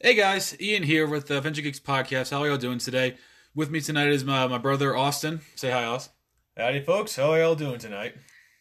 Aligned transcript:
Hey 0.00 0.14
guys, 0.14 0.60
Ian 0.60 0.82
here 0.82 1.06
with 1.06 1.28
the 1.28 1.36
Adventure 1.38 1.62
Geeks 1.62 1.78
podcast. 1.78 2.32
How 2.32 2.42
are 2.42 2.48
y'all 2.48 2.58
doing 2.58 2.78
today? 2.78 3.16
With 3.54 3.70
me 3.70 3.80
tonight 3.80 4.08
is 4.08 4.24
my, 4.24 4.44
my 4.48 4.58
brother 4.58 4.94
Austin. 4.96 5.40
Say 5.54 5.70
hi, 5.70 5.84
Austin. 5.84 6.12
Howdy, 6.56 6.80
folks. 6.80 7.14
How 7.14 7.30
are 7.30 7.38
y'all 7.38 7.54
doing 7.54 7.78
tonight? 7.78 8.16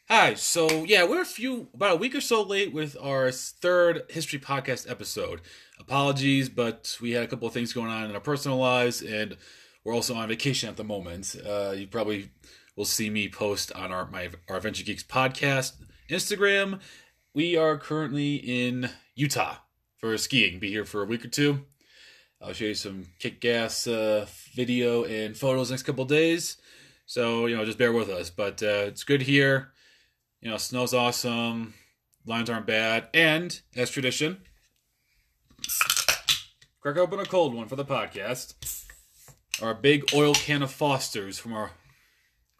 Hi. 0.09 0.35
So 0.35 0.83
yeah, 0.83 1.03
we're 1.05 1.23
a 1.23 1.25
few 1.25 1.69
about 1.73 1.93
a 1.93 1.95
week 1.95 2.13
or 2.13 2.21
so 2.21 2.43
late 2.43 2.71
with 2.71 2.95
our 3.01 3.31
third 3.31 4.03
history 4.09 4.37
podcast 4.37 4.89
episode. 4.89 5.41
Apologies, 5.79 6.49
but 6.49 6.97
we 7.01 7.11
had 7.11 7.23
a 7.23 7.27
couple 7.27 7.47
of 7.47 7.53
things 7.53 7.73
going 7.73 7.89
on 7.89 8.05
in 8.05 8.13
our 8.13 8.21
personal 8.21 8.59
lives, 8.59 9.01
and 9.01 9.35
we're 9.83 9.95
also 9.95 10.13
on 10.13 10.29
vacation 10.29 10.69
at 10.69 10.77
the 10.77 10.83
moment. 10.83 11.35
Uh, 11.43 11.73
you 11.75 11.87
probably 11.87 12.29
will 12.75 12.85
see 12.85 13.09
me 13.09 13.27
post 13.27 13.71
on 13.73 13.91
our 13.91 14.07
my 14.11 14.29
our 14.47 14.57
Adventure 14.57 14.83
Geeks 14.83 15.03
podcast 15.03 15.73
Instagram. 16.11 16.79
We 17.33 17.57
are 17.57 17.79
currently 17.79 18.35
in 18.35 18.91
Utah 19.15 19.55
for 20.03 20.17
skiing. 20.17 20.59
Be 20.59 20.69
here 20.69 20.83
for 20.83 21.01
a 21.01 21.05
week 21.05 21.23
or 21.23 21.29
two. 21.29 21.63
I'll 22.41 22.51
show 22.51 22.65
you 22.65 22.73
some 22.73 23.05
kick 23.19 23.39
gas 23.39 23.87
uh, 23.87 24.25
video 24.53 25.05
and 25.05 25.37
photos 25.37 25.71
next 25.71 25.83
couple 25.83 26.03
days. 26.03 26.57
So 27.05 27.45
you 27.45 27.55
know, 27.55 27.63
just 27.63 27.77
bear 27.77 27.93
with 27.93 28.09
us. 28.09 28.29
But 28.29 28.61
uh, 28.61 28.83
it's 28.87 29.05
good 29.05 29.21
here. 29.21 29.71
You 30.41 30.49
know, 30.49 30.57
snow's 30.57 30.93
awesome. 30.93 31.73
Lines 32.25 32.49
aren't 32.49 32.67
bad, 32.67 33.07
and 33.13 33.57
as 33.77 33.89
tradition, 33.89 34.41
crack 36.81 36.97
open 36.97 37.21
a 37.21 37.25
cold 37.25 37.53
one 37.53 37.69
for 37.69 37.77
the 37.77 37.85
podcast. 37.85 38.55
Our 39.61 39.73
big 39.73 40.13
oil 40.13 40.33
can 40.33 40.63
of 40.63 40.71
Foster's 40.71 41.39
from 41.39 41.53
our 41.53 41.71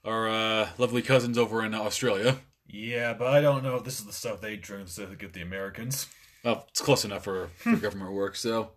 our 0.05 0.29
uh, 0.29 0.69
lovely 0.77 1.01
cousins 1.01 1.37
over 1.37 1.61
in 1.61 1.73
Australia. 1.73 2.37
Yeah, 2.65 3.11
but 3.11 3.27
I 3.27 3.41
don't 3.41 3.63
know 3.63 3.75
if 3.75 3.83
this 3.83 3.99
is 3.99 4.05
the 4.05 4.13
stuff 4.13 4.39
they 4.39 4.55
drink 4.55 4.87
they 4.87 5.03
get 5.15 5.33
the 5.33 5.41
Americans. 5.41 6.07
Well, 6.43 6.65
it's 6.69 6.81
close 6.81 7.05
enough 7.05 7.23
for, 7.23 7.47
for 7.55 7.77
government 7.77 8.11
work. 8.11 8.35
So, 8.35 8.71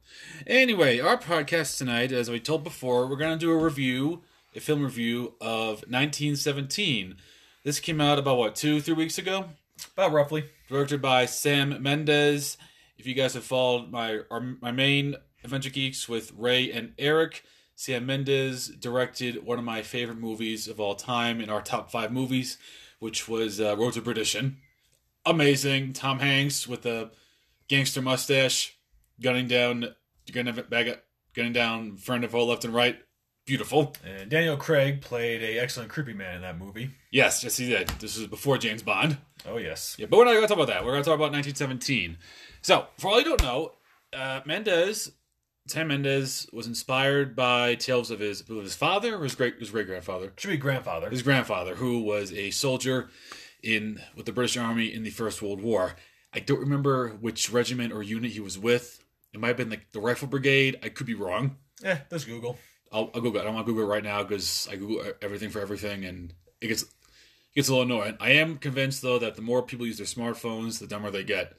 anyway, 0.46 1.00
our 1.00 1.16
podcast 1.16 1.78
tonight, 1.78 2.12
as 2.12 2.30
we 2.30 2.38
told 2.38 2.62
before, 2.62 3.08
we're 3.08 3.16
going 3.16 3.36
to 3.36 3.44
do 3.44 3.50
a 3.50 3.56
review, 3.56 4.22
a 4.54 4.60
film 4.60 4.84
review 4.84 5.34
of 5.40 5.82
1917. 5.88 7.16
This 7.64 7.80
came 7.80 8.00
out 8.00 8.20
about 8.20 8.38
what 8.38 8.54
two, 8.54 8.80
three 8.80 8.94
weeks 8.94 9.18
ago. 9.18 9.46
About 9.94 10.12
roughly. 10.12 10.44
Directed 10.68 11.02
by 11.02 11.26
Sam 11.26 11.82
Mendes. 11.82 12.56
If 12.98 13.06
you 13.06 13.14
guys 13.14 13.34
have 13.34 13.42
followed 13.42 13.90
my 13.90 14.20
our, 14.30 14.40
my 14.60 14.70
main 14.70 15.16
Adventure 15.42 15.70
Geeks 15.70 16.08
with 16.08 16.32
Ray 16.36 16.70
and 16.70 16.92
Eric, 17.00 17.42
Sam 17.74 18.06
Mendes 18.06 18.68
directed 18.68 19.44
one 19.44 19.58
of 19.58 19.64
my 19.64 19.82
favorite 19.82 20.18
movies 20.18 20.68
of 20.68 20.78
all 20.78 20.94
time 20.94 21.40
in 21.40 21.50
our 21.50 21.62
top 21.62 21.90
five 21.90 22.12
movies, 22.12 22.58
which 23.00 23.28
was 23.28 23.60
uh, 23.60 23.76
Road 23.76 23.94
to 23.94 24.02
Perdition. 24.02 24.58
Amazing. 25.24 25.94
Tom 25.94 26.20
Hanks 26.20 26.68
with 26.68 26.86
a 26.86 27.10
gangster 27.68 28.02
mustache, 28.02 28.76
gunning 29.20 29.48
down, 29.48 29.94
gunning 30.32 30.54
back, 30.68 31.02
gunning 31.34 31.52
down 31.52 31.96
Fernando 31.96 32.44
left 32.44 32.64
and 32.64 32.74
right. 32.74 32.98
Beautiful. 33.46 33.94
And 34.04 34.28
Daniel 34.28 34.56
Craig 34.56 35.00
played 35.00 35.40
a 35.40 35.60
excellent 35.60 35.88
creepy 35.88 36.12
man 36.12 36.36
in 36.36 36.42
that 36.42 36.58
movie. 36.58 36.90
Yes, 37.12 37.44
yes, 37.44 37.56
he 37.56 37.68
did. 37.68 37.88
This 38.00 38.18
was 38.18 38.26
before 38.26 38.58
James 38.58 38.82
Bond. 38.82 39.18
Oh 39.48 39.56
yes. 39.58 39.94
Yeah, 39.98 40.06
but 40.10 40.18
we're 40.18 40.24
not 40.24 40.32
going 40.32 40.42
to 40.42 40.48
talk 40.48 40.56
about 40.56 40.66
that. 40.66 40.84
We're 40.84 40.90
going 40.90 41.04
to 41.04 41.08
talk 41.08 41.14
about 41.14 41.30
1917. 41.30 42.18
So, 42.62 42.86
for 42.98 43.08
all 43.08 43.18
you 43.18 43.24
don't 43.24 43.42
know, 43.42 43.72
uh, 44.12 44.40
Mendes, 44.44 45.12
Sam 45.68 45.88
Mendes, 45.88 46.48
was 46.52 46.66
inspired 46.66 47.36
by 47.36 47.76
tales 47.76 48.10
of 48.10 48.18
his 48.18 48.40
of 48.40 48.48
his 48.48 48.74
father 48.74 49.14
or 49.16 49.22
his 49.22 49.36
great 49.36 49.60
his 49.60 49.70
great 49.70 49.86
grandfather. 49.86 50.32
Should 50.36 50.50
be 50.50 50.56
grandfather. 50.56 51.08
His 51.08 51.22
grandfather, 51.22 51.76
who 51.76 52.00
was 52.02 52.32
a 52.32 52.50
soldier 52.50 53.10
in 53.62 54.00
with 54.16 54.26
the 54.26 54.32
British 54.32 54.56
Army 54.56 54.92
in 54.92 55.04
the 55.04 55.10
First 55.10 55.40
World 55.40 55.60
War. 55.60 55.94
I 56.36 56.40
don't 56.40 56.60
remember 56.60 57.08
which 57.20 57.50
regiment 57.50 57.94
or 57.94 58.02
unit 58.02 58.30
he 58.30 58.40
was 58.40 58.58
with. 58.58 59.02
It 59.32 59.40
might 59.40 59.48
have 59.48 59.56
been 59.56 59.70
like 59.70 59.90
the 59.92 60.00
Rifle 60.00 60.28
Brigade. 60.28 60.78
I 60.82 60.90
could 60.90 61.06
be 61.06 61.14
wrong. 61.14 61.56
Eh, 61.82 61.96
there's 62.10 62.26
Google. 62.26 62.58
I'll, 62.92 63.10
I'll 63.14 63.22
Google. 63.22 63.38
It. 63.38 63.40
I 63.40 63.44
don't 63.44 63.54
want 63.54 63.66
to 63.66 63.72
Google 63.72 63.88
it 63.88 63.92
right 63.92 64.04
now 64.04 64.22
because 64.22 64.68
I 64.70 64.76
Google 64.76 65.02
everything 65.22 65.48
for 65.48 65.60
everything, 65.60 66.04
and 66.04 66.34
it 66.60 66.68
gets 66.68 66.82
it 66.82 66.88
gets 67.54 67.68
a 67.68 67.74
little 67.74 67.86
annoying. 67.86 68.18
I 68.20 68.32
am 68.32 68.58
convinced 68.58 69.00
though 69.00 69.18
that 69.18 69.34
the 69.34 69.42
more 69.42 69.62
people 69.62 69.86
use 69.86 69.96
their 69.96 70.06
smartphones, 70.06 70.78
the 70.78 70.86
dumber 70.86 71.10
they 71.10 71.24
get, 71.24 71.54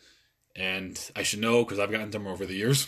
and 0.56 1.00
I 1.16 1.24
should 1.24 1.40
know 1.40 1.64
because 1.64 1.80
I've 1.80 1.92
gotten 1.92 2.12
dumber 2.12 2.30
over 2.30 2.46
the 2.46 2.54
years. 2.54 2.88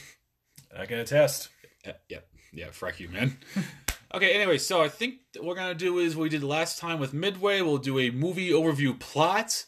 I 0.78 0.86
can 0.86 1.00
attest. 1.00 1.50
Uh, 1.88 1.94
yeah, 2.08 2.20
yeah, 2.54 2.68
frack 2.68 3.00
you, 3.00 3.10
man. 3.10 3.36
okay, 4.14 4.34
anyway, 4.34 4.60
so 4.60 4.80
I 4.80 4.90
think 4.90 5.16
what 5.38 5.46
we're 5.48 5.56
gonna 5.56 5.74
do 5.74 5.98
is 5.98 6.16
what 6.16 6.24
we 6.24 6.30
did 6.30 6.44
last 6.44 6.78
time 6.78 7.00
with 7.00 7.16
Midway. 7.16 7.62
We'll 7.62 7.80
do 7.80 7.98
a 7.98 8.12
movie 8.12 8.52
overview 8.52 9.00
plot 9.00 9.66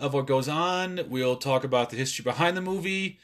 of 0.00 0.14
what 0.14 0.26
goes 0.26 0.48
on. 0.48 1.00
We'll 1.08 1.36
talk 1.36 1.64
about 1.64 1.90
the 1.90 1.96
history 1.96 2.22
behind 2.22 2.56
the 2.56 2.62
movie, 2.62 3.18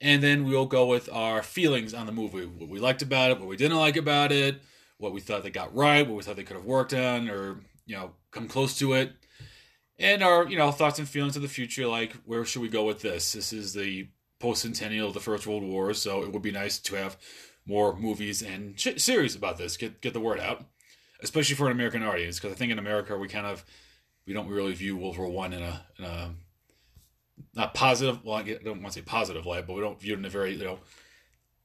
and 0.00 0.22
then 0.22 0.44
we'll 0.44 0.66
go 0.66 0.86
with 0.86 1.08
our 1.12 1.42
feelings 1.42 1.94
on 1.94 2.06
the 2.06 2.12
movie. 2.12 2.44
What 2.44 2.68
we 2.68 2.78
liked 2.78 3.02
about 3.02 3.30
it, 3.30 3.38
what 3.38 3.48
we 3.48 3.56
didn't 3.56 3.78
like 3.78 3.96
about 3.96 4.32
it, 4.32 4.60
what 4.98 5.12
we 5.12 5.20
thought 5.20 5.42
they 5.42 5.50
got 5.50 5.74
right, 5.74 6.06
what 6.06 6.16
we 6.16 6.22
thought 6.22 6.36
they 6.36 6.44
could 6.44 6.56
have 6.56 6.64
worked 6.64 6.92
on, 6.92 7.28
or 7.28 7.60
you 7.86 7.96
know, 7.96 8.12
come 8.30 8.48
close 8.48 8.78
to 8.78 8.92
it, 8.94 9.12
and 9.98 10.22
our 10.22 10.46
you 10.46 10.56
know 10.58 10.70
thoughts 10.70 10.98
and 10.98 11.08
feelings 11.08 11.36
of 11.36 11.42
the 11.42 11.48
future. 11.48 11.86
Like, 11.86 12.12
where 12.24 12.44
should 12.44 12.62
we 12.62 12.68
go 12.68 12.84
with 12.84 13.02
this? 13.02 13.32
This 13.32 13.52
is 13.52 13.72
the 13.72 14.08
post 14.38 14.62
centennial 14.62 15.08
of 15.08 15.14
the 15.14 15.20
First 15.20 15.46
World 15.46 15.62
War, 15.62 15.94
so 15.94 16.22
it 16.22 16.32
would 16.32 16.42
be 16.42 16.52
nice 16.52 16.78
to 16.78 16.96
have 16.96 17.16
more 17.66 17.96
movies 17.96 18.42
and 18.42 18.78
series 18.78 19.34
about 19.34 19.58
this. 19.58 19.76
Get 19.76 20.00
get 20.00 20.12
the 20.12 20.20
word 20.20 20.40
out, 20.40 20.64
especially 21.22 21.56
for 21.56 21.66
an 21.66 21.72
American 21.72 22.02
audience, 22.02 22.38
because 22.38 22.52
I 22.52 22.56
think 22.56 22.72
in 22.72 22.78
America 22.78 23.16
we 23.16 23.28
kind 23.28 23.46
of 23.46 23.64
we 24.26 24.32
don't 24.32 24.48
really 24.48 24.74
view 24.74 24.96
World 24.96 25.16
War 25.16 25.28
One 25.28 25.52
in 25.52 25.62
a, 25.62 25.86
in 25.98 26.04
a 26.04 26.34
not 27.54 27.74
positive. 27.74 28.24
Well, 28.24 28.36
I 28.36 28.42
don't 28.42 28.82
want 28.82 28.94
to 28.94 29.00
say 29.00 29.02
positive 29.02 29.46
light, 29.46 29.66
but 29.66 29.74
we 29.74 29.80
don't 29.80 30.00
view 30.00 30.14
it 30.14 30.18
in 30.18 30.24
a 30.24 30.30
very 30.30 30.54
you 30.54 30.64
know. 30.64 30.78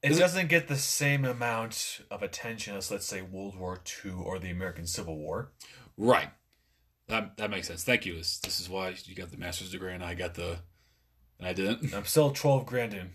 It 0.04 0.18
doesn't 0.18 0.48
get 0.48 0.68
the 0.68 0.78
same 0.78 1.26
amount 1.26 2.02
of 2.10 2.24
attention 2.24 2.76
as, 2.76 2.90
let's 2.90 3.06
say, 3.06 3.22
World 3.22 3.56
War 3.56 3.80
II 4.04 4.14
or 4.14 4.40
the 4.40 4.50
American 4.50 4.88
Civil 4.88 5.16
War. 5.16 5.52
Right. 5.96 6.30
That 7.08 7.38
that 7.38 7.52
makes 7.52 7.68
sense. 7.68 7.84
Thank 7.84 8.06
you. 8.06 8.16
This 8.16 8.40
this 8.40 8.60
is 8.60 8.70
why 8.70 8.96
you 9.06 9.16
got 9.16 9.32
the 9.32 9.38
master's 9.38 9.72
degree 9.72 9.94
and 9.94 10.04
I 10.04 10.14
got 10.16 10.36
the 10.36 10.60
and 11.40 11.48
I 11.48 11.54
didn't. 11.54 11.94
I'm 11.94 12.06
still 12.06 12.32
12 12.32 12.66
grand 12.66 12.94
in 12.94 13.12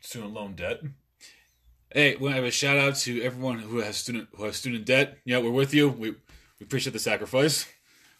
student 0.00 0.32
loan 0.32 0.54
debt. 0.54 0.80
Hey, 1.92 2.16
we 2.16 2.30
have 2.32 2.44
a 2.44 2.50
shout 2.50 2.76
out 2.76 2.96
to 2.96 3.22
everyone 3.22 3.60
who 3.60 3.78
has 3.78 3.96
student 3.96 4.28
who 4.34 4.44
has 4.44 4.56
student 4.56 4.84
debt. 4.84 5.18
Yeah, 5.24 5.38
we're 5.38 5.50
with 5.50 5.72
you. 5.72 5.88
We 5.88 6.10
we 6.10 6.64
appreciate 6.64 6.92
the 6.92 6.98
sacrifice. 6.98 7.66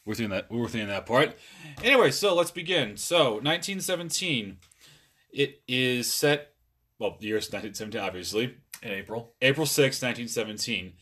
We're 0.07 0.15
doing 0.15 0.31
that. 0.31 0.51
We're 0.51 0.63
within 0.63 0.87
that 0.89 1.05
part. 1.05 1.37
Anyway, 1.83 2.13
so 2.13 2.35
let's 2.35 2.53
begin. 2.53 2.97
So, 2.97 3.33
1917. 3.33 4.59
It 5.33 5.61
is 5.69 6.11
set. 6.11 6.55
Well, 6.99 7.17
the 7.21 7.27
year 7.27 7.37
is 7.37 7.53
1917, 7.53 8.01
obviously. 8.01 8.57
In 8.83 8.93
April. 8.93 9.35
April 9.43 9.67
6, 9.67 10.01
1917. 10.01 10.93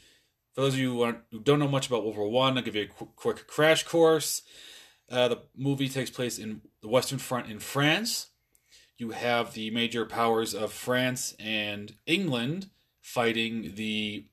For 0.54 0.62
those 0.62 0.74
of 0.74 0.80
you 0.80 0.92
who, 0.92 1.02
aren't, 1.02 1.18
who 1.30 1.40
don't 1.40 1.58
know 1.58 1.68
much 1.68 1.86
about 1.86 2.02
World 2.02 2.16
War 2.16 2.30
One, 2.30 2.56
I'll 2.56 2.64
give 2.64 2.74
you 2.74 2.82
a 2.82 2.86
qu- 2.86 3.10
quick 3.14 3.46
crash 3.46 3.82
course. 3.82 4.42
Uh, 5.10 5.28
the 5.28 5.42
movie 5.54 5.88
takes 5.88 6.10
place 6.10 6.38
in 6.38 6.62
the 6.80 6.88
Western 6.88 7.18
Front 7.18 7.50
in 7.50 7.58
France. 7.58 8.28
You 8.96 9.10
have 9.10 9.52
the 9.52 9.70
major 9.70 10.06
powers 10.06 10.54
of 10.54 10.72
France 10.72 11.34
and 11.38 11.94
England 12.06 12.70
fighting 13.02 13.72
the 13.74 14.26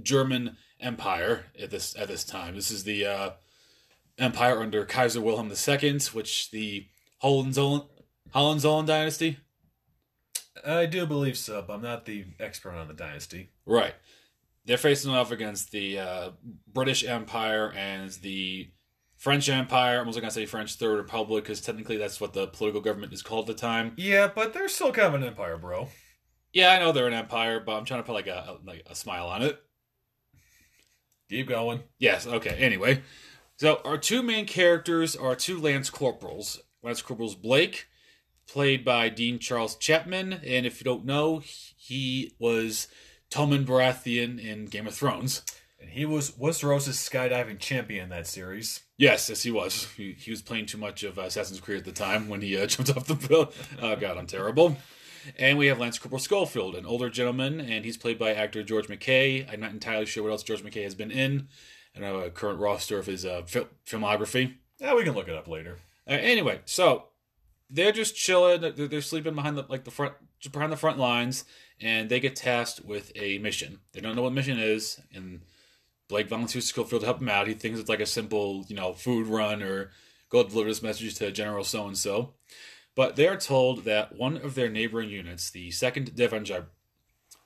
German 0.00 0.56
Empire 0.80 1.46
at 1.60 1.70
this 1.70 1.94
at 1.96 2.08
this 2.08 2.24
time. 2.24 2.54
This 2.54 2.70
is 2.70 2.84
the 2.84 3.04
uh, 3.06 3.30
empire 4.18 4.60
under 4.60 4.84
Kaiser 4.84 5.20
Wilhelm 5.20 5.50
II, 5.50 5.98
which 6.12 6.50
the 6.50 6.86
Hohenzollern 7.22 7.86
Hohenzollern 8.32 8.86
dynasty. 8.86 9.38
I 10.66 10.86
do 10.86 11.06
believe 11.06 11.36
so, 11.36 11.62
but 11.66 11.74
I'm 11.74 11.82
not 11.82 12.04
the 12.04 12.24
expert 12.40 12.72
on 12.72 12.88
the 12.88 12.94
dynasty. 12.94 13.50
Right. 13.66 13.94
They're 14.64 14.78
facing 14.78 15.12
off 15.12 15.30
against 15.30 15.72
the 15.72 15.98
uh, 15.98 16.30
British 16.72 17.04
Empire 17.04 17.72
and 17.76 18.10
the 18.22 18.70
French 19.16 19.48
Empire. 19.48 20.00
I'm 20.00 20.06
also 20.06 20.20
going 20.20 20.30
to 20.30 20.34
say 20.34 20.46
French 20.46 20.74
Third 20.74 20.96
Republic 20.96 21.44
because 21.44 21.60
technically 21.60 21.96
that's 21.96 22.20
what 22.20 22.32
the 22.32 22.46
political 22.46 22.80
government 22.80 23.12
is 23.12 23.22
called 23.22 23.48
at 23.48 23.56
the 23.56 23.60
time. 23.60 23.92
Yeah, 23.96 24.28
but 24.34 24.52
they're 24.52 24.68
still 24.68 24.92
kind 24.92 25.08
of 25.08 25.14
an 25.14 25.26
empire, 25.26 25.58
bro. 25.58 25.88
Yeah, 26.52 26.70
I 26.70 26.78
know 26.78 26.92
they're 26.92 27.08
an 27.08 27.14
empire, 27.14 27.60
but 27.60 27.76
I'm 27.76 27.84
trying 27.84 28.00
to 28.00 28.06
put 28.06 28.14
like 28.14 28.26
a, 28.26 28.58
like 28.64 28.86
a 28.88 28.94
smile 28.94 29.26
on 29.26 29.42
it. 29.42 29.60
Keep 31.28 31.48
going. 31.48 31.82
Yes, 31.98 32.26
okay. 32.26 32.56
Anyway, 32.58 33.02
so 33.64 33.80
our 33.82 33.96
two 33.96 34.22
main 34.22 34.44
characters 34.44 35.16
are 35.16 35.34
two 35.34 35.58
Lance 35.58 35.88
Corporals. 35.88 36.60
Lance 36.82 37.00
Corporals 37.00 37.34
Blake, 37.34 37.86
played 38.46 38.84
by 38.84 39.08
Dean 39.08 39.38
Charles 39.38 39.74
Chapman, 39.76 40.34
and 40.34 40.66
if 40.66 40.78
you 40.78 40.84
don't 40.84 41.06
know, 41.06 41.40
he 41.74 42.34
was 42.38 42.88
Tommen 43.30 43.64
Baratheon 43.64 44.38
in 44.38 44.66
Game 44.66 44.86
of 44.86 44.94
Thrones. 44.94 45.40
And 45.80 45.88
he 45.88 46.04
was 46.04 46.32
Westeros' 46.32 46.90
skydiving 46.90 47.58
champion 47.58 48.04
in 48.04 48.10
that 48.10 48.26
series. 48.26 48.82
Yes, 48.98 49.30
yes, 49.30 49.44
he 49.44 49.50
was. 49.50 49.88
He, 49.96 50.12
he 50.12 50.30
was 50.30 50.42
playing 50.42 50.66
too 50.66 50.76
much 50.76 51.02
of 51.02 51.18
uh, 51.18 51.22
Assassin's 51.22 51.60
Creed 51.60 51.78
at 51.78 51.84
the 51.86 51.92
time 51.92 52.28
when 52.28 52.42
he 52.42 52.60
uh, 52.60 52.66
jumped 52.66 52.94
off 52.94 53.06
the 53.06 53.14
bill. 53.14 53.50
Oh 53.80 53.96
god, 53.96 54.18
I'm 54.18 54.26
terrible. 54.26 54.76
And 55.38 55.56
we 55.56 55.68
have 55.68 55.80
Lance 55.80 55.98
Corporal 55.98 56.20
Schofield, 56.20 56.74
an 56.74 56.84
older 56.84 57.08
gentleman, 57.08 57.60
and 57.60 57.86
he's 57.86 57.96
played 57.96 58.18
by 58.18 58.34
actor 58.34 58.62
George 58.62 58.88
McKay. 58.88 59.50
I'm 59.50 59.60
not 59.60 59.70
entirely 59.70 60.04
sure 60.04 60.22
what 60.22 60.32
else 60.32 60.42
George 60.42 60.62
McKay 60.62 60.82
has 60.82 60.94
been 60.94 61.10
in. 61.10 61.48
I 61.96 62.00
know 62.00 62.20
a 62.20 62.30
current 62.30 62.58
roster 62.58 62.98
of 62.98 63.06
his 63.06 63.24
uh, 63.24 63.42
fil- 63.46 63.68
filmography. 63.86 64.54
Yeah, 64.80 64.94
we 64.94 65.04
can 65.04 65.14
look 65.14 65.28
it 65.28 65.34
up 65.34 65.48
later. 65.48 65.78
Uh, 66.08 66.12
anyway, 66.12 66.60
so 66.64 67.04
they're 67.70 67.92
just 67.92 68.16
chilling. 68.16 68.60
They're, 68.60 68.88
they're 68.88 69.00
sleeping 69.00 69.34
behind 69.34 69.56
the 69.56 69.64
like 69.68 69.84
the 69.84 69.90
front 69.90 70.14
behind 70.50 70.72
the 70.72 70.76
front 70.76 70.98
lines, 70.98 71.44
and 71.80 72.08
they 72.08 72.20
get 72.20 72.36
tasked 72.36 72.84
with 72.84 73.12
a 73.16 73.38
mission. 73.38 73.80
They 73.92 74.00
don't 74.00 74.16
know 74.16 74.22
what 74.22 74.32
mission 74.32 74.58
is, 74.58 75.00
and 75.12 75.40
Blake 76.08 76.28
volunteers 76.28 76.64
to 76.64 76.68
Schofield 76.68 77.02
to 77.02 77.06
help 77.06 77.20
him 77.20 77.28
out. 77.28 77.46
He 77.46 77.54
thinks 77.54 77.80
it's 77.80 77.88
like 77.88 78.00
a 78.00 78.06
simple, 78.06 78.64
you 78.68 78.76
know, 78.76 78.92
food 78.92 79.26
run 79.26 79.62
or 79.62 79.90
go 80.28 80.42
deliver 80.42 80.68
this 80.68 80.82
message 80.82 81.14
to 81.16 81.30
General 81.30 81.64
so 81.64 81.86
and 81.86 81.96
so. 81.96 82.34
But 82.94 83.16
they 83.16 83.26
are 83.26 83.36
told 83.36 83.84
that 83.84 84.14
one 84.14 84.36
of 84.36 84.54
their 84.54 84.68
neighboring 84.68 85.10
units, 85.10 85.50
the 85.50 85.70
second 85.70 86.14
Devonshire, 86.14 86.66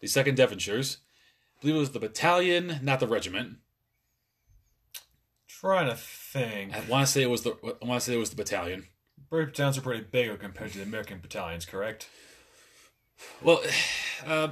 the 0.01 0.07
second 0.07 0.37
Devonshires, 0.37 0.99
I 0.99 1.61
believe 1.61 1.77
it 1.77 1.81
was 1.81 1.91
the 1.93 2.01
battalion, 2.01 2.81
not 2.83 3.01
the 3.01 3.07
regiment. 3.07 3.59
Trying 5.61 5.89
to 5.89 5.97
think. 5.97 6.75
I 6.75 6.81
want 6.89 7.07
to 7.07 7.13
say 7.13 7.23
it 7.23 7.31
was 7.31 7.43
the. 7.43 7.51
I 7.83 7.85
want 7.85 8.01
to 8.01 8.07
say 8.07 8.15
it 8.15 8.19
was 8.19 8.31
the 8.31 8.37
battalion. 8.37 8.87
British 9.29 9.53
battalions 9.53 9.79
are 9.79 9.81
pretty 9.81 10.05
big 10.05 10.39
compared 10.39 10.71
to 10.73 10.79
the 10.79 10.85
American 10.85 11.19
battalions, 11.19 11.65
correct? 11.65 12.09
Well, 13.43 13.61
uh, 14.27 14.49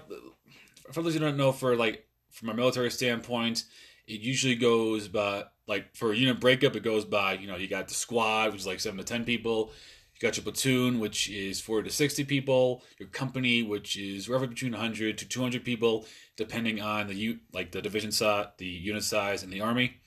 for 0.90 1.02
those 1.02 1.14
who 1.14 1.20
don't 1.20 1.36
know, 1.36 1.52
for 1.52 1.76
like 1.76 2.06
from 2.32 2.48
a 2.48 2.54
military 2.54 2.90
standpoint, 2.90 3.64
it 4.08 4.20
usually 4.20 4.56
goes 4.56 5.06
by 5.06 5.44
like 5.68 5.94
for 5.94 6.10
a 6.10 6.16
unit 6.16 6.40
breakup, 6.40 6.74
it 6.74 6.82
goes 6.82 7.04
by 7.04 7.34
you 7.34 7.46
know 7.46 7.56
you 7.56 7.68
got 7.68 7.86
the 7.86 7.94
squad, 7.94 8.50
which 8.50 8.62
is 8.62 8.66
like 8.66 8.80
seven 8.80 8.98
to 8.98 9.04
ten 9.04 9.24
people. 9.24 9.70
You 10.14 10.26
got 10.26 10.36
your 10.36 10.44
platoon, 10.44 10.98
which 10.98 11.28
is 11.28 11.60
40 11.60 11.90
to 11.90 11.94
60 11.94 12.24
people. 12.24 12.82
Your 12.98 13.10
company, 13.10 13.62
which 13.62 13.98
is 13.98 14.30
roughly 14.30 14.46
between 14.46 14.72
100 14.72 15.18
to 15.18 15.28
200 15.28 15.62
people, 15.62 16.06
depending 16.38 16.80
on 16.80 17.06
the 17.06 17.38
like 17.52 17.70
the 17.70 17.82
division 17.82 18.10
size, 18.10 18.46
the 18.56 18.66
unit 18.66 19.04
size, 19.04 19.42
and 19.42 19.52
the 19.52 19.60
army. 19.60 20.00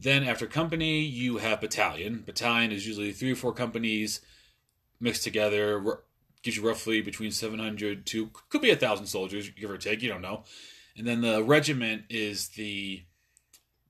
Then 0.00 0.24
after 0.24 0.46
company, 0.46 1.00
you 1.00 1.38
have 1.38 1.60
battalion. 1.60 2.22
Battalion 2.26 2.72
is 2.72 2.86
usually 2.86 3.12
three 3.12 3.32
or 3.32 3.36
four 3.36 3.52
companies 3.52 4.20
mixed 5.00 5.24
together. 5.24 6.00
Gives 6.42 6.58
you 6.58 6.66
roughly 6.66 7.00
between 7.00 7.30
700 7.30 8.04
to 8.06 8.30
could 8.50 8.60
be 8.60 8.70
a 8.70 8.76
thousand 8.76 9.06
soldiers, 9.06 9.48
give 9.48 9.70
or 9.70 9.78
take. 9.78 10.02
You 10.02 10.10
don't 10.10 10.20
know. 10.20 10.44
And 10.96 11.06
then 11.06 11.22
the 11.22 11.42
regiment 11.42 12.04
is 12.10 12.48
the 12.48 13.02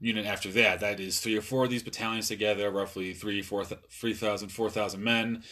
unit 0.00 0.26
after 0.26 0.50
that. 0.52 0.80
That 0.80 1.00
is 1.00 1.20
three 1.20 1.36
or 1.36 1.42
four 1.42 1.64
of 1.64 1.70
these 1.70 1.82
battalions 1.82 2.28
together, 2.28 2.70
roughly 2.70 3.12
three, 3.12 3.42
four, 3.42 3.64
3,000, 3.64 4.48
4,000 4.48 5.02
men. 5.02 5.42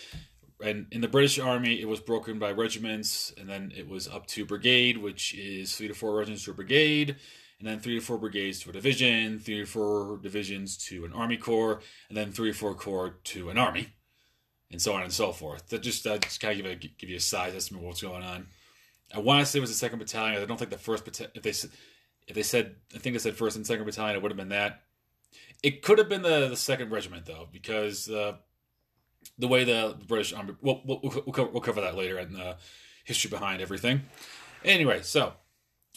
And 0.62 0.87
in 0.93 1.00
the 1.00 1.08
British 1.08 1.38
Army, 1.38 1.81
it 1.81 1.88
was 1.88 2.00
broken 2.00 2.38
by 2.38 2.52
regiments, 2.52 3.32
and 3.37 3.49
then 3.49 3.72
it 3.76 3.88
was 3.88 4.06
up 4.06 4.26
to 4.28 4.46
brigade, 4.46 4.99
which 4.99 5.34
is 5.34 5.75
three 5.75 5.88
to 5.88 5.94
four 5.94 6.14
regiments 6.14 6.44
to 6.44 6.52
a 6.52 6.54
brigade, 6.54 7.16
and 7.62 7.70
then 7.70 7.79
three 7.79 7.94
to 7.94 8.05
four 8.05 8.19
brigades 8.19 8.59
to 8.59 8.70
a 8.70 8.73
division, 8.73 9.38
three 9.38 9.61
to 9.61 9.67
four 9.67 10.19
divisions 10.20 10.76
to 10.76 11.05
an 11.05 11.12
army 11.12 11.37
corps, 11.37 11.81
and 12.09 12.19
then 12.19 12.32
three 12.32 12.50
or 12.50 12.55
four 12.55 12.75
corps 12.75 13.20
to 13.23 13.50
an 13.50 13.56
army, 13.56 13.91
and 14.73 14.82
so 14.82 14.93
on 14.94 15.05
and 15.05 15.12
so 15.12 15.31
forth. 15.31 15.69
That 15.69 15.81
just 15.81 16.03
that 16.03 16.23
just 16.23 16.41
kind 16.41 16.59
of 16.59 16.64
give, 16.64 16.73
a, 16.73 16.75
give 16.99 17.09
you 17.09 17.17
a 17.19 17.20
size 17.20 17.55
estimate 17.55 17.82
of 17.82 17.87
what's 17.87 18.03
going 18.03 18.25
on. 18.25 18.49
I 19.14 19.20
want 19.20 19.38
to 19.41 19.47
say 19.47 19.59
it 19.59 19.61
was 19.61 19.70
the 19.70 19.76
second 19.76 20.00
battalion. 20.00 20.43
I 20.43 20.44
don't 20.44 20.56
think 20.56 20.73
the 20.73 20.76
first 20.76 21.05
battalion. 21.05 21.31
If 21.37 21.44
they 21.44 21.50
if 22.26 22.35
they 22.35 22.43
said, 22.43 22.75
I 22.97 22.99
think 22.99 23.14
they 23.14 23.20
said 23.20 23.37
first 23.37 23.55
and 23.55 23.64
second 23.64 23.85
battalion, 23.85 24.17
it 24.17 24.23
would 24.23 24.32
have 24.32 24.37
been 24.37 24.49
that. 24.49 24.81
It 25.62 25.82
could 25.82 25.99
have 25.99 26.09
been 26.09 26.23
the, 26.23 26.49
the 26.49 26.56
second 26.56 26.91
regiment 26.91 27.26
though, 27.26 27.47
because 27.53 28.11
uh, 28.11 28.38
the 29.38 29.47
way 29.47 29.62
the 29.62 29.97
British 30.09 30.32
Army. 30.32 30.55
We'll, 30.61 30.82
we'll, 30.85 30.99
we'll, 31.00 31.32
cover, 31.32 31.50
we'll 31.50 31.62
cover 31.62 31.81
that 31.82 31.97
later 31.97 32.19
in 32.19 32.32
the 32.32 32.56
history 33.05 33.31
behind 33.31 33.62
everything. 33.62 34.03
Anyway, 34.64 35.03
so 35.03 35.35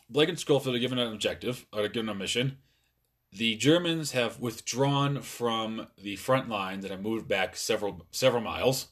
Blake 0.10 0.30
and 0.30 0.40
Schofield 0.40 0.76
are 0.76 0.80
given 0.80 1.00
an 1.00 1.12
objective, 1.12 1.66
or 1.74 1.88
given 1.88 2.10
a 2.10 2.16
mission. 2.16 2.58
The 3.32 3.56
Germans 3.56 4.12
have 4.12 4.40
withdrawn 4.40 5.22
from 5.22 5.88
the 5.98 6.16
front 6.16 6.48
line 6.48 6.80
and 6.80 6.92
have 6.92 7.02
moved 7.02 7.28
back 7.28 7.56
several 7.58 8.06
several 8.12 8.42
miles. 8.42 8.88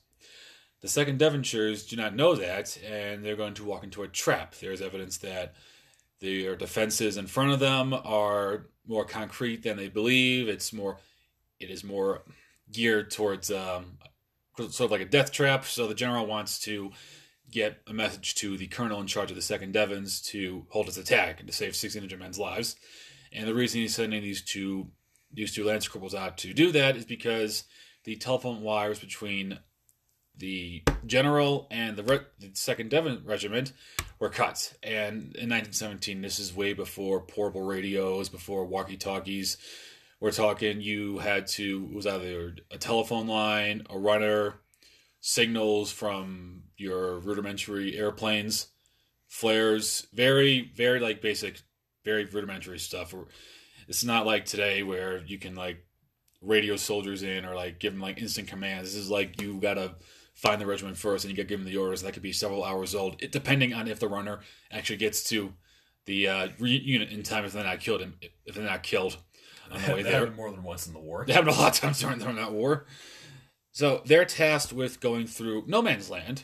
The 0.82 0.90
second 0.90 1.18
Devonshires 1.18 1.88
do 1.88 1.96
not 1.96 2.16
know 2.16 2.36
that, 2.36 2.78
and 2.86 3.24
they're 3.24 3.38
going 3.38 3.54
to 3.54 3.64
walk 3.64 3.86
into 3.86 4.04
a 4.04 4.08
trap. 4.08 4.56
There's 4.56 4.82
evidence 4.82 5.18
that 5.20 5.54
their 6.20 6.58
defenses 6.58 7.16
in 7.16 7.28
front 7.28 7.54
of 7.54 7.60
them 7.60 7.94
are 7.94 8.68
more 8.86 9.06
concrete 9.06 9.64
than 9.64 9.78
they 9.78 9.88
believe. 9.88 10.50
It's 10.50 10.74
more, 10.74 10.98
it 11.60 11.70
is 11.70 11.86
more 11.86 12.24
geared 12.70 13.12
towards 13.12 13.50
um, 13.50 13.98
sort 14.58 14.82
of 14.82 14.92
like 14.92 15.02
a 15.02 15.06
death 15.06 15.32
trap. 15.32 15.64
So 15.64 15.88
the 15.88 15.96
general 15.96 16.26
wants 16.26 16.60
to 16.62 16.92
get 17.54 17.82
a 17.88 17.94
message 17.94 18.36
to 18.36 18.58
the 18.58 18.68
colonel 18.68 19.00
in 19.00 19.08
charge 19.08 19.30
of 19.30 19.36
the 19.36 19.42
second 19.42 19.74
Devons 19.74 20.22
to 20.22 20.66
hold 20.70 20.88
his 20.88 20.98
attack 20.98 21.40
and 21.40 21.48
to 21.48 21.54
save 21.54 21.70
1,600 21.70 22.20
men's 22.20 22.40
lives. 22.40 22.76
And 23.32 23.48
the 23.48 23.54
reason 23.54 23.82
he's 23.82 23.96
sending 23.96 24.22
these 24.22 24.42
two 24.42 24.88
these 25.36 25.54
two 25.54 25.64
lance 25.64 25.88
corporals 25.88 26.14
out 26.14 26.38
to 26.38 26.54
do 26.54 26.72
that 26.72 26.96
is 26.96 27.06
because 27.06 27.64
the 28.04 28.16
telephone 28.16 28.62
wires 28.62 29.00
between 29.00 29.58
the 30.38 30.84
general 31.08 31.68
and 31.72 31.96
the, 31.98 32.04
re- 32.04 32.20
the 32.40 32.52
second 32.54 32.90
Devon 32.90 33.24
regiment 33.26 33.74
were 34.20 34.30
cut. 34.30 34.74
And 34.84 35.36
in 35.36 35.50
1917, 35.50 36.22
this 36.22 36.38
is 36.38 36.56
way 36.56 36.74
before 36.74 37.22
portable 37.22 37.64
radios, 37.64 38.30
before 38.30 38.66
walkie 38.66 38.98
talkies. 38.98 39.58
We're 40.20 40.32
talking 40.32 40.82
you 40.82 41.18
had 41.18 41.48
to, 41.48 41.88
it 41.90 41.96
was 41.96 42.08
either 42.08 42.56
a 42.72 42.78
telephone 42.78 43.28
line, 43.28 43.86
a 43.90 43.98
runner, 43.98 44.60
signals 45.20 45.92
from 45.92 46.63
your 46.84 47.20
rudimentary 47.20 47.98
airplanes, 47.98 48.68
flares, 49.28 50.08
very, 50.14 50.72
very 50.76 51.00
like 51.00 51.22
basic, 51.22 51.62
very 52.06 52.26
rudimentary 52.26 52.80
stuff. 52.80 53.14
It's 53.88 54.04
not 54.04 54.26
like 54.26 54.46
today 54.46 54.84
where 54.84 55.24
you 55.26 55.40
can 55.40 55.56
like 55.56 55.86
radio 56.42 56.76
soldiers 56.76 57.24
in 57.24 57.46
or 57.46 57.56
like 57.56 57.80
give 57.80 57.94
them 57.94 58.02
like 58.02 58.22
instant 58.22 58.48
commands. 58.48 58.94
This 58.94 59.02
is 59.02 59.10
like 59.10 59.42
you 59.42 59.60
gotta 59.60 59.96
find 60.34 60.60
the 60.60 60.66
regiment 60.66 60.98
first 60.98 61.26
and 61.26 61.32
you 61.32 61.36
get 61.36 61.48
given 61.48 61.66
the 61.66 61.78
orders. 61.78 62.02
That 62.02 62.14
could 62.14 62.24
be 62.24 62.34
several 62.34 62.64
hours 62.64 62.94
old, 62.94 63.22
it, 63.22 63.32
depending 63.32 63.74
on 63.74 63.88
if 63.88 64.00
the 64.00 64.08
runner 64.08 64.40
actually 64.72 64.98
gets 64.98 65.24
to 65.30 65.54
the 66.06 66.28
uh, 66.28 66.48
unit 66.60 67.10
in 67.10 67.24
time. 67.24 67.46
If 67.46 67.54
they're 67.54 67.64
not 67.64 67.80
killed, 67.80 68.02
him 68.02 68.16
if 68.46 68.56
they're 68.56 68.64
not 68.64 68.84
killed 68.84 69.18
on 69.72 69.82
the 69.82 69.94
way 69.94 70.04
there, 70.04 70.20
happened 70.20 70.36
more 70.36 70.52
than 70.52 70.64
once 70.64 70.88
in 70.88 70.94
the 70.94 71.00
war. 71.00 71.24
It 71.24 71.30
happened 71.30 71.56
a 71.56 71.60
lot 71.60 71.76
of 71.76 71.82
times 71.82 72.00
during, 72.00 72.20
during 72.20 72.36
that 72.36 72.52
war. 72.52 72.86
So 73.72 74.04
they're 74.06 74.26
tasked 74.26 74.74
with 74.74 75.00
going 75.00 75.26
through 75.26 75.64
no 75.68 75.82
man's 75.82 76.10
land, 76.10 76.44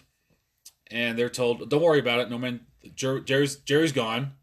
and 0.89 1.17
they're 1.17 1.29
told, 1.29 1.69
"Don't 1.69 1.81
worry 1.81 1.99
about 1.99 2.19
it. 2.19 2.29
No 2.29 2.37
man, 2.37 2.61
Jer- 2.95 3.19
Jerry's 3.19 3.55
Jerry's 3.57 3.91
gone. 3.91 4.33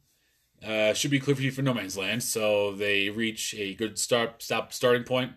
Uh, 0.65 0.95
should 0.95 1.11
be 1.11 1.21
clear 1.21 1.37
for 1.37 1.43
you 1.43 1.51
for 1.51 1.63
no 1.63 1.75
man's 1.75 1.97
land." 1.97 2.23
So 2.23 2.73
they 2.73 3.11
reach 3.11 3.55
a 3.55 3.75
good 3.75 3.99
start 3.99 4.43
stop 4.43 4.73
starting 4.73 5.05
point. 5.05 5.33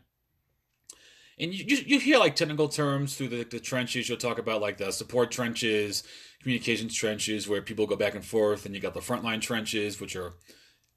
And 1.38 1.54
you, 1.54 1.78
you, 1.86 2.00
hear 2.02 2.20
like 2.20 2.36
technical 2.36 2.68
terms 2.68 3.16
through 3.16 3.30
the, 3.30 3.44
the 3.46 3.62
trenches. 3.62 4.10
You'll 4.10 4.18
talk 4.18 4.40
about 4.40 4.60
like 4.60 4.78
the 4.78 4.92
support 4.92 5.32
trenches, 5.32 6.04
communications 6.42 6.94
trenches, 6.94 7.48
where 7.48 7.62
people 7.62 7.88
go 7.88 7.96
back 7.96 8.14
and 8.14 8.26
forth, 8.26 8.66
and 8.66 8.76
you 8.76 8.82
got 8.82 8.94
the 8.94 9.00
frontline 9.00 9.40
trenches, 9.40 10.02
which 10.02 10.18
are 10.18 10.34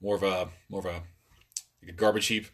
more 0.01 0.17
of 0.17 0.25
a 0.25 0.49
more 0.69 0.81
of 0.81 0.87
a, 0.87 1.03
like 1.81 1.91
a 1.91 1.93
garbage 1.93 2.27
heap 2.27 2.47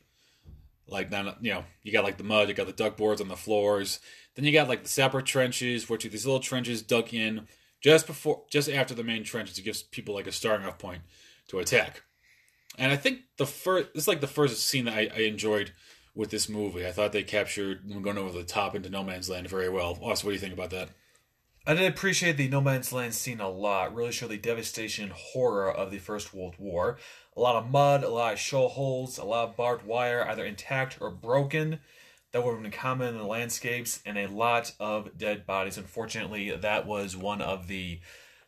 like 0.89 1.11
then 1.11 1.33
you 1.41 1.53
know 1.53 1.65
you 1.83 1.93
got 1.93 2.05
like 2.05 2.17
the 2.17 2.25
mud 2.25 2.49
you 2.49 2.55
got 2.55 2.67
the 2.67 2.73
duck 2.73 2.97
boards 2.97 3.21
on 3.21 3.29
the 3.29 3.37
floors 3.37 4.01
then 4.39 4.45
you 4.45 4.53
got 4.53 4.69
like 4.69 4.85
the 4.85 4.89
sapper 4.89 5.21
trenches 5.21 5.89
which 5.89 6.05
are 6.05 6.09
these 6.09 6.25
little 6.25 6.41
trenches 6.41 6.83
dug 6.83 7.13
in 7.13 7.49
just 7.81 8.07
before 8.07 8.45
just 8.51 8.71
after 8.71 8.95
the 8.95 9.05
main 9.05 9.25
trenches. 9.25 9.59
It 9.59 9.63
gives 9.63 9.83
people 9.83 10.15
like 10.15 10.27
a 10.27 10.33
starting 10.33 10.67
off 10.67 10.79
point 10.79 11.03
to 11.49 11.59
attack. 11.59 12.03
And 12.77 12.93
i 12.93 12.97
think 12.97 13.23
the 13.37 13.47
first 13.47 13.93
this 13.95 14.05
is 14.05 14.09
like 14.09 14.21
the 14.21 14.27
first 14.27 14.65
scene 14.65 14.85
that 14.85 14.95
I, 14.95 15.11
I 15.15 15.21
enjoyed 15.23 15.73
with 16.15 16.31
this 16.31 16.49
movie. 16.49 16.87
I 16.87 16.93
thought 16.93 17.13
they 17.13 17.23
captured 17.23 17.83
going 18.03 18.19
over 18.19 18.37
the 18.37 18.45
top 18.45 18.75
into 18.75 18.91
no 18.91 19.03
man's 19.03 19.29
land 19.29 19.49
very 19.49 19.69
well. 19.69 19.99
Austin, 20.01 20.27
what 20.27 20.31
do 20.31 20.33
you 20.33 20.39
think 20.39 20.55
about 20.55 20.71
that? 20.71 20.91
I 21.69 21.75
did 21.75 21.93
appreciate 21.93 22.39
the 22.39 22.49
No 22.49 22.63
Man's 22.63 22.95
Land 22.95 23.13
scene 23.13 23.43
a 23.43 23.51
lot. 23.51 23.95
Really 23.95 24.11
showed 24.11 24.31
the 24.31 24.39
devastation 24.39 25.05
and 25.05 25.13
horror 25.13 25.71
of 25.71 25.91
the 25.91 25.99
First 25.99 26.33
World 26.33 26.55
War. 26.57 26.97
A 27.37 27.41
lot 27.41 27.57
of 27.57 27.71
mud, 27.71 28.03
a 28.03 28.09
lot 28.09 28.33
of 28.33 28.39
shell 28.39 28.69
holes, 28.69 29.19
a 29.19 29.25
lot 29.25 29.51
of 29.51 29.57
barbed 29.57 29.85
wire, 29.85 30.27
either 30.27 30.47
intact 30.47 30.97
or 30.99 31.11
broken, 31.11 31.81
that 32.33 32.45
would 32.45 32.53
have 32.53 32.63
been 32.63 32.71
common 32.71 33.09
in 33.09 33.19
the 33.19 33.25
landscapes, 33.25 34.01
and 34.05 34.19
a 34.19 34.27
lot 34.29 34.73
of 34.79 35.17
dead 35.17 35.47
bodies. 35.47 35.79
Unfortunately, 35.79 36.51
that 36.55 36.87
was 36.87 37.17
one 37.17 37.41
of 37.41 37.69
the 37.69 38.01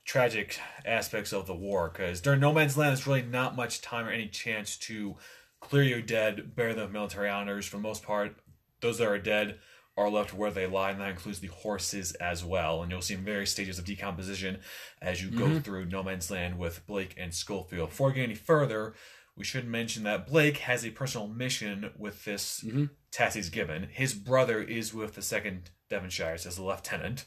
tragic 0.04 0.58
aspects 0.84 1.32
of 1.32 1.46
the 1.46 1.54
war, 1.54 1.90
because 1.92 2.20
during 2.20 2.40
No 2.40 2.52
Man's 2.52 2.76
Land, 2.76 2.90
there's 2.90 3.06
really 3.06 3.22
not 3.22 3.56
much 3.56 3.80
time 3.80 4.06
or 4.06 4.10
any 4.10 4.28
chance 4.28 4.76
to 4.78 5.16
clear 5.60 5.82
your 5.82 6.02
dead, 6.02 6.54
bear 6.54 6.74
them 6.74 6.92
military 6.92 7.28
honors. 7.28 7.66
For 7.66 7.76
the 7.76 7.82
most 7.82 8.02
part, 8.02 8.36
those 8.80 8.98
that 8.98 9.08
are 9.08 9.18
dead 9.18 9.58
are 9.96 10.08
left 10.08 10.32
where 10.32 10.50
they 10.50 10.66
lie, 10.66 10.90
and 10.90 11.00
that 11.00 11.10
includes 11.10 11.40
the 11.40 11.48
horses 11.48 12.12
as 12.12 12.44
well. 12.44 12.82
And 12.82 12.90
you'll 12.90 13.02
see 13.02 13.14
in 13.14 13.24
various 13.24 13.50
stages 13.50 13.78
of 13.78 13.84
decomposition 13.84 14.60
as 15.02 15.22
you 15.22 15.30
go 15.30 15.44
mm-hmm. 15.44 15.58
through 15.58 15.86
No 15.86 16.02
Man's 16.02 16.30
Land 16.30 16.58
with 16.58 16.86
Blake 16.86 17.14
and 17.18 17.34
Schofield. 17.34 17.90
Before 17.90 18.08
we 18.08 18.14
get 18.14 18.24
any 18.24 18.34
further, 18.34 18.94
we 19.40 19.44
should 19.46 19.66
mention 19.66 20.02
that 20.02 20.26
Blake 20.26 20.58
has 20.58 20.84
a 20.84 20.90
personal 20.90 21.26
mission 21.26 21.90
with 21.96 22.26
this 22.26 22.62
task 23.10 23.36
he's 23.36 23.48
given. 23.48 23.88
His 23.90 24.12
brother 24.12 24.60
is 24.62 24.92
with 24.92 25.14
the 25.14 25.22
second 25.22 25.70
Devonshires 25.90 26.44
as 26.46 26.58
a 26.58 26.62
lieutenant. 26.62 27.24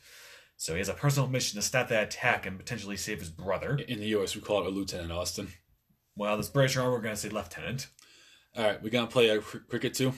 So 0.58 0.74
he 0.74 0.78
has 0.78 0.90
a 0.90 0.94
personal 0.94 1.28
mission 1.28 1.60
to 1.60 1.66
stop 1.66 1.88
that 1.88 2.04
attack 2.04 2.46
and 2.46 2.60
potentially 2.60 2.98
save 2.98 3.20
his 3.20 3.32
brother. 3.32 3.78
in 3.78 4.00
the 4.00 4.06
us 4.10 4.36
we 4.36 4.42
call 4.44 4.62
it 4.62 4.68
a 4.68 4.70
lieutenant 4.70 5.12
austin 5.12 5.48
Well, 6.16 6.38
this 6.38 6.50
British 6.50 6.78
army, 6.78 6.92
we're 6.92 7.02
going 7.02 7.16
to 7.16 7.20
say 7.20 7.30
lieutenant. 7.30 7.88
all 8.56 8.64
right 8.64 8.82
we're 8.84 8.92
gonna 8.92 9.08
play 9.08 9.30
a 9.30 9.40
cr- 9.40 9.58
cricket 9.68 9.96
too 9.96 10.14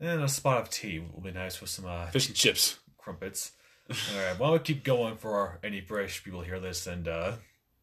And 0.00 0.20
a 0.20 0.28
spot 0.28 0.62
of 0.62 0.68
tea 0.70 0.98
will 0.98 1.20
be 1.22 1.30
nice 1.30 1.60
with 1.60 1.70
some 1.70 1.86
uh, 1.86 2.06
fish 2.08 2.26
and 2.26 2.34
chips 2.36 2.80
crumpets. 2.98 3.52
All 3.88 4.20
right, 4.20 4.38
well, 4.38 4.50
we'll 4.50 4.58
keep 4.60 4.82
going 4.84 5.16
for 5.16 5.34
our, 5.36 5.60
any 5.62 5.80
British 5.80 6.24
people 6.24 6.40
hear 6.40 6.58
this 6.58 6.86
and 6.88 7.06
uh, 7.06 7.32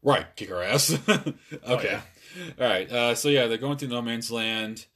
Right, 0.02 0.26
kick 0.36 0.50
our 0.50 0.62
ass. 0.62 0.92
okay. 1.08 1.34
yeah. 1.66 2.00
All 2.58 2.66
right. 2.66 2.90
Uh, 2.90 3.14
so 3.14 3.28
yeah, 3.28 3.46
they're 3.46 3.58
going 3.58 3.76
through 3.76 3.88
no 3.88 4.02
man's 4.02 4.30
land. 4.30 4.86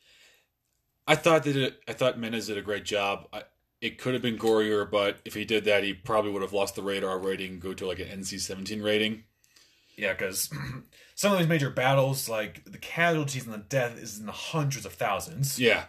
I 1.06 1.14
thought 1.16 1.42
that 1.44 1.52
did. 1.52 1.74
I 1.86 1.92
thought 1.92 2.18
Mendes 2.18 2.46
did 2.46 2.56
a 2.56 2.62
great 2.62 2.84
job. 2.84 3.28
I, 3.32 3.42
it 3.80 3.98
could 3.98 4.14
have 4.14 4.22
been 4.22 4.38
gorier, 4.38 4.90
but 4.90 5.18
if 5.26 5.34
he 5.34 5.44
did 5.44 5.66
that, 5.66 5.84
he 5.84 5.92
probably 5.92 6.30
would 6.30 6.40
have 6.40 6.54
lost 6.54 6.74
the 6.74 6.82
radar 6.82 7.18
rating, 7.18 7.58
go 7.58 7.74
to 7.74 7.86
like 7.86 7.98
an 7.98 8.08
NC-17 8.08 8.82
rating. 8.82 9.24
Yeah, 9.96 10.14
because 10.14 10.48
some 11.14 11.32
of 11.32 11.38
these 11.38 11.48
major 11.48 11.68
battles, 11.68 12.26
like 12.28 12.64
the 12.64 12.78
casualties 12.78 13.44
and 13.44 13.52
the 13.52 13.58
death, 13.58 13.98
is 13.98 14.18
in 14.18 14.24
the 14.24 14.32
hundreds 14.32 14.86
of 14.86 14.94
thousands. 14.94 15.60
Yeah, 15.60 15.84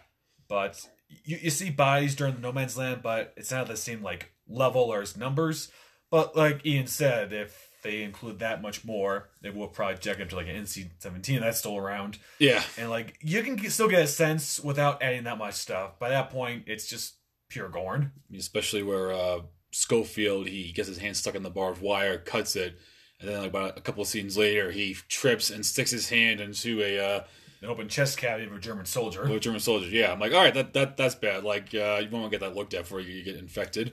But 0.46 0.86
you, 1.24 1.38
you 1.40 1.50
see 1.50 1.70
bodies 1.70 2.14
during 2.14 2.34
the 2.34 2.40
No 2.40 2.52
Man's 2.52 2.76
Land, 2.76 3.00
but 3.02 3.32
it's 3.36 3.50
not 3.50 3.66
the 3.66 3.76
same 3.76 4.02
like 4.02 4.32
level 4.46 4.82
or 4.82 5.00
as 5.00 5.16
numbers. 5.16 5.70
But 6.10 6.36
like 6.36 6.66
Ian 6.66 6.86
said, 6.86 7.32
if 7.32 7.65
they 7.82 8.02
include 8.02 8.40
that 8.40 8.62
much 8.62 8.84
more, 8.84 9.28
they 9.42 9.50
will 9.50 9.68
probably 9.68 9.96
jack 9.98 10.20
up 10.20 10.28
to 10.30 10.36
like 10.36 10.48
an 10.48 10.56
NC-17 10.56 11.40
that's 11.40 11.58
still 11.58 11.76
around, 11.76 12.18
yeah, 12.38 12.62
and 12.76 12.90
like 12.90 13.16
you 13.20 13.42
can 13.42 13.58
still 13.70 13.88
get 13.88 14.02
a 14.02 14.06
sense 14.06 14.58
without 14.60 15.02
adding 15.02 15.24
that 15.24 15.38
much 15.38 15.54
stuff. 15.54 15.98
By 15.98 16.08
that 16.10 16.30
point, 16.30 16.64
it's 16.66 16.86
just 16.86 17.14
pure 17.48 17.68
gorn. 17.68 18.10
especially 18.36 18.82
where 18.82 19.12
uh, 19.12 19.40
Schofield 19.70 20.48
he 20.48 20.72
gets 20.72 20.88
his 20.88 20.98
hand 20.98 21.16
stuck 21.16 21.34
in 21.34 21.42
the 21.42 21.50
barbed 21.50 21.80
wire, 21.80 22.18
cuts 22.18 22.56
it, 22.56 22.78
and 23.20 23.28
then 23.28 23.38
like 23.40 23.50
about 23.50 23.78
a 23.78 23.80
couple 23.80 24.02
of 24.02 24.08
scenes 24.08 24.36
later, 24.36 24.70
he 24.70 24.94
trips 25.08 25.50
and 25.50 25.64
sticks 25.64 25.90
his 25.90 26.08
hand 26.08 26.40
into 26.40 26.82
a. 26.82 26.98
Uh, 26.98 27.24
An 27.62 27.68
open 27.70 27.88
chest 27.88 28.18
cavity 28.18 28.46
of 28.46 28.52
a 28.52 28.58
German 28.58 28.84
soldier. 28.84 29.22
A 29.22 29.40
German 29.40 29.60
soldier, 29.60 29.88
yeah. 29.88 30.12
I'm 30.12 30.20
like, 30.20 30.32
all 30.32 30.42
right, 30.42 30.52
that, 30.52 30.74
that 30.74 30.96
that's 30.96 31.14
bad. 31.14 31.42
Like, 31.42 31.74
uh, 31.74 32.00
you 32.02 32.08
won't 32.10 32.30
get 32.30 32.40
that 32.40 32.54
looked 32.54 32.74
at 32.74 32.82
before 32.82 33.00
you 33.00 33.22
get 33.24 33.36
infected. 33.36 33.92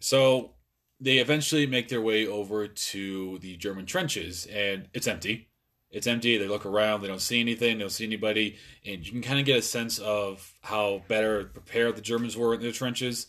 So 0.00 0.52
they 1.00 1.18
eventually 1.18 1.66
make 1.66 1.88
their 1.88 2.00
way 2.00 2.26
over 2.26 2.66
to 2.66 3.38
the 3.38 3.56
German 3.56 3.86
trenches, 3.86 4.46
and 4.46 4.88
it's 4.94 5.06
empty. 5.06 5.48
It's 5.90 6.06
empty. 6.06 6.36
They 6.36 6.48
look 6.48 6.66
around. 6.66 7.02
They 7.02 7.08
don't 7.08 7.20
see 7.20 7.40
anything. 7.40 7.78
They 7.78 7.84
don't 7.84 7.90
see 7.90 8.04
anybody, 8.04 8.56
and 8.84 9.04
you 9.04 9.12
can 9.12 9.22
kind 9.22 9.38
of 9.38 9.46
get 9.46 9.58
a 9.58 9.62
sense 9.62 9.98
of 9.98 10.54
how 10.62 11.02
better 11.08 11.44
prepared 11.44 11.96
the 11.96 12.02
Germans 12.02 12.36
were 12.36 12.54
in 12.54 12.60
their 12.60 12.72
trenches. 12.72 13.26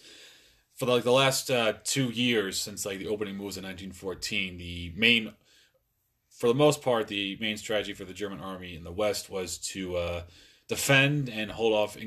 For 0.75 0.85
like 0.87 1.03
the 1.03 1.11
last 1.11 1.49
uh, 1.49 1.73
two 1.83 2.05
years 2.05 2.59
since 2.59 2.85
like 2.85 2.99
the 2.99 3.07
opening 3.07 3.35
moves 3.37 3.57
in 3.57 3.63
1914, 3.63 4.57
the 4.57 4.93
main 4.95 5.33
for 6.35 6.47
the 6.47 6.53
most 6.53 6.81
part, 6.81 7.07
the 7.07 7.37
main 7.39 7.55
strategy 7.55 7.93
for 7.93 8.03
the 8.03 8.13
German 8.13 8.41
army 8.41 8.75
in 8.75 8.83
the 8.83 8.91
West 8.91 9.29
was 9.29 9.57
to 9.57 9.95
uh, 9.95 10.21
defend 10.67 11.29
and 11.29 11.49
hold 11.51 11.73
off 11.73 11.97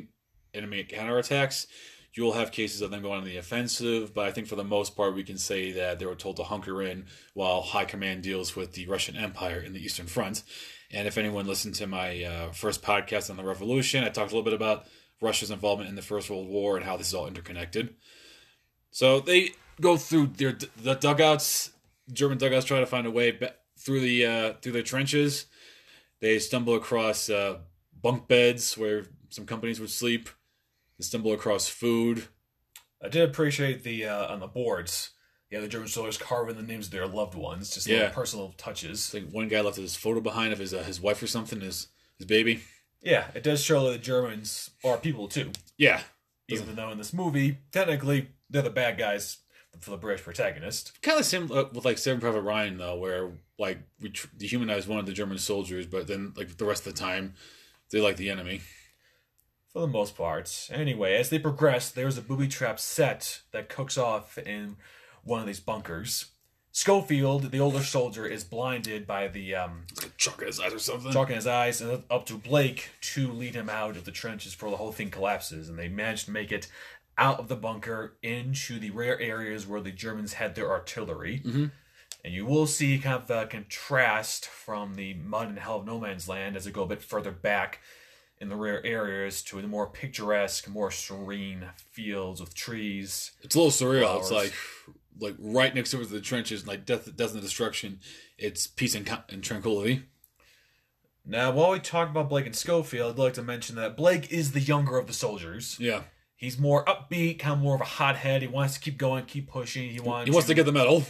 enemy 0.53 0.85
counterattacks. 0.85 1.67
You 2.15 2.25
will 2.25 2.33
have 2.33 2.51
cases 2.51 2.81
of 2.81 2.91
them 2.91 3.03
going 3.03 3.19
on 3.19 3.25
the 3.25 3.37
offensive, 3.37 4.15
but 4.15 4.27
I 4.27 4.33
think 4.33 4.49
for 4.49 4.57
the 4.57 4.65
most 4.65 4.97
part, 4.97 5.15
we 5.15 5.23
can 5.23 5.39
say 5.39 5.73
that 5.73 5.99
they 5.99 6.07
were 6.07 6.15
told 6.15 6.37
to 6.37 6.43
hunker 6.43 6.83
in 6.83 7.07
while 7.35 7.63
High 7.63 7.85
Command 7.85 8.23
deals 8.23 8.57
with 8.57 8.73
the 8.73 8.87
Russian 8.87 9.17
Empire 9.17 9.61
in 9.61 9.73
the 9.73 9.81
Eastern 9.81 10.07
Front. 10.07 10.43
And 10.91 11.07
if 11.07 11.19
anyone 11.19 11.47
listened 11.47 11.75
to 11.77 11.87
my 11.87 12.25
uh, 12.25 12.53
first 12.53 12.83
podcast 12.83 13.31
on 13.31 13.37
the 13.37 13.45
Revolution, 13.45 14.05
I 14.05 14.09
talked 14.09 14.33
a 14.33 14.35
little 14.35 14.43
bit 14.43 14.55
about 14.55 14.87
Russia's 15.21 15.51
involvement 15.51 15.91
in 15.91 15.97
the 15.97 16.03
First 16.03 16.31
World 16.31 16.49
War 16.49 16.77
and 16.77 16.85
how 16.85 16.97
this 16.97 17.09
is 17.09 17.15
all 17.15 17.27
interconnected. 17.27 17.95
So 18.91 19.21
they 19.21 19.51
go 19.81 19.97
through 19.97 20.29
their 20.29 20.57
the 20.77 20.95
dugouts. 20.95 21.73
German 22.13 22.39
dugouts 22.39 22.65
try 22.65 22.81
to 22.81 22.87
find 22.87 23.07
a 23.07 23.11
way 23.11 23.39
through 23.79 24.01
the 24.01 24.27
uh, 24.27 24.53
through 24.63 24.73
their 24.73 24.83
trenches. 24.83 25.47
They 26.21 26.39
stumble 26.39 26.75
across 26.75 27.29
uh, 27.29 27.59
bunk 28.01 28.29
beds 28.29 28.77
where 28.77 29.07
some 29.29 29.47
companies 29.47 29.79
would 29.81 29.91
sleep. 29.91 30.29
They 30.99 31.05
stumble 31.05 31.33
across 31.33 31.69
food. 31.69 32.25
I 33.03 33.09
did 33.09 33.29
appreciate 33.29 33.85
the 33.85 34.07
uh, 34.07 34.33
on 34.33 34.41
the 34.41 34.47
boards. 34.49 35.11
Yeah, 35.51 35.61
the 35.61 35.69
German 35.69 35.89
soldiers 35.89 36.19
carving 36.19 36.57
the 36.57 36.63
names 36.63 36.87
of 36.87 36.93
their 36.93 37.07
loved 37.07 37.35
ones, 37.35 37.73
just 37.73 37.87
Yeah. 37.87 38.11
personal 38.11 38.53
touches. 38.59 39.09
I 39.15 39.21
think 39.21 39.33
one 39.33 39.49
guy 39.49 39.61
left 39.63 39.77
his 39.79 39.97
photo 39.97 40.21
behind 40.21 40.53
of 40.53 40.59
his 40.59 40.75
uh, 40.75 40.83
his 40.83 41.01
wife 41.01 41.23
or 41.23 41.27
something, 41.27 41.61
his 41.61 41.89
his 42.19 42.27
baby. 42.27 42.61
Yeah, 43.01 43.29
it 43.35 43.43
does 43.45 43.63
show 43.63 43.85
that 43.85 43.93
the 43.93 43.99
Germans 43.99 44.71
are 44.85 44.99
people 44.99 45.29
too. 45.29 45.53
Yeah, 45.77 46.03
Even 46.49 46.75
though 46.75 46.91
in 46.91 46.99
this 46.99 47.13
movie, 47.13 47.59
technically, 47.71 48.31
they're 48.51 48.61
the 48.63 48.71
bad 48.71 48.99
guys 48.99 49.39
for 49.81 49.91
the 49.91 49.97
British 49.97 50.25
protagonist. 50.25 51.01
kind 51.03 51.21
of 51.21 51.25
similar 51.25 51.67
with 51.73 51.85
like 51.85 51.97
Saving 51.99 52.21
Private 52.21 52.41
Ryan 52.43 52.77
though, 52.79 52.97
where 52.97 53.31
like 53.59 53.79
we 54.01 54.11
tr- 54.11 54.27
dehumanized 54.37 54.89
one 54.89 54.99
of 54.99 55.07
the 55.07 55.13
German 55.13 55.39
soldiers, 55.39 55.87
but 55.87 56.09
then 56.09 56.33
like 56.37 56.57
the 56.57 56.65
rest 56.65 56.85
of 56.87 56.93
the 56.93 56.99
time 56.99 57.35
they 57.93 58.01
like 58.01 58.17
the 58.17 58.29
enemy. 58.31 58.61
For 59.73 59.81
the 59.81 59.87
most 59.87 60.17
part. 60.17 60.69
Anyway, 60.73 61.15
as 61.15 61.31
they 61.31 61.39
progress, 61.39 61.91
there's 61.91 62.17
a 62.19 62.23
booby 62.23 62.49
trap 62.49 62.81
set 62.81 63.43
that 63.53 63.69
cooks 63.69 63.99
off 63.99 64.39
in 64.39 64.77
one 65.25 65.41
of 65.41 65.47
these 65.47 65.61
bunkers. 65.61 66.27
Schofield, 66.73 67.51
the 67.51 67.61
older 67.61 67.83
soldier, 67.83 68.25
is 68.27 68.45
blinded 68.45 69.07
by 69.07 69.29
the 69.29 69.55
um, 69.55 69.85
It's 69.91 70.03
like 70.03 70.13
a 70.13 70.17
chalk 70.17 70.41
in 70.41 70.47
his 70.47 70.61
eyes 70.61 70.73
or 70.73 70.79
something. 70.79 71.13
chalk 71.13 71.29
in 71.31 71.37
his 71.37 71.47
eyes, 71.47 71.81
and 71.81 72.03
up 72.11 72.27
to 72.27 72.35
Blake 72.35 72.91
to 73.01 73.31
lead 73.33 73.55
him 73.55 73.69
out 73.69 73.97
of 73.97 74.05
the 74.05 74.11
trenches 74.13 74.53
before 74.55 74.71
the 74.71 74.77
whole 74.77 74.93
thing 74.93 75.11
collapses. 75.11 75.69
And 75.69 75.79
they 75.79 75.89
manage 75.89 76.27
to 76.27 76.31
make 76.31 76.53
it 76.53 76.69
out 77.17 77.41
of 77.41 77.49
the 77.49 77.57
bunker 77.57 78.17
into 78.23 78.79
the 78.79 78.91
rare 78.91 79.19
areas 79.21 79.67
where 79.67 79.81
the 79.81 79.91
Germans 79.91 80.35
had 80.35 80.55
their 80.55 80.71
artillery. 80.71 81.43
Mhm. 81.45 81.73
And 82.25 82.35
you 82.35 82.47
will 82.47 82.67
see 82.67 82.99
kind 82.99 83.17
of 83.23 83.31
a 83.31 83.47
contrast 83.47 84.47
from 84.47 84.95
the 84.95 85.15
mud 85.15 85.49
and 85.49 85.59
hell 85.59 85.77
of 85.79 85.87
no 85.87 85.99
man's 85.99 86.29
land 86.29 86.57
as 86.57 86.65
they 86.65 86.71
go 86.71 86.83
a 86.83 86.87
bit 86.87 87.03
further 87.03 87.33
back 87.33 87.81
in 88.41 88.49
the 88.49 88.57
rare 88.57 88.85
areas 88.85 89.43
to 89.45 89.61
the 89.61 89.69
more 89.69 89.89
picturesque, 89.89 90.69
more 90.69 90.91
serene 90.91 91.67
fields 91.91 92.41
with 92.41 92.55
trees. 92.55 93.33
It's 93.43 93.55
a 93.55 93.61
little 93.61 93.73
surreal. 93.73 94.19
It's 94.19 94.31
like 94.31 94.53
like 95.21 95.35
right 95.39 95.75
next 95.75 95.91
to 95.91 96.05
the 96.05 96.21
trenches, 96.21 96.67
like 96.67 96.87
death, 96.87 97.15
death 97.17 97.33
and 97.33 97.43
destruction. 97.43 98.01
It's 98.37 98.67
peace 98.67 98.95
and, 98.95 99.11
and 99.29 99.43
tranquility. 99.43 100.05
Now, 101.27 101.51
while 101.51 101.73
we 101.73 101.81
talk 101.81 102.09
about 102.09 102.29
Blake 102.31 102.47
and 102.47 102.57
Schofield, 102.57 103.13
I'd 103.13 103.19
like 103.19 103.35
to 103.35 103.43
mention 103.43 103.77
that 103.77 103.97
Blake 103.97 104.33
is 104.33 104.53
the 104.53 104.61
younger 104.61 104.97
of 104.97 105.07
the 105.07 105.13
soldiers. 105.13 105.77
Yeah, 105.79 106.03
He's 106.39 106.57
more 106.57 106.85
upbeat, 106.85 107.41
kind 107.41 107.55
of 107.55 107.59
more 107.59 107.75
of 107.75 107.81
a 107.81 107.85
hothead. 107.85 108.43
He 108.43 108.49
wants 108.49 108.75
to 108.75 108.81
keep 108.81 108.97
going, 108.97 109.25
keep 109.25 109.51
pushing. 109.51 109.91
He 109.91 109.99
wants. 109.99 110.29
he 110.29 110.31
wants 110.31 110.47
to 110.47 110.55
get 110.55 110.67
the 110.67 110.73
medal. 110.73 111.03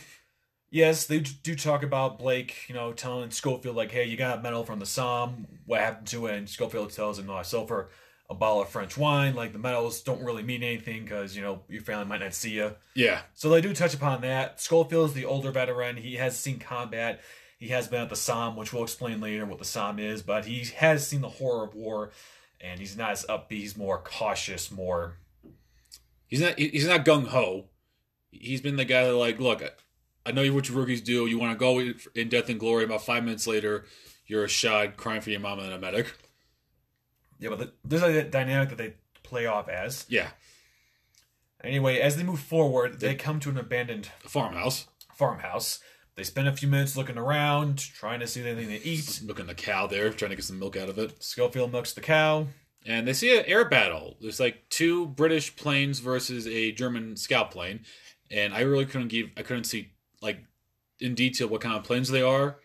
Yes, 0.71 1.07
they 1.07 1.21
do 1.21 1.55
talk 1.55 1.83
about 1.83 2.19
Blake. 2.19 2.69
You 2.69 2.75
know, 2.75 2.93
telling 2.93 3.31
Schofield 3.31 3.77
like, 3.77 3.91
"Hey, 3.91 4.05
you 4.05 4.17
got 4.17 4.39
a 4.39 4.43
medal 4.43 4.65
from 4.65 4.81
the 4.81 4.87
Somme. 4.87 5.47
What 5.65 5.81
happened 5.81 6.09
to 6.09 6.27
it?" 6.27 6.37
And 6.37 6.49
Schofield 6.49 6.93
tells 6.93 7.19
him, 7.19 7.27
"No, 7.27 7.37
I 7.37 7.43
sold 7.43 7.69
for 7.69 7.89
a 8.31 8.35
bottle 8.35 8.61
of 8.61 8.69
French 8.69 8.99
wine. 8.99 9.35
Like 9.35 9.53
the 9.53 9.59
medals 9.59 10.03
don't 10.03 10.23
really 10.23 10.43
mean 10.43 10.63
anything 10.63 11.05
because 11.05 11.35
you 11.35 11.43
know 11.43 11.63
your 11.69 11.81
family 11.81 12.05
might 12.05 12.21
not 12.21 12.35
see 12.35 12.51
you." 12.51 12.77
Yeah, 12.95 13.23
So 13.35 13.49
they 13.49 13.61
do 13.63 13.73
touch 13.73 13.95
upon 13.95 14.21
that. 14.23 14.61
Schofield 14.61 15.11
is 15.11 15.15
the 15.15 15.25
older 15.25 15.51
veteran. 15.51 15.97
He 15.97 16.17
has 16.17 16.39
seen 16.39 16.59
combat. 16.59 17.21
He 17.59 17.69
has 17.69 17.89
been 17.89 18.03
at 18.03 18.11
the 18.11 18.17
Somme, 18.17 18.55
which 18.55 18.73
we'll 18.73 18.85
explain 18.85 19.21
later 19.21 19.47
what 19.47 19.59
the 19.59 19.65
Somme 19.65 19.99
is. 19.99 20.23
But 20.23 20.45
he 20.45 20.65
has 20.77 21.07
seen 21.07 21.23
the 21.23 21.29
horror 21.29 21.65
of 21.65 21.75
war, 21.75 22.13
and 22.61 22.79
he's 22.79 22.97
not 22.97 23.13
as 23.13 23.25
upbeat. 23.27 23.61
He's 23.61 23.77
more 23.77 23.99
cautious, 23.99 24.71
more 24.71 25.17
he's 26.27 26.43
not 26.43 26.59
he's 26.59 26.87
not 26.87 27.07
gung 27.07 27.29
ho. 27.29 27.71
He's 28.31 28.61
been 28.61 28.77
the 28.77 28.85
guy 28.85 29.05
that 29.05 29.15
like, 29.15 29.41
look, 29.41 29.63
I 30.29 30.33
know 30.33 30.43
you 30.43 30.53
what 30.55 30.69
your 30.69 30.77
rookies 30.79 31.01
do. 31.01 31.27
You 31.27 31.39
want 31.39 31.53
to 31.53 31.59
go 31.59 31.81
in 32.15 32.29
death 32.29 32.49
and 32.51 32.61
glory. 32.61 32.85
About 32.85 33.03
five 33.05 33.25
minutes 33.25 33.47
later, 33.47 33.87
you're 34.27 34.45
a 34.45 34.49
shot 34.49 34.97
crying 34.97 35.21
for 35.23 35.31
your 35.31 35.41
mama 35.41 35.63
and 35.63 35.73
a 35.73 35.79
medic. 35.79 36.13
yeah. 37.39 37.49
But 37.49 37.59
the, 37.59 37.73
there's 37.85 38.03
a 38.03 38.23
dynamic 38.25 38.69
that 38.69 38.79
they 38.79 38.95
play 39.23 39.47
off 39.47 39.69
as. 39.69 40.05
Yeah, 40.09 40.29
Anyway, 41.65 41.99
as 41.99 42.17
they 42.17 42.23
move 42.23 42.41
forward, 42.41 43.01
they 43.01 43.15
come 43.17 43.41
to 43.41 43.51
an 43.51 43.59
abandoned 43.59 44.09
farmhouse. 44.21 44.87
farmhouse. 45.15 45.81
They 46.15 46.23
spend 46.23 46.47
a 46.49 46.53
few 46.57 46.69
minutes 46.69 46.97
looking 46.97 47.19
around, 47.19 47.79
trying 47.79 48.21
to 48.21 48.27
see 48.27 48.43
anything 48.47 48.69
to 48.69 48.87
eat. 48.87 49.21
Looking 49.25 49.47
the 49.47 49.55
cow 49.55 49.87
there, 49.87 50.11
trying 50.11 50.31
to 50.31 50.37
get 50.37 50.45
some 50.45 50.59
milk 50.59 50.77
out 50.77 50.89
of 50.89 50.99
it. 50.99 51.23
Schofield 51.23 51.73
milks 51.73 51.93
the 51.93 52.01
cow. 52.01 52.47
and 52.87 53.07
they 53.09 53.13
see 53.13 53.37
an 53.37 53.45
air 53.47 53.65
battle. 53.65 54.17
There's 54.21 54.41
like 54.41 54.69
two 54.69 55.07
British 55.07 55.57
planes 55.57 55.99
versus 56.01 56.47
a 56.47 56.73
German 56.73 57.17
scout 57.17 57.51
plane, 57.51 57.81
and 58.31 58.55
I 58.55 58.61
really 58.61 58.87
couldn't 58.87 59.09
give 59.09 59.31
I 59.37 59.43
couldn't 59.43 59.65
see 59.65 59.93
like 60.23 60.41
in 61.01 61.15
detail 61.15 61.49
what 61.49 61.61
kind 61.61 61.77
of 61.77 61.85
planes 61.85 62.09
they 62.09 62.23
are, 62.23 62.59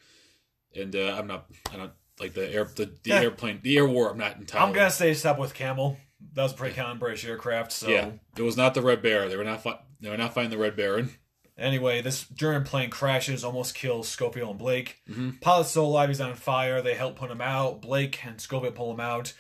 and 0.76 0.96
uh, 0.96 1.16
I'm 1.18 1.28
not 1.28 1.46
I 1.72 1.78
don't 1.78 1.92
like 2.20 2.34
the 2.34 2.50
air 2.52 2.66
the, 2.76 2.92
the 3.04 3.14
airplane 3.14 3.60
the 3.64 3.78
air 3.78 3.88
war. 3.88 4.10
I'm 4.12 4.18
not 4.18 4.38
entirely. 4.38 4.68
I'm 4.68 4.74
gonna 4.74 4.92
say 4.92 5.12
Sopwith 5.12 5.54
Camel. 5.54 5.98
That 6.34 6.44
was 6.44 6.54
a 6.54 6.56
pretty 6.56 6.76
common 6.76 7.00
British 7.00 7.26
aircraft. 7.26 7.72
So 7.72 7.90
yeah, 7.90 8.12
it 8.38 8.42
was 8.42 8.58
not 8.58 8.74
the 8.74 8.82
Red 8.82 9.02
Bear. 9.02 9.28
They 9.30 9.36
were 9.38 9.44
not 9.44 9.62
fi- 9.62 9.80
they 10.00 10.10
were 10.10 10.18
not 10.18 10.34
fighting 10.34 10.52
the 10.52 10.58
Red 10.58 10.76
Baron. 10.76 11.12
Anyway, 11.56 12.02
this 12.02 12.28
German 12.30 12.64
plane 12.64 12.90
crashes, 12.90 13.44
almost 13.44 13.76
kills 13.76 14.08
Schofield 14.08 14.50
and 14.50 14.58
Blake. 14.60 15.02
Mhm. 15.08 15.40
Pilot's 15.40 15.70
still 15.70 15.86
alive, 15.86 16.10
he's 16.10 16.20
on 16.20 16.34
fire. 16.34 16.82
They 16.82 16.96
help 16.96 17.16
put 17.16 17.30
him 17.30 17.42
out. 17.42 17.80
Blake 17.82 18.26
and 18.26 18.42
Schofield 18.42 18.74
pull 18.74 18.92
him 18.92 19.00
out. 19.00 19.34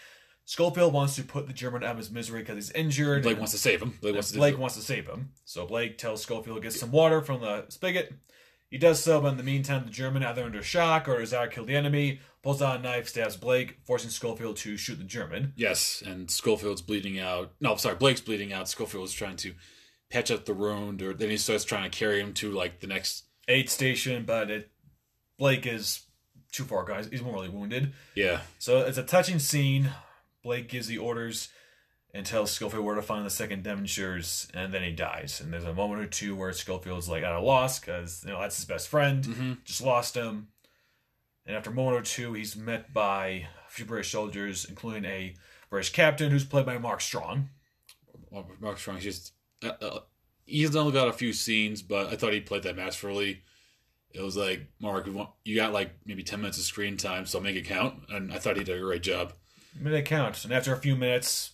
Schofield 0.46 0.94
wants 0.94 1.16
to 1.16 1.24
put 1.24 1.48
the 1.48 1.54
German 1.54 1.84
out 1.84 1.92
of 1.92 1.98
his 1.98 2.12
misery 2.12 2.42
because 2.42 2.56
he's 2.56 2.72
injured. 2.72 3.24
Blake 3.24 3.38
wants 3.38 3.54
to 3.54 3.58
save 3.58 3.82
him. 3.82 3.98
Blake 4.02 4.14
wants 4.14 4.32
to 4.32 4.38
Blake 4.38 4.58
wants 4.58 4.76
to 4.76 4.82
save 4.82 5.08
him. 5.08 5.32
So 5.46 5.66
Blake 5.66 5.98
tells 5.98 6.22
Schofield 6.22 6.58
to 6.58 6.62
get 6.62 6.74
some 6.74 6.92
water 6.92 7.22
from 7.22 7.42
the 7.42 7.66
spigot. 7.70 8.14
He 8.70 8.78
does 8.78 9.02
so, 9.02 9.22
but 9.22 9.28
in 9.30 9.38
the 9.38 9.44
meantime, 9.44 9.86
the 9.86 9.92
German, 9.92 10.24
either 10.24 10.44
under 10.44 10.64
shock 10.64 11.08
or 11.08 11.20
desire 11.20 11.48
to 11.48 11.54
kill 11.54 11.64
the 11.66 11.76
enemy, 11.76 12.20
pulls 12.42 12.60
out 12.62 12.80
a 12.80 12.82
knife, 12.82 13.08
stabs 13.08 13.38
Blake, 13.38 13.78
forcing 13.86 14.10
Schofield 14.10 14.58
to 14.58 14.78
shoot 14.78 14.96
the 14.96 15.04
German. 15.04 15.54
Yes, 15.56 16.02
and 16.06 16.30
Schofield's 16.30 16.82
bleeding 16.82 17.20
out. 17.20 17.54
No, 17.62 17.76
sorry, 17.76 17.96
Blake's 17.96 18.22
bleeding 18.22 18.52
out. 18.52 18.68
Schofield's 18.68 19.14
trying 19.14 19.36
to 19.38 19.54
patch 20.10 20.32
up 20.32 20.46
the 20.46 20.56
wound, 20.56 21.04
or 21.04 21.14
then 21.14 21.30
he 21.30 21.38
starts 21.38 21.64
trying 21.64 21.90
to 21.90 21.96
carry 21.96 22.20
him 22.20 22.34
to 22.34 22.52
like 22.52 22.80
the 22.80 22.88
next. 22.88 23.26
Aid 23.48 23.70
station, 23.70 24.26
but 24.26 24.50
it 24.50 24.72
Blake 25.38 25.68
is 25.68 26.08
too 26.52 26.64
far, 26.64 26.84
guys. 26.84 27.08
He's 27.08 27.22
mortally 27.22 27.50
wounded. 27.50 27.94
Yeah, 28.16 28.42
So 28.58 28.80
it's 28.80 28.98
a 28.98 29.04
touching 29.04 29.40
scene. 29.40 29.90
Blake 30.44 30.70
gives 30.70 30.88
the 30.88 30.98
orders 30.98 31.50
and 32.14 32.26
tells 32.26 32.52
Schofield 32.52 32.86
where 32.86 32.96
to 32.96 33.02
find 33.02 33.26
the 33.26 33.30
second 33.32 33.64
Devonshires, 33.64 34.48
and 34.54 34.72
then 34.74 34.84
he 34.84 34.92
dies. 34.92 35.42
And 35.42 35.52
there's 35.52 35.64
a 35.64 35.74
moment 35.74 36.02
or 36.02 36.06
two 36.08 36.36
where 36.36 36.54
Schofield's 36.54 37.10
like 37.10 37.24
at 37.24 37.32
a 37.34 37.40
loss 37.40 37.80
because 37.80 38.24
you 38.26 38.32
know 38.32 38.40
that's 38.40 38.58
his 38.58 38.66
best 38.66 38.88
friend, 38.88 39.24
Mhm. 39.24 39.64
just 39.64 39.82
lost 39.82 40.16
him. 40.16 40.50
And 41.46 41.56
after 41.56 41.72
a 41.72 41.74
moment 41.74 41.98
or 41.98 42.04
two, 42.04 42.34
he's 42.34 42.56
met 42.56 42.94
by 42.94 43.48
a 43.68 43.70
few 43.70 43.86
British 43.86 44.12
soldiers, 44.12 44.64
including 44.66 45.06
a 45.06 45.36
British 45.70 45.92
captain 45.92 46.30
who's 46.32 46.46
played 46.46 46.66
by 46.66 46.78
Mark 46.78 47.02
Strong. 47.02 47.50
Mark 48.60 48.80
Strong's 48.80 49.04
just 49.04 49.34
uh, 49.64 49.72
uh, 49.82 50.00
he's 50.46 50.76
only 50.76 50.92
got 50.92 51.08
a 51.08 51.14
few 51.14 51.34
scenes, 51.34 51.82
but 51.82 52.08
I 52.08 52.16
thought 52.16 52.34
he 52.34 52.42
played 52.42 52.64
that 52.64 52.76
masterfully. 52.76 53.44
It 54.12 54.22
was 54.22 54.38
like 54.38 54.68
Mark, 54.80 55.08
you 55.44 55.56
got 55.56 55.74
like 55.74 55.92
maybe 56.06 56.22
ten 56.24 56.42
minutes 56.42 56.58
of 56.60 56.64
screen 56.66 56.98
time, 56.98 57.26
so 57.26 57.40
make 57.40 57.56
it 57.56 57.66
count. 57.66 58.04
And 58.10 58.32
I 58.32 58.38
thought 58.38 58.58
he 58.58 58.64
did 58.64 58.78
a 58.78 58.82
great 58.82 59.02
job. 59.04 59.34
Minute 59.80 60.06
count, 60.06 60.44
and 60.46 60.54
after 60.54 60.74
a 60.74 60.78
few 60.78 60.96
minutes, 60.96 61.52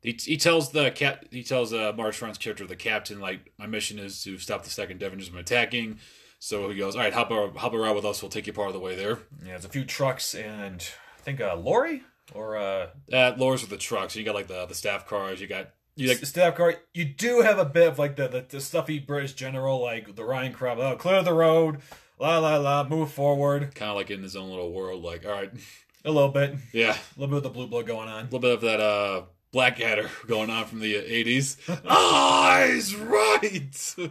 He, 0.00 0.18
he 0.20 0.36
tells 0.36 0.72
the 0.72 0.90
cap 0.90 1.24
he 1.30 1.42
tells 1.42 1.72
uh, 1.72 1.92
Mark 1.96 2.14
Strong's 2.14 2.38
character, 2.38 2.66
the 2.66 2.76
captain, 2.76 3.20
like 3.20 3.52
my 3.58 3.66
mission 3.66 3.98
is 3.98 4.22
to 4.24 4.38
stop 4.38 4.64
the 4.64 4.70
second 4.70 4.98
Devoners 5.00 5.28
from 5.28 5.38
attacking. 5.38 5.98
So 6.38 6.68
he 6.70 6.76
goes, 6.76 6.96
all 6.96 7.02
right, 7.02 7.12
hop 7.12 7.30
a, 7.30 7.50
hop 7.56 7.72
a 7.72 7.78
ride 7.78 7.94
with 7.94 8.04
us. 8.04 8.20
We'll 8.20 8.30
take 8.30 8.48
you 8.48 8.52
part 8.52 8.66
of 8.66 8.74
the 8.74 8.80
way 8.80 8.96
there. 8.96 9.18
yeah, 9.42 9.50
there's 9.50 9.64
a 9.64 9.68
few 9.68 9.84
trucks 9.84 10.34
and 10.34 10.84
I 11.18 11.22
think 11.22 11.38
a 11.38 11.54
lorry 11.54 12.02
or 12.34 12.56
uh, 12.56 12.88
That 13.08 13.38
lowers 13.38 13.60
with 13.60 13.70
the 13.70 13.76
trucks. 13.76 14.16
You 14.16 14.24
got 14.24 14.34
like 14.34 14.48
the 14.48 14.66
the 14.66 14.74
staff 14.74 15.06
cars. 15.06 15.40
You 15.40 15.46
got 15.46 15.70
you 15.94 16.08
like 16.08 16.18
the 16.20 16.26
staff 16.26 16.56
car. 16.56 16.74
You 16.94 17.04
do 17.04 17.42
have 17.42 17.58
a 17.58 17.64
bit 17.64 17.86
of 17.86 17.98
like 17.98 18.16
the, 18.16 18.26
the, 18.26 18.46
the 18.48 18.60
stuffy 18.60 18.98
British 18.98 19.34
general, 19.34 19.80
like 19.80 20.16
the 20.16 20.24
Ryan 20.24 20.52
crowd. 20.52 20.80
Oh, 20.80 20.96
clear 20.96 21.22
the 21.22 21.34
road, 21.34 21.78
la 22.18 22.38
la 22.38 22.56
la, 22.56 22.88
move 22.88 23.12
forward 23.12 23.74
kind 23.74 23.90
of 23.90 23.96
like 23.96 24.10
in 24.10 24.22
his 24.22 24.34
own 24.34 24.48
little 24.50 24.72
world. 24.72 25.04
Like, 25.04 25.24
all 25.26 25.32
right, 25.32 25.52
a 26.04 26.10
little 26.10 26.30
bit, 26.30 26.54
Yeah. 26.72 26.96
a 27.16 27.20
little 27.20 27.28
bit 27.28 27.36
of 27.38 27.42
the 27.44 27.50
blue 27.50 27.66
blood 27.66 27.86
going 27.86 28.08
on. 28.08 28.20
a 28.20 28.24
little 28.24 28.40
bit 28.40 28.52
of 28.52 28.60
that 28.62 28.80
uh 28.80 29.22
Blackadder 29.52 30.08
going 30.26 30.48
on 30.50 30.64
from 30.66 30.80
the 30.80 30.94
eighties. 30.96 31.56
Eyes 31.88 32.94
right. 32.96 33.94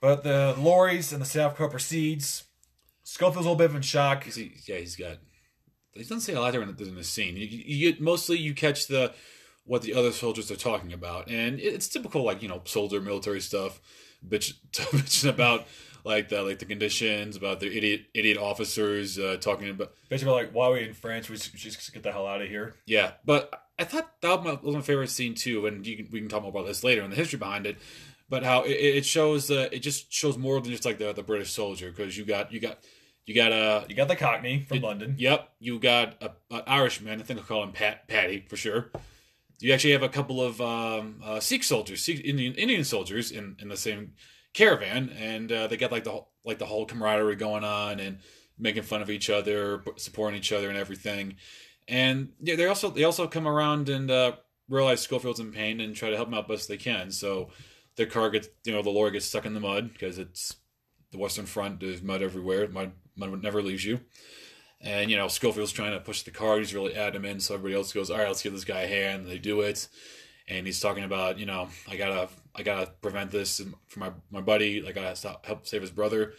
But 0.00 0.22
the 0.22 0.54
lorries 0.58 1.12
and 1.12 1.20
the 1.20 1.26
staff 1.26 1.56
car 1.56 1.68
proceeds. 1.68 2.44
Schofield's 3.02 3.46
a 3.46 3.50
little 3.50 3.56
bit 3.56 3.74
in 3.74 3.82
shock. 3.82 4.24
he, 4.24 4.52
yeah, 4.66 4.76
he's 4.76 4.94
got. 4.96 5.18
He 5.92 6.02
doesn't 6.02 6.20
say 6.20 6.34
a 6.34 6.40
lot 6.40 6.52
there 6.52 6.62
in 6.62 6.72
the, 6.72 6.84
in 6.84 6.94
the 6.94 7.02
scene. 7.02 7.36
You, 7.36 7.46
you 7.46 7.90
get 7.90 8.00
mostly 8.00 8.38
you 8.38 8.54
catch 8.54 8.86
the 8.86 9.12
what 9.64 9.82
the 9.82 9.94
other 9.94 10.12
soldiers 10.12 10.50
are 10.52 10.56
talking 10.56 10.92
about, 10.92 11.28
and 11.28 11.58
it- 11.58 11.74
it's 11.74 11.88
typical 11.88 12.22
like 12.22 12.42
you 12.42 12.48
know 12.48 12.62
soldier 12.64 13.00
military 13.00 13.40
stuff, 13.40 13.80
bitch 14.26 14.52
bitching 14.72 15.28
about 15.30 15.66
like 16.08 16.28
the 16.30 16.42
like 16.42 16.58
the 16.58 16.64
conditions, 16.64 17.36
about 17.36 17.60
the 17.60 17.66
idiot 17.76 18.06
idiot 18.14 18.38
officers 18.38 19.18
uh, 19.18 19.36
talking 19.40 19.68
about 19.68 19.92
Basically, 20.08 20.32
like, 20.32 20.52
why 20.52 20.66
are 20.66 20.72
we 20.72 20.84
in 20.84 20.94
France? 20.94 21.28
We 21.28 21.36
should 21.36 21.54
just 21.54 21.92
get 21.92 22.02
the 22.02 22.10
hell 22.10 22.26
out 22.26 22.42
of 22.42 22.48
here. 22.48 22.74
yeah. 22.86 23.12
But 23.24 23.52
I 23.78 23.84
thought 23.84 24.20
that 24.22 24.62
was 24.62 24.74
my, 24.74 24.80
favorite 24.80 25.10
scene 25.10 25.34
too, 25.34 25.66
and 25.66 25.86
you 25.86 25.96
can, 25.98 26.08
we 26.10 26.20
can 26.20 26.28
talk 26.28 26.42
more 26.42 26.50
about 26.50 26.66
this 26.66 26.82
later 26.82 27.02
and 27.02 27.12
the 27.12 27.16
history 27.16 27.38
behind 27.38 27.66
it. 27.66 27.76
But 28.28 28.42
how 28.42 28.62
it, 28.62 28.72
it 28.72 29.06
shows 29.06 29.50
uh, 29.50 29.68
it 29.70 29.80
just 29.80 30.12
shows 30.12 30.36
more 30.36 30.60
than 30.60 30.72
just 30.72 30.84
like 30.84 30.98
the 30.98 31.12
the 31.12 31.22
British 31.22 31.52
soldier 31.52 31.90
because 31.90 32.16
you 32.18 32.24
got 32.24 32.52
you 32.52 32.58
got 32.58 32.78
you 33.26 33.34
got 33.34 33.52
uh 33.52 33.84
You 33.88 33.94
got 33.94 34.08
the 34.08 34.16
Cockney 34.16 34.64
from 34.66 34.80
London. 34.80 35.14
Yep, 35.18 35.48
you 35.60 35.78
got 35.78 36.22
a, 36.22 36.32
an 36.50 36.62
Irishman. 36.66 37.20
I 37.20 37.22
think 37.22 37.38
I'll 37.38 37.46
call 37.46 37.62
him 37.62 37.72
Pat 37.72 38.08
Patty 38.08 38.46
for 38.48 38.56
sure. 38.56 38.90
You 39.60 39.72
actually 39.72 39.92
have 39.92 40.04
a 40.04 40.08
couple 40.08 40.40
of 40.40 40.60
um, 40.60 41.20
uh, 41.24 41.40
Sikh 41.40 41.64
soldiers, 41.64 42.02
Sikh 42.02 42.24
Indian 42.24 42.54
Indian 42.54 42.84
soldiers 42.84 43.30
in, 43.30 43.56
in 43.60 43.68
the 43.68 43.76
same 43.76 44.12
caravan, 44.54 45.10
and 45.10 45.50
uh, 45.50 45.66
they 45.66 45.76
got 45.76 45.92
like 45.92 46.04
the 46.04 46.10
whole, 46.10 46.32
like 46.44 46.58
the 46.58 46.66
whole 46.66 46.86
camaraderie 46.86 47.36
going 47.36 47.64
on 47.64 48.00
and 48.00 48.18
making 48.58 48.82
fun 48.82 49.02
of 49.02 49.10
each 49.10 49.30
other, 49.30 49.84
supporting 49.96 50.38
each 50.38 50.52
other, 50.52 50.68
and 50.68 50.78
everything. 50.78 51.36
And 51.86 52.30
yeah, 52.40 52.56
they 52.56 52.66
also 52.66 52.90
they 52.90 53.04
also 53.04 53.26
come 53.26 53.46
around 53.46 53.88
and 53.88 54.10
uh, 54.10 54.32
realize 54.68 55.00
Schofield's 55.00 55.40
in 55.40 55.52
pain 55.52 55.80
and 55.80 55.94
try 55.94 56.10
to 56.10 56.16
help 56.16 56.28
him 56.28 56.34
out 56.34 56.48
best 56.48 56.68
they 56.68 56.76
can. 56.76 57.10
So 57.10 57.50
their 57.96 58.06
car 58.06 58.30
gets 58.30 58.48
you 58.64 58.72
know 58.72 58.82
the 58.82 58.90
lorry 58.90 59.10
gets 59.10 59.26
stuck 59.26 59.46
in 59.46 59.54
the 59.54 59.60
mud 59.60 59.92
because 59.92 60.18
it's 60.18 60.56
the 61.10 61.18
Western 61.18 61.46
Front. 61.46 61.80
There's 61.80 62.02
mud 62.02 62.22
everywhere. 62.22 62.68
Mud 62.68 62.92
mud 63.16 63.42
never 63.42 63.62
leaves 63.62 63.84
you. 63.84 64.00
And 64.80 65.10
you 65.10 65.16
know 65.16 65.28
Schofield's 65.28 65.72
trying 65.72 65.92
to 65.92 66.00
push 66.00 66.22
the 66.22 66.30
car. 66.30 66.58
He's 66.58 66.74
really 66.74 66.94
adamant. 66.94 67.42
So 67.42 67.54
everybody 67.54 67.74
else 67.74 67.92
goes, 67.92 68.10
"All 68.10 68.18
right, 68.18 68.28
let's 68.28 68.42
give 68.42 68.52
this 68.52 68.64
guy 68.64 68.82
a 68.82 68.88
hand." 68.88 69.22
And 69.22 69.30
they 69.30 69.38
do 69.38 69.60
it. 69.62 69.88
And 70.48 70.66
he's 70.66 70.80
talking 70.80 71.04
about, 71.04 71.38
you 71.38 71.46
know, 71.46 71.68
I 71.86 71.96
gotta, 71.96 72.28
I 72.54 72.62
gotta 72.62 72.90
prevent 73.02 73.30
this 73.30 73.60
for 73.86 74.00
my 74.00 74.10
my 74.30 74.40
buddy. 74.40 74.86
I 74.86 74.92
gotta 74.92 75.14
stop, 75.16 75.44
help 75.46 75.66
save 75.66 75.82
his 75.82 75.90
brother. 75.90 76.32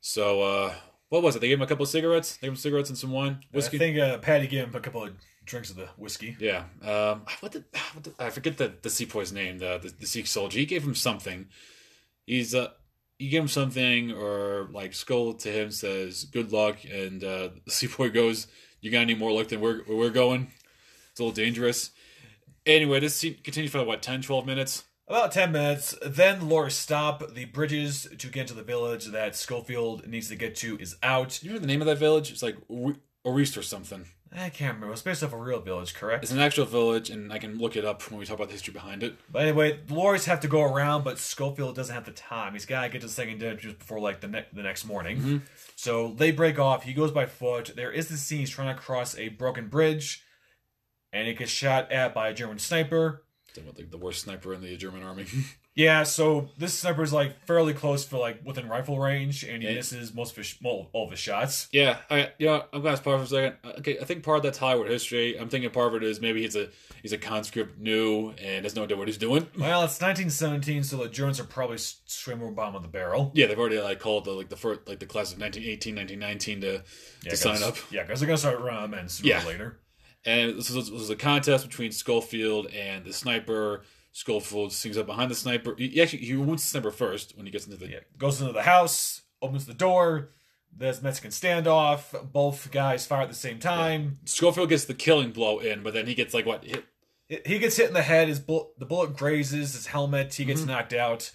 So 0.00 0.42
uh 0.42 0.74
what 1.08 1.22
was 1.22 1.36
it? 1.36 1.40
They 1.40 1.48
gave 1.48 1.58
him 1.58 1.62
a 1.62 1.66
couple 1.66 1.84
of 1.84 1.88
cigarettes. 1.88 2.36
They 2.36 2.46
gave 2.46 2.52
him 2.52 2.56
cigarettes 2.56 2.88
and 2.88 2.98
some 2.98 3.12
wine, 3.12 3.38
whiskey. 3.52 3.76
I 3.76 3.78
think 3.78 3.98
uh, 3.98 4.18
Patty 4.18 4.48
gave 4.48 4.64
him 4.64 4.74
a 4.74 4.80
couple 4.80 5.04
of 5.04 5.12
drinks 5.44 5.70
of 5.70 5.76
the 5.76 5.86
whiskey. 5.96 6.36
Yeah. 6.40 6.64
Um, 6.82 7.22
what 7.38 7.52
did, 7.52 7.64
what 7.92 8.02
did 8.02 8.14
I 8.18 8.30
forget 8.30 8.56
the 8.56 8.72
the 8.82 8.90
sepoy's 8.90 9.32
name? 9.32 9.58
The, 9.58 9.78
the 9.78 9.94
the 10.00 10.06
Sikh 10.06 10.26
soldier. 10.26 10.58
He 10.58 10.66
gave 10.66 10.84
him 10.84 10.94
something. 10.96 11.46
He's 12.26 12.54
uh 12.54 12.70
you 13.18 13.30
give 13.30 13.44
him 13.44 13.48
something 13.48 14.10
or 14.12 14.68
like 14.72 14.92
Skull 14.92 15.34
to 15.34 15.50
him 15.50 15.70
says 15.70 16.24
good 16.24 16.52
luck, 16.52 16.78
and 16.84 17.22
uh, 17.22 17.50
the 17.64 17.70
sepoy 17.70 18.10
goes, 18.10 18.46
"You 18.80 18.90
got 18.90 19.02
any 19.02 19.14
more 19.14 19.32
luck 19.32 19.48
than 19.48 19.60
we're 19.60 19.84
where 19.84 19.96
we're 19.96 20.10
going?" 20.10 20.48
It's 21.10 21.20
a 21.20 21.24
little 21.24 21.34
dangerous. 21.34 21.90
Anyway, 22.66 23.00
this 23.00 23.16
scene 23.16 23.36
continues 23.42 23.72
for 23.72 23.84
what 23.84 24.02
10, 24.02 24.22
12 24.22 24.46
minutes. 24.46 24.84
About 25.06 25.32
10 25.32 25.52
minutes, 25.52 25.94
then 26.02 26.48
lorries 26.48 26.74
stop. 26.74 27.34
The 27.34 27.44
bridges 27.44 28.08
to 28.18 28.28
get 28.28 28.46
to 28.46 28.54
the 28.54 28.62
village 28.62 29.06
that 29.06 29.36
Schofield 29.36 30.06
needs 30.06 30.28
to 30.28 30.36
get 30.36 30.54
to 30.56 30.78
is 30.78 30.96
out. 31.02 31.42
You 31.42 31.52
know 31.52 31.58
the 31.58 31.66
name 31.66 31.82
of 31.82 31.86
that 31.86 31.98
village? 31.98 32.30
It's 32.30 32.42
like 32.42 32.56
Orist 33.26 33.58
or 33.58 33.62
something. 33.62 34.06
I 34.36 34.48
can't 34.48 34.74
remember. 34.74 34.92
It's 34.92 35.02
based 35.02 35.22
off 35.22 35.32
a 35.32 35.38
real 35.38 35.60
village, 35.60 35.94
correct? 35.94 36.24
It's 36.24 36.32
an 36.32 36.40
actual 36.40 36.64
village, 36.64 37.08
and 37.08 37.32
I 37.32 37.38
can 37.38 37.56
look 37.58 37.76
it 37.76 37.84
up 37.84 38.10
when 38.10 38.18
we 38.18 38.26
talk 38.26 38.36
about 38.36 38.48
the 38.48 38.54
history 38.54 38.72
behind 38.72 39.04
it. 39.04 39.14
But 39.30 39.42
anyway, 39.42 39.78
the 39.86 39.94
lorries 39.94 40.24
have 40.24 40.40
to 40.40 40.48
go 40.48 40.62
around, 40.62 41.04
but 41.04 41.18
Schofield 41.18 41.76
doesn't 41.76 41.94
have 41.94 42.04
the 42.04 42.10
time. 42.10 42.54
He's 42.54 42.66
got 42.66 42.82
to 42.82 42.88
get 42.88 43.02
to 43.02 43.06
the 43.06 43.12
second 43.12 43.38
dinner 43.38 43.54
just 43.54 43.78
before 43.78 44.00
like 44.00 44.20
the, 44.20 44.28
ne- 44.28 44.46
the 44.52 44.62
next 44.62 44.86
morning. 44.86 45.18
Mm-hmm. 45.18 45.36
So 45.76 46.08
they 46.16 46.32
break 46.32 46.58
off. 46.58 46.82
He 46.82 46.94
goes 46.94 47.12
by 47.12 47.26
foot. 47.26 47.74
There 47.76 47.92
is 47.92 48.08
the 48.08 48.16
scene 48.16 48.40
he's 48.40 48.50
trying 48.50 48.74
to 48.74 48.80
cross 48.80 49.16
a 49.16 49.28
broken 49.28 49.68
bridge, 49.68 50.23
and 51.14 51.26
he 51.26 51.32
gets 51.34 51.50
shot 51.50 51.90
at 51.90 52.12
by 52.12 52.28
a 52.28 52.34
German 52.34 52.58
sniper. 52.58 53.22
Like 53.76 53.90
the 53.90 53.98
worst 53.98 54.22
sniper 54.24 54.52
in 54.52 54.60
the 54.60 54.76
German 54.76 55.02
army. 55.02 55.26
Yeah, 55.76 56.04
so 56.04 56.50
this 56.56 56.72
sniper 56.72 57.02
is 57.02 57.12
like 57.12 57.46
fairly 57.46 57.74
close 57.74 58.04
for 58.04 58.16
like 58.16 58.46
within 58.46 58.68
rifle 58.68 59.00
range, 59.00 59.42
and 59.42 59.60
he 59.60 59.68
Yeah. 59.68 59.74
misses 59.74 60.14
most 60.14 60.30
of 60.30 60.36
his, 60.36 60.54
all 60.62 60.88
of 60.94 61.10
his 61.10 61.18
shots. 61.18 61.66
Yeah, 61.72 61.96
I 62.08 62.30
yeah, 62.38 62.62
I'm 62.72 62.80
gonna 62.82 62.92
ask 62.92 63.02
part 63.02 63.18
for 63.18 63.24
a 63.24 63.26
second. 63.26 63.56
Uh, 63.64 63.72
Okay, 63.80 63.98
I 63.98 64.04
think 64.04 64.22
part 64.22 64.36
of 64.36 64.44
that's 64.44 64.56
Hollywood 64.58 64.88
history. 64.88 65.36
I'm 65.36 65.48
thinking 65.48 65.68
part 65.70 65.88
of 65.88 66.00
it 66.00 66.04
is 66.08 66.20
maybe 66.20 66.42
he's 66.42 66.54
a 66.54 66.68
he's 67.02 67.12
a 67.12 67.18
conscript 67.18 67.76
new 67.80 68.30
and 68.40 68.62
doesn't 68.62 68.88
know 68.88 68.96
what 68.96 69.08
he's 69.08 69.18
doing. 69.18 69.48
Well, 69.58 69.82
it's 69.82 70.00
1917, 70.00 70.84
so 70.84 70.98
the 70.98 71.08
Germans 71.08 71.40
are 71.40 71.44
probably 71.44 71.78
swimming 71.78 72.54
bottom 72.54 72.76
of 72.76 72.82
the 72.82 72.88
barrel. 72.88 73.32
Yeah, 73.34 73.46
they've 73.48 73.58
already 73.58 73.80
like 73.80 73.98
called 73.98 74.26
the 74.26 74.30
like 74.30 74.50
the 74.50 74.56
first 74.56 74.86
like 74.86 75.00
the 75.00 75.06
class 75.06 75.32
of 75.32 75.40
1918, 75.40 75.96
1919 75.96 76.60
to 76.60 76.84
Yeah, 77.24 77.30
to 77.30 77.36
sign 77.36 77.64
up. 77.64 77.76
Yeah, 77.90 78.02
because 78.04 78.20
they're 78.20 78.28
gonna 78.28 78.38
start 78.38 78.60
running 78.60 78.92
men 78.92 79.08
sooner 79.08 79.28
Yeah. 79.28 79.42
or 79.42 79.48
later. 79.48 79.80
And 80.26 80.56
this 80.58 80.70
was, 80.70 80.90
this 80.90 81.00
was 81.00 81.10
a 81.10 81.16
contest 81.16 81.68
between 81.68 81.92
Schofield 81.92 82.66
and 82.68 83.04
the 83.04 83.12
sniper. 83.12 83.82
Schofield 84.12 84.72
sings 84.72 84.96
up 84.96 85.06
behind 85.06 85.30
the 85.30 85.34
sniper. 85.34 85.74
He, 85.76 85.88
he 85.88 86.00
actually 86.02 86.20
he 86.20 86.34
wounds 86.36 86.62
the 86.62 86.68
sniper 86.68 86.90
first 86.90 87.36
when 87.36 87.46
he 87.46 87.52
gets 87.52 87.66
into 87.66 87.76
the 87.76 87.88
Yeah, 87.88 87.98
goes 88.16 88.40
into 88.40 88.52
the 88.52 88.62
house, 88.62 89.22
opens 89.42 89.66
the 89.66 89.74
door. 89.74 90.30
There's 90.76 91.02
Mexican 91.02 91.30
standoff. 91.30 92.32
Both 92.32 92.70
guys 92.70 93.06
fire 93.06 93.22
at 93.22 93.28
the 93.28 93.34
same 93.34 93.58
time. 93.58 94.18
Schofield 94.24 94.68
gets 94.70 94.84
the 94.86 94.94
killing 94.94 95.30
blow 95.30 95.58
in, 95.58 95.82
but 95.82 95.94
then 95.94 96.06
he 96.06 96.14
gets 96.14 96.32
like 96.32 96.46
what 96.46 96.64
hit 96.64 96.84
He 97.44 97.58
gets 97.58 97.76
hit 97.76 97.88
in 97.88 97.94
the 97.94 98.02
head. 98.02 98.28
His 98.28 98.38
bull- 98.40 98.72
the 98.78 98.86
bullet 98.86 99.16
grazes 99.16 99.74
his 99.74 99.86
helmet. 99.88 100.32
He 100.34 100.42
Mm-hmm. 100.44 100.48
gets 100.52 100.64
knocked 100.64 100.92
out, 100.94 101.30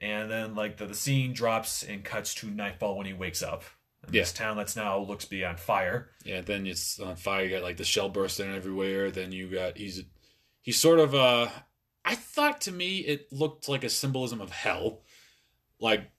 and 0.00 0.30
then 0.30 0.54
like 0.54 0.76
the, 0.76 0.86
the 0.86 0.94
scene 0.94 1.32
drops 1.32 1.82
and 1.82 2.04
cuts 2.04 2.34
to 2.36 2.50
nightfall 2.50 2.96
when 2.96 3.06
he 3.06 3.12
wakes 3.12 3.42
up. 3.42 3.62
And 4.02 4.14
Yeah. 4.14 4.22
This 4.22 4.32
town 4.32 4.56
that's 4.56 4.76
now 4.76 4.98
looks 4.98 5.24
to 5.24 5.30
be 5.30 5.44
on 5.44 5.56
fire. 5.56 6.10
Yeah, 6.24 6.40
then 6.40 6.66
it's 6.66 6.98
on 6.98 7.16
fire. 7.16 7.44
You 7.44 7.50
got 7.50 7.62
like 7.62 7.76
the 7.76 7.84
shell 7.84 8.08
bursting 8.08 8.54
everywhere. 8.54 9.10
Then 9.10 9.32
you 9.32 9.48
got 9.48 9.76
he's 9.76 10.02
he's 10.60 10.78
sort 10.78 10.98
of 10.98 11.14
uh 11.14 11.48
I 12.04 12.14
thought 12.14 12.60
to 12.62 12.72
me 12.72 12.98
it 12.98 13.32
looked 13.32 13.68
like 13.68 13.84
a 13.84 13.88
symbolism 13.88 14.40
of 14.40 14.50
hell. 14.50 15.02
Like 15.78 16.10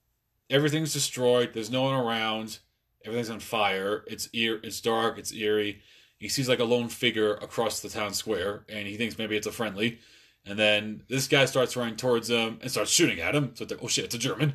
everything's 0.49 0.93
destroyed. 0.93 1.51
There's 1.53 1.71
no 1.71 1.83
one 1.83 1.95
around. 1.95 2.59
Everything's 3.05 3.29
on 3.29 3.39
fire. 3.39 4.05
It's 4.07 4.29
ear. 4.33 4.59
It's 4.63 4.79
dark. 4.79 5.17
It's 5.17 5.33
eerie. 5.33 5.81
He 6.19 6.29
sees 6.29 6.47
like 6.47 6.59
a 6.59 6.63
lone 6.63 6.87
figure 6.87 7.33
across 7.33 7.81
the 7.81 7.89
town 7.89 8.13
square, 8.13 8.63
and 8.69 8.87
he 8.87 8.95
thinks 8.95 9.17
maybe 9.17 9.35
it's 9.35 9.47
a 9.47 9.51
friendly. 9.51 9.99
And 10.45 10.57
then 10.57 11.03
this 11.09 11.27
guy 11.27 11.43
starts 11.45 11.75
running 11.75 11.97
towards 11.97 12.29
him 12.29 12.59
and 12.61 12.71
starts 12.71 12.91
shooting 12.91 13.19
at 13.19 13.35
him. 13.35 13.51
So 13.55 13.65
like, 13.65 13.79
oh 13.83 13.87
shit, 13.87 14.05
it's 14.05 14.15
a 14.15 14.19
German. 14.19 14.53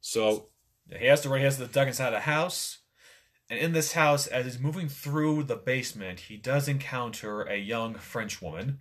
So 0.00 0.48
He 0.90 1.06
has 1.06 1.20
to 1.22 1.28
run. 1.28 1.38
He 1.38 1.44
has 1.44 1.58
to 1.58 1.66
duck 1.66 1.88
inside 1.88 2.12
a 2.12 2.20
house. 2.20 2.78
And 3.48 3.58
in 3.58 3.72
this 3.72 3.92
house, 3.92 4.26
as 4.26 4.44
he's 4.44 4.58
moving 4.58 4.88
through 4.88 5.44
the 5.44 5.56
basement, 5.56 6.20
he 6.20 6.36
does 6.36 6.66
encounter 6.68 7.42
a 7.42 7.56
young 7.56 7.94
French 7.94 8.42
woman 8.42 8.80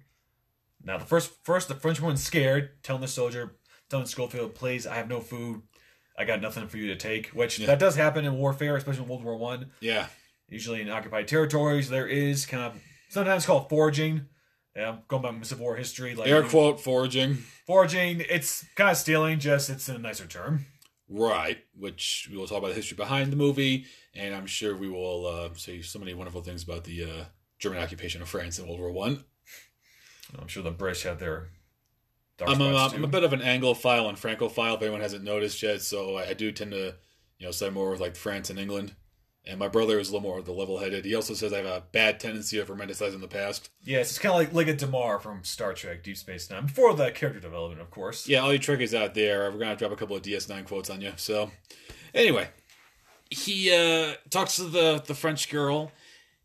Now, 0.84 0.98
the 1.00 1.06
first, 1.06 1.32
first 1.44 1.68
the 1.68 1.74
Frenchwoman's 1.76 2.24
scared, 2.24 2.84
telling 2.84 3.02
the 3.02 3.08
soldier, 3.08 3.56
telling 3.90 4.06
Schofield, 4.06 4.54
"Please, 4.54 4.86
I 4.86 4.96
have 4.96 5.08
no 5.10 5.20
food. 5.20 5.64
I 6.16 6.26
got 6.26 6.42
nothing 6.42 6.68
for 6.68 6.78
you 6.78 6.88
to 6.88 6.96
take." 6.96 7.28
Which 7.30 7.58
Yeah. 7.58 7.66
that 7.68 7.80
does 7.80 7.96
happen 7.96 8.24
in 8.24 8.38
warfare, 8.38 8.76
especially 8.76 9.02
in 9.04 9.10
World 9.10 9.24
War 9.24 9.36
One. 9.36 9.72
Yeah. 9.80 10.08
Usually 10.48 10.82
in 10.82 10.90
occupied 10.92 11.28
territories, 11.28 11.90
there 11.90 12.08
is 12.08 12.46
kind 12.46 12.62
of 12.62 12.80
sometimes 13.10 13.48
called 13.48 13.68
foraging. 13.68 14.28
Yeah, 14.76 14.98
going 15.08 15.24
back 15.24 15.40
to 15.40 15.46
Civil 15.48 15.66
War 15.66 15.76
history, 15.76 16.14
like 16.14 16.28
Air 16.28 16.44
quote 16.44 16.80
foraging. 16.80 17.36
foraging. 17.66 18.22
It's 18.30 18.66
kind 18.76 18.92
of 18.92 18.98
stealing, 18.98 19.40
just 19.40 19.70
it's 19.72 19.90
in 19.90 19.96
a 19.96 20.00
nicer 20.00 20.28
term. 20.28 20.68
Right, 21.08 21.60
which 21.78 22.28
we 22.32 22.38
will 22.38 22.48
talk 22.48 22.58
about 22.58 22.70
the 22.70 22.74
history 22.74 22.96
behind 22.96 23.32
the 23.32 23.36
movie, 23.36 23.86
and 24.16 24.34
I'm 24.34 24.48
sure 24.48 24.76
we 24.76 24.90
will 24.90 25.28
uh, 25.28 25.50
say 25.56 25.82
so 25.84 26.00
many 26.00 26.16
wonderful 26.16 26.42
things 26.42 26.64
about 26.64 26.84
the 26.84 27.04
uh, 27.04 27.24
German 27.60 27.80
occupation 27.80 28.24
of 28.24 28.30
France 28.30 28.58
in 28.58 28.66
World 28.66 28.80
War 28.80 28.92
One. 28.92 29.24
I'm 30.40 30.48
sure 30.48 30.64
the 30.64 30.72
British 30.72 31.04
have 31.04 31.20
their. 31.20 31.50
Dark 32.38 32.52
I'm 32.52 32.60
a, 32.60 32.76
I'm 32.76 33.04
a 33.04 33.08
bit 33.08 33.24
of 33.24 33.34
an 33.34 33.40
Anglophile 33.40 34.10
and 34.10 34.18
Francophile, 34.18 34.76
if 34.76 34.82
anyone 34.82 35.00
hasn't 35.00 35.24
noticed 35.24 35.62
yet. 35.62 35.82
So 35.82 36.18
I, 36.18 36.30
I 36.30 36.34
do 36.34 36.52
tend 36.52 36.72
to, 36.72 36.96
you 37.38 37.46
know, 37.46 37.52
side 37.52 37.74
more 37.74 37.92
with 37.92 38.02
like 38.02 38.16
France 38.16 38.50
and 38.50 38.60
England. 38.60 38.96
And 39.48 39.60
my 39.60 39.68
brother 39.68 40.00
is 40.00 40.10
a 40.10 40.14
little 40.14 40.28
more 40.28 40.42
the 40.42 40.52
level-headed. 40.52 41.06
He 41.06 41.14
also 41.14 41.36
says 41.36 41.54
I 41.54 41.58
have 41.58 41.66
a 41.66 41.84
bad 41.92 42.20
tendency 42.20 42.58
of 42.58 42.68
romanticizing 42.68 43.22
the 43.22 43.28
past. 43.28 43.70
Yes, 43.84 44.10
it's 44.10 44.20
kind 44.20 44.34
of 44.34 44.40
like 44.40 44.54
like 44.54 44.68
a 44.68 44.78
Damar 44.78 45.20
from 45.20 45.44
Star 45.44 45.74
Trek 45.74 46.04
Deep 46.04 46.18
Space 46.18 46.50
Nine. 46.50 46.66
Before 46.66 46.94
the 46.94 47.12
character 47.12 47.40
development, 47.40 47.82
of 47.82 47.92
course. 47.92 48.28
Yeah, 48.28 48.40
all 48.40 48.52
you 48.52 48.60
Trekkies 48.60 48.98
out 48.98 49.14
there, 49.14 49.52
we're 49.52 49.60
gonna 49.60 49.76
drop 49.76 49.92
a 49.92 49.96
couple 49.96 50.16
of 50.16 50.24
DS9 50.24 50.66
quotes 50.66 50.90
on 50.90 51.02
you. 51.02 51.14
So, 51.16 51.52
anyway, 52.14 52.50
he 53.30 53.72
uh, 53.72 54.16
talks 54.30 54.56
to 54.56 54.64
the 54.64 55.04
the 55.06 55.16
French 55.16 55.50
girl. 55.50 55.92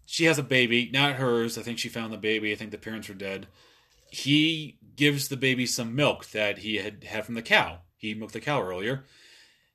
She 0.06 0.24
has 0.24 0.38
a 0.38 0.42
baby, 0.42 0.90
not 0.92 1.16
hers. 1.16 1.56
I 1.56 1.62
think 1.62 1.78
she 1.78 1.88
found 1.88 2.12
the 2.12 2.18
baby. 2.18 2.52
I 2.52 2.56
think 2.56 2.72
the 2.72 2.78
parents 2.78 3.08
were 3.08 3.14
dead. 3.14 3.46
He 4.10 4.78
gives 4.96 5.28
the 5.28 5.36
baby 5.36 5.66
some 5.66 5.94
milk 5.94 6.26
that 6.30 6.58
he 6.58 6.76
had 6.76 7.04
had 7.04 7.24
from 7.24 7.36
the 7.36 7.42
cow. 7.42 7.78
He 7.96 8.12
milked 8.14 8.32
the 8.32 8.40
cow 8.40 8.60
earlier. 8.60 9.04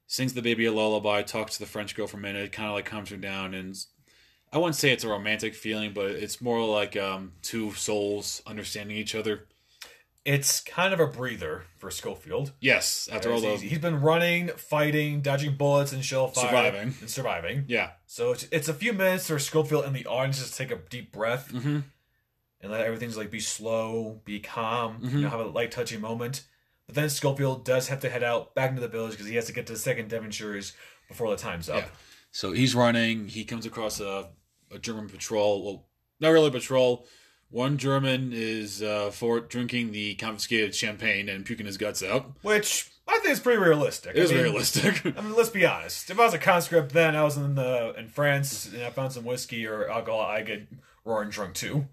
Sings 0.08 0.34
the 0.34 0.42
baby 0.42 0.66
a 0.66 0.72
lullaby. 0.72 1.22
Talks 1.24 1.54
to 1.54 1.60
the 1.60 1.66
French 1.66 1.96
girl 1.96 2.08
for 2.08 2.18
a 2.18 2.20
minute. 2.22 2.52
Kind 2.52 2.70
of 2.70 2.76
like 2.76 2.86
calms 2.86 3.10
her 3.10 3.18
down, 3.18 3.54
and 3.54 3.76
I 4.54 4.58
wouldn't 4.58 4.76
say 4.76 4.92
it's 4.92 5.04
a 5.04 5.10
romantic 5.10 5.56
feeling, 5.56 5.94
but 5.94 6.12
it's 6.12 6.40
more 6.42 6.64
like 6.66 6.96
um, 6.96 7.34
two 7.42 7.74
souls 7.74 8.42
understanding 8.46 8.96
each 8.98 9.16
other. 9.16 9.48
It's 10.24 10.60
kind 10.62 10.92
of 10.92 11.00
a 11.00 11.06
breather 11.06 11.66
for 11.78 11.92
Schofield. 11.92 12.52
Yes, 12.60 13.08
after 13.12 13.32
all 13.32 13.40
the 13.42 13.58
he's 13.58 13.78
been 13.78 14.02
running, 14.02 14.48
fighting, 14.58 15.22
dodging 15.22 15.56
bullets 15.56 15.92
and 15.94 16.04
shell 16.04 16.30
fire, 16.30 16.46
Surviving. 16.48 16.94
and 17.00 17.10
surviving. 17.10 17.66
yeah. 17.68 17.92
So 18.08 18.32
it's, 18.32 18.48
it's 18.52 18.68
a 18.68 18.74
few 18.74 18.92
minutes 18.92 19.28
for 19.28 19.38
Schofield 19.38 19.86
and 19.86 19.96
the 19.96 20.08
audience 20.08 20.40
just 20.40 20.58
take 20.58 20.72
a 20.72 20.78
deep 20.90 21.12
breath 21.12 21.52
Mm-hmm. 21.54 21.80
and 22.62 22.72
let 22.72 22.82
everything's 22.82 23.18
like 23.18 23.30
be 23.30 23.40
slow, 23.40 24.22
be 24.26 24.40
calm, 24.40 25.00
Mhm. 25.04 25.12
you 25.12 25.20
know, 25.22 25.30
have 25.30 25.40
a 25.42 25.46
light 25.46 25.70
touchy 25.72 25.98
moment. 25.98 26.44
But 26.88 26.96
then 26.96 27.10
Schofield 27.10 27.66
does 27.66 27.88
have 27.88 28.00
to 28.02 28.10
head 28.10 28.24
out 28.24 28.54
back 28.54 28.70
into 28.70 28.82
the 28.82 28.88
village 28.88 29.12
because 29.12 29.28
he 29.28 29.36
has 29.36 29.46
to 29.46 29.54
get 29.54 29.68
to 29.68 29.74
the 29.74 29.80
second 29.80 30.10
Devonshires 30.10 30.74
before 31.08 31.30
the 31.30 31.38
time's 31.38 31.70
up. 31.70 31.84
Yeah. 31.84 31.88
So 32.32 32.52
he's 32.52 32.76
running. 32.76 33.28
He 33.28 33.44
comes 33.44 33.66
across 33.66 34.00
a, 34.00 34.30
a 34.72 34.78
German 34.78 35.10
patrol. 35.10 35.64
Well, 35.64 35.86
not 36.20 36.30
really 36.30 36.50
a 36.50 36.52
patrol. 36.52 37.08
One 37.50 37.78
German 37.78 38.32
is 38.34 38.84
uh, 38.84 39.12
for 39.12 39.40
drinking 39.40 39.92
the 39.92 40.16
confiscated 40.16 40.76
champagne 40.76 41.30
and 41.30 41.46
puking 41.46 41.66
his 41.66 41.78
guts 41.78 42.04
out. 42.04 42.32
Which 42.42 42.92
I 43.08 43.20
think 43.20 43.32
is 43.32 43.40
pretty 43.40 43.62
realistic. 43.62 44.16
It 44.16 44.24
is 44.24 44.32
I 44.32 44.36
mean, 44.36 44.44
realistic. 44.44 45.06
I 45.18 45.22
mean, 45.22 45.36
let's 45.36 45.50
be 45.50 45.66
honest. 45.66 46.10
If 46.10 46.20
I 46.20 46.26
was 46.26 46.34
a 46.34 46.40
conscript 46.40 46.92
then, 46.92 47.16
I 47.16 47.24
was 47.24 47.38
in 47.38 47.56
the 47.56 47.94
in 47.98 48.10
France 48.10 48.72
and 48.74 48.84
I 48.84 48.90
found 48.90 49.14
some 49.14 49.26
whiskey 49.26 49.66
or 49.66 49.90
alcohol, 49.90 50.22
I 50.22 50.42
get 50.42 50.68
roaring 51.06 51.30
drunk 51.30 51.54
too. 51.54 51.88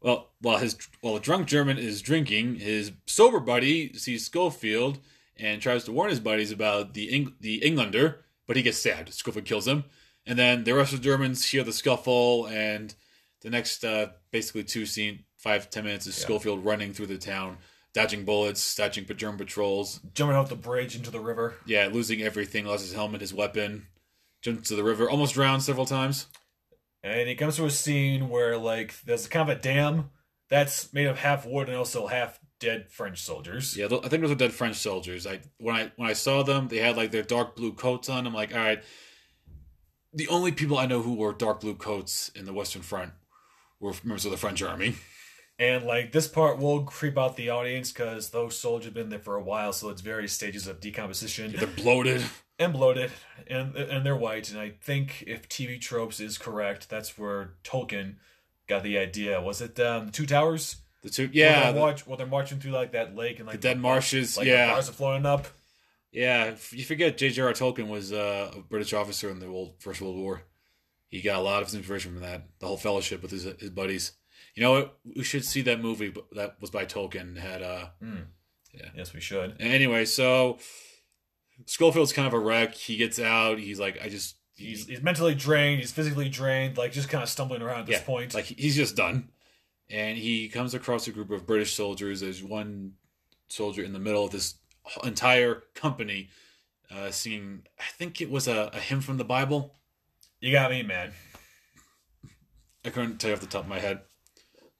Well, 0.00 0.30
while 0.40 0.58
his 0.58 0.76
while 1.00 1.14
the 1.14 1.20
drunk 1.20 1.48
German 1.48 1.78
is 1.78 2.02
drinking, 2.02 2.56
his 2.56 2.92
sober 3.06 3.40
buddy 3.40 3.92
sees 3.94 4.24
Schofield 4.26 4.98
and 5.36 5.60
tries 5.62 5.84
to 5.84 5.92
warn 5.92 6.10
his 6.10 6.20
buddies 6.20 6.50
about 6.52 6.94
the 6.94 7.10
Eng- 7.12 7.34
the 7.40 7.64
Englander, 7.64 8.24
but 8.46 8.56
he 8.56 8.62
gets 8.62 8.78
stabbed. 8.78 9.12
Schofield 9.12 9.44
kills 9.44 9.66
him, 9.66 9.84
and 10.26 10.38
then 10.38 10.64
the 10.64 10.74
rest 10.74 10.92
of 10.92 11.00
the 11.00 11.04
Germans 11.04 11.44
hear 11.50 11.64
the 11.64 11.72
scuffle, 11.72 12.46
and 12.46 12.94
the 13.42 13.50
next 13.50 13.84
uh, 13.84 14.08
basically 14.30 14.64
two 14.64 14.86
scene 14.86 15.24
five 15.36 15.70
ten 15.70 15.84
minutes 15.84 16.06
is 16.06 16.18
Yeah. 16.18 16.24
Schofield 16.24 16.64
running 16.64 16.92
through 16.92 17.06
the 17.06 17.18
town, 17.18 17.58
dodging 17.92 18.24
bullets, 18.24 18.74
dodging 18.74 19.04
German 19.16 19.38
patrols. 19.38 20.00
Jumping 20.14 20.36
off 20.36 20.48
the 20.48 20.56
bridge 20.56 20.96
into 20.96 21.10
the 21.10 21.20
river. 21.20 21.54
Yeah, 21.66 21.88
losing 21.92 22.22
everything, 22.22 22.64
lost 22.66 22.82
his 22.84 22.94
helmet, 22.94 23.20
his 23.20 23.32
weapon, 23.34 23.86
jumped 24.42 24.66
to 24.66 24.76
the 24.76 24.84
river, 24.84 25.08
almost 25.08 25.34
drowned 25.34 25.62
several 25.62 25.86
times. 25.86 26.26
And 27.02 27.28
he 27.28 27.34
comes 27.34 27.56
to 27.56 27.64
a 27.64 27.70
scene 27.70 28.28
where 28.28 28.56
like 28.56 29.00
there's 29.02 29.28
kind 29.28 29.48
of 29.48 29.56
a 29.56 29.60
dam 29.60 30.10
that's 30.50 30.92
made 30.92 31.06
of 31.06 31.18
half 31.18 31.46
wood 31.46 31.68
and 31.68 31.76
also 31.76 32.06
half 32.06 32.40
dead 32.60 32.90
French 32.90 33.22
soldiers. 33.22 33.76
Yeah, 33.76 33.86
I 33.86 34.08
think 34.08 34.22
those 34.22 34.30
were 34.30 34.36
dead 34.36 34.52
French 34.52 34.76
soldiers. 34.76 35.26
I 35.26 35.40
when 35.58 35.76
I 35.76 35.92
when 35.96 36.08
I 36.08 36.14
saw 36.14 36.42
them, 36.42 36.68
they 36.68 36.78
had 36.78 36.96
like 36.96 37.10
their 37.10 37.22
dark 37.22 37.56
blue 37.56 37.72
coats 37.72 38.08
on. 38.08 38.26
I'm 38.26 38.34
like, 38.34 38.54
all 38.54 38.60
right. 38.60 38.82
The 40.12 40.28
only 40.28 40.52
people 40.52 40.78
I 40.78 40.86
know 40.86 41.02
who 41.02 41.14
wore 41.14 41.32
dark 41.32 41.60
blue 41.60 41.74
coats 41.74 42.30
in 42.34 42.46
the 42.46 42.52
Western 42.52 42.82
Front 42.82 43.12
were 43.78 43.92
members 44.02 44.24
of 44.24 44.30
the 44.30 44.38
French 44.38 44.62
army. 44.62 44.96
And 45.58 45.84
like 45.84 46.12
this 46.12 46.28
part 46.28 46.58
will 46.58 46.84
creep 46.84 47.18
out 47.18 47.36
the 47.36 47.50
audience 47.50 47.92
because 47.92 48.30
those 48.30 48.56
soldiers 48.56 48.86
have 48.86 48.94
been 48.94 49.10
there 49.10 49.18
for 49.18 49.36
a 49.36 49.42
while, 49.42 49.72
so 49.72 49.88
it's 49.90 50.00
various 50.00 50.32
stages 50.32 50.66
of 50.66 50.80
decomposition 50.80 51.52
They're 51.52 51.66
bloated. 51.66 52.24
And 52.58 52.72
bloated, 52.72 53.10
and 53.46 53.74
and 53.76 54.04
they're 54.04 54.16
white. 54.16 54.50
And 54.50 54.58
I 54.58 54.70
think 54.80 55.24
if 55.26 55.48
TV 55.48 55.80
tropes 55.80 56.20
is 56.20 56.38
correct, 56.38 56.88
that's 56.90 57.16
where 57.18 57.54
Tolkien 57.64 58.16
got 58.66 58.82
the 58.82 58.98
idea. 58.98 59.40
Was 59.40 59.60
it 59.60 59.78
um, 59.80 60.06
the 60.06 60.12
Two 60.12 60.26
Towers? 60.26 60.76
The 61.02 61.10
two, 61.10 61.30
yeah, 61.32 61.64
they're, 61.64 61.72
the, 61.74 61.80
watch, 61.80 62.06
where 62.06 62.16
they're 62.16 62.26
marching 62.26 62.58
through 62.58 62.72
like 62.72 62.92
that 62.92 63.14
lake 63.14 63.38
and 63.38 63.46
like 63.46 63.60
the 63.60 63.68
dead 63.68 63.78
marshes. 63.78 64.36
like 64.36 64.46
the 64.46 64.50
yeah, 64.50 64.72
bars 64.72 64.88
are 64.88 64.92
floating 64.92 65.26
up. 65.26 65.46
yeah. 66.10 66.56
You 66.70 66.84
forget 66.84 67.16
J.J.R. 67.16 67.52
Tolkien 67.52 67.86
was 67.86 68.12
uh, 68.12 68.52
a 68.56 68.60
British 68.60 68.92
officer 68.92 69.30
in 69.30 69.38
the 69.38 69.46
old 69.46 69.74
First 69.78 70.00
World 70.00 70.16
War. 70.16 70.42
He 71.08 71.22
got 71.22 71.38
a 71.38 71.42
lot 71.42 71.62
of 71.62 71.68
his 71.68 71.76
inspiration 71.76 72.12
from 72.12 72.22
that. 72.22 72.48
The 72.58 72.66
whole 72.66 72.76
fellowship 72.76 73.22
with 73.22 73.30
his 73.30 73.44
his 73.44 73.70
buddies. 73.70 74.12
You 74.54 74.62
know 74.64 74.72
what? 74.72 74.98
We 75.16 75.22
should 75.22 75.44
see 75.44 75.62
that 75.62 75.80
movie 75.80 76.12
that 76.32 76.60
was 76.60 76.70
by 76.70 76.84
Tolkien. 76.84 77.38
Had 77.38 77.62
uh, 77.62 77.86
yeah 78.74 78.88
Yes, 78.96 79.14
we 79.14 79.20
should. 79.20 79.56
Anyway, 79.60 80.04
so 80.04 80.58
Schofield's 81.66 82.12
kind 82.12 82.26
of 82.26 82.34
a 82.34 82.38
wreck. 82.38 82.74
He 82.74 82.96
gets 82.96 83.18
out. 83.18 83.58
He's 83.58 83.80
like, 83.80 83.98
I 84.02 84.08
just, 84.08 84.36
He's, 84.58 84.86
he's 84.86 85.00
mentally 85.00 85.36
drained. 85.36 85.80
He's 85.80 85.92
physically 85.92 86.28
drained. 86.28 86.76
Like 86.76 86.90
just 86.90 87.08
kind 87.08 87.22
of 87.22 87.28
stumbling 87.28 87.62
around 87.62 87.80
at 87.80 87.86
this 87.86 88.00
yeah, 88.00 88.04
point. 88.04 88.34
like 88.34 88.46
he's 88.46 88.74
just 88.74 88.96
done. 88.96 89.28
And 89.88 90.18
he 90.18 90.48
comes 90.48 90.74
across 90.74 91.06
a 91.06 91.12
group 91.12 91.30
of 91.30 91.46
British 91.46 91.74
soldiers. 91.74 92.20
There's 92.20 92.42
one 92.42 92.94
soldier 93.46 93.84
in 93.84 93.92
the 93.92 94.00
middle 94.00 94.24
of 94.24 94.32
this 94.32 94.56
entire 95.04 95.62
company 95.74 96.30
uh, 96.90 97.12
singing. 97.12 97.62
I 97.78 97.84
think 97.96 98.20
it 98.20 98.30
was 98.30 98.48
a, 98.48 98.70
a 98.74 98.80
hymn 98.80 99.00
from 99.00 99.16
the 99.16 99.24
Bible. 99.24 99.76
you 100.40 100.50
got 100.50 100.72
me, 100.72 100.82
man. 100.82 101.12
I 102.84 102.90
couldn't 102.90 103.18
tell 103.18 103.30
you 103.30 103.34
off 103.34 103.40
the 103.40 103.46
top 103.46 103.62
of 103.62 103.68
my 103.68 103.78
head, 103.78 104.00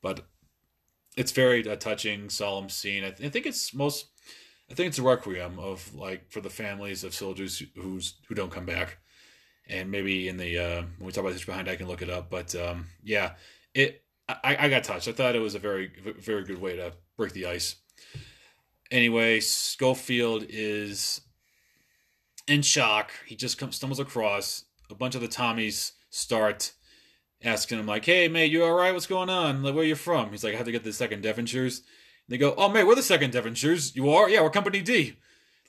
but 0.03 0.27
it's 1.17 1.33
very 1.33 1.69
uh, 1.69 1.77
touching, 1.77 2.31
solemn 2.31 2.69
scene. 2.69 3.05
I, 3.05 3.11
th- 3.11 3.29
I 3.29 3.31
think 3.31 3.47
it's 3.47 3.73
most. 3.73 4.07
I 4.71 4.75
think 4.75 4.89
it's 4.89 4.99
a 4.99 5.03
requiem 5.03 5.59
of 5.59 5.95
like 5.95 6.31
for 6.31 6.41
the 6.41 6.51
families 6.51 7.05
of 7.05 7.15
soldiers 7.15 7.63
who's 7.75 8.15
who 8.29 8.35
don't 8.35 8.53
come 8.53 8.67
back, 8.67 8.99
and 9.67 9.91
maybe 9.91 10.29
in 10.29 10.37
the 10.37 10.59
uh, 10.59 10.83
when 10.99 11.07
we 11.07 11.13
talk 11.13 11.23
about 11.23 11.33
history 11.33 11.53
behind, 11.53 11.69
I 11.69 11.77
can 11.77 11.89
look 11.89 12.03
it 12.03 12.11
up. 12.11 12.31
But 12.31 12.55
um, 12.55 12.87
yeah, 13.03 13.33
it. 13.75 14.03
I, 14.29 14.57
I 14.61 14.69
got 14.69 14.85
touched. 14.85 15.09
I 15.09 15.13
thought 15.13 15.37
it 15.37 15.41
was 15.41 15.55
a 15.55 15.59
very 15.59 15.91
very 16.19 16.45
good 16.45 16.61
way 16.61 16.77
to 16.77 16.93
break 17.17 17.33
the 17.33 17.47
ice. 17.47 17.77
Anyway, 18.91 19.41
Schofield 19.41 20.45
is 20.49 21.23
in 22.47 22.61
shock. 22.61 23.11
He 23.27 23.37
just 23.37 23.57
comes 23.57 23.77
stumbles 23.77 24.01
across 24.01 24.65
a 24.91 24.95
bunch 24.95 25.15
of 25.15 25.23
the 25.23 25.29
Tommies 25.29 25.93
start 26.11 26.73
asking 27.43 27.79
him 27.79 27.87
like, 27.87 28.05
"Hey, 28.05 28.29
mate, 28.29 28.53
you 28.53 28.65
all 28.65 28.75
right? 28.75 28.93
What's 28.93 29.07
going 29.07 29.31
on? 29.31 29.63
Like, 29.63 29.75
where 29.75 29.85
you 29.85 29.95
from?" 29.95 30.31
He's 30.31 30.45
like, 30.45 30.53
"I 30.53 30.59
have 30.59 30.67
to 30.67 30.73
get 30.73 30.85
the 30.85 30.93
second 30.93 31.23
Devonshires." 31.23 31.81
They 32.29 32.39
go, 32.39 32.55
"Oh, 32.57 32.69
mate, 32.69 32.85
we're 32.85 32.95
the 32.95 33.03
second 33.03 33.33
Devonshires. 33.33 33.95
You 33.97 34.11
are? 34.11 34.29
Yeah, 34.29 34.43
we're 34.43 34.51
Company 34.51 34.81
D." 34.81 35.17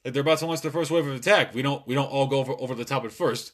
Like 0.04 0.14
they're 0.14 0.22
about 0.22 0.40
to 0.40 0.46
launch 0.46 0.62
their 0.62 0.72
first 0.72 0.92
wave 0.92 1.08
of 1.08 1.16
attack. 1.16 1.54
We 1.54 1.62
don't 1.62 1.86
we 1.88 1.96
don't 1.96 2.10
all 2.10 2.28
go 2.28 2.40
over 2.40 2.54
over 2.54 2.76
the 2.76 2.86
top 2.86 3.06
at 3.06 3.12
first. 3.12 3.54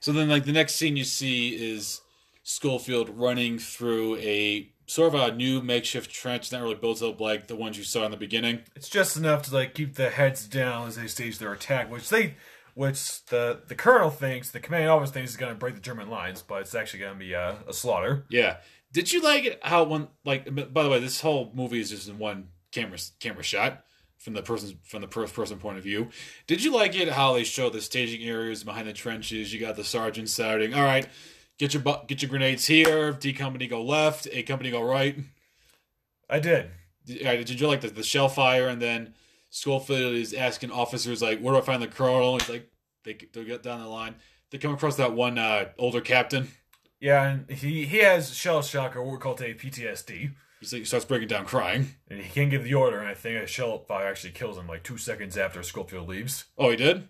So 0.00 0.12
then, 0.12 0.28
like 0.28 0.44
the 0.44 0.52
next 0.52 0.76
scene 0.76 0.96
you 0.96 1.04
see 1.04 1.50
is 1.50 2.00
Schofield 2.42 3.10
running 3.10 3.58
through 3.58 4.16
a 4.16 4.72
sort 4.86 5.14
of 5.14 5.20
a 5.20 5.34
new 5.34 5.60
makeshift 5.60 6.10
trench, 6.10 6.50
not 6.50 6.62
really 6.62 6.74
built 6.74 7.02
up 7.02 7.20
like 7.20 7.46
the 7.46 7.56
ones 7.56 7.76
you 7.76 7.84
saw 7.84 8.04
in 8.04 8.10
the 8.10 8.16
beginning. 8.16 8.60
It's 8.74 8.88
just 8.88 9.16
enough 9.16 9.42
to 9.44 9.54
like 9.54 9.74
keep 9.74 9.94
the 9.94 10.10
heads 10.10 10.46
down 10.46 10.88
as 10.88 10.96
they 10.96 11.06
stage 11.08 11.38
their 11.38 11.52
attack, 11.52 11.90
which 11.90 12.08
they, 12.08 12.36
which 12.74 13.24
the 13.26 13.60
the 13.68 13.74
colonel 13.74 14.10
thinks, 14.10 14.50
the 14.50 14.60
commanding 14.60 14.88
officer 14.88 15.12
thinks 15.12 15.30
is 15.32 15.36
going 15.36 15.52
to 15.52 15.58
break 15.58 15.74
the 15.74 15.80
German 15.80 16.08
lines, 16.08 16.42
but 16.42 16.62
it's 16.62 16.74
actually 16.74 17.00
going 17.00 17.12
to 17.12 17.18
be 17.18 17.34
a, 17.34 17.58
a 17.68 17.72
slaughter. 17.72 18.24
Yeah. 18.30 18.56
Did 18.92 19.12
you 19.12 19.22
like 19.22 19.44
it 19.44 19.60
how 19.62 19.84
one 19.84 20.08
like 20.24 20.44
by 20.72 20.82
the 20.82 20.88
way, 20.88 20.98
this 21.00 21.20
whole 21.20 21.52
movie 21.54 21.80
is 21.80 21.90
just 21.90 22.08
in 22.08 22.18
one 22.18 22.48
camera 22.72 22.98
camera 23.20 23.42
shot 23.42 23.84
from 24.18 24.34
the 24.34 24.42
person's 24.42 24.74
from 24.84 25.00
the 25.00 25.08
first 25.08 25.34
person 25.34 25.58
point 25.58 25.78
of 25.78 25.84
view. 25.84 26.08
Did 26.46 26.62
you 26.62 26.72
like 26.74 26.94
it 26.94 27.08
how 27.08 27.34
they 27.34 27.44
show 27.44 27.70
the 27.70 27.80
staging 27.80 28.26
areas 28.28 28.64
behind 28.64 28.88
the 28.88 28.92
trenches? 28.92 29.52
You 29.52 29.60
got 29.60 29.76
the 29.76 29.84
sergeant 29.84 30.28
shouting, 30.28 30.74
"All 30.74 30.82
right, 30.82 31.06
get 31.58 31.74
your 31.74 31.82
bu- 31.82 32.06
get 32.06 32.22
your 32.22 32.28
grenades 32.28 32.66
here. 32.66 33.12
D 33.12 33.32
company 33.32 33.66
go 33.66 33.82
left, 33.82 34.26
A 34.32 34.42
company 34.42 34.70
go 34.70 34.82
right." 34.82 35.16
I 36.28 36.40
did. 36.40 36.70
Did, 37.06 37.46
did 37.46 37.60
you 37.60 37.68
like 37.68 37.80
the, 37.80 37.88
the 37.88 38.02
shell 38.02 38.28
fire 38.28 38.68
and 38.68 38.82
then 38.82 39.14
Schofield 39.50 40.14
is 40.14 40.34
asking 40.34 40.70
officers 40.70 41.22
like, 41.22 41.40
"Where 41.40 41.54
do 41.54 41.60
I 41.60 41.62
find 41.62 41.82
the 41.82 41.88
colonel?" 41.88 42.38
He's 42.38 42.48
like, 42.48 42.70
they 43.04 43.16
they 43.32 43.44
get 43.44 43.62
down 43.62 43.80
the 43.80 43.88
line. 43.88 44.16
They 44.50 44.58
come 44.58 44.74
across 44.74 44.96
that 44.96 45.14
one 45.14 45.38
uh, 45.38 45.66
older 45.78 46.00
captain. 46.00 46.48
Yeah, 47.00 47.22
and 47.24 47.50
he 47.50 47.86
he 47.86 47.98
has 47.98 48.34
shell 48.34 48.62
shock 48.62 48.96
or 48.96 49.02
what 49.02 49.12
we 49.12 49.18
call 49.18 49.34
today 49.34 49.54
PTSD. 49.54 50.32
He 50.60 50.84
starts 50.84 51.04
breaking 51.04 51.28
down, 51.28 51.44
crying. 51.44 51.94
And 52.08 52.20
he 52.20 52.28
can't 52.28 52.50
give 52.50 52.64
the 52.64 52.74
order, 52.74 52.98
and 52.98 53.06
I 53.08 53.14
think 53.14 53.40
a 53.40 53.46
shell 53.46 53.78
fire 53.86 54.08
actually 54.08 54.32
kills 54.32 54.58
him 54.58 54.66
like 54.66 54.82
two 54.82 54.98
seconds 54.98 55.36
after 55.36 55.62
Schofield 55.62 56.08
leaves. 56.08 56.46
Oh, 56.56 56.70
he 56.70 56.76
did. 56.76 57.08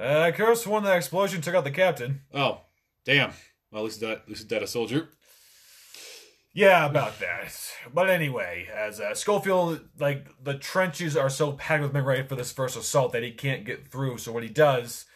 Uh, 0.00 0.20
I 0.20 0.32
course 0.32 0.66
when 0.66 0.84
that 0.84 0.96
explosion 0.96 1.42
took 1.42 1.54
out 1.54 1.64
the 1.64 1.70
captain. 1.70 2.22
Oh, 2.32 2.62
damn. 3.04 3.32
Well, 3.70 3.82
at 3.82 3.84
least 3.84 4.00
that 4.00 4.10
at 4.22 4.28
least 4.28 4.48
that 4.48 4.62
a 4.62 4.66
soldier. 4.66 5.08
Yeah, 6.54 6.84
about 6.86 7.18
that. 7.20 7.54
But 7.94 8.10
anyway, 8.10 8.68
as 8.74 9.00
uh, 9.00 9.14
Schofield, 9.14 9.80
like 9.98 10.26
the 10.42 10.54
trenches 10.54 11.16
are 11.16 11.30
so 11.30 11.52
packed 11.52 11.82
with 11.82 11.94
men 11.94 12.04
ready 12.04 12.22
for 12.22 12.36
this 12.36 12.52
first 12.52 12.76
assault 12.76 13.12
that 13.12 13.22
he 13.22 13.32
can't 13.32 13.64
get 13.64 13.88
through. 13.88 14.18
So 14.18 14.32
what 14.32 14.42
he 14.42 14.50
does, 14.50 15.06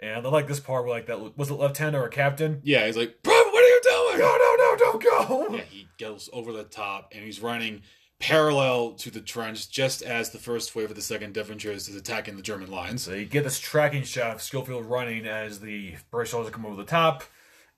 and 0.00 0.26
I 0.26 0.30
like 0.30 0.46
this 0.46 0.60
part 0.60 0.84
where 0.84 0.94
like 0.94 1.06
that 1.06 1.36
was 1.36 1.50
it 1.50 1.54
lieutenant 1.54 1.96
or 1.96 2.06
a 2.06 2.10
captain? 2.10 2.60
Yeah, 2.64 2.86
he's 2.86 2.96
like, 2.96 3.22
"Bro, 3.22 3.34
what 3.34 3.64
are 3.64 3.66
you 3.66 3.80
doing?" 3.82 4.18
No, 4.18 4.36
no, 4.36 4.56
no, 4.58 4.76
don't 4.76 5.02
go. 5.02 5.56
Yeah, 5.56 5.62
he 5.62 5.88
goes 5.98 6.28
over 6.32 6.52
the 6.52 6.64
top 6.64 7.12
and 7.14 7.24
he's 7.24 7.40
running 7.40 7.82
parallel 8.18 8.92
to 8.92 9.10
the 9.10 9.20
trench 9.20 9.70
just 9.70 10.02
as 10.02 10.30
the 10.30 10.38
first 10.38 10.74
wave 10.74 10.90
of 10.90 10.96
the 10.96 11.02
second 11.02 11.34
Devonshires 11.34 11.88
is 11.88 11.94
attacking 11.94 12.36
the 12.36 12.42
German 12.42 12.70
lines. 12.70 13.02
So 13.02 13.12
you 13.12 13.26
get 13.26 13.44
this 13.44 13.58
tracking 13.58 14.04
shot 14.04 14.36
of 14.36 14.42
Schofield 14.42 14.86
running 14.86 15.26
as 15.26 15.60
the 15.60 15.96
British 16.10 16.30
soldiers 16.30 16.52
come 16.52 16.66
over 16.66 16.76
the 16.76 16.84
top, 16.84 17.24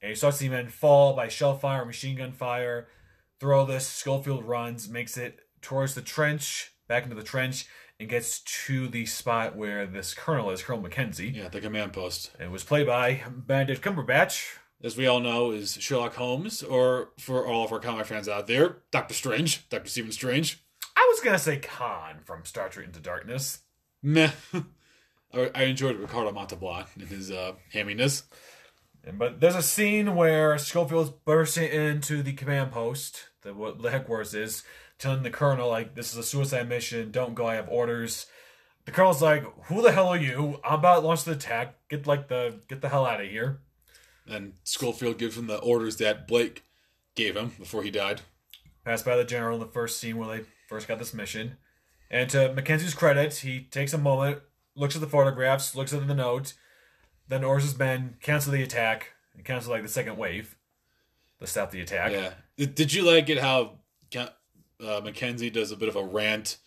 and 0.00 0.11
you 0.11 0.14
start 0.14 0.35
to 0.35 0.38
see 0.38 0.48
men 0.48 0.68
fall 0.68 1.14
by 1.14 1.28
shell 1.28 1.59
fire, 1.59 1.85
machine 1.85 2.16
gun 2.16 2.33
fire. 2.33 2.88
Through 3.40 3.57
all 3.57 3.66
this, 3.66 3.87
Schofield 3.87 4.44
runs, 4.44 4.88
makes 4.88 5.16
it 5.16 5.40
towards 5.61 5.94
the 5.94 6.02
trench, 6.02 6.72
back 6.88 7.04
into 7.04 7.16
the 7.16 7.22
trench, 7.22 7.66
and 8.01 8.09
gets 8.09 8.41
to 8.41 8.89
the 8.89 9.07
spot 9.07 9.57
where 9.57 9.87
this 9.87 10.15
colonel 10.15 10.51
is, 10.51 10.63
Colonel 10.63 10.83
Mackenzie. 10.83 11.33
Yeah, 11.35 11.49
the 11.49 11.61
command 11.61 11.93
post. 11.93 12.31
It 12.39 12.51
was 12.51 12.65
played 12.65 12.87
by 12.87 13.23
Benedict 13.29 13.83
Cumberbatch. 13.83 14.59
As 14.83 14.97
we 14.97 15.09
all 15.09 15.19
know, 15.19 15.51
is 15.51 15.77
Sherlock 15.81 16.15
Holmes, 16.15 16.63
or 16.63 17.11
for 17.19 17.45
all 17.45 17.65
of 17.65 17.73
our 17.73 17.81
comic 17.81 18.07
fans 18.07 18.29
out 18.29 18.47
there, 18.47 18.77
Doctor 18.93 19.13
Strange, 19.13 19.69
Doctor 19.69 19.89
Stephen 19.89 20.13
Strange. 20.13 20.63
I 20.97 21.05
was 21.11 21.21
gonna 21.21 21.39
say 21.39 21.57
Khan 21.57 22.21
from 22.25 22.45
Star 22.45 22.69
Trek 22.69 22.87
Into 22.87 23.01
Darkness. 23.01 23.63
Meh. 24.03 24.31
I 25.35 25.51
I 25.53 25.63
enjoyed 25.65 25.97
Ricardo 25.97 26.31
Montalban 26.31 26.85
and 26.95 27.09
his 27.09 27.33
uh, 27.33 27.55
hamminess. 27.75 28.23
But 29.13 29.41
there's 29.41 29.57
a 29.57 29.63
scene 29.63 30.15
where 30.15 30.59
Schofield's 30.59 31.11
bursting 31.11 31.71
into 31.71 32.23
the 32.23 32.33
command 32.33 32.73
post, 32.73 33.29
the 33.43 33.55
what 33.55 33.83
the 33.83 33.91
headquarters 33.91 34.35
is, 34.35 34.63
telling 34.99 35.23
the 35.23 35.31
colonel 35.31 35.69
like 35.69 35.95
this 35.95 36.13
is 36.13 36.19
a 36.19 36.23
suicide 36.23 36.69
mission. 36.69 37.11
Don't 37.11 37.35
go. 37.35 37.47
I 37.47 37.55
have 37.55 37.69
orders. 37.69 38.27
The 38.85 38.93
colonel's 38.93 39.23
like, 39.23 39.45
"Who 39.67 39.83
the 39.83 39.93
hell 39.93 40.09
are 40.09 40.19
you? 40.19 40.61
I'm 40.65 40.81
about 40.81 41.01
to 41.01 41.07
launch 41.07 41.25
the 41.25 41.33
attack. 41.33 41.77
Get 41.89 42.07
like 42.07 42.29
the 42.29 42.61
get 42.69 42.81
the 42.81 42.89
hell 42.89 43.07
out 43.07 43.21
of 43.21 43.29
here." 43.29 43.61
And 44.27 44.55
Schofield 44.65 45.19
gives 45.19 45.39
him 45.39 45.47
the 45.47 45.59
orders 45.59 45.97
that 45.97 46.29
Blake 46.29 46.65
gave 47.15 47.37
him 47.37 47.53
before 47.59 47.83
he 47.83 47.91
died. 47.91 48.23
Passed 48.85 49.05
by 49.05 49.17
the 49.17 49.25
general 49.25 49.55
in 49.55 49.61
the 49.61 49.73
first 49.73 49.99
scene 49.99 50.17
where 50.17 50.39
they 50.39 50.45
first 50.69 50.87
got 50.87 50.99
this 50.99 51.15
mission. 51.15 51.57
And 52.11 52.29
to 52.31 52.53
Mackenzie's 52.53 52.95
credit, 52.95 53.35
he 53.37 53.61
takes 53.61 53.93
a 53.93 53.99
moment, 53.99 54.41
looks 54.75 54.95
at 54.95 55.01
the 55.01 55.07
photographs, 55.07 55.75
looks 55.75 55.93
at 55.93 56.07
the 56.07 56.15
note, 56.15 56.55
then 57.29 57.45
orders 57.45 57.65
his 57.65 57.79
men 57.79 58.17
cancel 58.23 58.53
the 58.53 58.63
attack 58.63 59.13
and 59.35 59.45
cancel 59.45 59.73
like 59.73 59.83
the 59.83 59.89
second 59.89 60.17
wave 60.17 60.57
to 61.41 61.47
stop 61.47 61.71
the 61.71 61.81
attack. 61.81 62.13
Yeah. 62.13 62.67
Did 62.67 62.95
you 62.95 63.03
like 63.03 63.29
it 63.29 63.39
how 63.39 63.81
uh, 64.85 65.01
Mackenzie 65.03 65.51
does 65.51 65.73
a 65.73 65.77
bit 65.77 65.88
of 65.88 65.97
a 65.97 66.05
rant 66.05 66.59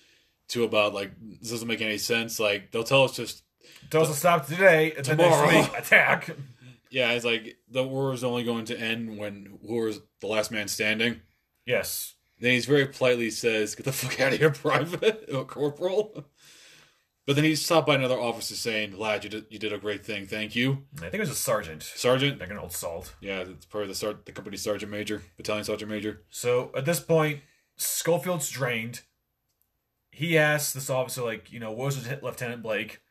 to 0.50 0.63
about 0.63 0.93
like 0.93 1.12
this 1.41 1.52
doesn't 1.52 1.67
make 1.67 1.82
any 1.82 1.97
sense? 1.97 2.39
Like 2.39 2.71
they'll 2.71 2.84
tell 2.84 3.04
us 3.04 3.15
just 3.15 3.43
Tells 3.89 4.10
us 4.10 4.15
to 4.15 4.19
stop 4.19 4.47
today, 4.47 4.93
and 4.95 5.06
then 5.06 5.17
Tomorrow. 5.17 5.50
next 5.52 5.69
week 5.69 5.80
attack. 5.80 6.30
yeah, 6.91 7.12
it's 7.12 7.26
like 7.26 7.58
the 7.69 7.84
war 7.84 8.13
is 8.13 8.24
only 8.24 8.43
going 8.43 8.65
to 8.65 8.80
end 8.80 9.17
when 9.17 9.58
war 9.62 9.88
is 9.88 10.00
the 10.19 10.28
last 10.28 10.52
man 10.52 10.67
standing. 10.67 11.21
Yes. 11.65 12.15
Then 12.39 12.54
he's 12.54 12.65
very 12.65 12.88
politely 12.88 13.30
says, 13.30 13.76
"Get 13.76 13.86
the 13.86 13.91
fuck 13.91 14.19
out 14.19 14.34
of 14.34 14.39
here, 14.39 14.50
private 14.52 15.30
or 15.34 15.45
corporal." 15.45 16.26
But 17.28 17.36
then 17.36 17.45
he's 17.45 17.63
stopped 17.63 17.86
by 17.88 17.95
another 17.95 18.19
officer 18.19 18.56
saying, 18.56 18.97
"Lad, 18.97 19.24
you 19.24 19.30
did 19.30 19.45
you 19.50 19.60
did 19.60 19.74
a 19.74 19.78
great 19.78 20.06
thing. 20.06 20.26
Thank 20.26 20.56
you, 20.56 20.86
I 20.97 21.02
think 21.02 21.15
it 21.15 21.19
was 21.21 21.30
a 21.30 21.36
sergeant, 21.36 21.84
sergeant." 21.84 22.39
like 22.39 22.50
an 22.50 22.58
old 22.58 22.71
salt. 22.74 23.13
Yeah, 23.21 23.41
it's 23.41 23.65
probably 23.65 23.89
the 23.89 23.95
sar- 23.95 24.19
the 24.26 24.32
company 24.32 24.58
sergeant 24.58 24.91
major, 24.91 25.21
battalion 25.38 25.63
sergeant 25.65 25.91
major. 25.91 26.24
So 26.30 26.71
at 26.76 26.86
this 26.86 27.00
point, 27.00 27.41
Schofield's 27.77 28.49
drained. 28.49 29.01
He 30.12 30.38
asks 30.38 30.73
this 30.73 30.89
officer, 30.89 31.23
like, 31.23 31.51
you 31.51 31.60
know, 31.60 31.71
with 31.71 32.21
Lieutenant 32.21 32.62
Blake? 32.62 33.01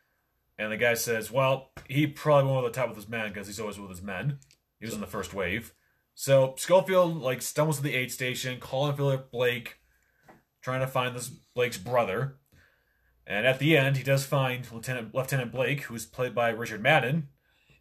And 0.57 0.71
the 0.71 0.77
guy 0.77 0.93
says, 0.93 1.31
well, 1.31 1.71
he 1.89 2.05
probably 2.05 2.45
went 2.45 2.57
over 2.59 2.67
the 2.67 2.73
top 2.73 2.89
with 2.89 2.97
his 2.97 3.09
men 3.09 3.29
because 3.29 3.47
he's 3.47 3.59
always 3.59 3.79
with 3.79 3.89
his 3.89 4.01
men. 4.01 4.37
He 4.79 4.85
was 4.85 4.93
in 4.93 5.01
the 5.01 5.07
first 5.07 5.33
wave. 5.33 5.73
So 6.13 6.53
Schofield, 6.57 7.17
like, 7.17 7.41
stumbles 7.41 7.77
to 7.77 7.83
the 7.83 7.95
aid 7.95 8.11
station, 8.11 8.59
calling 8.59 8.95
Philip 8.95 9.31
Blake, 9.31 9.79
trying 10.61 10.81
to 10.81 10.87
find 10.87 11.15
this 11.15 11.29
Blake's 11.29 11.77
brother. 11.77 12.37
And 13.25 13.47
at 13.47 13.59
the 13.59 13.77
end, 13.77 13.97
he 13.97 14.03
does 14.03 14.25
find 14.25 14.69
Lieutenant 14.71 15.15
Lieutenant 15.15 15.51
Blake, 15.51 15.83
who's 15.83 16.05
played 16.05 16.35
by 16.35 16.49
Richard 16.49 16.81
Madden. 16.81 17.29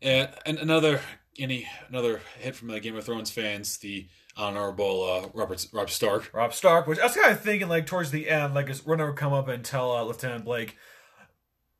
Uh, 0.02 0.06
and 0.06 0.30
and 0.46 0.58
another 0.58 1.00
any 1.38 1.66
another 1.88 2.20
hit 2.38 2.54
from 2.54 2.68
the 2.68 2.80
Game 2.80 2.96
of 2.96 3.04
Thrones 3.04 3.30
fans, 3.30 3.78
the 3.78 4.06
honorable 4.36 5.02
uh, 5.04 5.28
Robert 5.34 5.66
Rob 5.72 5.90
Stark. 5.90 6.30
Rob 6.32 6.54
Stark, 6.54 6.86
which 6.86 6.98
I 6.98 7.04
was 7.04 7.16
kind 7.16 7.32
of 7.32 7.40
thinking, 7.40 7.68
like, 7.68 7.86
towards 7.86 8.10
the 8.10 8.28
end, 8.28 8.54
like, 8.54 8.68
his 8.68 8.86
runner 8.86 9.06
would 9.06 9.16
come 9.16 9.32
up 9.32 9.48
and 9.48 9.64
tell 9.64 9.92
uh, 9.92 10.02
Lieutenant 10.02 10.44
Blake, 10.44 10.76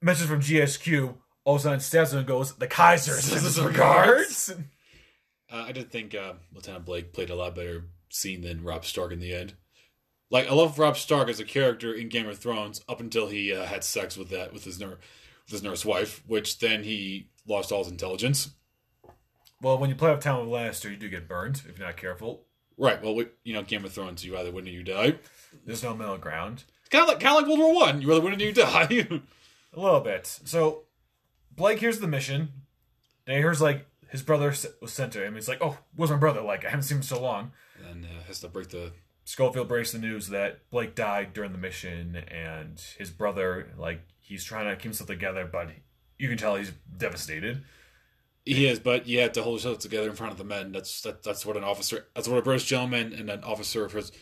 message 0.00 0.28
from 0.28 0.40
GHQ, 0.40 1.14
all 1.44 1.56
of 1.56 1.60
a 1.60 1.62
sudden 1.62 1.80
steps 1.80 2.12
and 2.12 2.26
goes, 2.26 2.54
the 2.56 2.66
Kaiser 2.66 3.14
sends 3.14 3.44
his 3.44 3.60
regards. 3.60 4.52
Uh, 5.52 5.64
I 5.66 5.72
did 5.72 5.90
think 5.90 6.14
uh, 6.14 6.34
Lieutenant 6.54 6.84
Blake 6.84 7.12
played 7.12 7.28
a 7.28 7.34
lot 7.34 7.56
better 7.56 7.86
scene 8.08 8.42
than 8.42 8.62
Rob 8.62 8.84
Stark 8.84 9.10
in 9.10 9.18
the 9.18 9.34
end. 9.34 9.54
Like 10.30 10.46
I 10.46 10.54
love 10.54 10.78
Rob 10.78 10.96
Stark 10.96 11.28
as 11.28 11.40
a 11.40 11.44
character 11.44 11.92
in 11.92 12.08
Game 12.08 12.28
of 12.28 12.38
Thrones 12.38 12.82
up 12.88 13.00
until 13.00 13.26
he 13.26 13.52
uh, 13.52 13.64
had 13.64 13.82
sex 13.82 14.16
with 14.16 14.28
that 14.30 14.52
with 14.52 14.62
his 14.64 14.78
nurse 14.78 14.98
with 15.44 15.52
his 15.52 15.62
nurse 15.62 15.84
wife, 15.84 16.22
which 16.26 16.60
then 16.60 16.84
he 16.84 17.30
lost 17.46 17.72
all 17.72 17.82
his 17.82 17.90
intelligence. 17.90 18.50
Well, 19.62 19.78
when 19.78 19.90
you 19.90 19.96
play 19.96 20.10
up 20.10 20.22
Tywin 20.22 20.48
Lannister, 20.48 20.90
you 20.90 20.96
do 20.96 21.08
get 21.08 21.28
burned 21.28 21.62
if 21.68 21.78
you're 21.78 21.86
not 21.86 21.96
careful. 21.96 22.46
Right. 22.78 23.02
Well, 23.02 23.14
we, 23.14 23.26
you 23.44 23.52
know, 23.52 23.62
Game 23.62 23.84
of 23.84 23.92
Thrones, 23.92 24.24
you 24.24 24.36
either 24.38 24.50
win 24.50 24.66
or 24.66 24.70
you 24.70 24.82
die. 24.82 25.16
There's 25.66 25.82
no 25.82 25.94
middle 25.94 26.16
ground. 26.16 26.64
Kind 26.90 27.02
of 27.02 27.08
like 27.08 27.20
kind 27.20 27.36
of 27.36 27.42
like 27.42 27.46
World 27.46 27.60
War 27.60 27.74
One. 27.86 28.00
You 28.00 28.10
either 28.12 28.20
win 28.22 28.34
or 28.34 28.38
you 28.42 28.52
die. 28.52 29.06
A 29.72 29.78
little 29.80 30.00
bit. 30.00 30.26
So, 30.26 30.84
Blake 31.54 31.78
hears 31.78 32.00
the 32.00 32.08
mission, 32.08 32.48
and 33.26 33.36
he 33.36 33.42
hears, 33.42 33.60
like, 33.60 33.86
his 34.08 34.22
brother 34.22 34.52
was 34.80 34.92
sent 34.92 35.12
to 35.12 35.24
him. 35.24 35.34
He's 35.34 35.46
like, 35.46 35.58
oh, 35.60 35.78
where's 35.94 36.10
my 36.10 36.16
brother? 36.16 36.40
Like, 36.40 36.64
I 36.64 36.70
haven't 36.70 36.82
seen 36.84 36.96
him 36.96 37.02
so 37.04 37.22
long. 37.22 37.52
and 37.88 38.04
uh, 38.04 38.22
has 38.26 38.40
to 38.40 38.48
break 38.48 38.70
the 38.70 38.92
Schofield 39.24 39.68
breaks 39.68 39.92
the 39.92 39.98
news 39.98 40.28
that 40.28 40.68
Blake 40.70 40.96
died 40.96 41.32
during 41.32 41.52
the 41.52 41.58
mission, 41.58 42.16
and 42.16 42.80
his 42.98 43.10
brother, 43.10 43.68
like, 43.78 44.00
he's 44.18 44.42
trying 44.42 44.66
to 44.66 44.74
keep 44.74 44.84
himself 44.84 45.06
together, 45.06 45.44
but 45.44 45.68
you 46.18 46.28
can 46.28 46.36
tell 46.36 46.56
he's 46.56 46.72
devastated. 46.96 47.62
He 48.44 48.66
is, 48.66 48.78
but 48.78 49.06
you 49.06 49.20
have 49.20 49.32
to 49.32 49.42
hold 49.42 49.58
yourself 49.58 49.78
together 49.78 50.08
in 50.08 50.16
front 50.16 50.32
of 50.32 50.38
the 50.38 50.44
men. 50.44 50.72
That's 50.72 51.02
that, 51.02 51.22
that's 51.22 51.44
what 51.44 51.56
an 51.56 51.64
officer, 51.64 52.06
that's 52.14 52.28
what 52.28 52.38
a 52.38 52.42
British 52.42 52.66
gentleman 52.66 53.12
and 53.12 53.28
an 53.30 53.44
officer 53.44 53.84
of 53.84 53.92
his 53.92 54.12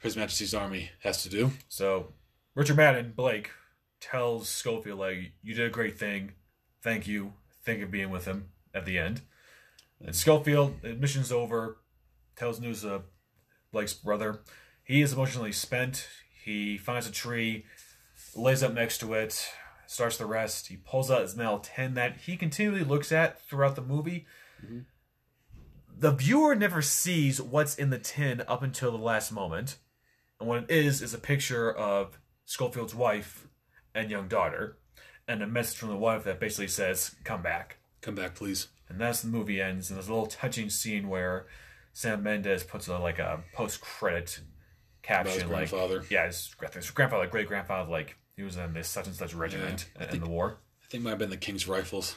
His 0.00 0.16
Majesty's 0.16 0.54
Army 0.54 0.90
has 1.02 1.22
to 1.22 1.28
do. 1.28 1.50
So, 1.68 2.12
Richard 2.54 2.76
Madden, 2.76 3.12
Blake, 3.16 3.50
tells 4.00 4.48
Schofield, 4.48 4.98
like, 4.98 5.32
you 5.42 5.54
did 5.54 5.66
a 5.66 5.70
great 5.70 5.98
thing. 5.98 6.32
Thank 6.82 7.06
you. 7.06 7.32
Thank 7.64 7.80
you 7.80 7.86
for 7.86 7.92
being 7.92 8.10
with 8.10 8.24
him 8.24 8.50
at 8.72 8.84
the 8.84 8.98
end. 8.98 9.22
And 10.00 10.14
Schofield, 10.14 10.82
the 10.82 10.94
mission's 10.94 11.32
over, 11.32 11.78
tells 12.36 12.60
news 12.60 12.84
of 12.84 13.02
Blake's 13.72 13.94
brother. 13.94 14.40
He 14.84 15.02
is 15.02 15.12
emotionally 15.12 15.52
spent. 15.52 16.08
He 16.44 16.78
finds 16.78 17.08
a 17.08 17.12
tree, 17.12 17.64
lays 18.34 18.62
up 18.62 18.72
next 18.72 18.98
to 18.98 19.14
it, 19.14 19.50
starts 19.88 20.18
the 20.18 20.26
rest. 20.26 20.68
He 20.68 20.76
pulls 20.76 21.10
out 21.10 21.22
his 21.22 21.34
metal 21.34 21.58
tin 21.58 21.94
that 21.94 22.18
he 22.18 22.36
continually 22.36 22.84
looks 22.84 23.10
at 23.10 23.40
throughout 23.40 23.74
the 23.74 23.82
movie. 23.82 24.26
Mm-hmm. 24.62 24.80
The 25.96 26.12
viewer 26.12 26.54
never 26.54 26.82
sees 26.82 27.40
what's 27.40 27.74
in 27.74 27.88
the 27.90 27.98
tin 27.98 28.42
up 28.46 28.62
until 28.62 28.92
the 28.92 28.98
last 28.98 29.32
moment. 29.32 29.78
And 30.38 30.48
what 30.48 30.64
it 30.64 30.70
is 30.70 31.00
is 31.00 31.14
a 31.14 31.18
picture 31.18 31.72
of 31.72 32.20
Schofield's 32.44 32.94
wife 32.94 33.48
and 33.94 34.10
young 34.10 34.28
daughter, 34.28 34.76
and 35.26 35.42
a 35.42 35.46
message 35.46 35.78
from 35.78 35.88
the 35.88 35.96
wife 35.96 36.22
that 36.24 36.38
basically 36.38 36.68
says, 36.68 37.16
"Come 37.24 37.42
back." 37.42 37.78
Come 38.02 38.14
back, 38.14 38.34
please. 38.34 38.68
And 38.88 39.00
that's 39.00 39.22
the 39.22 39.28
movie 39.28 39.60
ends. 39.60 39.90
And 39.90 39.96
there's 39.96 40.08
a 40.08 40.12
little 40.12 40.26
touching 40.26 40.70
scene 40.70 41.08
where 41.08 41.46
Sam 41.92 42.22
Mendes 42.22 42.62
puts 42.62 42.88
a, 42.88 42.98
like 42.98 43.18
a 43.18 43.42
post-credit 43.54 44.40
caption, 45.02 45.34
his 45.34 45.42
like, 45.44 45.70
grandfather. 45.70 46.04
"Yeah, 46.08 46.26
his, 46.26 46.54
his 46.72 46.90
grandfather, 46.90 47.26
great 47.26 47.48
grandfather, 47.48 47.90
like 47.90 48.16
he 48.38 48.44
was 48.44 48.56
in 48.56 48.72
this 48.72 48.88
such 48.88 49.06
and 49.06 49.14
such 49.14 49.34
regiment 49.34 49.90
I 49.98 50.04
in 50.04 50.10
think- 50.10 50.24
the 50.24 50.30
war." 50.30 50.58
I 50.82 50.86
think 50.90 51.02
it 51.02 51.04
might 51.04 51.10
have 51.10 51.18
been 51.18 51.28
the 51.28 51.36
King's 51.36 51.68
Rifles. 51.68 52.16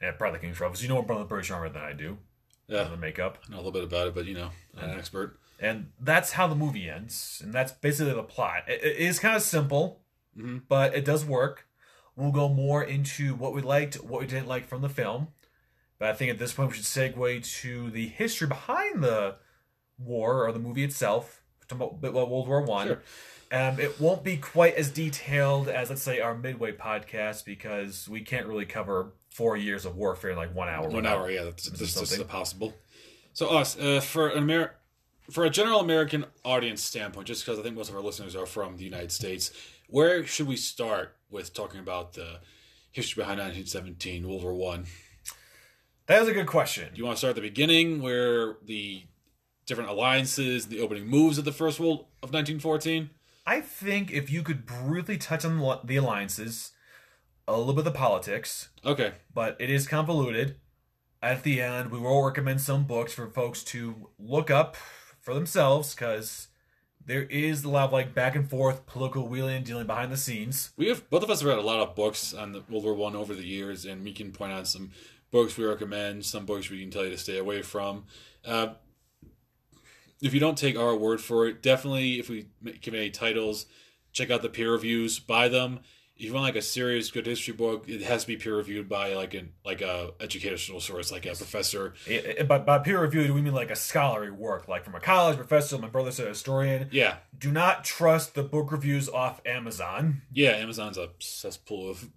Yeah, 0.00 0.12
probably 0.12 0.38
the 0.38 0.44
King's 0.46 0.60
Rifles. 0.60 0.80
You 0.82 0.88
know 0.88 0.94
more 0.94 1.02
about 1.04 1.18
the 1.18 1.24
British 1.24 1.50
Army 1.50 1.70
than 1.70 1.82
I 1.82 1.92
do. 1.92 2.18
Yeah, 2.68 2.84
The 2.84 2.96
makeup. 2.96 3.38
I 3.48 3.50
know 3.50 3.56
a 3.56 3.58
little 3.58 3.72
bit 3.72 3.82
about 3.82 4.06
it, 4.08 4.14
but 4.14 4.26
you 4.26 4.34
know, 4.34 4.50
I'm 4.76 4.80
not 4.82 4.90
an 4.90 4.98
expert. 4.98 5.40
And 5.58 5.90
that's 5.98 6.32
how 6.32 6.46
the 6.46 6.54
movie 6.54 6.88
ends. 6.88 7.40
And 7.42 7.52
that's 7.52 7.72
basically 7.72 8.12
the 8.14 8.22
plot. 8.22 8.64
It, 8.68 8.84
it 8.84 8.96
is 8.98 9.18
kind 9.18 9.34
of 9.34 9.42
simple, 9.42 10.02
Mhm. 10.38 10.62
but 10.68 10.94
it 10.94 11.04
does 11.04 11.24
work. 11.24 11.66
We'll 12.14 12.30
go 12.30 12.48
more 12.48 12.84
into 12.84 13.34
what 13.34 13.52
we 13.54 13.62
liked, 13.62 13.96
what 13.96 14.20
we 14.20 14.26
didn't 14.28 14.46
like 14.46 14.68
from 14.68 14.82
the 14.82 14.88
film. 14.88 15.28
But 15.98 16.10
I 16.10 16.12
think 16.12 16.30
at 16.30 16.38
this 16.38 16.52
point 16.52 16.70
we 16.70 16.76
should 16.76 16.84
segue 16.84 17.44
to 17.62 17.90
the 17.90 18.06
history 18.06 18.46
behind 18.46 19.02
the 19.02 19.36
war 19.98 20.46
or 20.46 20.52
the 20.52 20.58
movie 20.60 20.84
itself, 20.84 21.42
to 21.68 21.74
Mo- 21.74 21.98
World 22.00 22.46
War 22.48 22.62
One. 22.62 22.86
Sure. 22.86 23.02
Um, 23.50 23.80
it 23.80 23.98
won't 23.98 24.22
be 24.22 24.36
quite 24.36 24.74
as 24.74 24.90
detailed 24.90 25.68
as, 25.68 25.88
let's 25.88 26.02
say, 26.02 26.20
our 26.20 26.36
Midway 26.36 26.72
podcast 26.72 27.46
because 27.46 28.08
we 28.08 28.20
can't 28.20 28.46
really 28.46 28.66
cover 28.66 29.14
four 29.30 29.56
years 29.56 29.86
of 29.86 29.96
warfare 29.96 30.30
in 30.30 30.36
like 30.36 30.54
one 30.54 30.68
hour. 30.68 30.88
One 30.88 31.06
hour, 31.06 31.30
yeah, 31.30 31.44
that's, 31.44 31.70
that's, 31.70 31.94
that's 31.94 32.18
impossible. 32.18 32.74
So 33.32 33.48
us, 33.48 33.78
uh, 33.78 34.00
for 34.00 34.28
an 34.28 34.38
Amer- 34.44 34.74
for 35.30 35.44
a 35.44 35.50
general 35.50 35.80
American 35.80 36.24
audience 36.44 36.82
standpoint, 36.82 37.26
just 37.26 37.44
because 37.44 37.58
I 37.58 37.62
think 37.62 37.76
most 37.76 37.90
of 37.90 37.96
our 37.96 38.02
listeners 38.02 38.34
are 38.34 38.46
from 38.46 38.76
the 38.76 38.84
United 38.84 39.12
States, 39.12 39.52
where 39.88 40.26
should 40.26 40.46
we 40.46 40.56
start 40.56 41.16
with 41.30 41.54
talking 41.54 41.80
about 41.80 42.14
the 42.14 42.40
history 42.90 43.22
behind 43.22 43.38
1917, 43.38 44.26
World 44.28 44.42
War 44.42 44.54
One? 44.54 44.86
That 46.06 46.22
is 46.22 46.28
a 46.28 46.32
good 46.32 46.46
question. 46.46 46.88
Do 46.92 46.98
you 46.98 47.04
want 47.04 47.16
to 47.16 47.18
start 47.18 47.30
at 47.30 47.36
the 47.36 47.42
beginning, 47.42 48.00
where 48.00 48.56
the 48.64 49.04
different 49.66 49.90
alliances, 49.90 50.66
the 50.66 50.80
opening 50.80 51.06
moves 51.06 51.36
of 51.36 51.44
the 51.44 51.52
First 51.52 51.78
World 51.78 52.06
of 52.22 52.32
1914? 52.32 53.10
I 53.48 53.62
think 53.62 54.10
if 54.10 54.30
you 54.30 54.42
could 54.42 54.66
briefly 54.66 55.16
touch 55.16 55.42
on 55.42 55.56
the- 55.84 55.96
alliances, 55.96 56.72
a 57.46 57.56
little 57.56 57.72
bit 57.72 57.78
of 57.78 57.84
the 57.86 57.98
politics, 57.98 58.68
Okay, 58.84 59.14
but 59.32 59.56
it 59.58 59.70
is 59.70 59.86
convoluted. 59.88 60.56
At 61.22 61.44
the 61.44 61.62
end, 61.62 61.90
we 61.90 61.98
will 61.98 62.22
recommend 62.22 62.60
some 62.60 62.84
books 62.84 63.14
for 63.14 63.26
folks 63.30 63.64
to 63.64 64.10
look 64.18 64.50
up 64.50 64.76
for 65.18 65.32
themselves 65.32 65.94
because 65.94 66.48
there 67.02 67.22
is 67.22 67.64
a 67.64 67.70
lot 67.70 67.86
of 67.86 67.92
like 67.92 68.14
back 68.14 68.36
and 68.36 68.48
forth 68.50 68.84
political 68.84 69.26
wheeling 69.26 69.64
dealing 69.64 69.86
behind 69.86 70.12
the 70.12 70.18
scenes. 70.18 70.72
we 70.76 70.88
have 70.88 71.08
both 71.08 71.22
of 71.22 71.30
us 71.30 71.40
have 71.40 71.48
read 71.48 71.58
a 71.58 71.62
lot 71.62 71.80
of 71.80 71.96
books 71.96 72.34
on 72.34 72.52
the 72.52 72.62
World 72.68 72.84
War 72.84 72.94
One 72.94 73.16
over 73.16 73.34
the 73.34 73.46
years, 73.46 73.86
and 73.86 74.04
we 74.04 74.12
can 74.12 74.30
point 74.30 74.52
out 74.52 74.68
some 74.68 74.90
books 75.30 75.56
we 75.56 75.64
recommend, 75.64 76.26
some 76.26 76.44
books 76.44 76.68
we 76.68 76.80
can 76.80 76.90
tell 76.90 77.04
you 77.04 77.10
to 77.12 77.18
stay 77.18 77.38
away 77.38 77.62
from. 77.62 78.04
Uh, 78.44 78.74
if 80.22 80.34
you 80.34 80.40
don't 80.40 80.58
take 80.58 80.76
our 80.78 80.94
word 80.96 81.20
for 81.20 81.46
it, 81.46 81.62
definitely 81.62 82.18
if 82.18 82.28
we 82.28 82.46
give 82.80 82.94
any 82.94 83.10
titles, 83.10 83.66
check 84.12 84.30
out 84.30 84.42
the 84.42 84.48
peer 84.48 84.72
reviews, 84.72 85.18
buy 85.18 85.48
them. 85.48 85.80
If 86.16 86.24
you 86.24 86.32
want 86.32 86.42
like 86.46 86.56
a 86.56 86.62
serious 86.62 87.12
good 87.12 87.26
history 87.26 87.54
book, 87.54 87.88
it 87.88 88.02
has 88.02 88.22
to 88.22 88.26
be 88.26 88.36
peer 88.36 88.56
reviewed 88.56 88.88
by 88.88 89.14
like 89.14 89.34
an 89.34 89.52
like 89.64 89.80
a 89.82 90.10
educational 90.18 90.80
source, 90.80 91.12
like 91.12 91.26
a 91.26 91.34
professor. 91.36 91.94
Eh, 92.08 92.14
eh, 92.16 92.34
I- 92.38 92.40
I- 92.40 92.42
By, 92.44 92.58
by 92.58 92.78
peer 92.80 93.00
reviewed, 93.00 93.30
we 93.30 93.40
mean 93.40 93.54
like 93.54 93.70
a 93.70 93.76
scholarly 93.76 94.32
work, 94.32 94.66
like 94.66 94.82
from 94.84 94.96
a 94.96 95.00
college 95.00 95.36
professor. 95.36 95.78
My 95.78 95.86
brother's 95.86 96.18
a 96.18 96.26
historian. 96.26 96.88
Yeah, 96.90 97.18
Do 97.38 97.52
not 97.52 97.84
trust 97.84 98.34
the 98.34 98.42
book 98.42 98.72
reviews 98.72 99.08
off 99.08 99.40
Amazon. 99.46 100.22
yeah. 100.32 100.50
Amazon's 100.56 100.98
a 100.98 101.10
cesspool 101.20 101.88
of 101.88 102.08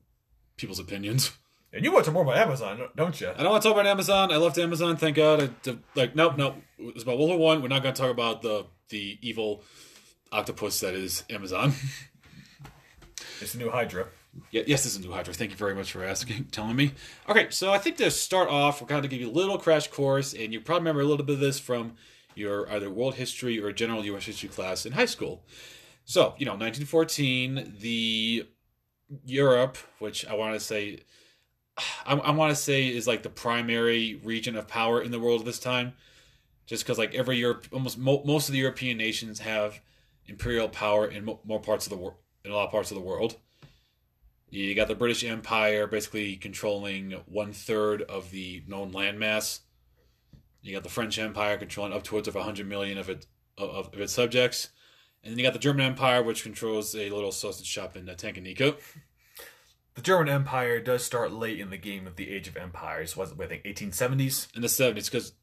people's 0.58 0.80
opinions. 0.80 1.32
And 1.74 1.86
you 1.86 1.92
want 1.92 2.04
to 2.04 2.12
talk 2.12 2.16
more 2.16 2.24
about 2.24 2.38
Amazon, 2.38 2.82
don't 2.96 3.20
you? 3.22 3.30
I 3.30 3.44
don't 3.44 3.52
want 3.52 3.64
to 3.64 3.70
talk 3.70 3.78
about 3.78 3.88
Amazon. 3.88 4.32
I 4.32 4.38
left 4.38 4.58
Amazon, 4.58 4.98
thank 4.98 5.16
God. 5.16 5.42
I, 5.42 5.50
d- 5.64 5.80
like, 5.96 6.16
nope, 6.16 6.38
nope. 6.38 6.56
It's 6.78 7.04
about 7.04 7.18
World 7.18 7.30
War 7.30 7.38
One. 7.40 7.62
We're 7.62 7.70
not 7.70 7.82
going 7.82 7.94
to 7.96 8.02
talk 8.02 8.12
about 8.12 8.42
the 8.42 8.66
the 8.90 9.18
evil 9.22 9.64
octopus 10.32 10.80
that 10.82 10.94
is 10.94 11.24
Amazon. 11.30 11.74
It's 13.42 13.56
a 13.56 13.58
new 13.58 13.72
Hydra. 13.72 14.08
Yeah, 14.52 14.62
yes, 14.68 14.84
this 14.84 14.94
is 14.94 15.00
a 15.00 15.02
new 15.02 15.12
Hydra. 15.12 15.34
Thank 15.34 15.50
you 15.50 15.58
very 15.58 15.74
much 15.74 15.92
for 15.92 16.04
asking, 16.04 16.46
telling 16.52 16.76
me. 16.76 16.94
Okay, 17.28 17.48
so 17.50 17.72
I 17.72 17.80
think 17.80 17.98
to 17.98 18.12
start 18.12 18.50
off, 18.50 18.82
we're 18.82 18.88
going 18.88 19.02
to 19.02 19.08
give 19.08 19.20
you 19.20 19.30
a 19.30 19.32
little 19.32 19.58
crash 19.58 19.88
course, 19.88 20.34
and 20.34 20.54
you 20.54 20.62
probably 20.62 20.82
remember 20.82 21.02
a 21.02 21.06
little 21.06 21.26
bit 21.26 21.34
of 21.34 21.40
this 21.40 21.60
from 21.60 21.94
your 22.36 22.72
either 22.72 22.90
world 22.90 23.16
history 23.16 23.60
or 23.60 23.72
general 23.72 24.06
U.S. 24.06 24.26
history 24.26 24.48
class 24.48 24.86
in 24.86 24.94
high 24.94 25.06
school. 25.06 25.44
So, 26.06 26.36
you 26.38 26.46
know, 26.46 26.52
1914, 26.52 27.78
the 27.80 28.48
Europe, 29.26 29.78
which 30.00 30.26
I 30.28 30.36
want 30.36 30.54
to 30.54 30.60
say, 30.60 31.00
I, 32.06 32.16
I 32.16 32.32
want 32.32 32.52
to 32.52 32.56
say 32.56 32.88
is 32.88 33.08
like 33.08 33.24
the 33.24 33.30
primary 33.30 34.20
region 34.24 34.56
of 34.56 34.68
power 34.68 35.02
in 35.02 35.12
the 35.12 35.20
world 35.20 35.46
this 35.46 35.60
time, 35.60 35.94
just 36.66 36.84
because 36.84 36.98
like 36.98 37.14
every 37.14 37.38
Europe, 37.38 37.68
almost 37.72 37.98
mo- 37.98 38.24
most 38.26 38.50
of 38.50 38.54
the 38.54 38.60
European 38.60 38.98
nations 38.98 39.40
have 39.40 39.80
imperial 40.26 40.70
power 40.70 41.08
in 41.08 41.26
mo- 41.26 41.40
more 41.44 41.60
parts 41.60 41.86
of 41.86 41.92
the 41.92 41.98
world, 41.98 42.18
in 42.44 42.52
a 42.52 42.56
lot 42.56 42.66
of 42.66 42.72
parts 42.72 42.92
of 42.92 42.96
the 42.96 43.04
world. 43.04 43.38
You 44.50 44.76
got 44.76 44.90
the 44.90 44.96
British 44.96 45.24
Empire 45.24 45.88
basically 45.88 46.36
controlling 46.36 47.12
one 47.26 47.54
third 47.54 48.02
of 48.02 48.32
the 48.32 48.64
known 48.68 48.92
landmass. 48.92 49.62
You 50.62 50.74
got 50.74 50.84
the 50.84 50.90
French 50.90 51.18
Empire 51.18 51.58
controlling 51.58 51.94
up 51.94 52.04
towards 52.04 52.28
of 52.28 52.36
100 52.36 52.68
million 52.68 52.98
of 52.98 53.10
it 53.10 53.26
of, 53.58 53.88
of 53.94 54.00
its 54.00 54.14
subjects, 54.14 54.70
and 55.24 55.32
then 55.32 55.40
you 55.40 55.46
got 55.46 55.54
the 55.54 55.60
German 55.60 55.86
Empire, 55.86 56.22
which 56.22 56.44
controls 56.44 56.96
a 56.96 57.10
little 57.10 57.32
sausage 57.32 57.66
shop 57.66 57.96
in 57.96 58.10
uh, 58.10 58.14
Tanganyika. 58.14 58.76
The 59.96 60.02
German 60.02 60.30
Empire 60.30 60.80
does 60.80 61.04
start 61.04 61.32
late 61.34 61.60
in 61.60 61.70
the 61.70 61.78
game 61.78 62.08
of 62.08 62.16
the 62.16 62.30
Age 62.30 62.48
of 62.48 62.56
Empires. 62.56 63.18
Was 63.18 63.32
it, 63.32 63.38
I 63.42 63.48
think, 63.48 63.64
1870s? 63.64 64.56
in 64.56 64.62
the 64.62 64.68
70s 64.68 65.06
because 65.06 65.34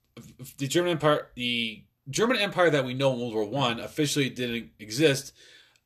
the 0.56 0.66
German 0.66 0.92
Empire, 0.92 1.28
the 1.34 1.82
German 2.08 2.38
Empire 2.38 2.70
that 2.70 2.84
we 2.84 2.94
know 2.94 3.12
in 3.12 3.20
World 3.20 3.34
War 3.34 3.44
One, 3.44 3.78
officially 3.80 4.30
didn't 4.30 4.70
exist 4.78 5.32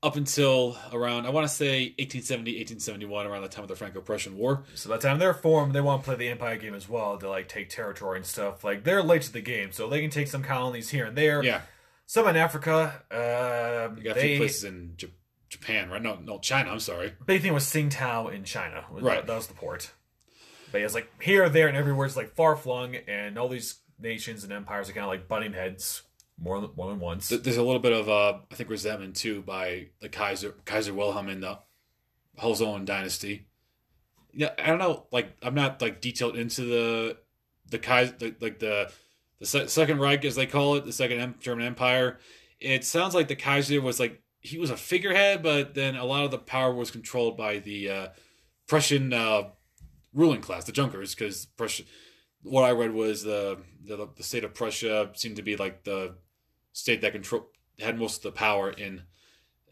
up 0.05 0.17
until 0.17 0.77
around 0.93 1.27
I 1.27 1.31
want 1.31 1.47
to 1.47 1.53
say 1.53 1.95
1870, 1.99 2.53
1871, 2.53 3.27
around 3.27 3.43
the 3.43 3.49
time 3.49 3.63
of 3.65 3.69
the 3.69 3.77
Franco-Prussian 3.77 4.37
War. 4.37 4.65
So 4.75 4.89
by 4.91 4.97
the 4.97 5.03
time 5.03 5.19
they're 5.19 5.35
formed, 5.35 5.75
they 5.75 5.81
want 5.81 6.03
to 6.03 6.07
play 6.07 6.17
the 6.17 6.29
Empire 6.29 6.57
game 6.57 6.75
as 6.75 6.89
well 6.89 7.19
to 7.19 7.29
like 7.29 7.49
take 7.49 7.69
territory 7.69 8.17
and 8.19 8.27
stuff. 8.27 8.65
Like 8.65 8.85
they're 8.85 9.03
late 9.03 9.23
to 9.23 9.33
the 9.33 9.41
game, 9.41 9.71
so 9.73 9.89
they 9.89 10.01
can 10.01 10.11
take 10.11 10.29
some 10.29 10.43
colonies 10.43 10.91
here 10.91 11.05
and 11.07 11.17
there. 11.17 11.43
Yeah, 11.43 11.61
Some 12.07 12.27
in 12.29 12.37
Africa. 12.37 13.03
Uh, 13.11 13.95
you 13.97 14.03
got 14.05 14.17
a 14.17 14.21
few 14.21 14.39
places 14.39 14.65
in 14.65 14.95
J- 14.97 15.11
Japan, 15.53 15.91
right? 15.91 16.01
No, 16.01 16.17
no, 16.17 16.39
China. 16.39 16.71
I'm 16.71 16.81
sorry. 16.81 17.13
big 17.27 17.43
thing 17.43 17.53
was 17.53 17.67
Tsingtao 17.67 18.33
in 18.33 18.43
China. 18.45 18.87
Right. 18.91 19.27
That 19.27 19.37
was 19.37 19.49
the 19.49 19.55
port. 19.55 19.93
But 20.73 20.79
yeah, 20.79 20.87
it's 20.87 20.95
like 20.95 21.13
here, 21.21 21.47
there, 21.51 21.69
and 21.69 21.77
everywhere. 21.77 22.07
It's 22.07 22.17
like 22.17 22.35
far 22.35 22.57
flung, 22.57 22.97
and 23.07 23.39
all 23.39 23.49
these 23.49 23.81
nations 24.01 24.45
and 24.45 24.53
empires 24.53 24.89
are 24.89 24.95
kind 24.95 25.05
of 25.05 25.11
like 25.11 25.29
butting 25.29 25.53
heads 25.53 26.05
more 26.41 26.59
than, 26.59 26.71
more 26.75 26.89
than 26.89 27.01
once. 27.01 27.29
There's 27.29 27.59
a 27.59 27.63
little 27.63 27.81
bit 27.81 27.93
of 27.93 28.09
uh, 28.09 28.39
I 28.51 28.55
think 28.55 28.71
resentment 28.71 29.15
too 29.15 29.43
by 29.43 29.89
the 30.01 30.09
Kaiser 30.09 30.55
Kaiser 30.65 30.95
Wilhelm 30.95 31.29
in 31.29 31.41
the 31.41 31.59
Hohenzollern 32.39 32.87
dynasty. 32.87 33.47
Yeah, 34.33 34.53
I 34.59 34.69
don't 34.69 34.79
know. 34.79 35.07
Like 35.13 35.37
I'm 35.43 35.55
not 35.55 35.83
like 35.83 36.01
detailed 36.01 36.37
into 36.37 36.63
the 36.63 37.19
the 37.69 37.79
Kaiser 37.79 38.15
the, 38.19 38.35
like 38.41 38.59
the 38.59 38.91
the 39.39 39.69
Second 39.69 39.99
Reich 40.01 40.25
as 40.25 40.35
they 40.35 40.47
call 40.47 40.77
it, 40.77 40.87
the 40.87 40.95
Second 40.95 41.21
em- 41.21 41.35
German 41.41 41.67
Empire. 41.67 42.19
It 42.59 42.85
sounds 42.85 43.15
like 43.15 43.29
the 43.29 43.37
Kaiser 43.37 43.83
was 43.83 44.01
like 44.01 44.22
he 44.43 44.59
was 44.59 44.71
a 44.71 44.77
figurehead, 44.77 45.43
but 45.43 45.75
then 45.75 45.97
a 45.97 46.05
lot 46.05 46.25
of 46.25 46.31
the 46.31 46.39
power 46.39 46.75
was 46.75 46.91
controlled 46.91 47.37
by 47.37 47.59
the 47.59 47.89
uh, 47.89 48.09
Prussian 48.67 49.13
uh, 49.13 49.45
ruling 50.13 50.41
class, 50.41 50.65
the 50.65 50.73
Junkers, 50.73 51.15
because 51.15 51.47
Prussia. 51.47 51.85
What 52.43 52.65
I 52.65 52.73
read 52.73 52.93
was 52.93 53.23
the, 53.23 53.59
the 53.85 54.09
the 54.17 54.23
state 54.25 54.43
of 54.43 54.53
Prussia 54.53 55.11
seemed 55.15 55.37
to 55.37 55.43
be 55.43 55.57
like 55.57 55.85
the 55.85 56.17
state 56.73 57.01
that 57.03 57.13
control 57.13 57.49
had 57.79 57.97
most 57.99 58.17
of 58.17 58.23
the 58.35 58.39
power 58.39 58.71
in 58.71 59.03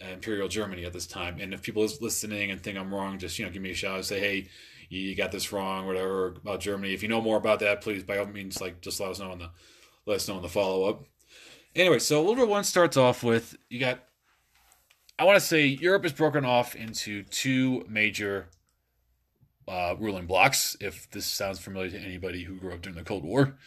uh, 0.00 0.12
Imperial 0.12 0.46
Germany 0.46 0.84
at 0.84 0.92
this 0.92 1.06
time. 1.06 1.40
And 1.40 1.52
if 1.52 1.62
people 1.62 1.82
is 1.82 2.00
listening 2.00 2.52
and 2.52 2.62
think 2.62 2.78
I'm 2.78 2.94
wrong, 2.94 3.18
just 3.18 3.38
you 3.38 3.44
know 3.44 3.50
give 3.50 3.62
me 3.62 3.72
a 3.72 3.74
shout 3.74 3.96
and 3.96 4.04
say, 4.04 4.20
hey, 4.20 4.48
you, 4.88 5.16
got 5.16 5.32
this 5.32 5.52
wrong, 5.52 5.86
whatever 5.86 6.28
about 6.28 6.60
Germany. 6.60 6.94
If 6.94 7.02
you 7.02 7.08
know 7.08 7.20
more 7.20 7.36
about 7.36 7.58
that, 7.60 7.80
please 7.80 8.04
by 8.04 8.18
all 8.18 8.26
means 8.26 8.60
like 8.60 8.80
just 8.80 9.00
let 9.00 9.10
us 9.10 9.18
know 9.18 9.32
in 9.32 9.40
the 9.40 9.50
let 10.06 10.16
us 10.16 10.28
know 10.28 10.36
in 10.36 10.42
the 10.42 10.48
follow 10.48 10.88
up. 10.88 11.04
Anyway, 11.74 11.98
so 11.98 12.22
World 12.22 12.38
War 12.38 12.46
One 12.46 12.64
starts 12.64 12.96
off 12.96 13.24
with 13.24 13.56
you 13.68 13.80
got. 13.80 14.04
I 15.20 15.24
want 15.24 15.36
to 15.36 15.44
say 15.44 15.66
Europe 15.66 16.06
is 16.06 16.14
broken 16.14 16.46
off 16.46 16.74
into 16.74 17.24
two 17.24 17.84
major 17.86 18.48
uh, 19.68 19.94
ruling 19.98 20.24
blocks. 20.24 20.78
If 20.80 21.10
this 21.10 21.26
sounds 21.26 21.58
familiar 21.58 21.90
to 21.90 21.98
anybody 21.98 22.44
who 22.44 22.56
grew 22.56 22.72
up 22.72 22.80
during 22.80 22.96
the 22.96 23.04
Cold 23.04 23.22
War, 23.22 23.58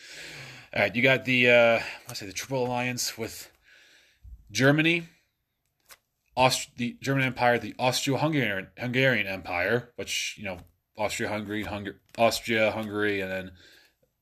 all 0.76 0.82
right, 0.82 0.96
you 0.96 1.04
got 1.04 1.26
the 1.26 1.52
uh, 1.52 1.80
I 2.10 2.13
say 2.16 2.26
the 2.26 2.34
Triple 2.34 2.66
Alliance 2.66 3.20
with 3.20 3.52
Germany, 4.50 5.04
Aust- 6.36 6.75
the 6.77 6.98
German 7.02 7.23
Empire, 7.23 7.60
the 7.60 7.75
Austro-Hungarian 7.77 8.69
Hungarian 8.75 9.27
Empire, 9.27 9.92
which 9.96 10.34
you 10.40 10.46
know 10.46 10.58
Austria-Hungary, 10.98 11.65
Hungary, 11.65 11.98
Austria, 12.17 12.71
Hungary, 12.71 13.21
and 13.21 13.32
then 13.32 13.52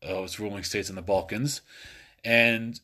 uh, 0.06 0.24
its 0.24 0.38
ruling 0.38 0.64
states 0.64 0.90
in 0.90 0.98
the 0.98 1.02
Balkans, 1.02 1.62
and 2.26 2.78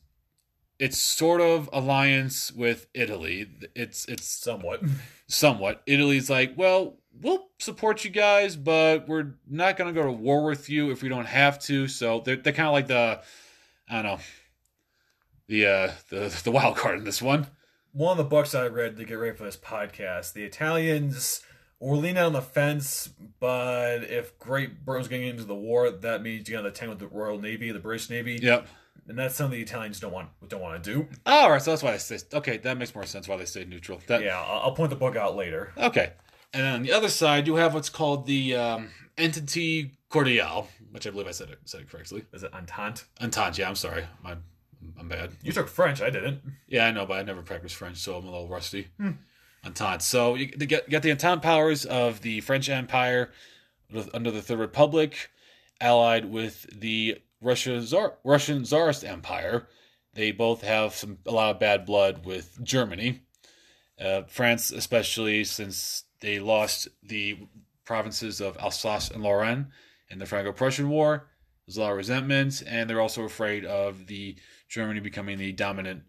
it's 0.78 0.98
sort 0.98 1.40
of 1.40 1.68
alliance 1.72 2.52
with 2.52 2.86
Italy. 2.94 3.48
It's 3.74 4.04
it's 4.06 4.26
Somewhat. 4.26 4.82
somewhat. 5.26 5.82
Italy's 5.86 6.30
like, 6.30 6.54
well, 6.56 6.96
we'll 7.20 7.48
support 7.58 8.04
you 8.04 8.10
guys, 8.10 8.54
but 8.56 9.08
we're 9.08 9.34
not 9.48 9.76
going 9.76 9.92
to 9.92 10.00
go 10.00 10.06
to 10.06 10.12
war 10.12 10.44
with 10.44 10.68
you 10.70 10.90
if 10.90 11.02
we 11.02 11.08
don't 11.08 11.26
have 11.26 11.58
to. 11.60 11.88
So 11.88 12.20
they're, 12.24 12.36
they're 12.36 12.52
kind 12.52 12.68
of 12.68 12.72
like 12.74 12.86
the, 12.86 13.20
I 13.90 13.94
don't 13.94 14.04
know, 14.04 14.18
the 15.48 15.66
uh, 15.66 15.90
the 16.10 16.40
the 16.44 16.50
wild 16.50 16.76
card 16.76 16.98
in 16.98 17.04
this 17.04 17.20
one. 17.22 17.46
one 17.92 18.12
of 18.12 18.18
the 18.18 18.24
books 18.24 18.54
I 18.54 18.66
read 18.68 18.96
to 18.98 19.04
get 19.04 19.14
ready 19.14 19.36
for 19.36 19.44
this 19.44 19.56
podcast, 19.56 20.32
the 20.34 20.44
Italians 20.44 21.42
We're 21.80 21.96
leaning 21.96 22.18
on 22.22 22.32
the 22.32 22.42
fence, 22.42 23.08
but 23.40 24.04
if 24.04 24.38
Great 24.38 24.84
Britain's 24.84 25.08
getting 25.08 25.28
into 25.28 25.44
the 25.44 25.54
war, 25.54 25.90
that 25.90 26.22
means 26.22 26.48
you 26.48 26.56
got 26.56 26.62
to 26.62 26.70
tank 26.70 26.90
with 26.90 26.98
the 26.98 27.06
Royal 27.08 27.38
Navy, 27.40 27.70
the 27.72 27.78
British 27.78 28.10
Navy, 28.10 28.38
Yep. 28.42 28.66
And 29.06 29.18
that's 29.18 29.34
something 29.34 29.58
the 29.58 29.62
Italians 29.62 30.00
don't 30.00 30.12
want 30.12 30.28
don't 30.48 30.60
want 30.60 30.82
to 30.82 30.92
do. 30.92 31.08
All 31.26 31.50
right, 31.50 31.62
so 31.62 31.70
that's 31.70 31.82
why 31.82 31.92
they 31.92 31.98
stay. 31.98 32.18
Okay, 32.32 32.58
that 32.58 32.78
makes 32.78 32.94
more 32.94 33.04
sense 33.04 33.28
why 33.28 33.36
they 33.36 33.44
stayed 33.44 33.68
neutral. 33.68 34.00
That, 34.06 34.22
Yeah, 34.22 34.38
I'll, 34.40 34.60
I'll 34.62 34.72
point 34.72 34.90
the 34.90 34.96
book 34.96 35.16
out 35.16 35.36
later. 35.36 35.72
Okay. 35.76 36.12
And 36.52 36.62
then 36.62 36.74
on 36.76 36.82
the 36.82 36.92
other 36.92 37.08
side, 37.10 37.46
you 37.46 37.56
have 37.56 37.74
what's 37.74 37.90
called 37.90 38.26
the 38.26 38.56
um, 38.56 38.88
Entity 39.18 39.98
Cordiale, 40.08 40.68
which 40.90 41.06
I 41.06 41.10
believe 41.10 41.26
I 41.26 41.32
said 41.32 41.50
it, 41.50 41.58
said 41.66 41.82
it 41.82 41.90
correctly. 41.90 42.24
Is 42.32 42.42
it 42.42 42.52
Entente? 42.54 43.04
Entente, 43.20 43.58
yeah, 43.58 43.68
I'm 43.68 43.74
sorry. 43.74 44.06
My, 44.22 44.36
I'm 44.98 45.08
bad. 45.08 45.32
You 45.42 45.52
took 45.52 45.68
French, 45.68 46.00
I 46.00 46.08
didn't. 46.08 46.40
Yeah, 46.66 46.86
I 46.86 46.90
know, 46.90 47.04
but 47.04 47.18
I 47.18 47.22
never 47.22 47.42
practiced 47.42 47.74
French, 47.76 47.98
so 47.98 48.16
I'm 48.16 48.24
a 48.24 48.30
little 48.30 48.48
rusty. 48.48 48.88
Entente. 49.64 50.02
So 50.02 50.36
you 50.36 50.50
you 50.58 50.66
get, 50.66 50.88
get 50.88 51.02
the 51.02 51.10
Entente 51.10 51.42
powers 51.42 51.84
of 51.84 52.22
the 52.22 52.40
French 52.40 52.70
Empire 52.70 53.30
under 54.14 54.30
the 54.30 54.40
Third 54.40 54.58
Republic, 54.58 55.30
allied 55.80 56.24
with 56.26 56.66
the 56.78 57.18
Russia 57.40 57.80
Tsar, 57.82 58.18
Russian 58.24 58.64
Tsarist 58.64 59.04
Empire. 59.04 59.68
They 60.14 60.32
both 60.32 60.62
have 60.62 60.94
some 60.94 61.18
a 61.26 61.30
lot 61.30 61.54
of 61.54 61.60
bad 61.60 61.86
blood 61.86 62.24
with 62.24 62.62
Germany. 62.62 63.22
Uh, 64.00 64.22
France, 64.28 64.70
especially 64.70 65.44
since 65.44 66.04
they 66.20 66.38
lost 66.38 66.88
the 67.02 67.36
provinces 67.84 68.40
of 68.40 68.56
Alsace 68.58 69.10
and 69.10 69.22
Lorraine 69.22 69.68
in 70.10 70.18
the 70.18 70.26
Franco-Prussian 70.26 70.88
War. 70.88 71.28
There's 71.66 71.76
a 71.76 71.80
lot 71.80 71.90
of 71.90 71.96
resentment, 71.96 72.62
and 72.66 72.88
they're 72.88 73.00
also 73.00 73.24
afraid 73.24 73.64
of 73.64 74.06
the 74.06 74.36
Germany 74.68 75.00
becoming 75.00 75.38
the 75.38 75.52
dominant 75.52 76.02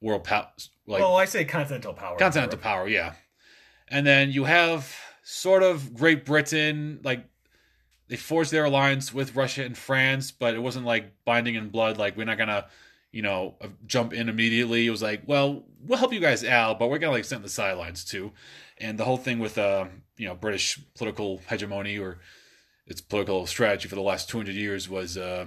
world 0.00 0.24
power, 0.24 0.48
like 0.86 1.00
well, 1.00 1.16
I 1.16 1.26
say 1.26 1.44
continental 1.44 1.92
power. 1.92 2.16
continental 2.16 2.58
power, 2.58 2.88
yeah. 2.88 3.14
And 3.88 4.06
then 4.06 4.30
you 4.30 4.44
have 4.44 4.94
sort 5.22 5.62
of 5.62 5.94
Great 5.94 6.24
Britain, 6.24 7.00
like 7.02 7.24
they 8.10 8.16
forged 8.16 8.50
their 8.50 8.64
alliance 8.64 9.14
with 9.14 9.36
Russia 9.36 9.62
and 9.64 9.78
France, 9.78 10.32
but 10.32 10.54
it 10.54 10.58
wasn't 10.58 10.84
like 10.84 11.24
binding 11.24 11.54
in 11.54 11.68
blood. 11.68 11.96
Like 11.96 12.16
we're 12.16 12.24
not 12.24 12.38
gonna, 12.38 12.66
you 13.12 13.22
know, 13.22 13.54
uh, 13.62 13.68
jump 13.86 14.12
in 14.12 14.28
immediately. 14.28 14.84
It 14.84 14.90
was 14.90 15.00
like, 15.00 15.22
well, 15.26 15.64
we'll 15.86 15.96
help 15.96 16.12
you 16.12 16.18
guys 16.18 16.44
out, 16.44 16.80
but 16.80 16.90
we're 16.90 16.98
gonna 16.98 17.12
like 17.12 17.24
sit 17.24 17.36
on 17.36 17.42
the 17.42 17.48
sidelines 17.48 18.04
too. 18.04 18.32
And 18.78 18.98
the 18.98 19.04
whole 19.04 19.16
thing 19.16 19.38
with, 19.38 19.56
uh, 19.56 19.86
you 20.16 20.26
know, 20.26 20.34
British 20.34 20.80
political 20.96 21.40
hegemony 21.48 21.98
or 21.98 22.18
its 22.84 23.00
political 23.00 23.46
strategy 23.46 23.88
for 23.88 23.94
the 23.94 24.02
last 24.02 24.28
200 24.28 24.56
years 24.56 24.88
was, 24.88 25.16
uh, 25.16 25.46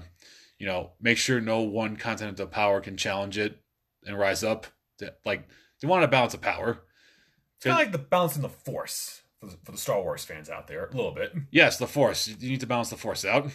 you 0.58 0.66
know, 0.66 0.92
make 1.02 1.18
sure 1.18 1.42
no 1.42 1.60
one 1.60 1.98
continental 1.98 2.48
power 2.48 2.80
can 2.80 2.96
challenge 2.96 3.38
it 3.38 3.60
and 4.06 4.18
rise 4.18 4.42
up. 4.42 4.68
Like 5.26 5.50
they 5.82 5.90
want 5.90 6.06
a 6.06 6.08
balance 6.08 6.34
of 6.34 6.40
power. 6.40 6.82
It's 7.58 7.66
kind 7.66 7.74
of 7.74 7.80
like 7.80 7.92
the 7.92 7.98
balancing 7.98 8.42
the 8.42 8.48
force 8.48 9.23
for 9.44 9.52
the, 9.52 9.58
for 9.64 9.72
the 9.72 9.78
Star 9.78 10.02
Wars 10.02 10.24
fans 10.24 10.50
out 10.50 10.68
there, 10.68 10.86
a 10.86 10.96
little 10.96 11.12
bit. 11.12 11.34
Yes, 11.52 11.78
the 11.78 11.88
force. 11.88 12.28
You 12.28 12.50
need 12.50 12.62
to 12.62 12.68
balance 12.68 12.90
the 12.90 12.98
force 12.98 13.26
out. 13.26 13.50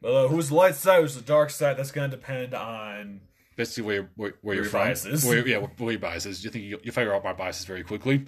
But 0.00 0.14
uh, 0.14 0.28
who's 0.28 0.48
the 0.50 0.54
light 0.54 0.74
side, 0.74 1.00
who's 1.00 1.14
the 1.14 1.22
dark 1.22 1.50
side? 1.50 1.76
That's 1.76 1.90
going 1.90 2.10
to 2.10 2.16
depend 2.16 2.54
on. 2.54 3.22
Basically, 3.56 3.82
where, 3.82 4.10
where, 4.16 4.34
where 4.42 4.56
Your 4.56 4.70
biases. 4.70 5.24
Where, 5.24 5.46
yeah, 5.46 5.58
where 5.58 5.92
your 5.92 6.00
biases. 6.00 6.44
You 6.44 6.50
think 6.50 6.64
you, 6.64 6.78
you 6.82 6.92
figure 6.92 7.14
out 7.14 7.24
my 7.24 7.32
biases 7.32 7.64
very 7.64 7.82
quickly. 7.82 8.26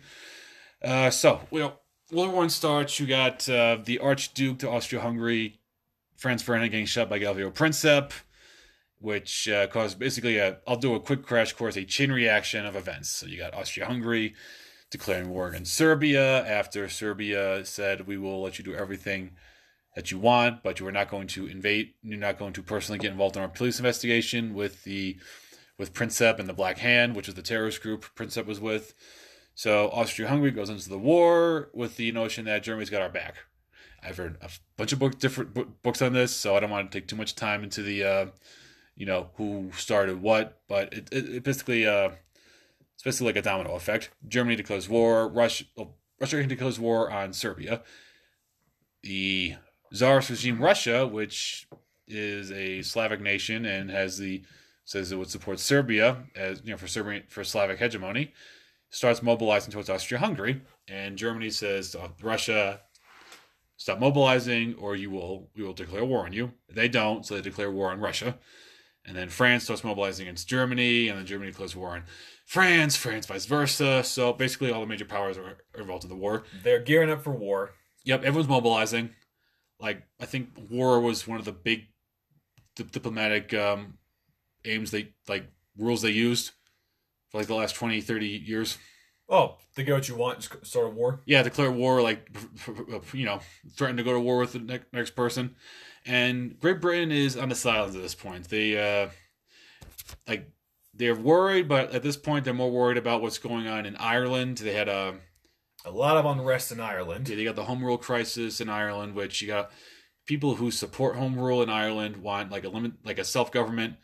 Uh, 0.83 1.11
so, 1.11 1.41
well, 1.51 1.81
World 2.12 2.29
War 2.29 2.37
One 2.37 2.51
starts. 2.51 2.99
You 3.01 3.07
got 3.07 3.49
uh, 3.49 3.79
the 3.85 3.99
Archduke 3.99 4.59
to 4.61 4.71
Austria-Hungary, 4.71 5.61
Franz 6.17 6.43
Ferdinand 6.43 6.71
getting 6.71 6.87
shot 6.87 7.11
by 7.11 7.19
Gavrilo 7.19 7.53
Princip, 7.53 8.12
which 8.99 9.49
uh, 9.49 9.67
caused 9.67 9.99
basically 9.99 10.39
a. 10.39 10.59
I'll 10.67 10.77
do 10.77 10.95
a 10.95 11.01
quick 11.01 11.25
crash 11.25 11.53
course, 11.53 11.77
a 11.77 11.85
chain 11.85 12.12
reaction 12.12 12.64
of 12.64 12.77
events. 12.77 13.11
So 13.11 13.27
you 13.27 13.37
got 13.37 13.55
Austria-Hungary 13.55 14.35
declaring 14.91 15.28
war 15.28 15.49
against 15.49 15.74
Serbia 15.74 16.47
after 16.47 16.89
Serbia 16.89 17.64
said 17.64 18.07
we 18.07 18.16
will 18.16 18.43
let 18.43 18.59
you 18.59 18.64
do 18.64 18.74
everything 18.74 19.32
that 19.95 20.11
you 20.11 20.18
want, 20.18 20.62
but 20.62 20.78
you 20.78 20.87
are 20.87 20.93
not 20.93 21.11
going 21.11 21.26
to 21.28 21.47
invade. 21.47 21.95
You're 22.03 22.18
not 22.18 22.39
going 22.39 22.53
to 22.53 22.62
personally 22.62 22.99
get 22.99 23.12
involved 23.12 23.37
in 23.37 23.43
our 23.43 23.49
police 23.49 23.78
investigation 23.78 24.55
with 24.55 24.84
the 24.84 25.18
with 25.78 25.93
Princip 25.93 26.39
and 26.39 26.49
the 26.49 26.55
Black 26.55 26.78
Hand, 26.78 27.16
which 27.16 27.28
is 27.28 27.34
the 27.34 27.43
terrorist 27.43 27.82
group 27.82 28.07
Princip 28.14 28.47
was 28.47 28.61
with. 28.61 28.95
So 29.55 29.89
Austria-Hungary 29.91 30.51
goes 30.51 30.70
into 30.70 30.89
the 30.89 30.99
war 30.99 31.70
with 31.72 31.97
the 31.97 32.12
notion 32.12 32.45
that 32.45 32.62
Germany's 32.62 32.91
got 32.91 33.03
our 33.03 33.09
back. 33.09 33.37
I've 34.03 34.18
read 34.18 34.37
a 34.41 34.51
bunch 34.76 34.93
of 34.93 34.99
book 34.99 35.18
different 35.18 35.55
bo- 35.55 35.72
books 35.82 36.03
on 36.03 36.12
this, 36.12 36.34
so 36.34 36.57
I 36.57 36.61
don't 36.61 36.70
want 36.70 36.91
to 36.91 36.99
take 36.99 37.09
too 37.09 37.16
much 37.16 37.34
time 37.34 37.64
into 37.64 37.82
the, 37.82 38.05
uh, 38.05 38.26
you 38.95 39.07
know, 39.07 39.30
who 39.37 39.70
started 39.74 40.20
what, 40.20 40.61
but 40.68 40.93
it, 40.93 41.09
it, 41.11 41.34
it 41.37 41.43
basically, 41.43 41.87
uh, 41.87 42.11
basically 43.07 43.29
like 43.29 43.37
a 43.37 43.43
domino 43.43 43.77
effect. 43.77 44.11
Germany 44.27 44.57
declares 44.57 44.89
war. 44.89 45.29
Russia, 45.29 45.65
well, 45.77 45.91
oh, 45.91 45.95
Russia 46.21 46.45
declares 46.45 46.81
war 46.81 47.09
on 47.09 47.33
Serbia. 47.33 47.83
The 49.05 49.55
Tsarist 49.93 50.29
regime 50.29 50.61
Russia, 50.61 51.07
which 51.07 51.69
is 52.09 52.51
a 52.51 52.83
Slavic 52.83 53.21
nation 53.21 53.65
and 53.65 53.91
has 53.91 54.19
the 54.19 54.43
says 54.85 55.13
it 55.13 55.19
would 55.19 55.31
support 55.31 55.61
Serbia 55.61 56.25
as 56.35 56.63
you 56.65 56.73
know 56.73 56.77
for 56.77 56.89
Serbian 56.89 57.23
for 57.29 57.45
Slavic 57.45 57.79
hegemony, 57.79 58.33
starts 58.91 59.23
mobilizing 59.23 59.71
towards 59.71 59.89
Austria-Hungary, 59.89 60.63
and 60.89 61.17
Germany 61.17 61.51
says 61.51 61.93
to 61.93 62.11
Russia, 62.21 62.81
"Stop 63.77 64.01
mobilizing, 64.01 64.75
or 64.75 64.97
you 64.97 65.11
will 65.11 65.49
we 65.55 65.63
will 65.63 65.75
declare 65.75 66.05
war 66.05 66.27
on 66.27 66.33
you." 66.33 66.55
They 66.69 66.89
don't, 66.89 67.25
so 67.25 67.37
they 67.37 67.41
declare 67.41 67.71
war 67.71 67.93
on 67.93 68.01
Russia, 68.01 68.37
and 69.05 69.17
then 69.17 69.29
France 69.29 69.63
starts 69.63 69.85
mobilizing 69.85 70.27
against 70.27 70.49
Germany, 70.49 71.07
and 71.07 71.21
then 71.21 71.27
Germany 71.27 71.53
declares 71.53 71.77
war 71.77 71.91
on 71.91 72.03
France, 72.47 72.97
France 72.97 73.27
vice 73.27 73.45
versa. 73.45 74.03
So 74.05 74.33
basically, 74.33 74.71
all 74.71 74.81
the 74.81 74.87
major 74.87 75.05
powers 75.05 75.37
are, 75.37 75.59
involved 75.77 76.05
in 76.05 76.11
the 76.11 76.17
war. 76.17 76.45
They're 76.63 76.81
gearing 76.81 77.11
up 77.11 77.23
for 77.23 77.33
war. 77.33 77.73
Yep, 78.05 78.23
everyone's 78.23 78.49
mobilizing. 78.49 79.11
Like 79.81 80.05
I 80.21 80.27
think 80.27 80.51
war 80.71 81.01
was 81.01 81.27
one 81.27 81.39
of 81.39 81.45
the 81.45 81.53
big 81.53 81.89
di- 82.77 82.85
diplomatic 82.85 83.53
um, 83.53 83.99
aims 84.65 84.93
they 84.93 85.13
like 85.29 85.51
rules 85.77 86.03
they 86.03 86.11
used 86.11 86.53
for 87.31 87.39
like 87.39 87.49
the 87.49 87.55
last 87.55 87.75
20, 87.75 88.01
30 88.01 88.27
years. 88.27 88.79
Oh, 89.29 89.57
they 89.75 89.83
get 89.83 89.95
what 89.95 90.09
you 90.09 90.15
want, 90.15 90.39
just 90.39 90.65
start 90.65 90.87
a 90.87 90.91
war. 90.91 91.21
Yeah, 91.27 91.43
declare 91.43 91.73
war, 91.73 92.01
like 92.01 92.31
you 93.13 93.25
know, 93.25 93.41
threaten 93.75 93.97
to 93.97 94.05
go 94.05 94.13
to 94.13 94.21
war 94.21 94.39
with 94.39 94.53
the 94.53 94.61
ne- 94.61 94.81
next 94.93 95.17
person. 95.17 95.57
And 96.07 96.57
Great 96.61 96.81
Britain 96.81 97.11
is 97.11 97.37
on 97.37 97.49
the 97.49 97.57
sidelines 97.57 97.97
at 97.97 98.03
this 98.03 98.15
point. 98.15 98.49
They 98.49 98.79
uh, 98.79 99.09
like 100.29 100.49
they're 100.97 101.15
worried, 101.15 101.69
but 101.69 101.93
at 101.93 102.03
this 102.03 102.17
point 102.17 102.45
they're 102.45 102.55
more 102.55 102.71
worried 102.71 102.99
about 102.99 103.23
what's 103.23 103.39
going 103.39 103.67
on 103.67 103.87
in 103.87 103.97
Ireland. 103.97 104.59
They 104.59 104.75
had 104.75 104.89
a 104.89 105.15
A 105.85 105.91
lot 105.91 106.17
of 106.17 106.27
unrest 106.27 106.73
in 106.73 106.81
Ireland. 106.81 107.29
Yeah, 107.29 107.37
you 107.37 107.45
got 107.45 107.55
the 107.55 107.65
home 107.65 107.85
rule 107.85 107.99
crisis 107.99 108.61
in 108.61 108.69
Ireland, 108.69 109.15
which 109.15 109.41
you 109.41 109.47
got 109.47 109.71
people 110.27 110.57
who 110.57 110.71
support 110.73 111.15
home 111.15 111.39
rule 111.39 111.63
in 111.63 111.71
Ireland 111.71 112.17
want 112.17 112.51
like 112.51 112.65
a 112.65 112.69
limit, 112.69 112.93
like 113.05 113.21
a 113.21 113.25
self 113.25 113.53
government. 113.53 113.95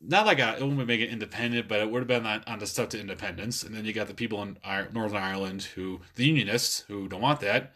Not 0.00 0.26
like 0.26 0.38
a, 0.38 0.56
it 0.56 0.62
wouldn't 0.62 0.86
make 0.86 1.00
it 1.00 1.08
independent, 1.10 1.66
but 1.66 1.80
it 1.80 1.90
would 1.90 2.00
have 2.00 2.06
been 2.06 2.26
on, 2.26 2.44
on 2.46 2.58
the 2.58 2.66
stuff 2.66 2.90
to 2.90 3.00
independence. 3.00 3.64
And 3.64 3.74
then 3.74 3.84
you 3.84 3.92
got 3.92 4.06
the 4.06 4.14
people 4.14 4.42
in 4.42 4.58
Northern 4.92 5.16
Ireland 5.16 5.62
who, 5.74 6.00
the 6.14 6.26
Unionists, 6.26 6.84
who 6.88 7.08
don't 7.08 7.22
want 7.22 7.40
that. 7.40 7.72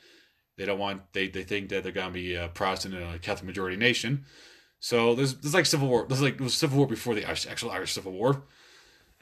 They 0.57 0.66
don't 0.66 0.78
want, 0.78 1.12
they, 1.14 1.28
they 1.28 1.43
think 1.43 1.70
that 1.70 1.82
they're 1.82 1.93
going 1.93 2.09
to 2.09 2.12
be 2.12 2.34
a 2.34 2.49
Protestant 2.49 2.95
and 2.95 3.14
a 3.14 3.18
Catholic 3.18 3.47
majority 3.47 3.76
nation. 3.76 4.26
So 4.80 5.14
there's, 5.14 5.34
there's 5.34 5.54
like 5.54 5.66
civil 5.66 5.88
war. 5.88 6.06
There's 6.08 6.22
like, 6.22 6.38
civil 6.50 6.78
war 6.78 6.86
before 6.86 7.14
the 7.14 7.28
actual 7.28 7.70
Irish 7.70 7.92
Civil 7.92 8.12
War. 8.12 8.42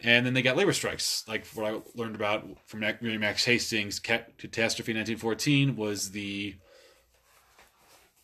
And 0.02 0.26
then 0.26 0.34
they 0.34 0.42
got 0.42 0.56
labor 0.56 0.74
strikes. 0.74 1.24
Like 1.26 1.46
what 1.48 1.72
I 1.72 1.80
learned 1.94 2.14
about 2.14 2.46
from 2.66 2.80
William 3.00 3.20
Max 3.20 3.44
Hastings, 3.44 3.98
Cat- 3.98 4.36
Catastrophe 4.36 4.92
1914 4.92 5.76
was 5.76 6.10
the 6.10 6.56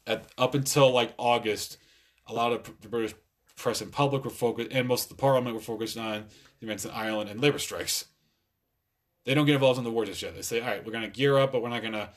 at 0.07 0.27
up 0.37 0.55
until 0.55 0.91
like 0.91 1.15
August, 1.17 1.79
a 2.27 2.35
lot 2.35 2.53
of 2.53 2.71
the 2.81 2.89
British 2.89 3.15
press 3.57 3.81
and 3.81 3.93
public 3.93 4.25
were 4.25 4.31
focused, 4.31 4.71
and 4.73 4.89
most 4.89 5.05
of 5.05 5.09
the 5.11 5.21
Parliament 5.21 5.55
were 5.55 5.63
focused 5.63 5.97
on 5.97 6.25
the 6.61 6.67
events 6.67 6.85
in 6.85 6.91
Ireland 6.91 7.31
and 7.31 7.41
labor 7.41 7.59
strikes. 7.59 8.07
They 9.25 9.35
don't 9.35 9.47
get 9.47 9.55
involved 9.55 9.79
in 9.79 9.85
the 9.85 9.91
war 9.91 10.05
just 10.05 10.21
yet. 10.21 10.35
They 10.35 10.43
say, 10.43 10.61
"All 10.61 10.67
right, 10.67 10.85
we're 10.85 10.93
going 10.93 11.05
to 11.05 11.11
gear 11.11 11.39
up, 11.39 11.53
but 11.53 11.63
we're 11.63 11.69
not 11.69 11.81
going 11.81 11.93
to 11.93 12.11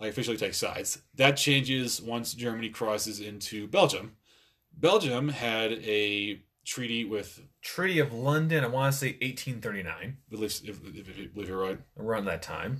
like 0.00 0.10
officially 0.10 0.36
take 0.36 0.54
sides." 0.54 1.02
That 1.16 1.36
changes 1.36 2.00
once 2.00 2.34
Germany 2.34 2.70
crosses 2.70 3.20
into 3.20 3.66
Belgium. 3.66 4.16
Belgium 4.76 5.28
had 5.28 5.72
a 5.72 6.42
treaty 6.64 7.04
with, 7.04 7.40
Treaty 7.62 8.00
of 8.00 8.12
London, 8.12 8.64
I 8.64 8.66
want 8.66 8.92
to 8.92 8.98
say 8.98 9.06
1839, 9.22 10.16
at 10.32 10.38
least 10.38 10.64
if, 10.64 10.80
if, 10.84 11.08
if 11.08 11.18
you 11.18 11.28
believe 11.28 11.48
you're 11.48 11.60
right, 11.60 11.78
around 11.96 12.24
that 12.24 12.42
time. 12.42 12.78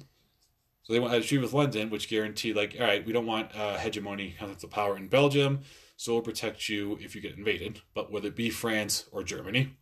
So 0.82 0.92
they 0.92 1.00
had 1.00 1.22
a 1.22 1.24
treaty 1.24 1.38
with 1.38 1.52
London, 1.52 1.88
which 1.88 2.08
guaranteed, 2.08 2.56
like, 2.56 2.76
all 2.80 2.86
right, 2.86 3.06
we 3.06 3.12
don't 3.12 3.26
want 3.26 3.54
uh, 3.54 3.76
hegemony, 3.78 4.34
continental 4.36 4.68
power 4.68 4.96
in 4.96 5.06
Belgium, 5.06 5.60
so 5.96 6.14
we'll 6.14 6.22
protect 6.22 6.68
you 6.68 6.98
if 7.00 7.14
you 7.14 7.20
get 7.20 7.38
invaded, 7.38 7.80
but 7.94 8.10
whether 8.10 8.26
it 8.26 8.34
be 8.34 8.50
France 8.50 9.04
or 9.12 9.22
Germany. 9.22 9.76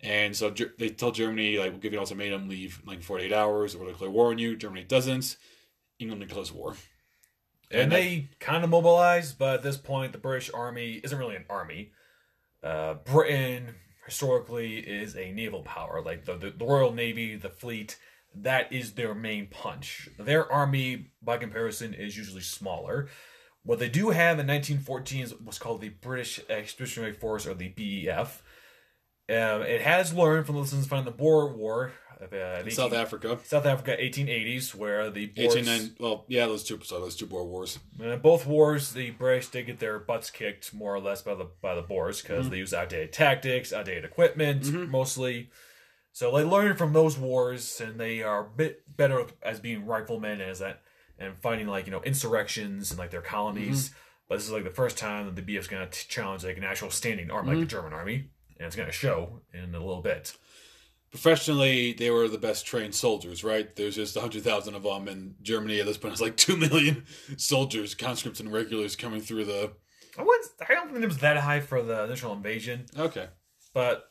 And 0.00 0.36
so 0.36 0.50
Ger- 0.50 0.72
they 0.78 0.90
tell 0.90 1.10
Germany, 1.10 1.58
like, 1.58 1.72
we'll 1.72 1.80
give 1.80 1.92
you 1.92 1.98
an 1.98 2.04
ultimatum, 2.04 2.48
leave 2.48 2.80
in 2.82 2.88
like 2.88 3.02
48 3.02 3.32
hours, 3.32 3.74
or 3.74 3.80
we'll 3.80 3.88
declare 3.90 4.10
war 4.10 4.30
on 4.30 4.38
you. 4.38 4.56
Germany 4.56 4.84
doesn't. 4.84 5.36
England 5.98 6.22
declares 6.22 6.52
war. 6.52 6.76
And, 7.70 7.92
they 7.92 8.28
kind 8.40 8.64
of 8.64 8.70
mobilized, 8.70 9.38
but 9.38 9.54
at 9.54 9.62
this 9.62 9.76
point, 9.76 10.12
the 10.12 10.18
British 10.18 10.50
Army 10.52 11.00
isn't 11.04 11.16
really 11.16 11.36
an 11.36 11.44
army. 11.48 11.92
Uh, 12.62 12.94
Britain 12.94 13.74
historically 14.04 14.78
is 14.78 15.16
a 15.16 15.32
naval 15.32 15.62
power, 15.62 16.02
like 16.04 16.24
the, 16.24 16.36
the, 16.36 16.50
the 16.50 16.64
Royal 16.64 16.92
Navy, 16.92 17.36
the 17.36 17.48
fleet. 17.48 17.96
that 18.34 18.72
is 18.72 18.92
their 18.92 19.14
main 19.14 19.46
punch. 19.46 20.08
Their 20.18 20.50
army, 20.50 21.12
by 21.22 21.38
comparison, 21.38 21.94
is 21.94 22.16
usually 22.16 22.42
smaller. 22.42 23.08
What 23.62 23.78
they 23.78 23.88
do 23.88 24.10
have 24.10 24.38
in 24.38 24.46
1914 24.46 25.22
is 25.22 25.34
what's 25.40 25.58
called 25.58 25.80
the 25.80 25.90
British 25.90 26.40
Expeditionary 26.48 27.12
Force, 27.12 27.46
or 27.46 27.54
the 27.54 27.68
BEF. 27.68 28.42
Um, 29.28 29.62
it 29.62 29.82
has 29.82 30.12
learned 30.12 30.46
from 30.46 30.56
the 30.56 30.62
lessons 30.62 30.86
found 30.86 31.06
in 31.06 31.12
the 31.12 31.18
Boer 31.18 31.52
War, 31.52 31.92
uh, 32.22 32.58
18 32.60 32.70
South 32.70 32.92
Africa. 32.92 33.38
South 33.44 33.66
Africa, 33.66 33.96
1880s, 34.00 34.74
where 34.74 35.10
the 35.10 35.26
Boers, 35.26 35.54
1890, 35.56 35.94
well, 36.02 36.24
yeah, 36.28 36.46
those 36.46 36.64
two, 36.64 36.78
so 36.82 37.00
those 37.00 37.16
two 37.16 37.26
Boer 37.26 37.44
Wars. 37.44 37.78
in 37.98 38.18
both 38.20 38.46
wars, 38.46 38.92
the 38.92 39.10
British 39.10 39.48
did 39.48 39.66
get 39.66 39.78
their 39.78 39.98
butts 39.98 40.30
kicked 40.30 40.74
more 40.74 40.94
or 40.94 41.00
less 41.00 41.22
by 41.22 41.34
the 41.34 41.46
by 41.60 41.74
the 41.74 41.82
Boers 41.82 42.20
because 42.22 42.44
Mm-hmm. 42.44 42.50
they 42.52 42.58
used 42.58 42.74
outdated 42.74 43.12
tactics, 43.12 43.72
outdated 43.72 44.04
equipment, 44.04 44.72
mostly. 44.90 45.50
So 46.12 46.36
they 46.36 46.42
learned 46.44 46.76
from 46.76 46.92
those 46.92 47.16
wars, 47.16 47.80
and 47.80 47.98
they 47.98 48.22
are 48.22 48.40
a 48.46 48.48
bit 48.50 48.82
better 48.96 49.26
as 49.42 49.60
being 49.60 49.86
riflemen 49.86 50.40
as 50.40 50.58
that 50.58 50.82
and 51.18 51.36
fighting 51.40 51.66
like 51.68 51.86
you 51.86 51.92
know 51.92 52.02
insurrections 52.02 52.90
and 52.90 52.98
like 52.98 53.10
their 53.10 53.20
colonies. 53.22 53.88
Mm-hmm. 53.90 53.96
But 54.28 54.36
this 54.36 54.46
is 54.46 54.52
like 54.52 54.64
the 54.64 54.70
first 54.70 54.96
time 54.96 55.26
that 55.26 55.36
the 55.36 55.42
BF's 55.42 55.66
going 55.68 55.88
to 55.88 56.08
challenge 56.08 56.44
like 56.44 56.56
an 56.56 56.64
actual 56.64 56.90
standing 56.90 57.30
army, 57.30 57.48
like 57.48 57.56
the 57.58 57.62
Mm-hmm. 57.62 57.68
German 57.68 57.92
army, 57.92 58.14
and 58.58 58.66
it's 58.66 58.76
going 58.76 58.86
to 58.88 58.92
show 58.92 59.40
in 59.52 59.74
a 59.74 59.78
little 59.78 60.02
bit. 60.02 60.36
Professionally, 61.10 61.92
they 61.92 62.10
were 62.10 62.28
the 62.28 62.38
best 62.38 62.64
trained 62.66 62.94
soldiers, 62.94 63.42
right? 63.42 63.74
There's 63.74 63.96
just 63.96 64.14
100,000 64.14 64.74
of 64.74 64.82
them, 64.84 65.08
and 65.08 65.34
Germany 65.42 65.80
at 65.80 65.86
this 65.86 65.96
point 65.96 66.12
has 66.12 66.20
like 66.20 66.36
2 66.36 66.56
million 66.56 67.04
soldiers, 67.36 67.94
conscripts, 67.96 68.38
and 68.38 68.52
regulars 68.52 68.94
coming 68.94 69.20
through 69.20 69.46
the. 69.46 69.72
I 70.16 70.22
wouldn't. 70.22 70.46
I 70.68 70.74
don't 70.74 70.90
think 70.92 71.02
it 71.02 71.08
was 71.08 71.18
that 71.18 71.36
high 71.38 71.60
for 71.60 71.82
the 71.82 72.04
initial 72.04 72.32
invasion. 72.32 72.86
Okay. 72.96 73.28
but 73.74 74.04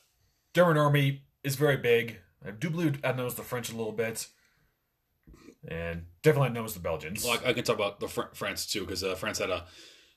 German 0.54 0.78
army 0.78 1.24
is 1.44 1.56
very 1.56 1.78
big. 1.78 2.18
I 2.46 2.52
do 2.52 2.70
believe 2.70 3.00
I 3.04 3.12
knows 3.14 3.36
the 3.36 3.44
French 3.44 3.72
a 3.72 3.76
little 3.78 3.92
bit, 3.94 4.28
and 5.68 6.04
definitely 6.24 6.50
knows 6.52 6.74
the 6.74 6.80
Belgians. 6.80 7.24
Well, 7.24 7.40
I, 7.46 7.50
I 7.50 7.54
can 7.54 7.64
talk 7.64 7.76
about 7.76 8.00
the 8.00 8.08
Fr- 8.08 8.34
France 8.34 8.66
too, 8.66 8.82
because 8.82 9.04
uh, 9.04 9.16
France 9.16 9.40
had 9.40 9.50
a 9.50 9.66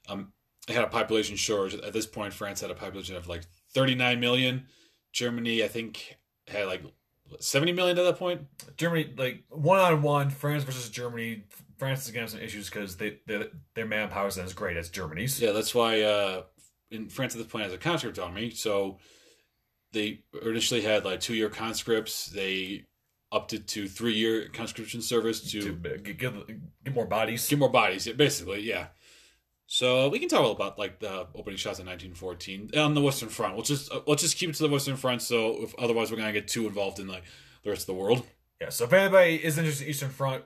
um, 0.09 0.33
had 0.69 0.85
a 0.85 0.89
population 0.89 1.37
shortage. 1.37 1.79
At 1.81 1.93
this 1.93 2.07
point, 2.07 2.33
France 2.33 2.61
had 2.61 2.71
a 2.71 2.75
population 2.75 3.17
of 3.17 3.29
like 3.29 3.43
39 3.75 4.19
million. 4.21 4.67
Germany, 5.13 5.63
I 5.63 5.69
think, 5.69 6.17
had 6.53 6.67
like 6.67 6.83
70 7.41 7.73
million 7.73 7.99
at 7.99 8.05
that 8.05 8.19
point. 8.19 8.43
Germany, 8.77 9.13
like 9.17 9.45
one 9.49 9.79
on 9.79 10.03
one, 10.03 10.31
France 10.31 10.65
versus 10.65 10.89
Germany. 10.91 11.45
France 11.79 12.05
is 12.05 12.11
gonna 12.11 12.23
have 12.23 12.31
some 12.31 12.41
issues 12.41 12.69
because 12.71 12.97
they, 12.97 13.19
they 13.27 13.45
their 13.75 13.87
manpower 13.87 14.29
isn't 14.29 14.45
as 14.45 14.53
great 14.53 14.77
as 14.77 14.89
Germany's. 14.89 15.41
Yeah, 15.41 15.53
that's 15.53 15.75
why 15.75 16.03
uh, 16.03 16.43
in 16.91 17.09
France 17.09 17.35
at 17.35 17.39
this 17.39 17.51
point 17.51 17.65
has 17.65 17.73
a 17.73 17.79
conscript 17.79 18.19
army. 18.19 18.51
So 18.51 18.99
they 19.93 20.21
initially 20.45 20.83
had 20.83 21.05
like 21.05 21.21
two 21.21 21.35
year 21.35 21.49
conscripts. 21.49 22.27
They 22.27 22.85
upped 23.33 23.53
it 23.55 23.67
to 23.67 23.89
three 23.89 24.13
year 24.15 24.49
conscription 24.49 25.01
service 25.01 25.41
to, 25.51 25.61
To 25.63 25.73
get, 25.75 26.19
get, 26.19 26.47
get 26.85 26.95
more 26.95 27.07
bodies. 27.07 27.49
get 27.49 27.59
more 27.59 27.71
bodies. 27.71 28.07
Yeah, 28.07 28.13
basically, 28.13 28.61
yeah. 28.61 28.89
So 29.73 30.11
we 30.11 30.19
can 30.19 30.29
talk 30.29 30.55
about 30.55 30.79
like 30.79 31.01
the 31.01 31.27
opening 31.35 31.57
shots 31.57 31.79
in 31.79 31.87
1914 31.87 32.79
on 32.79 32.93
the 32.93 33.01
Western 33.01 33.31
Front. 33.31 33.55
We'll 33.55 33.65
just 33.65 33.91
uh, 33.91 34.03
let's 34.07 34.21
just 34.21 34.37
keep 34.37 34.51
it 34.51 34.57
to 34.57 34.65
the 34.65 34.69
Western 34.69 34.97
Front. 34.97 35.23
So 35.23 35.63
if 35.63 35.75
otherwise 35.79 36.11
we're 36.11 36.19
gonna 36.19 36.35
get 36.35 36.47
too 36.47 36.67
involved 36.67 36.99
in 36.99 37.09
like 37.09 37.23
the 37.63 37.71
rest 37.71 37.83
of 37.83 37.87
the 37.87 37.95
world. 37.95 38.27
Yeah. 38.61 38.69
So 38.69 38.85
if 38.85 38.93
anybody 38.93 39.37
is 39.43 39.57
interested 39.57 39.85
in 39.85 39.91
Eastern 39.91 40.11
Front, 40.11 40.45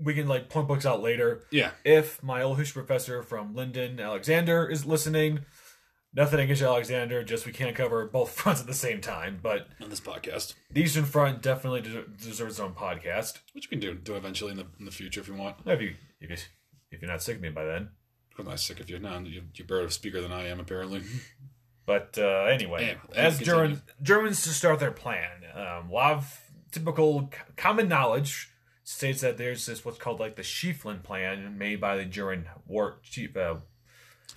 we 0.00 0.12
can 0.12 0.26
like 0.26 0.48
point 0.48 0.66
books 0.66 0.84
out 0.84 1.00
later. 1.00 1.44
Yeah, 1.52 1.70
If 1.84 2.20
my 2.20 2.42
old 2.42 2.58
history 2.58 2.82
professor 2.82 3.22
from 3.22 3.54
Linden, 3.54 4.00
Alexander, 4.00 4.66
is 4.68 4.84
listening, 4.84 5.44
nothing 6.12 6.40
against 6.40 6.60
Alexander, 6.60 7.22
just 7.22 7.46
we 7.46 7.52
can't 7.52 7.76
cover 7.76 8.04
both 8.06 8.30
fronts 8.34 8.60
at 8.60 8.66
the 8.66 8.74
same 8.74 9.00
time. 9.00 9.38
But 9.40 9.68
on 9.80 9.88
this 9.88 10.00
podcast, 10.00 10.54
the 10.72 10.82
Eastern 10.82 11.04
Front 11.04 11.42
definitely 11.42 11.82
de- 11.82 12.08
deserves 12.08 12.54
its 12.54 12.60
own 12.60 12.74
podcast. 12.74 13.38
which 13.52 13.70
we 13.70 13.76
can 13.76 13.78
do 13.78 13.94
do 13.94 14.16
eventually 14.16 14.50
in 14.50 14.56
the 14.56 14.66
in 14.80 14.84
the 14.84 14.90
future 14.90 15.20
if 15.20 15.28
you 15.28 15.34
want. 15.34 15.58
If 15.64 15.80
you 15.80 15.94
if, 16.20 16.28
you, 16.28 16.36
if 16.90 17.00
you're 17.00 17.08
not 17.08 17.22
sick 17.22 17.36
of 17.36 17.42
me 17.42 17.50
by 17.50 17.66
then. 17.66 17.90
I'm 18.38 18.46
not 18.46 18.60
sick 18.60 18.80
if 18.80 18.90
you're 18.90 18.98
not. 19.00 19.26
You- 19.26 19.42
You're 19.54 19.66
better 19.66 19.82
of 19.82 19.92
speaker 19.92 20.20
than 20.20 20.32
I 20.32 20.48
am, 20.48 20.60
apparently. 20.60 21.02
But 21.86 22.16
uh, 22.18 22.44
anyway, 22.44 22.96
Yeah, 22.96 23.14
as 23.14 23.36
continue. 23.38 23.76
Germans, 24.02 24.42
to 24.44 24.48
start 24.48 24.80
their 24.80 24.90
plan, 24.90 25.28
um, 25.54 25.90
a 25.90 25.92
lot 25.92 26.12
of 26.14 26.40
typical 26.72 27.30
common 27.58 27.88
knowledge 27.88 28.48
states 28.84 29.20
that 29.20 29.36
there's 29.36 29.66
this 29.66 29.84
what's 29.84 29.98
called 29.98 30.18
like 30.18 30.34
the 30.36 30.40
Schlieffen 30.42 31.02
plan 31.02 31.58
made 31.58 31.82
by 31.82 31.96
the 31.98 32.06
German 32.06 32.46
war 32.66 33.00
chief, 33.02 33.36
uh, 33.36 33.56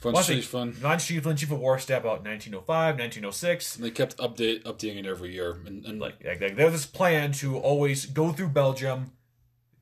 Fun, 0.02 0.12
Well, 0.14 0.18
I 0.22 0.26
shit, 0.26 0.36
think- 0.39 0.45
fun. 0.45 0.72
Von 0.74 0.98
Schlieffen, 0.98 1.38
chief 1.38 1.50
of 1.52 1.60
war 1.60 1.80
staff, 1.80 2.02
about 2.02 2.24
1905, 2.26 3.00
1906. 3.00 3.78
And 3.78 3.86
they 3.86 3.91
kept 3.91 4.18
update 4.18 4.64
updating 4.64 5.00
it 5.00 5.06
every 5.06 5.34
year, 5.34 5.58
and, 5.66 5.86
and 5.86 6.00
Like, 6.02 6.22
like, 6.26 6.41
like 6.41 6.56
there's 6.58 6.74
this 6.74 6.86
plan 6.86 7.32
to 7.34 7.58
always 7.58 8.06
go 8.08 8.34
through 8.34 8.50
Belgium, 8.50 9.14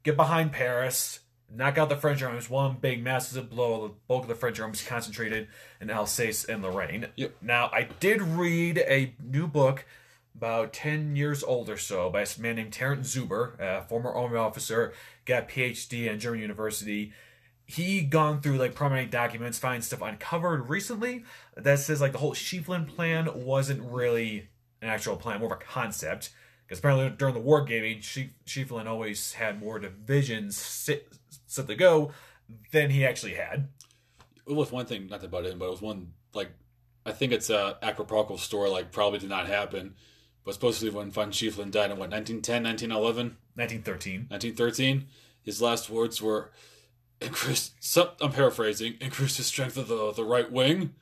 get 0.04 0.16
behind 0.16 0.52
Paris, 0.52 1.22
knock 1.54 1.78
out 1.78 1.90
the 1.90 1.98
French 1.98 2.22
armies, 2.24 2.50
one 2.50 2.78
big 2.80 3.04
massive 3.04 3.50
blow. 3.50 3.88
The 3.88 3.94
bulk 4.08 4.24
of 4.24 4.30
the 4.30 4.36
French 4.36 4.60
armies 4.60 4.86
concentrated 4.88 5.48
in 5.82 5.90
Alsace 5.90 6.46
and 6.46 6.62
Lorraine. 6.62 7.08
Yep. 7.16 7.36
Now, 7.42 7.70
I 7.74 7.84
did 8.00 8.22
read 8.22 8.78
a 8.80 9.14
new 9.24 9.48
book 9.48 9.86
about 10.36 10.74
10 10.74 11.16
years 11.16 11.44
old 11.44 11.70
or 11.70 11.78
so 11.78 12.10
by 12.10 12.22
a 12.22 12.28
man 12.40 12.58
named 12.58 12.74
Terence 12.74 13.16
Zuber, 13.16 13.60
a 13.60 13.84
former 13.88 14.12
army 14.12 14.38
officer, 14.38 14.94
got 15.24 15.44
a 15.44 15.46
PhD 15.46 16.08
at 16.08 16.20
German 16.20 16.42
University. 16.42 17.14
He 17.66 18.02
gone 18.02 18.42
through 18.42 18.58
like 18.58 18.76
prominent 18.76 19.12
documents, 19.12 19.58
find 19.58 19.84
stuff 19.84 20.02
uncovered 20.02 20.70
recently 20.70 21.24
that 21.56 21.80
says 21.80 22.02
like 22.02 22.12
the 22.12 22.18
whole 22.18 22.34
Schlieffen 22.34 22.86
plan 22.88 23.30
wasn't 23.34 23.82
really 23.82 24.50
an 24.82 24.90
actual 24.90 25.16
plan, 25.16 25.40
more 25.40 25.54
of 25.54 25.60
a 25.60 25.64
concept. 25.64 26.32
Because 26.66 26.80
apparently 26.80 27.10
during 27.12 27.34
the 27.34 27.40
war 27.40 27.64
gaming, 27.64 28.00
Schlieffen 28.00 28.88
always 28.88 29.34
had 29.34 29.60
more 29.60 29.80
divisions 29.80 30.58
sit, 30.58 31.08
set 31.56 31.68
to 31.68 31.76
go 31.76 32.12
than 32.72 32.90
he 32.90 33.06
actually 33.06 33.34
had. 33.34 33.70
it 34.48 34.54
was 34.54 34.72
one 34.72 34.86
thing, 34.86 35.08
not 35.08 35.22
to 35.22 35.28
butt 35.28 35.46
in, 35.46 35.58
but 35.58 35.66
it 35.66 35.72
was 35.72 35.82
one 35.82 36.14
like 36.34 36.52
I 37.06 37.12
think 37.12 37.32
it's 37.32 37.50
a 37.50 37.78
acropolitical 37.84 38.40
story. 38.40 38.70
Like 38.70 38.92
probably 38.92 39.20
did 39.20 39.30
not 39.30 39.48
happen, 39.48 39.96
but 40.44 40.54
supposedly 40.54 40.90
when 40.96 41.12
Von 41.12 41.32
Schlieffen 41.32 41.72
died 41.72 41.92
in 41.92 41.98
what 41.98 42.12
1910, 42.12 42.64
1911, 42.64 43.38
1913. 43.56 44.28
1913, 44.30 45.08
his 45.42 45.62
last 45.62 45.90
words 45.90 46.22
were, 46.22 46.52
"Increase." 47.22 47.72
Some, 47.80 48.10
I'm 48.22 48.32
paraphrasing. 48.32 48.96
Increase 49.02 49.38
the 49.38 49.44
strength 49.44 49.78
of 49.78 49.88
the 49.88 50.12
the 50.14 50.24
right 50.24 50.52
wing. 50.52 50.94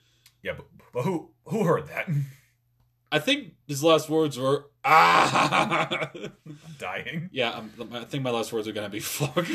Yeah, 0.42 0.54
but, 0.58 0.66
but 0.94 1.04
who 1.04 1.32
who 1.46 1.64
heard 1.64 1.88
that? 1.88 2.10
I 3.12 3.20
think 3.20 3.54
his 3.68 3.84
last 3.84 4.10
words 4.10 4.38
were 4.40 4.66
ah. 4.84 6.10
I'm 6.16 6.32
Dying. 6.80 7.30
yeah, 7.32 7.52
I'm, 7.80 7.94
I 7.94 8.04
think 8.06 8.24
my 8.24 8.32
last 8.32 8.52
words 8.52 8.68
are 8.68 8.74
gonna 8.74 8.90
be 8.90 9.00
fuck. 9.18 9.48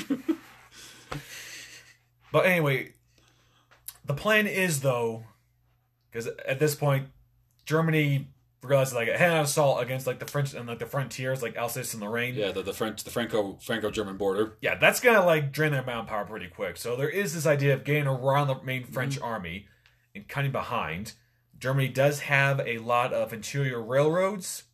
But 2.30 2.44
anyway, 2.44 2.92
the 4.04 4.14
plan 4.14 4.46
is 4.46 4.80
though, 4.80 5.24
because 6.10 6.26
at 6.46 6.58
this 6.58 6.74
point, 6.74 7.08
Germany 7.64 8.28
realizes 8.62 8.94
like 8.94 9.08
a 9.08 9.16
head-on 9.16 9.44
assault 9.44 9.82
against 9.82 10.06
like 10.06 10.18
the 10.18 10.26
French 10.26 10.52
and 10.54 10.66
like 10.66 10.78
the 10.78 10.86
frontiers, 10.86 11.42
like 11.42 11.56
Alsace 11.56 11.94
and 11.94 12.02
Lorraine. 12.02 12.34
yeah, 12.34 12.52
the 12.52 12.62
the 12.62 12.72
French 12.72 13.04
the 13.04 13.10
Franco 13.10 13.58
Franco 13.62 13.90
German 13.90 14.16
border. 14.16 14.56
Yeah, 14.60 14.74
that's 14.74 15.00
gonna 15.00 15.24
like 15.24 15.52
drain 15.52 15.72
their 15.72 15.84
manpower 15.84 16.24
pretty 16.24 16.48
quick. 16.48 16.76
So 16.76 16.96
there 16.96 17.08
is 17.08 17.34
this 17.34 17.46
idea 17.46 17.74
of 17.74 17.84
getting 17.84 18.06
around 18.06 18.48
the 18.48 18.60
main 18.62 18.84
French 18.84 19.16
mm-hmm. 19.16 19.24
army 19.24 19.66
and 20.14 20.28
cutting 20.28 20.52
behind. 20.52 21.14
Germany 21.58 21.88
does 21.88 22.20
have 22.20 22.60
a 22.60 22.78
lot 22.78 23.12
of 23.12 23.32
interior 23.32 23.82
railroads, 23.82 24.64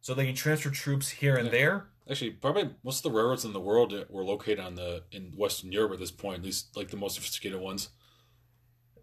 so 0.00 0.14
they 0.14 0.26
can 0.26 0.34
transfer 0.34 0.70
troops 0.70 1.10
here 1.10 1.34
and 1.36 1.46
Yeah. 1.46 1.52
there. 1.52 1.86
Actually, 2.10 2.30
probably 2.30 2.70
most 2.82 3.04
of 3.04 3.12
the 3.12 3.16
railroads 3.16 3.44
in 3.44 3.52
the 3.52 3.60
world 3.60 3.92
were 4.08 4.24
located 4.24 4.60
on 4.60 4.74
the 4.74 5.04
in 5.12 5.32
Western 5.36 5.72
Europe 5.72 5.92
at 5.92 5.98
this 5.98 6.10
point. 6.10 6.38
At 6.38 6.44
least 6.44 6.76
like 6.76 6.88
the 6.88 6.96
most 6.96 7.16
sophisticated 7.16 7.60
ones. 7.60 7.90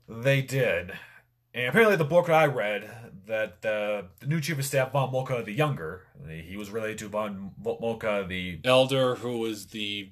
They 0.08 0.42
did. 0.42 0.94
And 1.54 1.68
apparently, 1.68 1.96
the 1.96 2.04
book 2.04 2.30
I 2.30 2.46
read 2.46 3.14
that 3.28 3.66
uh, 3.66 4.08
the 4.20 4.28
new 4.28 4.42
chief 4.42 4.60
of 4.60 4.66
staff, 4.66 4.92
von 4.92 5.12
Moltke 5.12 5.46
the 5.46 5.54
Younger, 5.54 6.08
he 6.28 6.58
was 6.58 6.70
related 6.70 6.98
to 7.00 7.10
von 7.10 7.52
Mol- 7.58 7.80
Moltke 7.80 8.28
the 8.28 8.60
Elder, 8.64 9.16
who 9.16 9.38
was 9.40 9.68
the 9.68 10.12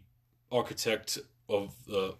architect 0.52 1.18
of 1.50 1.74
the 1.86 2.16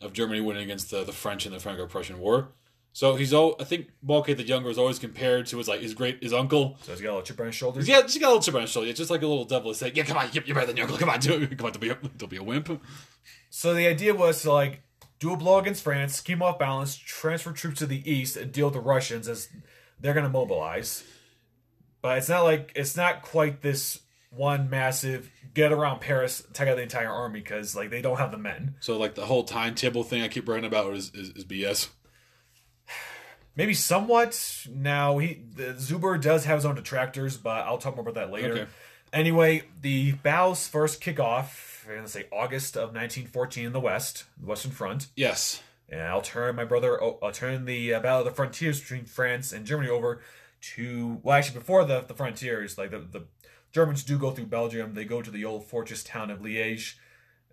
of 0.00 0.12
Germany 0.12 0.40
winning 0.40 0.62
against 0.62 0.90
the, 0.90 1.04
the 1.04 1.12
French 1.12 1.44
in 1.46 1.52
the 1.52 1.60
Franco-Prussian 1.60 2.18
War. 2.18 2.52
So 2.92 3.14
he's 3.14 3.32
all 3.32 3.56
I 3.60 3.64
think 3.64 3.88
Moltke 4.02 4.34
the 4.34 4.42
Younger 4.42 4.68
is 4.68 4.78
always 4.78 4.98
compared 4.98 5.46
to 5.46 5.58
his 5.58 5.68
like 5.68 5.80
his 5.80 5.94
great 5.94 6.22
his 6.22 6.32
uncle. 6.32 6.76
so 6.82 6.92
he's 6.92 7.00
got 7.00 7.08
a 7.08 7.12
little 7.12 7.22
chip 7.22 7.40
on 7.40 7.46
his 7.46 7.54
shoulder. 7.54 7.80
Yeah, 7.80 8.02
just 8.02 8.20
got 8.20 8.26
a 8.26 8.30
little 8.30 8.42
chip 8.42 8.54
on 8.54 8.62
his 8.62 8.70
shoulder. 8.70 8.88
It's 8.88 8.98
just 8.98 9.10
like 9.10 9.22
a 9.22 9.26
little 9.26 9.44
devil 9.44 9.70
is 9.70 9.78
saying, 9.78 9.92
"Yeah, 9.94 10.04
come 10.04 10.16
on, 10.16 10.28
you're 10.32 10.54
better 10.54 10.66
than 10.66 10.76
your 10.76 10.86
uncle. 10.86 10.98
Come 10.98 11.08
on, 11.08 11.20
do 11.20 11.34
it. 11.42 11.56
Come 11.56 11.66
on, 11.66 11.72
don't 11.72 11.80
be 11.80 11.90
a, 11.90 11.94
don't 11.94 12.28
be 12.30 12.36
a 12.36 12.42
wimp." 12.42 12.82
So 13.48 13.74
the 13.74 13.86
idea 13.86 14.14
was 14.14 14.42
to 14.42 14.52
like 14.52 14.82
do 15.18 15.32
a 15.32 15.36
blow 15.36 15.58
against 15.58 15.82
France, 15.82 16.16
scheme 16.16 16.42
off 16.42 16.58
balance, 16.58 16.96
transfer 16.96 17.52
troops 17.52 17.78
to 17.78 17.86
the 17.86 18.10
east, 18.10 18.36
and 18.36 18.50
deal 18.50 18.66
with 18.66 18.74
the 18.74 18.80
Russians 18.80 19.28
as 19.28 19.48
they're 20.00 20.14
going 20.14 20.24
to 20.24 20.30
mobilize. 20.30 21.04
But 22.02 22.18
it's 22.18 22.28
not 22.28 22.42
like 22.42 22.72
it's 22.74 22.96
not 22.96 23.22
quite 23.22 23.62
this 23.62 24.00
one 24.30 24.70
massive 24.70 25.30
get 25.54 25.72
around 25.72 26.00
Paris, 26.00 26.42
take 26.52 26.68
out 26.68 26.76
the 26.76 26.82
entire 26.82 27.10
army 27.10 27.40
because 27.40 27.74
like 27.76 27.90
they 27.90 28.00
don't 28.00 28.18
have 28.18 28.30
the 28.30 28.38
men. 28.38 28.76
So 28.80 28.96
like 28.96 29.14
the 29.14 29.26
whole 29.26 29.44
timetable 29.44 30.04
thing 30.04 30.22
I 30.22 30.28
keep 30.28 30.48
writing 30.48 30.64
about 30.64 30.94
is, 30.94 31.12
is, 31.14 31.30
is 31.30 31.44
BS. 31.44 31.88
Maybe 33.56 33.74
somewhat. 33.74 34.66
Now 34.70 35.18
he 35.18 35.42
the 35.54 35.74
Zuber 35.74 36.20
does 36.20 36.44
have 36.44 36.58
his 36.58 36.64
own 36.64 36.74
detractors, 36.74 37.36
but 37.36 37.66
I'll 37.66 37.78
talk 37.78 37.96
more 37.96 38.08
about 38.08 38.14
that 38.14 38.32
later. 38.32 38.52
Okay. 38.52 38.66
Anyway, 39.12 39.62
the 39.80 40.12
battles 40.12 40.68
first 40.68 41.00
kick 41.00 41.18
off, 41.18 41.86
I'm 41.90 42.04
to 42.04 42.08
say 42.08 42.26
August 42.32 42.76
of 42.76 42.94
1914 42.94 43.66
in 43.66 43.72
the 43.72 43.80
West, 43.80 44.24
the 44.38 44.46
Western 44.46 44.70
Front. 44.70 45.08
Yes. 45.16 45.62
And 45.88 46.02
I'll 46.02 46.22
turn 46.22 46.54
my 46.54 46.64
brother, 46.64 47.02
I'll 47.02 47.32
turn 47.32 47.64
the 47.64 47.94
uh, 47.94 48.00
Battle 48.00 48.20
of 48.20 48.24
the 48.24 48.30
Frontiers 48.30 48.80
between 48.80 49.04
France 49.04 49.52
and 49.52 49.66
Germany 49.66 49.90
over 49.90 50.20
to, 50.60 51.18
well, 51.24 51.36
actually, 51.36 51.58
before 51.58 51.84
the, 51.84 52.02
the 52.02 52.14
frontiers, 52.14 52.78
like 52.78 52.92
the, 52.92 52.98
the 52.98 53.26
Germans 53.72 54.04
do 54.04 54.18
go 54.18 54.30
through 54.30 54.46
Belgium. 54.46 54.94
They 54.94 55.04
go 55.04 55.22
to 55.22 55.30
the 55.30 55.44
old 55.44 55.64
fortress 55.64 56.04
town 56.04 56.30
of 56.30 56.40
Liège, 56.40 56.94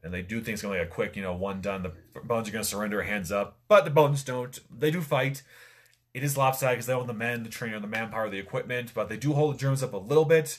and 0.04 0.14
they 0.14 0.22
do 0.22 0.42
things 0.42 0.62
kind 0.62 0.76
of 0.76 0.80
like 0.80 0.88
a 0.88 0.92
quick, 0.92 1.16
you 1.16 1.22
know, 1.22 1.34
one 1.34 1.62
done. 1.62 1.84
The 1.84 1.94
Belgians 2.22 2.50
are 2.50 2.52
going 2.52 2.64
to 2.64 2.70
surrender, 2.70 3.02
hands 3.04 3.32
up. 3.32 3.58
But 3.68 3.86
the 3.86 3.92
Belgians 3.92 4.24
don't. 4.24 4.60
They 4.70 4.92
do 4.92 5.02
fight. 5.02 5.42
It 6.18 6.24
is 6.24 6.36
lopsided 6.36 6.78
because 6.78 6.88
they 6.88 6.94
own 6.94 7.06
the 7.06 7.14
men, 7.14 7.44
the 7.44 7.50
training, 7.50 7.80
the 7.80 7.88
manpower, 7.88 8.28
the 8.28 8.40
equipment, 8.40 8.92
but 8.96 9.08
they 9.08 9.18
do 9.18 9.34
hold 9.34 9.54
the 9.54 9.60
Germans 9.60 9.84
up 9.84 9.94
a 9.94 9.98
little 9.98 10.26
bit. 10.26 10.58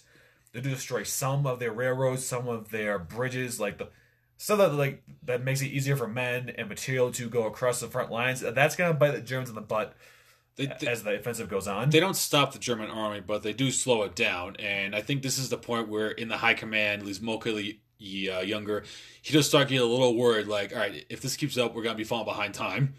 They 0.53 0.61
do 0.61 0.71
destroy 0.71 1.03
some 1.03 1.49
of 1.49 1.59
their 1.59 1.73
railroads, 1.73 2.25
some 2.25 2.47
of 2.47 2.71
their 2.71 2.97
bridges, 2.97 3.59
like 3.59 3.79
the 3.79 3.89
stuff 4.37 4.59
that 4.59 4.73
like 4.75 5.03
that 5.25 5.43
makes 5.43 5.61
it 5.61 5.67
easier 5.67 5.97
for 5.97 6.07
men 6.07 6.53
and 6.57 6.69
material 6.69 7.11
to 7.11 7.29
go 7.29 7.45
across 7.45 7.81
the 7.81 7.89
front 7.89 8.13
lines. 8.13 8.41
That's 8.41 8.77
gonna 8.77 8.95
bite 8.95 9.11
the 9.11 9.21
Germans 9.21 9.49
in 9.49 9.57
the 9.57 9.61
butt 9.61 9.97
They, 10.55 10.67
they, 10.79 10.87
as 10.87 11.03
the 11.03 11.17
offensive 11.17 11.49
goes 11.49 11.67
on. 11.67 11.91
they 11.91 11.99
don't 11.99 12.15
stop 12.15 12.53
the 12.53 12.61
German 12.61 12.89
army, 12.89 13.21
but 13.21 13.43
they 13.43 13.53
do 13.53 13.73
slow 13.73 14.05
it 14.05 14.15
down. 14.15 14.55
And 14.61 14.95
I 14.95 15.01
think 15.03 15.23
this 15.23 15.39
is 15.39 15.49
the 15.49 15.59
point 15.59 15.89
where, 15.89 16.13
in 16.13 16.29
the 16.29 16.37
high 16.37 16.55
command, 16.55 17.03
at 17.03 17.07
least 17.09 17.21
Moltke 17.21 17.49
uh, 18.01 18.41
younger, 18.43 18.85
he 19.23 19.33
does 19.33 19.49
start 19.49 19.67
getting 19.67 19.85
a 19.85 19.91
little 19.91 20.15
worried. 20.15 20.47
Like, 20.47 20.73
all 20.73 20.79
right, 20.79 21.05
if 21.11 21.21
this 21.21 21.35
keeps 21.35 21.59
up, 21.59 21.75
we're 21.75 21.83
gonna 21.83 21.97
be 21.97 22.05
falling 22.05 22.27
behind 22.27 22.55
time, 22.55 22.95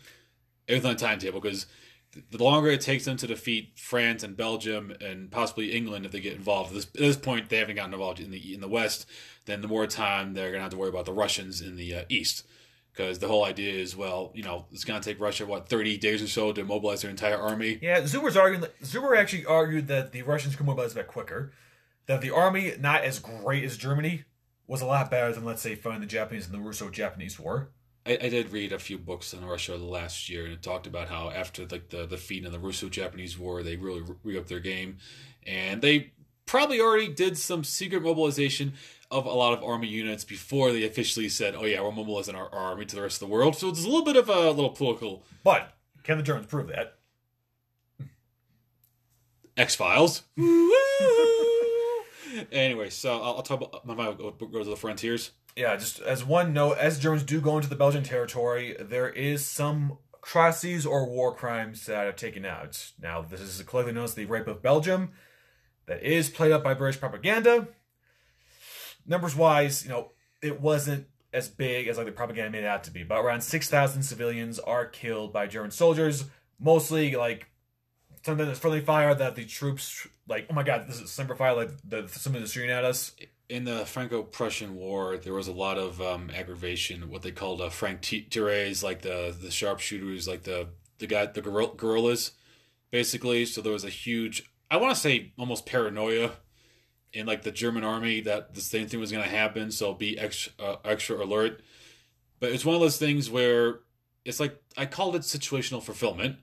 everything 0.68 0.92
on 0.92 0.98
timetable. 0.98 1.40
Because 1.40 1.68
the 2.32 2.44
longer 2.44 2.70
it 2.70 2.82
takes 2.82 3.06
them 3.06 3.18
to 3.18 3.28
defeat 3.28 3.78
France 3.78 4.24
and 4.24 4.36
Belgium 4.36 4.94
and 5.02 5.32
possibly 5.32 5.72
England 5.72 6.06
if 6.06 6.12
they 6.12 6.20
get 6.20 6.36
involved, 6.36 6.70
at 6.70 6.76
this, 6.76 6.86
at 6.86 6.94
this 6.94 7.18
point 7.18 7.50
they 7.50 7.58
haven't 7.58 7.76
gotten 7.76 7.94
involved 7.94 8.20
in 8.20 8.32
the 8.32 8.54
in 8.54 8.62
the 8.62 8.68
West. 8.68 9.06
Then 9.46 9.62
the 9.62 9.68
more 9.68 9.88
time 9.88 10.34
they're 10.34 10.52
gonna 10.52 10.64
have 10.64 10.72
to 10.72 10.78
worry 10.78 10.90
about 10.90 11.06
the 11.06 11.14
Russians 11.14 11.62
in 11.62 11.76
the 11.76 11.96
uh, 11.96 12.04
East. 12.10 12.46
Because 12.92 13.20
the 13.20 13.28
whole 13.28 13.46
idea 13.46 13.72
is, 13.72 13.96
well, 13.96 14.32
you 14.34 14.44
know, 14.44 14.66
it's 14.74 14.84
going 14.84 15.00
to 15.00 15.10
take 15.10 15.22
Russia 15.22 15.46
what 15.46 15.70
thirty 15.70 15.96
days 15.96 16.22
or 16.22 16.28
so 16.28 16.52
to 16.52 16.66
mobilize 16.66 17.02
their 17.02 17.12
entire 17.12 17.38
army. 17.38 17.80
Yeah, 17.82 18.02
Zuber's 18.02 18.36
arguing. 18.36 18.66
Zuber 18.84 19.16
actually 19.16 19.46
argued 19.46 19.88
that 19.88 20.12
the 20.12 20.24
Russians 20.24 20.58
could 20.58 20.66
mobilize 20.66 20.92
a 20.92 20.96
bit 20.96 21.08
quicker. 21.08 21.54
That 22.08 22.20
the 22.20 22.32
army, 22.32 22.74
not 22.78 23.04
as 23.04 23.20
great 23.20 23.64
as 23.64 23.78
Germany, 23.78 24.26
was 24.68 24.82
a 24.82 24.86
lot 24.86 25.10
better 25.10 25.32
than 25.32 25.46
let's 25.46 25.62
say 25.62 25.76
fighting 25.76 26.02
the 26.02 26.08
Japanese 26.08 26.48
in 26.48 26.52
the 26.52 26.60
Russo-Japanese 26.60 27.40
War. 27.40 27.70
I, 28.06 28.14
I 28.14 28.30
did 28.30 28.52
read 28.52 28.72
a 28.72 28.80
few 28.80 28.98
books 28.98 29.34
on 29.34 29.46
Russia 29.46 29.76
last 29.76 30.30
year, 30.30 30.46
and 30.46 30.54
it 30.54 30.62
talked 30.62 30.88
about 30.88 31.10
how 31.10 31.30
after 31.30 31.66
like 31.66 31.90
the 31.90 32.06
defeat 32.06 32.46
in 32.46 32.52
the 32.52 32.60
Russo-Japanese 32.60 33.38
War, 33.38 33.64
they 33.64 33.76
really 33.76 34.04
re 34.24 34.38
upped 34.38 34.50
their 34.50 34.60
game, 34.60 34.98
and 35.46 35.82
they 35.82 36.14
probably 36.46 36.82
already 36.82 37.08
did 37.08 37.38
some 37.38 37.64
secret 37.64 38.02
mobilization 38.02 38.74
of 39.12 39.26
a 39.26 39.32
lot 39.32 39.54
of 39.54 39.64
army 39.64 39.88
units 39.88 40.24
before 40.24 40.72
they 40.72 40.84
officially 40.84 41.30
said, 41.30 41.56
"Oh 41.56 41.66
yeah, 41.66 41.82
we're 41.82 41.92
mobilizing 41.92 42.36
our, 42.36 42.50
our 42.54 42.72
army 42.72 42.86
to 42.86 42.96
the 42.96 43.02
rest 43.02 43.22
of 43.22 43.28
the 43.28 43.34
world." 43.34 43.56
So 43.56 43.70
it's 43.70 43.84
a 43.84 43.88
little 43.88 44.06
bit 44.06 44.16
of 44.16 44.30
a 44.30 44.52
little 44.52 44.72
political 44.72 45.24
But 45.44 45.74
can 46.04 46.18
the 46.18 46.24
Germans 46.24 46.48
prove 46.48 46.68
that? 46.68 46.96
X 49.58 49.76
Files. 49.76 50.24
Anyway, 52.52 52.90
so 52.90 53.14
I'll, 53.14 53.38
I'll 53.38 53.42
talk 53.42 53.62
about 53.62 53.86
my 53.86 53.96
mind 53.96 54.18
go 54.18 54.32
go 54.32 54.64
to 54.64 54.70
the 54.70 54.76
frontiers. 54.76 55.32
Yeah, 55.56 55.76
just 55.76 56.00
as 56.00 56.24
one 56.24 56.54
note, 56.54 56.78
as 56.78 57.00
Germans 57.00 57.24
do 57.24 57.42
go 57.42 57.58
into 57.58 57.70
the 57.70 57.76
Belgian 57.76 58.04
territory, 58.04 58.76
there 58.80 59.10
is 59.10 59.46
some 59.46 59.98
atrocities 60.24 60.86
or 60.86 61.10
war 61.10 61.34
crimes 61.34 61.86
that 61.88 62.06
are 62.06 62.12
taken 62.12 62.46
out. 62.46 62.92
Now, 63.02 63.22
this 63.22 63.42
is 63.42 63.62
colloquially 63.64 63.94
known 63.94 64.06
as 64.06 64.14
the 64.14 64.26
Rape 64.26 64.48
of 64.48 64.62
Belgium. 64.62 65.12
That 65.88 66.04
is 66.04 66.30
played 66.30 66.52
up 66.52 66.64
by 66.64 66.76
British 66.76 67.00
propaganda. 67.00 67.68
Numbers 69.08 69.36
wise, 69.36 69.84
you 69.84 69.90
know, 69.90 70.12
it 70.42 70.62
wasn't 70.62 71.08
as 71.34 71.50
big 71.50 71.88
as 71.88 71.98
like 71.98 72.06
the 72.06 72.12
propaganda 72.12 72.52
made 72.52 72.64
it 72.64 72.68
out 72.68 72.84
to 72.84 72.92
be, 72.92 73.04
but 73.04 73.20
around 73.20 73.42
six 73.42 73.70
thousand 73.70 74.04
civilians 74.04 74.60
are 74.60 74.86
killed 74.86 75.34
by 75.34 75.48
German 75.48 75.72
soldiers, 75.72 76.26
mostly 76.60 77.16
like 77.16 77.49
something 78.30 78.48
that's 78.48 78.60
friendly 78.60 78.82
fire 78.82 79.14
that 79.14 79.36
the 79.36 79.46
troops 79.46 80.08
like. 80.28 80.48
Oh 80.50 80.54
my 80.54 80.64
god, 80.64 80.88
this 80.88 81.02
is 81.02 81.12
sniper 81.12 81.36
fire! 81.36 81.56
Like 81.56 81.72
the 81.84 82.08
somebody 82.08 82.42
that's 82.44 82.54
shooting 82.54 82.72
at 82.72 82.86
us. 82.86 83.16
in 83.50 83.64
the 83.66 83.86
Franco-Prussian 83.86 84.76
War, 84.76 85.18
there 85.18 85.34
was 85.34 85.48
a 85.48 85.52
lot 85.52 85.78
of 85.78 86.00
um, 86.02 86.30
aggravation. 86.30 87.10
What 87.10 87.24
they 87.24 87.32
called 87.32 87.62
uh, 87.62 87.70
franc 87.70 88.02
tireurs, 88.02 88.84
like 88.84 89.02
the 89.02 89.36
the 89.40 89.50
sharpshooters, 89.52 90.28
like 90.28 90.44
the 90.44 90.70
the 91.00 91.08
guy 91.08 91.26
the 91.26 91.42
guerrill- 91.42 91.76
guerrillas, 91.76 92.32
basically. 92.92 93.46
So 93.46 93.62
there 93.62 93.74
was 93.74 93.84
a 93.84 93.90
huge, 93.90 94.50
I 94.70 94.78
want 94.78 94.94
to 94.94 95.00
say, 95.00 95.34
almost 95.38 95.66
paranoia 95.66 96.32
in 97.12 97.26
like 97.26 97.42
the 97.42 97.52
German 97.52 97.84
army 97.84 98.22
that 98.22 98.54
the 98.54 98.62
same 98.62 98.88
thing 98.88 99.00
was 99.00 99.12
going 99.12 99.24
to 99.24 99.30
happen. 99.30 99.72
So 99.72 99.94
be 99.94 100.18
extra 100.18 100.54
uh, 100.60 100.76
extra 100.86 101.24
alert. 101.24 101.62
But 102.40 102.52
it's 102.52 102.64
one 102.64 102.76
of 102.76 102.82
those 102.82 102.98
things 102.98 103.30
where 103.30 103.80
it's 104.26 104.40
like 104.40 104.62
I 104.78 104.86
called 104.86 105.16
it 105.16 105.24
situational 105.24 105.82
fulfillment. 105.82 106.38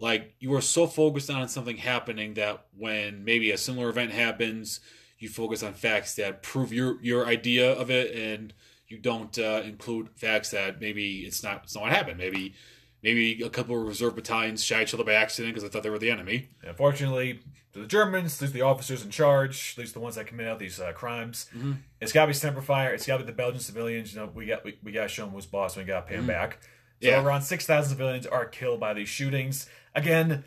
Like 0.00 0.34
you 0.40 0.54
are 0.54 0.60
so 0.62 0.86
focused 0.86 1.30
on 1.30 1.46
something 1.48 1.76
happening 1.76 2.34
that 2.34 2.64
when 2.76 3.22
maybe 3.24 3.50
a 3.50 3.58
similar 3.58 3.88
event 3.90 4.12
happens, 4.12 4.80
you 5.18 5.28
focus 5.28 5.62
on 5.62 5.74
facts 5.74 6.14
that 6.16 6.42
prove 6.42 6.72
your 6.72 7.00
your 7.02 7.26
idea 7.26 7.70
of 7.72 7.90
it, 7.90 8.16
and 8.16 8.54
you 8.88 8.98
don't 8.98 9.38
uh, 9.38 9.60
include 9.64 10.08
facts 10.16 10.50
that 10.50 10.80
maybe 10.80 11.20
it's 11.26 11.42
not 11.42 11.64
it's 11.64 11.74
not 11.74 11.82
what 11.84 11.92
happened. 11.92 12.16
Maybe 12.18 12.54
maybe 13.02 13.42
a 13.42 13.50
couple 13.50 13.78
of 13.78 13.86
reserve 13.86 14.14
battalions 14.16 14.64
shot 14.64 14.82
each 14.82 14.94
other 14.94 15.04
by 15.04 15.12
accident 15.12 15.54
because 15.54 15.62
they 15.62 15.72
thought 15.72 15.82
they 15.82 15.90
were 15.90 15.98
the 15.98 16.10
enemy. 16.10 16.48
Unfortunately, 16.62 17.40
to 17.74 17.80
the 17.80 17.86
Germans, 17.86 18.38
there's 18.38 18.52
the 18.52 18.62
officers 18.62 19.04
in 19.04 19.10
charge, 19.10 19.74
at 19.76 19.80
least 19.80 19.92
the 19.94 20.00
ones 20.00 20.16
that 20.16 20.26
commit 20.26 20.48
out 20.48 20.58
these 20.58 20.80
uh, 20.80 20.92
crimes. 20.92 21.46
It's 22.00 22.12
got 22.12 22.22
to 22.22 22.26
be 22.28 22.32
sniper 22.32 22.62
fire. 22.62 22.92
It's 22.94 23.06
got 23.06 23.18
to 23.18 23.24
be 23.24 23.26
the 23.26 23.36
Belgian 23.36 23.60
civilians. 23.60 24.14
You 24.14 24.20
know, 24.20 24.30
we 24.34 24.46
got 24.46 24.64
we, 24.64 24.78
we 24.82 24.92
got 24.92 25.02
to 25.02 25.08
show 25.08 25.24
them 25.26 25.34
who's 25.34 25.44
boss. 25.46 25.76
and 25.76 25.84
We 25.84 25.88
got 25.92 26.00
to 26.00 26.06
pay 26.06 26.16
them 26.16 26.26
back. 26.26 26.58
So 27.02 27.08
Yeah. 27.08 27.22
around 27.22 27.42
six 27.42 27.66
thousand 27.66 27.90
civilians 27.90 28.26
are 28.26 28.44
killed 28.46 28.80
by 28.80 28.94
these 28.94 29.08
shootings. 29.08 29.68
Again, 29.94 30.44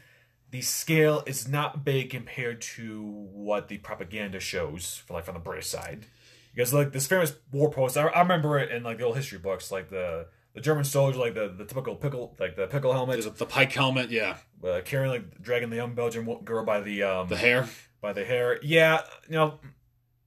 the 0.51 0.61
scale 0.61 1.23
is 1.25 1.47
not 1.47 1.83
big 1.83 2.09
compared 2.11 2.61
to 2.61 3.01
what 3.03 3.67
the 3.67 3.77
propaganda 3.79 4.39
shows, 4.39 5.01
for 5.05 5.13
like 5.13 5.25
from 5.25 5.33
the 5.33 5.39
British 5.39 5.67
side. 5.67 6.05
Because 6.53 6.73
like 6.73 6.91
this 6.91 7.07
famous 7.07 7.33
war 7.51 7.71
post, 7.71 7.97
I, 7.97 8.03
I 8.07 8.21
remember 8.21 8.59
it 8.59 8.71
in 8.71 8.83
like 8.83 8.99
the 8.99 9.05
old 9.05 9.15
history 9.15 9.39
books, 9.39 9.71
like 9.71 9.89
the 9.89 10.27
the 10.53 10.61
German 10.61 10.83
soldier, 10.83 11.17
like 11.17 11.33
the, 11.33 11.47
the 11.49 11.65
typical 11.65 11.95
pickle, 11.95 12.35
like 12.39 12.55
the 12.55 12.67
pickle 12.67 12.93
helmet, 12.93 13.19
There's 13.19 13.33
the 13.33 13.45
pike 13.45 13.71
helmet, 13.71 14.11
yeah, 14.11 14.37
uh, 14.63 14.81
carrying 14.85 15.09
like 15.09 15.41
dragging 15.41 15.71
the 15.71 15.75
young 15.75 15.95
Belgian 15.95 16.25
girl 16.43 16.63
by 16.63 16.81
the 16.81 17.03
um 17.03 17.27
the 17.27 17.37
hair. 17.37 17.67
by 18.01 18.13
the 18.13 18.23
hair. 18.23 18.59
Yeah, 18.61 19.01
you 19.27 19.35
know, 19.35 19.59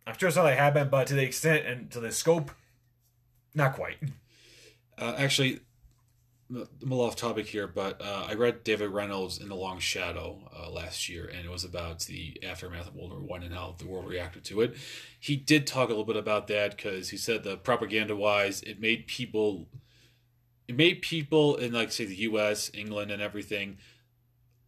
I'm 0.07 0.19
sure 0.19 0.27
it's 0.27 0.37
not 0.37 0.45
like 0.45 0.59
happened, 0.59 0.91
but 0.91 1.07
to 1.07 1.15
the 1.15 1.23
extent 1.23 1.67
and 1.67 1.91
to 1.93 2.01
the 2.01 2.11
scope, 2.11 2.51
not 3.55 3.75
quite. 3.75 3.99
Uh, 4.99 5.15
actually, 5.17 5.61
I'm 6.49 6.59
a 6.59 6.67
little 6.85 7.05
off 7.05 7.17
topic 7.17 7.47
here, 7.47 7.67
but 7.67 8.01
uh, 8.01 8.27
I 8.29 8.35
read 8.35 8.63
David 8.63 8.91
Reynolds 8.91 9.39
in 9.39 9.49
The 9.49 9.57
Long 9.57 9.81
Shadow 9.81 10.49
uh, 10.57 10.71
last 10.71 11.09
year, 11.09 11.27
and 11.27 11.45
it 11.45 11.51
was 11.51 11.65
about 11.65 12.01
the 12.01 12.41
aftermath 12.45 12.87
of 12.87 12.95
World 12.95 13.11
War 13.11 13.21
One 13.21 13.43
and 13.43 13.53
how 13.53 13.75
the 13.79 13.87
world 13.87 14.07
reacted 14.09 14.45
to 14.45 14.61
it. 14.61 14.77
He 15.19 15.37
did 15.37 15.67
talk 15.67 15.87
a 15.87 15.91
little 15.91 16.05
bit 16.05 16.17
about 16.17 16.47
that 16.47 16.77
because 16.77 17.09
he 17.09 17.17
said 17.17 17.43
the 17.43 17.57
propaganda-wise, 17.57 18.63
it 18.63 18.81
made 18.81 19.09
people, 19.09 19.67
it 20.69 20.77
made 20.77 21.03
people 21.03 21.57
in 21.57 21.73
like 21.73 21.91
say 21.91 22.05
the 22.05 22.15
U.S., 22.15 22.71
England, 22.73 23.11
and 23.11 23.21
everything 23.21 23.79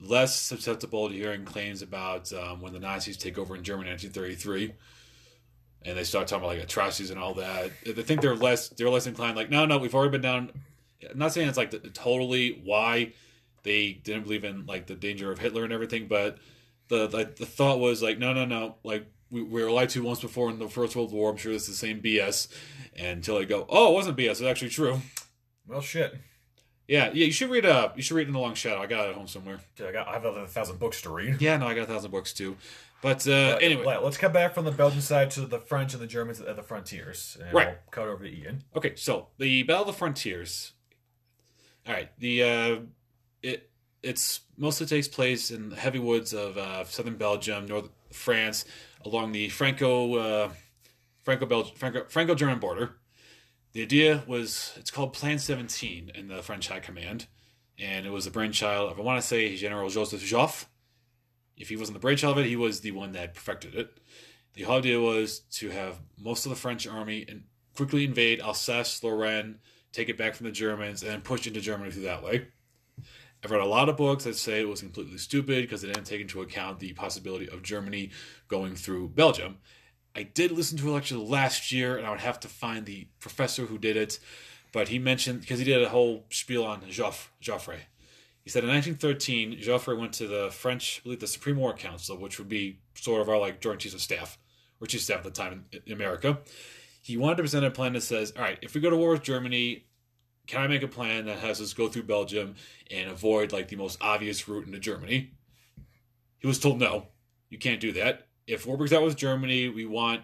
less 0.00 0.34
susceptible 0.34 1.08
to 1.08 1.14
hearing 1.14 1.44
claims 1.44 1.82
about 1.82 2.32
um, 2.32 2.60
when 2.60 2.72
the 2.72 2.80
Nazis 2.80 3.16
take 3.16 3.38
over 3.38 3.54
in 3.54 3.62
Germany 3.62 3.88
in 3.88 3.94
1933 3.94 4.74
and 5.84 5.96
they 5.96 6.04
start 6.04 6.26
talking 6.26 6.44
about 6.44 6.56
like 6.56 6.64
atrocities 6.64 7.10
and 7.10 7.20
all 7.20 7.34
that. 7.34 7.70
I 7.86 7.92
think 7.92 8.20
they're 8.20 8.34
less 8.36 8.68
they're 8.70 8.90
less 8.90 9.06
inclined. 9.06 9.36
Like, 9.36 9.50
no, 9.50 9.64
no, 9.64 9.78
we've 9.78 9.94
already 9.94 10.12
been 10.12 10.22
down. 10.22 10.52
I'm 11.10 11.18
not 11.18 11.32
saying 11.32 11.48
it's 11.48 11.58
like 11.58 11.70
the, 11.70 11.78
totally 11.78 12.60
why 12.64 13.12
they 13.62 13.92
didn't 13.92 14.24
believe 14.24 14.44
in 14.44 14.66
like 14.66 14.86
the 14.86 14.94
danger 14.94 15.30
of 15.30 15.38
Hitler 15.38 15.64
and 15.64 15.72
everything, 15.72 16.06
but 16.08 16.38
the 16.88 17.06
the, 17.06 17.32
the 17.36 17.46
thought 17.46 17.78
was 17.78 18.02
like, 18.02 18.18
no, 18.18 18.32
no, 18.32 18.44
no, 18.44 18.76
like 18.84 19.06
we, 19.30 19.42
we 19.42 19.62
were 19.62 19.70
lied 19.70 19.90
to 19.90 20.02
once 20.02 20.20
before 20.20 20.50
in 20.50 20.58
the 20.58 20.68
First 20.68 20.96
World 20.96 21.12
War. 21.12 21.30
I'm 21.30 21.36
sure 21.36 21.52
this 21.52 21.62
is 21.68 21.68
the 21.80 21.86
same 21.86 22.00
BS. 22.00 22.48
Until 22.98 23.38
they 23.38 23.44
go, 23.44 23.64
oh, 23.68 23.92
it 23.92 23.94
wasn't 23.94 24.16
BS. 24.16 24.30
It's 24.30 24.42
actually 24.42 24.70
true. 24.70 25.00
Well, 25.68 25.80
shit. 25.80 26.16
Yeah, 26.88 27.10
yeah. 27.12 27.26
You 27.26 27.30
should 27.32 27.50
read. 27.50 27.66
Uh, 27.66 27.90
you 27.94 28.02
should 28.02 28.16
read 28.16 28.26
in 28.26 28.32
the 28.32 28.38
Long 28.40 28.54
Shadow. 28.54 28.80
I 28.80 28.86
got 28.86 29.06
it 29.06 29.10
at 29.10 29.14
home 29.14 29.28
somewhere. 29.28 29.60
Dude, 29.76 29.86
I 29.88 29.92
got 29.92 30.08
I 30.08 30.14
have 30.14 30.24
another 30.24 30.46
thousand 30.46 30.78
books 30.80 31.02
to 31.02 31.10
read. 31.10 31.40
Yeah, 31.40 31.58
no, 31.58 31.66
I 31.68 31.74
got 31.74 31.82
a 31.82 31.86
thousand 31.86 32.10
books 32.10 32.32
too. 32.32 32.56
But 33.02 33.28
uh, 33.28 33.58
anyway, 33.60 33.84
Let- 33.84 34.02
let's 34.02 34.16
come 34.16 34.32
back 34.32 34.54
from 34.54 34.64
the 34.64 34.72
Belgian 34.72 35.02
side 35.02 35.30
to 35.32 35.42
the 35.42 35.60
French 35.60 35.92
and 35.92 36.02
the 36.02 36.06
Germans 36.06 36.40
at 36.40 36.56
the 36.56 36.62
frontiers. 36.62 37.36
And 37.40 37.52
Right. 37.54 37.66
We'll 37.68 37.76
cut 37.92 38.08
over 38.08 38.24
to 38.24 38.30
Ian. 38.30 38.64
Okay, 38.74 38.94
so 38.96 39.28
the 39.38 39.62
Battle 39.62 39.82
of 39.82 39.86
the 39.88 39.92
Frontiers. 39.92 40.72
All 41.88 41.94
right, 41.94 42.10
the 42.18 42.42
uh, 42.42 42.76
it 43.42 43.70
it's 44.02 44.40
mostly 44.58 44.84
takes 44.84 45.08
place 45.08 45.50
in 45.50 45.70
the 45.70 45.76
heavy 45.76 45.98
woods 45.98 46.34
of 46.34 46.58
uh, 46.58 46.84
southern 46.84 47.16
Belgium, 47.16 47.64
north 47.64 47.88
France, 48.12 48.66
along 49.06 49.32
the 49.32 49.48
Franco 49.48 50.16
uh, 50.16 50.50
Franco 51.24 51.46
Belgian 51.46 51.74
Franco 51.76 52.04
Franco 52.10 52.34
German 52.34 52.58
border. 52.58 52.98
The 53.72 53.80
idea 53.80 54.22
was 54.26 54.74
it's 54.76 54.90
called 54.90 55.14
Plan 55.14 55.38
17 55.38 56.12
in 56.14 56.28
the 56.28 56.42
French 56.42 56.68
High 56.68 56.80
Command, 56.80 57.26
and 57.78 58.04
it 58.04 58.10
was 58.10 58.26
the 58.26 58.30
brainchild 58.30 58.92
of 58.92 58.98
I 58.98 59.02
want 59.02 59.18
to 59.18 59.26
say 59.26 59.56
General 59.56 59.88
Joseph 59.88 60.20
Joffre. 60.20 60.66
If 61.56 61.70
he 61.70 61.76
wasn't 61.76 61.94
the 61.94 62.00
brainchild 62.00 62.36
of 62.36 62.44
it, 62.44 62.48
he 62.50 62.56
was 62.56 62.80
the 62.80 62.90
one 62.90 63.12
that 63.12 63.32
perfected 63.32 63.74
it. 63.74 63.96
The 64.52 64.64
whole 64.64 64.76
idea 64.76 65.00
was 65.00 65.38
to 65.52 65.70
have 65.70 66.00
most 66.18 66.44
of 66.44 66.50
the 66.50 66.56
French 66.56 66.86
army 66.86 67.24
and 67.26 67.44
quickly 67.74 68.04
invade 68.04 68.40
Alsace, 68.40 69.02
Lorraine, 69.02 69.60
take 69.92 70.08
it 70.08 70.18
back 70.18 70.34
from 70.34 70.46
the 70.46 70.52
Germans, 70.52 71.02
and 71.02 71.24
push 71.24 71.46
into 71.46 71.60
Germany 71.60 71.90
through 71.90 72.02
that 72.02 72.22
way. 72.22 72.48
I've 73.42 73.50
read 73.52 73.60
a 73.60 73.66
lot 73.66 73.88
of 73.88 73.96
books 73.96 74.24
that 74.24 74.36
say 74.36 74.60
it 74.60 74.68
was 74.68 74.80
completely 74.80 75.18
stupid 75.18 75.62
because 75.62 75.82
they 75.82 75.88
didn't 75.88 76.04
take 76.04 76.20
into 76.20 76.42
account 76.42 76.80
the 76.80 76.92
possibility 76.94 77.48
of 77.48 77.62
Germany 77.62 78.10
going 78.48 78.74
through 78.74 79.10
Belgium. 79.10 79.58
I 80.16 80.24
did 80.24 80.50
listen 80.50 80.76
to 80.78 80.90
a 80.90 80.92
lecture 80.92 81.16
last 81.16 81.70
year, 81.70 81.96
and 81.96 82.04
I 82.04 82.10
would 82.10 82.20
have 82.20 82.40
to 82.40 82.48
find 82.48 82.84
the 82.84 83.06
professor 83.20 83.66
who 83.66 83.78
did 83.78 83.96
it, 83.96 84.18
but 84.72 84.88
he 84.88 84.98
mentioned 84.98 85.40
because 85.40 85.60
he 85.60 85.64
did 85.64 85.80
a 85.82 85.88
whole 85.88 86.26
spiel 86.30 86.64
on 86.64 86.80
Joffre. 86.82 87.28
Joffre. 87.40 87.78
He 88.42 88.50
said 88.50 88.64
in 88.64 88.70
1913, 88.70 89.60
Joffre 89.60 89.96
went 89.96 90.14
to 90.14 90.26
the 90.26 90.50
French, 90.50 91.00
I 91.00 91.02
believe, 91.04 91.20
the 91.20 91.26
Supreme 91.26 91.56
War 91.56 91.74
Council, 91.74 92.16
which 92.16 92.38
would 92.38 92.48
be 92.48 92.80
sort 92.94 93.20
of 93.20 93.28
our 93.28 93.38
like 93.38 93.60
Joint 93.60 93.80
Chiefs 93.80 93.94
of 93.94 94.00
Staff, 94.00 94.38
or 94.80 94.86
Chief 94.88 95.00
of 95.00 95.04
Staff 95.04 95.18
at 95.18 95.24
the 95.24 95.30
time 95.30 95.66
in 95.86 95.92
America. 95.92 96.38
He 97.08 97.16
wanted 97.16 97.36
to 97.36 97.42
present 97.42 97.64
a 97.64 97.70
plan 97.70 97.94
that 97.94 98.02
says, 98.02 98.34
all 98.36 98.42
right, 98.42 98.58
if 98.60 98.74
we 98.74 98.82
go 98.82 98.90
to 98.90 98.96
war 98.96 99.12
with 99.12 99.22
Germany, 99.22 99.86
can 100.46 100.60
I 100.60 100.66
make 100.66 100.82
a 100.82 100.88
plan 100.88 101.24
that 101.24 101.38
has 101.38 101.58
us 101.58 101.72
go 101.72 101.88
through 101.88 102.02
Belgium 102.02 102.54
and 102.90 103.10
avoid 103.10 103.50
like 103.50 103.68
the 103.68 103.76
most 103.76 103.96
obvious 104.02 104.46
route 104.46 104.66
into 104.66 104.78
Germany? 104.78 105.32
He 106.36 106.46
was 106.46 106.58
told 106.58 106.78
no, 106.78 107.06
you 107.48 107.56
can't 107.56 107.80
do 107.80 107.92
that. 107.92 108.26
If 108.46 108.66
war 108.66 108.76
breaks 108.76 108.92
out 108.92 109.02
with 109.02 109.16
Germany, 109.16 109.70
we 109.70 109.86
want 109.86 110.20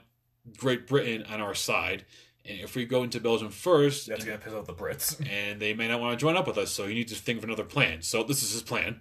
Great 0.58 0.86
Britain 0.86 1.24
on 1.32 1.40
our 1.40 1.54
side. 1.54 2.04
And 2.44 2.60
if 2.60 2.76
we 2.76 2.84
go 2.84 3.02
into 3.02 3.18
Belgium 3.18 3.48
first, 3.48 4.06
That's 4.06 4.22
gonna 4.22 4.36
piss 4.36 4.52
off 4.52 4.66
the 4.66 4.74
Brits. 4.74 5.26
and 5.32 5.58
they 5.58 5.72
may 5.72 5.88
not 5.88 6.02
want 6.02 6.18
to 6.18 6.22
join 6.22 6.36
up 6.36 6.46
with 6.46 6.58
us, 6.58 6.70
so 6.70 6.84
you 6.84 6.94
need 6.94 7.08
to 7.08 7.14
think 7.14 7.38
of 7.38 7.44
another 7.44 7.64
plan. 7.64 8.02
So 8.02 8.22
this 8.24 8.42
is 8.42 8.52
his 8.52 8.62
plan. 8.62 9.00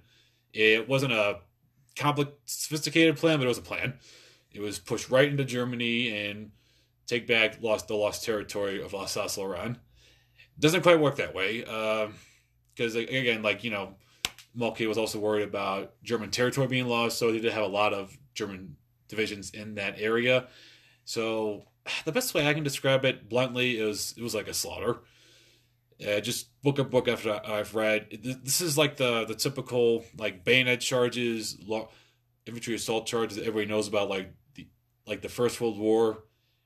It 0.54 0.88
wasn't 0.88 1.12
a 1.12 1.40
complicated, 1.98 2.40
sophisticated 2.46 3.18
plan, 3.18 3.40
but 3.40 3.44
it 3.44 3.50
was 3.50 3.58
a 3.58 3.62
plan. 3.62 3.96
It 4.54 4.62
was 4.62 4.80
pushed 4.80 5.10
right 5.10 5.28
into 5.28 5.44
Germany 5.44 6.08
and 6.30 6.52
take 7.08 7.28
back 7.28 7.62
lost 7.62 7.88
the 7.88 7.95
lost 7.95 8.24
territory 8.24 8.82
of 8.82 8.93
Alsace-Lorraine. 8.93 9.78
Doesn't 10.60 10.84
quite 10.84 10.99
work 10.99 11.16
that 11.18 11.34
way, 11.34 11.62
because 12.76 12.95
again, 12.95 13.41
like 13.41 13.64
you 13.64 13.72
know, 13.72 13.95
Moltke 14.54 14.88
was 14.88 14.97
also 14.97 15.20
worried 15.20 15.47
about 15.47 15.93
German 16.04 16.30
territory 16.30 16.68
being 16.68 16.88
lost, 16.88 17.18
so 17.18 17.32
they 17.32 17.39
did 17.39 17.54
have 17.54 17.64
a 17.64 17.68
lot 17.68 17.93
of 17.93 18.16
German 18.34 18.76
divisions 19.08 19.49
in 19.51 19.76
that 19.76 19.95
area. 19.97 20.47
So 21.06 21.66
the 22.06 22.12
best 22.12 22.34
way 22.34 22.47
I 22.47 22.54
can 22.54 22.64
describe 22.64 23.04
it 23.04 23.30
bluntly 23.30 23.78
is 23.78 24.14
it 24.18 24.24
was 24.24 24.36
like 24.36 24.47
a 24.47 24.54
slaughter. 24.54 24.99
Uh, 26.06 26.20
just 26.20 26.49
book 26.62 26.80
a 26.80 26.84
book 26.84 27.08
after 27.08 27.39
I've 27.45 27.76
read. 27.76 28.20
This 28.43 28.62
is 28.62 28.78
like 28.78 28.97
the 28.97 29.26
the 29.26 29.36
typical 29.36 30.06
like 30.18 30.43
bayonet 30.43 30.82
charges, 30.82 31.58
infantry 32.45 32.76
assault 32.76 33.06
charges 33.06 33.38
that 33.38 33.45
everybody 33.45 33.68
knows 33.68 33.88
about, 33.88 34.10
like 34.10 34.34
the 34.56 34.68
like 35.08 35.22
the 35.22 35.30
First 35.30 35.60
World 35.62 35.78
War 35.78 36.24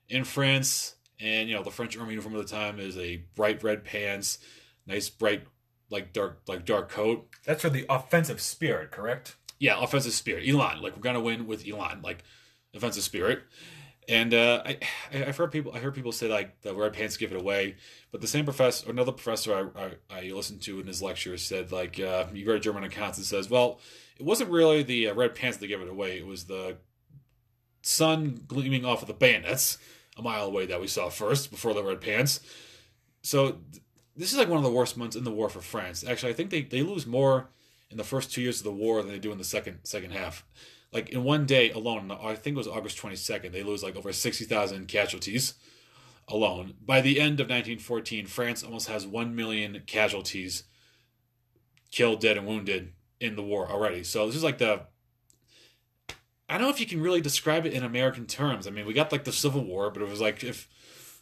in 0.08 0.24
France. 0.24 0.94
And 1.20 1.48
you 1.48 1.56
know 1.56 1.62
the 1.62 1.70
French 1.70 1.96
army 1.96 2.12
uniform 2.12 2.36
at 2.36 2.46
the 2.46 2.52
time 2.52 2.78
is 2.78 2.96
a 2.96 3.24
bright 3.34 3.62
red 3.64 3.84
pants, 3.84 4.38
nice 4.86 5.08
bright 5.08 5.42
like 5.90 6.12
dark 6.12 6.42
like 6.46 6.64
dark 6.64 6.88
coat. 6.90 7.28
That's 7.44 7.62
for 7.62 7.70
the 7.70 7.86
offensive 7.88 8.40
spirit, 8.40 8.90
correct? 8.90 9.36
Yeah, 9.58 9.82
offensive 9.82 10.12
spirit. 10.12 10.44
élan, 10.44 10.80
like 10.80 10.94
we're 10.94 11.02
gonna 11.02 11.20
win 11.20 11.46
with 11.46 11.64
élan, 11.64 12.04
like 12.04 12.22
offensive 12.74 13.02
spirit. 13.02 13.42
And 14.08 14.32
uh, 14.32 14.62
I, 14.64 14.78
I've 15.12 15.36
heard 15.36 15.52
people, 15.52 15.72
I 15.74 15.80
heard 15.80 15.94
people 15.94 16.12
say 16.12 16.28
like 16.28 16.62
the 16.62 16.74
red 16.74 16.94
pants 16.94 17.18
give 17.18 17.30
it 17.30 17.38
away, 17.38 17.76
but 18.10 18.22
the 18.22 18.26
same 18.26 18.44
professor, 18.46 18.90
another 18.90 19.12
professor 19.12 19.70
I, 19.76 19.82
I, 19.84 20.18
I 20.18 20.22
listened 20.30 20.62
to 20.62 20.80
in 20.80 20.86
his 20.86 21.02
lecture 21.02 21.36
said 21.36 21.72
like 21.72 22.00
uh, 22.00 22.26
you 22.32 22.50
read 22.50 22.62
German 22.62 22.84
accounts 22.84 23.18
and 23.18 23.26
says, 23.26 23.50
well, 23.50 23.80
it 24.18 24.24
wasn't 24.24 24.50
really 24.50 24.82
the 24.82 25.08
uh, 25.08 25.14
red 25.14 25.34
pants 25.34 25.58
that 25.58 25.66
gave 25.66 25.82
it 25.82 25.88
away; 25.88 26.18
it 26.18 26.26
was 26.26 26.44
the 26.44 26.78
sun 27.82 28.40
gleaming 28.46 28.84
off 28.84 29.02
of 29.02 29.08
the 29.08 29.14
bayonets 29.14 29.78
a 30.18 30.22
mile 30.22 30.46
away 30.46 30.66
that 30.66 30.80
we 30.80 30.86
saw 30.86 31.08
first 31.08 31.50
before 31.50 31.74
the 31.74 31.82
red 31.82 32.00
pants. 32.00 32.40
So 33.22 33.52
th- 33.52 33.82
this 34.16 34.32
is 34.32 34.38
like 34.38 34.48
one 34.48 34.58
of 34.58 34.64
the 34.64 34.70
worst 34.70 34.96
months 34.96 35.16
in 35.16 35.24
the 35.24 35.30
war 35.30 35.48
for 35.48 35.60
France. 35.60 36.04
Actually, 36.06 36.32
I 36.32 36.34
think 36.34 36.50
they, 36.50 36.62
they 36.62 36.82
lose 36.82 37.06
more 37.06 37.50
in 37.90 37.96
the 37.96 38.04
first 38.04 38.32
two 38.32 38.42
years 38.42 38.58
of 38.58 38.64
the 38.64 38.72
war 38.72 39.00
than 39.00 39.10
they 39.10 39.18
do 39.18 39.32
in 39.32 39.38
the 39.38 39.44
second 39.44 39.78
second 39.84 40.10
half 40.10 40.44
like 40.92 41.10
in 41.10 41.24
one 41.24 41.46
day 41.46 41.70
alone, 41.70 42.10
I 42.10 42.34
think 42.34 42.54
it 42.54 42.58
was 42.58 42.68
August 42.68 42.98
22nd, 42.98 43.52
they 43.52 43.62
lose 43.62 43.82
like 43.82 43.96
over 43.96 44.12
60,000 44.12 44.88
casualties 44.88 45.54
alone. 46.26 46.74
By 46.84 47.00
the 47.00 47.20
end 47.20 47.40
of 47.40 47.46
1914, 47.46 48.26
France 48.26 48.62
almost 48.62 48.88
has 48.88 49.06
1 49.06 49.34
million 49.34 49.82
casualties 49.86 50.64
killed, 51.90 52.20
dead, 52.20 52.36
and 52.36 52.46
wounded 52.46 52.92
in 53.20 53.36
the 53.36 53.42
war 53.42 53.68
already. 53.68 54.04
So 54.04 54.26
this 54.26 54.36
is 54.36 54.44
like 54.44 54.58
the. 54.58 54.82
I 56.48 56.54
don't 56.54 56.62
know 56.62 56.70
if 56.70 56.80
you 56.80 56.86
can 56.86 57.00
really 57.00 57.20
describe 57.20 57.66
it 57.66 57.72
in 57.72 57.82
American 57.84 58.26
terms. 58.26 58.66
I 58.66 58.70
mean, 58.70 58.86
we 58.86 58.94
got 58.94 59.12
like 59.12 59.24
the 59.24 59.32
Civil 59.32 59.64
War, 59.64 59.90
but 59.90 60.02
it 60.02 60.08
was 60.08 60.20
like 60.20 60.42
if. 60.44 60.68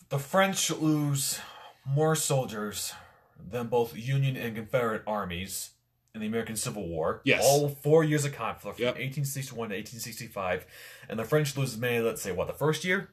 The 0.09 0.19
French 0.19 0.71
lose 0.71 1.41
more 1.85 2.15
soldiers 2.15 2.93
than 3.39 3.67
both 3.67 3.97
Union 3.97 4.37
and 4.37 4.55
Confederate 4.55 5.03
armies 5.07 5.71
in 6.15 6.21
the 6.21 6.27
American 6.29 6.55
Civil 6.57 6.87
War. 6.89 7.21
Yes. 7.25 7.43
All 7.45 7.69
four 7.69 8.05
years 8.05 8.25
of 8.25 8.33
conflict 8.33 8.77
from 8.79 8.85
Yep. 8.85 8.95
1861 8.95 9.69
to 9.71 9.75
1865. 9.75 10.65
And 11.09 11.19
the 11.19 11.25
French 11.25 11.57
lose 11.57 11.75
as 11.75 11.79
many, 11.79 11.99
let's 12.01 12.23
say, 12.23 12.31
what, 12.33 12.47
the 12.47 12.53
first 12.55 12.85
year? 12.85 13.11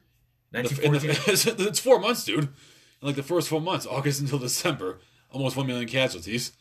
in 0.52 0.62
the- 0.62 0.68
1914? 0.68 1.56
the- 1.56 1.64
it's 1.68 1.80
four 1.80 1.98
months, 1.98 2.24
dude. 2.24 2.48
Like 3.02 3.16
the 3.16 3.22
first 3.24 3.48
four 3.48 3.60
months, 3.60 3.86
August 3.86 4.20
until 4.20 4.38
December, 4.38 5.00
almost 5.30 5.56
one 5.56 5.66
million 5.66 5.88
casualties. 5.88 6.52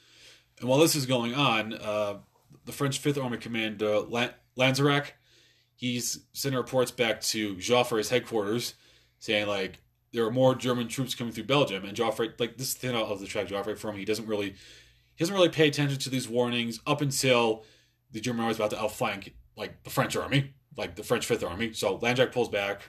And 0.60 0.68
while 0.68 0.80
this 0.80 0.96
is 0.96 1.06
going 1.06 1.34
on, 1.36 1.74
uh, 1.74 2.16
the 2.66 2.72
French 2.72 2.98
Fifth 2.98 3.18
Army 3.20 3.38
Commander 3.38 4.00
Lan- 4.00 4.34
Lanzerac, 4.58 5.12
he's 5.84 6.20
sending 6.32 6.58
reports 6.58 6.92
back 6.92 7.20
to 7.20 7.56
Joffre's 7.56 8.10
headquarters, 8.10 8.76
saying 9.20 9.48
like 9.48 9.80
there 10.14 10.26
are 10.26 10.32
more 10.32 10.56
German 10.56 10.88
troops 10.88 11.14
coming 11.14 11.34
through 11.34 11.44
Belgium, 11.44 11.84
and 11.84 11.98
Joffre, 11.98 12.40
like 12.40 12.56
this 12.56 12.70
is 12.70 12.74
thing 12.76 12.96
of 12.96 13.20
the 13.20 13.26
track 13.26 13.48
Joffre 13.48 13.78
from, 13.78 13.98
he 13.98 14.06
doesn't 14.06 14.26
really, 14.26 14.52
he 14.52 15.20
doesn't 15.20 15.36
really 15.36 15.50
pay 15.50 15.68
attention 15.68 16.00
to 16.00 16.10
these 16.10 16.30
warnings 16.30 16.80
up 16.88 17.02
until 17.02 17.66
the 18.12 18.22
German 18.22 18.42
army 18.42 18.52
is 18.52 18.58
about 18.58 18.70
to 18.70 18.82
outflank 18.82 19.34
like 19.58 19.84
the 19.84 19.90
French 19.90 20.16
army, 20.16 20.54
like 20.78 20.96
the 20.96 21.04
French 21.04 21.26
Fifth 21.26 21.44
Army. 21.44 21.74
So 21.74 21.98
Lanzerac 21.98 22.32
pulls 22.32 22.48
back. 22.48 22.82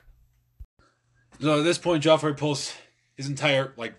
So 1.41 1.59
at 1.59 1.65
this 1.65 1.79
point, 1.79 2.05
Joffre 2.05 2.37
pulls 2.37 2.75
his 3.17 3.27
entire 3.27 3.73
like 3.77 3.95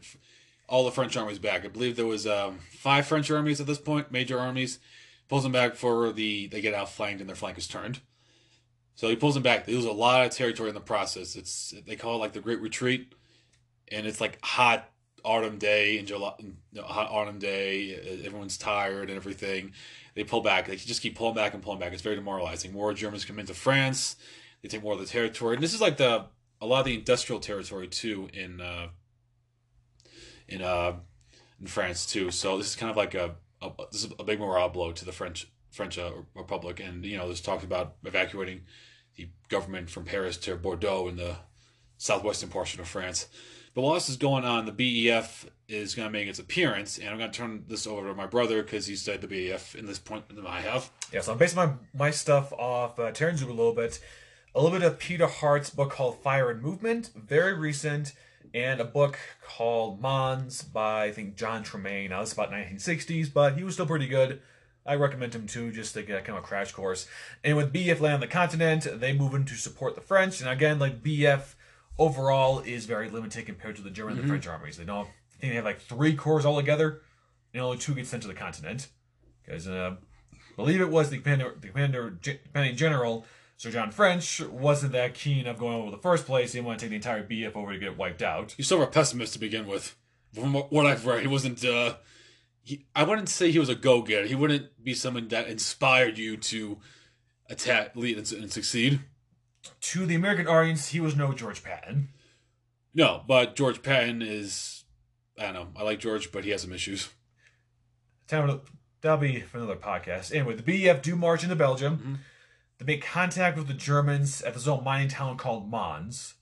all 0.69 0.85
the 0.85 0.91
French 0.91 1.17
armies 1.17 1.39
back. 1.39 1.65
I 1.65 1.67
believe 1.67 1.97
there 1.97 2.05
was 2.05 2.25
um, 2.25 2.59
five 2.71 3.05
French 3.05 3.29
armies 3.29 3.59
at 3.59 3.67
this 3.67 3.77
point, 3.77 4.09
major 4.09 4.39
armies. 4.39 4.79
Pulls 5.27 5.43
them 5.43 5.51
back 5.51 5.75
for 5.75 6.13
the 6.13 6.47
they 6.47 6.61
get 6.61 6.73
outflanked 6.73 7.19
and 7.19 7.27
their 7.27 7.35
flank 7.35 7.57
is 7.57 7.67
turned. 7.67 7.99
So 8.95 9.09
he 9.09 9.15
pulls 9.15 9.33
them 9.33 9.43
back. 9.43 9.65
They 9.65 9.73
lose 9.73 9.85
a 9.85 9.91
lot 9.91 10.25
of 10.25 10.31
territory 10.31 10.69
in 10.69 10.75
the 10.75 10.81
process. 10.81 11.35
It's 11.35 11.73
they 11.85 11.95
call 11.95 12.15
it 12.15 12.19
like 12.19 12.33
the 12.33 12.39
Great 12.39 12.61
Retreat, 12.61 13.13
and 13.89 14.07
it's 14.07 14.21
like 14.21 14.39
hot 14.43 14.89
autumn 15.23 15.57
day 15.57 15.97
in 15.97 16.05
July, 16.05 16.33
hot 16.77 17.11
autumn 17.11 17.39
day. 17.39 18.21
Everyone's 18.23 18.57
tired 18.57 19.09
and 19.09 19.17
everything. 19.17 19.73
They 20.13 20.23
pull 20.23 20.41
back. 20.41 20.67
They 20.67 20.77
just 20.77 21.01
keep 21.01 21.17
pulling 21.17 21.35
back 21.35 21.53
and 21.53 21.61
pulling 21.61 21.79
back. 21.79 21.91
It's 21.91 22.01
very 22.01 22.15
demoralizing. 22.15 22.71
More 22.71 22.93
Germans 22.93 23.25
come 23.25 23.37
into 23.37 23.53
France. 23.53 24.15
They 24.61 24.69
take 24.69 24.81
more 24.81 24.93
of 24.93 24.99
the 24.99 25.05
territory. 25.05 25.55
And 25.55 25.63
this 25.63 25.73
is 25.73 25.81
like 25.81 25.97
the 25.97 26.25
a 26.61 26.65
lot 26.65 26.79
of 26.79 26.85
the 26.85 26.95
industrial 26.95 27.41
territory 27.41 27.87
too 27.87 28.29
in 28.33 28.61
uh, 28.61 28.87
in 30.47 30.61
uh, 30.61 30.93
in 31.59 31.67
France 31.67 32.05
too. 32.05 32.31
So 32.31 32.57
this 32.57 32.67
is 32.67 32.75
kind 32.75 32.89
of 32.89 32.95
like 32.95 33.13
a, 33.13 33.35
a 33.61 33.71
this 33.91 34.05
is 34.05 34.13
a 34.17 34.23
big 34.23 34.39
morale 34.39 34.69
blow 34.69 34.93
to 34.93 35.03
the 35.03 35.11
French 35.11 35.51
French 35.75 35.97
uh, 35.97 36.11
Republic. 36.33 36.79
And 36.79 37.05
you 37.05 37.17
know, 37.17 37.27
there's 37.27 37.41
talks 37.41 37.63
about 37.63 37.95
evacuating 38.03 38.61
the 39.15 39.29
government 39.49 39.89
from 39.89 40.05
Paris 40.05 40.37
to 40.37 40.55
Bordeaux 40.55 41.07
in 41.07 41.17
the 41.17 41.37
southwestern 41.97 42.49
portion 42.49 42.81
of 42.81 42.87
France. 42.87 43.27
But 43.73 43.81
while 43.81 43.93
this 43.95 44.09
is 44.09 44.15
going 44.15 44.45
on, 44.45 44.65
the 44.65 44.71
BEF 44.71 45.47
is 45.67 45.95
going 45.95 46.07
to 46.07 46.11
make 46.11 46.29
its 46.29 46.39
appearance, 46.39 46.97
and 46.97 47.09
I'm 47.09 47.17
going 47.17 47.29
to 47.29 47.37
turn 47.37 47.65
this 47.67 47.85
over 47.85 48.07
to 48.07 48.15
my 48.15 48.25
brother 48.25 48.63
because 48.63 48.87
he 48.87 48.95
studied 48.95 49.21
the 49.21 49.27
BEF 49.27 49.75
in 49.75 49.85
this 49.85 49.99
point 49.99 50.29
than 50.29 50.47
I 50.47 50.61
have. 50.61 50.89
Yeah, 51.11 51.19
so 51.19 51.33
I'm 51.33 51.37
basing 51.37 51.57
my, 51.57 51.73
my 51.93 52.11
stuff 52.11 52.53
off 52.53 52.97
uh, 52.99 53.11
a 53.11 53.35
little 53.45 53.73
bit. 53.73 53.99
A 54.53 54.61
little 54.61 54.79
bit 54.79 54.87
of 54.87 54.97
Peter 54.97 55.27
Hart's 55.27 55.69
book 55.69 55.91
called 55.91 56.23
Fire 56.23 56.49
and 56.49 56.61
Movement, 56.61 57.11
very 57.13 57.53
recent, 57.53 58.13
and 58.53 58.79
a 58.79 58.85
book 58.85 59.19
called 59.45 59.99
Mons 59.99 60.61
by, 60.61 61.05
I 61.05 61.11
think, 61.11 61.35
John 61.35 61.63
Terraine. 61.63 62.11
Now, 62.11 62.21
this 62.21 62.29
is 62.29 62.33
about 62.33 62.51
1960s, 62.51 63.33
but 63.33 63.57
he 63.57 63.65
was 63.65 63.73
still 63.73 63.85
pretty 63.85 64.07
good. 64.07 64.41
I 64.85 64.95
recommend 64.95 65.33
him 65.33 65.47
too, 65.47 65.71
just 65.71 65.93
to 65.95 66.03
get 66.03 66.25
kind 66.25 66.37
of 66.37 66.43
a 66.43 66.47
crash 66.47 66.71
course. 66.71 67.07
And 67.43 67.57
with 67.57 67.73
BF 67.73 67.99
land 67.99 68.15
on 68.15 68.19
the 68.19 68.27
continent, 68.27 68.87
they 68.99 69.13
move 69.13 69.33
in 69.33 69.45
to 69.45 69.55
support 69.55 69.95
the 69.95 70.01
French. 70.01 70.41
And 70.41 70.49
again, 70.49 70.77
like 70.77 71.01
BF 71.01 71.55
overall 71.97 72.59
is 72.59 72.85
very 72.85 73.09
limited 73.09 73.45
compared 73.45 73.75
to 73.77 73.81
the 73.81 73.89
German 73.89 74.15
and 74.15 74.23
the 74.23 74.27
French 74.27 74.47
armies. 74.47 74.77
They 74.77 74.83
don't, 74.83 75.07
I 75.07 75.39
think 75.39 75.53
they 75.53 75.55
have 75.55 75.65
like 75.65 75.79
three 75.79 76.15
corps 76.15 76.45
altogether, 76.45 77.01
and 77.53 77.63
only 77.63 77.77
two 77.77 77.95
get 77.95 78.05
sent 78.05 78.21
to 78.23 78.27
the 78.27 78.35
continent. 78.35 78.89
Because 79.43 79.67
uh, 79.67 79.95
believe 80.55 80.81
it 80.81 80.89
was 80.89 81.09
the 81.09 81.17
commander, 81.17 81.55
the 81.59 81.69
commander, 81.69 82.19
commanding 82.51 82.75
general, 82.75 83.25
Sir 83.57 83.71
John 83.71 83.89
French, 83.89 84.39
wasn't 84.41 84.91
that 84.91 85.15
keen 85.15 85.47
of 85.47 85.57
going 85.57 85.75
over 85.75 85.89
the 85.89 85.97
first 85.97 86.25
place. 86.25 86.51
He 86.51 86.57
didn't 86.57 86.67
want 86.67 86.79
to 86.79 86.85
take 86.85 86.89
the 86.91 86.95
entire 86.97 87.25
BF 87.25 87.55
over 87.55 87.73
to 87.73 87.79
get 87.79 87.97
wiped 87.97 88.21
out. 88.21 88.53
He's 88.55 88.67
sort 88.67 88.83
of 88.83 88.89
a 88.89 88.91
pessimist 88.91 89.33
to 89.33 89.39
begin 89.39 89.65
with. 89.65 89.95
From 90.33 90.53
what 90.53 90.71
what 90.71 90.85
I've 90.85 91.05
read, 91.05 91.21
he 91.21 91.27
wasn't. 91.27 91.63
Uh, 91.65 91.95
he, 92.65 92.85
I 92.95 93.03
wouldn't 93.03 93.29
say 93.29 93.51
he 93.51 93.59
was 93.59 93.69
a 93.69 93.75
go 93.75 94.01
getter. 94.01 94.25
He 94.25 94.33
wouldn't 94.35 94.83
be 94.83 94.93
someone 94.95 95.27
that 95.29 95.47
inspired 95.47 96.17
you 96.17 96.35
to 96.37 96.79
attack, 97.49 97.95
lead, 97.95 98.17
and, 98.17 98.31
and 98.33 98.51
succeed. 98.51 98.99
to 99.81 100.05
the 100.07 100.15
American 100.15 100.47
audience, 100.47 100.89
he 100.89 100.99
was 100.99 101.15
no 101.15 101.31
George 101.31 101.63
Patton. 101.63 102.09
No, 102.93 103.23
but 103.27 103.55
George 103.55 103.83
Patton 103.83 104.21
is. 104.21 104.83
I 105.37 105.43
don't 105.43 105.53
know. 105.53 105.67
I 105.77 105.83
like 105.83 105.99
George, 105.99 106.31
but 106.31 106.43
he 106.43 106.49
has 106.49 106.61
some 106.63 106.73
issues. 106.73 107.09
Time 108.27 108.61
that'll 109.01 109.17
be 109.19 109.41
for 109.41 109.57
another 109.57 109.75
podcast. 109.75 110.33
Anyway, 110.33 110.55
the 110.55 110.63
BEF 110.63 111.01
do 111.03 111.15
march 111.15 111.43
into 111.43 111.55
Belgium. 111.55 111.97
Mhm. 111.97 112.17
They 112.79 112.85
make 112.85 113.05
contact 113.05 113.57
with 113.57 113.67
the 113.67 113.73
Germans 113.73 114.41
at 114.41 114.53
this 114.55 114.65
little 114.65 114.81
mining 114.81 115.09
town 115.09 115.37
called 115.37 115.69
Mons. 115.69 116.33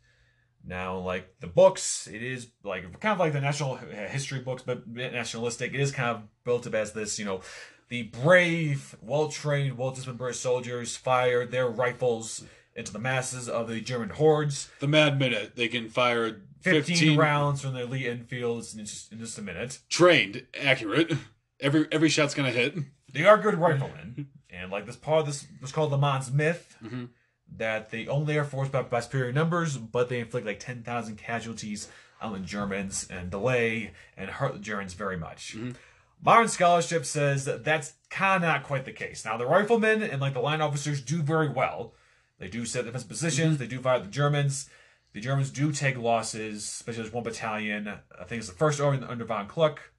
Now, 0.65 0.97
like 0.97 1.39
the 1.39 1.47
books, 1.47 2.07
it 2.07 2.23
is 2.23 2.47
like 2.63 2.83
kind 2.99 3.13
of 3.13 3.19
like 3.19 3.33
the 3.33 3.41
national 3.41 3.75
history 3.75 4.39
books, 4.39 4.63
but 4.65 4.87
nationalistic. 4.87 5.73
It 5.73 5.79
is 5.79 5.91
kind 5.91 6.09
of 6.09 6.23
built 6.45 6.65
up 6.67 6.73
as 6.73 6.93
this, 6.93 7.19
you 7.19 7.25
know, 7.25 7.41
the 7.89 8.03
brave, 8.03 8.95
well-trained, 9.01 9.77
well-disciplined 9.77 10.17
British 10.17 10.39
soldiers 10.39 10.95
fired 10.95 11.51
their 11.51 11.67
rifles 11.67 12.43
into 12.75 12.91
the 12.93 12.99
masses 12.99 13.47
of 13.49 13.67
the 13.67 13.81
German 13.81 14.09
hordes. 14.09 14.69
The 14.79 14.87
Mad 14.87 15.19
Minute. 15.19 15.55
They 15.55 15.67
can 15.67 15.89
fire 15.89 16.41
15, 16.61 16.83
15, 16.95 17.17
rounds 17.19 17.61
from 17.61 17.73
their 17.73 17.85
Lee-Enfields 17.85 18.73
in 18.73 18.85
just, 18.85 19.11
in 19.11 19.19
just 19.19 19.37
a 19.37 19.41
minute. 19.41 19.79
trained, 19.89 20.45
accurate. 20.59 21.11
Every 21.59 21.87
every 21.91 22.09
shot's 22.09 22.33
gonna 22.33 22.51
hit. 22.51 22.75
They 23.13 23.25
are 23.25 23.37
good 23.37 23.55
riflemen, 23.55 24.27
and 24.49 24.71
like 24.71 24.85
this 24.85 24.95
part 24.95 25.19
of 25.21 25.25
this 25.27 25.45
was 25.61 25.71
called 25.71 25.91
the 25.91 25.97
Mons 25.97 26.31
myth. 26.31 26.75
Mhm. 26.83 27.09
That 27.57 27.91
they 27.91 28.07
only 28.07 28.37
are 28.37 28.43
forced 28.43 28.71
by, 28.71 28.81
by 28.81 28.99
superior 29.01 29.31
numbers, 29.31 29.77
but 29.77 30.09
they 30.09 30.19
inflict 30.19 30.45
like 30.45 30.59
ten 30.59 30.81
thousand 30.83 31.17
casualties 31.17 31.87
on 32.21 32.33
the 32.33 32.39
Germans 32.39 33.07
and 33.09 33.29
delay 33.29 33.91
and 34.17 34.29
hurt 34.29 34.53
the 34.53 34.59
Germans 34.59 34.93
very 34.93 35.17
much. 35.17 35.55
Mhm. 35.55 35.75
Modern 36.23 36.47
scholarship 36.47 37.05
says 37.05 37.43
that 37.45 37.65
that's 37.65 37.93
kind 38.09 38.43
of 38.43 38.47
not 38.47 38.63
quite 38.63 38.85
the 38.85 38.93
case. 38.93 39.25
Now 39.25 39.35
the 39.37 39.45
riflemen 39.45 40.01
and 40.01 40.21
like 40.21 40.33
the 40.33 40.39
line 40.39 40.61
officers 40.61 41.01
do 41.01 41.21
very 41.21 41.49
well. 41.49 41.93
They 42.39 42.47
do 42.47 42.65
set 42.65 42.85
defense 42.85 43.03
positions. 43.03 43.57
They 43.57 43.67
do 43.67 43.79
fire 43.81 43.99
the 43.99 44.07
Germans. 44.07 44.69
The 45.11 45.19
Germans 45.19 45.51
do 45.51 45.71
take 45.71 45.97
losses, 45.97 46.63
especially 46.63 47.03
there's 47.03 47.13
one 47.13 47.23
battalion. 47.23 47.87
I 47.87 48.23
think 48.23 48.39
it's 48.39 48.49
the 48.49 48.55
first 48.55 48.79
army 48.81 49.05
under 49.07 49.25
von 49.25 49.47
Kluck 49.47 49.91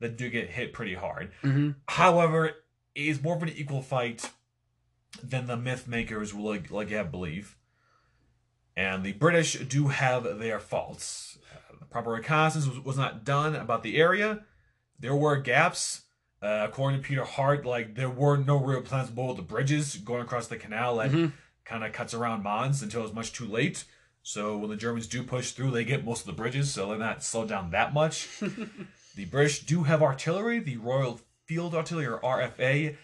that 0.00 0.16
do 0.16 0.28
get 0.28 0.50
hit 0.50 0.72
pretty 0.72 0.94
hard. 0.94 1.30
Mm-hmm. 1.42 1.72
However, 1.88 2.46
it 2.46 2.56
is 2.94 3.22
more 3.22 3.36
of 3.36 3.42
an 3.42 3.50
equal 3.50 3.82
fight 3.82 4.28
than 5.22 5.46
the 5.46 5.56
myth 5.56 5.86
makers 5.88 6.32
will 6.34 6.44
like, 6.50 6.70
like 6.70 6.90
have 6.90 7.10
believe. 7.10 7.56
And 8.76 9.04
the 9.04 9.12
British 9.12 9.54
do 9.54 9.88
have 9.88 10.38
their 10.38 10.58
faults. 10.60 11.38
Uh, 11.52 11.76
the 11.78 11.84
proper 11.86 12.10
reconnaissance 12.12 12.66
was, 12.66 12.78
was 12.80 12.96
not 12.96 13.24
done 13.24 13.54
about 13.54 13.82
the 13.82 13.96
area. 13.98 14.44
There 14.98 15.16
were 15.16 15.36
gaps. 15.36 16.02
Uh, 16.42 16.64
according 16.66 17.02
to 17.02 17.06
Peter 17.06 17.24
Hart, 17.24 17.66
like 17.66 17.96
there 17.96 18.08
were 18.08 18.38
no 18.38 18.56
real 18.56 18.80
plans 18.80 19.08
to 19.08 19.14
build 19.14 19.36
the 19.36 19.42
bridges 19.42 19.96
going 19.98 20.22
across 20.22 20.46
the 20.46 20.56
canal 20.56 20.96
that 20.96 21.10
Mhm. 21.10 21.32
kind 21.66 21.84
of 21.84 21.92
cuts 21.92 22.14
around 22.14 22.42
Mons 22.42 22.82
until 22.82 23.04
it's 23.04 23.12
much 23.12 23.34
too 23.34 23.44
late. 23.46 23.84
So 24.22 24.56
when 24.56 24.70
the 24.70 24.76
Germans 24.76 25.06
do 25.06 25.22
push 25.22 25.50
through, 25.52 25.72
they 25.72 25.84
get 25.84 26.02
most 26.02 26.20
of 26.20 26.26
the 26.26 26.32
bridges, 26.32 26.72
so 26.72 26.88
they're 26.88 26.98
not 26.98 27.22
slowed 27.22 27.50
down 27.50 27.70
that 27.72 27.92
much. 27.92 28.26
the 29.16 29.26
British 29.26 29.66
do 29.66 29.82
have 29.82 30.02
artillery, 30.02 30.60
the 30.60 30.78
Royal 30.78 31.20
Field 31.44 31.74
Artillery 31.74 32.06
or 32.06 32.18
RFA. 32.20 32.96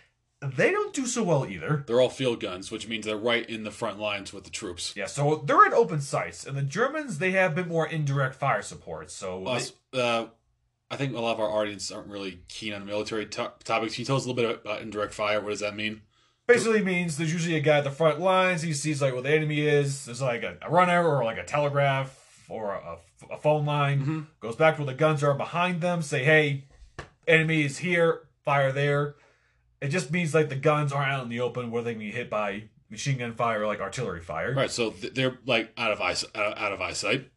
They 0.43 0.71
don't 0.71 0.93
do 0.95 1.07
so 1.07 1.23
well 1.23 1.47
either. 1.47 1.85
They're 1.87 2.01
all 2.01 2.11
field 2.11 2.41
guns, 2.41 2.71
which 2.71 2.87
means 2.89 3.07
they're 3.07 3.17
right 3.17 3.49
in 3.49 3.65
the 3.65 3.71
front 3.71 3.99
lines 3.99 4.33
with 4.35 4.45
the 4.45 4.51
troops. 4.51 4.93
Yeah, 4.95 5.07
so 5.07 5.43
they're 5.47 5.65
at 5.65 5.73
open 5.73 6.01
sights, 6.03 6.47
and 6.47 6.57
the 6.57 6.63
Germans 6.63 7.19
they 7.19 7.31
have 7.33 7.53
a 7.53 7.55
bit 7.55 7.67
more 7.69 7.87
indirect 7.87 8.35
fire 8.35 8.61
support. 8.63 9.11
So 9.11 9.43
they- 9.93 9.99
uh, 10.01 10.27
I 10.91 10.97
think 10.97 11.17
a 11.17 11.21
lot 11.21 11.33
of 11.33 11.41
our 11.41 11.51
audience 11.51 11.91
aren't 11.91 12.09
really 12.09 12.41
keen 12.49 12.73
on 12.75 12.85
military 12.85 13.27
to- 13.27 13.53
topics. 13.65 13.95
Can 13.95 14.03
you 14.03 14.07
tell 14.07 14.17
us 14.17 14.25
a 14.25 14.29
little 14.29 14.41
bit 14.43 14.61
about 14.65 14.83
indirect 14.83 15.15
fire? 15.15 15.41
What 15.41 15.51
does 15.51 15.61
that 15.61 15.75
mean? 15.75 16.03
basically 16.47 16.81
means 16.81 17.17
there's 17.17 17.33
usually 17.33 17.57
a 17.57 17.61
guy 17.61 17.79
at 17.79 17.83
the 17.85 17.91
front 17.91 18.21
lines. 18.21 18.63
He 18.63 18.73
sees 18.73 19.03
like 19.03 19.13
where 19.15 19.23
the 19.23 19.33
enemy 19.35 19.63
is. 19.67 20.05
There's 20.05 20.23
like 20.23 20.45
a, 20.45 20.57
a 20.63 20.71
runner 20.71 21.05
or 21.05 21.25
like 21.25 21.39
a 21.39 21.45
telegraph 21.45 22.45
or 22.49 22.71
a, 22.75 22.99
a 23.33 23.37
phone 23.37 23.67
line. 23.67 24.07
Mhm. 24.07 24.27
Goes 24.39 24.55
back 24.55 24.77
to 24.77 24.83
where 24.85 24.93
the 24.93 24.97
guns 24.97 25.25
are 25.25 25.35
behind 25.35 25.81
them. 25.81 26.03
Say, 26.03 26.23
hey, 26.23 26.67
enemy 27.27 27.65
is 27.65 27.79
here. 27.79 28.29
Fire 28.45 28.71
there. 28.71 29.17
It 29.81 29.89
just 29.89 30.11
means 30.11 30.35
like 30.35 30.49
the 30.49 30.57
guns 30.57 30.93
aren't 30.93 31.13
out 31.13 31.23
in 31.23 31.29
the 31.29 31.41
open 31.41 31.71
where 31.71 31.83
they 31.83 31.93
can 31.93 32.01
be 32.01 32.11
hit 32.11 32.31
by 32.31 32.65
machine 32.91 33.19
gun 33.19 33.35
fire 33.35 33.63
or 33.63 33.67
like 33.67 33.81
artillery 33.81 34.21
fire. 34.21 34.55
Right, 34.55 34.71
so 34.71 34.91
th- 34.91 35.15
they're 35.15 35.39
like 35.47 35.73
out 35.77 35.93
of 35.93 36.01
eyes, 36.01 36.25
out 36.35 36.59
out 36.59 36.73
of 36.73 36.81
eyesight. 36.81 37.31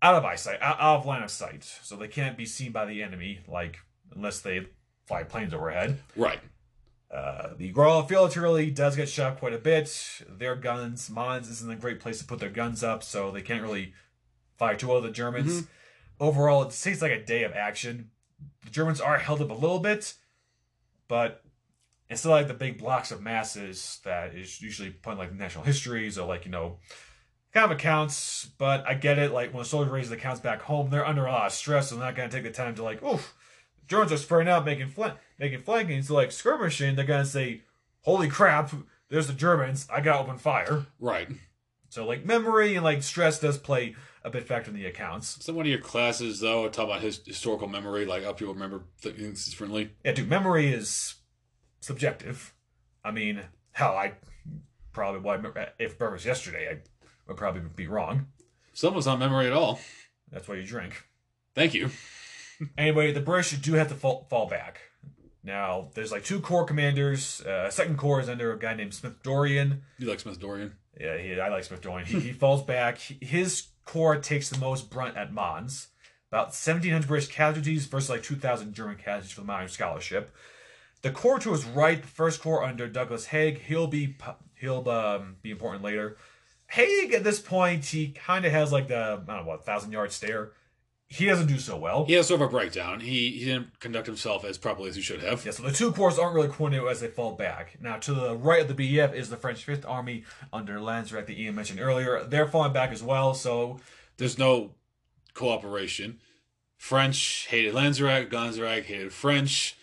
Out 0.00 0.14
of 0.16 0.24
eyesight, 0.24 0.60
out, 0.60 0.76
out 0.80 1.00
of 1.00 1.06
line 1.06 1.22
of 1.22 1.30
sight. 1.30 1.64
So 1.82 1.96
they 1.96 2.08
can't 2.08 2.36
be 2.36 2.46
seen 2.46 2.72
by 2.72 2.86
the 2.86 3.02
enemy, 3.02 3.40
like 3.48 3.78
unless 4.14 4.40
they 4.40 4.66
fly 5.06 5.22
planes 5.24 5.54
overhead. 5.54 5.98
Right. 6.16 6.40
Uh, 7.12 7.50
the 7.58 7.72
Royal 7.72 8.02
Field 8.02 8.30
Artillery 8.30 8.70
does 8.70 8.96
get 8.96 9.08
shot 9.08 9.38
quite 9.38 9.52
a 9.52 9.58
bit. 9.58 10.22
Their 10.28 10.56
guns, 10.56 11.10
Mons 11.10 11.48
isn't 11.50 11.70
a 11.70 11.76
great 11.76 12.00
place 12.00 12.18
to 12.20 12.24
put 12.24 12.38
their 12.38 12.48
guns 12.48 12.82
up, 12.82 13.02
so 13.02 13.30
they 13.30 13.42
can't 13.42 13.62
really 13.62 13.92
fire 14.56 14.76
too 14.76 14.88
well 14.88 14.96
at 14.96 15.02
the 15.02 15.10
Germans. 15.10 15.64
Overall, 16.18 16.62
it 16.62 16.70
takes 16.70 17.02
like 17.02 17.12
a 17.12 17.22
day 17.22 17.42
of 17.44 17.52
action. 17.52 18.10
The 18.64 18.70
Germans 18.70 19.00
are 19.00 19.18
held 19.18 19.42
up 19.42 19.50
a 19.50 19.54
little 19.54 19.78
bit, 19.78 20.14
but 21.06 21.41
it's 22.12 22.20
still 22.20 22.32
like 22.32 22.48
the 22.48 22.54
big 22.54 22.78
blocks 22.78 23.10
of 23.10 23.20
masses 23.20 24.00
that 24.04 24.34
is 24.34 24.60
usually 24.60 24.90
put 24.90 25.12
in 25.12 25.18
like 25.18 25.34
national 25.34 25.64
histories 25.64 26.18
or 26.18 26.26
like, 26.26 26.44
you 26.44 26.50
know, 26.50 26.78
kind 27.52 27.64
of 27.64 27.70
accounts. 27.70 28.48
But 28.58 28.86
I 28.86 28.94
get 28.94 29.18
it, 29.18 29.32
like 29.32 29.52
when 29.52 29.62
a 29.62 29.64
soldier 29.64 29.90
raises 29.90 30.10
the 30.10 30.16
accounts 30.16 30.40
back 30.40 30.62
home, 30.62 30.90
they're 30.90 31.06
under 31.06 31.26
a 31.26 31.32
lot 31.32 31.46
of 31.46 31.52
stress, 31.52 31.88
so 31.88 31.96
they're 31.96 32.04
not 32.04 32.16
going 32.16 32.28
to 32.28 32.36
take 32.36 32.44
the 32.44 32.50
time 32.50 32.74
to 32.76 32.82
like, 32.82 33.02
oof, 33.02 33.34
Germans 33.92 34.12
are 34.12 34.16
spreading 34.16 34.48
out, 34.48 34.64
making 34.64 34.88
flank, 34.88 35.14
making 35.38 35.60
flanking, 35.60 36.02
so 36.02 36.14
like 36.14 36.32
skirmishing. 36.32 36.96
They're 36.96 37.04
gonna 37.04 37.24
say, 37.24 37.62
"Holy 38.02 38.28
crap! 38.28 38.72
There's 39.10 39.26
the 39.26 39.32
Germans! 39.32 39.86
I 39.92 40.00
got 40.00 40.14
to 40.14 40.20
open 40.20 40.38
fire." 40.38 40.86
Right. 40.98 41.28
So 41.90 42.06
like 42.06 42.24
memory 42.24 42.74
and 42.74 42.84
like 42.84 43.02
stress 43.02 43.38
does 43.38 43.58
play 43.58 43.94
a 44.24 44.30
bit 44.30 44.44
factor 44.46 44.70
in 44.70 44.76
the 44.76 44.86
accounts. 44.86 45.44
So 45.44 45.52
one 45.52 45.66
of 45.66 45.70
your 45.70 45.80
classes 45.80 46.40
though 46.40 46.66
talk 46.68 46.86
about 46.86 47.02
his 47.02 47.20
historical 47.26 47.68
memory, 47.68 48.06
like 48.06 48.24
how 48.24 48.32
people 48.32 48.54
remember 48.54 48.84
things 48.98 49.44
differently. 49.44 49.90
Yeah, 50.04 50.12
dude, 50.12 50.28
memory 50.28 50.72
is 50.72 51.16
subjective. 51.82 52.54
I 53.04 53.10
mean, 53.10 53.40
hell, 53.72 53.96
I 53.96 54.14
probably 54.92 55.20
well, 55.20 55.40
if 55.78 56.00
it 56.00 56.12
was 56.12 56.24
yesterday, 56.24 56.68
I 56.70 56.78
would 57.26 57.36
probably 57.36 57.62
be 57.74 57.86
wrong. 57.86 58.26
Us 58.72 59.06
not 59.06 59.18
memory 59.18 59.46
at 59.46 59.52
all. 59.52 59.80
That's 60.30 60.48
why 60.48 60.54
you 60.54 60.64
drink. 60.64 61.04
Thank 61.54 61.74
you. 61.74 61.90
Anyway, 62.78 63.12
the 63.12 63.20
British 63.20 63.58
do 63.58 63.74
have 63.74 63.88
to 63.88 63.94
fall, 63.94 64.26
fall 64.30 64.46
back. 64.46 64.80
Now, 65.42 65.90
there's 65.94 66.12
like 66.12 66.24
two 66.24 66.40
corps 66.40 66.64
commanders. 66.64 67.40
Uh, 67.40 67.68
second 67.70 67.98
corps 67.98 68.20
is 68.20 68.28
under 68.28 68.52
a 68.52 68.58
guy 68.58 68.74
named 68.74 68.94
Smith-Dorrien. 68.94 69.80
You 69.98 70.08
like 70.08 70.20
Smith-Dorrien? 70.20 70.72
Yeah, 70.98 71.18
he, 71.18 71.40
I 71.40 71.48
like 71.48 71.64
Smith-Dorrien. 71.64 72.06
He, 72.06 72.20
he 72.20 72.32
falls 72.32 72.62
back. 72.62 72.98
His 72.98 73.66
corps 73.84 74.16
takes 74.16 74.48
the 74.48 74.58
most 74.58 74.90
brunt 74.90 75.16
at 75.16 75.32
Mons. 75.32 75.88
About 76.30 76.46
1,700 76.46 77.08
British 77.08 77.28
casualties 77.28 77.86
versus 77.86 78.08
like 78.08 78.22
2,000 78.22 78.72
German 78.72 78.96
casualties 78.96 79.32
for 79.32 79.40
the 79.40 79.46
modern 79.46 79.68
scholarship. 79.68 80.32
The 81.02 81.10
corps 81.10 81.40
to 81.40 81.52
his 81.52 81.64
right, 81.64 82.00
the 82.00 82.08
first 82.08 82.40
corps 82.40 82.64
under 82.64 82.88
Douglas 82.88 83.26
Haig, 83.26 83.62
he'll 83.62 83.88
be 83.88 84.16
he'll 84.54 84.88
um, 84.88 85.36
be 85.42 85.50
important 85.50 85.82
later. 85.84 86.16
Haig 86.68 87.12
at 87.12 87.24
this 87.24 87.40
point, 87.40 87.84
he 87.84 88.08
kind 88.08 88.44
of 88.44 88.52
has 88.52 88.72
like 88.72 88.88
the 88.88 88.96
I 88.96 89.16
don't 89.16 89.26
know 89.26 89.44
what 89.44 89.66
thousand 89.66 89.92
yard 89.92 90.12
stare. 90.12 90.52
He 91.08 91.26
doesn't 91.26 91.48
do 91.48 91.58
so 91.58 91.76
well. 91.76 92.06
He 92.06 92.14
has 92.14 92.28
sort 92.28 92.40
of 92.40 92.48
a 92.48 92.50
breakdown. 92.50 93.00
He 93.00 93.32
he 93.32 93.44
didn't 93.44 93.80
conduct 93.80 94.06
himself 94.06 94.44
as 94.44 94.56
properly 94.56 94.88
as 94.88 94.96
he 94.96 95.02
should 95.02 95.20
have. 95.22 95.44
Yeah, 95.44 95.50
so 95.50 95.64
the 95.64 95.72
two 95.72 95.92
corps 95.92 96.18
aren't 96.18 96.34
really 96.34 96.48
coordinated 96.48 96.88
as 96.88 97.00
they 97.00 97.08
fall 97.08 97.32
back. 97.32 97.76
Now, 97.82 97.96
to 97.98 98.14
the 98.14 98.34
right 98.34 98.62
of 98.62 98.68
the 98.68 98.74
BEF 98.74 99.12
is 99.12 99.28
the 99.28 99.36
French 99.36 99.64
Fifth 99.64 99.84
Army 99.84 100.24
under 100.52 100.78
Lanzerac 100.78 101.26
that 101.26 101.38
Ian 101.38 101.54
mentioned 101.54 101.80
earlier. 101.80 102.24
They're 102.24 102.46
falling 102.46 102.72
back 102.72 102.92
as 102.92 103.02
well, 103.02 103.34
so 103.34 103.78
There's 104.16 104.38
no 104.38 104.70
cooperation. 105.34 106.20
French 106.78 107.46
hated 107.50 107.74
Lanzerac, 107.74 108.30
Lanzerac 108.30 108.84
hated 108.84 109.12
French. 109.12 109.76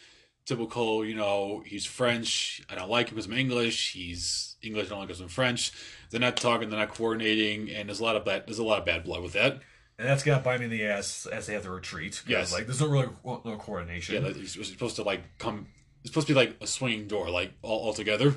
Typical, 0.49 1.05
you 1.05 1.13
know, 1.13 1.61
he's 1.63 1.85
French. 1.85 2.63
I 2.71 2.73
don't 2.73 2.89
like 2.89 3.09
him 3.09 3.13
because 3.13 3.27
I'm 3.27 3.33
English. 3.33 3.93
He's 3.93 4.55
English. 4.63 4.87
I 4.87 4.89
don't 4.89 4.97
like 4.97 5.03
him 5.03 5.07
because 5.09 5.21
I'm 5.21 5.27
French. 5.27 5.71
They're 6.09 6.19
not 6.19 6.37
talking. 6.37 6.71
They're 6.71 6.79
not 6.79 6.89
coordinating, 6.89 7.69
and 7.69 7.87
there's 7.87 7.99
a 7.99 8.03
lot 8.03 8.15
of 8.15 8.25
bad. 8.25 8.47
There's 8.47 8.57
a 8.57 8.63
lot 8.63 8.79
of 8.79 8.85
bad 8.85 9.03
blood 9.03 9.21
with 9.21 9.33
that. 9.33 9.59
and 9.99 10.09
that's 10.09 10.23
gonna 10.23 10.41
bite 10.41 10.59
me 10.59 10.65
in 10.65 10.71
the 10.71 10.85
ass 10.85 11.27
as 11.31 11.45
they 11.45 11.53
have 11.53 11.61
to 11.65 11.69
retreat. 11.69 12.23
Yes. 12.25 12.51
like 12.51 12.65
there's 12.65 12.81
no 12.81 12.87
really 12.87 13.09
no 13.23 13.57
coordination. 13.57 14.23
Yeah, 14.23 14.31
he's 14.33 14.53
supposed 14.67 14.95
to 14.95 15.03
like 15.03 15.21
come. 15.37 15.67
It's 16.01 16.09
supposed 16.09 16.25
to 16.25 16.33
be 16.33 16.39
like 16.39 16.57
a 16.61 16.65
swinging 16.65 17.07
door, 17.07 17.29
like 17.29 17.53
all, 17.61 17.79
all 17.81 17.93
together. 17.93 18.33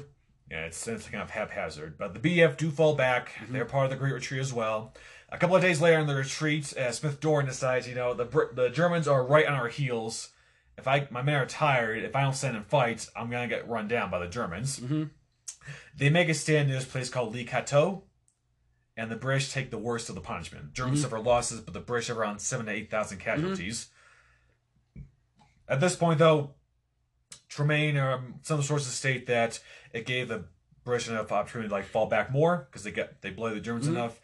Yeah, 0.51 0.67
it's, 0.67 0.87
it's 0.87 1.09
kind 1.09 1.23
of 1.23 1.31
haphazard. 1.31 1.97
But 1.97 2.13
the 2.13 2.21
BF 2.21 2.59
do 2.59 2.71
fall 2.71 2.95
back. 2.95 3.33
They're 3.49 3.65
part 3.65 3.87
of 3.87 3.91
the 3.91 3.97
Great 3.97 4.13
Retreat 4.13 4.43
as 4.43 4.53
well. 4.53 4.93
A 5.31 5.39
couple 5.39 5.57
of 5.57 5.63
days 5.63 5.81
later 5.81 5.99
in 5.99 6.07
the 6.07 6.15
retreat, 6.15 6.77
uh, 6.77 6.93
Smith-Dorrien 6.93 7.47
decides, 7.47 7.89
you 7.89 7.95
know, 7.95 8.13
the 8.13 8.27
the 8.53 8.69
Germans 8.69 9.09
are 9.09 9.25
right 9.25 9.47
on 9.47 9.55
our 9.55 9.69
heels. 9.69 10.29
If 10.79 10.89
I 10.89 11.07
my 11.11 11.23
men 11.23 11.35
are 11.37 11.47
tired, 11.47 12.03
if 12.03 12.17
I 12.17 12.23
don't 12.23 12.35
stand 12.35 12.57
and 12.57 12.67
fight, 12.67 13.09
I'm 13.15 13.31
gonna 13.31 13.49
get 13.49 13.69
run 13.69 13.89
down 13.89 14.11
by 14.11 14.19
the 14.19 14.29
Germans. 14.29 14.81
Mhm. 14.81 15.11
They 15.97 16.11
make 16.11 16.29
a 16.29 16.35
stand 16.35 16.69
in 16.71 16.75
this 16.75 16.85
place 16.87 17.09
called 17.11 17.35
Le 17.35 17.45
Cateau, 17.45 18.05
and 18.97 19.11
the 19.11 19.17
British 19.17 19.53
take 19.53 19.71
the 19.71 19.79
worst 19.79 20.09
of 20.09 20.15
the 20.15 20.21
punishment. 20.21 20.73
Germans 20.73 21.03
suffer 21.03 21.21
losses, 21.21 21.61
but 21.61 21.75
the 21.75 21.81
British 21.81 22.09
have 22.09 22.19
around 22.19 22.41
seven 22.41 22.67
to 22.67 22.73
eight 22.73 22.91
thousand 22.91 23.19
casualties. 23.19 23.91
At 25.69 25.81
this 25.81 25.97
point, 25.97 26.19
though, 26.19 26.55
Terraine 27.49 27.97
or 27.97 28.13
um, 28.13 28.35
some 28.43 28.63
sources 28.63 28.93
state 28.95 29.27
that 29.27 29.61
it 29.93 30.07
gave 30.07 30.29
the 30.29 30.45
British 30.85 31.09
enough 31.09 31.31
opportunity 31.31 31.69
to 31.69 31.75
like 31.75 31.85
fall 31.85 32.07
back 32.07 32.31
more 32.33 32.67
because 32.71 32.83
they 32.83 32.91
get 32.91 33.23
they 33.23 33.31
blow 33.31 33.55
the 33.55 33.61
Germans 33.61 33.87
Mhm. 33.87 33.91
enough. 33.93 34.21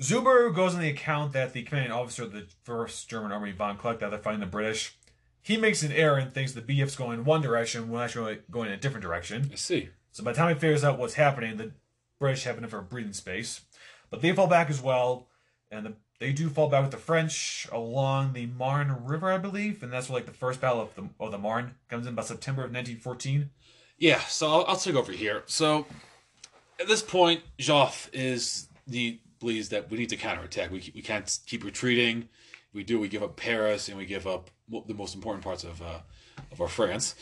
Zuber 0.00 0.54
goes 0.54 0.74
on 0.74 0.80
the 0.80 0.88
account 0.88 1.32
that 1.34 1.52
the 1.52 1.62
commanding 1.62 1.92
officer 1.92 2.22
of 2.22 2.32
the 2.32 2.48
first 2.62 3.10
German 3.10 3.32
army, 3.32 3.52
von 3.52 3.76
Kluck, 3.76 3.98
that 3.98 4.10
they're 4.10 4.18
fighting 4.18 4.40
the 4.40 4.46
British, 4.46 4.96
he 5.50 5.56
makes 5.56 5.82
an 5.82 5.90
error 5.90 6.16
and 6.16 6.32
thinks 6.32 6.52
the 6.52 6.62
BF's 6.62 6.94
going 6.94 7.18
in 7.18 7.24
one 7.24 7.42
direction 7.42 7.90
when 7.90 8.02
actually 8.02 8.38
going 8.50 8.68
in 8.68 8.74
a 8.74 8.76
different 8.76 9.02
direction. 9.02 9.50
I 9.52 9.56
see. 9.56 9.88
So 10.12 10.22
by 10.22 10.30
the 10.30 10.38
time 10.38 10.54
he 10.54 10.60
figures 10.60 10.84
out 10.84 10.96
what's 10.96 11.14
happening, 11.14 11.56
the 11.56 11.72
British 12.20 12.44
have 12.44 12.56
enough 12.56 12.72
of 12.72 12.78
a 12.78 12.82
breathing 12.82 13.12
space. 13.12 13.62
But 14.10 14.22
they 14.22 14.32
fall 14.32 14.46
back 14.46 14.70
as 14.70 14.80
well, 14.80 15.26
and 15.70 15.86
the, 15.86 15.92
they 16.20 16.32
do 16.32 16.48
fall 16.50 16.68
back 16.68 16.82
with 16.82 16.92
the 16.92 16.98
French 16.98 17.66
along 17.72 18.32
the 18.32 18.46
Marne 18.46 19.04
River, 19.04 19.32
I 19.32 19.38
believe, 19.38 19.82
and 19.82 19.92
that's 19.92 20.08
where 20.08 20.18
like 20.18 20.26
the 20.26 20.32
first 20.32 20.60
battle 20.60 20.82
of 20.82 20.94
the 20.94 21.08
of 21.18 21.32
the 21.32 21.38
Marne 21.38 21.74
comes 21.88 22.06
in 22.06 22.14
by 22.14 22.22
September 22.22 22.62
of 22.62 22.70
1914. 22.70 23.50
Yeah, 23.98 24.20
so 24.20 24.48
I'll, 24.48 24.64
I'll 24.66 24.76
take 24.76 24.94
over 24.94 25.10
here. 25.10 25.42
So 25.46 25.84
at 26.78 26.86
this 26.86 27.02
point, 27.02 27.42
Joff 27.58 28.08
is 28.12 28.68
the 28.86 29.18
believes 29.40 29.70
that 29.70 29.90
we 29.90 29.98
need 29.98 30.10
to 30.10 30.16
counterattack. 30.16 30.70
We 30.70 30.92
we 30.94 31.02
can't 31.02 31.38
keep 31.46 31.64
retreating. 31.64 32.28
We 32.72 32.84
do, 32.84 33.00
we 33.00 33.08
give 33.08 33.22
up 33.22 33.36
Paris 33.36 33.88
and 33.88 33.98
we 33.98 34.06
give 34.06 34.26
up 34.26 34.50
the 34.86 34.94
most 34.94 35.14
important 35.14 35.42
parts 35.44 35.64
of 35.64 35.82
uh, 35.82 36.00
of 36.52 36.60
our 36.60 36.68
France. 36.68 37.14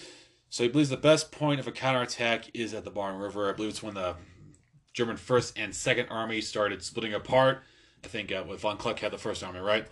So 0.50 0.62
he 0.62 0.68
believes 0.68 0.90
the 0.90 0.96
best 0.96 1.30
point 1.30 1.60
of 1.60 1.66
a 1.66 1.72
counterattack 1.72 2.50
is 2.54 2.72
at 2.74 2.84
the 2.84 2.90
Marne 2.90 3.18
River. 3.18 3.48
I 3.48 3.52
believe 3.52 3.70
it's 3.70 3.82
when 3.82 3.94
the 3.94 4.16
German 4.92 5.16
First 5.16 5.58
and 5.58 5.74
Second 5.74 6.08
Army 6.08 6.40
started 6.40 6.82
splitting 6.82 7.14
apart. 7.14 7.62
I 8.04 8.08
think 8.08 8.32
uh, 8.32 8.44
with 8.48 8.60
von 8.60 8.76
Kluck 8.76 9.00
had 9.00 9.12
the 9.12 9.18
First 9.18 9.42
Army, 9.42 9.60
right? 9.60 9.86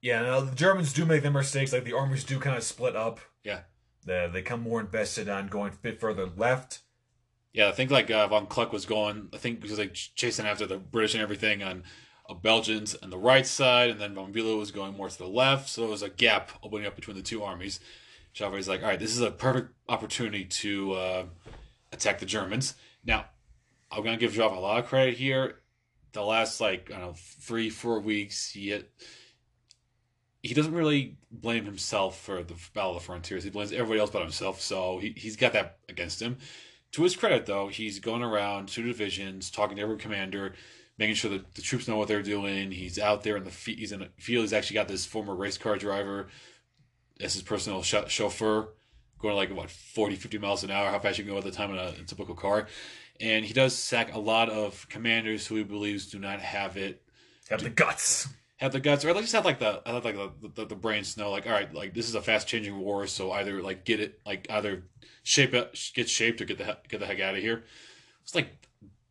Yeah, 0.00 0.22
now 0.22 0.40
the 0.40 0.54
Germans 0.54 0.92
do 0.92 1.06
make 1.06 1.22
their 1.22 1.30
mistakes. 1.30 1.72
Like 1.72 1.84
the 1.84 1.96
armies 1.96 2.24
do 2.24 2.38
kind 2.38 2.56
of 2.56 2.62
split 2.62 2.94
up. 2.94 3.20
Yeah. 3.42 3.60
They, 4.04 4.28
they 4.30 4.42
come 4.42 4.60
more 4.60 4.80
invested 4.80 5.28
on 5.28 5.46
going 5.46 5.72
a 5.72 5.76
bit 5.76 5.98
further 5.98 6.26
left. 6.26 6.80
Yeah, 7.54 7.68
I 7.68 7.72
think 7.72 7.90
like 7.90 8.10
uh, 8.10 8.26
von 8.28 8.46
Kluck 8.46 8.72
was 8.72 8.84
going. 8.84 9.28
I 9.32 9.38
think 9.38 9.60
because 9.60 9.78
like 9.78 9.94
chasing 9.94 10.44
after 10.44 10.66
the 10.66 10.76
British 10.76 11.14
and 11.14 11.22
everything 11.22 11.62
on 11.62 11.84
uh, 12.28 12.34
Belgians 12.34 12.94
on 12.96 13.10
the 13.10 13.18
right 13.18 13.46
side, 13.46 13.90
and 13.90 14.00
then 14.00 14.14
von 14.14 14.32
Bülow 14.32 14.58
was 14.58 14.70
going 14.70 14.96
more 14.96 15.08
to 15.08 15.18
the 15.18 15.26
left. 15.26 15.68
So 15.68 15.82
there 15.82 15.90
was 15.90 16.02
a 16.02 16.08
gap 16.08 16.50
opening 16.62 16.86
up 16.86 16.96
between 16.96 17.16
the 17.16 17.22
two 17.22 17.42
armies. 17.42 17.80
Joffre's 18.34 18.68
like, 18.68 18.82
all 18.82 18.88
right, 18.88 18.98
this 18.98 19.12
is 19.12 19.20
a 19.20 19.30
perfect 19.30 19.72
opportunity 19.88 20.44
to 20.44 20.92
uh, 20.92 21.24
attack 21.92 22.18
the 22.18 22.26
Germans. 22.26 22.74
Now, 23.04 23.26
I'm 23.90 24.02
gonna 24.02 24.16
give 24.16 24.32
Joffre 24.32 24.56
a 24.56 24.60
lot 24.60 24.78
of 24.82 24.86
credit 24.86 25.16
here. 25.16 25.60
The 26.12 26.22
last 26.22 26.60
like 26.60 26.90
I 26.90 26.98
don't 26.98 27.08
know 27.08 27.14
three 27.16 27.70
four 27.70 28.00
weeks, 28.00 28.50
he 28.50 28.70
had, 28.70 28.86
he 30.42 30.54
doesn't 30.54 30.74
really 30.74 31.16
blame 31.30 31.64
himself 31.64 32.20
for 32.20 32.42
the 32.42 32.54
Battle 32.72 32.96
of 32.96 33.02
the 33.02 33.06
Frontiers. 33.06 33.44
He 33.44 33.50
blames 33.50 33.72
everybody 33.72 34.00
else 34.00 34.10
but 34.10 34.22
himself. 34.22 34.60
So 34.60 34.98
he 34.98 35.14
he's 35.16 35.36
got 35.36 35.52
that 35.52 35.78
against 35.88 36.20
him. 36.20 36.38
To 36.92 37.02
his 37.02 37.16
credit, 37.16 37.46
though, 37.46 37.66
he's 37.66 37.98
going 37.98 38.22
around 38.22 38.68
two 38.68 38.84
divisions, 38.84 39.50
talking 39.50 39.76
to 39.76 39.82
every 39.82 39.96
commander, 39.96 40.54
making 40.98 41.14
sure 41.16 41.30
that 41.30 41.54
the 41.54 41.62
troops 41.62 41.88
know 41.88 41.96
what 41.96 42.08
they're 42.08 42.22
doing. 42.22 42.70
He's 42.70 42.98
out 42.98 43.22
there 43.22 43.36
in 43.36 43.44
the 43.44 43.50
fe- 43.50 43.76
he's 43.76 43.92
in 43.92 44.00
the 44.00 44.08
field. 44.18 44.42
He's 44.44 44.52
actually 44.52 44.74
got 44.74 44.88
this 44.88 45.04
former 45.06 45.34
race 45.34 45.58
car 45.58 45.76
driver 45.76 46.28
as 47.20 47.34
his 47.34 47.42
personal 47.42 47.82
ch- 47.82 48.10
chauffeur, 48.10 48.68
going 49.20 49.36
like 49.36 49.54
what 49.54 49.70
40, 49.70 50.16
50 50.16 50.38
miles 50.38 50.64
an 50.64 50.70
hour. 50.70 50.90
How 50.90 50.98
fast 50.98 51.18
you 51.18 51.24
can 51.24 51.32
go 51.32 51.38
at 51.38 51.44
the 51.44 51.50
time 51.50 51.70
in 51.70 51.78
a, 51.78 51.88
in 51.88 52.00
a 52.00 52.04
typical 52.04 52.34
car, 52.34 52.68
and 53.20 53.44
he 53.44 53.52
does 53.54 53.74
sack 53.76 54.14
a 54.14 54.18
lot 54.18 54.48
of 54.50 54.88
commanders 54.88 55.46
who 55.46 55.56
he 55.56 55.64
believes 55.64 56.06
do 56.10 56.18
not 56.18 56.40
have 56.40 56.76
it 56.76 57.02
Have 57.50 57.62
the 57.62 57.70
guts. 57.70 58.28
have 58.58 58.72
the 58.72 58.80
guts, 58.80 59.04
or 59.04 59.10
at 59.10 59.16
least 59.16 59.32
have 59.32 59.44
like 59.44 59.58
the 59.58 59.82
have 59.86 60.04
like 60.04 60.16
the, 60.16 60.30
the, 60.54 60.64
the 60.66 60.74
brains 60.76 61.14
to 61.14 61.20
know, 61.20 61.30
like, 61.30 61.46
all 61.46 61.52
right, 61.52 61.72
like 61.74 61.94
this 61.94 62.08
is 62.08 62.14
a 62.14 62.22
fast 62.22 62.46
changing 62.48 62.78
war, 62.78 63.06
so 63.06 63.32
either 63.32 63.60
like 63.62 63.84
get 63.84 64.00
it, 64.00 64.20
like 64.24 64.46
either 64.50 64.84
shape 65.22 65.54
it, 65.54 65.76
get 65.94 66.08
shaped, 66.08 66.40
or 66.40 66.44
get 66.44 66.58
the 66.58 66.64
he- 66.64 66.88
get 66.88 67.00
the 67.00 67.06
heck 67.06 67.20
out 67.20 67.34
of 67.34 67.40
here. 67.40 67.64
It's 68.22 68.34
like 68.34 68.48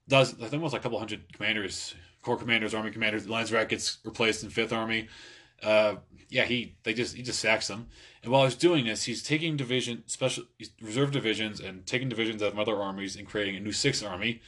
does 0.08 0.34
I 0.34 0.38
think 0.38 0.54
almost 0.54 0.74
like 0.74 0.82
a 0.82 0.84
couple 0.84 1.00
hundred 1.00 1.32
commanders, 1.34 1.96
corps 2.22 2.38
commanders, 2.38 2.74
army 2.74 2.92
commanders. 2.92 3.28
Lanrezac 3.28 3.70
gets 3.70 4.00
replaced 4.04 4.44
in 4.44 4.50
Fifth 4.50 4.74
Army. 4.74 5.08
Uh, 5.62 5.96
yeah, 6.30 6.44
he 6.44 6.76
they 6.84 6.94
just 6.94 7.16
he 7.16 7.24
just 7.24 7.40
sacks 7.40 7.68
them. 7.68 7.88
And 8.22 8.32
while 8.32 8.44
he's 8.44 8.56
doing 8.56 8.86
this, 8.86 9.04
he's 9.04 9.24
taking 9.24 9.56
division 9.56 10.04
special 10.08 10.46
reserve 10.82 11.12
divisions 11.12 11.60
and 11.60 11.86
taking 11.86 12.10
divisions 12.10 12.42
out 12.42 12.54
of 12.54 12.60
other 12.60 12.76
armies 12.76 13.16
and 13.16 13.28
creating 13.28 13.56
a 13.56 13.60
new 13.60 13.72
Sixth 13.72 14.04
Army, 14.04 14.42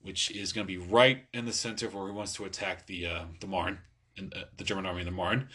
which 0.00 0.30
is 0.30 0.52
going 0.52 0.66
to 0.66 0.72
be 0.72 0.78
right 0.78 1.24
in 1.32 1.44
the 1.44 1.52
center 1.52 1.86
of 1.86 1.94
where 1.94 2.06
he 2.06 2.12
wants 2.12 2.32
to 2.34 2.44
attack 2.44 2.86
the 2.86 3.06
uh, 3.06 3.24
the 3.40 3.46
Marne 3.46 3.78
and 4.16 4.34
uh, 4.34 4.44
the 4.56 4.64
German 4.64 4.86
army 4.86 5.00
in 5.00 5.06
the 5.06 5.12
Marne. 5.12 5.48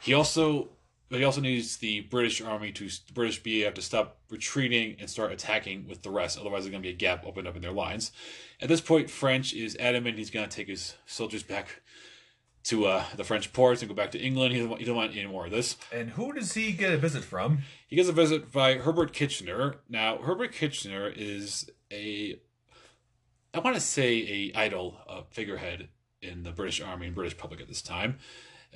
He 0.00 0.14
also 0.14 0.68
but 1.08 1.18
he 1.18 1.24
also 1.24 1.40
needs 1.40 1.76
the 1.76 2.00
British 2.00 2.40
army 2.40 2.72
to 2.72 2.88
the 2.88 3.12
British 3.12 3.42
BEF 3.42 3.74
to 3.74 3.82
stop 3.82 4.18
retreating 4.30 4.96
and 4.98 5.08
start 5.08 5.32
attacking 5.32 5.86
with 5.88 6.02
the 6.02 6.10
rest. 6.10 6.38
Otherwise, 6.38 6.64
there's 6.64 6.72
going 6.72 6.82
to 6.82 6.88
be 6.88 6.94
a 6.94 6.96
gap 6.96 7.24
opened 7.24 7.46
up 7.46 7.56
in 7.56 7.62
their 7.62 7.72
lines. 7.72 8.12
At 8.60 8.68
this 8.68 8.80
point, 8.80 9.10
French 9.10 9.54
is 9.54 9.76
adamant 9.78 10.18
he's 10.18 10.30
going 10.30 10.48
to 10.48 10.54
take 10.54 10.68
his 10.68 10.94
soldiers 11.06 11.42
back 11.42 11.82
to 12.64 12.86
uh, 12.86 13.04
the 13.14 13.22
French 13.22 13.52
ports 13.52 13.80
and 13.80 13.88
go 13.88 13.94
back 13.94 14.10
to 14.10 14.18
England. 14.18 14.52
He 14.52 14.58
doesn't, 14.58 14.70
want, 14.70 14.80
he 14.80 14.84
doesn't 14.84 14.96
want 14.96 15.12
any 15.12 15.26
more 15.26 15.44
of 15.44 15.52
this. 15.52 15.76
And 15.92 16.10
who 16.10 16.32
does 16.32 16.54
he 16.54 16.72
get 16.72 16.92
a 16.92 16.98
visit 16.98 17.22
from? 17.22 17.60
He 17.86 17.94
gets 17.94 18.08
a 18.08 18.12
visit 18.12 18.50
by 18.50 18.74
Herbert 18.74 19.12
Kitchener. 19.12 19.76
Now, 19.88 20.18
Herbert 20.18 20.52
Kitchener 20.52 21.08
is 21.08 21.70
a, 21.92 22.40
I 23.54 23.60
want 23.60 23.76
to 23.76 23.80
say 23.80 24.52
a 24.54 24.58
idol 24.58 24.98
uh, 25.08 25.22
figurehead 25.30 25.90
in 26.20 26.42
the 26.42 26.50
British 26.50 26.80
Army 26.80 27.06
and 27.06 27.14
British 27.14 27.38
public 27.38 27.60
at 27.60 27.68
this 27.68 27.82
time. 27.82 28.18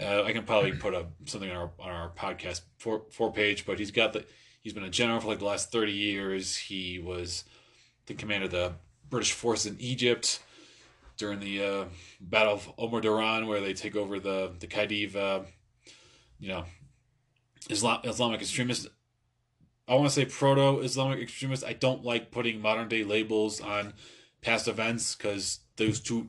Uh, 0.01 0.23
I 0.25 0.33
can 0.33 0.45
probably 0.45 0.73
put 0.73 0.95
a, 0.95 1.07
something 1.27 1.51
on 1.51 1.57
our 1.57 1.71
on 1.79 1.91
our 1.91 2.11
podcast 2.11 2.63
for 2.79 3.03
four 3.11 3.33
page, 3.33 3.67
but 3.67 3.79
he's 3.79 3.91
got 3.91 4.13
the 4.13 4.25
he's 4.63 4.73
been 4.73 4.85
a 4.85 4.91
general 4.91 5.21
for 5.21 5.29
like 5.29 5.41
the 5.41 5.45
last 5.45 5.71
thirty 5.71 5.93
years. 5.93 6.57
He 6.57 6.99
was 6.99 7.45
the 8.07 8.15
commander 8.15 8.47
of 8.47 8.53
the 8.53 8.73
British 9.09 9.33
forces 9.33 9.73
in 9.73 9.81
Egypt 9.81 10.41
during 11.17 11.41
the 11.41 11.63
uh, 11.63 11.85
Battle 12.21 12.55
of 12.55 12.77
Omdurman, 12.77 13.47
where 13.47 13.61
they 13.61 13.75
take 13.75 13.95
over 13.95 14.19
the 14.19 14.53
the 14.59 14.67
Khedive, 14.67 15.17
uh, 15.17 15.41
you 16.39 16.49
know, 16.49 16.65
Islam, 17.69 18.01
Islamic 18.05 18.41
extremists. 18.41 18.87
I 19.87 19.95
want 19.97 20.09
to 20.09 20.15
say 20.15 20.25
proto 20.25 20.81
Islamic 20.81 21.21
extremists. 21.21 21.65
I 21.65 21.73
don't 21.73 22.05
like 22.05 22.31
putting 22.31 22.63
modern 22.63 22.89
day 22.89 23.05
labels 23.05 23.61
on 23.61 23.93
past 24.41 24.69
events 24.69 25.15
because 25.15 25.61
those 25.77 26.01
two 26.01 26.29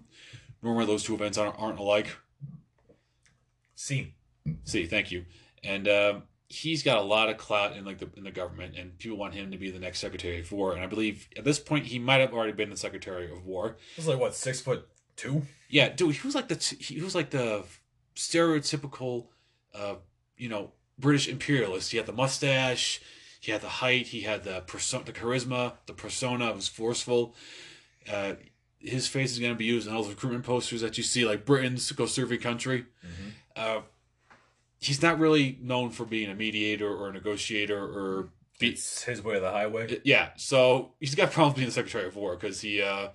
normally 0.61 0.85
those 0.85 1.03
two 1.03 1.13
events 1.13 1.37
aren't, 1.37 1.57
aren't 1.57 1.79
alike. 1.79 2.17
See. 3.81 4.13
See, 4.63 4.85
thank 4.85 5.11
you. 5.11 5.25
And 5.63 5.87
um, 5.87 6.23
he's 6.47 6.83
got 6.83 6.99
a 6.99 7.01
lot 7.01 7.29
of 7.29 7.37
clout 7.37 7.75
in 7.75 7.83
like 7.83 7.97
the 7.97 8.09
in 8.15 8.23
the 8.23 8.31
government, 8.31 8.75
and 8.77 8.95
people 8.99 9.17
want 9.17 9.33
him 9.33 9.49
to 9.49 9.57
be 9.57 9.71
the 9.71 9.79
next 9.79 9.99
Secretary 9.99 10.39
of 10.39 10.51
War. 10.51 10.73
And 10.73 10.83
I 10.83 10.85
believe 10.85 11.27
at 11.35 11.45
this 11.45 11.57
point 11.57 11.87
he 11.87 11.97
might 11.97 12.19
have 12.19 12.31
already 12.31 12.51
been 12.51 12.69
the 12.69 12.77
Secretary 12.77 13.31
of 13.31 13.43
War. 13.43 13.77
He's 13.95 14.07
like 14.07 14.19
what, 14.19 14.35
six 14.35 14.61
foot 14.61 14.87
two? 15.15 15.47
Yeah, 15.67 15.89
dude, 15.89 16.15
he 16.15 16.27
was 16.27 16.35
like 16.35 16.47
the 16.47 16.57
t- 16.57 16.75
he 16.75 17.01
was 17.01 17.15
like 17.15 17.31
the 17.31 17.63
stereotypical, 18.15 19.29
uh, 19.73 19.95
you 20.37 20.47
know, 20.47 20.73
British 20.99 21.27
imperialist. 21.27 21.89
He 21.89 21.97
had 21.97 22.05
the 22.05 22.13
mustache, 22.13 23.01
he 23.39 23.51
had 23.51 23.61
the 23.61 23.69
height, 23.69 24.07
he 24.07 24.21
had 24.21 24.43
the 24.43 24.61
person, 24.61 25.01
the 25.05 25.11
charisma, 25.11 25.73
the 25.87 25.93
persona 25.93 26.53
was 26.53 26.67
forceful. 26.67 27.35
Uh, 28.11 28.33
his 28.77 29.07
face 29.07 29.31
is 29.31 29.39
going 29.39 29.53
to 29.53 29.57
be 29.57 29.65
used 29.65 29.87
in 29.87 29.93
all 29.93 30.03
the 30.03 30.09
recruitment 30.09 30.43
posters 30.43 30.81
that 30.81 30.97
you 30.97 31.03
see, 31.03 31.25
like 31.25 31.45
Britain's 31.45 31.91
go 31.91 32.05
serve 32.05 32.29
your 32.29 32.39
country. 32.39 32.85
Uh, 33.55 33.81
he's 34.79 35.01
not 35.01 35.19
really 35.19 35.57
known 35.61 35.89
for 35.91 36.05
being 36.05 36.29
a 36.29 36.35
mediator 36.35 36.89
or 36.89 37.09
a 37.09 37.13
negotiator 37.13 37.77
or 37.79 38.29
be, 38.59 38.69
It's 38.69 39.03
his 39.03 39.23
way 39.23 39.35
of 39.35 39.41
the 39.41 39.51
highway. 39.51 39.99
yeah, 40.03 40.29
so 40.35 40.93
he's 40.99 41.15
got 41.15 41.31
problems 41.31 41.55
being 41.55 41.67
the 41.67 41.73
Secretary 41.73 42.05
of 42.07 42.15
War 42.15 42.35
because 42.35 42.61
he, 42.61 42.81
uh, 42.81 43.09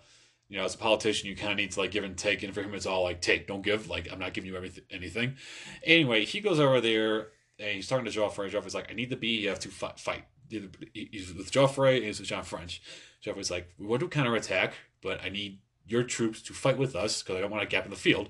you 0.48 0.58
know, 0.58 0.64
as 0.64 0.74
a 0.74 0.78
politician, 0.78 1.28
you 1.28 1.36
kind 1.36 1.52
of 1.52 1.56
need 1.58 1.70
to 1.72 1.80
like 1.80 1.90
give 1.90 2.04
and 2.04 2.16
take, 2.16 2.42
and 2.42 2.54
for 2.54 2.62
him, 2.62 2.74
it's 2.74 2.86
all 2.86 3.02
like 3.02 3.20
take, 3.20 3.46
don't 3.46 3.62
give. 3.62 3.88
Like 3.88 4.08
I'm 4.12 4.18
not 4.18 4.32
giving 4.34 4.48
you 4.50 4.56
everything, 4.56 4.84
anything. 4.90 5.36
Anyway, 5.84 6.24
he 6.24 6.40
goes 6.40 6.58
over 6.60 6.80
there 6.80 7.28
and 7.58 7.70
he's 7.74 7.88
talking 7.88 8.04
to 8.04 8.10
Joffre. 8.10 8.50
Joffre's 8.50 8.74
like, 8.74 8.90
I 8.90 8.94
need 8.94 9.10
the 9.10 9.16
BEF 9.46 9.58
to 9.60 9.68
fight. 9.68 9.98
fight. 9.98 10.24
He's 10.48 11.34
with 11.34 11.50
Joffre 11.50 11.96
and 11.96 12.04
he's 12.04 12.20
with 12.20 12.28
John 12.28 12.44
French. 12.44 12.80
Joffre's 13.24 13.50
like, 13.50 13.68
we 13.78 13.86
want 13.86 14.00
to 14.02 14.08
counterattack, 14.08 14.74
but 15.02 15.20
I 15.24 15.28
need 15.28 15.58
your 15.86 16.04
troops 16.04 16.42
to 16.42 16.52
fight 16.52 16.78
with 16.78 16.94
us 16.94 17.22
because 17.22 17.36
I 17.36 17.40
don't 17.40 17.50
want 17.50 17.62
a 17.64 17.66
gap 17.66 17.84
in 17.84 17.90
the 17.90 17.96
field. 17.96 18.28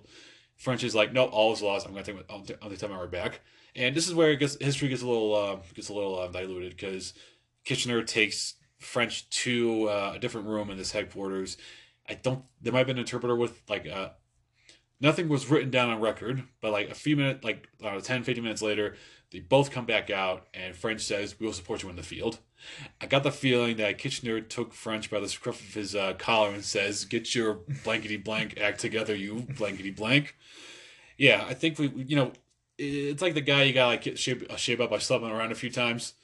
French 0.57 0.83
is 0.85 0.95
like, 0.95 1.13
no, 1.13 1.27
all 1.27 1.53
is 1.53 1.63
lost. 1.63 1.87
I'm 1.87 1.93
going 1.93 2.05
to 2.05 2.13
take 2.13 2.29
my, 2.29 2.35
I'll, 2.35 2.45
I'll 2.63 2.71
take 2.71 2.91
my 2.91 2.99
right 2.99 3.11
back. 3.11 3.41
And 3.75 3.95
this 3.95 4.09
is 4.09 4.15
where 4.15 4.35
gets, 4.37 4.57
history 4.61 4.89
gets 4.89 5.03
a 5.03 5.07
little 5.07 5.35
uh, 5.35 5.57
gets 5.75 5.91
a 5.91 5.93
little 5.93 6.19
uh, 6.19 6.29
diluted 6.29 6.71
because 6.71 7.13
Kitchener 7.65 8.03
takes 8.03 8.55
French 8.79 9.29
to 9.31 9.89
uh, 9.89 10.13
a 10.15 10.19
different 10.19 10.47
room 10.47 10.71
in 10.71 10.79
this 10.79 10.93
headquarters. 10.93 11.59
I 12.09 12.15
don't. 12.15 12.45
There 12.63 12.73
might 12.73 12.81
have 12.81 12.87
been 12.87 12.97
an 12.97 13.01
interpreter 13.01 13.37
with 13.37 13.61
like 13.69 13.87
uh, 13.87 14.11
nothing 15.01 15.29
was 15.29 15.51
written 15.51 15.71
down 15.71 15.91
on 15.91 16.01
record, 16.01 16.43
but 16.61 16.73
like 16.73 16.89
a 16.89 16.95
few 16.95 17.17
minutes, 17.17 17.45
like 17.45 17.69
uh, 17.85 18.01
10, 18.01 18.23
15 18.23 18.43
minutes 18.43 18.63
later, 18.63 18.97
they 19.31 19.41
both 19.41 19.71
come 19.71 19.85
back 19.85 20.09
out, 20.09 20.47
and 20.55 20.75
French 20.75 21.03
says, 21.03 21.39
"We 21.39 21.47
will 21.47 21.53
support 21.53 21.83
you 21.83 21.91
in 21.91 21.97
the 21.97 22.03
field." 22.03 22.39
I 23.01 23.07
got 23.07 23.23
the 23.23 23.31
feeling 23.31 23.77
that 23.77 23.99
Kitchener 23.99 24.41
took 24.41 24.73
French 24.73 25.11
by 25.11 25.21
the 25.21 25.29
scruff 25.29 25.61
of 25.61 25.75
his 25.75 25.95
uh, 25.95 26.15
collar 26.15 26.51
and 26.51 26.65
says, 26.65 27.05
"Get 27.05 27.35
your 27.35 27.61
blankety 27.85 28.17
blank 28.17 28.59
act 28.61 28.81
together, 28.81 29.15
you 29.15 29.47
blankety 29.57 29.91
blank." 29.91 30.37
Yeah, 31.19 31.45
I 31.49 31.55
think 31.55 31.79
we, 31.79 31.89
you 31.89 32.17
know, 32.17 32.33
it's 32.79 33.23
like 33.23 33.35
the 33.35 33.41
guy 33.41 33.63
you 33.63 33.73
got 33.73 33.87
like 33.87 34.17
shape, 34.19 34.45
uh, 34.51 34.57
shape 34.57 34.81
up 34.81 34.91
by 34.91 34.99
slapping 34.99 35.31
around 35.31 35.53
a 35.53 35.55
few 35.55 35.71
times, 35.71 36.15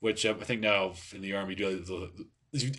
which 0.00 0.24
uh, 0.26 0.34
I 0.40 0.44
think 0.44 0.60
now 0.60 0.94
in 1.14 1.20
the 1.20 1.34
army 1.34 1.54
do 1.54 1.78
the, 1.80 2.10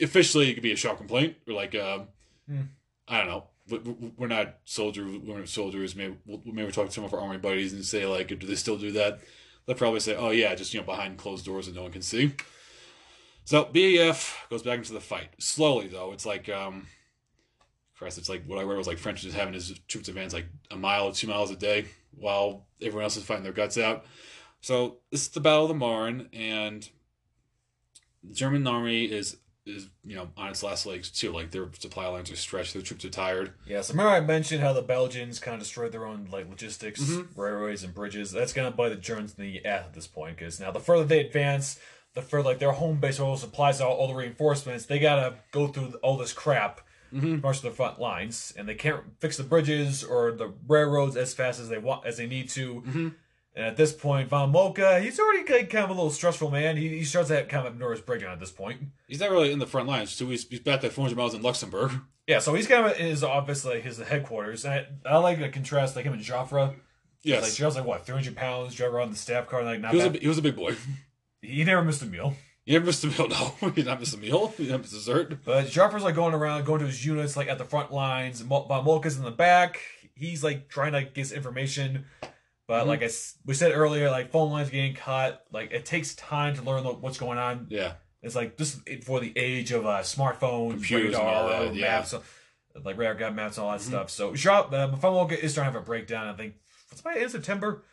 officially 0.03 0.49
it 0.49 0.55
could 0.55 0.63
be 0.63 0.71
a 0.73 0.75
shock 0.75 0.97
complaint 0.97 1.35
or 1.47 1.53
like 1.53 1.75
um, 1.75 2.07
Hmm. 2.47 2.61
I 3.07 3.19
don't 3.19 3.27
know. 3.27 3.43
We- 3.69 3.77
we- 3.79 4.11
We're 4.17 4.27
not 4.27 4.55
soldiers. 4.65 5.17
We're 5.19 5.39
not 5.39 5.47
soldiers. 5.47 5.95
Maybe 5.95 6.17
we'll 6.25 6.41
maybe 6.45 6.69
talk 6.73 6.87
to 6.87 6.91
some 6.91 7.05
of 7.05 7.13
our 7.13 7.21
army 7.21 7.37
buddies 7.37 7.71
and 7.71 7.85
say 7.85 8.05
like, 8.05 8.27
do 8.27 8.35
they 8.45 8.55
still 8.55 8.77
do 8.77 8.91
that? 8.91 9.19
They'll 9.65 9.77
probably 9.77 10.01
say, 10.01 10.15
oh 10.17 10.31
yeah, 10.31 10.53
just 10.55 10.73
you 10.73 10.81
know 10.81 10.85
behind 10.85 11.17
closed 11.17 11.45
doors 11.45 11.67
and 11.67 11.75
no 11.77 11.83
one 11.83 11.91
can 11.93 12.01
see. 12.01 12.33
So 13.45 13.65
BEF 13.65 14.47
goes 14.49 14.63
back 14.63 14.77
into 14.79 14.93
the 14.93 15.01
fight 15.01 15.29
slowly 15.39 15.87
though. 15.87 16.13
It's 16.13 16.25
like 16.25 16.47
um, 16.49 16.87
Christ, 17.97 18.17
it's 18.17 18.29
like 18.29 18.45
what 18.45 18.59
I 18.59 18.63
read 18.63 18.77
was 18.77 18.87
like 18.87 18.97
French 18.97 19.23
is 19.25 19.33
having 19.33 19.53
his 19.53 19.77
troops 19.87 20.07
advance 20.07 20.33
like 20.33 20.47
a 20.71 20.75
mile 20.77 21.05
or 21.07 21.13
two 21.13 21.27
miles 21.27 21.51
a 21.51 21.55
day 21.55 21.85
while 22.15 22.65
everyone 22.81 23.03
else 23.03 23.17
is 23.17 23.23
fighting 23.23 23.43
their 23.43 23.53
guts 23.53 23.77
out. 23.77 24.05
So 24.61 24.97
this 25.11 25.23
is 25.23 25.27
the 25.29 25.41
Battle 25.41 25.63
of 25.63 25.67
the 25.69 25.73
Marne, 25.75 26.29
and 26.31 26.87
the 28.23 28.33
German 28.33 28.65
army 28.65 29.05
is 29.05 29.37
is 29.65 29.89
you 30.05 30.15
know 30.15 30.29
on 30.37 30.49
its 30.49 30.63
last 30.63 30.85
legs 30.85 31.09
too. 31.09 31.31
Like 31.33 31.51
their 31.51 31.67
supply 31.79 32.07
lines 32.07 32.31
are 32.31 32.35
stretched, 32.37 32.73
their 32.73 32.81
troops 32.81 33.03
are 33.03 33.09
tired. 33.09 33.53
Yeah, 33.65 33.81
so 33.81 33.93
remember 33.93 34.11
I 34.11 34.21
mentioned 34.21 34.61
how 34.61 34.71
the 34.71 34.81
Belgians 34.81 35.39
kind 35.39 35.55
of 35.55 35.59
destroyed 35.61 35.91
their 35.91 36.05
own 36.05 36.29
like 36.31 36.49
logistics, 36.49 37.01
Mhm. 37.01 37.27
railways, 37.35 37.83
and 37.83 37.93
bridges. 37.93 38.31
That's 38.31 38.53
gonna 38.53 38.71
bite 38.71 38.89
the 38.89 38.95
Germans 38.95 39.35
in 39.37 39.43
the 39.43 39.65
ass 39.65 39.85
at 39.85 39.93
this 39.93 40.07
point 40.07 40.37
because 40.37 40.59
now 40.61 40.71
the 40.71 40.79
further 40.79 41.03
they 41.05 41.19
advance, 41.25 41.77
the 42.13 42.21
further 42.21 42.49
like 42.49 42.59
their 42.59 42.71
home 42.71 42.99
base, 42.99 43.19
all 43.19 43.33
the 43.35 43.41
supplies, 43.41 43.81
all, 43.81 43.93
all 43.93 44.07
the 44.07 44.13
reinforcements, 44.13 44.85
they 44.85 44.99
gotta 44.99 45.35
go 45.51 45.67
through 45.67 45.93
all 46.03 46.17
this 46.17 46.33
crap 46.33 46.81
Mm-hmm. 47.13 47.41
march 47.41 47.57
to 47.57 47.65
the 47.65 47.71
front 47.71 47.99
lines, 47.99 48.51
and 48.57 48.67
they 48.67 48.73
can't 48.73 49.03
fix 49.19 49.37
the 49.37 49.43
bridges 49.43 50.03
or 50.03 50.31
the 50.31 50.51
railroads 50.67 51.15
as 51.15 51.31
fast 51.31 51.59
as 51.59 51.69
they 51.69 51.77
want 51.77 52.07
as 52.07 52.17
they 52.17 52.25
need 52.25 52.49
to. 52.49 52.81
Mm-hmm. 52.81 53.07
And 53.55 53.65
at 53.67 53.77
this 53.77 53.93
point, 53.93 54.29
Von 54.29 54.51
Moltke, 54.51 54.99
he's 54.99 55.19
already 55.19 55.51
like, 55.53 55.69
kind 55.69 55.83
of 55.83 55.91
a 55.91 55.93
little 55.93 56.09
stressful 56.09 56.49
man. 56.49 56.75
He, 56.75 56.89
he 56.89 57.03
starts 57.03 57.27
to 57.27 57.35
have 57.35 57.47
kind 57.49 57.67
of 57.67 57.75
a 57.75 57.77
nervous 57.77 58.01
breakdown 58.01 58.31
at 58.31 58.39
this 58.39 58.49
point. 58.49 58.81
He's 59.07 59.19
not 59.19 59.29
really 59.29 59.51
in 59.51 59.59
the 59.59 59.67
front 59.67 59.87
lines, 59.87 60.09
so 60.09 60.25
he's, 60.25 60.47
he's 60.47 60.61
back 60.61 60.83
at 60.83 60.91
400 60.91 61.15
miles 61.15 61.35
in 61.35 61.43
Luxembourg. 61.43 61.91
Yeah, 62.25 62.39
so 62.39 62.55
he's 62.55 62.65
kind 62.65 62.83
of 62.87 62.99
in 62.99 63.05
his 63.05 63.23
office, 63.23 63.63
like 63.63 63.83
his 63.83 63.99
headquarters. 63.99 64.65
And 64.65 64.87
I, 65.05 65.09
I 65.11 65.17
like 65.17 65.37
to 65.37 65.49
contrast 65.49 65.95
like 65.95 66.05
him 66.05 66.13
and 66.13 66.21
Joffre. 66.23 66.73
Yes, 67.21 67.43
Like 67.43 67.51
Joffre's 67.51 67.75
like 67.75 67.85
what, 67.85 68.07
three 68.07 68.15
hundred 68.15 68.35
pounds, 68.35 68.73
drive 68.73 68.91
around 68.91 69.11
the 69.11 69.17
staff 69.17 69.47
car, 69.47 69.63
like 69.63 69.79
not 69.81 69.91
he 69.91 69.97
was, 69.97 70.05
a, 70.07 70.09
he 70.17 70.27
was 70.27 70.39
a 70.39 70.41
big 70.41 70.55
boy. 70.55 70.75
he 71.43 71.63
never 71.63 71.83
missed 71.83 72.01
a 72.01 72.05
meal. 72.05 72.35
You 72.65 72.73
never 72.73 72.85
missed 72.85 73.03
a 73.03 73.07
meal, 73.07 73.27
no. 73.61 73.73
You 73.75 73.83
not 73.83 73.99
miss 73.99 74.13
a 74.13 74.17
meal. 74.17 74.53
You 74.57 74.65
didn't 74.65 74.81
miss 74.81 74.91
dessert. 74.91 75.43
But 75.43 75.65
Joffre's 75.67 76.03
like 76.03 76.15
going 76.15 76.33
around, 76.33 76.65
going 76.65 76.79
to 76.79 76.85
his 76.87 77.05
units, 77.05 77.35
like 77.35 77.47
at 77.49 77.57
the 77.57 77.65
front 77.65 77.91
lines. 77.91 78.39
and 78.39 78.49
Mol- 78.49 78.67
Von 78.67 78.85
Moltke's 78.85 79.17
in 79.17 79.23
the 79.23 79.31
back. 79.31 79.79
He's 80.15 80.43
like 80.43 80.69
trying 80.69 80.93
to 80.93 81.03
get 81.03 81.31
information. 81.31 82.05
But 82.67 82.85
Mhm. 82.85 82.87
like 82.87 83.03
I 83.03 83.09
we 83.45 83.53
said 83.53 83.73
earlier, 83.73 84.09
like 84.09 84.31
phone 84.31 84.51
lines 84.51 84.69
getting 84.69 84.93
cut. 84.95 85.45
Like 85.51 85.71
it 85.73 85.85
takes 85.85 86.15
time 86.15 86.55
to 86.55 86.61
learn 86.61 86.83
what's 86.85 87.17
going 87.17 87.37
on. 87.37 87.67
Yeah, 87.69 87.93
It's 88.21 88.35
like 88.35 88.55
this 88.55 88.79
is 88.87 89.03
for 89.03 89.19
the 89.19 89.33
age 89.37 89.71
of 89.73 89.85
uh, 89.85 89.99
smartphones, 89.99 90.71
Computers 90.75 91.15
and 91.15 91.25
radar, 91.25 91.33
all 91.35 91.49
that, 91.49 91.75
yeah. 91.75 91.81
maps, 91.97 92.15
like 92.81 92.97
radar 92.97 93.15
gun 93.15 93.35
maps, 93.35 93.57
and 93.57 93.65
all 93.65 93.71
that 93.73 93.81
Mhm. 93.81 93.87
stuff. 93.87 94.09
So 94.09 94.33
Sharp, 94.35 94.71
uh, 94.71 94.87
Von 94.87 95.13
Moltke 95.13 95.33
is 95.33 95.51
starting 95.51 95.73
to 95.73 95.79
have 95.79 95.83
a 95.83 95.85
breakdown. 95.85 96.27
I 96.27 96.37
think 96.37 96.53
it's 96.91 97.01
by 97.01 97.11
the 97.15 97.17
end 97.17 97.25
of 97.25 97.31
September. 97.31 97.83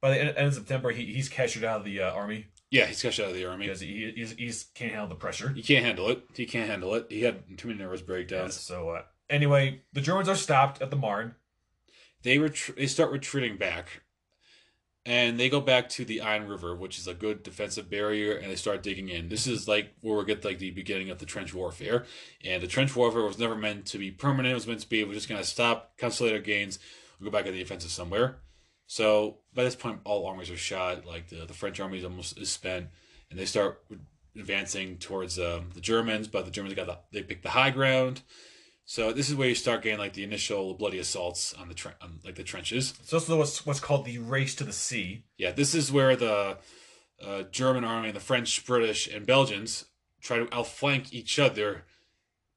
By 0.00 0.10
the 0.10 0.20
end, 0.20 0.28
end 0.36 0.48
of 0.48 0.54
September, 0.54 0.90
he, 0.90 1.12
he's 1.12 1.28
cashed 1.28 1.62
out 1.62 1.78
of 1.80 1.84
the 1.84 2.00
uh, 2.00 2.10
army 2.12 2.46
yeah. 2.70 2.86
He's 2.86 3.02
got 3.02 3.12
shot 3.12 3.24
out 3.24 3.30
of 3.30 3.36
the 3.36 3.46
army. 3.46 3.66
because 3.66 3.80
he 3.80 4.12
he's, 4.16 4.32
he's 4.32 4.64
can't 4.74 4.92
handle 4.92 5.08
the 5.08 5.14
pressure. 5.14 5.50
He 5.50 5.62
can't 5.62 5.84
handle 5.84 6.08
it. 6.10 6.22
He 6.34 6.46
can't 6.46 6.68
handle 6.68 6.94
it. 6.94 7.06
He 7.08 7.22
had 7.22 7.58
too 7.58 7.68
many 7.68 7.80
nervous 7.80 8.02
breakdowns. 8.02 8.54
So 8.54 8.90
uh, 8.90 9.02
anyway, 9.30 9.82
the 9.92 10.00
Germans 10.00 10.28
are 10.28 10.36
stopped 10.36 10.82
at 10.82 10.90
the 10.90 10.96
Marne. 10.96 11.34
they 12.22 12.38
ret- 12.38 12.70
they 12.76 12.86
start 12.86 13.10
retreating 13.12 13.56
back 13.56 14.02
and 15.06 15.40
they 15.40 15.48
go 15.48 15.60
back 15.60 15.88
to 15.88 16.04
the 16.04 16.18
Aisne 16.18 16.48
River, 16.48 16.76
which 16.76 16.98
is 16.98 17.06
a 17.06 17.14
good 17.14 17.42
defensive 17.42 17.88
barrier, 17.88 18.36
and 18.36 18.50
they 18.50 18.56
start 18.56 18.82
digging 18.82 19.08
in. 19.08 19.30
This 19.30 19.46
is 19.46 19.66
like 19.66 19.94
where 20.02 20.18
we 20.18 20.24
get 20.26 20.44
like 20.44 20.58
the 20.58 20.70
beginning 20.70 21.08
of 21.08 21.18
the 21.18 21.24
trench 21.24 21.54
warfare, 21.54 22.04
and 22.44 22.62
the 22.62 22.66
trench 22.66 22.94
warfare 22.94 23.22
was 23.22 23.38
never 23.38 23.56
meant 23.56 23.86
to 23.86 23.98
be 23.98 24.10
permanent. 24.10 24.52
It 24.52 24.54
was 24.54 24.66
meant 24.66 24.80
to 24.80 24.88
be 24.88 25.04
we're 25.04 25.14
just 25.14 25.28
gonna 25.28 25.44
stop, 25.44 25.96
consolidate 25.96 26.38
our 26.40 26.44
gains, 26.44 26.78
we'll 27.18 27.30
go 27.30 27.38
back 27.38 27.46
at 27.46 27.54
the 27.54 27.62
offensive 27.62 27.90
somewhere. 27.90 28.40
So 28.86 29.38
by 29.58 29.64
this 29.64 29.74
point, 29.74 29.98
all 30.04 30.24
armies 30.24 30.52
are 30.52 30.56
shot. 30.56 31.04
Like 31.04 31.30
the 31.30 31.44
the 31.44 31.52
French 31.52 31.80
army 31.80 31.98
is 31.98 32.04
almost 32.04 32.38
is 32.38 32.48
spent, 32.48 32.86
and 33.28 33.36
they 33.36 33.44
start 33.44 33.84
advancing 34.36 34.98
towards 34.98 35.36
um, 35.36 35.70
the 35.74 35.80
Germans. 35.80 36.28
But 36.28 36.44
the 36.44 36.52
Germans 36.52 36.74
got 36.76 36.86
the, 36.86 36.98
they 37.10 37.24
picked 37.24 37.42
the 37.42 37.50
high 37.50 37.70
ground. 37.70 38.22
So 38.84 39.12
this 39.12 39.28
is 39.28 39.34
where 39.34 39.48
you 39.48 39.56
start 39.56 39.82
getting 39.82 39.98
like 39.98 40.12
the 40.12 40.22
initial 40.22 40.74
bloody 40.74 41.00
assaults 41.00 41.54
on 41.54 41.66
the 41.66 41.74
tre- 41.74 41.98
on, 42.00 42.20
like 42.24 42.36
the 42.36 42.44
trenches. 42.44 42.94
It's 43.00 43.12
also 43.12 43.36
what's 43.36 43.66
what's 43.66 43.80
called 43.80 44.04
the 44.04 44.18
race 44.18 44.54
to 44.54 44.64
the 44.64 44.72
sea. 44.72 45.24
Yeah, 45.36 45.50
this 45.50 45.74
is 45.74 45.90
where 45.90 46.14
the 46.14 46.58
uh, 47.20 47.42
German 47.50 47.82
army 47.82 48.10
and 48.10 48.16
the 48.16 48.20
French, 48.20 48.64
British, 48.64 49.08
and 49.12 49.26
Belgians 49.26 49.86
try 50.22 50.38
to 50.38 50.54
outflank 50.54 51.12
each 51.12 51.40
other 51.40 51.84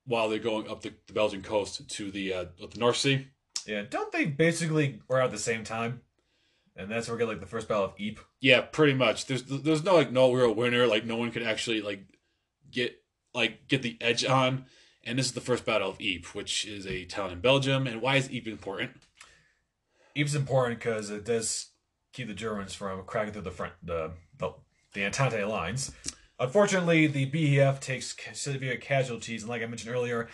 while 0.06 0.30
they're 0.30 0.38
going 0.38 0.70
up 0.70 0.84
the, 0.84 0.94
the 1.08 1.14
Belgian 1.14 1.42
coast 1.42 1.90
to 1.90 2.12
the 2.12 2.32
uh, 2.32 2.46
the 2.60 2.78
North 2.80 2.98
Sea. 2.98 3.26
Yeah, 3.66 3.86
don't 3.90 4.12
they 4.12 4.26
basically 4.26 5.02
were 5.08 5.20
at 5.20 5.32
the 5.32 5.40
same 5.40 5.64
time? 5.64 6.02
And 6.82 6.92
that's 6.92 7.08
where 7.08 7.16
we 7.16 7.20
get 7.20 7.30
like 7.30 7.40
the 7.40 7.46
first 7.46 7.68
battle 7.68 7.86
of 7.86 7.94
Ypres. 8.00 8.26
Yeah, 8.40 8.62
pretty 8.62 8.94
much. 8.94 9.26
There's 9.26 9.44
there's 9.44 9.84
no 9.84 9.96
like 9.96 10.12
no 10.12 10.32
real 10.32 10.54
winner. 10.54 10.88
Like 10.88 11.06
no 11.06 11.16
one 11.16 11.32
could 11.32 11.44
actually 11.44 11.82
like 11.82 12.04
get 12.72 12.96
like 13.34 13.68
get 13.68 13.82
the 13.82 13.98
edge 14.02 14.26
on. 14.26 14.66
And 15.04 15.18
this 15.18 15.28
is 15.28 15.32
the 15.32 15.42
first 15.42 15.66
battle 15.66 15.90
of 15.90 15.98
Ypres, 16.00 16.34
which 16.34 16.66
is 16.66 16.86
a 16.86 17.06
town 17.06 17.32
in 17.32 17.40
Belgium. 17.40 17.88
And 17.88 18.02
why 18.02 18.18
is 18.18 18.30
Ypres 18.30 18.54
important? 18.54 18.92
Ypres 20.16 20.32
is 20.32 20.36
important 20.36 20.80
because 20.80 21.10
it 21.10 21.26
does 21.26 21.72
keep 22.14 22.28
the 22.28 22.34
Germans 22.34 22.74
from 22.74 23.04
cracking 23.04 23.34
through 23.34 23.44
the 23.44 23.52
front 23.52 23.74
the 23.84 24.12
the, 24.38 24.52
the 24.94 25.06
Entente 25.06 25.48
lines. 25.48 25.92
Unfortunately, 26.40 27.06
the 27.06 27.26
BEF 27.26 27.80
takes 27.80 28.16
severe 28.34 28.78
casualties, 28.78 29.44
and 29.44 29.50
like 29.50 29.62
I 29.62 29.68
mentioned 29.68 29.94
earlier, 29.94 30.28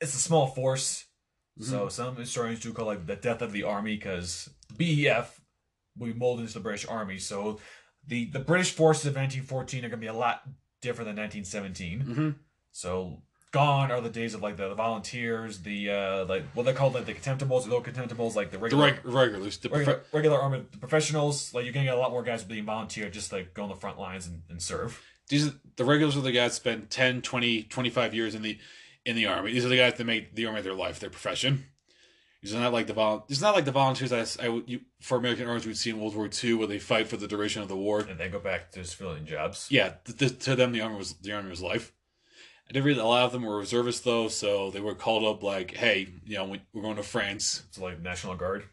it's 0.00 0.14
a 0.14 0.18
small 0.18 0.46
force. 0.46 1.06
Mm-hmm. 1.60 1.70
So 1.70 1.88
some 1.88 2.16
historians 2.16 2.60
do 2.60 2.72
call 2.72 2.90
it 2.90 3.06
the 3.06 3.16
death 3.16 3.42
of 3.42 3.52
the 3.52 3.64
army 3.64 3.96
because 3.96 4.48
BEF 4.76 5.41
we 5.98 6.12
mold 6.12 6.40
into 6.40 6.52
the 6.54 6.60
British 6.60 6.86
Army. 6.88 7.18
So 7.18 7.60
the 8.06 8.26
the 8.30 8.40
British 8.40 8.72
forces 8.72 9.06
of 9.06 9.14
1914 9.16 9.78
are 9.84 9.88
going 9.88 9.90
to 9.92 9.96
be 9.96 10.06
a 10.06 10.12
lot 10.12 10.42
different 10.80 11.06
than 11.14 11.16
1917. 11.16 12.00
hmm 12.00 12.30
So 12.72 13.22
gone 13.52 13.92
are 13.92 14.00
the 14.00 14.08
days 14.08 14.32
of 14.34 14.40
like 14.42 14.56
the, 14.56 14.74
volunteers, 14.74 15.58
the 15.60 15.90
uh 15.90 16.24
like 16.24 16.44
what 16.54 16.64
they 16.66 16.72
call 16.72 16.90
like 16.90 17.04
the 17.04 17.14
contemptibles, 17.14 17.64
the 17.64 17.70
low 17.70 17.82
contemptibles, 17.82 18.34
like 18.34 18.50
the 18.50 18.56
The 18.58 18.62
regular 18.62 18.84
reg- 18.86 19.04
regulars, 19.04 19.58
the 19.58 19.68
regular, 19.68 19.98
profe- 19.98 20.12
regular 20.14 20.38
army 20.38 20.64
the 20.72 20.78
professionals. 20.78 21.52
Like 21.54 21.64
you're 21.64 21.72
gonna 21.74 21.86
get 21.86 21.94
a 21.94 22.00
lot 22.00 22.10
more 22.10 22.22
guys 22.22 22.42
being 22.44 22.64
volunteer, 22.64 23.10
just 23.10 23.32
like 23.32 23.54
go 23.54 23.64
on 23.64 23.68
the 23.68 23.76
front 23.76 23.98
lines 23.98 24.26
and, 24.26 24.42
and 24.48 24.60
serve. 24.62 25.00
these 25.28 25.46
are, 25.48 25.52
the 25.76 25.84
regulars 25.84 26.16
are 26.16 26.20
the 26.22 26.32
guys 26.32 26.52
that 26.52 26.56
spend 26.56 26.90
10 26.90 27.22
20 27.22 27.62
25 27.64 28.14
years 28.14 28.34
in 28.34 28.42
the 28.42 28.58
in 29.04 29.16
the 29.16 29.26
army 29.26 29.52
these 29.52 29.64
are 29.64 29.68
the 29.68 29.76
guys 29.76 29.94
that 29.94 30.04
make 30.04 30.34
the 30.34 30.46
army 30.46 30.60
their 30.62 30.74
life 30.74 30.98
their 31.00 31.10
profession 31.10 31.64
are 32.44 32.58
not 32.60 32.72
like 32.72 32.86
the 32.88 32.92
vol- 32.92 33.24
it's 33.28 33.40
not 33.40 33.54
like 33.54 33.64
the 33.64 33.70
volunteers 33.72 34.12
I, 34.38 34.48
would- 34.48 34.68
you, 34.68 34.80
for 35.00 35.16
american 35.16 35.46
Arms 35.46 35.64
we'd 35.66 35.76
see 35.76 35.90
in 35.90 36.00
world 36.00 36.16
war 36.16 36.28
ii 36.42 36.54
where 36.54 36.66
they 36.66 36.78
fight 36.78 37.06
for 37.08 37.16
the 37.16 37.28
duration 37.28 37.62
of 37.62 37.68
the 37.68 37.76
war 37.76 38.00
And 38.00 38.18
then 38.18 38.30
go 38.32 38.40
back 38.40 38.72
to 38.72 38.84
civilian 38.84 39.26
jobs. 39.26 39.68
yeah 39.70 39.94
th- 40.04 40.18
th- 40.18 40.38
to 40.44 40.56
them 40.56 40.72
the 40.72 40.80
army 40.80 40.96
was 40.96 41.12
the 41.14 41.32
army 41.32 41.50
was 41.50 41.62
life 41.62 41.92
I 42.68 42.72
did 42.72 42.84
read 42.84 42.96
that 42.96 43.04
a 43.04 43.06
lot 43.06 43.24
of 43.24 43.32
them 43.32 43.42
were 43.42 43.58
reservists 43.58 44.00
though, 44.02 44.28
so 44.28 44.70
they 44.70 44.80
were 44.80 44.94
called 44.94 45.24
up 45.24 45.42
like, 45.42 45.72
"Hey, 45.76 46.08
you 46.24 46.36
know, 46.36 46.44
we- 46.44 46.62
we're 46.72 46.80
going 46.82 46.96
to 46.96 47.02
France." 47.02 47.64
It's 47.68 47.76
like 47.78 48.00
National 48.00 48.34
Guard. 48.36 48.64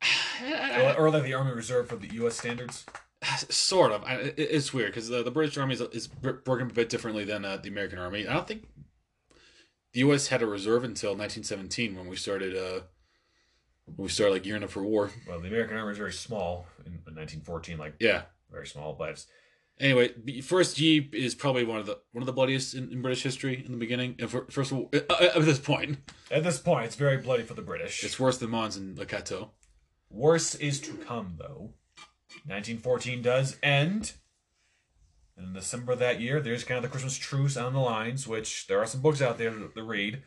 Or, 0.42 0.94
or 0.96 1.10
like 1.10 1.24
the 1.24 1.34
Army 1.34 1.52
Reserve 1.52 1.88
for 1.88 1.96
the 1.96 2.08
U.S. 2.14 2.36
standards. 2.38 2.84
sort 3.50 3.90
of. 3.92 4.04
I, 4.04 4.32
it's 4.36 4.72
weird 4.72 4.92
because 4.92 5.08
the, 5.08 5.22
the 5.22 5.30
British 5.30 5.56
Army 5.58 5.74
is, 5.74 5.80
is 5.80 6.08
working 6.22 6.70
a 6.70 6.72
bit 6.72 6.88
differently 6.88 7.24
than 7.24 7.44
uh, 7.44 7.56
the 7.56 7.68
American 7.68 7.98
Army. 7.98 8.26
I 8.28 8.32
don't 8.34 8.46
think 8.46 8.66
the 9.92 10.00
U.S. 10.00 10.28
had 10.28 10.40
a 10.42 10.46
reserve 10.46 10.84
until 10.84 11.10
1917 11.10 11.96
when 11.96 12.06
we 12.06 12.16
started. 12.16 12.56
Uh, 12.56 12.80
we 13.96 14.08
started 14.08 14.32
like 14.34 14.42
gearing 14.42 14.62
up 14.64 14.70
for 14.70 14.82
war. 14.82 15.10
Well, 15.28 15.40
the 15.40 15.48
American 15.48 15.76
Army 15.76 15.92
is 15.92 15.98
very 15.98 16.12
small 16.12 16.66
in, 16.80 16.92
in 16.92 17.14
1914, 17.14 17.78
like 17.78 17.94
Yeah. 18.00 18.22
very 18.50 18.66
small. 18.66 18.94
But 18.94 19.24
Anyway, 19.78 20.14
the 20.24 20.40
first 20.40 20.80
Ypres 20.80 21.12
is 21.22 21.34
probably 21.34 21.62
one 21.62 21.78
of 21.78 21.84
the 21.84 21.98
one 22.12 22.22
of 22.22 22.26
the 22.26 22.32
bloodiest 22.32 22.72
in, 22.74 22.90
in 22.90 23.02
British 23.02 23.22
history 23.22 23.62
in 23.64 23.72
the 23.72 23.76
beginning. 23.78 24.16
And 24.18 24.30
for, 24.30 24.46
first 24.50 24.72
of 24.72 24.78
all, 24.78 24.88
uh, 24.94 25.00
uh, 25.10 25.28
at 25.36 25.42
this 25.44 25.58
point, 25.58 25.98
at 26.30 26.42
this 26.44 26.58
point, 26.58 26.86
it's 26.86 26.96
very 26.96 27.18
bloody 27.18 27.42
for 27.42 27.52
the 27.52 27.60
British. 27.62 28.02
it's 28.02 28.18
worse 28.18 28.38
than 28.38 28.48
Mons 28.50 28.78
and 28.78 28.98
Le 28.98 29.04
Cateau. 29.04 29.50
Worse 30.08 30.54
is 30.54 30.80
to 30.80 30.94
come, 30.94 31.34
though. 31.38 31.74
1914 32.46 33.20
does 33.22 33.56
end. 33.62 34.12
In 35.36 35.52
December 35.52 35.92
of 35.92 35.98
that 35.98 36.20
year, 36.22 36.40
there's 36.40 36.64
kind 36.64 36.78
of 36.78 36.82
the 36.82 36.88
Christmas 36.88 37.18
truce 37.18 37.58
on 37.58 37.74
the 37.74 37.78
lines, 37.80 38.26
which 38.26 38.66
there 38.68 38.78
are 38.80 38.86
some 38.86 39.02
books 39.02 39.20
out 39.20 39.36
there 39.36 39.50
to, 39.50 39.68
to 39.74 39.82
read. 39.82 40.22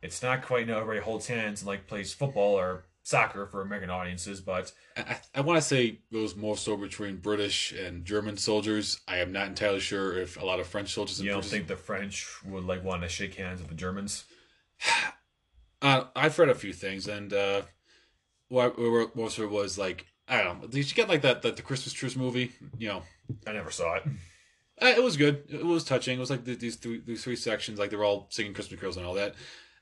It's 0.00 0.22
not 0.22 0.42
quite, 0.46 0.60
you 0.60 0.66
know, 0.66 0.78
everybody 0.80 1.00
holds 1.04 1.26
hands 1.26 1.60
and 1.60 1.66
like 1.66 1.86
plays 1.86 2.14
football 2.14 2.58
or 2.58 2.84
soccer 3.06 3.46
for 3.46 3.62
American 3.62 3.88
audiences, 3.88 4.40
but 4.40 4.72
I, 4.96 5.18
I, 5.36 5.40
want 5.42 5.58
to 5.58 5.62
say 5.62 6.00
it 6.10 6.16
was 6.16 6.34
more 6.34 6.56
so 6.56 6.76
between 6.76 7.18
British 7.18 7.70
and 7.70 8.04
German 8.04 8.36
soldiers. 8.36 9.00
I 9.06 9.18
am 9.18 9.30
not 9.30 9.46
entirely 9.46 9.78
sure 9.78 10.18
if 10.18 10.40
a 10.40 10.44
lot 10.44 10.58
of 10.58 10.66
French 10.66 10.92
soldiers. 10.92 11.20
you 11.20 11.26
don't 11.28 11.36
British- 11.36 11.50
think 11.52 11.66
the 11.68 11.76
French 11.76 12.26
would 12.44 12.64
like 12.64 12.82
want 12.82 13.02
to 13.02 13.08
shake 13.08 13.36
hands 13.36 13.60
with 13.60 13.68
the 13.68 13.76
Germans? 13.76 14.24
Uh, 15.82 16.04
I've 16.16 16.38
read 16.38 16.48
a 16.48 16.54
few 16.54 16.72
things, 16.72 17.06
and 17.06 17.34
uh, 17.34 17.60
what 18.48 18.78
what 18.78 19.14
most 19.14 19.36
of 19.36 19.44
it 19.44 19.50
was 19.50 19.76
like 19.76 20.06
I 20.26 20.42
don't 20.42 20.62
know. 20.62 20.68
Did 20.68 20.88
you 20.88 20.96
get 20.96 21.06
like 21.06 21.20
that 21.20 21.42
that 21.42 21.56
the 21.56 21.62
Christmas 21.62 21.92
Truce 21.92 22.16
movie? 22.16 22.52
You 22.78 22.88
know, 22.88 23.02
I 23.46 23.52
never 23.52 23.70
saw 23.70 23.96
it. 23.96 24.04
Uh, 24.80 24.86
it 24.86 25.02
was 25.04 25.18
good. 25.18 25.44
It 25.50 25.64
was 25.64 25.84
touching. 25.84 26.16
It 26.16 26.20
was 26.20 26.30
like 26.30 26.46
th- 26.46 26.58
these 26.58 26.76
three 26.76 27.02
these 27.04 27.22
three 27.22 27.36
sections, 27.36 27.78
like 27.78 27.90
they 27.90 27.96
were 27.96 28.04
all 28.04 28.26
singing 28.30 28.54
Christmas 28.54 28.80
carols 28.80 28.96
and 28.96 29.04
all 29.04 29.14
that. 29.14 29.34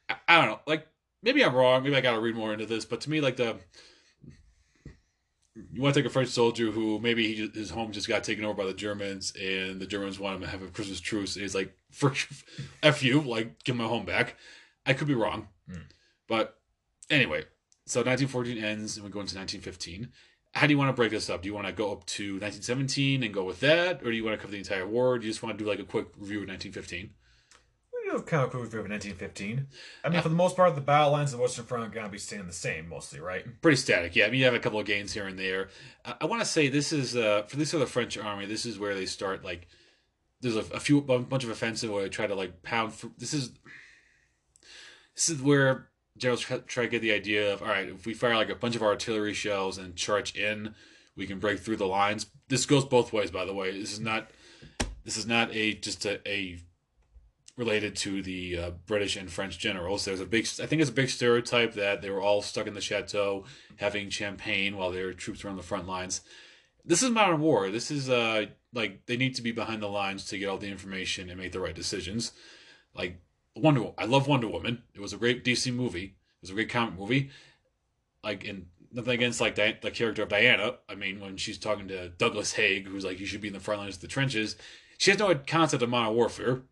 I, 0.09 0.17
I 0.27 0.41
don't 0.41 0.51
know. 0.51 0.61
Like 0.67 0.89
maybe 1.25 1.45
I'm 1.45 1.55
wrong. 1.55 1.83
Maybe 1.83 1.97
I 1.97 2.01
got 2.01 2.13
to 2.13 2.21
read 2.21 2.37
more 2.37 2.53
into 2.53 2.67
this. 2.67 2.85
But 2.85 3.01
to 3.03 3.11
me, 3.11 3.21
like 3.21 3.37
the 3.37 3.57
you 5.73 5.81
want 5.81 5.95
to 5.95 6.01
take 6.01 6.09
a 6.09 6.13
French 6.13 6.31
soldier 6.31 6.71
who 6.73 6.99
maybe 6.99 7.29
he 7.29 7.35
just, 7.35 7.55
his 7.55 7.71
home 7.71 7.93
just 7.93 8.09
got 8.09 8.25
taken 8.25 8.45
over 8.45 8.55
by 8.55 8.67
the 8.67 8.75
Germans, 8.75 9.33
and 9.41 9.81
the 9.81 9.87
Germans 9.87 10.19
want 10.19 10.37
him 10.37 10.43
to 10.43 10.49
have 10.49 10.63
a 10.63 10.67
Christmas 10.67 11.01
truce. 11.01 11.37
And 11.37 11.43
he's 11.43 11.55
like, 11.55 11.75
"For 11.91 12.13
f 12.83 13.03
you, 13.03 13.21
like 13.21 13.63
give 13.65 13.77
my 13.77 13.85
home 13.85 14.05
back." 14.05 14.37
I 14.87 14.93
could 14.93 15.09
be 15.09 15.15
wrong, 15.15 15.49
Hmm. 15.69 15.83
but 16.29 16.59
anyway. 17.09 17.45
So 17.87 18.01
1914 18.01 18.65
ends, 18.65 18.97
and 18.97 19.05
we 19.05 19.11
go 19.11 19.21
into 19.21 19.37
1915. 19.37 20.11
How 20.53 20.67
do 20.67 20.73
you 20.73 20.79
want 20.79 20.89
to 20.89 20.95
break 20.95 21.11
this 21.11 21.29
up? 21.29 21.43
Do 21.43 21.49
you 21.49 21.55
want 21.55 21.67
to 21.67 21.73
go 21.73 21.93
up 21.93 22.07
to 22.07 22.33
1917 22.41 23.23
and 23.23 23.35
go 23.35 23.45
with 23.45 23.61
that, 23.61 24.01
or 24.01 24.05
do 24.11 24.13
you 24.13 24.25
want 24.25 24.39
to 24.39 24.41
cover 24.41 24.53
the 24.53 24.59
entire 24.59 24.87
war? 24.87 25.19
Do 25.19 25.27
you 25.27 25.31
just 25.31 25.43
want 25.43 25.59
to 25.59 25.63
do 25.63 25.69
like 25.69 25.81
a 25.81 25.85
quick 25.85 26.07
review 26.17 26.43
of 26.43 26.49
1915? 26.49 27.11
Kind 28.23 28.45
of 28.45 28.51
cool 28.51 28.63
review 28.63 28.81
of 28.81 28.89
1915. 28.89 29.67
I 30.05 30.09
mean, 30.09 30.23
for 30.23 30.29
the 30.29 30.35
most 30.35 30.57
part, 30.57 30.75
the 30.75 30.81
battle 30.81 31.13
lines 31.13 31.33
of 31.33 31.39
the 31.39 31.43
Western 31.43 31.65
Front 31.65 31.85
are 31.85 31.95
gonna 31.95 32.09
be 32.09 32.19
staying 32.19 32.47
the 32.47 32.53
same 32.53 32.89
mostly, 32.89 33.21
right? 33.21 33.45
Pretty 33.61 33.77
static, 33.77 34.15
yeah. 34.15 34.27
I 34.27 34.31
mean, 34.31 34.41
you 34.41 34.45
have 34.45 34.55
a 34.55 34.61
couple 34.61 34.79
of 34.79 34.87
gains 34.87 35.13
here 35.13 35.27
and 35.27 35.39
there. 35.39 35.69
I, 36.05 36.15
I 36.23 36.25
want 36.27 36.41
to 36.41 36.47
say 36.47 36.69
this 36.69 36.93
is 36.93 37.17
uh, 37.17 37.43
for 37.43 37.57
this 37.57 37.75
of 37.75 37.81
the 37.81 37.87
French 37.87 38.17
army. 38.17 38.47
This 38.47 38.67
is 38.67 38.79
where 38.79 38.95
they 38.95 39.07
start 39.07 39.45
like. 39.45 39.67
There's 40.41 40.57
a, 40.57 40.65
a 40.75 40.81
few 40.81 40.99
a 40.99 41.19
bunch 41.19 41.45
of 41.45 41.51
offensive 41.51 41.91
where 41.91 42.03
they 42.03 42.09
try 42.09 42.27
to 42.27 42.35
like 42.35 42.63
pound. 42.63 42.93
For, 42.93 43.11
this 43.19 43.35
is. 43.35 43.53
This 45.15 45.31
is 45.31 45.41
where 45.41 45.89
generals 46.17 46.41
try, 46.41 46.59
try 46.59 46.85
to 46.85 46.91
get 46.91 47.03
the 47.03 47.13
idea 47.13 47.53
of 47.53 47.63
all 47.63 47.69
right. 47.69 47.89
If 47.89 48.07
we 48.07 48.15
fire 48.15 48.37
like 48.37 48.51
a 48.51 48.55
bunch 48.55 48.77
of 48.77 48.83
artillery 48.83 49.35
shells 49.35 49.79
and 49.79 49.97
charge 49.97 50.37
in, 50.37 50.75
we 51.17 51.27
can 51.27 51.39
break 51.39 51.61
through 51.61 51.77
the 51.77 51.87
lines. 51.87 52.27
This 52.49 52.67
goes 52.67 52.85
both 52.85 53.13
ways, 53.13 53.31
by 53.31 53.45
the 53.45 53.55
way. 53.55 53.79
This 53.79 53.93
is 53.93 54.01
not. 54.01 54.31
This 55.05 55.17
is 55.17 55.27
not 55.27 55.55
a 55.55 55.75
just 55.75 56.05
a, 56.07 56.27
a 56.29 56.59
related 57.57 57.95
to 57.95 58.23
the 58.23 58.59
uh, 58.59 58.71
British 58.87 59.17
and 59.17 59.31
French 59.31 59.59
generals. 59.59 60.05
There's 60.05 60.21
a 60.21 60.27
big, 60.27 60.49
I 60.61 60.67
think 60.67 60.81
it's 60.81 60.91
a 60.91 60.95
big 60.95 61.09
stereotype 61.09 61.75
that 61.75 62.03
they 62.03 62.11
were 62.11 62.21
all 62.21 62.43
stuck 62.43 62.67
in 62.67 62.75
the 62.75 62.81
chateau 62.81 63.45
having 63.77 64.11
champagne 64.11 64.77
while 64.77 64.91
their 64.91 65.13
troops 65.13 65.45
were 65.45 65.51
on 65.51 65.57
the 65.57 65.63
front 65.63 65.87
lines. 65.87 66.21
This 66.85 67.03
is 67.03 67.11
modern 67.11 67.41
war. 67.41 67.71
This 67.71 67.91
is 67.91 68.11
uh 68.11 68.47
like 68.75 69.07
they 69.07 69.17
need 69.17 69.35
to 69.37 69.43
be 69.43 69.53
behind 69.53 69.83
the 69.83 69.89
lines 69.89 70.27
to 70.27 70.39
get 70.39 70.49
all 70.49 70.59
the 70.59 70.71
information 70.71 71.31
and 71.31 71.41
make 71.41 71.53
the 71.53 71.61
right 71.61 71.75
decisions. 71.75 72.33
Like 72.95 73.21
Wonder, 73.57 73.93
I 73.97 74.05
love 74.05 74.27
Wonder 74.27 74.49
Woman. 74.49 74.83
It 74.95 75.01
was 75.01 75.13
a 75.13 75.17
great 75.17 75.45
DC 75.45 75.73
movie. 75.73 76.05
It 76.05 76.43
was 76.43 76.51
a 76.51 76.55
great 76.55 76.69
comic 76.69 76.99
movie. 76.99 77.31
Like 78.23 78.47
and 78.47 78.67
nothing 78.93 79.15
against 79.15 79.41
like 79.41 79.55
Di- 79.55 79.79
the 79.81 79.91
character 79.91 80.25
of 80.25 80.29
Diana. 80.29 80.75
I 80.89 80.95
mean, 80.95 81.21
when 81.21 81.37
she's 81.37 81.59
talking 81.59 81.89
to 81.89 82.11
Douglas 82.11 82.53
Haig, 82.53 82.87
who's 82.87 83.05
like, 83.05 83.21
"You 83.21 83.27
should 83.27 83.41
be 83.41 83.49
in 83.49 83.55
the 83.55 83.61
front 83.61 83.81
lines 83.81 83.97
of 83.97 84.03
the 84.03 84.09
trenches," 84.09 84.57
she 84.99 85.11
has 85.11 85.19
no 85.19 85.35
concept 85.35 85.83
of 85.83 85.89
modern 85.89 86.15
warfare. 86.15 86.63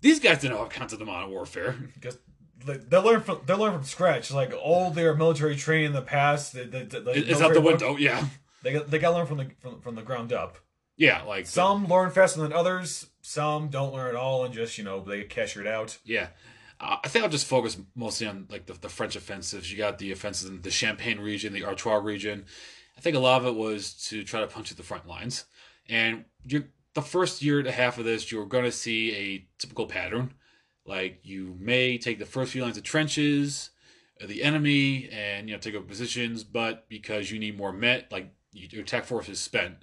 These 0.00 0.20
guys 0.20 0.40
didn't 0.40 0.56
have 0.56 0.66
a 0.66 0.70
concept 0.70 1.00
of 1.02 1.06
modern 1.08 1.30
warfare. 1.30 1.76
Because 1.94 2.18
they 2.64 2.76
they 2.76 2.98
learn 2.98 3.20
from 3.22 3.40
they 3.46 3.54
learn 3.54 3.72
from 3.72 3.84
scratch. 3.84 4.30
Like 4.30 4.52
all 4.60 4.90
their 4.90 5.14
military 5.14 5.56
training 5.56 5.86
in 5.86 5.92
the 5.92 6.02
past, 6.02 6.54
It's 6.54 7.40
out 7.40 7.54
the 7.54 7.60
window. 7.60 7.96
Yeah, 7.96 8.24
They 8.62 8.72
got, 8.74 8.90
they 8.90 8.98
got 8.98 9.10
to 9.10 9.16
learn 9.16 9.26
from 9.26 9.38
the 9.38 9.50
from, 9.60 9.80
from 9.80 9.94
the 9.94 10.02
ground 10.02 10.32
up. 10.32 10.58
yeah. 10.96 11.22
Like 11.22 11.46
Some 11.46 11.86
learn 11.86 12.10
faster 12.10 12.40
than 12.40 12.52
others. 12.52 13.06
Some 13.22 13.68
don't 13.68 13.92
learn 13.94 14.08
at 14.08 14.14
all 14.14 14.44
and 14.44 14.52
just 14.54 14.76
you 14.78 14.84
know 14.84 15.00
they 15.00 15.18
get 15.18 15.30
cashier 15.30 15.66
out. 15.68 15.98
Yeah. 16.04 16.28
Uh, 16.78 16.96
I 17.04 17.08
think 17.08 17.22
I'll 17.24 17.30
just 17.30 17.46
focus 17.46 17.76
mostly 17.94 18.26
on 18.26 18.46
like 18.50 18.66
the, 18.66 18.72
the 18.74 18.88
French 18.88 19.14
offensives. 19.16 19.70
You 19.70 19.76
got 19.78 19.98
the 19.98 20.12
offensives 20.12 20.50
in 20.50 20.62
the 20.62 20.70
Champagne 20.70 21.20
region, 21.20 21.52
the 21.52 21.64
Artois 21.64 21.96
region. 21.96 22.46
I 22.96 23.00
think 23.02 23.16
a 23.16 23.20
lot 23.20 23.40
of 23.40 23.46
it 23.46 23.54
was 23.54 23.94
to 24.08 24.22
try 24.24 24.40
to 24.40 24.46
punch 24.46 24.70
at 24.70 24.76
the 24.76 24.82
front 24.82 25.06
lines. 25.06 25.44
And 25.88 26.24
you're, 26.44 26.64
the 26.94 27.02
first 27.02 27.42
year 27.42 27.58
and 27.58 27.68
a 27.68 27.72
half 27.72 27.98
of 27.98 28.04
this, 28.04 28.30
you're 28.30 28.46
going 28.46 28.64
to 28.64 28.72
see 28.72 29.14
a 29.14 29.48
typical 29.58 29.86
pattern. 29.86 30.34
Like 30.86 31.20
you 31.22 31.56
may 31.58 31.98
take 31.98 32.18
the 32.18 32.26
first 32.26 32.52
few 32.52 32.62
lines 32.62 32.76
of 32.76 32.82
trenches, 32.82 33.70
the 34.24 34.42
enemy, 34.42 35.08
and 35.10 35.48
you 35.48 35.54
know 35.54 35.60
take 35.60 35.74
up 35.74 35.86
positions, 35.86 36.42
but 36.42 36.88
because 36.88 37.30
you 37.30 37.38
need 37.38 37.56
more 37.56 37.72
men, 37.72 38.04
like 38.10 38.32
your 38.52 38.82
attack 38.82 39.04
force 39.04 39.28
is 39.28 39.38
spent, 39.38 39.74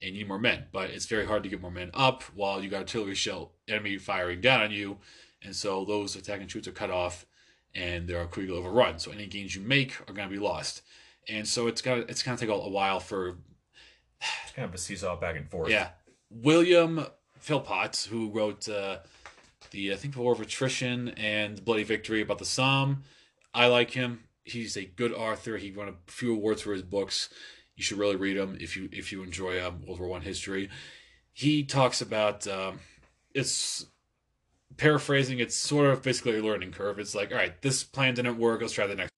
and 0.00 0.12
you 0.12 0.18
need 0.18 0.28
more 0.28 0.38
men. 0.38 0.64
But 0.72 0.90
it's 0.90 1.06
very 1.06 1.26
hard 1.26 1.42
to 1.42 1.48
get 1.48 1.60
more 1.60 1.70
men 1.70 1.90
up 1.92 2.22
while 2.34 2.62
you 2.62 2.70
got 2.70 2.78
artillery 2.78 3.14
shell 3.14 3.52
enemy 3.68 3.98
firing 3.98 4.40
down 4.40 4.62
on 4.62 4.70
you 4.70 4.98
and 5.42 5.54
so 5.54 5.84
those 5.84 6.16
attacking 6.16 6.46
troops 6.48 6.68
are 6.68 6.72
cut 6.72 6.90
off, 6.90 7.26
and 7.74 8.08
there 8.08 8.20
are 8.20 8.26
quickly 8.26 8.54
overrun. 8.54 8.98
So 8.98 9.10
any 9.10 9.26
gains 9.26 9.54
you 9.54 9.62
make 9.62 10.00
are 10.08 10.12
going 10.12 10.28
to 10.28 10.34
be 10.34 10.40
lost, 10.40 10.82
and 11.28 11.46
so 11.46 11.66
it's 11.66 11.82
got 11.82 11.98
it's 11.98 12.22
going 12.22 12.36
to 12.36 12.40
take 12.46 12.52
a, 12.52 12.56
a 12.56 12.68
while 12.68 13.00
for 13.00 13.38
It's 14.44 14.52
kind 14.54 14.68
of 14.68 14.74
a 14.74 14.78
seesaw 14.78 15.16
back 15.16 15.36
and 15.36 15.48
forth. 15.48 15.70
yeah 15.70 15.90
William 16.30 17.06
Philpott, 17.38 18.08
who 18.10 18.30
wrote 18.30 18.68
uh, 18.68 18.98
the 19.70 19.92
I 19.92 19.96
think 19.96 20.14
the 20.14 20.20
War 20.20 20.32
of 20.32 20.40
Attrition 20.40 21.10
and 21.10 21.64
Bloody 21.64 21.84
Victory 21.84 22.20
about 22.20 22.38
the 22.38 22.44
Somme. 22.44 23.04
I 23.54 23.66
like 23.66 23.92
him. 23.92 24.24
He's 24.44 24.76
a 24.76 24.84
good 24.84 25.12
author. 25.12 25.56
He 25.56 25.70
won 25.70 25.88
a 25.88 25.94
few 26.06 26.34
awards 26.34 26.62
for 26.62 26.72
his 26.72 26.82
books. 26.82 27.28
You 27.76 27.82
should 27.82 27.98
really 27.98 28.16
read 28.16 28.36
them 28.36 28.56
if 28.60 28.76
you 28.76 28.88
if 28.92 29.12
you 29.12 29.22
enjoy 29.22 29.64
um, 29.64 29.82
World 29.86 30.00
War 30.00 30.08
One 30.08 30.22
history. 30.22 30.68
He 31.32 31.64
talks 31.64 32.00
about 32.00 32.46
um, 32.46 32.80
it's 33.34 33.86
paraphrasing. 34.76 35.38
It's 35.38 35.54
sort 35.54 35.90
of 35.90 36.02
basically 36.02 36.38
a 36.38 36.42
learning 36.42 36.72
curve. 36.72 36.98
It's 36.98 37.14
like, 37.14 37.30
all 37.30 37.38
right, 37.38 37.60
this 37.62 37.84
plan 37.84 38.14
didn't 38.14 38.38
work. 38.38 38.60
Let's 38.60 38.72
try 38.72 38.86
the 38.86 38.94
next. 38.94 39.12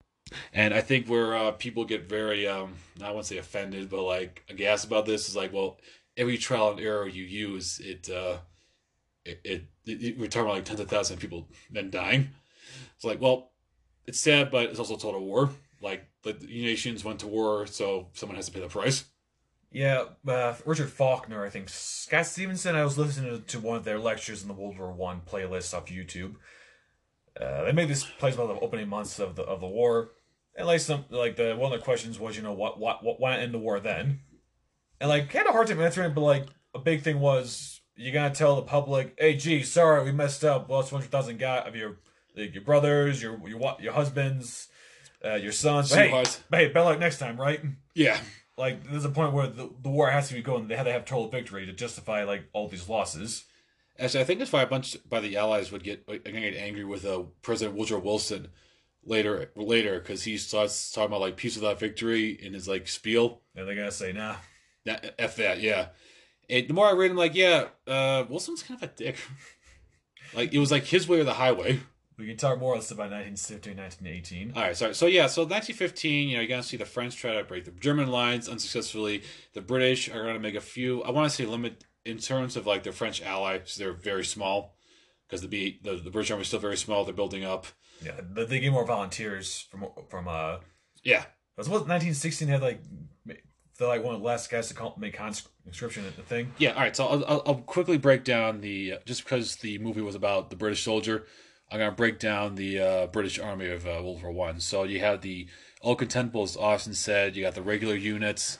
And 0.53 0.73
I 0.73 0.81
think 0.81 1.07
where 1.07 1.35
uh, 1.35 1.51
people 1.51 1.83
get 1.83 2.07
very, 2.07 2.47
um, 2.47 2.75
I 3.03 3.11
won't 3.11 3.25
say 3.25 3.37
offended, 3.37 3.89
but 3.89 4.03
like 4.03 4.43
aghast 4.49 4.85
about 4.85 5.05
this 5.05 5.27
is 5.27 5.35
like, 5.35 5.51
well, 5.51 5.77
every 6.17 6.37
trial 6.37 6.71
and 6.71 6.79
error 6.79 7.07
you 7.07 7.23
use, 7.23 7.79
it, 7.79 8.09
uh, 8.09 8.37
it, 9.25 9.41
it, 9.43 9.67
it 9.85 10.17
we're 10.17 10.27
talking 10.27 10.47
about 10.47 10.55
like 10.55 10.65
tens 10.65 10.79
of 10.79 10.89
thousands 10.89 11.17
of 11.17 11.21
people 11.21 11.47
then 11.69 11.89
dying. 11.89 12.29
It's 12.95 13.05
like, 13.05 13.21
well, 13.21 13.51
it's 14.05 14.19
sad, 14.19 14.51
but 14.51 14.65
it's 14.65 14.79
also 14.79 14.95
total 14.95 15.23
war. 15.25 15.49
Like 15.81 16.07
the 16.23 16.33
nations 16.47 17.03
went 17.03 17.19
to 17.21 17.27
war, 17.27 17.65
so 17.67 18.09
someone 18.13 18.35
has 18.35 18.45
to 18.47 18.51
pay 18.51 18.59
the 18.59 18.67
price. 18.67 19.05
Yeah, 19.71 20.05
uh, 20.27 20.53
Richard 20.65 20.91
Faulkner, 20.91 21.45
I 21.45 21.49
think 21.49 21.69
Scott 21.69 22.25
Stevenson. 22.25 22.75
I 22.75 22.83
was 22.83 22.97
listening 22.97 23.43
to 23.47 23.59
one 23.59 23.77
of 23.77 23.85
their 23.85 23.99
lectures 23.99 24.41
in 24.41 24.49
the 24.49 24.53
World 24.53 24.77
War 24.77 24.91
One 24.91 25.21
playlist 25.21 25.73
off 25.73 25.85
YouTube. 25.85 26.35
Uh, 27.39 27.63
they 27.63 27.71
made 27.71 27.87
this 27.87 28.03
plays 28.03 28.35
about 28.35 28.47
the 28.47 28.59
opening 28.59 28.89
months 28.89 29.17
of 29.17 29.35
the 29.35 29.43
of 29.43 29.61
the 29.61 29.67
war, 29.67 30.11
and 30.55 30.67
like 30.67 30.81
some 30.81 31.05
like 31.09 31.37
the 31.37 31.55
one 31.55 31.71
of 31.71 31.79
the 31.79 31.83
questions 31.83 32.19
was, 32.19 32.35
you 32.35 32.43
know, 32.43 32.51
what 32.51 32.79
what, 32.79 33.01
what 33.03 33.19
why 33.19 33.37
end 33.37 33.53
the 33.53 33.59
war 33.59 33.79
then? 33.79 34.19
And 35.01 35.09
like 35.09 35.29
had 35.33 35.47
a 35.47 35.51
hard 35.51 35.67
time 35.67 35.81
answering, 35.81 36.13
but 36.13 36.21
like 36.21 36.45
a 36.73 36.79
big 36.79 37.01
thing 37.01 37.19
was 37.19 37.81
you 37.97 38.13
gotta 38.13 38.33
tell 38.33 38.55
the 38.55 38.61
public, 38.61 39.15
hey, 39.17 39.35
gee, 39.35 39.63
sorry, 39.63 40.05
we 40.05 40.13
messed 40.13 40.45
up, 40.45 40.69
lost 40.69 40.89
two 40.89 40.95
hundred 40.95 41.11
thousand 41.11 41.39
guy 41.39 41.57
of 41.57 41.75
your 41.75 41.97
like, 42.37 42.53
your 42.53 42.63
brothers, 42.63 43.21
your 43.21 43.37
your 43.45 43.75
your 43.81 43.91
husbands, 43.91 44.69
uh, 45.25 45.33
your 45.33 45.51
sons. 45.51 45.89
But 45.89 45.99
hey, 45.99 46.11
but 46.49 46.57
hey, 46.57 46.67
better 46.67 46.85
luck 46.85 46.99
next 46.99 47.17
time, 47.17 47.35
right? 47.35 47.59
Yeah, 47.93 48.17
like 48.57 48.89
there's 48.89 49.03
a 49.03 49.09
point 49.09 49.33
where 49.33 49.47
the, 49.47 49.69
the 49.81 49.89
war 49.89 50.09
has 50.09 50.29
to 50.29 50.35
be 50.35 50.41
going 50.41 50.69
they 50.69 50.77
had 50.77 50.83
to 50.83 50.93
have 50.93 51.03
total 51.03 51.27
victory 51.27 51.65
to 51.65 51.73
justify 51.73 52.23
like 52.23 52.47
all 52.53 52.69
these 52.69 52.87
losses 52.87 53.43
Actually, 54.01 54.21
I 54.21 54.23
think 54.23 54.39
that's 54.39 54.51
why 54.51 54.63
a 54.63 54.67
bunch 54.67 54.97
by 55.07 55.19
the 55.19 55.37
Allies 55.37 55.71
would 55.71 55.83
get 55.83 56.07
like, 56.07 56.23
get 56.23 56.55
angry 56.55 56.83
with 56.83 57.05
uh, 57.05 57.23
President 57.43 57.77
Woodrow 57.77 57.99
Wilson 57.99 58.47
later 59.05 59.51
later 59.55 59.99
because 59.99 60.23
he 60.23 60.37
starts 60.37 60.91
talking 60.91 61.07
about 61.07 61.21
like 61.21 61.37
peace 61.37 61.55
without 61.55 61.79
victory 61.79 62.31
in 62.31 62.53
his 62.53 62.67
like 62.67 62.87
spiel. 62.87 63.41
and 63.55 63.67
they're 63.67 63.75
gonna 63.75 63.91
say 63.91 64.11
nah 64.11 64.35
That, 64.85 65.15
F 65.19 65.35
that, 65.37 65.61
yeah. 65.61 65.87
And 66.49 66.67
the 66.67 66.73
more 66.73 66.87
I 66.87 66.93
read, 66.93 67.11
I'm 67.11 67.17
like, 67.17 67.35
yeah, 67.35 67.65
uh, 67.87 68.25
Wilson's 68.29 68.63
kind 68.63 68.81
of 68.81 68.89
a 68.89 68.93
dick. 68.93 69.17
like 70.33 70.53
it 70.53 70.59
was 70.59 70.71
like 70.71 70.85
his 70.85 71.07
way 71.07 71.19
or 71.19 71.23
the 71.23 71.33
highway. 71.33 71.79
we 72.17 72.27
can 72.27 72.37
talk 72.37 72.59
more 72.59 72.73
about 72.73 73.11
1915, 73.11 73.77
1918 73.77 74.53
All 74.55 74.61
right, 74.61 74.75
sorry. 74.75 74.93
So 74.93 75.05
yeah, 75.05 75.27
so 75.27 75.43
1915, 75.43 76.29
you 76.29 76.35
know, 76.35 76.41
you're 76.41 76.49
gonna 76.49 76.63
see 76.63 76.77
the 76.77 76.85
French 76.85 77.15
try 77.15 77.33
to 77.33 77.43
break 77.43 77.65
the 77.65 77.71
German 77.71 78.07
lines 78.07 78.49
unsuccessfully. 78.49 79.23
The 79.53 79.61
British 79.61 80.09
are 80.09 80.25
gonna 80.25 80.39
make 80.39 80.55
a 80.55 80.61
few. 80.61 81.03
I 81.03 81.11
want 81.11 81.29
to 81.29 81.35
say 81.35 81.45
limit 81.45 81.85
in 82.05 82.17
terms 82.17 82.57
of 82.57 82.65
like 82.65 82.83
their 82.83 82.93
French 82.93 83.21
allies. 83.21 83.75
They're 83.75 83.93
very 83.93 84.25
small 84.25 84.75
because 85.27 85.41
the 85.41 85.47
B 85.47 85.79
the, 85.83 85.95
the 85.95 86.11
British 86.11 86.31
army 86.31 86.41
is 86.41 86.47
still 86.47 86.59
very 86.59 86.77
small. 86.77 87.05
They're 87.05 87.13
building 87.13 87.45
up. 87.45 87.67
yeah 88.03 88.19
they, 88.21 88.45
they 88.45 88.59
get 88.59 88.71
more 88.71 88.85
volunteers 88.85 89.67
from 89.69 89.85
from 90.09 90.27
uh 90.27 90.57
Yeah, 91.03 91.23
was 91.57 91.69
what 91.69 91.87
1916 91.87 92.47
had 92.47 92.61
like 92.61 92.81
they're 93.81 93.89
like 93.89 94.03
one 94.03 94.13
of 94.13 94.21
the 94.21 94.27
last 94.27 94.49
guys 94.49 94.67
to 94.67 94.73
call, 94.73 94.95
make 94.97 95.13
conscription 95.13 96.05
the 96.15 96.21
thing 96.21 96.53
yeah. 96.59 96.71
All 96.71 96.81
right, 96.81 96.95
so 96.95 97.07
I'll, 97.07 97.25
I'll, 97.25 97.43
I'll 97.47 97.55
quickly 97.55 97.97
break 97.97 98.23
down 98.23 98.61
the 98.61 98.93
uh, 98.93 98.97
just 99.05 99.23
because 99.23 99.57
the 99.57 99.79
movie 99.79 100.01
was 100.01 100.15
about 100.15 100.49
the 100.51 100.55
British 100.55 100.83
soldier. 100.83 101.25
I'm 101.71 101.79
gonna 101.79 101.91
break 101.91 102.19
down 102.19 102.55
the 102.55 102.79
uh, 102.79 103.07
British 103.07 103.39
Army 103.39 103.69
of 103.69 103.85
uh, 103.85 104.01
World 104.03 104.21
War 104.21 104.31
One. 104.31 104.59
So 104.59 104.83
you 104.83 104.99
have 104.99 105.21
the 105.21 105.47
contemptible, 105.81 106.43
as 106.43 106.55
Austin 106.55 106.93
said. 106.93 107.35
You 107.35 107.43
got 107.43 107.55
the 107.55 107.61
regular 107.61 107.95
units 107.95 108.59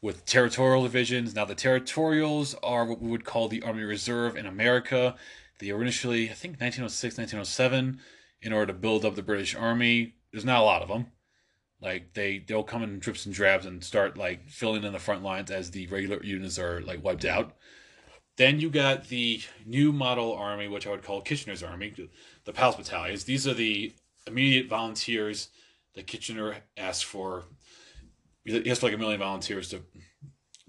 with 0.00 0.24
territorial 0.24 0.82
divisions. 0.82 1.34
Now 1.34 1.44
the 1.44 1.54
territorials 1.54 2.54
are 2.62 2.86
what 2.86 3.02
we 3.02 3.10
would 3.10 3.24
call 3.24 3.48
the 3.48 3.62
Army 3.62 3.82
Reserve 3.82 4.36
in 4.36 4.46
America. 4.46 5.16
They 5.58 5.72
were 5.72 5.82
initially, 5.82 6.30
I 6.30 6.34
think, 6.34 6.60
1906, 6.60 7.18
1907, 7.18 8.00
in 8.42 8.52
order 8.52 8.72
to 8.72 8.78
build 8.78 9.04
up 9.04 9.14
the 9.14 9.22
British 9.22 9.54
Army. 9.54 10.14
There's 10.32 10.44
not 10.44 10.60
a 10.60 10.64
lot 10.64 10.82
of 10.82 10.88
them. 10.88 11.06
Like 11.84 12.14
they 12.14 12.38
they'll 12.38 12.62
come 12.62 12.82
in 12.82 12.98
drips 12.98 13.26
and 13.26 13.34
drabs 13.34 13.66
and 13.66 13.84
start 13.84 14.16
like 14.16 14.48
filling 14.48 14.84
in 14.84 14.94
the 14.94 14.98
front 14.98 15.22
lines 15.22 15.50
as 15.50 15.70
the 15.70 15.86
regular 15.88 16.22
units 16.24 16.58
are 16.58 16.80
like 16.80 17.04
wiped 17.04 17.26
out. 17.26 17.54
Then 18.36 18.58
you 18.58 18.70
got 18.70 19.08
the 19.08 19.42
new 19.66 19.92
model 19.92 20.32
army, 20.32 20.66
which 20.66 20.86
I 20.86 20.90
would 20.90 21.04
call 21.04 21.20
Kitchener's 21.20 21.62
army, 21.62 21.94
the 22.44 22.52
Pals 22.52 22.76
battalions. 22.76 23.24
These 23.24 23.46
are 23.46 23.54
the 23.54 23.92
immediate 24.26 24.68
volunteers 24.68 25.50
that 25.94 26.06
Kitchener 26.06 26.56
asked 26.76 27.04
for. 27.04 27.44
He 28.44 28.70
asked 28.70 28.80
for 28.80 28.86
like 28.86 28.94
a 28.94 28.98
million 28.98 29.20
volunteers 29.20 29.68
to 29.68 29.82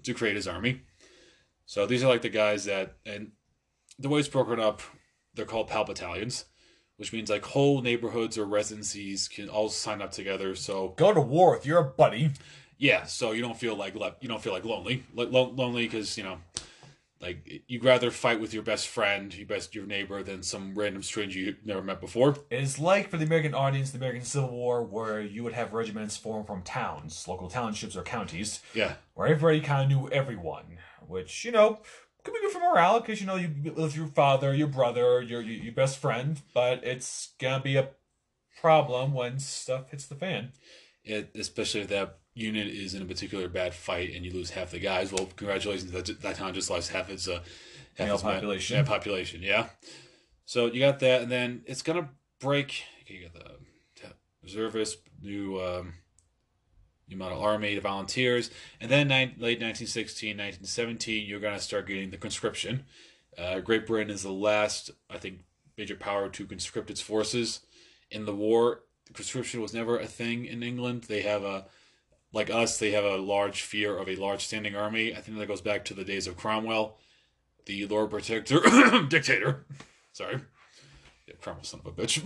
to 0.04 0.14
create 0.14 0.36
his 0.36 0.46
army. 0.46 0.82
So 1.64 1.86
these 1.86 2.04
are 2.04 2.08
like 2.08 2.22
the 2.22 2.28
guys 2.28 2.66
that, 2.66 2.96
and 3.04 3.32
the 3.98 4.08
way 4.08 4.20
it's 4.20 4.28
broken 4.28 4.60
up, 4.60 4.82
they're 5.34 5.44
called 5.44 5.68
Pal 5.68 5.84
battalions, 5.84 6.44
which 6.96 7.12
means 7.12 7.30
like 7.30 7.44
whole 7.44 7.82
neighborhoods 7.82 8.38
or 8.38 8.44
residencies 8.44 9.28
can 9.28 9.48
all 9.48 9.68
sign 9.68 10.00
up 10.02 10.12
together. 10.12 10.54
So 10.54 10.94
Go 10.96 11.12
to 11.12 11.20
war 11.20 11.52
with 11.52 11.66
your 11.66 11.82
buddy. 11.82 12.30
yeah, 12.78 13.04
so 13.04 13.32
you 13.32 13.42
don't 13.42 13.56
feel 13.58 13.76
like 13.76 13.94
le- 13.94 14.16
you 14.20 14.28
don't 14.28 14.42
feel 14.42 14.52
like 14.52 14.64
lonely, 14.64 15.04
like 15.14 15.30
lo- 15.30 15.50
lonely 15.54 15.84
because 15.84 16.16
you 16.18 16.24
know, 16.24 16.38
like 17.20 17.62
you'd 17.66 17.82
rather 17.84 18.10
fight 18.10 18.40
with 18.40 18.52
your 18.52 18.62
best 18.62 18.88
friend, 18.88 19.34
your 19.34 19.46
best 19.46 19.74
your 19.74 19.86
neighbor, 19.86 20.22
than 20.22 20.42
some 20.42 20.74
random 20.74 21.02
stranger 21.02 21.38
you 21.38 21.56
never 21.64 21.82
met 21.82 21.98
before. 22.00 22.36
It's 22.50 22.78
like 22.78 23.08
for 23.08 23.16
the 23.16 23.24
American 23.24 23.54
audience, 23.54 23.90
the 23.90 23.96
American 23.96 24.22
Civil 24.24 24.50
War, 24.50 24.82
where 24.82 25.22
you 25.22 25.42
would 25.42 25.54
have 25.54 25.72
regiments 25.72 26.16
formed 26.18 26.46
from 26.46 26.62
towns, 26.62 27.26
local 27.26 27.48
townships 27.48 27.96
or 27.96 28.02
counties, 28.02 28.60
Yeah, 28.74 28.94
where 29.14 29.28
everybody 29.28 29.60
kind 29.62 29.90
of 29.90 29.98
knew 29.98 30.08
everyone, 30.10 30.76
which, 31.08 31.42
you 31.46 31.52
know, 31.52 31.80
could 32.26 32.34
be 32.34 32.40
good 32.42 32.52
for 32.52 32.60
morale, 32.60 33.00
because, 33.00 33.22
you 33.22 33.26
know, 33.26 33.36
you 33.36 33.50
live 33.64 33.76
with 33.76 33.96
your 33.96 34.08
father, 34.08 34.54
your 34.54 34.66
brother, 34.66 35.22
your, 35.22 35.40
your, 35.40 35.64
your 35.64 35.72
best 35.72 35.96
friend, 35.96 36.42
but 36.52 36.84
it's 36.84 37.30
gonna 37.40 37.62
be 37.62 37.76
a 37.76 37.88
problem 38.60 39.14
when 39.14 39.38
stuff 39.38 39.90
hits 39.90 40.06
the 40.06 40.14
fan. 40.14 40.52
it, 41.06 41.30
especially 41.34 41.80
if 41.82 41.88
that 41.88 42.18
unit 42.34 42.66
is 42.66 42.94
in 42.94 43.00
a 43.00 43.06
particular 43.06 43.48
bad 43.48 43.72
fight 43.72 44.14
and 44.14 44.24
you 44.24 44.32
lose 44.32 44.50
half 44.50 44.70
the 44.72 44.78
guys. 44.78 45.12
Well, 45.12 45.28
congratulations, 45.36 45.90
that 45.92 46.20
that 46.20 46.36
town 46.36 46.52
just 46.52 46.68
lost 46.68 46.90
half 46.90 47.08
its 47.08 47.28
uh 47.28 47.40
half 47.96 48.06
Male 48.06 48.14
its 48.14 48.22
population. 48.22 48.76
Yeah, 48.76 48.82
population. 48.82 49.42
Yeah. 49.42 49.68
So 50.44 50.66
you 50.66 50.80
got 50.80 50.98
that, 51.00 51.22
and 51.22 51.30
then 51.30 51.62
it's 51.66 51.82
gonna 51.82 52.10
break. 52.40 52.82
You 53.06 53.22
got 53.22 53.34
the 53.34 53.52
reservists, 54.42 55.02
new 55.22 55.60
um, 55.60 55.94
new 57.08 57.16
model 57.16 57.40
army, 57.40 57.74
the 57.74 57.80
volunteers, 57.80 58.50
and 58.80 58.90
then 58.90 59.08
late 59.08 59.60
1916, 59.60 60.30
1917, 60.30 61.26
you're 61.26 61.40
gonna 61.40 61.60
start 61.60 61.86
getting 61.86 62.10
the 62.10 62.16
conscription. 62.16 62.84
Uh, 63.38 63.60
Great 63.60 63.86
Britain 63.86 64.10
is 64.10 64.22
the 64.22 64.32
last, 64.32 64.90
I 65.10 65.18
think, 65.18 65.40
major 65.76 65.96
power 65.96 66.28
to 66.28 66.46
conscript 66.46 66.90
its 66.90 67.00
forces 67.00 67.60
in 68.10 68.24
the 68.24 68.34
war. 68.34 68.80
Conscription 69.12 69.60
was 69.60 69.74
never 69.74 69.98
a 69.98 70.06
thing 70.06 70.46
in 70.46 70.62
England. 70.62 71.04
They 71.04 71.22
have 71.22 71.44
a 71.44 71.66
like 72.32 72.50
us, 72.50 72.78
they 72.78 72.90
have 72.90 73.04
a 73.04 73.16
large 73.16 73.62
fear 73.62 73.96
of 73.96 74.08
a 74.08 74.16
large 74.16 74.44
standing 74.44 74.76
army. 74.76 75.14
I 75.14 75.20
think 75.20 75.38
that 75.38 75.48
goes 75.48 75.60
back 75.60 75.84
to 75.86 75.94
the 75.94 76.04
days 76.04 76.26
of 76.26 76.36
Cromwell, 76.36 76.98
the 77.64 77.86
Lord 77.86 78.10
Protector, 78.10 78.60
dictator. 79.08 79.64
Sorry, 80.12 80.40
yeah, 81.26 81.34
Cromwell, 81.40 81.64
son 81.64 81.80
of 81.84 81.86
a 81.86 82.02
bitch. 82.02 82.22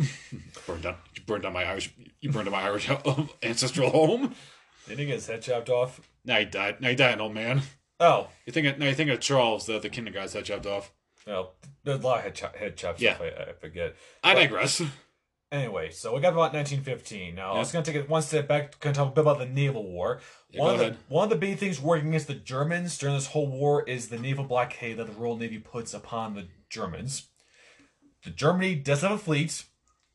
burned 0.67 0.83
down, 0.83 0.97
you 1.15 1.23
burned 1.23 1.43
down 1.43 1.53
my 1.53 1.65
Irish, 1.65 1.95
you 2.21 2.31
burned 2.31 2.47
down 2.47 2.53
my 2.53 2.63
Irish 2.63 2.91
ancestral 3.43 3.91
home. 3.91 4.35
Didn't 4.87 5.01
he 5.01 5.07
get 5.07 5.15
his 5.15 5.27
head 5.27 5.43
chopped 5.43 5.69
off? 5.71 6.01
No, 6.25 6.39
he 6.39 6.45
died. 6.45 6.81
No, 6.81 6.89
he 6.89 6.95
died, 6.95 7.15
an 7.15 7.21
old 7.21 7.35
man. 7.35 7.63
Oh, 7.99 8.29
You 8.47 8.53
think? 8.53 8.67
Of, 8.67 8.79
now 8.79 8.87
you 8.87 8.95
think 8.95 9.11
of 9.11 9.21
Charles, 9.21 9.67
the 9.67 9.79
the 9.79 9.91
Kingdom 9.91 10.15
guy's 10.15 10.33
head 10.33 10.45
chopped 10.47 10.67
off. 10.67 10.91
no, 11.27 11.51
there's 11.85 12.01
a 12.01 12.03
lot 12.03 12.19
of 12.19 12.25
head, 12.25 12.35
chop 12.35 12.57
head 12.57 12.77
chops 12.77 13.01
Yeah. 13.01 13.13
off, 13.13 13.21
I, 13.21 13.27
I 13.51 13.53
forget. 13.53 13.95
I 14.25 14.33
But- 14.35 14.41
digress. 14.41 14.83
Anyway, 15.53 15.91
so 15.91 16.15
we 16.15 16.21
got 16.21 16.33
about 16.33 16.53
1915. 16.55 17.35
Now, 17.35 17.55
I 17.55 17.59
was 17.59 17.73
going 17.73 17.85
to 17.85 17.91
take 17.93 18.01
it 18.01 18.09
one 18.09 18.23
step 18.23 18.47
back 18.47 18.71
to 18.71 18.79
kind 18.79 18.97
of 18.97 18.99
talk 19.03 19.09
a 19.13 19.15
bit 19.17 19.21
about 19.23 19.39
the 19.41 19.47
naval 19.47 19.83
war. 19.83 20.21
Yeah, 20.49 20.61
one, 20.61 20.73
of 20.75 20.79
the, 20.79 20.85
ahead. 20.87 20.97
one 21.09 21.25
of 21.25 21.31
the 21.31 21.35
big 21.37 21.59
things 21.59 21.81
working 21.81 22.09
against 22.11 22.29
the 22.29 22.35
Germans 22.35 22.97
during 22.97 23.17
this 23.17 23.27
whole 23.27 23.49
war 23.49 23.83
is 23.83 24.09
the 24.11 24.19
naval 24.19 24.45
blockade 24.45 24.97
that 24.99 25.09
the 25.09 25.13
Royal 25.13 25.37
Navy 25.37 25.59
puts 25.59 25.93
upon 25.93 26.35
the 26.35 26.47
Germans. 26.69 27.27
The 28.23 28.31
Germany 28.31 28.77
does 28.77 29.03
have 29.03 29.11
a 29.11 29.19
fleet. 29.19 29.65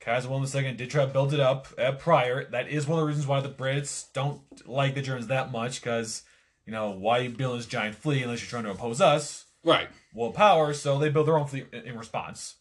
Kaiser 0.06 0.30
Wilhelm 0.30 0.48
II 0.64 0.72
did 0.74 0.92
try 0.92 1.04
to 1.04 1.12
build 1.12 1.34
it 1.34 1.40
up 1.40 1.68
at 1.80 1.98
prior. 1.98 2.48
That 2.52 2.70
is 2.70 2.86
one 2.86 3.00
of 3.00 3.04
the 3.04 3.08
reasons 3.08 3.26
why 3.26 3.42
the 3.42 3.50
Brits 3.50 4.06
don't 4.14 4.40
like 4.68 4.94
the 4.94 5.02
Germans 5.02 5.28
that 5.28 5.52
much, 5.52 5.82
because, 5.82 6.22
you 6.64 6.72
know, 6.72 6.92
why 6.92 7.20
you 7.20 7.32
build 7.32 7.58
this 7.58 7.66
giant 7.66 7.96
fleet 7.96 8.22
unless 8.22 8.40
you're 8.40 8.50
trying 8.50 8.66
to 8.66 8.72
oppose 8.72 9.02
us? 9.02 9.46
Right. 9.64 9.90
world 10.14 10.36
power, 10.36 10.76
so 10.76 11.00
they 11.00 11.10
build 11.10 11.28
their 11.28 11.40
own 11.40 11.48
fleet 11.48 11.66
in, 11.74 11.88
in 11.88 11.98
response. 11.98 12.58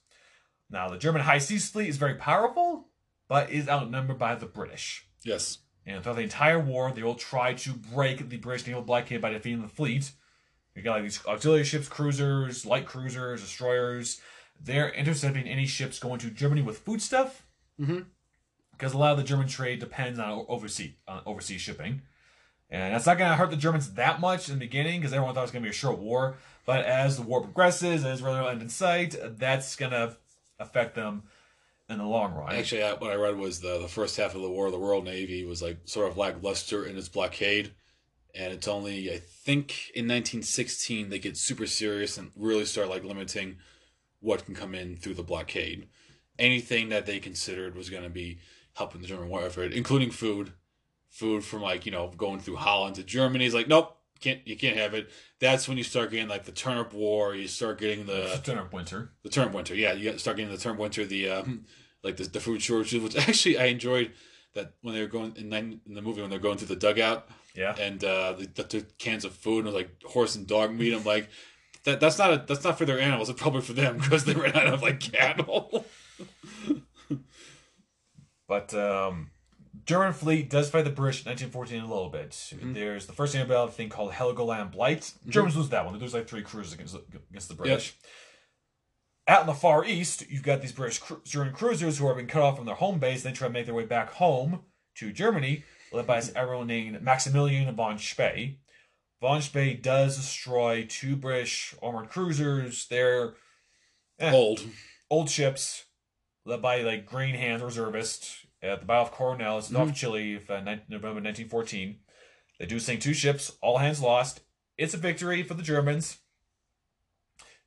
Now, 0.71 0.89
the 0.89 0.97
German 0.97 1.21
high 1.21 1.37
seas 1.37 1.69
fleet 1.69 1.91
is 1.91 1.99
very 1.99 2.15
powerful, 2.15 2.89
but 3.29 3.51
is 3.51 3.69
outnumbered 3.69 4.19
by 4.19 4.37
the 4.37 4.47
British. 4.47 5.07
Yes. 5.23 5.59
And 5.85 6.03
throughout 6.03 6.17
the 6.17 6.23
entire 6.23 6.59
war, 6.59 6.93
they 6.93 7.03
will 7.03 7.15
try 7.15 7.53
to 7.53 7.75
break 7.75 8.27
the 8.27 8.39
British 8.39 8.67
naval 8.67 8.81
blockade 8.81 9.21
by 9.21 9.31
defeating 9.31 9.61
the 9.61 9.69
fleet. 9.69 10.13
You 10.75 10.83
got 10.83 10.95
like 10.95 11.03
these 11.03 11.25
auxiliary 11.27 11.65
ships, 11.65 11.89
cruisers, 11.89 12.65
light 12.65 12.87
cruisers, 12.87 13.43
destroyers. 13.43 14.23
They're 14.65 14.91
intercepting 14.91 15.47
any 15.47 15.67
ships 15.67 15.99
going 15.99 16.19
to 16.21 16.31
Germany 16.31 16.63
with 16.63 16.79
foodstuff. 16.79 17.45
Mhm. 17.81 18.07
Because 18.73 18.93
a 18.93 18.99
lot 18.99 19.13
of 19.13 19.19
the 19.19 19.25
German 19.25 19.47
trade 19.49 19.79
depends 19.79 20.19
on 20.19 20.47
overseas 20.49 20.93
on 21.07 21.23
overseas 21.27 21.61
shipping. 21.61 22.03
And 22.71 22.95
that's 22.95 23.07
not 23.07 23.19
going 23.19 23.31
to 23.31 23.37
hurt 23.37 23.51
the 23.51 23.57
Germans 23.57 23.93
that 23.95 24.21
much 24.21 24.49
in 24.49 24.55
the 24.55 24.59
beginning 24.59 25.01
because 25.01 25.13
everyone 25.13 25.35
thought 25.35 25.43
it 25.43 25.45
was 25.45 25.51
going 25.53 25.63
to 25.63 25.67
be 25.67 25.71
a 25.71 25.75
short 25.75 25.99
war. 25.99 26.37
But 26.67 26.85
as 26.85 27.17
the 27.17 27.23
war 27.23 27.41
progresses 27.43 28.03
and 28.03 28.13
as 28.13 28.23
rather 28.23 28.49
end 28.49 28.63
in 28.63 28.69
sight, 28.69 29.15
that's 29.39 29.77
going 29.77 29.93
to 29.93 30.17
affect 30.59 30.95
them 30.95 31.25
in 31.89 31.99
the 31.99 32.05
long 32.05 32.33
run. 32.35 32.55
Actually, 32.55 32.83
I, 32.83 32.95
what 32.95 33.13
I 33.13 33.17
read 33.17 33.37
was 33.37 33.61
the 33.61 33.79
the 33.79 33.89
first 33.89 34.17
half 34.17 34.35
of 34.35 34.41
the 34.43 34.51
war, 34.51 34.71
the 34.71 34.79
Royal 34.79 35.03
Navy 35.03 35.45
was 35.45 35.61
like 35.63 35.79
sort 35.85 36.11
of 36.11 36.17
lackluster 36.17 36.87
in 36.87 36.97
its 36.97 37.09
blockade, 37.09 37.73
and 38.35 38.53
it's 38.53 38.67
only 38.67 39.13
I 39.13 39.19
think 39.19 39.91
in 39.95 40.09
1916 40.09 41.11
they 41.11 41.19
get 41.19 41.37
super 41.37 41.67
serious 41.67 42.17
and 42.17 42.33
really 42.35 42.65
start 42.65 42.89
like 42.89 43.05
limiting 43.05 43.59
what 44.25 44.45
can 44.47 44.55
come 44.55 44.75
in 44.75 44.97
through 44.97 45.15
the 45.15 45.23
blockade. 45.23 45.87
Anything 46.39 46.89
that 46.89 47.07
they 47.07 47.21
considered 47.21 47.77
was 47.77 47.91
going 47.91 48.03
to 48.03 48.09
be 48.11 48.39
helping 48.73 49.01
the 49.01 49.07
German 49.07 49.29
war 49.29 49.45
effort, 49.45 49.73
including 49.73 50.11
food, 50.11 50.53
food 51.11 51.45
from 51.45 51.61
like 51.63 51.87
you 51.87 51.93
know 51.93 52.11
going 52.17 52.41
through 52.41 52.57
Holland 52.57 52.97
to 52.97 53.05
Germany. 53.05 53.45
Is 53.45 53.55
like 53.55 53.69
nope, 53.69 53.97
can't 54.21 54.41
you 54.45 54.57
can't 54.57 54.77
have 54.77 54.95
it. 54.95 55.11
That's 55.39 55.69
when 55.69 55.77
you 55.79 55.85
start 55.85 56.11
getting 56.11 56.27
like 56.29 56.45
the 56.45 56.53
turnip 56.53 56.93
war. 56.93 57.35
You 57.35 57.47
start 57.47 57.79
getting 57.79 58.07
the 58.07 58.41
turnip 58.43 58.73
winter. 58.73 59.13
the 59.23 59.29
turnip 59.29 59.53
winter, 59.55 59.75
yeah, 59.75 59.93
you 59.93 60.19
start 60.19 60.37
getting 60.39 60.51
the 60.51 60.59
turnip 60.59 60.81
winter, 60.81 61.05
the 61.05 61.29
um, 61.29 61.67
like 62.03 62.17
the, 62.17 62.25
the 62.25 62.41
food 62.41 62.61
shortages, 62.63 63.01
which 63.03 63.17
actually 63.29 63.59
I 63.59 63.67
enjoyed 63.67 64.11
that 64.55 64.73
when 64.83 64.95
they 64.95 65.01
were 65.03 65.09
going 65.09 65.35
in, 65.37 65.53
in 65.53 65.95
the 65.95 66.03
movie 66.03 66.21
when 66.21 66.31
they're 66.31 66.39
going 66.39 66.57
through 66.59 66.69
the 66.69 66.77
dugout 66.77 67.29
Yeah. 67.57 67.75
and 67.77 68.03
uh, 68.05 68.35
the, 68.35 68.47
the, 68.47 68.63
the 68.63 68.87
cans 68.99 69.25
of 69.25 69.33
food 69.35 69.59
and 69.65 69.69
it 69.69 69.73
was 69.73 69.75
like 69.75 70.03
horse 70.05 70.37
and 70.37 70.47
dog 70.47 70.73
meat. 70.73 70.95
I'm 70.95 71.03
like, 71.05 71.29
that 71.85 72.01
that's 72.01 72.19
not 72.19 72.33
a, 72.33 72.45
that's 72.47 72.65
not 72.65 72.79
for 72.79 72.85
their 72.85 72.99
animals. 72.99 73.29
It's 73.29 73.41
probably 73.41 73.63
for 73.63 73.73
them 73.73 73.99
because 74.03 74.25
they 74.25 74.35
ran 74.35 74.57
out 74.57 74.67
of 74.67 74.83
like 74.83 75.01
cattle. 75.01 75.85
But 78.47 78.75
um, 78.75 79.31
German 79.87 80.13
fleet 80.13 80.51
does 80.51 80.71
fight 80.71 80.85
the 80.85 80.91
British 80.91 81.25
in 81.25 81.31
1914 81.31 81.81
a 81.81 81.87
little 81.87 82.11
bit. 82.11 82.31
Mm-hmm. 82.31 82.73
There's 82.73 83.07
the 83.07 83.13
first 83.13 83.35
annual 83.35 83.49
battle 83.49 83.69
thing 83.69 83.89
called 83.89 84.13
Helgoland 84.13 84.77
Bight. 84.77 85.13
Germans 85.29 85.57
lose 85.57 85.71
that 85.71 85.85
one. 85.85 85.95
They 85.95 86.01
lose 86.01 86.15
like 86.15 86.29
three 86.29 86.43
cruisers 86.43 86.75
against, 86.75 86.97
against 87.31 87.49
the 87.49 87.55
British. 87.55 87.97
Out 89.27 89.41
in 89.41 89.47
the 89.47 89.55
far 89.55 89.85
east, 89.85 90.29
you've 90.29 90.43
got 90.43 90.61
these 90.61 90.73
British 90.73 90.99
cru- 90.99 91.23
German 91.25 91.55
cruisers 91.55 91.97
who 91.99 92.07
are 92.07 92.15
being 92.15 92.27
cut 92.27 92.43
off 92.43 92.57
from 92.57 92.67
their 92.67 92.75
home 92.75 92.99
base. 92.99 93.23
They 93.23 93.33
try 93.33 93.49
to 93.49 93.53
make 93.53 93.65
their 93.65 93.75
way 93.75 93.87
back 93.87 94.13
home 94.13 94.61
to 94.97 95.13
Germany, 95.13 95.65
led 95.93 96.07
by 96.07 96.21
this 96.21 96.35
admiral 96.37 96.65
named 96.67 97.01
Maximilian 97.01 97.75
von 97.75 97.99
Spee. 97.99 98.59
Von 99.25 99.41
Spee 99.41 99.73
does 99.73 100.19
destroy 100.19 100.85
two 100.87 101.17
British 101.17 101.75
armored 101.83 102.11
cruisers. 102.11 102.87
They're 102.89 103.37
Eh. 104.19 104.31
Old. 104.31 104.61
old 105.09 105.31
ships 105.31 105.87
led 106.45 106.61
by 106.61 106.83
like 106.83 107.07
Green 107.07 107.35
Hands 107.35 107.63
reservists 107.63 108.45
at 108.61 108.81
the 108.81 108.87
Battle 108.87 109.05
of 109.07 109.13
Coronel. 109.13 109.57
It's 109.61 109.75
off 109.75 109.95
Chile, 109.95 110.43
uh, 110.47 110.61
ni- 110.61 110.83
November 110.91 111.23
1914. 111.23 112.01
They 112.59 112.67
do 112.67 112.79
sink 112.79 113.01
two 113.01 113.15
ships, 113.15 113.57
all 113.63 113.79
hands 113.79 114.03
lost. 114.03 114.41
It's 114.77 114.93
a 114.93 114.99
victory 114.99 115.43
for 115.43 115.55
the 115.55 115.63
Germans. 115.63 116.19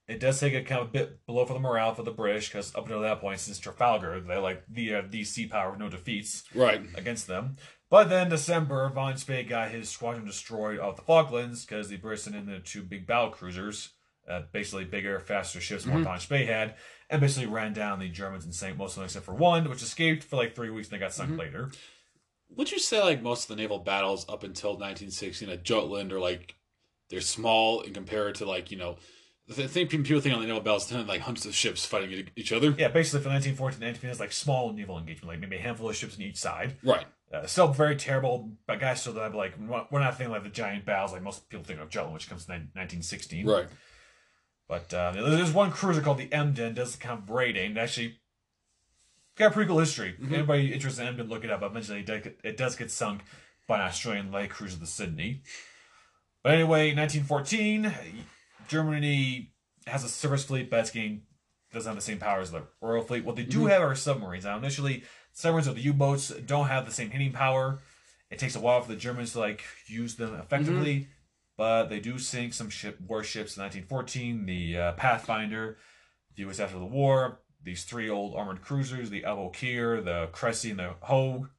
It 0.07 0.19
does 0.19 0.39
take 0.39 0.53
a 0.53 0.61
kind 0.63 0.81
of 0.81 0.89
a 0.89 0.91
bit 0.91 1.25
below 1.25 1.43
for 1.47 1.53
the 1.53 1.59
morale 1.59 1.95
for 1.95 2.03
the 2.03 2.11
British 2.11 2.49
because 2.49 2.73
up 2.75 2.83
until 2.83 3.01
that 3.01 3.19
point, 3.19 3.39
since 3.39 3.57
Trafalgar, 3.57 4.19
they 4.21 4.37
like 4.37 4.63
the 4.69 4.93
uh, 4.93 5.01
the 5.09 5.23
sea 5.23 5.47
power 5.47 5.71
with 5.71 5.79
no 5.79 5.89
defeats 5.89 6.43
Right. 6.53 6.81
against 6.95 7.25
them. 7.25 7.55
But 7.89 8.09
then 8.09 8.29
December, 8.29 8.89
Von 8.89 9.17
Spee 9.17 9.43
got 9.43 9.71
his 9.71 9.89
squadron 9.89 10.25
destroyed 10.25 10.79
off 10.79 10.97
the 10.97 11.03
Falklands 11.03 11.65
because 11.65 11.87
the 11.87 11.97
Brits 11.97 12.19
sent 12.19 12.35
in 12.35 12.45
the 12.45 12.59
two 12.59 12.83
big 12.83 13.07
battle 13.07 13.29
cruisers, 13.29 13.93
uh, 14.29 14.41
basically 14.51 14.83
bigger, 14.83 15.19
faster 15.19 15.61
ships 15.61 15.85
than 15.85 15.93
what 15.93 16.03
Von 16.03 16.19
Spee 16.19 16.45
had, 16.45 16.75
and 17.09 17.21
basically 17.21 17.47
ran 17.47 17.71
down 17.71 17.99
the 17.99 18.09
Germans 18.09 18.43
and 18.43 18.53
sank 18.53 18.77
most 18.77 18.91
of 18.91 18.95
them 18.95 19.05
except 19.05 19.25
for 19.25 19.33
one, 19.33 19.69
which 19.69 19.81
escaped 19.81 20.23
for 20.23 20.35
like 20.35 20.53
three 20.53 20.69
weeks 20.69 20.89
and 20.89 20.99
they 20.99 21.03
got 21.03 21.13
sunk 21.13 21.39
later. 21.39 21.71
Would 22.55 22.71
you 22.71 22.79
say 22.79 23.01
like 23.01 23.21
most 23.21 23.49
of 23.49 23.55
the 23.55 23.61
naval 23.61 23.79
battles 23.79 24.25
up 24.29 24.43
until 24.43 24.71
1916 24.71 25.49
at 25.49 25.63
Jutland 25.63 26.11
are 26.11 26.19
like 26.19 26.55
they're 27.09 27.21
small 27.21 27.81
and 27.81 27.93
compared 27.93 28.35
to 28.35 28.45
like 28.45 28.71
you 28.71 28.77
know 28.77 28.97
the 29.47 29.67
thing 29.67 29.87
people 29.87 30.19
think 30.19 30.35
on 30.35 30.41
the 30.41 30.47
naval 30.47 30.61
battles 30.61 30.87
tend 30.87 31.07
like 31.07 31.21
hundreds 31.21 31.45
of 31.45 31.55
ships 31.55 31.85
fighting 31.85 32.27
each 32.35 32.51
other. 32.51 32.75
Yeah, 32.77 32.89
basically 32.89 33.21
for 33.21 33.29
1914 33.29 33.79
1915, 33.81 34.09
it's 34.09 34.19
like 34.19 34.31
small 34.33 34.73
naval 34.73 34.97
engagement, 34.97 35.27
like 35.29 35.39
maybe 35.39 35.55
a 35.55 35.61
handful 35.61 35.89
of 35.89 35.95
ships 35.95 36.15
on 36.15 36.21
each 36.21 36.37
side. 36.37 36.75
Right. 36.83 37.05
Uh, 37.33 37.45
still 37.45 37.67
very 37.69 37.95
terrible, 37.95 38.51
but 38.67 38.79
guys 38.79 39.01
still 39.01 39.13
have 39.15 39.35
like 39.35 39.53
we're 39.91 39.99
not 39.99 40.17
thinking 40.17 40.31
like 40.31 40.43
the 40.43 40.49
giant 40.49 40.85
battles 40.85 41.11
like 41.13 41.21
most 41.21 41.47
people 41.49 41.63
think 41.65 41.79
of 41.79 41.89
Jutland, 41.89 42.13
which 42.13 42.29
comes 42.29 42.45
in 42.47 42.53
1916. 42.73 43.45
Right. 43.45 43.67
But 44.67 44.93
uh, 44.93 45.11
there's 45.13 45.51
one 45.53 45.71
cruiser 45.71 46.01
called 46.01 46.17
the 46.17 46.31
Emden, 46.31 46.73
does 46.73 46.97
kind 46.97 47.17
of 47.17 47.25
braiding. 47.25 47.71
It 47.71 47.77
actually 47.77 48.17
got 49.37 49.51
a 49.51 49.53
pretty 49.53 49.69
cool 49.69 49.79
history. 49.79 50.15
Anybody 50.29 50.73
interested 50.73 51.03
in 51.03 51.07
Emden, 51.09 51.29
look 51.29 51.45
it 51.45 51.49
up. 51.49 51.63
I 51.63 51.69
mentioned 51.69 52.05
that 52.05 52.13
it 52.15 52.23
get- 52.23 52.39
it 52.43 52.57
does 52.57 52.75
get 52.75 52.91
sunk 52.91 53.21
by 53.65 53.75
an 53.77 53.81
Australian 53.87 54.31
light 54.31 54.49
cruiser, 54.49 54.77
the 54.77 54.87
Sydney. 54.87 55.41
But 56.43 56.53
anyway, 56.53 56.93
1914, 56.93 57.93
Germany 58.67 59.53
has 59.85 60.03
a 60.03 60.09
surface 60.09 60.45
fleet, 60.45 60.69
but 60.69 60.79
it's 60.79 60.91
getting 60.91 61.23
doesn't 61.73 61.89
have 61.89 61.97
the 61.97 62.01
same 62.01 62.17
power 62.17 62.39
as 62.39 62.51
the 62.51 62.63
Royal 62.81 63.03
Fleet. 63.03 63.25
What 63.25 63.35
they 63.35 63.43
do 63.43 63.65
have 63.65 63.81
are 63.81 63.93
submarines. 63.95 64.45
Now, 64.45 64.57
initially, 64.57 65.03
submarines 65.33 65.67
or 65.67 65.73
the 65.73 65.81
U-boats 65.81 66.29
don't 66.29 66.67
have 66.67 66.85
the 66.85 66.91
same 66.91 67.09
hitting 67.09 67.33
power. 67.33 67.79
It 68.29 68.39
takes 68.39 68.55
a 68.55 68.59
while 68.59 68.81
for 68.81 68.89
the 68.89 68.97
Germans 68.97 69.33
to 69.33 69.39
like 69.39 69.63
use 69.85 70.15
them 70.15 70.33
effectively, 70.35 71.07
but 71.57 71.87
they 71.87 71.99
do 71.99 72.19
sink 72.19 72.53
some 72.53 72.69
ship 72.69 72.99
warships 73.05 73.57
in 73.57 73.63
1914. 73.63 74.45
The 74.45 74.77
uh, 74.77 74.91
Pathfinder, 74.93 75.77
the 76.35 76.43
U.S. 76.43 76.59
after 76.59 76.79
the 76.79 76.85
war. 76.85 77.39
These 77.63 77.83
three 77.83 78.09
old 78.09 78.35
armored 78.35 78.61
cruisers, 78.61 79.09
the 79.09 79.23
Aboukir, 79.23 80.03
the 80.03 80.29
Cressy, 80.31 80.69
and 80.69 80.79
the 80.79 80.93
Hogue. 81.01 81.49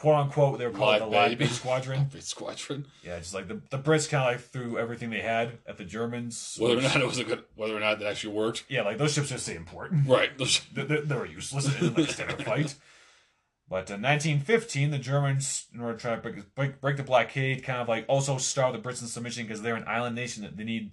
Quote 0.00 0.14
unquote, 0.16 0.58
they 0.58 0.64
were 0.66 0.72
called 0.72 0.92
Live 0.92 1.00
the 1.00 1.06
Live 1.08 1.38
Bait. 1.38 1.50
Squadron. 1.50 2.04
Big 2.12 2.22
squadron. 2.22 2.86
Yeah, 3.02 3.18
just 3.18 3.34
like 3.34 3.48
the, 3.48 3.60
the 3.68 3.78
Brits 3.78 4.08
kind 4.08 4.24
of 4.26 4.32
like 4.32 4.50
threw 4.50 4.78
everything 4.78 5.10
they 5.10 5.20
had 5.20 5.58
at 5.68 5.76
the 5.76 5.84
Germans. 5.84 6.56
Whether 6.58 6.78
or 6.78 6.80
not 6.80 6.96
it 6.96 7.06
was 7.06 7.18
a 7.18 7.24
good, 7.24 7.44
whether 7.54 7.76
or 7.76 7.80
not 7.80 7.98
that 7.98 8.08
actually 8.08 8.32
worked. 8.32 8.64
yeah, 8.70 8.80
like 8.80 8.96
those 8.96 9.12
ships 9.12 9.28
just 9.28 9.50
port. 9.66 9.90
Right. 10.06 10.36
Those- 10.38 10.62
They, 10.72 10.84
they, 10.84 11.00
they 11.02 11.14
were 11.14 11.26
useless 11.26 11.66
in 11.82 11.94
a 12.00 12.06
standard 12.06 12.42
fight. 12.46 12.74
But 13.68 13.90
uh, 13.90 13.94
in 13.96 14.02
1915, 14.02 14.90
the 14.90 14.98
Germans, 14.98 15.66
in 15.74 15.82
order 15.82 15.92
to 15.92 16.00
try 16.00 16.14
to 16.16 16.20
break, 16.22 16.54
break, 16.54 16.80
break 16.80 16.96
the 16.96 17.02
blockade, 17.02 17.62
kind 17.62 17.80
of 17.82 17.86
like 17.86 18.06
also 18.08 18.38
starve 18.38 18.72
the 18.72 18.78
Brits 18.78 19.02
in 19.02 19.06
submission 19.06 19.44
because 19.44 19.60
they're 19.60 19.76
an 19.76 19.84
island 19.86 20.16
nation 20.16 20.42
that 20.44 20.56
they 20.56 20.64
need 20.64 20.92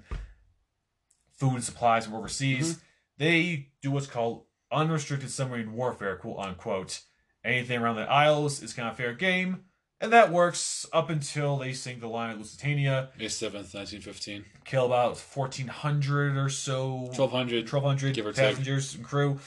food 1.38 1.54
and 1.54 1.64
supplies 1.64 2.04
from 2.04 2.14
overseas. 2.16 2.74
Mm-hmm. 2.74 2.80
They 3.20 3.70
do 3.82 3.92
what's 3.92 4.08
called 4.08 4.44
unrestricted 4.70 5.32
submarine 5.32 5.72
warfare, 5.72 6.18
quote 6.18 6.40
unquote. 6.40 7.04
Anything 7.48 7.80
around 7.80 7.96
the 7.96 8.02
Isles 8.02 8.62
is 8.62 8.74
kind 8.74 8.90
of 8.90 8.98
fair 8.98 9.14
game, 9.14 9.64
and 10.02 10.12
that 10.12 10.34
works 10.34 10.86
up 10.92 11.10
until 11.10 11.56
they 11.58 11.72
sink 11.72 12.02
the 12.02 12.08
line 12.08 12.30
at 12.32 12.38
Lusitania, 12.38 13.10
May 13.18 13.26
7th, 13.28 13.74
1915. 13.74 14.44
kill 14.66 14.86
about 14.86 15.18
1,400 15.18 16.36
or 16.36 16.50
so 16.50 16.96
1200. 17.16 17.64
1,200 17.72 18.14
Give 18.14 18.26
or 18.26 18.34
take. 18.34 18.50
passengers 18.50 18.96
and 18.96 19.06
crew. 19.06 19.40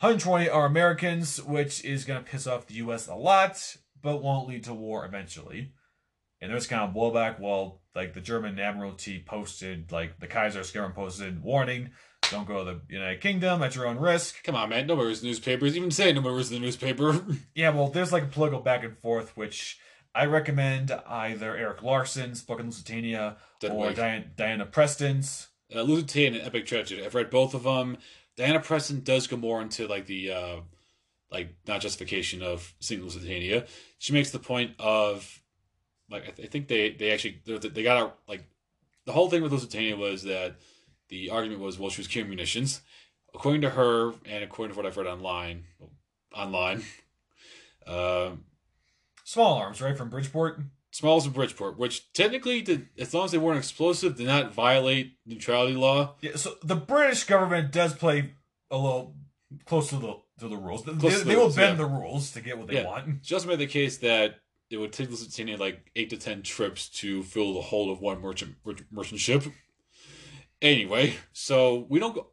120 0.00 0.48
are 0.48 0.66
Americans, 0.66 1.40
which 1.40 1.84
is 1.84 2.04
going 2.04 2.22
to 2.22 2.28
piss 2.28 2.48
off 2.48 2.66
the 2.66 2.74
U.S. 2.74 3.06
a 3.06 3.14
lot, 3.14 3.76
but 4.02 4.20
won't 4.20 4.48
lead 4.48 4.64
to 4.64 4.74
war 4.74 5.06
eventually. 5.06 5.72
And 6.40 6.50
there's 6.52 6.66
kind 6.66 6.82
of 6.82 6.94
blowback 6.94 7.38
while, 7.38 7.82
like, 7.94 8.14
the 8.14 8.20
German 8.20 8.58
Admiralty 8.58 9.22
posted, 9.24 9.92
like, 9.92 10.18
the 10.18 10.26
Kaiser 10.26 10.60
Skirren 10.60 10.92
posted, 10.92 11.42
warning, 11.42 11.90
don't 12.30 12.46
go 12.46 12.64
to 12.64 12.72
the 12.72 12.80
United 12.94 13.20
Kingdom 13.20 13.62
at 13.62 13.74
your 13.74 13.86
own 13.86 13.98
risk. 13.98 14.42
Come 14.44 14.54
on, 14.54 14.68
man. 14.70 14.86
Nobody 14.86 15.08
reads 15.08 15.22
newspapers. 15.22 15.76
Even 15.76 15.90
say 15.90 16.12
nobody 16.12 16.34
reads 16.36 16.50
the 16.50 16.58
newspaper. 16.58 17.24
Yeah, 17.54 17.70
well, 17.70 17.88
there's, 17.88 18.12
like, 18.12 18.24
a 18.24 18.26
political 18.26 18.60
back 18.60 18.82
and 18.84 18.98
forth, 18.98 19.36
which 19.36 19.78
I 20.14 20.26
recommend 20.26 20.90
either 21.08 21.56
Erik 21.56 21.82
Larson's 21.82 22.42
book 22.42 22.60
in 22.60 22.66
Lusitania 22.66 23.36
Dead 23.60 23.72
or 23.72 23.92
Diana, 23.92 24.24
Diana 24.36 24.66
Preston's. 24.66 25.48
uh, 25.74 25.82
Lusitania 25.82 26.38
and 26.40 26.46
Epic 26.48 26.66
Tragedy. 26.66 27.04
I've 27.04 27.14
read 27.14 27.30
both 27.30 27.54
of 27.54 27.62
them. 27.64 27.96
Diana 28.36 28.60
Preston 28.60 29.02
does 29.02 29.26
go 29.26 29.36
more 29.36 29.60
into 29.62 29.86
like 29.86 30.06
the 30.06 30.32
uh, 30.32 30.56
like 31.30 31.54
not 31.66 31.80
justification 31.80 32.42
of 32.42 32.74
single 32.80 33.06
Lusitania. 33.06 33.66
She 33.98 34.12
makes 34.12 34.30
the 34.30 34.38
point 34.40 34.72
of 34.78 35.40
like 36.10 36.22
I, 36.28 36.30
th- 36.30 36.48
I 36.48 36.50
think 36.50 36.68
they 36.68 36.90
they 36.90 37.10
actually 37.12 37.40
they 37.46 37.82
got 37.82 37.96
out 37.96 38.18
like 38.28 38.44
the 39.06 39.12
whole 39.12 39.30
thing 39.30 39.42
with 39.42 39.52
Lusitania 39.52 39.96
was 39.96 40.22
that 40.24 40.56
the 41.14 41.30
argument 41.30 41.60
was 41.60 41.78
well 41.78 41.90
she 41.90 42.00
was 42.00 42.08
carrying 42.08 42.28
munitions. 42.30 42.80
According 43.34 43.60
to 43.62 43.70
her 43.70 44.12
and 44.26 44.42
according 44.44 44.74
to 44.74 44.76
what 44.76 44.86
I've 44.86 44.96
read 44.96 45.06
online, 45.06 45.64
online, 46.34 46.82
uh, 47.86 48.30
Small 49.26 49.54
arms, 49.54 49.80
right, 49.80 49.96
from 49.96 50.10
Bridgeport. 50.10 50.60
Small 50.90 51.14
arms 51.14 51.24
from 51.24 51.32
Bridgeport, 51.32 51.78
which 51.78 52.12
technically 52.12 52.60
did 52.60 52.88
as 52.98 53.14
long 53.14 53.24
as 53.24 53.32
they 53.32 53.38
weren't 53.38 53.58
explosive, 53.58 54.16
did 54.16 54.26
not 54.26 54.52
violate 54.52 55.14
neutrality 55.24 55.74
law. 55.74 56.14
Yeah, 56.20 56.36
so 56.36 56.56
the 56.62 56.76
British 56.76 57.24
government 57.24 57.72
does 57.72 57.94
play 57.94 58.32
a 58.70 58.76
little 58.76 59.16
close 59.64 59.88
to 59.88 59.96
the 59.96 60.18
to 60.40 60.48
the 60.48 60.56
rules. 60.56 60.84
They, 60.84 60.92
Close 60.94 61.20
the 61.20 61.30
they 61.30 61.36
will 61.36 61.48
bend 61.48 61.78
yeah. 61.78 61.86
the 61.86 61.90
rules 61.90 62.32
to 62.32 62.40
get 62.40 62.58
what 62.58 62.66
they 62.68 62.74
Yeah. 62.74 62.86
want. 62.86 63.22
Just 63.22 63.46
made 63.46 63.58
the 63.58 63.66
case 63.66 63.98
that 63.98 64.36
it 64.70 64.76
would 64.76 64.92
take 64.92 65.10
Lusitania 65.10 65.56
like 65.56 65.90
eight 65.96 66.10
to 66.10 66.16
ten 66.16 66.42
trips 66.42 66.88
to 67.00 67.22
fill 67.22 67.54
the 67.54 67.62
hold 67.62 67.90
of 67.90 68.00
one 68.00 68.20
merchant 68.20 68.56
merchant 68.90 69.20
ship. 69.20 69.44
Anyway, 70.64 71.14
so 71.32 71.86
we 71.88 72.00
don't 72.00 72.14
go. 72.14 72.28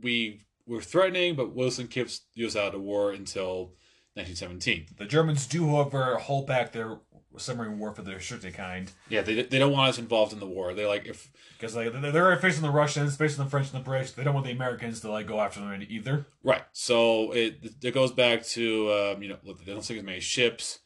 We 0.00 0.42
were 0.66 0.80
threatening, 0.82 1.34
but 1.34 1.54
Wilson 1.54 1.88
keeps 1.88 2.22
us 2.38 2.56
out 2.56 2.74
of 2.74 2.82
war 2.82 3.12
until 3.12 3.72
1917. 4.14 4.86
The 4.98 5.06
Germans 5.06 5.46
do, 5.46 5.66
however, 5.68 6.16
hold 6.18 6.46
back 6.46 6.72
their 6.72 6.98
submarine 7.36 7.78
war 7.80 7.92
for 7.92 8.02
the 8.02 8.14
restricted 8.14 8.54
kind 8.54 8.92
Yeah, 9.08 9.22
they, 9.22 9.42
they 9.42 9.58
don't 9.58 9.72
want 9.72 9.88
us 9.88 9.98
involved 9.98 10.32
in 10.32 10.38
the 10.38 10.46
war. 10.46 10.72
They're 10.72 10.86
like, 10.86 11.06
if 11.06 11.32
because 11.58 11.74
like 11.74 11.90
they're- 11.92 12.12
they're 12.12 12.36
facing 12.36 12.62
the 12.62 12.70
Russians, 12.70 13.16
facing 13.16 13.42
the 13.42 13.50
French 13.50 13.72
and 13.72 13.80
the 13.80 13.84
British. 13.84 14.12
They 14.12 14.22
don't 14.24 14.34
want 14.34 14.46
the 14.46 14.52
Americans 14.52 15.00
to 15.00 15.10
like 15.10 15.26
go 15.26 15.40
after 15.40 15.58
them 15.60 15.84
either. 15.88 16.26
right, 16.44 16.62
so 16.72 17.32
it 17.32 17.58
it 17.82 17.92
goes 17.94 18.12
back 18.12 18.44
to 18.48 18.92
um, 18.92 19.22
you 19.22 19.30
know 19.30 19.38
they 19.64 19.72
don't 19.72 19.82
sink 19.82 19.98
as 19.98 20.04
many 20.04 20.20
ships, 20.20 20.78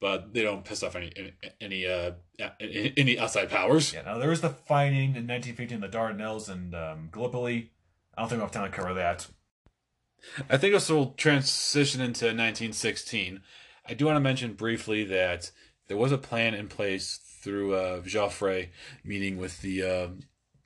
but 0.00 0.32
they 0.32 0.42
don't 0.42 0.64
piss 0.64 0.82
off 0.82 0.96
any 0.96 1.12
any 1.16 1.32
any 1.60 1.86
uh 1.86 2.12
any 2.60 3.18
outside 3.18 3.50
powers. 3.50 3.92
Yeah. 3.92 4.02
Now 4.02 4.18
there 4.18 4.30
was 4.30 4.40
the 4.40 4.50
fighting 4.50 5.14
in 5.14 5.26
1915 5.26 5.74
in 5.74 5.80
the 5.80 5.88
Dardanelles 5.88 6.48
and 6.48 6.74
um, 6.74 7.08
Gallipoli. 7.12 7.70
I 8.16 8.22
don't 8.22 8.28
think 8.28 8.40
we 8.40 8.42
have 8.42 8.52
time 8.52 8.70
to 8.70 8.76
cover 8.76 8.94
that. 8.94 9.26
I 10.48 10.56
think 10.56 10.74
this 10.74 10.90
will 10.90 11.12
transition 11.12 12.00
into 12.00 12.26
1916. 12.26 13.40
I 13.88 13.94
do 13.94 14.06
want 14.06 14.16
to 14.16 14.20
mention 14.20 14.54
briefly 14.54 15.04
that 15.04 15.50
there 15.88 15.96
was 15.96 16.12
a 16.12 16.18
plan 16.18 16.54
in 16.54 16.68
place 16.68 17.18
through 17.42 17.74
uh, 17.74 18.00
Joffre 18.02 18.68
meeting 19.02 19.38
with 19.38 19.62
the 19.62 19.82
uh, 19.82 20.08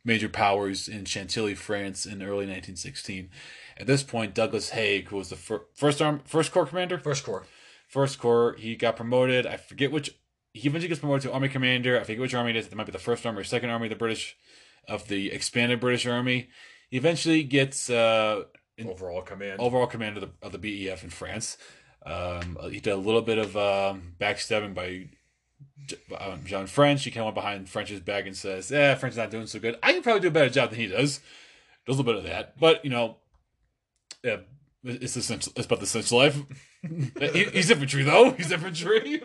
major 0.05 0.29
powers 0.29 0.89
in 0.89 1.05
Chantilly, 1.05 1.55
France, 1.55 2.05
in 2.05 2.23
early 2.23 2.47
1916. 2.47 3.31
At 3.77 3.87
this 3.87 4.03
point, 4.03 4.35
Douglas 4.35 4.71
Haig, 4.71 5.09
who 5.09 5.17
was 5.17 5.31
the 5.31 5.37
fir- 5.37 5.67
first 5.75 6.03
arm, 6.03 6.21
first 6.25 6.53
corps 6.53 6.67
commander, 6.67 6.99
First 6.99 7.25
Corps. 7.25 7.47
First 7.95 8.19
corps, 8.19 8.57
he 8.59 8.75
got 8.75 8.97
promoted. 8.97 9.47
I 9.47 9.57
forget 9.57 9.93
which. 9.93 10.11
He 10.53 10.69
eventually 10.69 10.89
gets 10.89 11.01
promoted 11.01 11.23
to 11.23 11.33
army 11.33 11.49
commander. 11.49 11.99
I 11.99 12.05
forget 12.05 12.21
which 12.21 12.35
army 12.35 12.51
it 12.51 12.57
is. 12.57 12.67
It 12.67 12.75
might 12.77 12.87
be 12.87 12.93
the 12.93 12.99
first 12.99 13.25
army 13.27 13.41
or 13.41 13.45
second 13.45 13.71
army 13.71 13.87
of 13.87 13.91
the 13.91 13.97
British, 13.97 14.37
of 14.87 15.09
the 15.09 15.33
expanded 15.33 15.81
British 15.81 16.07
army. 16.07 16.49
He 16.91 16.97
eventually 16.97 17.43
gets 17.43 17.91
uh, 17.91 18.45
Overall 18.85 19.23
command. 19.23 19.61
overall 19.61 19.89
command 19.89 20.17
of 20.17 20.23
the, 20.23 20.47
of 20.47 20.53
the 20.53 20.59
BEF 20.59 21.03
in 21.03 21.11
France. 21.11 21.57
Um, 22.07 22.57
he 22.71 22.79
did 22.81 22.93
a 22.93 22.97
little 22.97 23.23
bit 23.23 23.39
of 23.39 23.57
um, 23.57 24.15
backstabbing 24.21 24.75
by 24.75 25.09
um, 26.21 26.45
John 26.45 26.67
French. 26.67 27.03
He 27.05 27.11
kind 27.11 27.23
of 27.23 27.27
went 27.27 27.35
behind 27.37 27.69
French's 27.69 28.01
back 28.01 28.27
and 28.27 28.37
says, 28.37 28.71
"Yeah, 28.71 28.95
French 28.95 29.15
is 29.15 29.19
not 29.19 29.31
doing 29.31 29.47
so 29.47 29.59
good. 29.59 29.77
I 29.83 29.93
can 29.93 30.03
probably 30.03 30.21
do 30.21 30.29
a 30.29 30.31
better 30.39 30.51
job 30.51 30.71
than 30.71 30.79
he 30.79 30.87
does." 30.87 31.21
Does 31.87 31.97
a 31.97 32.03
little 32.03 32.13
bit 32.13 32.17
of 32.25 32.31
that, 32.31 32.59
but 32.59 32.85
you 32.85 32.91
know, 32.91 33.17
yeah, 34.23 34.39
it's 34.85 35.17
essential. 35.17 35.53
It's 35.57 35.67
about 35.67 35.81
the 35.81 35.85
essential 35.85 36.19
life. 36.19 36.37
He- 37.21 37.45
he's 37.45 37.71
infantry 37.71 38.03
though. 38.03 38.33
He's 38.33 38.53
infantry. 38.53 39.23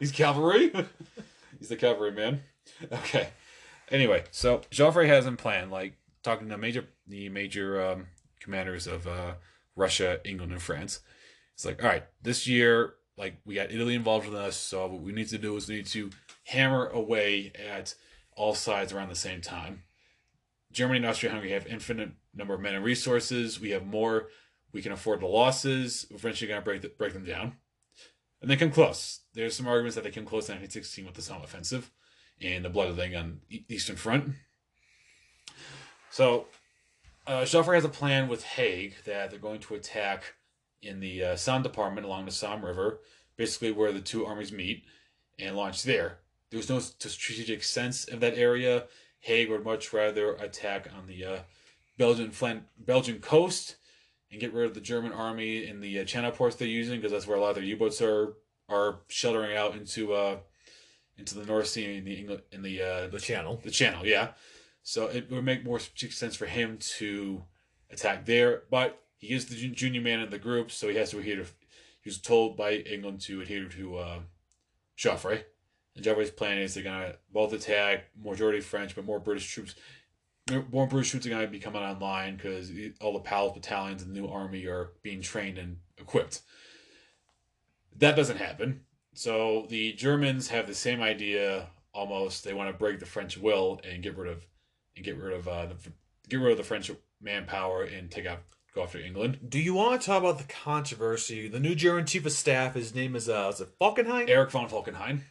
he's 0.00 0.12
cavalry. 0.12 0.72
he's 1.58 1.68
the 1.68 1.76
cavalry 1.76 2.12
man. 2.12 2.42
Okay. 2.92 3.28
Anyway, 3.90 4.24
so 4.30 4.58
Joffre 4.70 5.06
has 5.06 5.26
in 5.26 5.36
plan, 5.36 5.70
like 5.70 5.94
talking 6.22 6.48
to 6.48 6.58
major 6.58 6.86
the 7.06 7.28
major 7.28 7.80
um, 7.92 8.06
commanders 8.40 8.86
of 8.86 9.06
uh, 9.06 9.34
Russia, 9.76 10.20
England, 10.24 10.52
and 10.52 10.60
France. 10.62 11.00
It's 11.54 11.64
like, 11.64 11.82
all 11.82 11.88
right, 11.88 12.04
this 12.22 12.46
year, 12.46 12.94
like 13.16 13.36
we 13.44 13.54
got 13.54 13.70
Italy 13.70 13.94
involved 13.94 14.26
with 14.26 14.34
us, 14.34 14.56
so 14.56 14.86
what 14.86 15.02
we 15.02 15.12
need 15.12 15.28
to 15.28 15.38
do 15.38 15.56
is 15.56 15.68
we 15.68 15.76
need 15.76 15.86
to 15.86 16.10
hammer 16.44 16.86
away 16.88 17.52
at 17.72 17.94
all 18.36 18.54
sides 18.54 18.92
around 18.92 19.08
the 19.08 19.14
same 19.14 19.40
time. 19.40 19.84
Germany 20.72 20.98
and 20.98 21.06
Austria-Hungary 21.06 21.52
have 21.52 21.66
infinite 21.66 22.10
number 22.34 22.54
of 22.54 22.60
men 22.60 22.74
and 22.74 22.84
resources. 22.84 23.60
We 23.60 23.70
have 23.70 23.86
more. 23.86 24.28
We 24.76 24.82
can 24.82 24.92
afford 24.92 25.20
the 25.22 25.26
losses. 25.26 26.06
We're 26.10 26.18
eventually 26.18 26.48
going 26.48 26.60
to 26.60 26.64
break 26.64 26.82
the, 26.82 26.88
break 26.88 27.14
them 27.14 27.24
down, 27.24 27.54
and 28.42 28.50
they 28.50 28.56
come 28.56 28.70
close. 28.70 29.20
There's 29.32 29.56
some 29.56 29.66
arguments 29.66 29.94
that 29.94 30.04
they 30.04 30.10
came 30.10 30.26
close 30.26 30.50
in 30.50 30.56
1916 30.56 31.06
with 31.06 31.14
the 31.14 31.22
Somme 31.22 31.40
offensive 31.42 31.90
and 32.42 32.62
the 32.62 32.68
Blood 32.68 32.90
of 32.90 32.96
the 32.96 33.02
Thing 33.02 33.16
on 33.16 33.40
Eastern 33.70 33.96
Front. 33.96 34.34
So, 36.10 36.48
uh, 37.26 37.44
Joffre 37.44 37.74
has 37.74 37.86
a 37.86 37.88
plan 37.88 38.28
with 38.28 38.44
Haig 38.44 38.96
that 39.06 39.30
they're 39.30 39.38
going 39.38 39.60
to 39.60 39.76
attack 39.76 40.34
in 40.82 41.00
the 41.00 41.24
uh, 41.24 41.36
Somme 41.36 41.62
department 41.62 42.06
along 42.06 42.26
the 42.26 42.30
Somme 42.30 42.62
River, 42.62 43.00
basically 43.38 43.72
where 43.72 43.92
the 43.92 44.00
two 44.02 44.26
armies 44.26 44.52
meet, 44.52 44.84
and 45.38 45.56
launch 45.56 45.84
there. 45.84 46.18
There's 46.50 46.68
no 46.68 46.80
strategic 46.80 47.64
sense 47.64 48.06
of 48.08 48.20
that 48.20 48.36
area. 48.36 48.84
Haig 49.20 49.48
would 49.48 49.64
much 49.64 49.94
rather 49.94 50.34
attack 50.34 50.86
on 50.94 51.06
the 51.06 51.24
uh, 51.24 51.38
Belgian 51.96 52.30
Belgian 52.78 53.20
coast 53.20 53.76
and 54.36 54.40
get 54.40 54.52
rid 54.52 54.66
of 54.66 54.74
the 54.74 54.80
German 54.80 55.12
army 55.12 55.66
in 55.66 55.80
the 55.80 56.00
uh, 56.00 56.04
Channel 56.04 56.30
ports 56.30 56.56
they're 56.56 56.68
using 56.68 56.96
because 56.96 57.10
that's 57.10 57.26
where 57.26 57.38
a 57.38 57.40
lot 57.40 57.50
of 57.50 57.54
their 57.56 57.64
U-boats 57.64 58.02
are 58.02 58.34
are 58.68 59.00
sheltering 59.08 59.56
out 59.56 59.74
into 59.74 60.12
uh 60.12 60.36
into 61.16 61.38
the 61.38 61.46
North 61.46 61.68
Sea 61.68 61.96
and 61.96 62.06
the 62.06 62.14
England 62.14 62.42
in 62.52 62.60
the 62.62 62.82
uh, 62.82 63.06
the 63.08 63.18
channel. 63.18 63.60
the 63.64 63.70
channel, 63.70 64.04
yeah. 64.04 64.32
So 64.82 65.06
it 65.06 65.30
would 65.30 65.44
make 65.44 65.64
more 65.64 65.78
sense 65.80 66.36
for 66.36 66.46
him 66.46 66.76
to 66.98 67.42
attack 67.90 68.26
there. 68.26 68.64
But 68.70 69.02
he 69.16 69.32
is 69.32 69.46
the 69.46 69.70
junior 69.70 70.02
man 70.02 70.20
in 70.20 70.28
the 70.30 70.38
group, 70.38 70.70
so 70.70 70.88
he 70.88 70.96
has 70.96 71.10
to 71.10 71.18
adhere 71.18 71.36
to. 71.36 71.46
He 72.02 72.10
was 72.10 72.18
told 72.18 72.56
by 72.56 72.74
England 72.74 73.22
to 73.22 73.40
adhere 73.40 73.68
to 73.68 73.96
uh, 73.96 74.18
Joffre. 74.98 75.44
And 75.96 76.04
Joffre's 76.04 76.30
plan 76.30 76.58
is 76.58 76.74
they're 76.74 76.84
gonna 76.84 77.14
both 77.32 77.54
attack 77.54 78.04
majority 78.22 78.60
French, 78.60 78.94
but 78.94 79.06
more 79.06 79.18
British 79.18 79.50
troops. 79.50 79.74
More 80.70 80.86
British 80.86 81.10
troops 81.10 81.26
are 81.26 81.30
gonna 81.30 81.48
be 81.48 81.58
coming 81.58 81.82
online 81.82 82.36
because 82.36 82.70
all 83.00 83.12
the 83.12 83.20
Pals 83.20 83.52
battalions 83.52 84.02
in 84.02 84.12
the 84.12 84.20
new 84.20 84.28
army 84.28 84.66
are 84.66 84.92
being 85.02 85.20
trained 85.20 85.58
and 85.58 85.78
equipped. 85.98 86.42
That 87.96 88.14
doesn't 88.14 88.36
happen. 88.36 88.82
So 89.14 89.66
the 89.68 89.92
Germans 89.94 90.48
have 90.48 90.66
the 90.66 90.74
same 90.74 91.02
idea 91.02 91.68
almost. 91.92 92.44
They 92.44 92.54
want 92.54 92.70
to 92.70 92.78
break 92.78 93.00
the 93.00 93.06
French 93.06 93.36
will 93.36 93.80
and 93.82 94.02
get 94.02 94.16
rid 94.16 94.30
of 94.30 94.46
and 94.94 95.04
get 95.04 95.16
rid 95.16 95.32
of 95.32 95.48
uh, 95.48 95.66
the, 95.66 95.92
get 96.28 96.36
rid 96.36 96.52
of 96.52 96.58
the 96.58 96.64
French 96.64 96.90
manpower 97.20 97.82
and 97.82 98.10
take 98.10 98.26
out 98.26 98.42
go 98.74 98.82
after 98.82 99.00
England. 99.00 99.38
Do 99.48 99.58
you 99.58 99.74
want 99.74 100.00
to 100.00 100.06
talk 100.06 100.22
about 100.22 100.38
the 100.38 100.44
controversy? 100.44 101.48
The 101.48 101.58
new 101.58 101.74
German 101.74 102.06
chief 102.06 102.26
of 102.26 102.32
staff, 102.32 102.74
his 102.74 102.94
name 102.94 103.16
is 103.16 103.28
uh, 103.28 103.50
is 103.52 103.60
it 103.60 103.76
Falkenhayn? 103.80 104.28
Erich 104.28 104.50
von 104.50 104.68
Falkenhayn. 104.68 105.22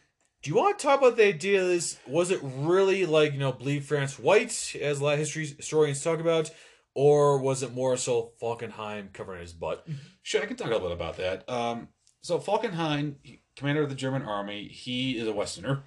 Do 0.46 0.52
you 0.52 0.58
want 0.58 0.78
to 0.78 0.86
talk 0.86 1.00
about 1.00 1.16
the 1.16 1.26
idea? 1.26 1.60
Is 1.60 1.98
was 2.06 2.30
it 2.30 2.38
really 2.40 3.04
like 3.04 3.32
you 3.32 3.40
know 3.40 3.50
bleed 3.50 3.84
France 3.84 4.16
white, 4.16 4.76
as 4.80 5.00
a 5.00 5.04
lot 5.04 5.14
of 5.14 5.18
history 5.18 5.44
historians 5.44 6.04
talk 6.04 6.20
about, 6.20 6.52
or 6.94 7.38
was 7.38 7.64
it 7.64 7.74
more 7.74 7.96
so 7.96 8.30
Falkenhayn 8.40 9.12
covering 9.12 9.40
his 9.40 9.52
butt? 9.52 9.84
Sure, 10.22 10.40
I 10.40 10.46
can 10.46 10.56
talk 10.56 10.68
a 10.68 10.70
little 10.70 10.86
bit 10.88 10.94
about 10.94 11.16
that. 11.16 11.50
Um, 11.50 11.88
so 12.20 12.38
Falkenhayn, 12.38 13.16
commander 13.56 13.82
of 13.82 13.88
the 13.88 13.96
German 13.96 14.22
army, 14.22 14.68
he 14.68 15.18
is 15.18 15.26
a 15.26 15.32
Westerner. 15.32 15.82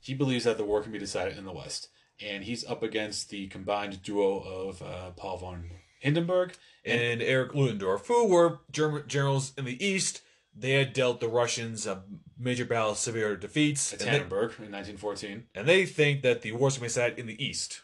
He 0.00 0.14
believes 0.14 0.44
that 0.44 0.56
the 0.56 0.64
war 0.64 0.82
can 0.82 0.92
be 0.92 0.98
decided 0.98 1.36
in 1.36 1.44
the 1.44 1.52
West, 1.52 1.90
and 2.18 2.44
he's 2.44 2.64
up 2.64 2.82
against 2.82 3.28
the 3.28 3.48
combined 3.48 4.02
duo 4.02 4.38
of 4.38 4.80
uh, 4.80 5.10
Paul 5.16 5.36
von 5.36 5.70
Hindenburg 6.00 6.54
and, 6.82 6.98
and 6.98 7.20
Erich 7.20 7.54
Ludendorff, 7.54 8.06
who 8.06 8.26
were 8.28 8.60
German 8.72 9.04
generals 9.06 9.52
in 9.58 9.66
the 9.66 9.84
East. 9.84 10.22
They 10.58 10.72
had 10.72 10.92
dealt 10.92 11.20
the 11.20 11.28
Russians 11.28 11.86
a 11.86 12.02
major 12.38 12.64
battle, 12.64 12.94
severe 12.94 13.36
defeats 13.36 13.92
at 13.92 14.00
Tannenberg 14.00 14.58
in 14.58 14.72
1914, 14.72 15.44
and 15.54 15.68
they 15.68 15.86
think 15.86 16.22
that 16.22 16.42
the 16.42 16.52
war's 16.52 16.74
going 16.74 16.80
to 16.80 16.80
be 16.82 16.86
decided 16.88 17.18
in 17.18 17.26
the 17.26 17.44
East. 17.44 17.82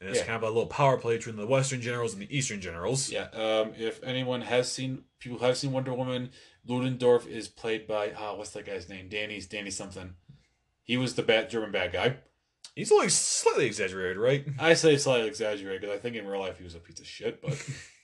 And 0.00 0.10
it's 0.10 0.18
yeah. 0.18 0.26
kind 0.26 0.36
of 0.36 0.42
a 0.42 0.48
little 0.48 0.66
power 0.66 0.98
play 0.98 1.16
between 1.16 1.36
the 1.36 1.46
Western 1.46 1.80
generals 1.80 2.12
and 2.12 2.20
the 2.20 2.36
Eastern 2.36 2.60
generals. 2.60 3.10
Yeah. 3.10 3.28
Um, 3.32 3.72
if 3.78 4.02
anyone 4.04 4.42
has 4.42 4.70
seen, 4.70 5.04
people 5.18 5.38
have 5.38 5.56
seen 5.56 5.72
Wonder 5.72 5.94
Woman, 5.94 6.30
Ludendorff 6.66 7.26
is 7.26 7.48
played 7.48 7.86
by 7.86 8.12
oh, 8.18 8.36
what's 8.36 8.50
that 8.50 8.66
guy's 8.66 8.88
name? 8.88 9.08
Danny's 9.08 9.46
Danny 9.46 9.70
something. 9.70 10.14
He 10.82 10.96
was 10.96 11.14
the 11.14 11.22
bad 11.22 11.50
German 11.50 11.72
bad 11.72 11.92
guy. 11.92 12.16
He's 12.74 12.92
only 12.92 13.08
slightly 13.08 13.66
exaggerated, 13.66 14.18
right? 14.18 14.46
I 14.58 14.74
say 14.74 14.98
slightly 14.98 15.28
exaggerated 15.28 15.80
because 15.80 15.96
I 15.96 15.98
think 15.98 16.14
in 16.14 16.26
real 16.26 16.40
life 16.40 16.58
he 16.58 16.64
was 16.64 16.74
a 16.74 16.78
piece 16.78 17.00
of 17.00 17.06
shit. 17.06 17.40
But 17.40 17.52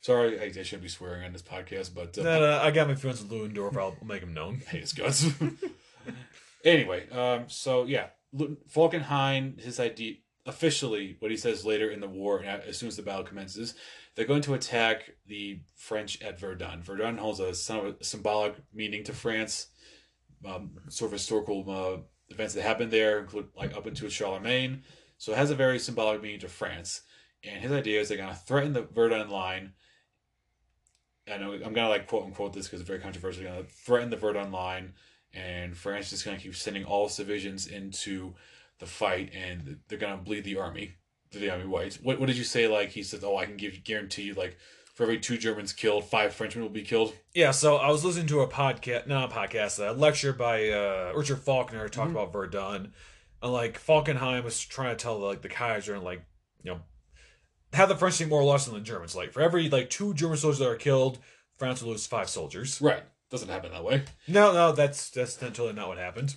sorry, 0.00 0.40
I, 0.40 0.44
I, 0.44 0.62
shouldn't 0.62 0.82
be 0.82 0.88
swearing 0.88 1.24
on 1.24 1.32
this 1.32 1.42
podcast. 1.42 1.94
But 1.94 2.18
uh, 2.18 2.22
no, 2.22 2.40
no, 2.40 2.58
I 2.58 2.70
got 2.70 2.88
my 2.88 2.94
feelings 2.94 3.22
with 3.22 3.32
Ludendorff. 3.32 3.76
I'll 3.76 3.96
make 4.04 4.22
him 4.22 4.34
known. 4.34 4.62
Hate 4.68 4.80
his 4.80 4.92
guts. 4.92 5.26
anyway, 6.64 7.08
um, 7.10 7.44
so 7.48 7.84
yeah, 7.84 8.06
Falkenhayn, 8.34 9.60
his 9.60 9.80
idea 9.80 10.16
officially 10.46 11.16
what 11.20 11.30
he 11.30 11.36
says 11.36 11.64
later 11.64 11.90
in 11.90 12.00
the 12.00 12.08
war, 12.08 12.42
as 12.42 12.78
soon 12.78 12.88
as 12.88 12.96
the 12.96 13.02
battle 13.02 13.24
commences, 13.24 13.74
they're 14.14 14.24
going 14.24 14.42
to 14.42 14.54
attack 14.54 15.12
the 15.26 15.60
French 15.76 16.20
at 16.22 16.38
Verdun. 16.38 16.82
Verdun 16.82 17.18
holds 17.18 17.40
a, 17.40 17.48
a 17.48 18.04
symbolic 18.04 18.54
meaning 18.72 19.04
to 19.04 19.12
France, 19.12 19.68
um, 20.44 20.72
sort 20.88 21.08
of 21.08 21.12
historical 21.12 21.64
uh, 21.70 21.98
events 22.28 22.54
that 22.54 22.62
happened 22.62 22.90
there, 22.90 23.20
include 23.20 23.48
like 23.56 23.76
up 23.76 23.86
into 23.86 24.08
Charlemagne. 24.10 24.82
So 25.18 25.32
it 25.32 25.38
has 25.38 25.50
a 25.50 25.54
very 25.54 25.78
symbolic 25.78 26.22
meaning 26.22 26.40
to 26.40 26.48
France. 26.48 27.02
And 27.44 27.62
his 27.62 27.72
idea 27.72 28.00
is 28.00 28.08
they're 28.08 28.18
going 28.18 28.30
to 28.30 28.34
threaten 28.34 28.72
the 28.72 28.82
Verdun 28.82 29.28
line. 29.30 29.72
And 31.30 31.44
I'm 31.44 31.60
going 31.60 31.74
to 31.74 31.88
like 31.88 32.06
quote 32.06 32.24
unquote 32.24 32.52
this 32.52 32.66
because 32.66 32.80
it's 32.80 32.88
very 32.88 33.00
controversial. 33.00 33.42
They're 33.42 33.52
going 33.52 33.64
to 33.64 33.70
threaten 33.70 34.10
the 34.10 34.16
Verdun 34.16 34.50
line, 34.50 34.94
and 35.32 35.76
France 35.76 36.12
is 36.12 36.22
going 36.22 36.36
to 36.36 36.42
keep 36.42 36.54
sending 36.54 36.84
all 36.84 37.08
civilians 37.08 37.66
into 37.66 38.34
the 38.78 38.86
fight, 38.86 39.30
and 39.34 39.78
they're 39.88 39.98
going 39.98 40.16
to 40.16 40.24
bleed 40.24 40.44
the 40.44 40.58
army 40.58 40.96
the 41.38 41.50
army 41.50 41.66
whites. 41.66 42.00
What 42.00 42.18
what 42.18 42.26
did 42.26 42.36
you 42.36 42.44
say? 42.44 42.66
Like 42.66 42.90
he 42.90 43.02
said, 43.02 43.20
oh, 43.22 43.36
I 43.36 43.46
can 43.46 43.56
give 43.56 43.84
guarantee 43.84 44.22
you 44.22 44.34
like 44.34 44.56
for 44.94 45.04
every 45.04 45.18
two 45.18 45.38
Germans 45.38 45.72
killed, 45.72 46.04
five 46.04 46.34
Frenchmen 46.34 46.64
will 46.64 46.70
be 46.70 46.82
killed. 46.82 47.14
Yeah, 47.34 47.52
so 47.52 47.76
I 47.76 47.90
was 47.90 48.04
listening 48.04 48.26
to 48.28 48.40
a 48.40 48.48
podcast, 48.48 49.06
not 49.06 49.30
a 49.30 49.34
podcast, 49.34 49.78
a 49.78 49.92
lecture 49.92 50.32
by 50.32 50.68
uh, 50.68 51.12
Richard 51.14 51.38
Faulkner 51.38 51.88
talking 51.88 52.14
mm-hmm. 52.14 52.18
about 52.18 52.32
Verdun, 52.32 52.92
and 53.42 53.52
like 53.52 53.80
Falkenhayn 53.80 54.44
was 54.44 54.60
trying 54.60 54.96
to 54.96 55.02
tell 55.02 55.18
like 55.18 55.42
the 55.42 55.48
Kaiser 55.48 55.94
and 55.94 56.04
like 56.04 56.24
you 56.62 56.72
know 56.72 56.80
have 57.72 57.88
the 57.88 57.96
French 57.96 58.18
take 58.18 58.28
more 58.28 58.44
loss 58.44 58.66
than 58.66 58.74
the 58.74 58.80
Germans. 58.80 59.14
Like 59.14 59.32
for 59.32 59.40
every 59.40 59.68
like 59.68 59.90
two 59.90 60.14
German 60.14 60.36
soldiers 60.36 60.58
that 60.58 60.68
are 60.68 60.76
killed, 60.76 61.18
France 61.56 61.82
will 61.82 61.90
lose 61.90 62.06
five 62.06 62.28
soldiers. 62.28 62.80
Right, 62.80 63.02
doesn't 63.30 63.48
happen 63.48 63.72
that 63.72 63.84
way. 63.84 64.04
No, 64.28 64.52
no, 64.52 64.72
that's 64.72 65.10
that's 65.10 65.36
totally 65.36 65.72
not 65.72 65.88
what 65.88 65.98
happened 65.98 66.36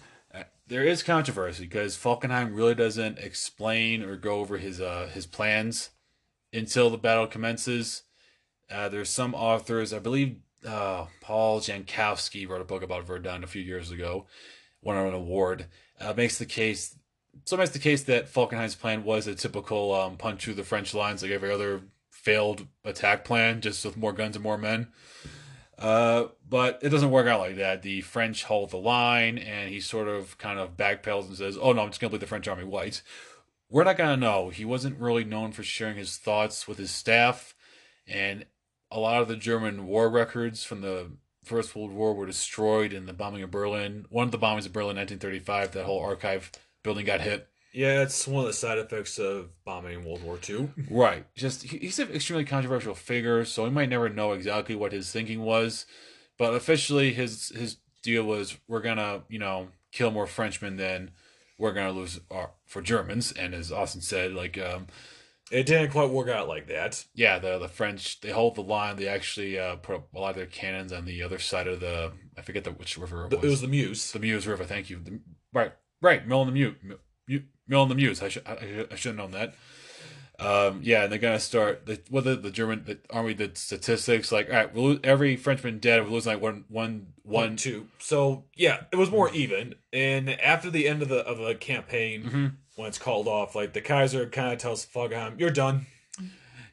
there 0.68 0.84
is 0.84 1.04
controversy 1.04 1.66
because 1.66 1.98
Falkenhayn 1.98 2.56
really 2.56 2.76
doesn't 2.76 3.20
explain 3.20 4.04
or 4.04 4.16
go 4.16 4.40
over 4.40 4.58
his 4.58 4.80
uh, 4.80 5.10
his 5.14 5.26
plans 5.26 5.90
until 6.52 6.90
the 6.90 6.98
battle 6.98 7.28
commences. 7.28 8.04
Uh, 8.72 8.90
there's 8.90 9.10
some 9.10 9.36
authors, 9.36 9.94
I 9.94 10.00
believe, 10.00 10.38
uh, 10.66 11.06
Paul 11.22 11.60
Jankowski 11.60 12.48
wrote 12.48 12.62
a 12.62 12.66
book 12.66 12.82
about 12.82 13.06
Verdun 13.06 13.44
a 13.44 13.48
few 13.48 13.62
years 13.62 13.92
ago, 13.92 14.26
won 14.82 14.96
an 14.96 15.14
award. 15.14 15.68
Uh, 16.00 16.14
makes 16.16 16.38
the 16.38 16.46
case, 16.46 16.98
so 17.46 17.58
makes 17.58 17.72
the 17.72 17.80
case 17.80 18.04
that 18.04 18.32
Falkenhayn's 18.32 18.76
plan 18.76 19.04
was 19.04 19.28
a 19.28 19.36
typical 19.36 19.94
um, 19.94 20.18
punch 20.18 20.44
through 20.44 20.54
the 20.54 20.64
French 20.64 20.94
lines, 20.94 21.22
like 21.22 21.32
every 21.32 21.52
other 21.52 21.82
failed 22.10 22.68
attack 22.86 23.26
plan, 23.26 23.62
just 23.62 23.84
with 23.84 23.98
more 23.98 24.14
guns 24.14 24.36
and 24.36 24.44
more 24.44 24.58
men. 24.58 24.88
Uh, 25.78 26.28
but 26.48 26.80
it 26.82 26.90
doesn't 26.90 27.12
work 27.12 27.28
out 27.28 27.40
like 27.40 27.58
that. 27.58 27.82
The 27.82 28.02
French 28.02 28.44
hold 28.44 28.70
the 28.70 28.78
line, 28.78 29.38
and 29.38 29.70
he 29.70 29.80
sort 29.80 30.08
of 30.08 30.38
kind 30.38 30.60
of 30.60 30.78
backpedals 30.78 31.28
and 31.28 31.36
says, 31.36 31.58
"Oh 31.60 31.74
no, 31.74 31.82
I'm 31.82 31.90
just 31.90 32.00
gonna 32.00 32.12
bleed 32.12 32.22
the 32.22 32.28
French 32.28 32.48
army 32.48 32.64
white." 32.64 33.02
We're 33.70 33.84
not 33.84 33.98
gonna 33.98 34.18
know. 34.18 34.50
He 34.50 34.66
wasn't 34.66 35.00
really 35.00 35.24
known 35.24 35.52
for 35.52 35.64
sharing 35.64 35.98
his 35.98 36.18
thoughts 36.18 36.68
with 36.68 36.78
his 36.78 36.92
staff, 36.92 37.56
and 38.08 38.46
a 38.92 39.00
lot 39.00 39.22
of 39.22 39.28
the 39.28 39.36
German 39.36 39.88
war 39.88 40.10
records 40.10 40.64
from 40.64 40.82
the 40.82 41.12
First 41.44 41.76
World 41.76 41.92
War 41.92 42.14
were 42.14 42.28
destroyed 42.28 42.94
in 42.94 43.06
the 43.06 43.14
bombing 43.14 43.44
of 43.44 43.52
Berlin. 43.52 44.06
One 44.10 44.26
of 44.26 44.32
the 44.32 44.38
bombings 44.38 44.68
of 44.68 44.74
Berlin, 44.74 44.96
1935, 44.96 45.72
that 45.72 45.86
whole 45.86 46.00
archive 46.00 46.52
building 46.84 47.06
got 47.06 47.22
hit. 47.22 47.48
Yeah, 47.74 48.04
it's 48.04 48.28
one 48.28 48.42
of 48.42 48.48
the 48.48 48.54
side 48.54 48.78
effects 48.78 49.18
of 49.18 49.50
bombing 49.66 50.06
World 50.06 50.24
War 50.24 50.38
II. 50.48 50.70
right. 50.92 51.26
Just 51.36 51.64
he's 51.64 51.98
an 51.98 52.12
extremely 52.12 52.46
controversial 52.46 52.94
figure, 52.94 53.44
so 53.46 53.64
we 53.64 53.72
might 53.72 53.90
never 53.90 54.10
know 54.10 54.34
exactly 54.34 54.76
what 54.76 54.92
his 54.92 55.12
thinking 55.12 55.42
was. 55.42 55.88
But 56.38 56.54
officially, 56.54 57.14
his 57.14 57.50
his 57.50 57.78
deal 58.04 58.24
was 58.24 58.58
we're 58.68 58.82
gonna 58.82 59.24
you 59.28 59.40
know 59.40 59.70
kill 59.92 60.12
more 60.12 60.28
Frenchmen 60.28 60.78
than 60.78 61.12
we're 61.58 61.74
gonna 61.74 61.92
lose 61.92 62.20
our, 62.30 62.52
for 62.66 62.82
Germans. 62.84 63.32
And 63.32 63.56
as 63.56 63.72
Austin 63.72 64.02
said, 64.02 64.34
like 64.34 64.58
um, 64.60 64.86
it 65.52 65.66
didn't 65.66 65.92
quite 65.92 66.10
work 66.10 66.30
out 66.30 66.48
like 66.48 66.68
that. 66.68 67.06
Yeah, 67.16 67.40
the 67.40 67.58
the 67.58 67.68
French 67.68 68.22
they 68.22 68.30
hold 68.30 68.56
the 68.56 68.62
line. 68.62 68.98
They 68.98 69.08
actually 69.08 69.58
uh, 69.58 69.78
put 69.78 70.04
a 70.14 70.20
lot 70.20 70.32
of 70.32 70.36
their 70.36 70.46
cannons 70.46 70.94
on 70.94 71.06
the 71.06 71.24
other 71.24 71.40
side 71.40 71.68
of 71.68 71.80
the 71.80 72.12
I 72.38 72.42
forget 72.42 72.64
the 72.64 72.72
which 72.72 72.98
river 72.98 73.26
it 73.26 73.36
was. 73.36 73.44
It 73.44 73.48
was 73.48 73.62
the 73.62 73.68
Meuse. 73.68 74.12
The 74.12 74.20
Meuse 74.20 74.46
River. 74.46 74.64
Thank 74.64 74.90
you. 74.90 75.00
The, 75.00 75.20
right, 75.54 75.74
right. 76.04 76.28
Mill 76.28 76.42
in 76.44 76.48
the 76.48 76.54
Meuse. 76.54 76.76
Mill 77.68 77.84
in 77.84 77.90
the 77.90 77.96
Meuse. 77.96 78.22
I 78.22 78.30
should 78.30 78.46
I, 78.46 78.86
I 78.92 78.96
should 78.96 79.10
have 79.10 79.16
known 79.16 79.32
that. 79.32 79.56
Um, 80.40 80.82
yeah, 80.84 81.04
and 81.04 81.12
they're 81.12 81.20
gonna 81.20 81.40
start 81.40 81.86
the 81.86 82.02
whether 82.10 82.36
the 82.36 82.52
German 82.52 82.84
the 82.86 83.00
army 83.10 83.34
did 83.34 83.58
statistics 83.58 84.32
like 84.32 84.50
all 84.50 84.56
right, 84.56 84.74
we'll 84.74 85.00
every 85.04 85.36
Frenchman 85.36 85.80
dead, 85.80 86.04
we're 86.04 86.10
losing 86.10 86.34
like 86.34 86.42
one 86.42 86.66
one 86.68 87.08
one 87.22 87.56
two. 87.56 87.88
So 88.00 88.46
yeah, 88.56 88.82
it 88.92 88.98
was 88.98 89.10
more 89.12 89.32
even. 89.34 89.76
And 89.92 90.30
after 90.30 90.70
the 90.70 90.88
end 90.88 91.02
of 91.02 91.10
the 91.10 91.20
of 91.20 91.38
the 91.38 91.56
campaign, 91.56 92.24
mm-hmm. 92.24 92.48
when 92.76 92.88
it's 92.88 92.98
called 92.98 93.28
off, 93.28 93.56
like 93.56 93.74
the 93.74 93.82
Kaiser 93.82 94.28
kind 94.28 94.52
of 94.52 94.60
tells 94.60 94.86
Falkenhayn, 94.86 95.40
"You're 95.40 95.52
done." 95.52 95.86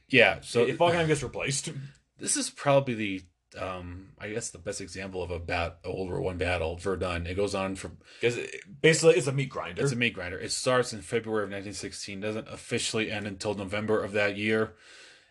Yeah, 0.08 0.38
so 0.40 0.64
if 0.64 0.78
Falkenhayn 0.78 1.06
gets 1.06 1.22
replaced, 1.22 1.70
this 2.18 2.36
is 2.36 2.50
probably 2.50 2.94
the 2.94 3.22
um, 3.58 4.10
I 4.18 4.28
guess 4.28 4.50
the 4.50 4.58
best 4.58 4.80
example 4.80 5.22
of 5.22 5.30
a 5.30 5.38
bat 5.38 5.78
a 5.84 5.90
World 5.90 6.08
War 6.10 6.20
One 6.20 6.38
battle, 6.38 6.76
Verdun. 6.76 7.26
It 7.26 7.34
goes 7.34 7.54
on 7.54 7.74
for 7.74 7.92
because 8.20 8.38
basically 8.80 9.14
it's 9.16 9.26
a 9.26 9.32
meat 9.32 9.48
grinder. 9.48 9.82
It's 9.82 9.92
a 9.92 9.96
meat 9.96 10.14
grinder. 10.14 10.38
It 10.38 10.52
starts 10.52 10.92
in 10.92 11.02
February 11.02 11.44
of 11.44 11.50
1916, 11.50 12.20
doesn't 12.20 12.48
officially 12.48 13.10
end 13.10 13.26
until 13.26 13.54
November 13.54 14.02
of 14.02 14.12
that 14.12 14.36
year, 14.36 14.74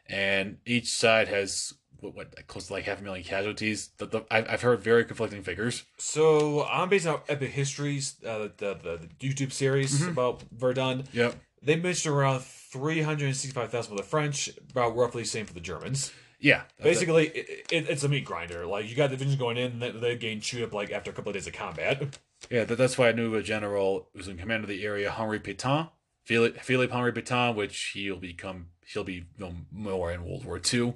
and 0.07 0.57
each 0.65 0.89
side 0.89 1.27
has 1.27 1.73
what, 2.01 2.15
what 2.15 2.47
close 2.47 2.67
to 2.67 2.73
like 2.73 2.85
half 2.85 2.99
a 2.99 3.03
million 3.03 3.23
casualties. 3.23 3.89
The, 3.97 4.05
the, 4.05 4.25
I've, 4.31 4.49
I've 4.49 4.61
heard 4.61 4.81
very 4.81 5.05
conflicting 5.05 5.43
figures. 5.43 5.83
So 5.97 6.65
I'm 6.65 6.89
based 6.89 7.07
on 7.07 7.21
Epic 7.29 7.51
Histories, 7.51 8.15
uh, 8.25 8.49
the, 8.57 8.77
the, 8.83 8.99
the 9.19 9.27
YouTube 9.27 9.51
series 9.51 9.99
mm-hmm. 9.99 10.11
about 10.11 10.43
Verdun. 10.51 11.05
Yep, 11.13 11.35
they 11.61 11.75
mentioned 11.75 12.15
around 12.15 12.41
365,000 12.41 13.89
for 13.89 13.97
the 13.97 14.07
French, 14.07 14.49
about 14.71 14.95
roughly 14.95 15.23
the 15.23 15.27
same 15.27 15.45
for 15.45 15.53
the 15.53 15.59
Germans. 15.59 16.11
Yeah, 16.39 16.63
basically, 16.81 17.27
it, 17.27 17.67
it, 17.69 17.89
it's 17.89 18.03
a 18.03 18.09
meat 18.09 18.23
grinder. 18.23 18.65
Like 18.65 18.89
you 18.89 18.95
got 18.95 19.09
the 19.09 19.17
divisions 19.17 19.37
going 19.37 19.57
in, 19.57 19.79
they, 19.79 19.91
they 19.91 20.15
gain 20.15 20.39
chewed 20.39 20.63
up 20.63 20.73
like 20.73 20.91
after 20.91 21.11
a 21.11 21.13
couple 21.13 21.29
of 21.29 21.33
days 21.33 21.47
of 21.47 21.53
combat. 21.53 22.17
Yeah, 22.49 22.63
that, 22.63 22.77
that's 22.77 22.97
why 22.97 23.09
I 23.09 23.11
knew 23.11 23.35
a 23.35 23.43
general 23.43 24.07
who 24.13 24.19
was 24.19 24.27
in 24.29 24.37
command 24.37 24.63
of 24.63 24.69
the 24.69 24.83
area, 24.85 25.11
Henri 25.11 25.39
Pétain. 25.39 25.89
Philippe, 26.23 26.59
Philippe 26.59 26.93
Henri 26.93 27.11
Pétain, 27.11 27.55
which 27.55 27.91
he'll 27.93 28.15
become 28.15 28.67
he'll 28.85 29.03
be 29.03 29.25
known 29.37 29.65
more 29.71 30.11
in 30.11 30.23
World 30.23 30.45
War 30.45 30.61
II 30.73 30.93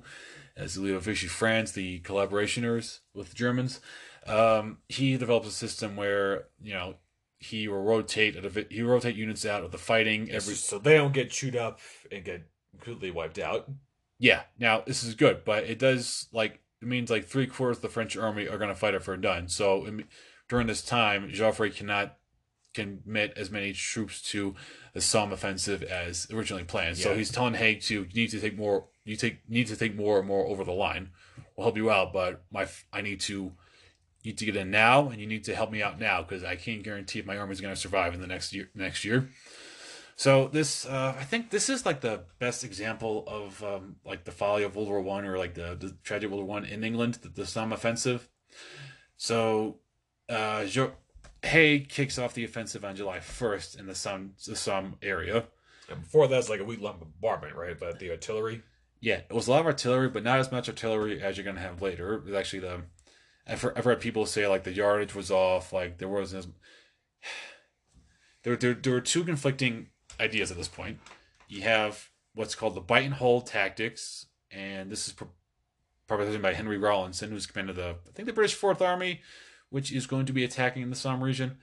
as 0.56 0.76
the 0.76 0.82
leader 0.82 0.98
of 0.98 1.04
Vichy 1.04 1.28
France, 1.28 1.72
the 1.72 2.00
collaborationers 2.02 3.00
with 3.14 3.30
the 3.30 3.36
Germans. 3.36 3.80
Um, 4.28 4.78
he 4.88 5.18
develops 5.18 5.48
a 5.48 5.52
system 5.52 5.96
where 5.96 6.46
you 6.62 6.74
know 6.74 6.96
he 7.40 7.68
will 7.68 7.84
rotate 7.84 8.36
he 8.70 8.84
will 8.84 8.92
rotate 8.92 9.16
units 9.16 9.46
out 9.46 9.64
of 9.64 9.72
the 9.72 9.78
fighting 9.78 10.32
every 10.32 10.56
so 10.56 10.80
they 10.80 10.96
don't 10.96 11.14
get 11.14 11.30
chewed 11.32 11.56
up 11.56 11.80
and 12.12 12.24
get 12.24 12.44
completely 12.72 13.12
wiped 13.12 13.40
out. 13.40 13.70
Yeah. 14.24 14.44
Now 14.58 14.82
this 14.88 15.04
is 15.04 15.16
good, 15.16 15.44
but 15.44 15.66
it 15.66 15.78
does 15.78 16.28
like 16.32 16.62
it 16.82 16.88
means 16.88 17.12
like 17.12 17.26
three 17.26 17.46
quarters 17.46 17.78
of 17.78 17.82
the 17.82 17.90
French 17.90 18.16
army 18.16 18.48
are 18.48 18.58
going 18.58 18.70
to 18.70 18.76
fight 18.76 18.94
it 18.94 18.98
at 18.98 19.04
Verdun. 19.04 19.50
So 19.50 19.86
during 20.48 20.68
this 20.68 20.82
time, 20.82 21.30
Joffre 21.30 21.76
cannot 21.76 22.16
commit 22.74 23.34
as 23.36 23.52
many 23.52 23.74
troops 23.74 24.22
to 24.32 24.56
the 24.94 25.02
Somme 25.02 25.34
offensive 25.34 25.84
as 25.84 26.26
originally 26.32 26.64
planned. 26.64 26.98
Yeah. 26.98 27.04
So 27.04 27.16
he's 27.16 27.32
telling 27.32 27.56
Haig 27.56 27.82
to 27.82 27.94
you 27.94 28.08
need 28.16 28.30
to 28.30 28.40
take 28.40 28.58
more. 28.58 28.86
You 29.04 29.18
take 29.18 29.40
need 29.50 29.68
to 29.68 29.76
take 29.76 29.94
more 29.94 30.20
and 30.20 30.28
more 30.28 30.46
over 30.46 30.64
the 30.64 30.72
line. 30.72 31.10
We'll 31.58 31.66
help 31.66 31.76
you 31.76 31.92
out, 31.92 32.14
but 32.14 32.46
my 32.50 32.66
I 32.94 33.02
need 33.02 33.20
to 33.22 33.52
need 34.24 34.38
to 34.38 34.46
get 34.46 34.56
in 34.56 34.72
now, 34.72 35.10
and 35.10 35.20
you 35.20 35.28
need 35.28 35.44
to 35.44 35.56
help 35.56 35.70
me 35.70 35.84
out 35.84 36.00
now 36.00 36.22
because 36.22 36.46
I 36.46 36.56
can't 36.56 36.82
guarantee 36.82 37.20
if 37.20 37.26
my 37.26 37.38
army's 37.38 37.60
going 37.60 37.76
to 37.76 37.80
survive 37.80 38.14
in 38.14 38.22
the 38.22 38.28
next 38.28 38.54
year. 38.54 38.70
Next 38.74 39.04
year. 39.04 39.28
So 40.16 40.48
this, 40.48 40.86
uh, 40.86 41.16
I 41.18 41.24
think, 41.24 41.50
this 41.50 41.70
is 41.70 41.86
like 41.86 42.02
the 42.02 42.26
best 42.40 42.64
example 42.64 43.24
of 43.28 43.64
um, 43.64 43.96
like 44.06 44.26
the 44.26 44.32
folly 44.32 44.64
of 44.64 44.76
World 44.76 44.90
War 44.90 45.02
One 45.02 45.26
or 45.26 45.38
like 45.38 45.56
the 45.56 45.76
the 45.80 45.96
tragedy 46.04 46.28
of 46.28 46.32
World 46.32 46.46
War 46.46 46.56
One 46.56 46.66
in 46.66 46.84
England, 46.84 47.16
the, 47.16 47.30
the 47.30 47.46
Somme 47.46 47.74
offensive. 47.74 48.30
So, 49.18 49.80
uh, 50.30 50.66
jo- 50.66 50.94
Haig 51.42 51.90
kicks 51.90 52.18
off 52.18 52.34
the 52.34 52.44
offensive 52.44 52.86
on 52.86 52.96
July 52.96 53.20
first 53.20 53.78
in 53.78 53.88
the 53.88 53.96
Somme 53.96 54.34
the 54.46 54.56
Somme 54.56 54.98
area. 55.02 55.46
And 55.90 56.02
before 56.02 56.28
that's 56.28 56.50
like 56.50 56.60
a 56.60 56.66
week 56.66 56.82
long 56.82 57.00
bombardment, 57.00 57.56
right? 57.56 57.78
But 57.78 58.00
the 58.00 58.12
artillery. 58.12 58.62
Yeah, 59.02 59.22
it 59.30 59.34
was 59.34 59.48
a 59.48 59.52
lot 59.52 59.60
of 59.60 59.66
artillery, 59.66 60.10
but 60.10 60.24
not 60.24 60.40
as 60.40 60.52
much 60.52 60.70
artillery 60.70 61.22
as 61.22 61.38
you're 61.38 61.44
gonna 61.44 61.60
have 61.60 61.82
later. 61.82 62.14
It 62.16 62.26
was 62.26 62.36
actually 62.36 62.60
the 62.60 62.84
I've 63.46 63.62
heard, 63.62 63.78
I've 63.78 63.84
heard 63.84 64.00
people 64.00 64.26
say 64.26 64.48
like 64.48 64.64
the 64.64 64.74
yardage 64.74 65.16
was 65.16 65.32
off, 65.32 65.74
like 65.74 65.98
there 65.98 66.08
wasn't 66.08 66.46
as 66.46 66.52
there, 68.44 68.56
there, 68.56 68.74
there 68.74 68.94
were 68.94 69.02
two 69.02 69.24
conflicting 69.24 69.88
ideas 70.20 70.52
at 70.52 70.58
this 70.58 70.68
point. 70.68 71.00
You 71.48 71.62
have 71.64 72.10
what's 72.36 72.56
called 72.56 72.76
the 72.76 72.82
bite 72.82 73.06
and 73.06 73.14
hold 73.14 73.48
tactics, 73.48 74.28
and 74.52 74.92
this 74.92 75.08
is 75.08 75.14
proposed 76.08 76.42
by 76.42 76.54
Henry 76.54 76.78
Rawlinson, 76.78 77.32
who's 77.32 77.46
commander 77.46 77.72
of 77.72 77.78
the 77.78 77.96
I 78.08 78.12
think 78.14 78.28
the 78.28 78.34
British 78.34 78.56
Fourth 78.56 78.82
Army, 78.82 79.22
which 79.70 79.92
is 79.92 80.08
going 80.08 80.26
to 80.26 80.34
be 80.34 80.44
attacking 80.44 80.84
in 80.84 80.90
the 80.90 80.96
Somme 80.96 81.24
region. 81.24 81.58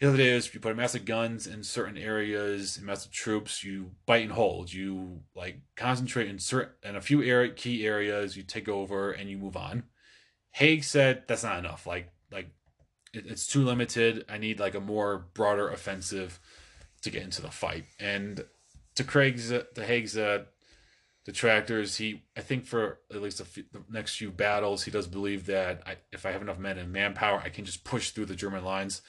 The 0.00 0.08
other 0.08 0.20
is 0.20 0.52
you 0.52 0.58
put 0.58 0.72
a 0.72 0.74
massive 0.74 1.04
guns 1.04 1.46
in 1.46 1.62
certain 1.62 1.96
areas, 1.96 2.80
massive 2.82 3.12
troops. 3.12 3.62
You 3.62 3.92
bite 4.04 4.24
and 4.24 4.32
hold. 4.32 4.72
You 4.72 5.20
like 5.36 5.60
concentrate 5.76 6.28
in 6.28 6.40
certain 6.40 6.74
in 6.82 6.96
a 6.96 7.00
few 7.00 7.22
area, 7.22 7.52
key 7.52 7.86
areas. 7.86 8.36
You 8.36 8.42
take 8.42 8.68
over 8.68 9.12
and 9.12 9.30
you 9.30 9.38
move 9.38 9.56
on. 9.56 9.84
Haig 10.50 10.82
said 10.82 11.22
that's 11.28 11.44
not 11.44 11.60
enough. 11.60 11.86
Like 11.86 12.10
like 12.32 12.48
it, 13.14 13.26
it's 13.28 13.46
too 13.46 13.64
limited. 13.64 14.24
I 14.28 14.38
need 14.38 14.58
like 14.58 14.74
a 14.74 14.80
more 14.80 15.26
broader 15.34 15.68
offensive 15.68 16.40
to 17.02 17.10
get 17.10 17.22
into 17.22 17.42
the 17.42 17.50
fight. 17.50 17.84
And 18.00 18.44
to 18.94 19.04
Craig's, 19.04 19.50
to 19.50 19.84
Haig's 19.84 20.16
uh, 20.16 20.44
detractors, 21.24 21.96
he 21.96 22.22
I 22.36 22.40
think 22.40 22.64
for 22.64 22.98
at 23.12 23.22
least 23.22 23.44
few, 23.44 23.64
the 23.72 23.82
next 23.90 24.16
few 24.16 24.30
battles, 24.30 24.84
he 24.84 24.90
does 24.90 25.06
believe 25.06 25.46
that 25.46 25.82
I, 25.86 25.96
if 26.12 26.26
I 26.26 26.32
have 26.32 26.42
enough 26.42 26.58
men 26.58 26.78
and 26.78 26.92
manpower, 26.92 27.40
I 27.44 27.48
can 27.48 27.64
just 27.64 27.84
push 27.84 28.10
through 28.10 28.26
the 28.26 28.34
German 28.34 28.64
lines. 28.64 29.02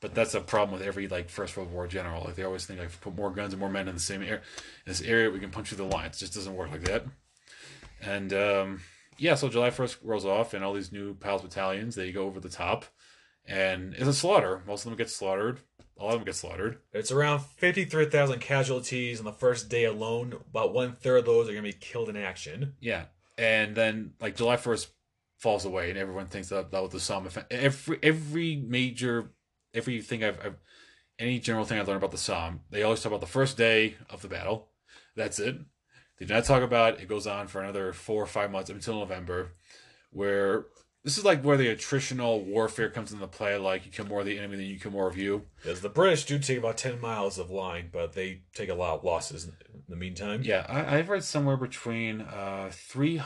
But 0.00 0.14
that's 0.14 0.34
a 0.34 0.40
problem 0.40 0.78
with 0.78 0.86
every 0.86 1.08
like 1.08 1.28
First 1.28 1.56
World 1.56 1.70
War 1.70 1.86
general. 1.86 2.24
Like 2.24 2.34
they 2.34 2.42
always 2.42 2.64
think 2.64 2.80
like 2.80 3.00
put 3.00 3.14
more 3.14 3.30
guns 3.30 3.52
and 3.52 3.60
more 3.60 3.68
men 3.68 3.86
in 3.86 3.94
the 3.94 4.00
same 4.00 4.22
area, 4.22 4.40
this 4.86 5.02
area, 5.02 5.30
we 5.30 5.40
can 5.40 5.50
punch 5.50 5.68
through 5.68 5.88
the 5.88 5.94
lines. 5.94 6.16
It 6.16 6.20
just 6.20 6.34
doesn't 6.34 6.54
work 6.56 6.70
like 6.70 6.84
that. 6.84 7.04
And 8.02 8.32
um, 8.32 8.80
yeah, 9.18 9.34
so 9.34 9.50
July 9.50 9.70
first 9.70 9.98
rolls 10.02 10.24
off, 10.24 10.54
and 10.54 10.64
all 10.64 10.72
these 10.72 10.92
new 10.92 11.14
Pals 11.14 11.42
battalions 11.42 11.94
they 11.94 12.12
go 12.12 12.24
over 12.24 12.40
the 12.40 12.48
top, 12.48 12.86
and 13.44 13.92
it's 13.92 14.08
a 14.08 14.14
slaughter. 14.14 14.62
Most 14.66 14.86
of 14.86 14.90
them 14.90 14.96
get 14.96 15.10
slaughtered 15.10 15.60
a 16.00 16.04
lot 16.04 16.14
of 16.14 16.20
them 16.20 16.24
get 16.24 16.34
slaughtered. 16.34 16.78
It's 16.92 17.12
around 17.12 17.40
53,000 17.40 18.40
casualties 18.40 19.18
on 19.18 19.26
the 19.26 19.32
first 19.32 19.68
day 19.68 19.84
alone. 19.84 20.34
About 20.48 20.72
one 20.72 20.96
third 20.96 21.18
of 21.18 21.24
those 21.26 21.48
are 21.48 21.52
going 21.52 21.64
to 21.64 21.70
be 21.70 21.78
killed 21.78 22.08
in 22.08 22.16
action. 22.16 22.74
Yeah. 22.80 23.04
And 23.36 23.76
then, 23.76 24.14
like, 24.20 24.36
July 24.36 24.56
1st 24.56 24.88
falls 25.38 25.64
away, 25.64 25.90
and 25.90 25.98
everyone 25.98 26.26
thinks 26.26 26.48
that 26.48 26.70
that 26.70 26.82
was 26.82 26.92
the 26.92 27.00
Somme 27.00 27.26
event. 27.26 27.46
Every, 27.50 27.98
every 28.02 28.56
major, 28.56 29.30
everything 29.74 30.24
I've, 30.24 30.38
I've, 30.44 30.56
any 31.18 31.38
general 31.38 31.66
thing 31.66 31.78
I've 31.78 31.86
learned 31.86 31.98
about 31.98 32.12
the 32.12 32.18
Somme, 32.18 32.60
they 32.70 32.82
always 32.82 33.02
talk 33.02 33.10
about 33.10 33.20
the 33.20 33.26
first 33.26 33.58
day 33.58 33.96
of 34.08 34.22
the 34.22 34.28
battle. 34.28 34.68
That's 35.16 35.38
it. 35.38 35.58
They 36.18 36.26
do 36.26 36.34
not 36.34 36.44
talk 36.44 36.62
about 36.62 36.94
it. 36.94 37.02
It 37.02 37.08
goes 37.08 37.26
on 37.26 37.46
for 37.46 37.60
another 37.60 37.92
four 37.92 38.22
or 38.22 38.26
five 38.26 38.50
months 38.50 38.70
until 38.70 38.98
November, 38.98 39.52
where 40.10 40.66
this 41.02 41.16
is 41.16 41.24
like 41.24 41.42
where 41.42 41.56
the 41.56 41.74
attritional 41.74 42.44
warfare 42.44 42.90
comes 42.90 43.12
into 43.12 43.26
play. 43.26 43.56
Like 43.56 43.86
you 43.86 43.92
kill 43.92 44.06
more 44.06 44.20
of 44.20 44.26
the 44.26 44.38
enemy 44.38 44.56
than 44.56 44.66
you 44.66 44.78
kill 44.78 44.92
more 44.92 45.08
of 45.08 45.16
you. 45.16 45.46
Because 45.56 45.80
the 45.80 45.88
British 45.88 46.26
do 46.26 46.38
take 46.38 46.58
about 46.58 46.76
ten 46.76 47.00
miles 47.00 47.38
of 47.38 47.50
line, 47.50 47.88
but 47.92 48.12
they 48.12 48.42
take 48.54 48.68
a 48.68 48.74
lot 48.74 48.98
of 48.98 49.04
losses 49.04 49.44
in 49.44 49.52
the 49.88 49.96
meantime. 49.96 50.42
Yeah, 50.42 50.66
I, 50.68 50.96
have 50.96 51.08
read 51.08 51.24
somewhere 51.24 51.56
between 51.56 52.20
uh, 52.20 52.70
three 52.72 53.20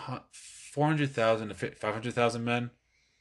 four 0.72 0.86
hundred 0.86 1.10
thousand 1.10 1.48
to 1.48 1.54
five 1.54 1.94
hundred 1.94 2.14
thousand 2.14 2.44
men, 2.44 2.70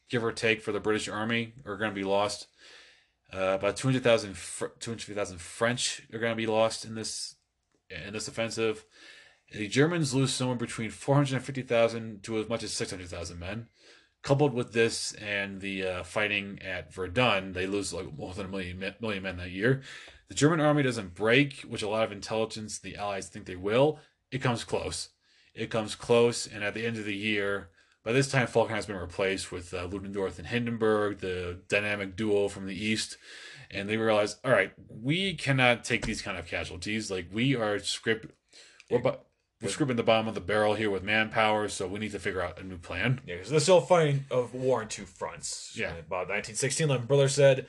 give 0.10 0.24
or 0.24 0.32
take, 0.32 0.62
for 0.62 0.72
the 0.72 0.80
British 0.80 1.10
Army 1.10 1.54
are 1.66 1.78
going 1.78 1.92
to 1.92 1.96
be 1.96 2.04
lost. 2.04 2.48
Uh, 3.36 3.56
about 3.56 3.76
200,000 3.76 4.36
250,000 4.36 5.42
French 5.42 6.04
are 6.14 6.20
going 6.20 6.32
to 6.32 6.36
be 6.36 6.46
lost 6.46 6.86
in 6.86 6.94
this 6.94 7.36
in 7.90 8.14
this 8.14 8.28
offensive. 8.28 8.86
The 9.52 9.68
Germans 9.68 10.14
lose 10.14 10.32
somewhere 10.32 10.56
between 10.56 10.92
450,000 10.92 12.22
to 12.24 12.38
as 12.38 12.48
much 12.48 12.62
as 12.62 12.74
600,000 12.74 13.40
men 13.40 13.68
coupled 14.24 14.54
with 14.54 14.74
this 14.74 15.14
and 15.14 15.62
the 15.62 15.86
uh, 15.86 16.04
fighting 16.04 16.60
at 16.62 16.94
Verdun, 16.94 17.54
they 17.54 17.68
lose 17.68 17.94
like 17.94 18.18
more 18.18 18.34
than 18.34 18.46
a 18.46 18.50
million, 18.50 18.96
million 19.00 19.24
men 19.24 19.38
that 19.38 19.52
year. 19.52 19.82
The 20.30 20.36
German 20.36 20.62
army 20.62 20.82
doesn't 20.82 21.14
break, 21.14 21.62
which 21.62 21.84
a 21.84 21.90
lot 21.90 22.06
of 22.06 22.12
intelligence, 22.12 22.80
the 22.80 22.96
Allies 22.96 23.28
think 23.28 23.46
they 23.46 23.58
will. 23.58 24.00
It 24.32 24.42
comes 24.42 24.64
close. 24.64 25.10
It 25.54 25.70
comes 25.70 25.94
close, 25.94 26.48
and 26.48 26.64
at 26.64 26.74
the 26.74 26.86
end 26.86 26.98
of 26.98 27.06
the 27.06 27.16
year, 27.16 27.70
by 28.04 28.12
this 28.12 28.32
time, 28.32 28.48
Falkenhayn 28.48 28.76
has 28.76 28.86
been 28.88 28.96
replaced 28.96 29.52
with 29.52 29.74
uh, 29.74 29.86
Ludendorff 29.86 30.40
and 30.40 30.48
Hindenburg, 30.48 31.20
the 31.20 31.60
dynamic 31.70 32.16
duo 32.16 32.48
from 32.48 32.66
the 32.66 32.76
east, 32.76 33.18
and 33.70 33.88
they 33.88 33.98
realize, 33.98 34.38
all 34.44 34.52
right, 34.52 34.74
we 34.90 35.36
cannot 35.36 35.84
take 35.84 36.06
these 36.06 36.22
kind 36.22 36.38
of 36.38 36.48
casualties. 36.48 37.12
Like 37.12 37.28
we 37.32 37.56
are 37.56 37.78
script, 37.80 38.32
we're, 38.90 39.00
we're 39.64 39.70
scraping 39.70 39.96
the 39.96 40.04
bottom 40.04 40.28
of 40.28 40.36
the 40.36 40.42
barrel 40.42 40.74
here 40.74 40.90
with 40.90 41.04
manpower, 41.04 41.70
so 41.70 41.88
we 41.88 42.00
need 42.00 42.12
to 42.12 42.20
figure 42.20 42.42
out 42.42 42.60
a 42.60 42.64
new 42.64 42.78
plan. 42.78 43.22
Yeah, 43.26 43.36
because 43.36 43.50
they're 43.50 43.60
still 43.60 43.82
fighting 43.82 44.26
a 44.30 44.42
war 44.42 44.82
on 44.82 44.90
two 44.90 45.06
fronts. 45.06 45.74
Yeah. 45.76 45.92
About 45.92 46.30
1916, 46.30 46.88
Lemon 46.90 47.08
Brothers 47.08 47.34
said 47.34 47.68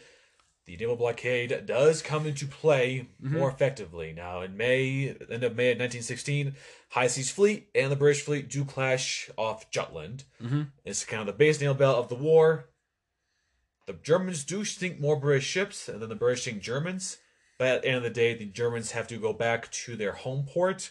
the 0.67 0.77
naval 0.77 0.97
blockade 0.97 1.67
does 1.67 2.01
come 2.03 2.27
into 2.27 2.47
play 2.47 3.09
mm-hmm. 3.23 3.39
more 3.39 3.49
effectively. 3.49 4.13
Now, 4.13 4.41
in 4.41 4.57
May, 4.57 5.15
end 5.31 5.45
of 5.45 5.57
May 5.57 5.73
of 5.73 5.79
1916, 5.79 6.55
High 6.91 7.07
Seas 7.07 7.31
Fleet 7.31 7.69
and 7.75 7.93
the 7.93 7.97
British 7.97 8.23
fleet 8.23 8.49
do 8.49 8.65
clash 8.65 9.31
off 9.37 9.71
Jutland. 9.71 10.25
Mm-hmm. 10.43 10.63
It's 10.85 11.05
kind 11.05 11.21
of 11.21 11.27
the 11.27 11.33
base 11.33 11.61
nail 11.61 11.75
belt 11.75 11.99
of 11.99 12.09
the 12.09 12.15
war. 12.15 12.71
The 13.87 13.93
Germans 13.93 14.45
do 14.45 14.65
sink 14.65 14.99
more 14.99 15.21
British 15.21 15.45
ships, 15.45 15.89
and 15.89 16.01
then 16.01 16.09
the 16.09 16.15
British 16.15 16.45
sink 16.45 16.63
Germans. 16.63 17.19
But 17.59 17.69
at 17.69 17.83
the 17.83 17.89
end 17.89 17.99
of 17.99 18.03
the 18.03 18.11
day, 18.11 18.35
the 18.35 18.47
Germans 18.47 18.93
have 18.93 19.07
to 19.09 19.19
go 19.19 19.33
back 19.33 19.71
to 19.71 19.97
their 19.97 20.13
home 20.13 20.47
port 20.49 20.91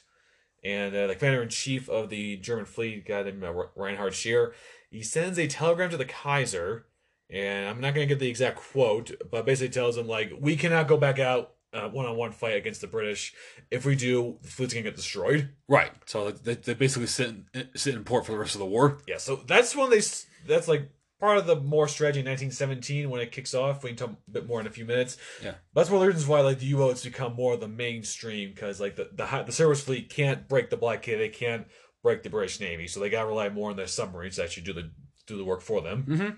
and 0.63 0.95
uh, 0.95 1.07
the 1.07 1.15
commander 1.15 1.43
in 1.43 1.49
chief 1.49 1.89
of 1.89 2.09
the 2.09 2.37
German 2.37 2.65
fleet, 2.65 3.05
guy 3.05 3.23
named 3.23 3.43
uh, 3.43 3.53
Reinhard 3.75 4.13
Scheer, 4.13 4.53
he 4.89 5.01
sends 5.01 5.37
a 5.37 5.47
telegram 5.47 5.89
to 5.89 5.97
the 5.97 6.05
Kaiser, 6.05 6.85
and 7.29 7.67
I'm 7.67 7.81
not 7.81 7.93
going 7.93 8.07
to 8.07 8.13
get 8.13 8.19
the 8.19 8.29
exact 8.29 8.57
quote, 8.57 9.11
but 9.31 9.45
basically 9.45 9.73
tells 9.73 9.97
him 9.97 10.07
like, 10.07 10.31
we 10.39 10.55
cannot 10.55 10.87
go 10.87 10.97
back 10.97 11.19
out 11.19 11.53
one 11.91 12.05
on 12.05 12.15
one 12.15 12.31
fight 12.31 12.55
against 12.55 12.81
the 12.81 12.87
British. 12.87 13.33
If 13.71 13.85
we 13.85 13.95
do, 13.95 14.37
the 14.41 14.47
fleet's 14.47 14.73
gonna 14.73 14.83
get 14.83 14.95
destroyed. 14.95 15.49
Right. 15.67 15.91
So 16.05 16.31
they, 16.31 16.55
they 16.55 16.73
basically 16.73 17.07
sit 17.07 17.29
in, 17.53 17.69
sit 17.75 17.95
in 17.95 18.03
port 18.03 18.25
for 18.25 18.31
the 18.33 18.37
rest 18.37 18.55
of 18.55 18.59
the 18.59 18.65
war. 18.65 18.99
Yeah. 19.07 19.17
So 19.17 19.37
that's 19.47 19.75
when 19.75 19.89
they. 19.89 20.01
That's 20.45 20.67
like 20.67 20.89
part 21.23 21.37
of 21.37 21.47
the 21.47 21.55
more 21.55 21.87
strategy 21.87 22.19
in 22.19 22.25
1917 22.25 23.09
when 23.09 23.21
it 23.21 23.31
kicks 23.31 23.53
off. 23.53 23.81
We 23.81 23.91
can 23.91 23.97
talk 23.97 24.09
a 24.09 24.31
bit 24.31 24.45
more 24.45 24.59
in 24.59 24.67
a 24.67 24.69
few 24.69 24.83
minutes. 24.83 25.15
Yeah, 25.41 25.53
that's 25.73 25.89
one 25.89 25.95
of 25.95 26.01
the 26.01 26.07
reasons 26.07 26.27
why 26.27 26.41
like 26.41 26.59
the 26.59 26.65
U-boats 26.65 27.05
become 27.05 27.33
more 27.33 27.53
of 27.53 27.61
the 27.61 27.67
mainstream 27.69 28.51
because 28.53 28.81
like 28.81 28.97
the 28.97 29.09
the 29.13 29.43
the 29.45 29.53
surface 29.53 29.81
fleet 29.81 30.09
can't 30.09 30.49
break 30.49 30.69
the 30.69 30.75
blockade, 30.75 31.21
they 31.21 31.29
can't 31.29 31.65
break 32.01 32.23
the 32.23 32.29
British 32.29 32.59
Navy, 32.59 32.87
so 32.87 32.99
they 32.99 33.09
got 33.09 33.21
to 33.21 33.27
rely 33.27 33.47
more 33.47 33.69
on 33.69 33.77
their 33.77 33.87
submarines 33.87 34.35
to 34.35 34.43
actually 34.43 34.63
do 34.63 34.73
the 34.73 34.91
do 35.25 35.37
the 35.37 35.45
work 35.45 35.61
for 35.61 35.79
them. 35.79 36.05
Mm-hmm. 36.09 36.29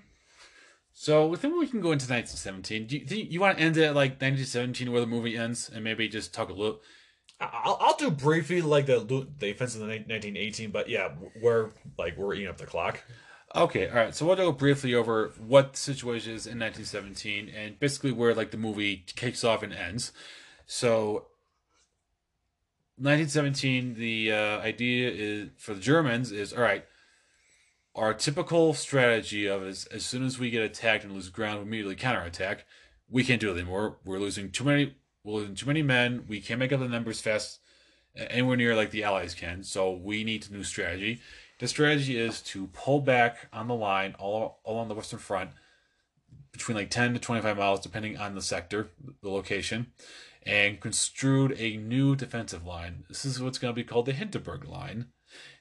So 0.93 1.33
I 1.33 1.35
think 1.35 1.59
we 1.59 1.65
can 1.65 1.81
go 1.81 1.91
into 1.91 2.05
1917. 2.05 2.85
Do 2.85 3.17
you, 3.17 3.25
you 3.27 3.39
want 3.39 3.57
to 3.57 3.63
end 3.63 3.77
it 3.77 3.85
at 3.85 3.95
like 3.95 4.21
1917 4.21 4.91
where 4.91 5.01
the 5.01 5.07
movie 5.07 5.35
ends 5.35 5.67
and 5.67 5.83
maybe 5.83 6.07
just 6.07 6.31
talk 6.31 6.49
a 6.49 6.53
little? 6.53 6.79
I'll, 7.41 7.77
I'll 7.81 7.97
do 7.97 8.11
briefly 8.11 8.61
like 8.61 8.85
the 8.85 8.99
the 9.39 9.49
offense 9.49 9.73
of 9.73 9.81
the 9.81 9.87
1918, 9.87 10.69
but 10.69 10.89
yeah, 10.89 11.09
we're 11.41 11.71
like 11.97 12.17
we're 12.17 12.35
eating 12.35 12.47
up 12.47 12.57
the 12.57 12.67
clock. 12.67 13.03
Okay, 13.56 13.88
all 13.88 13.95
right. 13.95 14.14
So 14.14 14.26
we'll 14.26 14.36
go 14.36 14.52
briefly 14.52 14.94
over 14.94 15.32
what 15.38 15.73
the 15.73 15.80
situation 15.80 16.34
is 16.34 16.45
in 16.45 16.60
1917 16.60 17.49
and 17.56 17.80
basically 17.80 18.11
where 18.11 18.36
like 18.36 18.52
the 18.52 18.57
movie 18.57 19.06
kicks 19.15 19.45
off 19.45 19.64
and 19.64 19.72
ends. 19.72 20.11
So 20.65 21.27
1917, 22.98 23.94
the 23.94 24.32
uh, 24.34 24.60
idea 24.60 25.10
is 25.10 25.49
for 25.57 25.73
the 25.73 25.80
Germans 25.80 26.34
is 26.34 26.52
all 26.52 26.61
right. 26.61 26.86
Our 27.95 28.14
typical 28.14 28.73
strategy 28.73 29.48
of 29.48 29.64
is 29.64 29.86
as 29.86 30.06
soon 30.06 30.26
as 30.26 30.38
we 30.38 30.49
get 30.49 30.61
attacked 30.61 31.06
and 31.06 31.14
lose 31.14 31.30
ground, 31.30 31.60
we 31.60 31.65
immediately 31.65 31.95
counterattack. 31.95 32.65
We 33.10 33.23
can't 33.23 33.40
do 33.40 33.52
it 33.52 33.57
anymore. 33.57 33.99
We're 34.03 34.19
losing 34.19 34.52
too 34.52 34.65
many. 34.65 34.95
We're 35.23 35.36
losing 35.36 35.56
too 35.56 35.68
many 35.68 35.82
men. 35.82 36.26
We 36.27 36.41
can't 36.41 36.60
make 36.60 36.73
up 36.73 36.82
the 36.82 36.90
numbers 36.90 37.22
fast, 37.22 37.60
anywhere 38.18 38.57
near 38.57 38.76
like 38.76 38.91
the 38.91 39.06
Allies 39.06 39.34
can. 39.34 39.64
So 39.64 39.94
we 39.94 40.26
need 40.26 40.45
a 40.49 40.53
new 40.53 40.65
strategy. 40.65 41.22
The 41.60 41.68
strategy 41.68 42.18
is 42.18 42.41
to 42.44 42.68
pull 42.68 42.99
back 42.99 43.48
on 43.53 43.68
the 43.68 43.76
line 43.76 44.15
all 44.19 44.60
along 44.65 44.90
the 44.90 44.95
Western 44.95 45.19
Front, 45.19 45.52
between 46.52 46.77
like 46.77 46.90
10 46.90 47.14
to 47.14 47.19
25 47.19 47.57
miles, 47.57 47.80
depending 47.82 48.18
on 48.18 48.34
the 48.34 48.41
sector, 48.41 48.90
the 49.22 49.30
location, 49.30 49.88
and 50.44 50.80
construed 50.80 51.53
a 51.57 51.77
new 51.77 52.15
defensive 52.15 52.65
line. 52.65 53.03
This 53.10 53.26
is 53.26 53.41
what's 53.41 53.57
going 53.57 53.73
to 53.73 53.76
be 53.76 53.84
called 53.84 54.06
the 54.06 54.14
Hindenburg 54.14 54.65
Line. 54.65 55.07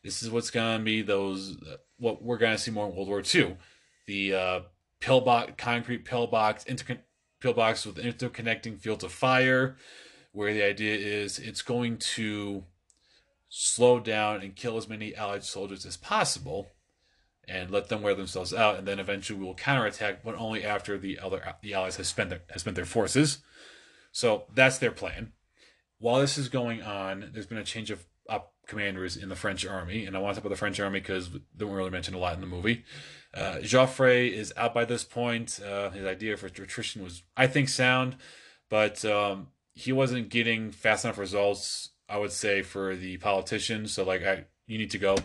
This 0.05 0.23
is 0.23 0.31
what's 0.31 0.51
going 0.51 0.79
to 0.79 0.85
be 0.85 1.03
those 1.03 1.57
what 1.99 2.23
we're 2.23 2.39
going 2.39 2.57
to 2.57 2.63
see 2.63 2.71
more 2.71 2.89
in 2.89 2.95
World 2.95 3.09
War 3.09 3.23
II, 3.35 3.57
the 4.07 4.35
uh, 4.35 4.61
pillbox, 5.01 5.53
concrete 5.57 6.05
pillbox, 6.05 6.65
inter- 6.65 7.01
pillbox 7.41 7.87
with 7.87 7.97
interconnecting 7.97 8.79
fields 8.79 9.03
of 9.03 9.13
fire, 9.13 9.77
where 10.33 10.53
the 10.53 10.63
idea 10.63 10.97
is 10.97 11.39
it's 11.39 11.63
going 11.63 11.97
to 11.99 12.65
slow 13.57 14.01
down 14.01 14.41
and 14.41 14.57
kill 14.57 14.77
as 14.77 14.89
many 14.89 15.15
Allied 15.15 15.45
soldiers 15.45 15.87
as 15.87 15.97
possible, 15.97 16.73
and 17.47 17.71
let 17.71 17.89
them 17.89 18.03
wear 18.03 18.15
themselves 18.15 18.53
out, 18.53 18.77
and 18.77 18.89
then 18.89 18.99
eventually 18.99 19.39
we 19.39 19.45
will 19.45 19.55
counterattack, 19.55 20.25
but 20.25 20.35
only 20.35 20.65
after 20.65 20.99
the 20.99 21.21
other 21.21 21.55
the 21.63 21.73
Allies 21.73 21.97
have 21.97 22.07
spent 22.09 22.31
their 22.31 22.41
have 22.51 22.61
spent 22.61 22.75
their 22.75 22.85
forces. 22.85 23.39
So 24.11 24.47
that's 24.53 24.79
their 24.79 24.91
plan. 24.91 25.35
While 25.99 26.21
this 26.21 26.37
is 26.37 26.49
going 26.49 26.83
on, 26.83 27.31
there's 27.33 27.47
been 27.47 27.59
a 27.59 27.65
change 27.65 27.93
of 27.93 28.05
up 28.29 28.55
commanders 28.67 29.17
in 29.17 29.29
the 29.29 29.37
French 29.37 29.65
army, 29.65 30.05
and 30.05 30.17
I 30.17 30.19
want 30.19 30.35
to 30.35 30.41
talk 30.41 30.47
about 30.47 30.55
the 30.55 30.59
French 30.59 30.81
army 30.81 30.99
because 30.99 31.31
they 31.31 31.65
weren't 31.65 31.77
really 31.77 31.91
mentioned 31.91 32.17
a 32.17 32.21
lot 32.21 32.35
in 32.35 32.41
the 32.41 32.49
movie. 32.49 32.85
Uh, 33.33 33.59
Joffre 33.61 34.33
is 34.33 34.53
out 34.57 34.75
by 34.75 34.85
this 34.85 35.05
point. 35.05 35.61
Uh, 35.65 35.91
his 35.91 36.07
idea 36.07 36.37
for 36.37 36.47
attrition 36.47 37.05
was, 37.05 37.23
I 37.37 37.47
think, 37.47 37.69
sound, 37.69 38.17
but 38.69 39.05
um, 39.05 39.49
he 39.75 39.93
wasn't 39.93 40.29
getting 40.29 40.73
fast 40.73 41.05
enough 41.05 41.19
results. 41.19 41.91
I 42.09 42.19
would 42.19 42.33
say 42.33 42.63
for 42.63 42.95
the 42.97 43.17
politicians. 43.19 43.93
So 43.93 44.05
like, 44.05 44.25
I 44.25 44.45
you 44.67 44.79
need 44.79 44.91
to 44.91 44.99
go. 44.99 45.17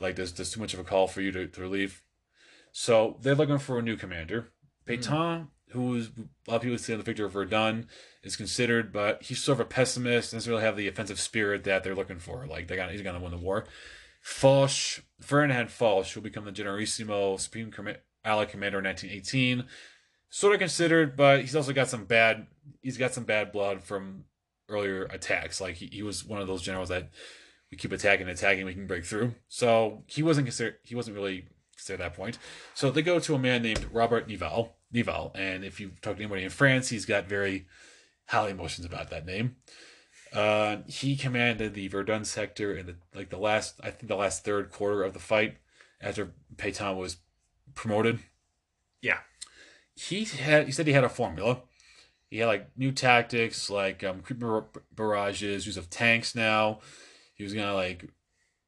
Like, 0.00 0.16
there's 0.16 0.32
there's 0.32 0.50
too 0.50 0.60
much 0.60 0.74
of 0.74 0.80
a 0.80 0.84
call 0.84 1.06
for 1.06 1.20
you 1.20 1.32
to, 1.32 1.46
to 1.46 1.66
leave. 1.66 2.02
So 2.72 3.16
they're 3.20 3.34
looking 3.34 3.58
for 3.58 3.78
a 3.78 3.82
new 3.82 3.96
commander. 3.96 4.48
Pétain, 4.86 5.08
mm. 5.08 5.46
who's 5.70 6.08
a 6.08 6.50
lot 6.50 6.56
of 6.56 6.62
people 6.62 6.76
say 6.76 6.96
the 6.96 7.02
victor 7.02 7.24
of 7.24 7.32
Verdun, 7.32 7.86
is 8.22 8.36
considered, 8.36 8.92
but 8.92 9.22
he's 9.22 9.42
sort 9.42 9.60
of 9.60 9.66
a 9.66 9.68
pessimist. 9.68 10.32
Doesn't 10.32 10.50
really 10.50 10.64
have 10.64 10.76
the 10.76 10.88
offensive 10.88 11.20
spirit 11.20 11.64
that 11.64 11.84
they're 11.84 11.94
looking 11.94 12.18
for. 12.18 12.46
Like 12.46 12.68
they 12.68 12.76
got, 12.76 12.90
he's 12.90 13.02
going 13.02 13.14
to 13.14 13.22
win 13.22 13.30
the 13.30 13.38
war. 13.38 13.66
Foch, 14.20 15.02
Ferdinand 15.20 15.70
Foch, 15.70 16.14
will 16.14 16.22
become 16.22 16.44
the 16.44 16.52
Generalissimo 16.52 17.36
Supreme 17.36 17.70
Com- 17.70 17.96
Allied 18.24 18.48
Commander 18.48 18.78
in 18.78 18.86
1918. 18.86 19.66
Sort 20.30 20.54
of 20.54 20.58
considered, 20.58 21.16
but 21.16 21.42
he's 21.42 21.54
also 21.54 21.72
got 21.72 21.88
some 21.88 22.06
bad. 22.06 22.46
He's 22.80 22.98
got 22.98 23.14
some 23.14 23.24
bad 23.24 23.52
blood 23.52 23.82
from 23.82 24.24
earlier 24.68 25.04
attacks. 25.04 25.60
Like 25.60 25.76
he, 25.76 25.86
he 25.86 26.02
was 26.02 26.24
one 26.24 26.40
of 26.40 26.46
those 26.46 26.62
generals 26.62 26.88
that 26.88 27.10
we 27.70 27.76
keep 27.76 27.92
attacking, 27.92 28.28
attacking, 28.28 28.64
we 28.64 28.74
can 28.74 28.86
break 28.86 29.04
through. 29.04 29.34
So 29.48 30.04
he 30.06 30.22
wasn't 30.22 30.46
considered. 30.46 30.76
He 30.84 30.94
wasn't 30.94 31.16
really 31.16 31.46
considered 31.76 32.02
at 32.02 32.12
that 32.12 32.16
point. 32.16 32.38
So 32.74 32.90
they 32.90 33.02
go 33.02 33.18
to 33.18 33.34
a 33.34 33.38
man 33.38 33.62
named 33.62 33.86
Robert 33.92 34.28
Nivelle. 34.28 34.76
Nivelle, 34.92 35.32
and 35.34 35.64
if 35.64 35.80
you 35.80 35.90
talk 36.02 36.16
to 36.16 36.22
anybody 36.22 36.44
in 36.44 36.50
France, 36.50 36.88
he's 36.88 37.04
got 37.04 37.26
very 37.26 37.66
high 38.26 38.48
emotions 38.48 38.86
about 38.86 39.10
that 39.10 39.26
name. 39.26 39.56
Uh, 40.32 40.78
he 40.86 41.16
commanded 41.16 41.74
the 41.74 41.88
Verdun 41.88 42.24
sector 42.24 42.76
in 42.76 42.86
the 42.86 42.96
like 43.14 43.30
the 43.30 43.38
last, 43.38 43.80
I 43.82 43.90
think, 43.90 44.08
the 44.08 44.16
last 44.16 44.44
third 44.44 44.70
quarter 44.70 45.02
of 45.02 45.12
the 45.12 45.18
fight 45.18 45.56
after 46.00 46.32
Pétain 46.56 46.96
was 46.96 47.16
promoted. 47.74 48.20
Yeah, 49.00 49.18
he 49.94 50.24
had. 50.24 50.66
He 50.66 50.72
said 50.72 50.86
he 50.86 50.92
had 50.92 51.04
a 51.04 51.08
formula. 51.08 51.62
He 52.30 52.38
had 52.38 52.46
like 52.46 52.70
new 52.76 52.92
tactics, 52.92 53.70
like 53.70 54.02
um, 54.02 54.20
creeping 54.20 54.62
barrages, 54.94 55.66
use 55.66 55.76
of 55.76 55.90
tanks. 55.90 56.34
Now 56.34 56.80
he 57.34 57.44
was 57.44 57.54
gonna 57.54 57.74
like 57.74 58.10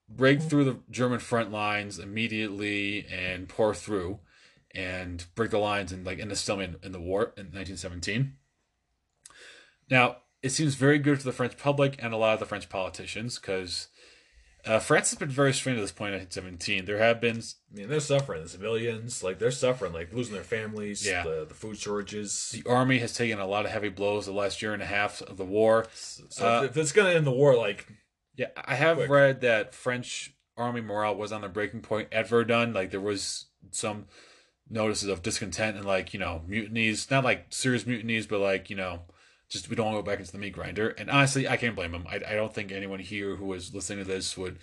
break 0.08 0.40
through 0.40 0.64
the 0.64 0.78
German 0.90 1.18
front 1.18 1.50
lines 1.50 1.98
immediately 1.98 3.06
and 3.06 3.48
pour 3.48 3.74
through 3.74 4.20
and 4.74 5.24
break 5.34 5.50
the 5.50 5.58
lines 5.58 5.90
and 5.92 6.04
like 6.04 6.20
end 6.20 6.30
the 6.30 6.36
stalemate 6.36 6.76
in 6.82 6.92
the 6.92 7.00
war 7.00 7.32
in 7.36 7.46
1917. 7.46 8.34
Now, 9.90 10.18
it 10.42 10.50
seems 10.50 10.74
very 10.74 10.98
good 10.98 11.18
for 11.18 11.24
the 11.24 11.32
French 11.32 11.56
public 11.56 11.96
and 11.98 12.12
a 12.12 12.16
lot 12.16 12.34
of 12.34 12.40
the 12.40 12.46
French 12.46 12.68
politicians 12.68 13.38
because 13.38 13.88
uh, 14.66 14.80
France 14.80 15.10
has 15.10 15.18
been 15.18 15.28
very 15.28 15.52
strained 15.52 15.78
at 15.78 15.82
this 15.82 15.93
point 15.93 16.14
in 16.14 16.20
1917. 16.20 16.84
There 16.84 16.98
have 16.98 17.20
been. 17.20 17.38
I 17.38 17.76
mean, 17.76 17.88
they're 17.88 18.01
suffering. 18.01 18.43
The 18.43 18.48
civilians, 18.48 19.22
like, 19.22 19.38
they're 19.38 19.51
suffering, 19.51 19.93
like, 19.93 20.12
losing 20.12 20.34
their 20.34 20.43
families, 20.43 21.06
yeah. 21.06 21.22
the, 21.22 21.47
the 21.48 21.55
food 21.55 21.78
shortages. 21.78 22.51
The 22.51 22.68
army 22.68 22.98
has 22.98 23.12
taken 23.14 23.38
a 23.38 23.47
lot 23.47 23.64
of 23.64 23.70
heavy 23.70 23.88
blows 23.88 24.26
the 24.26 24.32
last 24.32 24.60
year 24.62 24.74
and 24.74 24.82
a 24.82 24.86
half 24.86 25.22
of 25.22 25.36
the 25.36 25.44
war. 25.44 25.86
So 25.94 26.47
uh, 26.47 26.62
if 26.62 26.76
it's 26.76 26.93
going 26.93 27.10
to 27.10 27.16
end 27.16 27.26
the 27.26 27.32
war, 27.32 27.56
like. 27.56 27.86
Yeah, 28.36 28.48
I 28.56 28.74
have 28.74 28.98
quick. 28.98 29.09
read 29.10 29.40
that 29.43 29.74
French 29.74 30.34
army 30.56 30.80
morale 30.80 31.14
was 31.14 31.32
on 31.32 31.40
the 31.40 31.48
breaking 31.48 31.80
point 31.80 32.09
at 32.12 32.28
Verdun. 32.28 32.72
Like, 32.72 32.90
there 32.90 33.01
was 33.01 33.47
some 33.70 34.06
notices 34.68 35.09
of 35.09 35.22
discontent 35.22 35.76
and, 35.76 35.86
like, 35.86 36.12
you 36.12 36.20
know, 36.20 36.43
mutinies. 36.47 37.10
Not 37.10 37.24
like 37.24 37.47
serious 37.51 37.86
mutinies, 37.86 38.26
but, 38.26 38.40
like, 38.40 38.68
you 38.68 38.76
know 38.76 39.02
just 39.48 39.68
we 39.68 39.77
don't 39.77 39.86
want 39.86 39.98
to 39.98 40.02
go 40.02 40.10
back 40.10 40.18
into 40.18 40.32
the 40.32 40.39
meat 40.39 40.52
grinder. 40.52 40.89
And 40.89 41.10
honestly, 41.10 41.48
I 41.48 41.56
can't 41.56 41.77
blame 41.77 41.94
him. 41.94 42.06
I, 42.09 42.16
I 42.16 42.35
don't 42.35 42.52
think 42.52 42.73
anyone 42.73 42.98
here 42.98 43.36
who 43.36 43.47
was 43.47 43.74
listening 43.74 44.05
to 44.05 44.10
this 44.10 44.36
would 44.36 44.59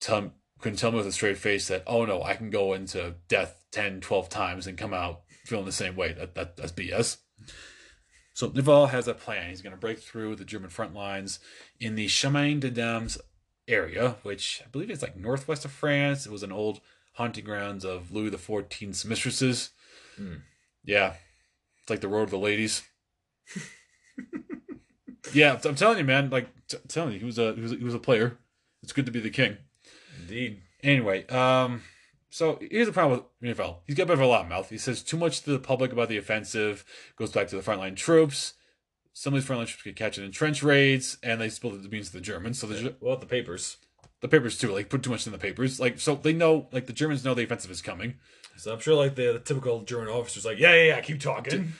tell 0.00 0.32
couldn't 0.60 0.78
tell 0.78 0.90
me 0.90 0.98
with 0.98 1.06
a 1.06 1.12
straight 1.12 1.38
face 1.38 1.68
that 1.68 1.82
oh 1.86 2.04
no, 2.04 2.22
I 2.22 2.34
can 2.34 2.50
go 2.50 2.72
into 2.72 3.16
death 3.28 3.64
10, 3.72 4.00
12 4.00 4.28
times 4.28 4.66
and 4.66 4.78
come 4.78 4.94
out 4.94 5.22
feeling 5.44 5.66
the 5.66 5.72
same 5.72 5.96
way. 5.96 6.12
That, 6.12 6.34
that 6.34 6.56
that's 6.56 6.72
BS. 6.72 7.18
So 8.32 8.48
Nivelle 8.48 8.86
has 8.86 9.08
a 9.08 9.14
plan. 9.14 9.48
He's 9.48 9.62
going 9.62 9.74
to 9.74 9.80
break 9.80 9.98
through 9.98 10.36
the 10.36 10.44
German 10.44 10.68
front 10.68 10.94
lines 10.94 11.38
in 11.80 11.94
the 11.94 12.06
Chemin 12.06 12.60
des 12.60 12.70
Dames 12.70 13.18
area, 13.66 14.16
which 14.22 14.62
I 14.64 14.68
believe 14.68 14.90
is 14.90 15.02
like 15.02 15.16
northwest 15.16 15.64
of 15.64 15.70
France. 15.72 16.26
It 16.26 16.32
was 16.32 16.42
an 16.42 16.52
old 16.52 16.80
hunting 17.14 17.44
grounds 17.44 17.84
of 17.84 18.12
Louis 18.12 18.30
the 18.30 18.36
XIV's 18.36 19.04
mistresses. 19.06 19.70
Mm. 20.20 20.42
Yeah, 20.84 21.14
it's 21.80 21.90
like 21.90 22.00
the 22.00 22.08
road 22.08 22.24
of 22.24 22.30
the 22.30 22.38
ladies. 22.38 22.82
yeah, 25.32 25.58
I'm 25.64 25.74
telling 25.74 25.98
you, 25.98 26.04
man. 26.04 26.30
Like, 26.30 26.48
t- 26.68 26.78
telling 26.88 27.14
you, 27.14 27.18
he 27.18 27.24
was 27.24 27.38
a 27.38 27.54
he 27.54 27.60
was 27.60 27.72
a, 27.72 27.76
he 27.76 27.84
was 27.84 27.94
a 27.94 27.98
player. 27.98 28.38
It's 28.82 28.92
good 28.92 29.06
to 29.06 29.12
be 29.12 29.20
the 29.20 29.30
king. 29.30 29.56
Indeed. 30.20 30.62
Anyway, 30.82 31.26
um, 31.28 31.82
so 32.30 32.58
here's 32.70 32.86
the 32.86 32.92
problem 32.92 33.18
with 33.18 33.26
Nivelle. 33.40 33.82
He's 33.86 33.96
got 33.96 34.04
a 34.04 34.06
bit 34.06 34.14
of 34.14 34.20
a 34.20 34.26
lot 34.26 34.48
mouth. 34.48 34.68
He 34.70 34.78
says 34.78 35.02
too 35.02 35.16
much 35.16 35.42
to 35.42 35.50
the 35.50 35.58
public 35.58 35.92
about 35.92 36.08
the 36.08 36.18
offensive. 36.18 36.84
Goes 37.16 37.32
back 37.32 37.48
to 37.48 37.56
the 37.56 37.62
frontline 37.62 37.96
troops. 37.96 38.54
Some 39.12 39.32
of 39.34 39.40
these 39.40 39.48
frontline 39.48 39.66
troops 39.66 39.82
get 39.82 39.96
catch 39.96 40.18
it 40.18 40.24
in 40.24 40.32
trench 40.32 40.62
raids, 40.62 41.18
and 41.22 41.40
they 41.40 41.48
spill 41.48 41.70
the 41.70 41.88
beans 41.88 42.08
to 42.08 42.12
the 42.12 42.20
Germans. 42.20 42.58
So 42.58 42.66
the 42.66 42.94
well, 43.00 43.16
the 43.16 43.26
papers, 43.26 43.78
the 44.20 44.28
papers 44.28 44.58
too. 44.58 44.70
Like 44.70 44.90
put 44.90 45.02
too 45.02 45.10
much 45.10 45.26
in 45.26 45.32
the 45.32 45.38
papers. 45.38 45.80
Like 45.80 45.98
so 45.98 46.14
they 46.14 46.32
know. 46.32 46.68
Like 46.72 46.86
the 46.86 46.92
Germans 46.92 47.24
know 47.24 47.34
the 47.34 47.44
offensive 47.44 47.70
is 47.70 47.82
coming. 47.82 48.14
So 48.58 48.72
I'm 48.72 48.80
sure 48.80 48.94
like 48.94 49.14
the, 49.14 49.32
the 49.32 49.40
typical 49.40 49.82
German 49.82 50.08
officers 50.08 50.44
like 50.44 50.58
yeah 50.58 50.74
yeah 50.74 50.84
yeah 50.84 51.00
keep 51.00 51.20
talking. 51.20 51.72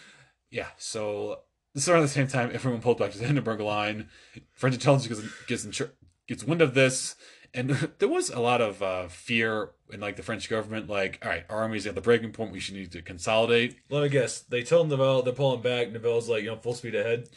Yeah. 0.50 0.68
So 0.78 1.40
this 1.76 1.88
around 1.88 2.00
the 2.00 2.08
same 2.08 2.26
time, 2.26 2.50
everyone 2.54 2.80
pulled 2.80 2.98
back 2.98 3.12
to 3.12 3.18
the 3.18 3.26
Hindenburg 3.26 3.60
line. 3.60 4.08
French 4.54 4.74
intelligence 4.74 5.20
gets 5.46 5.66
gets, 5.66 5.82
gets 6.26 6.42
wind 6.42 6.62
of 6.62 6.72
this, 6.72 7.16
and 7.52 7.68
there 7.98 8.08
was 8.08 8.30
a 8.30 8.40
lot 8.40 8.62
of 8.62 8.82
uh, 8.82 9.08
fear 9.08 9.72
in 9.92 10.00
like 10.00 10.16
the 10.16 10.22
French 10.22 10.48
government. 10.48 10.88
Like, 10.88 11.18
all 11.22 11.28
right, 11.28 11.44
our 11.50 11.58
army's 11.58 11.86
at 11.86 11.94
the 11.94 12.00
breaking 12.00 12.32
point. 12.32 12.50
We 12.50 12.60
should 12.60 12.76
need 12.76 12.92
to 12.92 13.02
consolidate. 13.02 13.76
Let 13.90 14.02
me 14.02 14.08
guess. 14.08 14.40
They 14.40 14.62
told 14.62 14.88
Nivelle 14.88 15.20
they're 15.20 15.34
pulling 15.34 15.60
back. 15.60 15.92
Nivelle's 15.92 16.30
like, 16.30 16.44
you 16.44 16.48
know, 16.48 16.56
full 16.56 16.72
speed 16.72 16.94
ahead. 16.94 17.28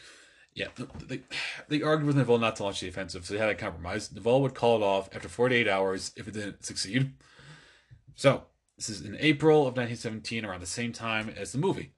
Yeah, 0.53 0.68
they, 1.06 1.22
they 1.68 1.82
argued 1.82 2.07
with 2.07 2.18
Nivelle 2.18 2.40
not 2.40 2.56
to 2.56 2.64
launch 2.64 2.80
the 2.80 2.88
offensive, 2.88 3.26
so 3.26 3.34
they 3.34 3.40
had 3.41 3.49
a 3.49 3.56
compromise. 3.56 4.10
Nivelle 4.11 4.41
would 4.41 4.56
call 4.56 4.78
it 4.78 4.86
off 4.86 5.10
after 5.14 5.28
48 5.28 5.68
hours 5.68 6.14
if 6.16 6.30
it 6.30 6.34
didn't 6.34 6.66
succeed. 6.66 7.11
So, 8.16 8.45
this 8.78 8.90
is 8.90 9.02
in 9.02 9.18
April 9.20 9.68
of 9.68 9.76
1917, 9.78 10.45
around 10.45 10.61
the 10.61 10.66
same 10.66 10.91
time 10.91 11.30
as 11.38 11.52
the 11.52 11.57
movie 11.57 11.94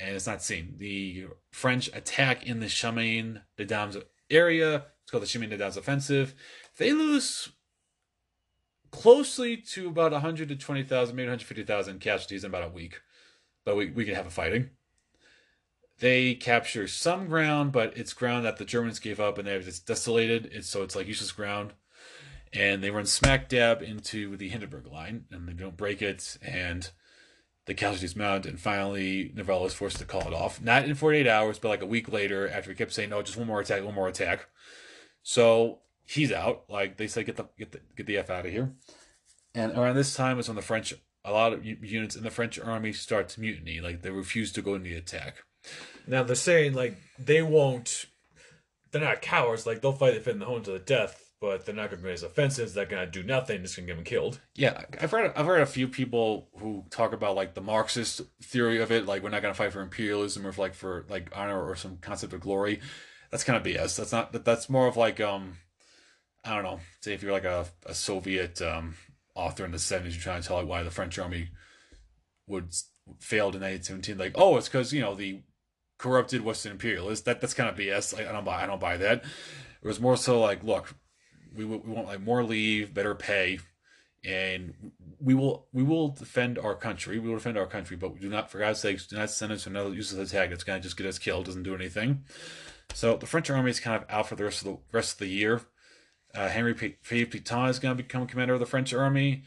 and 0.00 0.16
it's 0.16 0.26
not 0.26 0.42
seen. 0.42 0.74
The 0.78 1.26
French 1.50 1.88
attack 1.94 2.46
in 2.46 2.60
the 2.60 2.68
Chemin 2.68 3.42
des 3.56 3.66
Dames 3.66 3.96
area. 4.30 4.86
It's 5.02 5.10
called 5.10 5.22
the 5.22 5.28
Chemin 5.28 5.50
des 5.50 5.58
Dames 5.58 5.76
offensive. 5.76 6.34
They 6.78 6.92
lose 6.92 7.50
closely 8.90 9.56
to 9.56 9.88
about 9.88 10.12
100 10.12 10.48
to 10.48 10.56
20,000, 10.56 11.14
maybe 11.14 11.26
150,000 11.26 12.00
casualties 12.00 12.44
in 12.44 12.50
about 12.50 12.64
a 12.64 12.72
week. 12.72 13.00
But 13.64 13.76
we, 13.76 13.90
we 13.90 14.04
can 14.04 14.14
have 14.14 14.26
a 14.26 14.30
fighting. 14.30 14.70
They 15.98 16.34
capture 16.34 16.88
some 16.88 17.26
ground, 17.26 17.72
but 17.72 17.96
it's 17.96 18.14
ground 18.14 18.46
that 18.46 18.56
the 18.56 18.64
Germans 18.64 18.98
gave 18.98 19.20
up 19.20 19.36
and 19.36 19.46
they 19.46 19.52
have 19.52 19.68
it's 19.68 19.78
desolated. 19.78 20.48
It's 20.50 20.68
so 20.68 20.82
it's 20.82 20.96
like 20.96 21.06
useless 21.06 21.32
ground. 21.32 21.74
And 22.52 22.82
they 22.82 22.90
run 22.90 23.06
smack 23.06 23.48
dab 23.48 23.82
into 23.82 24.36
the 24.36 24.48
Hindenburg 24.48 24.86
line 24.86 25.26
and 25.30 25.46
they 25.46 25.52
don't 25.52 25.76
break 25.76 26.00
it. 26.00 26.38
And 26.42 26.90
the 27.70 27.74
casualties 27.74 28.16
mount, 28.16 28.46
and 28.46 28.58
finally 28.58 29.30
Nivelle 29.32 29.64
is 29.64 29.74
forced 29.74 29.98
to 29.98 30.04
call 30.04 30.22
it 30.22 30.34
off. 30.34 30.60
Not 30.60 30.86
in 30.86 30.96
48 30.96 31.28
hours, 31.28 31.60
but 31.60 31.68
like 31.68 31.82
a 31.82 31.86
week 31.86 32.10
later, 32.10 32.48
after 32.48 32.70
he 32.70 32.76
kept 32.76 32.92
saying, 32.92 33.10
"No, 33.10 33.22
just 33.22 33.38
one 33.38 33.46
more 33.46 33.60
attack, 33.60 33.84
one 33.84 33.94
more 33.94 34.08
attack." 34.08 34.48
So 35.22 35.78
he's 36.04 36.32
out. 36.32 36.64
Like 36.68 36.96
they 36.96 37.06
say, 37.06 37.22
get 37.22 37.36
the 37.36 37.44
get 37.56 37.70
the 37.70 37.80
get 37.96 38.06
the 38.06 38.16
f 38.16 38.28
out 38.28 38.44
of 38.44 38.50
here. 38.50 38.72
And 39.54 39.70
around 39.78 39.94
this 39.94 40.16
time 40.16 40.40
is 40.40 40.48
when 40.48 40.56
the 40.56 40.62
French, 40.62 40.94
a 41.24 41.30
lot 41.30 41.52
of 41.52 41.64
units 41.64 42.16
in 42.16 42.24
the 42.24 42.30
French 42.30 42.58
army 42.58 42.92
start 42.92 43.28
to 43.30 43.40
mutiny. 43.40 43.80
Like 43.80 44.02
they 44.02 44.10
refuse 44.10 44.50
to 44.54 44.62
go 44.62 44.74
into 44.74 44.88
the 44.88 44.96
attack. 44.96 45.44
Now 46.08 46.24
they're 46.24 46.34
saying 46.34 46.74
like 46.74 46.96
they 47.20 47.40
won't. 47.40 48.06
They're 48.90 49.00
not 49.00 49.22
cowards. 49.22 49.64
Like 49.64 49.80
they'll 49.80 49.92
fight 49.92 50.14
if 50.14 50.26
in 50.26 50.40
the 50.40 50.46
home 50.46 50.64
to 50.64 50.72
the 50.72 50.80
death, 50.80 51.29
but 51.40 51.64
they're 51.64 51.74
not 51.74 51.90
going 51.90 52.02
to 52.02 52.08
raise 52.08 52.22
offenses. 52.22 52.74
They're 52.74 52.84
going 52.84 53.04
to 53.04 53.10
do 53.10 53.26
nothing. 53.26 53.62
Just 53.62 53.76
going 53.76 53.86
to 53.86 53.92
get 53.92 53.96
them 53.96 54.04
killed. 54.04 54.40
Yeah, 54.54 54.84
I've 55.00 55.10
heard 55.10 55.32
I've 55.34 55.46
heard 55.46 55.62
a 55.62 55.66
few 55.66 55.88
people 55.88 56.48
who 56.58 56.84
talk 56.90 57.12
about 57.12 57.34
like 57.34 57.54
the 57.54 57.62
Marxist 57.62 58.20
theory 58.42 58.80
of 58.80 58.92
it, 58.92 59.06
like 59.06 59.22
we're 59.22 59.30
not 59.30 59.42
going 59.42 59.54
to 59.54 59.58
fight 59.58 59.72
for 59.72 59.80
imperialism 59.80 60.46
or 60.46 60.52
for, 60.52 60.60
like 60.60 60.74
for 60.74 61.06
like 61.08 61.30
honor 61.34 61.66
or 61.66 61.74
some 61.76 61.96
concept 61.98 62.32
of 62.32 62.40
glory. 62.40 62.80
That's 63.30 63.44
kind 63.44 63.56
of 63.56 63.62
BS. 63.62 63.96
That's 63.96 64.12
not 64.12 64.32
that. 64.32 64.44
That's 64.44 64.68
more 64.68 64.86
of 64.86 64.96
like 64.96 65.20
um, 65.20 65.56
I 66.44 66.54
don't 66.54 66.64
know. 66.64 66.80
Say 67.00 67.14
if 67.14 67.22
you're 67.22 67.32
like 67.32 67.44
a, 67.44 67.66
a 67.86 67.94
Soviet 67.94 68.60
um 68.60 68.96
author 69.34 69.64
in 69.64 69.72
the 69.72 69.78
seventies, 69.78 70.16
you're 70.16 70.22
trying 70.22 70.42
to 70.42 70.46
tell 70.46 70.58
like 70.58 70.68
why 70.68 70.82
the 70.82 70.90
French 70.90 71.18
army 71.18 71.48
would 72.46 72.74
failed 73.18 73.54
in 73.54 73.62
1917. 73.62 74.18
Like, 74.18 74.34
oh, 74.36 74.56
it's 74.58 74.68
because 74.68 74.92
you 74.92 75.00
know 75.00 75.14
the 75.14 75.42
corrupted 75.98 76.42
Western 76.42 76.72
imperialists. 76.72 77.24
That 77.24 77.40
that's 77.40 77.54
kind 77.54 77.70
of 77.70 77.76
BS. 77.76 78.18
I 78.18 78.30
don't 78.30 78.44
buy. 78.44 78.62
I 78.62 78.66
don't 78.66 78.80
buy 78.80 78.98
that. 78.98 79.24
It 79.82 79.86
was 79.86 80.00
more 80.00 80.16
so 80.16 80.38
like, 80.40 80.62
look, 80.62 80.94
we 81.54 81.64
we 81.64 81.78
want 81.78 82.06
like 82.06 82.20
more 82.20 82.44
leave, 82.44 82.94
better 82.94 83.14
pay, 83.14 83.58
and 84.24 84.92
we 85.20 85.34
will 85.34 85.66
we 85.72 85.82
will 85.82 86.08
defend 86.08 86.58
our 86.58 86.74
country. 86.74 87.18
We 87.18 87.28
will 87.28 87.36
defend 87.36 87.58
our 87.58 87.66
country, 87.66 87.96
but 87.96 88.12
we 88.12 88.20
do 88.20 88.28
not, 88.28 88.50
for 88.50 88.58
God's 88.58 88.80
sakes, 88.80 89.06
do 89.06 89.16
not 89.16 89.30
send 89.30 89.52
us 89.52 89.66
another 89.66 89.92
useless 89.92 90.30
attack 90.30 90.50
that's 90.50 90.64
going 90.64 90.78
to 90.78 90.82
just 90.82 90.96
get 90.96 91.06
us 91.06 91.18
killed. 91.18 91.46
Doesn't 91.46 91.62
do 91.62 91.74
anything. 91.74 92.24
So 92.94 93.16
the 93.16 93.26
French 93.26 93.50
army 93.50 93.70
is 93.70 93.80
kind 93.80 94.02
of 94.02 94.08
out 94.10 94.28
for 94.28 94.36
the 94.36 94.44
rest 94.44 94.62
of 94.62 94.68
the 94.68 94.78
rest 94.92 95.14
of 95.14 95.18
the 95.18 95.28
year. 95.28 95.62
Uh, 96.34 96.48
Henry 96.48 96.74
P- 96.74 96.96
Pétain 97.02 97.68
is 97.68 97.78
going 97.78 97.96
to 97.96 98.02
become 98.02 98.26
commander 98.26 98.54
of 98.54 98.60
the 98.60 98.66
French 98.66 98.94
army. 98.94 99.42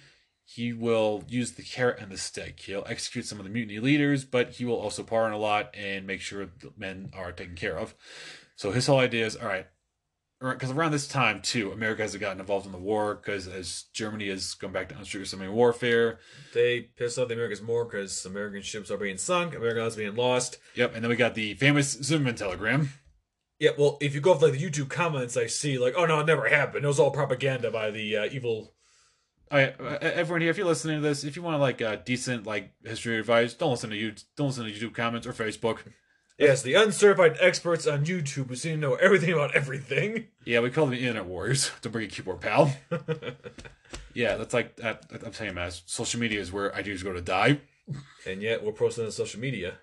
He 0.45 0.73
will 0.73 1.23
use 1.27 1.53
the 1.53 1.63
carrot 1.63 1.99
and 2.01 2.11
the 2.11 2.17
stick. 2.17 2.59
He'll 2.59 2.85
execute 2.87 3.25
some 3.25 3.39
of 3.39 3.45
the 3.45 3.51
mutiny 3.51 3.79
leaders, 3.79 4.25
but 4.25 4.51
he 4.51 4.65
will 4.65 4.79
also 4.79 5.01
pardon 5.01 5.33
a 5.33 5.37
lot 5.37 5.73
and 5.73 6.05
make 6.05 6.19
sure 6.19 6.45
the 6.45 6.73
men 6.77 7.11
are 7.13 7.31
taken 7.31 7.55
care 7.55 7.77
of. 7.77 7.95
So 8.57 8.71
his 8.71 8.87
whole 8.87 8.99
idea 8.99 9.25
is 9.25 9.37
all 9.37 9.47
right, 9.47 9.67
because 10.51 10.71
around 10.71 10.91
this 10.91 11.07
time 11.07 11.41
too, 11.41 11.71
America 11.71 12.01
has 12.01 12.15
gotten 12.17 12.39
involved 12.39 12.65
in 12.65 12.71
the 12.71 12.77
war 12.77 13.15
because 13.15 13.47
as 13.47 13.85
Germany 13.93 14.27
has 14.27 14.53
gone 14.55 14.73
back 14.73 14.89
to 14.89 14.95
unrestricted 14.95 15.29
submarine 15.29 15.55
warfare. 15.55 16.19
They 16.53 16.81
piss 16.81 17.17
off 17.17 17.29
the 17.29 17.33
Americans 17.33 17.61
more 17.61 17.85
because 17.85 18.25
American 18.25 18.61
ships 18.61 18.91
are 18.91 18.97
being 18.97 19.17
sunk, 19.17 19.55
American 19.55 19.83
is 19.83 19.95
being 19.95 20.15
lost. 20.15 20.57
Yep, 20.75 20.95
and 20.95 21.03
then 21.03 21.09
we 21.09 21.15
got 21.15 21.35
the 21.35 21.53
famous 21.53 21.91
Zimmerman 21.91 22.35
telegram. 22.35 22.89
Yeah, 23.59 23.71
well, 23.77 23.97
if 24.01 24.13
you 24.13 24.19
go 24.19 24.33
off 24.33 24.41
like 24.41 24.53
the 24.53 24.69
YouTube 24.69 24.89
comments, 24.89 25.37
I 25.37 25.47
see 25.47 25.77
like, 25.77 25.93
oh 25.95 26.05
no, 26.05 26.19
it 26.19 26.27
never 26.27 26.49
happened. 26.49 26.83
It 26.83 26.87
was 26.87 26.99
all 26.99 27.11
propaganda 27.11 27.71
by 27.71 27.91
the 27.91 28.17
uh, 28.17 28.25
evil. 28.31 28.73
All 29.49 29.59
right, 29.59 29.75
uh, 29.79 29.97
everyone 30.01 30.41
here, 30.41 30.49
if 30.49 30.57
you're 30.57 30.67
listening 30.67 31.01
to 31.01 31.07
this, 31.07 31.23
if 31.23 31.35
you 31.35 31.41
want 31.41 31.61
like 31.61 31.79
a 31.79 32.01
decent 32.03 32.45
like 32.45 32.73
history 32.83 33.17
advice, 33.17 33.53
don't 33.53 33.71
listen 33.71 33.91
to 33.91 33.95
you, 33.95 34.13
don't 34.35 34.47
listen 34.47 34.65
to 34.65 34.71
YouTube 34.71 34.93
comments 34.93 35.25
or 35.25 35.31
Facebook. 35.31 35.79
Yes, 36.37 36.61
the 36.63 36.73
uncertified 36.73 37.37
experts 37.39 37.85
on 37.87 38.05
YouTube 38.05 38.47
who 38.47 38.55
seem 38.55 38.75
to 38.75 38.87
know 38.89 38.95
everything 38.95 39.31
about 39.33 39.55
everything. 39.55 40.27
Yeah, 40.45 40.59
we 40.61 40.71
call 40.71 40.85
them 40.85 40.95
the 40.95 40.99
internet 41.01 41.25
warriors. 41.25 41.71
Don't 41.81 41.91
bring 41.91 42.05
a 42.05 42.07
keyboard, 42.09 42.41
pal. 42.41 42.75
yeah, 44.13 44.35
that's 44.35 44.53
like 44.53 44.75
that. 44.77 45.05
I'm 45.25 45.33
saying, 45.33 45.53
man, 45.53 45.71
social 45.85 46.19
media 46.19 46.39
is 46.39 46.51
where 46.51 46.73
ideas 46.75 47.03
go 47.03 47.13
to 47.13 47.21
die. 47.21 47.59
And 48.25 48.41
yet 48.41 48.63
we're 48.63 48.71
posting 48.71 49.05
on 49.05 49.11
social 49.11 49.39
media. 49.39 49.75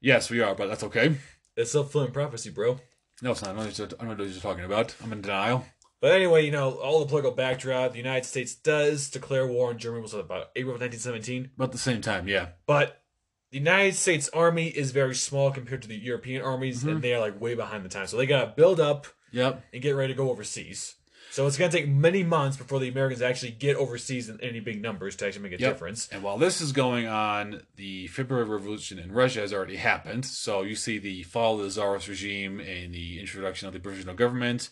Yes, 0.00 0.30
we 0.30 0.40
are, 0.40 0.54
but 0.54 0.68
that's 0.68 0.84
okay. 0.84 1.16
It's 1.56 1.72
self 1.72 1.86
fulfilling 1.90 2.12
prophecy, 2.12 2.50
bro. 2.50 2.78
No, 3.22 3.32
it's 3.32 3.42
not. 3.42 3.50
I 3.50 3.52
don't 3.54 3.60
know 3.62 3.66
what 3.68 3.78
you're- 3.78 3.90
I 3.98 4.04
don't 4.04 4.18
know 4.18 4.24
what 4.24 4.32
you're 4.32 4.40
talking 4.42 4.64
about. 4.64 4.94
I'm 5.02 5.12
in 5.12 5.20
denial. 5.22 5.64
But 6.00 6.12
anyway, 6.12 6.44
you 6.44 6.50
know, 6.52 6.72
all 6.72 7.00
the 7.00 7.06
political 7.06 7.32
backdrop, 7.32 7.92
the 7.92 7.98
United 7.98 8.26
States 8.26 8.54
does 8.54 9.08
declare 9.08 9.46
war 9.46 9.70
on 9.70 9.78
Germany 9.78 10.02
was 10.02 10.12
about 10.12 10.50
April 10.54 10.74
of 10.74 10.80
1917. 10.80 11.52
About 11.56 11.72
the 11.72 11.78
same 11.78 12.02
time, 12.02 12.28
yeah. 12.28 12.48
But 12.66 13.02
the 13.50 13.58
United 13.58 13.94
States 13.94 14.28
Army 14.32 14.68
is 14.68 14.90
very 14.90 15.14
small 15.14 15.50
compared 15.50 15.82
to 15.82 15.88
the 15.88 15.96
European 15.96 16.42
armies, 16.42 16.80
Mm-hmm. 16.80 16.88
and 16.88 17.02
they 17.02 17.14
are 17.14 17.20
like 17.20 17.40
way 17.40 17.54
behind 17.54 17.84
the 17.84 17.88
time. 17.88 18.06
So 18.06 18.16
they 18.16 18.26
gotta 18.26 18.52
build 18.56 18.80
up 18.80 19.06
Yep. 19.32 19.64
and 19.72 19.82
get 19.82 19.90
ready 19.92 20.12
to 20.12 20.16
go 20.16 20.30
overseas. 20.30 20.94
So 21.30 21.46
it's 21.46 21.58
gonna 21.58 21.70
take 21.70 21.88
many 21.88 22.22
months 22.22 22.56
before 22.56 22.78
the 22.80 22.88
Americans 22.88 23.20
actually 23.20 23.52
get 23.52 23.76
overseas 23.76 24.28
in 24.28 24.40
any 24.40 24.60
big 24.60 24.80
numbers 24.80 25.16
to 25.16 25.26
actually 25.26 25.42
make 25.50 25.58
a 25.58 25.62
Yep. 25.62 25.74
difference. 25.74 26.08
And 26.10 26.22
while 26.22 26.38
this 26.38 26.60
is 26.60 26.72
going 26.72 27.06
on, 27.06 27.62
the 27.76 28.06
February 28.08 28.46
Revolution 28.46 28.98
in 28.98 29.12
Russia 29.12 29.40
has 29.40 29.52
already 29.52 29.76
happened. 29.76 30.24
So 30.24 30.62
you 30.62 30.74
see 30.74 30.98
the 30.98 31.22
fall 31.24 31.58
of 31.58 31.64
the 31.64 31.70
Tsarist 31.70 32.08
regime 32.08 32.58
and 32.60 32.94
the 32.94 33.20
introduction 33.20 33.66
of 33.68 33.74
the 33.74 33.80
provisional 33.80 34.14
government. 34.14 34.70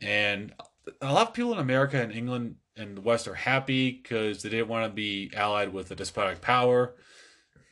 And 0.00 0.52
a 1.00 1.12
lot 1.12 1.28
of 1.28 1.34
people 1.34 1.52
in 1.52 1.58
America 1.58 2.00
and 2.00 2.12
England 2.12 2.56
and 2.76 2.96
the 2.96 3.00
West 3.00 3.26
are 3.26 3.34
happy 3.34 3.90
because 3.92 4.42
they 4.42 4.50
didn't 4.50 4.68
want 4.68 4.84
to 4.90 4.94
be 4.94 5.30
allied 5.34 5.72
with 5.72 5.90
a 5.90 5.94
despotic 5.96 6.40
power. 6.42 6.94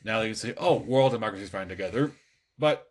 Now 0.05 0.19
they 0.19 0.27
can 0.27 0.35
say, 0.35 0.53
"Oh, 0.55 0.75
world 0.75 1.11
democracy 1.11 1.43
is 1.43 1.49
fine 1.49 1.67
together," 1.67 2.11
but 2.57 2.87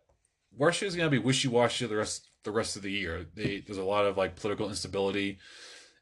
Russia 0.57 0.85
is 0.85 0.95
going 0.95 1.07
to 1.07 1.11
be 1.11 1.17
wishy-washy 1.17 1.87
the 1.87 1.95
rest 1.95 2.29
the 2.43 2.51
rest 2.51 2.75
of 2.75 2.83
the 2.83 2.91
year. 2.91 3.25
They, 3.33 3.61
there's 3.65 3.79
a 3.79 3.83
lot 3.83 4.05
of 4.05 4.17
like 4.17 4.35
political 4.35 4.67
instability, 4.69 5.39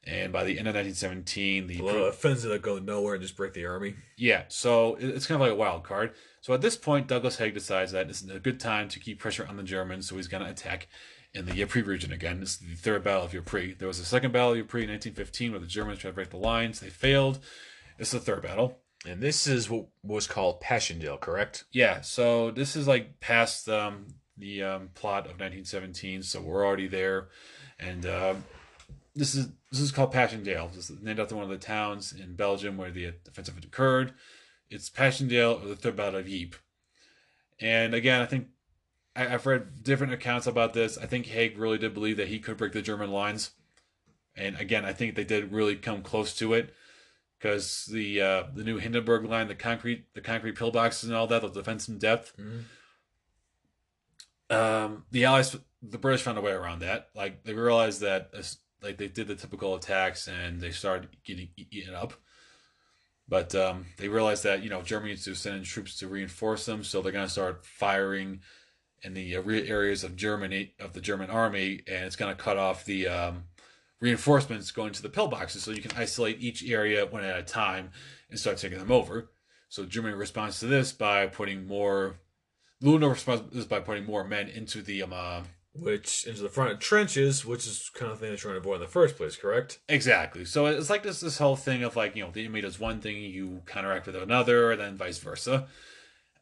and 0.04 0.32
by 0.32 0.44
the 0.44 0.58
end 0.58 0.68
of 0.68 0.74
1917, 0.74 1.68
the 1.68 1.78
A 1.78 1.82
lot 1.82 1.96
of 1.96 2.06
offensive 2.06 2.50
that 2.50 2.62
go 2.62 2.78
nowhere 2.78 3.14
and 3.14 3.22
just 3.22 3.36
break 3.36 3.54
the 3.54 3.64
army. 3.64 3.94
yeah, 4.18 4.42
so 4.48 4.96
it's 5.00 5.26
kind 5.26 5.36
of 5.36 5.40
like 5.40 5.52
a 5.52 5.56
wild 5.56 5.84
card. 5.84 6.12
So 6.40 6.52
at 6.52 6.60
this 6.60 6.76
point, 6.76 7.06
Douglas 7.06 7.38
Haig 7.38 7.54
decides 7.54 7.92
that 7.92 8.10
it's 8.10 8.22
a 8.22 8.40
good 8.40 8.60
time 8.60 8.88
to 8.90 8.98
keep 9.00 9.20
pressure 9.20 9.46
on 9.46 9.56
the 9.56 9.62
Germans, 9.62 10.08
so 10.08 10.16
he's 10.16 10.28
going 10.28 10.44
to 10.44 10.50
attack 10.50 10.88
in 11.32 11.46
the 11.46 11.62
Ypres 11.62 11.86
region 11.86 12.12
again. 12.12 12.40
This 12.40 12.54
is 12.54 12.58
the 12.58 12.76
third 12.76 13.04
battle 13.04 13.24
of 13.24 13.34
Ypres. 13.34 13.76
There 13.78 13.88
was 13.88 13.98
a 13.98 14.04
second 14.04 14.32
battle 14.32 14.52
of 14.52 14.58
Ypres 14.58 14.84
in 14.84 14.90
1915 14.90 15.52
where 15.52 15.60
the 15.60 15.66
Germans 15.66 16.00
tried 16.00 16.10
to 16.10 16.14
break 16.14 16.30
the 16.30 16.36
lines. 16.36 16.80
They 16.80 16.90
failed. 16.90 17.38
This 17.98 18.12
is 18.12 18.20
the 18.20 18.26
third 18.26 18.42
battle. 18.42 18.78
And 19.06 19.20
this 19.20 19.46
is 19.46 19.68
what 19.68 19.86
was 20.02 20.26
called 20.26 20.60
Passchendaele, 20.60 21.18
correct? 21.18 21.64
Yeah, 21.72 22.00
so 22.00 22.50
this 22.50 22.74
is 22.74 22.88
like 22.88 23.20
past 23.20 23.68
um, 23.68 24.06
the 24.38 24.62
um, 24.62 24.90
plot 24.94 25.26
of 25.26 25.32
1917, 25.32 26.22
so 26.22 26.40
we're 26.40 26.64
already 26.64 26.88
there, 26.88 27.28
and 27.78 28.06
um, 28.06 28.44
this 29.14 29.34
is 29.34 29.48
this 29.70 29.80
is 29.80 29.92
called 29.92 30.12
Passchendaele. 30.12 30.70
This 30.74 30.88
is 30.88 31.02
named 31.02 31.20
after 31.20 31.36
one 31.36 31.44
of 31.44 31.50
the 31.50 31.58
towns 31.58 32.12
in 32.12 32.34
Belgium 32.34 32.76
where 32.76 32.90
the 32.90 33.12
offensive 33.28 33.58
occurred. 33.58 34.14
It's 34.70 34.88
Passchendaele 34.88 35.62
or 35.62 35.68
the 35.68 35.76
Third 35.76 35.96
Battle 35.96 36.20
of 36.20 36.28
Ypres. 36.28 36.60
And 37.60 37.94
again, 37.94 38.22
I 38.22 38.26
think 38.26 38.48
I, 39.14 39.34
I've 39.34 39.46
read 39.46 39.84
different 39.84 40.14
accounts 40.14 40.46
about 40.46 40.72
this. 40.72 40.96
I 40.96 41.06
think 41.06 41.26
Haig 41.26 41.58
really 41.58 41.78
did 41.78 41.94
believe 41.94 42.16
that 42.16 42.28
he 42.28 42.38
could 42.38 42.56
break 42.56 42.72
the 42.72 42.82
German 42.82 43.10
lines, 43.10 43.50
and 44.34 44.56
again, 44.56 44.86
I 44.86 44.94
think 44.94 45.14
they 45.14 45.24
did 45.24 45.52
really 45.52 45.76
come 45.76 46.02
close 46.02 46.34
to 46.38 46.54
it 46.54 46.74
because 47.44 47.84
the 47.84 48.22
uh, 48.22 48.44
the 48.54 48.64
new 48.64 48.78
Hindenburg 48.78 49.26
line, 49.26 49.48
the 49.48 49.54
concrete 49.54 50.06
the 50.14 50.22
concrete 50.22 50.56
pillboxes 50.56 51.04
and 51.04 51.12
all 51.14 51.26
that, 51.26 51.42
the 51.42 51.48
defense 51.48 51.88
in 51.88 51.98
depth. 51.98 52.32
Mhm. 52.38 52.64
Um, 54.48 55.04
the 55.10 55.26
Allies, 55.26 55.54
the 55.82 55.98
British 55.98 56.22
found 56.22 56.38
a 56.38 56.40
way 56.40 56.52
around 56.52 56.78
that. 56.78 57.10
Like 57.14 57.44
they 57.44 57.52
realized 57.52 58.00
that, 58.00 58.30
like 58.82 58.96
they 58.96 59.08
did 59.08 59.28
the 59.28 59.34
typical 59.34 59.74
attacks 59.74 60.26
and 60.26 60.58
they 60.58 60.70
started 60.70 61.08
getting 61.22 61.50
eaten 61.56 61.94
up. 61.94 62.14
But 63.28 63.54
um, 63.54 63.86
they 63.98 64.08
realized 64.08 64.44
that 64.44 64.62
you 64.62 64.70
know 64.70 64.80
Germany 64.80 65.10
needs 65.10 65.24
to 65.24 65.34
send 65.34 65.56
in 65.56 65.64
troops 65.64 65.98
to 65.98 66.08
reinforce 66.08 66.64
them, 66.64 66.82
so 66.82 67.02
they're 67.02 67.12
going 67.12 67.26
to 67.26 67.32
start 67.32 67.66
firing 67.66 68.40
in 69.02 69.12
the 69.12 69.36
uh, 69.36 69.42
rear 69.42 69.66
areas 69.66 70.02
of 70.02 70.16
Germany 70.16 70.72
of 70.80 70.94
the 70.94 71.00
German 71.02 71.28
army, 71.28 71.82
and 71.86 72.06
it's 72.06 72.16
going 72.16 72.34
to 72.34 72.42
cut 72.42 72.56
off 72.56 72.86
the 72.86 73.06
um, 73.06 73.44
reinforcements 74.04 74.70
going 74.70 74.92
to 74.92 75.02
the 75.02 75.08
pillboxes, 75.08 75.60
so 75.60 75.70
you 75.70 75.82
can 75.82 75.96
isolate 75.96 76.40
each 76.40 76.62
area 76.62 77.06
one 77.06 77.24
at 77.24 77.38
a 77.38 77.42
time 77.42 77.90
and 78.28 78.38
start 78.38 78.58
taking 78.58 78.78
them 78.78 78.92
over. 78.92 79.30
So 79.68 79.84
Germany 79.84 80.14
responds 80.14 80.60
to 80.60 80.66
this 80.66 80.92
by 80.92 81.26
putting 81.26 81.66
more. 81.66 82.16
Luna 82.80 83.08
responds 83.08 83.42
to 83.48 83.56
this 83.56 83.66
by 83.66 83.80
putting 83.80 84.04
more 84.04 84.24
men 84.24 84.48
into 84.48 84.82
the 84.82 85.02
um. 85.02 85.12
Uh, 85.12 85.42
Which 85.76 86.24
into 86.28 86.42
the 86.42 86.48
front 86.48 86.70
of 86.70 86.78
trenches, 86.78 87.44
which 87.44 87.66
is 87.66 87.90
kind 87.94 88.12
of 88.12 88.20
thing 88.20 88.28
they're 88.28 88.36
trying 88.36 88.54
to 88.54 88.60
avoid 88.60 88.76
in 88.76 88.82
the 88.82 88.86
first 88.86 89.16
place, 89.16 89.34
correct? 89.34 89.80
Exactly. 89.88 90.44
So 90.44 90.66
it's 90.66 90.88
like 90.88 91.02
this 91.02 91.18
this 91.18 91.38
whole 91.38 91.56
thing 91.56 91.82
of 91.82 91.96
like 91.96 92.14
you 92.14 92.22
know 92.22 92.30
the 92.30 92.44
enemy 92.44 92.60
does 92.60 92.78
one 92.78 93.00
thing, 93.00 93.16
you 93.16 93.62
counteract 93.66 94.06
with 94.06 94.14
another, 94.14 94.70
and 94.70 94.80
then 94.80 94.96
vice 94.96 95.18
versa. 95.18 95.66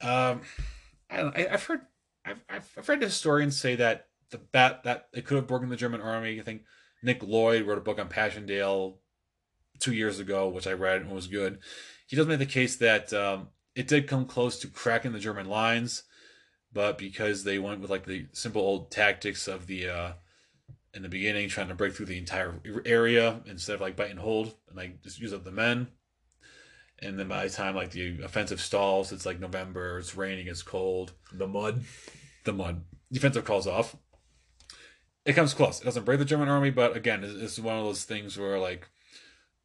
Um, 0.02 0.42
I, 1.10 1.46
I've 1.50 1.64
heard 1.64 1.80
I've 2.26 2.42
I've 2.50 2.68
I've 2.76 2.86
heard 2.86 3.00
historians 3.00 3.58
say 3.58 3.76
that 3.76 4.08
the 4.32 4.38
bat 4.38 4.82
that 4.84 5.08
it 5.14 5.24
could 5.24 5.36
have 5.36 5.46
broken 5.46 5.70
the 5.70 5.76
German 5.76 6.02
army. 6.02 6.38
I 6.38 6.42
think 6.42 6.64
Nick 7.02 7.22
Lloyd 7.22 7.66
wrote 7.66 7.78
a 7.78 7.82
book 7.82 7.98
on 7.98 8.08
Passchendaele 8.08 8.98
two 9.80 9.92
years 9.92 10.18
ago, 10.20 10.48
which 10.48 10.66
I 10.66 10.72
read 10.72 11.02
and 11.02 11.10
was 11.10 11.26
good. 11.26 11.58
He 12.06 12.16
does 12.16 12.26
make 12.26 12.38
the 12.38 12.46
case 12.46 12.76
that 12.76 13.12
um, 13.12 13.48
it 13.74 13.88
did 13.88 14.06
come 14.06 14.26
close 14.26 14.58
to 14.60 14.68
cracking 14.68 15.12
the 15.12 15.18
German 15.18 15.46
lines, 15.48 16.04
but 16.72 16.98
because 16.98 17.44
they 17.44 17.58
went 17.58 17.80
with 17.80 17.90
like 17.90 18.06
the 18.06 18.26
simple 18.32 18.62
old 18.62 18.90
tactics 18.90 19.48
of 19.48 19.66
the 19.66 19.88
uh, 19.88 20.12
in 20.94 21.02
the 21.02 21.08
beginning, 21.08 21.48
trying 21.48 21.68
to 21.68 21.74
break 21.74 21.94
through 21.94 22.06
the 22.06 22.18
entire 22.18 22.60
area 22.84 23.40
instead 23.46 23.74
of 23.74 23.80
like 23.80 23.96
bite 23.96 24.10
and 24.10 24.20
hold 24.20 24.54
and 24.68 24.76
like 24.76 25.02
just 25.02 25.18
use 25.18 25.32
up 25.32 25.44
the 25.44 25.50
men. 25.50 25.88
And 27.00 27.18
then 27.18 27.26
by 27.26 27.44
the 27.44 27.52
time 27.52 27.74
like 27.74 27.90
the 27.90 28.20
offensive 28.22 28.60
stalls, 28.60 29.10
it's 29.10 29.26
like 29.26 29.40
November, 29.40 29.98
it's 29.98 30.14
raining, 30.16 30.46
it's 30.46 30.62
cold, 30.62 31.12
The 31.32 31.48
mud. 31.48 31.82
the 32.44 32.52
mud. 32.52 32.84
Defensive 33.10 33.44
calls 33.44 33.66
off. 33.66 33.96
It 35.24 35.34
comes 35.34 35.54
close. 35.54 35.80
It 35.80 35.84
doesn't 35.84 36.04
break 36.04 36.18
the 36.18 36.24
German 36.24 36.48
army, 36.48 36.70
but 36.70 36.96
again, 36.96 37.22
it's, 37.22 37.34
it's 37.34 37.58
one 37.58 37.78
of 37.78 37.84
those 37.84 38.04
things 38.04 38.38
where 38.38 38.58
like 38.58 38.88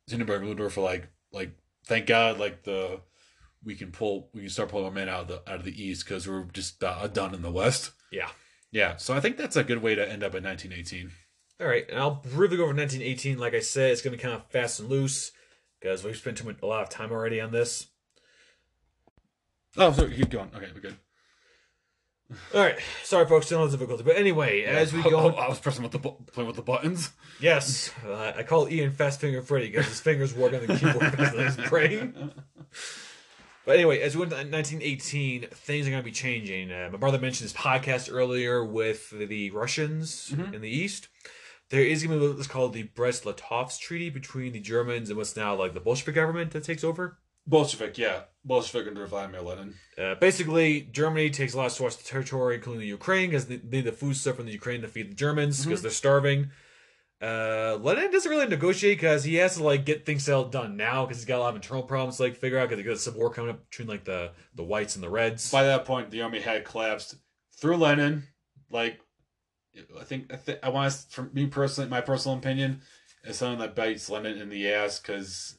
Hindenburg 0.08 0.44
Ludendorff 0.44 0.78
are 0.78 0.82
like 0.82 1.10
like 1.32 1.52
thank 1.86 2.06
God 2.06 2.38
like 2.40 2.64
the 2.64 3.02
we 3.64 3.76
can 3.76 3.92
pull 3.92 4.30
we 4.34 4.42
can 4.42 4.50
start 4.50 4.70
pulling 4.70 4.86
our 4.86 4.92
men 4.92 5.10
out 5.10 5.22
of 5.22 5.28
the 5.28 5.52
out 5.52 5.60
of 5.60 5.66
the 5.66 5.84
east 5.84 6.06
because 6.06 6.28
we're 6.28 6.44
just 6.54 6.84
uh, 6.84 7.08
done 7.08 7.34
in 7.34 7.42
the 7.42 7.52
west. 7.52 7.92
Yeah. 8.12 8.30
Yeah, 8.72 8.98
so 8.98 9.14
I 9.14 9.20
think 9.20 9.38
that's 9.38 9.56
a 9.56 9.64
good 9.64 9.82
way 9.82 9.96
to 9.96 10.02
end 10.02 10.24
up 10.24 10.36
in 10.36 10.44
1918. 10.44 11.12
All 11.60 11.68
right, 11.68 11.90
and 11.90 12.00
I'll 12.00 12.16
briefly 12.16 12.58
go 12.58 12.64
over 12.64 12.74
1918. 12.74 13.40
Like 13.40 13.54
I 13.54 13.62
said, 13.62 13.92
it's 13.92 14.02
going 14.02 14.12
to 14.12 14.18
be 14.18 14.22
kind 14.22 14.36
of 14.36 14.50
fast 14.52 14.80
and 14.80 14.90
loose 14.90 15.32
because 15.80 16.04
we've 16.04 16.18
spent 16.18 16.38
too 16.38 16.46
much, 16.46 16.58
a 16.62 16.66
lot 16.66 16.84
of 16.84 16.90
time 16.90 17.12
already 17.12 17.40
on 17.40 17.52
this. 17.52 17.88
Oh, 19.78 19.92
sorry, 19.94 20.16
keep 20.16 20.30
going. 20.30 20.52
Okay, 20.56 20.68
we're 20.74 20.82
good. 20.82 20.98
All 22.54 22.62
right, 22.62 22.78
sorry 23.04 23.26
folks, 23.26 23.50
no 23.52 23.68
difficulty. 23.70 24.04
But 24.04 24.18
anyway, 24.18 24.64
as 24.64 24.92
we 24.92 25.02
go, 25.02 25.18
oh, 25.18 25.30
I 25.30 25.48
was 25.48 25.60
pressing 25.60 25.84
with 25.84 25.94
the 25.94 26.00
bu- 26.00 26.16
playing 26.34 26.48
with 26.48 26.58
the 26.58 26.62
buttons. 26.62 27.12
yes, 27.40 27.92
uh, 28.06 28.34
I 28.36 28.44
call 28.44 28.68
Ian 28.70 28.92
Fast 28.92 29.22
Finger 29.22 29.42
Freddy 29.42 29.68
because 29.70 29.88
his 29.88 30.02
fingers 30.02 30.36
work 30.36 30.54
on 30.54 30.66
the 30.66 30.76
keyboard 30.76 31.12
than 31.18 31.46
his 31.46 31.56
brain. 31.70 32.32
But 33.66 33.76
anyway, 33.76 34.02
as 34.02 34.16
we 34.16 34.22
went 34.22 34.32
to 34.32 34.38
1918, 34.38 35.48
things 35.52 35.88
are 35.88 35.92
going 35.92 36.02
to 36.02 36.06
be 36.06 36.12
changing. 36.12 36.72
Uh, 36.72 36.90
my 36.92 36.98
brother 36.98 37.20
mentioned 37.20 37.50
this 37.50 37.56
podcast 37.58 38.10
earlier 38.12 38.64
with 38.64 39.10
the 39.10 39.50
Russians 39.52 40.34
in 40.54 40.62
the 40.62 40.70
East. 40.70 41.08
There 41.70 41.82
is 41.82 42.02
going 42.06 42.18
to 42.18 42.26
be 42.28 42.34
what's 42.34 42.48
called 42.48 42.72
the 42.74 42.84
Brest-Litovsk 42.84 43.80
Treaty 43.80 44.10
between 44.10 44.54
the 44.54 44.62
Germans 44.62 45.10
and 45.10 45.18
what's 45.18 45.36
now 45.36 45.54
like 45.54 45.74
the 45.74 45.82
Bolshevik 45.82 46.16
government 46.16 46.52
that 46.52 46.64
takes 46.64 46.84
over. 46.84 47.18
Bolshevik, 47.48 47.98
yeah, 47.98 48.24
Bolshevik 48.44 48.88
under 48.88 49.08
Vladimir 49.08 49.42
Lenin. 49.42 49.76
Uh, 49.98 50.16
basically, 50.16 50.82
Germany 50.82 51.30
takes 51.30 51.54
a 51.54 51.58
lot 51.58 51.80
of 51.80 51.86
of 51.86 52.04
territory, 52.04 52.56
including 52.56 52.82
the 52.82 52.88
Ukraine, 52.88 53.30
because 53.30 53.46
they 53.46 53.62
need 53.64 53.86
the 53.86 53.92
food 53.92 54.18
stuff 54.18 54.36
from 54.36 54.46
the 54.46 54.52
Ukraine 54.52 54.82
to 54.82 54.88
feed 54.88 55.12
the 55.12 55.16
Germans 55.16 55.64
because 55.64 55.82
they're 55.82 55.92
starving. 55.92 56.52
Uh, 57.20 57.80
Lenin 57.82 58.12
doesn't 58.12 58.30
really 58.30 58.46
negotiate 58.46 59.00
because 59.00 59.24
he 59.24 59.36
has 59.36 59.56
to 59.56 59.64
like 59.64 59.86
get 59.86 60.06
things 60.06 60.24
settled 60.24 60.52
done 60.52 60.78
now 60.78 61.04
because 61.04 61.18
he's 61.18 61.26
got 61.26 61.38
a 61.38 61.40
lot 61.40 61.50
of 61.50 61.56
internal 61.56 61.82
problems 61.82 62.18
to 62.18 62.24
like 62.24 62.36
figure 62.36 62.60
out 62.60 62.70
because 62.70 62.84
there's 62.84 63.00
a 63.00 63.02
civil 63.02 63.22
war 63.22 63.32
coming 63.32 63.50
up 63.50 63.68
between 63.70 63.88
like 63.88 64.04
the 64.04 64.32
the 64.54 64.64
whites 64.64 64.96
and 64.96 65.04
the 65.04 65.10
reds. 65.10 65.50
By 65.50 65.64
that 65.64 65.86
point, 65.86 66.12
the 66.12 66.22
army 66.22 66.42
had 66.42 66.64
collapsed 66.64 67.16
through 67.56 67.78
Lenin. 67.78 68.24
Like, 68.70 69.00
I 70.00 70.04
think 70.04 70.32
I, 70.32 70.36
th- 70.36 70.60
I 70.62 70.70
want 70.70 70.92
to, 70.92 70.98
for 71.10 71.24
me 71.34 71.48
personally, 71.48 71.90
my 71.90 72.02
personal 72.02 72.38
opinion, 72.38 72.82
is 73.24 73.38
something 73.38 73.60
that 73.60 73.76
bites 73.76 74.10
Lenin 74.10 74.38
in 74.38 74.50
the 74.50 74.72
ass 74.72 75.00
because 75.00 75.58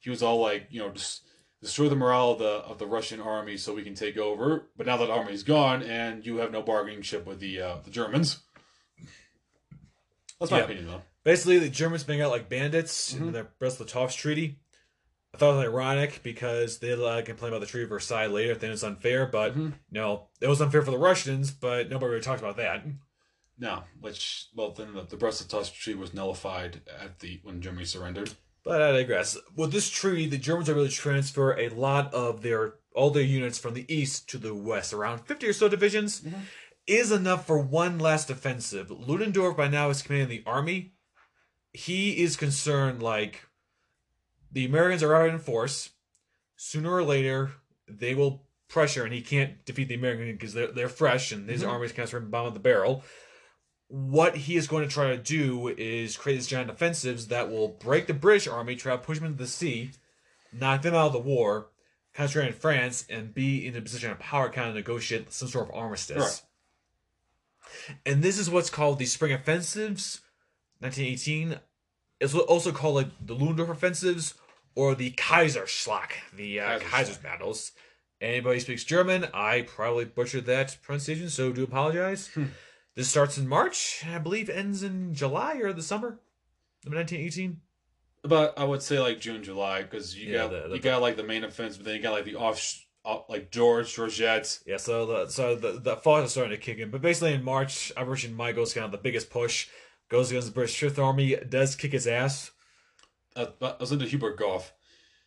he 0.00 0.10
was 0.10 0.22
all 0.22 0.40
like, 0.40 0.68
you 0.70 0.78
know, 0.80 0.90
just 0.90 1.22
destroy 1.60 1.88
the 1.88 1.96
morale 1.96 2.32
of 2.32 2.38
the 2.38 2.48
of 2.48 2.78
the 2.78 2.86
Russian 2.86 3.20
army 3.20 3.56
so 3.56 3.74
we 3.74 3.82
can 3.82 3.94
take 3.94 4.16
over. 4.16 4.68
But 4.76 4.86
now 4.86 4.96
that 4.98 5.10
army's 5.10 5.42
gone, 5.42 5.82
and 5.82 6.24
you 6.24 6.38
have 6.38 6.50
no 6.52 6.62
bargaining 6.62 7.02
chip 7.02 7.26
with 7.26 7.40
the 7.40 7.60
uh, 7.60 7.76
the 7.84 7.90
Germans. 7.90 8.38
That's 10.38 10.50
my 10.50 10.58
Yeah. 10.58 10.64
opinion, 10.64 10.86
though. 10.86 11.02
Basically, 11.22 11.58
the 11.58 11.68
Germans 11.68 12.04
being 12.04 12.22
out 12.22 12.30
like 12.30 12.48
bandits 12.48 13.12
Mm-hmm. 13.12 13.26
in 13.28 13.32
the 13.32 13.44
Brest-Litovsk 13.58 14.16
Treaty. 14.16 14.58
I 15.34 15.36
thought 15.38 15.52
it 15.52 15.56
was 15.58 15.66
ironic 15.66 16.22
because 16.22 16.78
they 16.78 16.92
uh, 16.92 17.22
complain 17.22 17.52
about 17.52 17.60
the 17.60 17.66
Treaty 17.66 17.84
of 17.84 17.90
Versailles 17.90 18.26
later, 18.26 18.54
then 18.54 18.72
it's 18.72 18.82
unfair. 18.82 19.26
But 19.26 19.54
Mhm. 19.56 19.74
no, 19.90 20.28
it 20.40 20.48
was 20.48 20.60
unfair 20.60 20.82
for 20.82 20.90
the 20.90 20.98
Russians, 20.98 21.50
but 21.50 21.88
nobody 21.90 22.10
really 22.10 22.22
talked 22.22 22.40
about 22.40 22.56
that. 22.56 22.84
No, 23.58 23.84
which 24.00 24.48
well, 24.54 24.72
then 24.72 24.94
the, 24.94 25.02
the 25.02 25.16
Brest-Litovsk 25.18 25.74
Treaty 25.74 25.98
was 25.98 26.14
nullified 26.14 26.80
at 26.88 27.18
the 27.20 27.38
when 27.42 27.60
Germany 27.60 27.84
surrendered. 27.84 28.32
But 28.64 28.82
I 28.82 28.92
digress. 28.92 29.36
With 29.56 29.72
this 29.72 29.88
treaty, 29.90 30.26
the 30.26 30.38
Germans 30.38 30.68
are 30.68 30.72
able 30.72 30.86
to 30.86 30.92
transfer 30.92 31.58
a 31.58 31.68
lot 31.70 32.12
of 32.12 32.42
their 32.42 32.74
all 32.94 33.10
their 33.10 33.22
units 33.22 33.58
from 33.58 33.74
the 33.74 33.86
east 33.92 34.28
to 34.30 34.38
the 34.38 34.54
west, 34.54 34.92
around 34.92 35.20
fifty 35.20 35.46
or 35.46 35.52
so 35.52 35.68
divisions, 35.68 36.22
is 36.86 37.12
enough 37.12 37.46
for 37.46 37.58
one 37.58 37.98
last 37.98 38.30
offensive. 38.30 38.90
Ludendorff 38.90 39.56
by 39.56 39.68
now 39.68 39.88
is 39.90 40.02
commanding 40.02 40.28
the 40.28 40.50
army. 40.50 40.92
He 41.72 42.22
is 42.22 42.36
concerned 42.36 43.02
like 43.02 43.46
the 44.50 44.64
Americans 44.66 45.02
are 45.02 45.14
out 45.14 45.30
in 45.30 45.38
force. 45.38 45.90
Sooner 46.56 46.92
or 46.92 47.02
later, 47.04 47.52
they 47.88 48.14
will 48.14 48.44
pressure, 48.68 49.04
and 49.04 49.14
he 49.14 49.22
can't 49.22 49.64
defeat 49.64 49.88
the 49.88 49.94
Americans 49.94 50.32
because 50.32 50.52
they're 50.52 50.72
they're 50.72 50.88
fresh, 50.88 51.32
and 51.32 51.48
his 51.48 51.62
Mhm. 51.62 51.68
army 51.68 51.86
is 51.86 51.92
kind 51.92 52.04
of 52.04 52.10
sort 52.10 52.24
of 52.24 52.30
bottom 52.30 52.48
of 52.48 52.54
the 52.54 52.60
barrel 52.60 53.04
what 53.90 54.36
he 54.36 54.54
is 54.56 54.68
going 54.68 54.86
to 54.86 54.94
try 54.94 55.08
to 55.08 55.16
do 55.16 55.66
is 55.66 56.16
create 56.16 56.36
these 56.36 56.46
giant 56.46 56.70
offensives 56.70 57.26
that 57.26 57.50
will 57.50 57.66
break 57.66 58.06
the 58.06 58.14
British 58.14 58.46
army, 58.46 58.76
try 58.76 58.92
to 58.92 58.98
push 58.98 59.18
them 59.18 59.26
into 59.26 59.38
the 59.38 59.48
sea, 59.48 59.90
knock 60.52 60.82
them 60.82 60.94
out 60.94 61.08
of 61.08 61.12
the 61.12 61.18
war, 61.18 61.70
concentrate 62.14 62.46
in 62.46 62.52
France, 62.52 63.04
and 63.10 63.34
be 63.34 63.66
in 63.66 63.74
a 63.74 63.82
position 63.82 64.12
of 64.12 64.20
power, 64.20 64.48
kind 64.48 64.68
of 64.68 64.76
negotiate 64.76 65.32
some 65.32 65.48
sort 65.48 65.68
of 65.68 65.74
armistice. 65.74 66.42
And 68.06 68.22
this 68.22 68.38
is 68.38 68.48
what's 68.48 68.70
called 68.70 69.00
the 69.00 69.06
Spring 69.06 69.32
Offensives, 69.32 70.20
1918. 70.78 71.58
It's 72.20 72.34
also 72.34 72.70
called 72.70 72.94
like 72.94 73.08
the 73.20 73.34
Ludendorff 73.34 73.70
Offensives 73.70 74.34
or 74.76 74.94
the 74.94 75.10
Kaiserschlacht, 75.12 76.12
the 76.36 76.60
uh, 76.60 76.78
Kaiserschlacht. 76.78 76.80
Kaiser's 76.82 77.18
battles. 77.18 77.72
Anybody 78.20 78.60
speaks 78.60 78.84
German, 78.84 79.26
I 79.34 79.62
probably 79.62 80.04
butchered 80.04 80.46
that 80.46 80.76
pronunciation, 80.82 81.28
so 81.28 81.52
do 81.52 81.64
apologize. 81.64 82.30
This 82.96 83.08
starts 83.08 83.38
in 83.38 83.48
March, 83.48 84.02
and 84.04 84.14
I 84.14 84.18
believe 84.18 84.50
ends 84.50 84.82
in 84.82 85.14
July 85.14 85.56
or 85.58 85.72
the 85.72 85.82
summer 85.82 86.20
of 86.86 86.92
1918. 86.92 87.60
But 88.22 88.58
I 88.58 88.64
would 88.64 88.82
say 88.82 88.98
like 88.98 89.20
June, 89.20 89.42
July, 89.42 89.82
because 89.82 90.16
you 90.16 90.30
Yeah, 90.32 90.38
got 90.42 90.50
the- 90.50 90.68
the- 90.68 90.74
you 90.76 90.80
got 90.82 91.00
like 91.00 91.16
the 91.16 91.22
main 91.22 91.44
offense, 91.44 91.76
but 91.76 91.86
then 91.86 91.96
you 91.96 92.02
got 92.02 92.12
like 92.12 92.24
the 92.26 92.34
off, 92.34 92.84
off 93.04 93.24
like 93.30 93.50
George, 93.50 93.94
Georgette. 93.94 94.58
Yeah, 94.66 94.76
so 94.76 95.06
the 95.06 95.28
so 95.30 95.54
the 95.54 95.72
the 95.80 95.96
fall 95.96 96.18
is 96.22 96.32
starting 96.32 96.50
to 96.50 96.58
kick 96.62 96.78
in, 96.78 96.90
but 96.90 97.00
basically 97.00 97.32
in 97.32 97.42
March, 97.42 97.92
Operation 97.96 98.34
Michael's 98.34 98.74
kind 98.74 98.84
of 98.84 98.92
the 98.92 98.98
biggest 98.98 99.30
push. 99.30 99.68
Goes 100.10 100.30
against 100.30 100.48
the 100.48 100.54
British 100.54 100.76
Fifth 100.78 100.98
Army, 100.98 101.36
does 101.36 101.76
kick 101.76 101.92
his 101.92 102.06
ass, 102.08 102.50
Uh, 103.36 103.46
I 103.62 103.76
was 103.78 103.92
into 103.92 104.06
Hubert 104.06 104.36
Gough. 104.36 104.72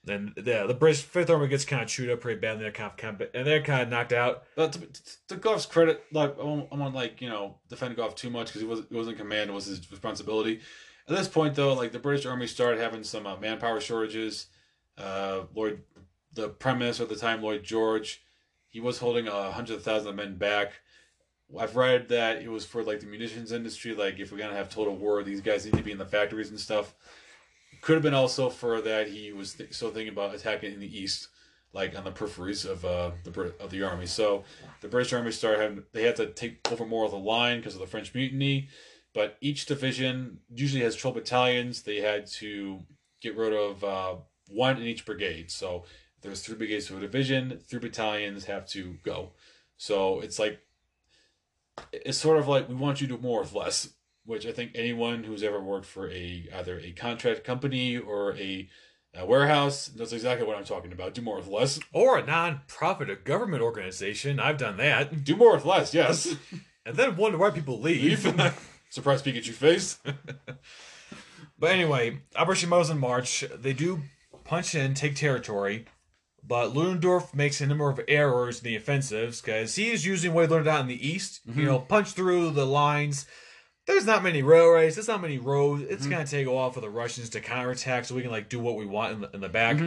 And 0.08 0.34
yeah, 0.44 0.66
the 0.66 0.74
British 0.74 1.02
Fifth 1.02 1.30
Army 1.30 1.48
gets 1.48 1.64
kind 1.64 1.82
of 1.82 1.88
chewed 1.88 2.10
up 2.10 2.20
pretty 2.20 2.40
badly. 2.40 2.64
They're 2.64 2.72
kind 2.72 2.92
of, 2.92 2.98
kind 2.98 3.22
of 3.22 3.30
and 3.34 3.48
they're 3.48 3.62
kind 3.62 3.84
of 3.84 3.90
knocked 3.90 4.12
out. 4.12 4.44
But 4.56 4.74
to, 4.74 4.82
to, 5.30 5.36
Gough's 5.38 5.66
credit, 5.66 6.04
like 6.12 6.38
I 6.38 6.44
won't, 6.44 6.68
I 6.72 6.76
won't 6.76 6.94
like 6.94 7.22
you 7.22 7.30
know 7.30 7.56
defend 7.70 7.96
Gough 7.96 8.16
too 8.16 8.30
much 8.30 8.48
because 8.48 8.62
he 8.62 8.68
wasn't 8.68 8.90
he 8.90 8.96
wasn't 8.96 9.18
in 9.18 9.24
command. 9.24 9.50
It 9.50 9.54
was 9.54 9.66
his 9.66 9.90
responsibility. 9.90 10.60
At 11.08 11.16
this 11.16 11.28
point, 11.30 11.56
though, 11.56 11.74
like 11.74 11.94
the 11.94 12.00
British 12.00 12.26
Army 12.26 12.48
started 12.48 12.82
having 12.82 13.04
some 13.04 13.26
uh, 13.26 13.38
manpower 13.38 13.80
shortages. 13.80 14.48
Uh, 14.98 15.42
Lloyd, 15.54 15.82
the 16.34 16.50
Prime 16.50 16.80
Minister 16.80 17.04
at 17.04 17.10
the 17.10 17.16
time, 17.16 17.42
Lloyd 17.42 17.64
George, 17.64 18.24
he 18.68 18.82
was 18.82 18.98
holding 18.98 19.28
a 19.28 19.52
hundred 19.52 19.82
thousand 19.82 20.16
men 20.18 20.36
back. 20.36 20.74
I've 21.58 21.76
read 21.76 22.10
that 22.10 22.42
it 22.42 22.50
was 22.50 22.66
for 22.66 22.84
like 22.84 23.00
the 23.00 23.06
munitions 23.06 23.54
industry. 23.54 23.96
Like 23.96 24.20
if 24.20 24.32
we're 24.34 24.38
gonna 24.38 24.56
have 24.56 24.70
total 24.70 24.96
war, 24.98 25.24
these 25.24 25.42
guys 25.42 25.64
need 25.64 25.76
to 25.76 25.84
be 25.84 25.92
in 25.92 25.98
the 25.98 26.06
factories 26.06 26.50
and 26.50 26.60
stuff. 26.60 26.94
Could 27.84 27.96
have 27.96 28.04
been 28.04 28.14
also 28.14 28.50
for 28.50 28.80
that 28.80 29.10
he 29.10 29.34
was 29.34 29.56
th- 29.56 29.74
still 29.74 29.92
thinking 29.92 30.14
about 30.14 30.34
attacking 30.34 30.74
in 30.74 30.80
the 30.80 30.98
east, 30.98 31.28
like 31.74 31.98
on 31.98 32.06
the 32.06 32.12
peripheries 32.12 32.64
of 32.64 32.86
uh, 32.86 33.12
the 33.26 33.30
Brit- 33.30 33.60
of 33.60 33.72
the 33.72 33.84
army. 33.84 34.06
So 34.06 34.46
the 34.80 34.88
British 34.88 35.12
army 35.12 35.32
started 35.32 35.62
having 35.62 35.84
they 35.92 36.04
had 36.04 36.16
to 36.16 36.28
take 36.28 36.72
over 36.72 36.86
more 36.86 37.04
of 37.04 37.12
the 37.12 37.18
line 37.18 37.58
because 37.58 37.74
of 37.76 37.82
the 37.82 37.88
French 37.88 38.16
mutiny. 38.16 38.70
But 39.14 39.38
each 39.42 39.66
division 39.66 40.40
usually 40.50 40.82
has 40.84 40.96
twelve 40.96 41.16
battalions. 41.16 41.84
They 41.84 41.98
had 41.98 42.26
to 42.40 42.80
get 43.22 43.36
rid 43.36 43.52
of 43.52 43.84
uh, 43.84 44.16
one 44.48 44.78
in 44.78 44.84
each 44.84 45.06
brigade. 45.06 45.52
So 45.52 45.84
there's 46.22 46.42
three 46.42 46.56
brigades 46.56 46.88
to 46.88 46.98
a 46.98 47.02
division, 47.02 47.60
three 47.68 47.82
battalions 47.82 48.46
have 48.46 48.66
to 48.70 48.96
go. 49.04 49.34
So 49.76 50.22
it's 50.22 50.40
like 50.40 50.62
it's 51.92 52.18
sort 52.18 52.40
of 52.40 52.48
like 52.48 52.70
we 52.70 52.76
want 52.76 53.02
you 53.02 53.08
to 53.08 53.18
do 53.18 53.22
more 53.22 53.42
with 53.42 53.54
less, 53.54 53.90
which 54.26 54.46
I 54.46 54.52
think 54.52 54.72
anyone 54.76 55.24
who's 55.24 55.44
ever 55.44 55.62
worked 55.62 55.86
for 55.86 56.10
a 56.10 56.48
either 56.56 56.80
a 56.80 56.92
contract 56.92 57.44
company 57.44 57.98
or 57.98 58.36
a, 58.36 58.70
a 59.16 59.26
warehouse 59.26 59.92
knows 59.96 60.14
exactly 60.14 60.48
what 60.48 60.58
I'm 60.58 60.64
talking 60.64 60.92
about. 60.92 61.14
Do 61.14 61.22
more 61.22 61.38
with 61.38 61.48
less. 61.48 61.80
Or 61.92 62.18
a 62.18 62.26
non-profit 62.26 63.10
or 63.10 63.16
government 63.16 63.62
organization. 63.62 64.40
I've 64.40 64.58
done 64.58 64.78
that, 64.78 65.24
Do 65.24 65.36
more 65.36 65.56
with 65.56 65.66
less. 65.66 65.94
Yes. 65.94 66.36
and 66.86 66.96
then 66.96 67.16
wonder 67.16 67.38
why 67.38 67.52
people 67.52 67.80
leave. 67.80 68.26
Leave. 68.26 68.70
Surprise 68.90 69.22
Pikachu 69.22 69.52
face. 69.52 70.00
But 71.64 71.72
anyway, 71.72 72.20
Operation 72.36 72.68
Miles 72.68 72.90
in 72.90 72.98
March, 72.98 73.46
they 73.56 73.72
do 73.72 74.02
punch 74.44 74.76
in, 74.76 74.94
take 74.94 75.16
territory, 75.16 75.86
but 76.46 76.76
Ludendorff 76.76 77.34
makes 77.34 77.62
a 77.62 77.66
number 77.66 77.90
of 77.90 78.02
errors 78.06 78.60
in 78.60 78.66
the 78.66 78.76
offensives 78.76 79.40
because 79.40 79.76
he 79.76 79.90
is 79.92 80.06
using 80.06 80.34
what 80.34 80.50
he 80.50 80.54
learned 80.54 80.68
out 80.68 80.82
in 80.82 80.88
the 80.88 81.08
east. 81.08 81.40
Mm-hmm. 81.48 81.60
You 81.62 81.66
know, 81.68 81.80
punch 81.80 82.12
through 82.12 82.50
the 82.50 82.66
lines. 82.66 83.26
There's 83.86 84.06
not 84.06 84.24
many 84.24 84.42
railways. 84.44 84.96
There's 84.96 85.08
not 85.10 85.22
many 85.22 85.38
roads. 85.38 85.84
It's 85.84 86.08
gonna 86.08 86.26
take 86.26 86.48
a 86.48 86.52
while 86.52 86.72
for 86.72 86.80
the 86.82 86.90
Russians 86.90 87.30
to 87.32 87.42
counterattack, 87.42 88.06
so 88.06 88.16
we 88.16 88.22
can 88.22 88.32
like 88.32 88.48
do 88.50 88.60
what 88.60 88.76
we 88.78 88.86
want 88.86 89.14
in 89.14 89.22
the, 89.22 89.30
in 89.34 89.42
the 89.42 89.50
back. 89.50 89.78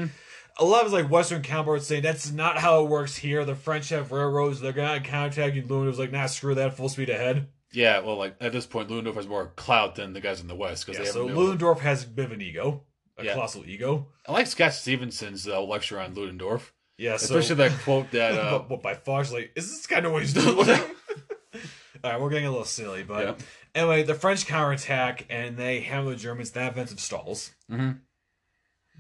A 0.59 0.65
lot 0.65 0.87
of 0.87 0.93
like 0.93 1.11
Western 1.11 1.43
counterparts 1.43 1.87
saying 1.87 2.03
that's 2.03 2.31
not 2.31 2.59
how 2.59 2.83
it 2.83 2.89
works 2.89 3.17
here. 3.17 3.45
The 3.45 3.55
French 3.55 3.89
have 3.91 4.13
railroads. 4.13 4.61
They're 4.61 4.73
gonna 4.73 5.01
counterattack 5.01 5.55
you. 5.55 5.63
Ludendorff's 5.63 5.99
like, 5.99 6.13
nah, 6.13 6.27
screw 6.27 6.55
that. 6.55 6.77
Full 6.77 6.89
speed 6.89 7.11
ahead. 7.11 7.49
Yeah, 7.73 7.99
well, 8.01 8.17
like 8.17 8.37
at 8.41 8.53
this 8.53 8.67
point, 8.67 8.89
Ludendorff 8.91 9.17
has 9.17 9.27
more 9.29 9.53
clout 9.57 9.97
than 9.97 10.13
the 10.13 10.21
guys 10.21 10.41
in 10.41 10.47
the 10.47 10.55
West 10.55 10.87
because 10.87 11.05
Yeah, 11.05 11.13
so. 11.13 11.27
Ludendorff 11.27 11.81
has 11.81 12.05
a 12.05 12.07
bit 12.07 12.27
of 12.27 12.33
an 12.33 12.41
ego, 12.41 12.85
a 13.19 13.25
Yeah. 13.25 13.33
colossal 13.35 13.65
ego. 13.67 14.09
I 14.27 14.33
like 14.33 14.47
Scott 14.47 14.73
Stevenson's 14.73 15.47
uh, 15.49 15.61
lecture 15.63 16.01
on 16.01 16.15
Ludendorff, 16.15 16.73
Yeah, 16.97 17.17
so 17.19 17.37
especially 17.37 17.69
that 17.69 17.79
quote 17.81 18.11
that. 18.13 18.33
Uh, 18.71 18.77
by 18.77 18.95
far, 18.95 19.21
it's 19.23 19.33
like, 19.33 19.53
is 19.57 19.69
this 19.71 19.87
kind 19.87 20.07
of 20.07 20.13
what 20.13 20.23
he's 20.23 20.33
doing? 20.33 20.57
All 22.05 22.13
right, 22.13 22.21
we're 22.21 22.31
getting 22.31 22.47
a 22.47 22.51
little 22.51 22.65
silly, 22.65 23.03
but 23.03 23.25
Yeah. 23.27 23.35
Anyway, 23.77 24.03
the 24.03 24.15
French 24.15 24.47
counterattack 24.47 25.27
and 25.29 25.57
they 25.57 25.81
hammer 25.81 26.11
the 26.11 26.17
Germans. 26.17 26.51
That 26.53 26.73
offensive 26.73 26.99
stalls. 26.99 27.53
Mhm. 27.71 28.01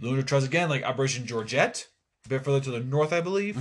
Ludendorff 0.00 0.26
tries 0.26 0.44
again, 0.44 0.68
like 0.68 0.82
Operation 0.84 1.26
Georgette, 1.26 1.88
a 2.26 2.28
bit 2.28 2.44
further 2.44 2.60
to 2.60 2.70
the 2.70 2.80
north, 2.80 3.12
I 3.12 3.20
believe. 3.22 3.56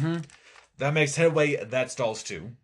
That 0.78 0.94
makes 0.94 1.16
headway. 1.16 1.56
That 1.64 1.90
stalls 1.90 2.22
too. 2.22 2.58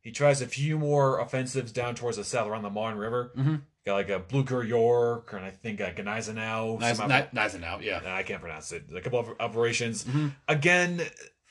He 0.00 0.10
tries 0.10 0.40
a 0.40 0.46
few 0.46 0.78
more 0.78 1.20
offensives 1.20 1.70
down 1.70 1.94
towards 1.94 2.16
the 2.16 2.24
south 2.24 2.48
around 2.48 2.62
the 2.62 2.70
Marne 2.70 2.96
River. 2.96 3.30
Mhm. 3.36 3.62
Got 3.84 3.94
like 3.94 4.08
a 4.08 4.18
Blucher 4.18 4.64
York, 4.64 5.32
and 5.34 5.44
I 5.44 5.50
think 5.50 5.78
Gneisenau. 5.80 6.78
Nice, 6.80 6.96
some 6.96 7.08
ni- 7.08 7.14
other- 7.16 7.28
nice 7.32 7.54
and 7.54 7.64
out. 7.64 7.82
Yeah. 7.82 8.00
Nah, 8.02 8.16
I 8.16 8.22
can't 8.22 8.40
pronounce 8.40 8.72
it. 8.72 8.84
A 8.94 9.00
couple 9.02 9.18
of 9.18 9.28
operations. 9.38 10.04
Mhm. 10.04 10.34
Again, 10.48 11.02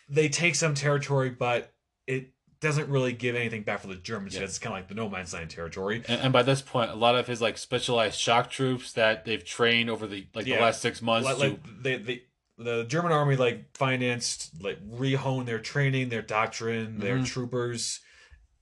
they 0.09 0.27
take 0.27 0.55
some 0.55 0.73
territory, 0.73 1.29
but 1.29 1.73
it 2.07 2.33
doesn't 2.61 2.87
really 2.89 3.11
give 3.11 3.35
anything 3.35 3.63
back 3.63 3.81
for 3.81 3.87
the 3.87 3.95
Germans. 3.95 4.33
Yeah. 4.33 4.41
because 4.41 4.51
It's 4.55 4.59
kind 4.59 4.73
of 4.75 4.79
like 4.79 4.87
the 4.87 4.93
no 4.95 5.09
man's 5.09 5.33
land 5.33 5.49
territory. 5.49 6.03
And, 6.07 6.21
and 6.21 6.33
by 6.33 6.43
this 6.43 6.61
point, 6.61 6.91
a 6.91 6.95
lot 6.95 7.15
of 7.15 7.27
his 7.27 7.41
like 7.41 7.57
specialized 7.57 8.17
shock 8.19 8.49
troops 8.49 8.93
that 8.93 9.25
they've 9.25 9.43
trained 9.43 9.89
over 9.89 10.07
the 10.07 10.27
like 10.33 10.45
Yeah. 10.45 10.57
the 10.57 10.61
last 10.61 10.81
six 10.81 11.01
months. 11.01 11.25
Like, 11.27 11.37
to, 11.37 11.43
like 11.49 11.59
they, 11.83 11.97
they, 11.97 12.21
the 12.57 12.83
German 12.85 13.11
army 13.11 13.35
like 13.35 13.75
financed, 13.75 14.51
like 14.63 14.77
rehoned 14.87 15.47
their 15.47 15.59
training, 15.59 16.09
their 16.09 16.21
doctrine, 16.21 16.99
their 16.99 17.17
Mhm. 17.17 17.25
troopers, 17.25 17.99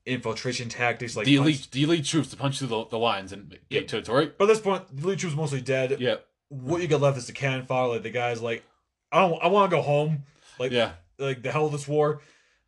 infiltration 0.06 0.70
tactics. 0.70 1.16
Like 1.16 1.26
the 1.26 1.38
punch- 1.38 1.46
elite, 1.48 1.68
the 1.72 1.84
elite 1.84 2.06
troops 2.06 2.30
to 2.30 2.38
punch 2.38 2.60
through 2.60 2.68
the, 2.70 2.86
the 2.86 3.00
lines 3.00 3.32
and 3.32 3.50
get 3.50 3.62
Yeah. 3.70 3.82
territory. 3.88 4.32
But 4.38 4.46
at 4.46 4.48
this 4.48 4.60
point, 4.62 4.96
the 4.96 5.04
elite 5.04 5.20
troops 5.20 5.36
mostly 5.36 5.62
dead. 5.62 5.98
Yeah, 6.00 6.16
What 6.50 6.82
you 6.82 6.88
got 6.88 7.02
left 7.02 7.18
is 7.18 7.28
the 7.28 7.34
cannon 7.34 7.66
fodder. 7.66 7.94
Like 7.94 8.04
the 8.04 8.10
guys, 8.10 8.42
like 8.42 8.64
I 9.12 9.20
don't, 9.20 9.42
I 9.44 9.48
want 9.48 9.70
to 9.70 9.76
go 9.76 9.82
home. 9.82 10.24
Like 10.58 10.72
yeah, 10.72 10.94
like 11.18 11.42
the 11.44 11.52
hell 11.52 11.66
of 11.68 11.72
this 11.72 11.88
war. 11.88 12.22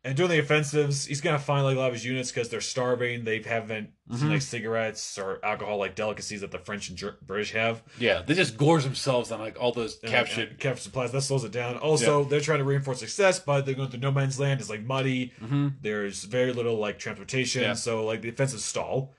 And 0.04 0.16
during 0.16 0.30
the 0.32 0.40
offensives, 0.40 1.04
he's 1.04 1.20
gonna 1.20 1.38
find 1.38 1.62
like 1.64 1.76
a 1.76 1.78
lot 1.78 1.86
of 1.86 1.92
his 1.92 2.04
units 2.04 2.32
because 2.32 2.48
they're 2.48 2.60
starving. 2.60 3.22
They 3.22 3.40
haven't 3.40 3.90
seen 4.10 4.28
Mhm. 4.28 4.32
like 4.32 4.42
cigarettes 4.42 5.16
or 5.16 5.38
alcohol 5.44 5.78
like 5.78 5.94
delicacies 5.94 6.40
that 6.40 6.50
the 6.50 6.58
French 6.58 6.88
and 6.88 6.98
Ger- 6.98 7.18
British 7.22 7.52
have. 7.52 7.84
yeah. 8.00 8.22
They 8.22 8.34
just 8.34 8.56
gorge 8.56 8.82
themselves 8.82 9.30
on 9.30 9.38
like 9.38 9.56
all 9.60 9.70
those 9.70 10.00
And- 10.02 10.10
captured. 10.10 10.48
and 10.48 10.58
captured 10.58 10.82
supplies. 10.82 11.12
That 11.12 11.22
slows 11.22 11.44
it 11.44 11.52
down. 11.52 11.76
Also, 11.76 12.24
they're 12.24 12.40
trying 12.40 12.58
to 12.58 12.64
reinforce 12.64 12.98
success, 12.98 13.38
but 13.38 13.64
they're 13.64 13.76
going 13.76 13.90
through 13.90 14.00
no 14.00 14.10
man's 14.10 14.40
land. 14.40 14.60
It's 14.60 14.68
like 14.68 14.82
muddy. 14.82 15.34
hmm 15.38 15.68
There's 15.80 16.24
very 16.24 16.52
little 16.52 16.78
like 16.78 16.98
transportation, 16.98 17.62
Yeah. 17.62 17.74
so 17.74 18.04
like 18.04 18.22
the 18.22 18.28
offensives 18.30 18.64
stall. 18.64 19.14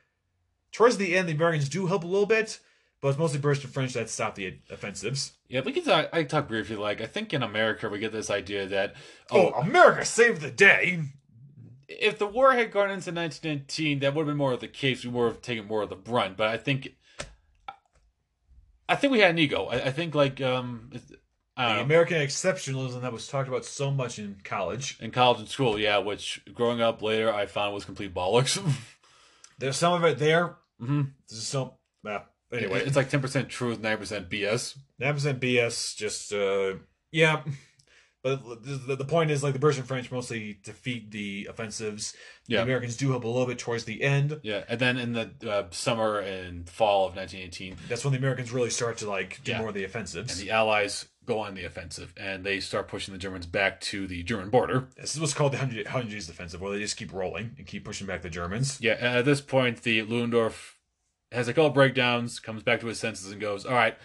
Towards 0.74 0.98
the 0.98 1.16
end, 1.16 1.30
the 1.30 1.34
Americans 1.34 1.70
do 1.70 1.86
help 1.88 2.04
a 2.04 2.08
little 2.08 2.26
bit, 2.26 2.60
but 3.00 3.08
it's 3.10 3.18
mostly 3.18 3.40
British 3.40 3.64
and 3.64 3.74
French 3.74 3.94
that 3.94 4.10
stop 4.10 4.36
the 4.36 4.58
offensives. 4.70 5.34
Yeah, 5.54 5.62
we 5.62 5.72
can 5.72 5.84
talk. 5.84 6.10
I 6.12 6.22
can 6.22 6.28
talk 6.30 6.48
briefly. 6.48 6.76
Like 6.78 7.00
I 7.00 7.06
think 7.06 7.32
in 7.32 7.44
America 7.44 7.88
we 7.88 8.00
get 8.00 8.12
this 8.12 8.32
idea 8.32 8.66
that 8.70 8.96
Oh, 9.30 9.52
oh, 9.56 9.62
America 9.62 10.04
saved 10.04 10.42
the 10.42 10.50
day! 10.50 11.04
if 11.88 12.18
the 12.18 12.26
war 12.26 12.54
had 12.54 12.72
gone 12.72 12.90
into 12.90 13.12
1919, 13.12 14.00
that 14.00 14.16
would 14.16 14.22
have 14.22 14.28
been 14.28 14.38
more 14.38 14.54
of 14.54 14.62
the 14.62 14.68
case. 14.68 15.04
We 15.06 15.12
would 15.12 15.28
have 15.28 15.42
taken 15.44 15.66
more 15.66 15.84
of 15.84 15.90
the 15.90 15.96
brunt. 15.96 16.38
But 16.38 16.48
I 16.50 16.58
think, 16.58 16.90
I 18.90 18.96
think 18.96 19.14
we 19.14 19.20
had 19.20 19.30
an 19.30 19.38
ego. 19.38 19.66
I, 19.66 19.76
I 19.86 19.92
think 19.92 20.16
like 20.16 20.42
um, 20.42 20.90
I 21.56 21.76
The. 21.76 21.82
American 21.82 22.18
exceptionalism 22.18 23.02
that 23.02 23.14
was 23.14 23.28
talked 23.28 23.48
about 23.48 23.64
so 23.66 23.92
much 23.92 24.18
in 24.18 24.38
college. 24.44 24.98
in 25.00 25.12
college 25.12 25.40
and 25.40 25.48
school, 25.50 25.78
yeah. 25.78 26.00
Which 26.00 26.42
growing 26.54 26.82
up 26.82 27.04
later, 27.04 27.32
I 27.32 27.46
found 27.46 27.76
was 27.76 27.86
complete 27.86 28.14
bollocks. 28.14 28.60
There's 29.60 29.78
some 29.78 29.94
of 29.94 30.04
it 30.04 30.18
there. 30.18 30.56
hmm 30.80 31.04
There's 31.30 31.44
some. 31.46 31.74
Uh, 32.04 32.20
anyway, 32.54 32.84
it's 32.86 32.96
like 32.96 33.10
10 33.10 33.22
percent 33.22 33.50
truth, 33.50 33.80
9 33.80 33.98
percent 33.98 34.30
BS. 34.30 34.78
nine 35.00 35.14
percent 35.14 35.40
BS. 35.40 35.96
Just 35.96 36.34
uh, 36.34 36.76
yeah. 37.12 37.44
But 38.24 38.64
the, 38.64 38.96
the, 38.96 39.04
point 39.04 39.32
is, 39.32 39.44
like 39.44 39.52
the 39.52 39.60
British 39.60 39.80
and 39.80 39.88
French 39.88 40.10
mostly 40.10 40.58
defeat 40.64 41.12
the 41.12 41.46
offensives. 41.50 42.16
Yeah. 42.48 42.60
The 42.60 42.64
Americans 42.64 42.96
do 42.96 43.10
help 43.12 43.26
a 43.26 43.28
little 43.28 43.46
bit 43.46 43.60
towards 43.60 43.84
the 43.84 44.02
end. 44.02 44.40
Yeah, 44.44 44.64
and 44.70 44.80
then 44.80 44.98
in 44.98 45.12
the 45.12 45.32
uh, 45.46 45.66
summer 45.72 46.20
and 46.20 46.70
fall 46.70 47.06
of 47.08 47.18
1918, 47.18 47.76
That's 47.90 48.06
when 48.06 48.14
the 48.14 48.18
Americans 48.20 48.54
really 48.54 48.70
start 48.70 49.00
to 49.00 49.10
like 49.10 49.44
do 49.44 49.52
Yeah. 49.52 49.60
more 49.60 49.68
of 49.70 49.74
the 49.76 49.84
offensives. 49.84 50.40
and 50.40 50.48
the 50.48 50.52
Allies 50.52 51.06
go 51.26 51.40
on 51.40 51.54
the 51.54 51.66
offensive, 51.66 52.14
and 52.16 52.46
they 52.46 52.62
start 52.62 52.88
pushing 52.88 53.14
the 53.14 53.18
Germans 53.18 53.46
back 53.46 53.82
to 53.82 54.08
the 54.08 54.24
German 54.24 54.50
border. 54.50 54.88
this 54.96 55.16
is 55.16 55.20
what's 55.20 55.34
called 55.34 55.52
the 55.52 55.58
Hundred 55.58 55.88
Hundred 55.88 56.12
Days 56.12 56.28
Defensive, 56.28 56.62
where 56.62 56.72
they 56.72 56.80
just 56.80 56.96
keep 56.96 57.12
rolling 57.12 57.52
and 57.58 57.68
keep 57.68 57.84
pushing 57.84 58.08
back 58.08 58.22
the 58.22 58.30
Germans. 58.30 58.80
Yeah, 58.80 58.94
and 58.94 59.18
at 59.18 59.26
this 59.26 59.42
point, 59.42 59.82
the 59.84 60.02
Ludendorff 60.04 60.73
has 61.34 61.48
a 61.48 61.54
couple 61.54 61.70
breakdowns, 61.72 62.40
comes 62.40 62.64
back 62.64 62.80
to 62.82 62.88
his 62.88 63.00
senses, 63.00 63.32
and 63.32 63.42
goes, 63.42 63.66
"All 63.66 63.74
right." 63.74 63.98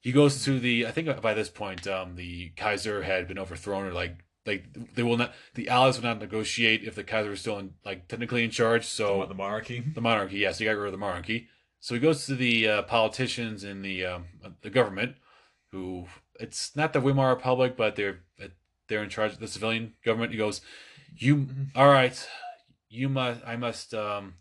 He 0.00 0.12
goes 0.12 0.44
to 0.44 0.58
the. 0.58 0.86
I 0.86 0.92
think 0.92 1.20
by 1.20 1.34
this 1.34 1.50
point, 1.50 1.86
um, 1.86 2.16
the 2.16 2.50
Kaiser 2.56 3.02
had 3.02 3.28
been 3.28 3.38
overthrown, 3.38 3.84
or 3.84 3.92
like, 3.92 4.24
like 4.46 4.64
they 4.94 5.02
will 5.02 5.18
not. 5.18 5.34
The 5.54 5.68
Allies 5.68 5.96
will 5.96 6.08
not 6.08 6.20
negotiate 6.20 6.84
if 6.84 6.94
the 6.94 7.04
Kaiser 7.04 7.30
was 7.30 7.40
still 7.40 7.58
in, 7.58 7.74
like, 7.84 8.08
technically 8.08 8.44
in 8.44 8.50
charge. 8.50 8.86
So 8.86 9.26
the 9.26 9.34
monarchy. 9.34 9.80
the 9.80 10.00
monarchy, 10.00 10.38
yes, 10.38 10.58
he 10.58 10.64
got 10.64 10.76
rid 10.76 10.86
of 10.86 10.92
the 10.92 10.98
monarchy. 10.98 11.48
So 11.80 11.94
he 11.94 12.00
goes 12.00 12.26
to 12.26 12.34
the 12.34 12.68
uh, 12.68 12.82
politicians 12.82 13.64
in 13.64 13.82
the 13.82 14.06
um, 14.06 14.24
the 14.62 14.70
government, 14.70 15.16
who 15.72 16.06
it's 16.38 16.74
not 16.74 16.92
the 16.92 17.00
Weimar 17.00 17.34
Republic, 17.34 17.76
but 17.76 17.96
they're 17.96 18.20
they're 18.88 19.02
in 19.02 19.10
charge 19.10 19.32
of 19.32 19.40
the 19.40 19.48
civilian 19.48 19.94
government. 20.04 20.32
He 20.32 20.38
goes, 20.38 20.60
"You 21.16 21.48
all 21.74 21.88
right? 21.88 22.26
You 22.88 23.08
must. 23.08 23.40
I 23.46 23.56
must 23.56 23.94
um, 23.94 24.34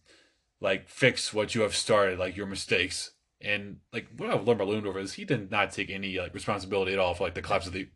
like 0.61 0.89
fix 0.89 1.33
what 1.33 1.55
you 1.55 1.61
have 1.61 1.75
started, 1.75 2.19
like 2.19 2.35
your 2.37 2.47
mistakes." 2.47 3.11
And 3.41 3.77
like 3.93 4.07
what 4.17 4.29
I've 4.29 4.45
learned 4.45 4.59
about 4.61 4.67
Ludendorff 4.67 4.97
is 4.97 5.13
he 5.13 5.23
did 5.25 5.49
not 5.49 5.71
take 5.71 5.89
any 5.89 6.17
like 6.19 6.33
responsibility 6.33 6.91
at 6.93 6.99
all 6.99 7.13
for 7.13 7.23
like 7.23 7.35
the 7.35 7.41
collapse 7.41 7.67
of 7.67 7.73
the 7.73 7.87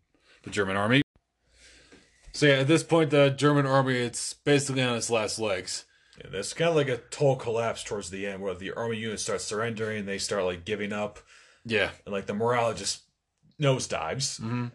the 0.44 0.50
German 0.50 0.78
army. 0.78 1.02
So 2.32 2.48
yeah, 2.48 2.54
at 2.56 2.68
this 2.68 2.84
point, 2.84 3.12
the 3.12 3.30
German 3.30 3.66
army 3.66 3.96
it's 3.98 4.34
basically 4.34 4.82
on 4.82 4.96
its 4.98 5.10
last 5.10 5.40
legs. 5.40 5.86
Yeah, 6.20 6.30
there's 6.32 6.54
kind 6.54 6.70
of 6.70 6.76
like 6.76 6.90
a 6.90 6.98
total 6.98 7.36
collapse 7.36 7.84
towards 7.84 8.10
the 8.10 8.26
end, 8.28 8.42
where 8.42 8.54
the 8.54 8.72
army 8.72 8.98
units 8.98 9.24
start 9.24 9.42
surrendering, 9.42 10.06
they 10.06 10.18
start 10.18 10.44
like 10.46 10.64
giving 10.66 10.94
up, 10.94 11.20
Yeah. 11.66 11.90
and 12.06 12.14
like 12.14 12.26
the 12.28 12.34
morale 12.34 12.74
just 12.74 13.02
nosedives. 13.60 14.40
hmm 14.40 14.68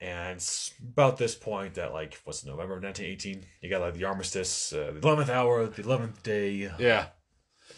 And 0.00 0.36
it's 0.36 0.72
about 0.80 1.16
this 1.16 1.34
point 1.34 1.74
that 1.74 1.92
like 1.92 2.18
what's 2.24 2.44
November 2.44 2.76
of 2.76 2.82
1918, 2.82 3.44
you 3.62 3.70
got 3.70 3.80
like 3.80 3.94
the 3.94 4.04
armistice, 4.04 4.72
uh, 4.72 4.92
the 4.94 5.00
11th 5.00 5.30
hour, 5.30 5.66
the 5.66 5.82
11th 5.82 6.22
day, 6.22 6.70
Yeah. 6.78 7.06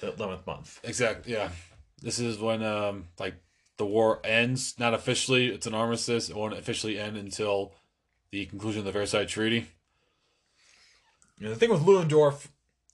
The 0.00 0.12
11th 0.12 0.46
month. 0.46 0.80
Exactly. 0.84 1.32
Yeah. 1.32 1.50
This 2.00 2.18
is 2.18 2.38
when 2.38 2.62
um 2.62 3.08
like 3.18 3.34
the 3.76 3.86
war 3.86 4.20
ends. 4.24 4.74
Not 4.78 4.94
officially. 4.94 5.48
It's 5.48 5.66
an 5.66 5.74
armistice. 5.74 6.28
It 6.28 6.36
won't 6.36 6.54
officially 6.54 6.98
end 6.98 7.16
until 7.16 7.72
the 8.30 8.46
conclusion 8.46 8.80
of 8.80 8.84
the 8.84 8.92
Versailles 8.92 9.24
Treaty. 9.24 9.66
And 11.40 11.50
the 11.50 11.56
thing 11.56 11.70
with 11.70 11.82
Ludendorff, 11.82 12.50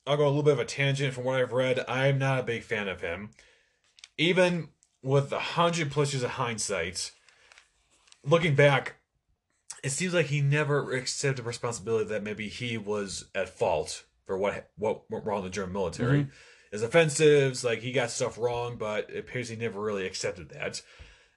I'll 0.06 0.16
go 0.16 0.26
a 0.26 0.28
little 0.28 0.42
bit 0.42 0.52
of 0.52 0.58
a 0.60 0.64
tangent 0.64 1.14
from 1.14 1.24
what 1.24 1.40
I've 1.40 1.52
read. 1.52 1.84
I'm 1.88 2.18
not 2.18 2.40
a 2.40 2.42
big 2.42 2.62
fan 2.62 2.88
of 2.88 3.00
him. 3.00 3.30
Even 4.18 4.68
with 5.02 5.32
a 5.32 5.40
hundred 5.40 5.90
plus 5.90 6.12
years 6.12 6.22
of 6.22 6.30
hindsight, 6.30 7.10
looking 8.22 8.54
back, 8.54 8.96
it 9.82 9.90
seems 9.90 10.14
like 10.14 10.26
he 10.26 10.40
never 10.40 10.92
accepted 10.92 11.44
responsibility 11.44 12.06
that 12.06 12.22
maybe 12.22 12.48
he 12.48 12.78
was 12.78 13.26
at 13.34 13.48
fault 13.48 14.04
for 14.26 14.38
what 14.38 14.70
what 14.76 15.10
went 15.10 15.24
wrong 15.24 15.38
in 15.38 15.44
the 15.44 15.50
German 15.50 15.72
military. 15.72 16.26
His 16.74 16.82
offensives, 16.82 17.62
like 17.62 17.82
he 17.82 17.92
got 17.92 18.10
stuff 18.10 18.36
wrong, 18.36 18.74
but 18.76 19.08
it 19.08 19.18
appears 19.20 19.48
he 19.48 19.54
never 19.54 19.80
really 19.80 20.06
accepted 20.06 20.48
that. 20.48 20.82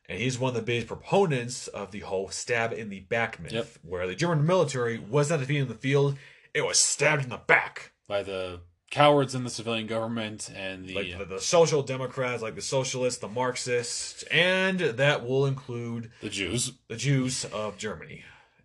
And 0.10 0.20
he's 0.20 0.40
one 0.40 0.50
of 0.50 0.56
the 0.56 0.64
biggest 0.64 0.88
proponents 0.88 1.68
of 1.68 1.92
the 1.92 2.00
whole 2.00 2.30
stab 2.30 2.74
in 2.74 2.90
the 2.90 3.02
back 3.02 3.40
myth, 3.40 3.52
Yep. 3.54 3.68
where 3.84 4.08
the 4.08 4.16
German 4.16 4.48
military 4.48 4.98
was 4.98 5.30
not 5.30 5.40
defeated 5.40 5.62
in 5.64 5.68
the 5.68 5.76
field, 5.76 6.18
it 6.56 6.62
was 6.66 6.80
stabbed 6.80 7.24
in 7.26 7.30
the 7.30 7.38
back. 7.38 7.92
By 8.08 8.24
the 8.24 8.62
cowards 8.90 9.36
in 9.36 9.44
the 9.44 9.52
civilian 9.52 9.86
government 9.86 10.50
and 10.56 10.88
the, 10.88 10.96
Like 10.96 11.18
the, 11.20 11.26
the 11.36 11.40
social 11.40 11.84
democrats, 11.84 12.42
like 12.42 12.56
the 12.56 12.62
socialists, 12.64 13.20
the 13.20 13.28
Marxists, 13.28 14.24
and 14.32 14.80
that 14.80 15.24
will 15.24 15.46
include 15.46 16.10
the 16.22 16.30
Jews. 16.30 16.72
the 16.88 16.96
Jews 16.96 17.46
of 17.46 17.78
Germany. 17.78 18.24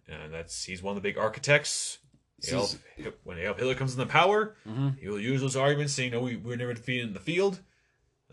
And 0.09 0.33
that's 0.33 0.65
he's 0.65 0.83
one 0.83 0.97
of 0.97 1.03
the 1.03 1.07
big 1.07 1.19
architects. 1.19 1.99
When 3.25 3.39
Adolf 3.39 3.59
Hitler 3.59 3.75
comes 3.75 3.93
into 3.95 4.07
power, 4.07 4.57
Mhm. 4.69 4.99
he 4.99 5.09
will 5.09 5.21
use 5.21 5.41
those 5.41 5.57
arguments 5.57 5.93
saying, 5.93 6.13
no, 6.13 6.21
we, 6.21 6.37
we 6.37 6.51
were 6.51 6.57
never 6.57 6.75
defeated 6.75 7.07
in 7.09 7.15
the 7.15 7.21
field. 7.21 7.61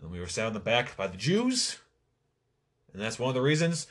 And 0.00 0.10
we 0.10 0.18
were 0.20 0.26
stabbed 0.26 0.48
in 0.48 0.54
the 0.54 0.60
back 0.60 0.96
by 0.96 1.06
the 1.06 1.16
Jews. 1.16 1.78
And 2.92 3.00
that's 3.00 3.18
one 3.18 3.28
of 3.28 3.34
the 3.34 3.42
reasons 3.42 3.86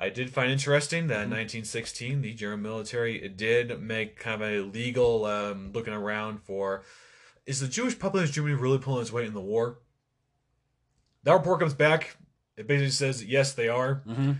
I 0.00 0.10
did 0.10 0.30
find 0.30 0.50
interesting 0.50 1.06
that 1.06 1.22
in 1.22 1.30
1916, 1.30 2.20
the 2.20 2.34
German 2.34 2.62
military 2.62 3.26
did 3.28 3.80
make 3.80 4.18
kind 4.18 4.42
of 4.42 4.48
a 4.48 4.60
legal 4.60 5.24
um, 5.24 5.70
looking 5.72 5.94
around 5.94 6.42
for 6.42 6.82
is 7.46 7.60
the 7.60 7.68
Jewish 7.68 7.98
population 7.98 8.30
of 8.30 8.34
Germany 8.34 8.54
really 8.54 8.78
pulling 8.78 9.02
its 9.02 9.12
weight 9.12 9.26
in 9.28 9.34
the 9.34 9.40
war? 9.40 9.78
That 11.22 11.32
report 11.34 11.60
comes 11.60 11.74
back. 11.74 12.16
It 12.56 12.66
basically 12.66 12.90
says, 12.90 13.24
yes, 13.24 13.52
they 13.52 13.68
are. 13.68 14.02
Mm-hmm. 14.06 14.32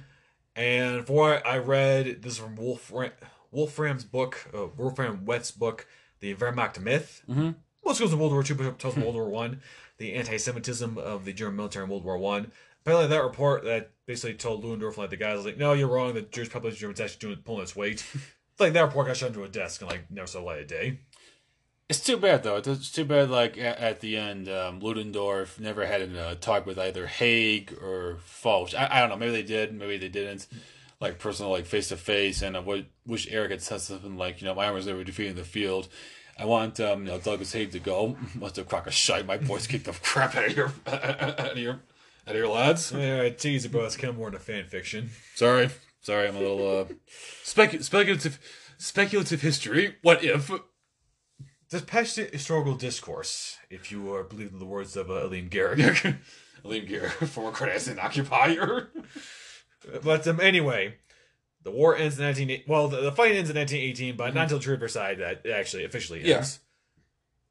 And 0.57 1.07
for 1.07 1.13
what 1.13 1.47
I 1.47 1.59
read, 1.59 2.23
this 2.23 2.35
is 2.35 2.39
from 2.39 2.57
Wolfram, 2.57 3.11
Wolfram's 3.55 4.05
book, 4.05 4.51
uh, 4.55 4.67
Wolfram 4.77 5.25
Wette's 5.25 5.51
book, 5.51 5.87
The 6.21 6.35
Wehrmacht 6.35 6.81
Myth. 6.81 7.23
Mm-hmm. 7.29 7.51
Most 7.85 8.01
goes 8.01 8.11
to 8.11 8.17
World 8.17 8.33
War 8.33 8.45
II, 8.49 8.57
but 8.57 8.79
tells 8.79 8.97
World 8.97 9.15
War 9.15 9.29
One, 9.29 9.61
the 9.99 10.15
anti-Semitism 10.15 10.99
of 10.99 11.25
the 11.25 11.33
German 11.33 11.57
military 11.57 11.85
in 11.85 11.91
World 11.91 12.05
War 12.05 12.19
One. 12.19 12.51
Apparently, 12.81 13.09
that 13.09 13.23
report 13.23 13.65
that 13.65 13.93
basically 14.07 14.35
told 14.35 14.65
Ludendorff, 14.65 14.99
like 14.99 15.11
the 15.11 15.17
guys, 15.17 15.37
was 15.37 15.47
like, 15.47 15.57
no, 15.57 15.73
you're 15.73 15.89
wrong. 15.89 16.15
The 16.15 16.23
Jewish 16.23 16.51
population 16.51 16.77
of 16.77 16.81
Germans 16.81 17.01
actually 17.01 17.21
doing 17.21 17.43
pulling 17.45 17.63
its 17.63 17.77
weight. 17.77 18.05
it's 18.15 18.25
like 18.61 18.73
that 18.75 18.83
report 18.83 19.07
got 19.07 19.17
shut 19.17 19.29
into 19.29 19.45
a 19.45 19.49
desk 19.49 19.81
and 19.81 19.91
like 19.91 20.11
never 20.11 20.27
saw 20.27 20.43
light 20.43 20.61
of 20.61 20.67
day. 20.67 21.01
It's 21.89 22.01
too 22.01 22.17
bad 22.17 22.43
though. 22.43 22.57
It's 22.57 22.91
too 22.91 23.05
bad. 23.05 23.31
Like 23.31 23.59
at, 23.59 23.79
at 23.79 24.01
the 24.01 24.17
end, 24.17 24.49
um, 24.49 24.81
Ludendorff 24.81 25.61
never 25.61 25.87
had 25.87 26.03
a 26.03 26.21
uh, 26.21 26.35
talk 26.35 26.65
with 26.67 26.79
either 26.79 27.07
Haig 27.07 27.77
or 27.83 28.19
Foch. 28.25 28.75
I, 28.75 28.89
I 28.91 29.01
don't 29.01 29.11
know. 29.11 29.17
Maybe 29.17 29.33
they 29.33 29.43
did. 29.43 29.75
Maybe 29.75 29.99
they 29.99 30.09
didn't. 30.09 30.47
Like 31.05 31.19
personal, 31.19 31.53
like 31.53 31.67
face 31.67 31.89
to 31.89 31.99
face, 31.99 32.41
and 32.41 32.57
I 32.57 32.61
would 32.61 32.87
wish 33.07 33.31
Erich 33.31 33.51
had 33.51 33.61
said 33.61 33.83
something 33.83 34.17
like, 34.17 34.41
you 34.41 34.47
know, 34.47 34.55
my 34.55 34.65
armors 34.65 34.87
never 34.87 35.05
defeated 35.05 35.33
in 35.33 35.37
the 35.37 35.45
field. 35.45 35.89
I 36.39 36.47
want 36.47 36.81
um, 36.81 37.01
you 37.01 37.13
know 37.13 37.19
Douglas 37.19 37.53
Haig 37.53 37.73
to 37.73 37.79
go. 37.79 38.17
Must 38.35 38.57
have 38.57 38.69
crack 38.69 38.87
a 38.87 38.91
shite. 38.91 39.27
My 39.27 39.37
boys 39.37 39.67
kicked 39.67 39.85
the 39.85 39.93
crap 40.03 40.35
out 40.35 40.47
of 40.47 40.57
your 40.57 40.73
out 40.87 41.53
of 41.53 41.59
your 41.59 41.75
out 42.27 42.35
of 42.35 42.37
your 42.37 42.49
lads. 42.49 42.91
Yeah, 42.91 43.21
I 43.23 43.31
tease 43.31 43.67
it, 43.67 43.73
bro. 43.73 43.85
It's 43.85 43.99
kind 43.99 44.09
of 44.11 44.17
more 44.17 44.29
a 44.29 44.39
fan 44.39 44.65
fiction. 44.65 45.11
Sorry, 45.35 45.69
sorry. 46.01 46.27
I'm 46.27 46.37
a 46.37 46.41
little 46.41 46.81
uh, 46.81 46.85
specu- 47.45 47.85
speculative 47.85 48.39
speculative 48.79 49.43
history. 49.43 49.97
What 50.01 50.25
if? 50.25 50.51
This 51.69 51.83
past 51.83 52.17
historical 52.17 52.77
discourse, 52.77 53.59
if 53.69 53.93
you 53.93 54.15
are 54.15 54.23
believing 54.25 54.59
the 54.59 54.65
words 54.65 54.97
of 54.97 55.11
uh, 55.11 55.25
Elim 55.27 55.51
Garak. 55.51 56.17
Elim 56.65 56.87
Garak, 56.87 57.27
former 57.29 57.53
Cardassian 57.53 58.03
occupier. 58.03 58.89
But 60.03 60.27
um, 60.27 60.41
anyway, 60.41 60.97
the 61.63 61.71
war 61.71 61.97
ends 61.97 62.19
in 62.19 62.25
19... 62.25 62.63
Well, 62.67 62.89
the, 62.89 63.01
the 63.01 63.13
fight 63.13 63.33
ends 63.33 63.51
in 63.51 63.57
1918, 63.57 64.17
but 64.17 64.35
not 64.35 64.45
until 64.45 64.59
True 64.59 64.77
Versailles 64.77 65.15
that 65.17 65.43
it 65.45 65.51
actually 65.51 65.85
officially 65.85 66.25
ends. 66.25 66.59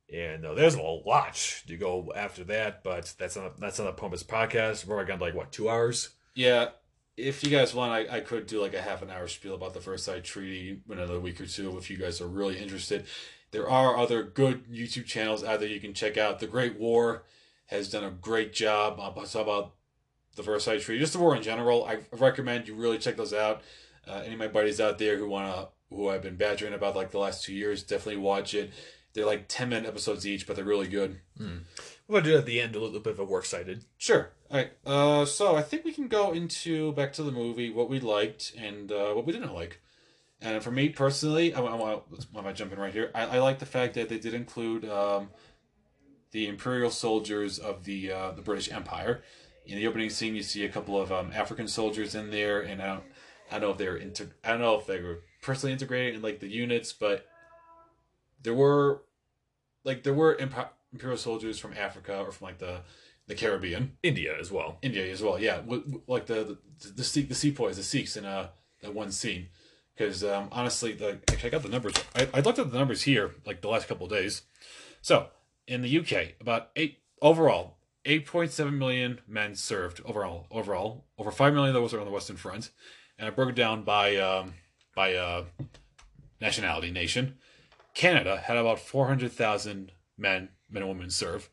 Yeah. 0.09 0.33
And 0.33 0.45
uh, 0.45 0.53
there's 0.53 0.75
a 0.75 0.81
lot 0.81 1.63
to 1.67 1.77
go 1.77 2.11
after 2.15 2.43
that, 2.45 2.83
but 2.83 3.15
that's 3.17 3.35
not 3.35 3.59
that's 3.59 3.79
not 3.79 3.87
a 3.87 3.93
Pumpus 3.93 4.21
podcast. 4.21 4.85
We're 4.85 5.03
going 5.05 5.17
to 5.17 5.25
like 5.25 5.33
what 5.33 5.51
two 5.51 5.69
hours? 5.69 6.09
Yeah, 6.35 6.69
if 7.17 7.43
you 7.43 7.49
guys 7.49 7.73
want, 7.73 7.91
I, 7.91 8.17
I 8.17 8.19
could 8.21 8.47
do 8.47 8.61
like 8.61 8.73
a 8.73 8.81
half 8.81 9.01
an 9.01 9.09
hour 9.09 9.27
spiel 9.27 9.55
about 9.55 9.73
the 9.73 9.79
First 9.79 10.05
Versailles 10.05 10.21
Treaty 10.21 10.81
in 10.89 10.97
another 10.97 11.19
week 11.19 11.39
or 11.39 11.45
two 11.45 11.77
if 11.77 11.89
you 11.89 11.97
guys 11.97 12.21
are 12.21 12.27
really 12.27 12.57
interested. 12.57 13.05
There 13.51 13.69
are 13.69 13.97
other 13.97 14.23
good 14.23 14.65
YouTube 14.67 15.05
channels 15.05 15.43
out 15.43 15.59
there 15.59 15.69
you 15.69 15.79
can 15.79 15.93
check 15.93 16.17
out. 16.17 16.39
The 16.39 16.47
Great 16.47 16.79
War 16.79 17.23
has 17.67 17.89
done 17.89 18.03
a 18.03 18.09
great 18.09 18.51
job 18.51 18.99
on 18.99 19.13
talking 19.13 19.41
about 19.41 19.75
the 20.35 20.43
Versailles 20.43 20.79
Treaty, 20.79 20.99
just 20.99 21.13
the 21.13 21.19
war 21.19 21.35
in 21.35 21.43
general. 21.43 21.85
I 21.85 21.99
recommend 22.11 22.67
you 22.67 22.75
really 22.75 22.97
check 22.97 23.17
those 23.17 23.33
out. 23.33 23.61
Uh, 24.07 24.21
any 24.23 24.33
of 24.33 24.39
my 24.39 24.47
buddies 24.47 24.81
out 24.81 24.97
there 24.97 25.17
who 25.17 25.27
wanna 25.27 25.69
who 25.89 26.09
I've 26.09 26.23
been 26.23 26.35
badgering 26.35 26.73
about 26.73 26.95
like 26.95 27.11
the 27.11 27.19
last 27.19 27.43
two 27.43 27.53
years, 27.53 27.83
definitely 27.83 28.21
watch 28.21 28.53
it. 28.53 28.71
They're 29.13 29.25
like 29.25 29.45
ten 29.47 29.69
minute 29.69 29.87
episodes 29.87 30.25
each, 30.25 30.47
but 30.47 30.55
they're 30.55 30.65
really 30.65 30.87
good. 30.87 31.19
We're 31.39 32.19
gonna 32.19 32.31
do 32.31 32.37
at 32.37 32.45
the 32.45 32.59
end 32.59 32.75
a 32.75 32.79
little 32.79 32.99
bit 32.99 33.13
of 33.13 33.19
a 33.19 33.23
works 33.25 33.49
cited. 33.49 33.85
Sure. 33.97 34.31
All 34.49 34.57
right. 34.57 34.71
Uh, 34.85 35.25
so 35.25 35.55
I 35.55 35.61
think 35.61 35.85
we 35.85 35.93
can 35.93 36.07
go 36.07 36.31
into 36.31 36.91
back 36.93 37.13
to 37.13 37.23
the 37.23 37.31
movie, 37.31 37.69
what 37.69 37.89
we 37.89 37.99
liked 37.99 38.53
and 38.57 38.91
uh, 38.91 39.13
what 39.13 39.25
we 39.25 39.33
didn't 39.33 39.53
like. 39.53 39.79
And 40.41 40.61
for 40.61 40.71
me 40.71 40.89
personally, 40.89 41.53
I, 41.53 41.61
I 41.61 41.75
want 41.75 42.03
why 42.31 42.41
am 42.41 42.47
I 42.47 42.53
jumping 42.53 42.77
right 42.79 42.91
here? 42.93 43.11
I, 43.15 43.37
I 43.37 43.39
like 43.39 43.59
the 43.59 43.65
fact 43.65 43.93
that 43.93 44.09
they 44.09 44.19
did 44.19 44.33
include 44.33 44.83
um, 44.85 45.29
the 46.31 46.47
imperial 46.47 46.89
soldiers 46.89 47.59
of 47.59 47.85
the 47.85 48.11
uh, 48.11 48.31
the 48.31 48.41
British 48.41 48.71
Empire. 48.71 49.23
In 49.65 49.77
the 49.77 49.87
opening 49.87 50.09
scene, 50.09 50.35
you 50.35 50.43
see 50.43 50.65
a 50.65 50.69
couple 50.69 50.99
of 50.99 51.11
um, 51.11 51.31
African 51.33 51.67
soldiers 51.67 52.15
in 52.15 52.31
there, 52.31 52.61
and 52.61 52.81
I 52.81 52.87
don't, 52.87 53.03
I 53.49 53.59
don't 53.59 53.61
know 53.61 53.71
if 53.71 53.77
they 53.77 53.87
were 53.87 53.97
inter- 53.97 54.31
I 54.43 54.49
don't 54.49 54.61
know 54.61 54.77
if 54.77 54.85
they 54.85 55.01
were 55.01 55.21
personally 55.41 55.73
integrated 55.73 56.15
in 56.15 56.21
like 56.21 56.39
the 56.39 56.47
units, 56.47 56.91
but 56.91 57.25
there 58.41 58.53
were 58.53 59.03
like 59.83 60.03
there 60.03 60.13
were 60.13 60.35
imp- 60.35 60.73
imperial 60.91 61.17
soldiers 61.17 61.59
from 61.59 61.73
Africa 61.73 62.19
or 62.19 62.31
from 62.31 62.45
like 62.47 62.57
the 62.57 62.81
the 63.27 63.35
Caribbean. 63.35 63.97
India 64.03 64.35
as 64.37 64.51
well. 64.51 64.79
India 64.81 65.09
as 65.09 65.21
well. 65.21 65.39
Yeah, 65.39 65.61
like 66.07 66.25
the 66.25 66.57
the 66.79 66.89
the, 66.89 67.03
Sikh, 67.03 67.29
the 67.29 67.35
sepoys, 67.35 67.77
the 67.77 67.83
Sikhs 67.83 68.17
in 68.17 68.25
uh 68.25 68.49
that 68.81 68.93
one 68.93 69.11
scene. 69.11 69.47
Because 69.95 70.23
um, 70.23 70.49
honestly, 70.51 70.93
the 70.93 71.19
actually 71.29 71.49
I 71.49 71.51
got 71.51 71.63
the 71.63 71.69
numbers. 71.69 71.93
I, 72.15 72.27
I 72.33 72.39
looked 72.39 72.59
at 72.59 72.71
the 72.71 72.77
numbers 72.77 73.03
here 73.03 73.35
like 73.45 73.61
the 73.61 73.69
last 73.69 73.87
couple 73.87 74.05
of 74.07 74.11
days. 74.11 74.41
So 75.01 75.27
in 75.67 75.81
the 75.81 75.99
UK, 75.99 76.33
about 76.41 76.69
eight 76.75 76.99
overall, 77.21 77.77
eight 78.05 78.25
point 78.25 78.51
seven 78.51 78.77
million 78.77 79.19
men 79.27 79.55
served 79.55 80.01
overall. 80.05 80.47
Overall, 80.51 81.05
over 81.17 81.31
five 81.31 81.53
million 81.53 81.75
of 81.75 81.81
those 81.81 81.93
are 81.93 81.99
on 81.99 82.05
the 82.05 82.11
Western 82.11 82.37
Front, 82.37 82.71
and 83.17 83.27
I 83.27 83.31
broke 83.31 83.49
it 83.49 83.55
down 83.55 83.83
by 83.83 84.17
um, 84.17 84.53
by 84.95 85.15
uh, 85.15 85.45
nationality 86.41 86.91
nation. 86.91 87.37
Canada 87.93 88.37
had 88.37 88.57
about 88.57 88.79
four 88.79 89.07
hundred 89.07 89.31
thousand 89.31 89.91
men, 90.17 90.49
men 90.69 90.83
and 90.83 90.89
women 90.89 91.09
serve, 91.09 91.49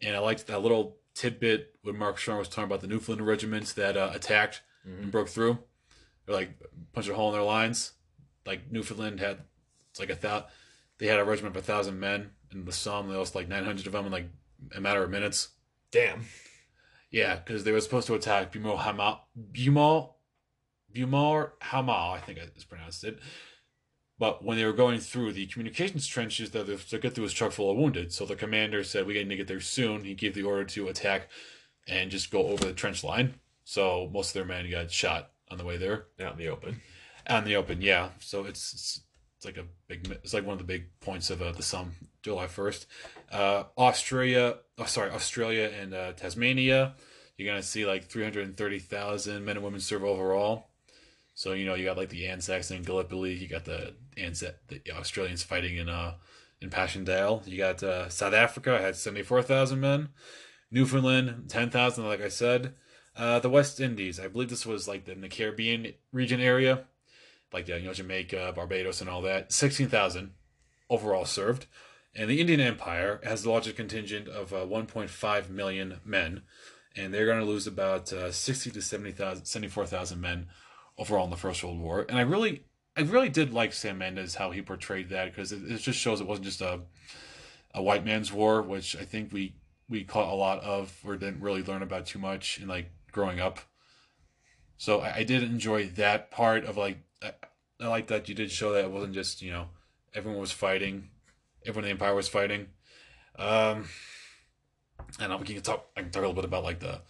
and 0.00 0.16
I 0.16 0.18
liked 0.20 0.46
that 0.46 0.62
little 0.62 0.96
tidbit 1.14 1.74
when 1.82 1.98
Mark 1.98 2.18
Strong 2.18 2.38
was 2.38 2.48
talking 2.48 2.64
about 2.64 2.80
the 2.80 2.86
Newfoundland 2.86 3.26
regiments 3.26 3.72
that 3.74 3.96
uh, 3.96 4.10
attacked 4.14 4.62
and 4.84 5.10
broke 5.12 5.28
through. 5.28 5.58
They're 6.26 6.34
like 6.34 6.58
punched 6.92 7.10
a 7.10 7.14
hole 7.14 7.28
in 7.28 7.34
their 7.34 7.42
lines. 7.42 7.92
Like 8.46 8.72
Newfoundland 8.72 9.20
had, 9.20 9.38
it's 9.90 10.00
like 10.00 10.10
a 10.10 10.14
thou. 10.14 10.46
They 10.98 11.06
had 11.06 11.20
a 11.20 11.24
regiment 11.24 11.56
of 11.56 11.62
a 11.62 11.66
thousand 11.66 12.00
men, 12.00 12.30
and 12.50 12.64
the 12.64 12.72
Somme 12.72 13.08
they 13.08 13.16
lost 13.16 13.34
like 13.34 13.48
nine 13.48 13.64
hundred 13.64 13.86
of 13.86 13.92
them 13.92 14.06
in 14.06 14.12
like 14.12 14.28
a 14.74 14.80
matter 14.80 15.02
of 15.02 15.10
minutes. 15.10 15.48
Damn. 15.92 16.24
Yeah, 17.10 17.36
because 17.36 17.64
they 17.64 17.72
were 17.72 17.80
supposed 17.80 18.06
to 18.06 18.14
attack 18.14 18.52
Bumor 18.52 18.78
Hama, 18.78 19.20
Bumor, 19.52 20.14
Bumor 20.94 21.50
Hama, 21.60 21.92
I 22.16 22.20
think 22.24 22.38
I 22.38 22.46
just 22.54 22.68
pronounced 22.68 23.04
it. 23.04 23.18
But 24.18 24.44
when 24.44 24.56
they 24.56 24.64
were 24.64 24.72
going 24.72 25.00
through 25.00 25.32
the 25.32 25.46
communications 25.46 26.06
trenches, 26.06 26.50
that 26.52 26.66
get 27.02 27.14
through 27.14 27.22
was 27.22 27.32
chock 27.32 27.52
full 27.52 27.70
of 27.70 27.76
wounded. 27.76 28.12
So 28.12 28.24
the 28.24 28.36
commander 28.36 28.84
said, 28.84 29.06
"We 29.06 29.14
need 29.14 29.28
to 29.30 29.36
get 29.36 29.48
there 29.48 29.60
soon." 29.60 30.04
He 30.04 30.14
gave 30.14 30.34
the 30.34 30.44
order 30.44 30.64
to 30.64 30.88
attack 30.88 31.28
and 31.88 32.10
just 32.10 32.30
go 32.30 32.46
over 32.46 32.64
the 32.64 32.72
trench 32.72 33.02
line. 33.02 33.34
So 33.64 34.08
most 34.12 34.28
of 34.28 34.34
their 34.34 34.44
men 34.44 34.70
got 34.70 34.90
shot 34.90 35.32
on 35.50 35.58
the 35.58 35.64
way 35.64 35.76
there 35.76 36.06
Out 36.20 36.32
in 36.32 36.38
the 36.38 36.48
open. 36.48 36.80
out 37.26 37.42
in 37.42 37.44
the 37.48 37.56
open. 37.56 37.82
Yeah, 37.82 38.10
so 38.20 38.44
it's 38.44 38.72
it's, 38.72 39.00
it's 39.36 39.44
like 39.44 39.56
a 39.58 39.66
big. 39.88 40.08
It's 40.22 40.34
like 40.34 40.46
one 40.46 40.54
of 40.54 40.58
the 40.58 40.64
big 40.72 40.84
points 41.00 41.28
of 41.30 41.42
uh, 41.42 41.52
the 41.52 41.62
Somme, 41.62 41.94
July 42.22 42.46
first. 42.46 42.86
Uh, 43.30 43.64
Australia, 43.76 44.56
oh 44.78 44.84
sorry, 44.84 45.10
Australia 45.10 45.70
and 45.80 45.94
uh, 45.94 46.12
Tasmania. 46.12 46.94
You're 47.36 47.50
gonna 47.50 47.62
see 47.62 47.86
like 47.86 48.04
three 48.04 48.22
hundred 48.22 48.46
and 48.46 48.56
thirty 48.56 48.78
thousand 48.78 49.44
men 49.44 49.56
and 49.56 49.64
women 49.64 49.80
serve 49.80 50.04
overall. 50.04 50.68
So 51.34 51.52
you 51.52 51.64
know 51.64 51.74
you 51.74 51.84
got 51.84 51.96
like 51.96 52.10
the 52.10 52.28
Anzacs 52.28 52.70
in 52.70 52.82
Gallipoli. 52.82 53.34
You 53.34 53.48
got 53.48 53.64
the 53.64 53.94
Anzac, 54.16 54.54
the 54.68 54.82
Australians 54.92 55.42
fighting 55.42 55.76
in 55.76 55.88
uh 55.88 56.14
in 56.60 56.70
Passchendaele. 56.70 57.42
You 57.46 57.58
got 57.58 57.82
uh, 57.82 58.08
South 58.08 58.34
Africa 58.34 58.78
had 58.78 58.96
seventy 58.96 59.22
four 59.22 59.42
thousand 59.42 59.80
men. 59.80 60.10
Newfoundland 60.70 61.48
ten 61.48 61.70
thousand, 61.70 62.06
like 62.06 62.22
I 62.22 62.28
said. 62.28 62.74
Uh, 63.14 63.38
the 63.40 63.50
West 63.50 63.78
Indies, 63.78 64.18
I 64.18 64.28
believe 64.28 64.48
this 64.48 64.64
was 64.64 64.88
like 64.88 65.06
in 65.06 65.20
the 65.20 65.28
Caribbean 65.28 65.92
region 66.12 66.40
area, 66.40 66.84
like 67.52 67.68
uh, 67.68 67.74
you 67.74 67.86
know 67.86 67.92
Jamaica, 67.92 68.52
Barbados, 68.56 69.02
and 69.02 69.10
all 69.10 69.20
that. 69.22 69.52
Sixteen 69.52 69.88
thousand 69.88 70.32
overall 70.88 71.26
served, 71.26 71.66
and 72.14 72.28
the 72.28 72.40
Indian 72.40 72.60
Empire 72.60 73.20
has 73.24 73.42
the 73.42 73.50
largest 73.50 73.76
contingent 73.76 74.28
of 74.28 74.52
uh, 74.52 74.66
one 74.66 74.86
point 74.86 75.10
five 75.10 75.50
million 75.50 76.00
men, 76.04 76.42
and 76.96 77.12
they're 77.12 77.26
going 77.26 77.40
to 77.40 77.46
lose 77.46 77.66
about 77.66 78.12
uh, 78.12 78.32
sixty 78.32 78.70
to 78.70 78.82
70,000 78.82 79.44
74,000 79.44 80.20
men 80.20 80.48
overall 80.98 81.24
in 81.24 81.30
the 81.30 81.36
First 81.36 81.64
World 81.64 81.80
War. 81.80 82.04
And 82.08 82.18
I 82.18 82.22
really, 82.22 82.64
I 82.96 83.00
really 83.00 83.28
did 83.28 83.52
like 83.52 83.72
Sam 83.72 83.98
Mendes 83.98 84.34
how 84.34 84.50
he 84.50 84.62
portrayed 84.62 85.08
that 85.10 85.26
because 85.26 85.52
it, 85.52 85.62
it 85.64 85.78
just 85.78 85.98
shows 85.98 86.20
it 86.20 86.26
wasn't 86.26 86.46
just 86.46 86.60
a 86.60 86.80
a 87.74 87.82
white 87.82 88.04
man's 88.04 88.32
war, 88.32 88.62
which 88.62 88.96
I 88.96 89.04
think 89.04 89.32
we 89.32 89.56
we 89.88 90.04
caught 90.04 90.32
a 90.32 90.36
lot 90.36 90.62
of 90.62 90.98
or 91.04 91.16
didn't 91.16 91.42
really 91.42 91.62
learn 91.62 91.82
about 91.82 92.06
too 92.06 92.18
much 92.18 92.60
in 92.60 92.68
like 92.68 92.90
growing 93.10 93.40
up. 93.40 93.60
So 94.76 95.00
I, 95.00 95.16
I 95.16 95.22
did 95.24 95.42
enjoy 95.42 95.86
that 95.88 96.30
part 96.30 96.64
of 96.64 96.76
like 96.76 96.98
I, 97.22 97.32
I 97.80 97.88
like 97.88 98.08
that 98.08 98.28
you 98.28 98.34
did 98.34 98.50
show 98.50 98.72
that 98.72 98.84
it 98.84 98.90
wasn't 98.90 99.14
just 99.14 99.42
you 99.42 99.50
know 99.50 99.68
everyone 100.14 100.40
was 100.40 100.52
fighting, 100.52 101.08
everyone 101.66 101.84
in 101.84 101.88
the 101.88 101.92
empire 101.92 102.14
was 102.14 102.28
fighting. 102.28 102.68
Um, 103.38 103.88
and 105.20 105.38
we 105.40 105.46
can 105.46 105.60
talk. 105.62 105.88
I 105.96 106.02
can 106.02 106.10
talk 106.10 106.22
a 106.22 106.26
little 106.26 106.34
bit 106.34 106.44
about 106.44 106.64
like 106.64 106.80
the 106.80 107.00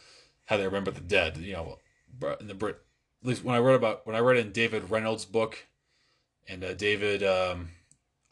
how 0.46 0.56
they 0.56 0.64
remember 0.64 0.90
the 0.90 1.00
dead. 1.00 1.36
You 1.38 1.52
know, 1.54 1.78
in 2.40 2.46
the 2.46 2.54
Brit. 2.54 2.78
At 3.22 3.28
least 3.28 3.44
when 3.44 3.54
I 3.54 3.58
read 3.58 3.76
about 3.76 4.06
when 4.06 4.16
I 4.16 4.20
read 4.20 4.38
in 4.38 4.52
David 4.52 4.90
Reynolds' 4.90 5.24
book, 5.24 5.66
and 6.48 6.64
uh, 6.64 6.74
David 6.74 7.22
um, 7.22 7.70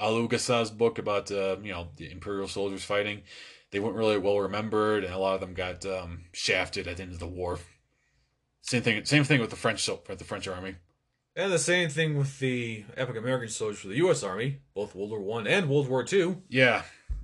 Olusoga's 0.01 0.71
book 0.71 0.99
about 0.99 1.31
uh, 1.31 1.57
you 1.63 1.73
know 1.73 1.89
the 1.97 2.11
imperial 2.11 2.49
soldiers 2.49 2.85
fighting, 2.85 3.23
they 3.71 3.81
weren't 3.81 3.97
really 3.97 4.19
well 4.19 4.41
remembered, 4.41 5.05
and 5.05 5.15
a 5.15 5.19
lot 5.19 5.35
of 5.35 5.41
them 5.41 5.55
got 5.55 5.85
um, 5.87 6.25
shafted 6.33 6.89
at 6.89 6.97
the 6.97 7.03
end 7.05 7.13
of 7.13 7.21
the 7.21 7.27
war. 7.27 7.59
Same 8.63 8.83
thing. 8.83 9.05
Same 9.05 9.25
thing 9.25 9.41
with 9.41 9.51
the 9.51 9.57
French 9.57 9.89
with 9.89 10.19
the 10.19 10.25
French 10.25 10.49
army. 10.49 10.77
And 11.41 11.51
the 11.51 11.59
same 11.59 11.89
thing 11.89 12.19
with 12.19 12.39
the 12.39 12.85
Epic 12.99 13.17
American 13.17 13.49
soldiers 13.49 13.81
for 13.81 13.89
the 13.89 13.97
U.S. 13.97 14.23
Army, 14.23 14.59
both 14.75 14.95
World 14.95 15.09
War 15.09 15.21
One 15.21 15.47
and 15.47 15.71
World 15.71 15.89
War 15.89 16.05
Two. 16.05 16.43
Yeah, 16.51 16.83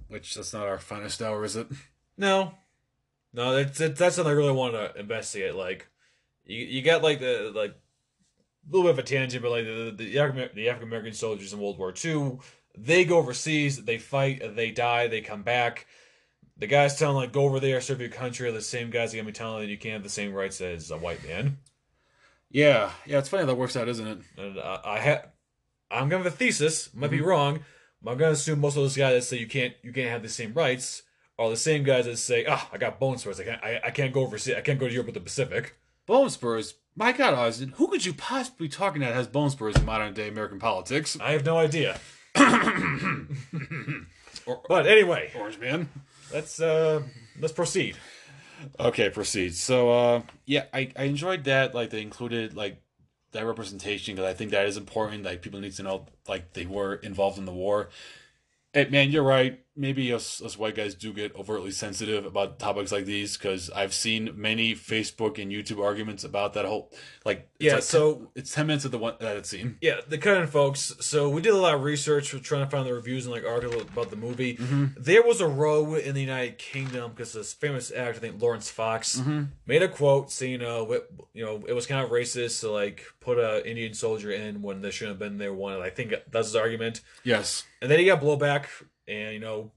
which 0.09 0.35
that's 0.35 0.55
not 0.55 0.67
our 0.67 0.79
finest 0.79 1.21
hour, 1.21 1.45
is 1.45 1.55
it? 1.55 1.67
No, 2.17 2.55
no, 3.35 3.55
that's 3.55 3.77
that's 3.77 4.17
something 4.17 4.33
I 4.33 4.35
really 4.35 4.53
want 4.53 4.73
to 4.73 4.99
investigate. 4.99 5.55
Like, 5.55 5.91
you 6.47 6.65
you 6.65 6.81
got 6.81 7.03
like 7.03 7.21
the 7.21 7.53
like 7.55 7.73
a 7.73 8.75
little 8.75 8.85
bit 8.91 8.99
of 8.99 8.99
a 9.01 9.03
tangent, 9.03 9.43
but 9.43 9.51
like 9.51 9.67
the 9.67 9.95
the, 9.95 10.19
African 10.19 10.49
the 10.57 10.71
African 10.71 10.89
American 10.89 11.13
soldiers 11.13 11.53
in 11.53 11.61
World 11.61 11.77
War 11.77 11.93
Two, 11.93 12.41
they 12.75 13.05
go 13.05 13.19
overseas, 13.19 13.85
they 13.85 13.99
fight, 13.99 14.57
they 14.57 14.71
die, 14.71 15.09
they 15.09 15.21
come 15.21 15.43
back. 15.43 15.85
The 16.57 16.67
guys 16.67 16.99
telling 16.99 17.17
like 17.17 17.35
go 17.35 17.45
over 17.45 17.61
there, 17.61 17.83
serve 17.83 18.01
your 18.01 18.09
country, 18.09 18.49
are 18.49 18.53
the 18.53 18.63
same 18.63 18.89
guys 18.89 19.11
that 19.11 19.19
gonna 19.19 19.27
be 19.27 19.33
telling 19.33 19.61
that 19.61 19.69
you 19.69 19.77
can't 19.77 19.93
have 19.93 20.03
the 20.03 20.09
same 20.09 20.33
rights 20.33 20.63
as 20.63 20.91
a 20.91 20.97
white 20.97 21.23
man. 21.23 21.59
Yeah, 22.51 22.91
yeah. 23.07 23.19
It's 23.19 23.29
funny 23.29 23.43
how 23.43 23.47
that 23.47 23.57
works 23.57 23.77
out, 23.77 23.89
isn't 23.89 24.07
it? 24.07 24.19
And 24.39 24.59
uh, 24.59 24.81
I 24.85 25.01
ha- 25.01 25.23
I'm 25.91 26.09
gonna 26.09 26.25
have 26.25 26.33
a 26.33 26.37
thesis, 26.37 26.95
might 26.95 27.11
be 27.11 27.21
wrong, 27.21 27.61
I'm 28.07 28.19
gonna 28.19 28.33
assume 28.33 28.61
most 28.61 28.77
of 28.77 28.83
those 28.83 28.97
guys 28.97 29.15
that 29.15 29.23
say 29.23 29.39
you 29.39 29.47
can't 29.47 29.75
you 29.83 29.93
can't 29.93 30.11
have 30.11 30.23
the 30.23 30.29
same 30.29 30.53
rights 30.55 31.03
are 31.39 31.51
the 31.51 31.57
same 31.57 31.83
guys 31.83 32.07
that 32.07 32.17
say, 32.17 32.47
ah, 32.49 32.69
I 32.73 32.79
got 32.79 32.99
bone 32.99 33.19
spurs. 33.19 33.41
I 33.41 33.45
can't 33.45 33.63
I, 33.63 33.81
I 33.85 33.91
can't 33.91 34.13
go 34.13 34.23
overseas. 34.23 34.55
I 34.57 34.61
can't 34.61 34.79
go 34.79 34.87
to 34.87 34.93
Europe 34.93 35.07
with 35.07 35.15
the 35.15 35.21
Pacific. 35.21 35.77
Bone 36.07 36.31
spurs. 36.31 36.75
My 36.95 37.13
God, 37.13 37.35
Austin, 37.35 37.75
who 37.77 37.89
could 37.89 38.07
you 38.07 38.15
possibly 38.15 38.69
be 38.69 38.73
talking 38.73 39.01
that 39.03 39.13
has 39.13 39.27
bone 39.27 39.51
spurs 39.51 39.77
in 39.77 39.85
modern 39.85 40.15
day 40.15 40.29
American 40.29 40.59
politics? 40.59 41.19
I 41.21 41.33
have 41.33 41.45
no 41.45 41.59
idea. 41.59 41.99
but 44.69 44.87
anyway, 44.87 45.33
Orange 45.37 45.59
man. 45.59 45.89
let's 46.33 46.61
uh 46.61 47.03
let's 47.41 47.53
proceed. 47.53 47.97
Okay, 48.79 49.11
proceed. 49.11 49.55
So, 49.55 49.91
uh, 49.91 50.23
yeah, 50.45 50.65
I, 50.73 50.93
I 50.97 51.05
enjoyed 51.05 51.45
that. 51.45 51.75
Like 51.75 51.91
they 51.91 52.03
included 52.03 52.57
like 52.57 52.81
that 53.33 53.45
representation 53.45 54.15
because 54.15 54.29
I 54.29 54.35
think 54.35 54.51
that 54.53 54.67
is 54.67 54.77
important. 54.77 55.25
Like 55.25 55.43
people 55.43 55.61
need 55.61 55.75
to 55.75 55.83
know 55.83 56.07
like 56.29 56.53
they 56.55 56.67
were 56.67 56.95
involved 56.97 57.39
in 57.39 57.45
the 57.45 57.53
war. 57.53 57.91
Hey, 58.75 58.89
man, 58.91 59.11
you're 59.11 59.25
right. 59.25 59.61
Maybe 59.77 60.13
us, 60.13 60.43
us 60.43 60.57
white 60.59 60.75
guys 60.75 60.95
do 60.95 61.13
get 61.13 61.35
overtly 61.37 61.71
sensitive 61.71 62.25
about 62.25 62.59
topics 62.59 62.91
like 62.93 63.05
these 63.05 63.37
because 63.37 63.71
I've 63.71 63.93
seen 63.95 64.31
many 64.35 64.75
Facebook 64.75 65.41
and 65.41 65.53
YouTube 65.53 65.83
arguments 65.85 66.25
about 66.25 66.55
that 66.55 66.65
whole 66.65 66.93
like. 67.25 67.49
it's 67.61 67.65
Yeah, 67.65 67.75
like 67.75 67.83
so- 67.83 68.15
10 68.15 68.29
it's 68.37 68.55
ten 68.55 68.67
minutes 68.67 68.85
of 68.85 68.91
the 68.91 68.99
one 68.99 69.15
uh, 69.15 69.17
that 69.21 69.37
it's 69.37 69.49
seen. 69.49 69.77
Yeah, 69.81 70.01
the 70.09 70.19
current 70.19 70.51
folks. 70.51 70.95
So 71.01 71.29
we 71.29 71.43
did 71.43 71.53
a 71.53 71.59
lot 71.59 71.75
of 71.75 71.83
research 71.83 72.31
for 72.31 72.39
trying 72.39 72.65
to 72.65 72.71
find 72.71 72.87
the 72.87 72.95
reviews 72.95 73.27
and 73.27 73.35
like 73.35 73.45
articles 73.45 73.83
about 73.83 74.11
the 74.11 74.17
movie. 74.17 74.57
Mm-hmm. 74.57 74.87
There 74.99 75.23
was 75.23 75.41
a 75.41 75.49
row 75.49 75.95
in 75.95 76.15
the 76.15 76.21
United 76.21 76.59
Kingdom 76.59 77.11
because 77.11 77.33
this 77.33 77.53
famous 77.53 77.91
actor, 77.91 78.17
I 78.17 78.21
think 78.21 78.41
Laurence 78.41 78.71
Fox, 78.71 79.17
mm-hmm. 79.17 79.45
made 79.67 79.83
a 79.83 79.89
quote 79.89 80.31
saying, 80.33 80.47
uh, 80.55 80.57
you 80.57 80.59
know, 80.59 80.93
it, 80.93 81.11
you 81.35 81.45
know, 81.45 81.65
it 81.67 81.73
was 81.73 81.87
kind 81.87 82.05
of 82.05 82.11
racist 82.11 82.61
to 82.61 82.71
like 82.71 83.05
put 83.21 83.39
a 83.39 83.69
Indian 83.69 83.95
soldier 83.95 84.31
in 84.31 84.63
when 84.63 84.81
they 84.81 84.91
shouldn't 84.91 85.15
have 85.15 85.19
been 85.19 85.39
there. 85.39 85.53
One, 85.53 85.81
I 85.81 85.91
think 85.91 86.15
that's 86.31 86.49
his 86.49 86.57
argument. 86.57 87.01
Yes. 87.25 87.65
And 87.83 87.91
then 87.91 87.99
he 87.99 88.07
got 88.07 88.21
blowback, 88.21 88.67
and 89.09 89.35
you 89.35 89.41
know, 89.41 89.73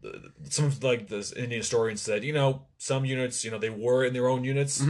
the- 0.00 0.32
some 0.50 0.72
like 0.82 1.08
this 1.08 1.32
Indian 1.32 1.60
historian 1.60 1.96
said, 1.96 2.24
you 2.24 2.32
know, 2.32 2.66
some 2.78 3.04
units, 3.04 3.44
you 3.44 3.50
know, 3.50 3.58
they 3.58 3.70
were 3.70 4.04
in 4.04 4.12
their 4.12 4.28
own 4.28 4.42
units, 4.44 4.82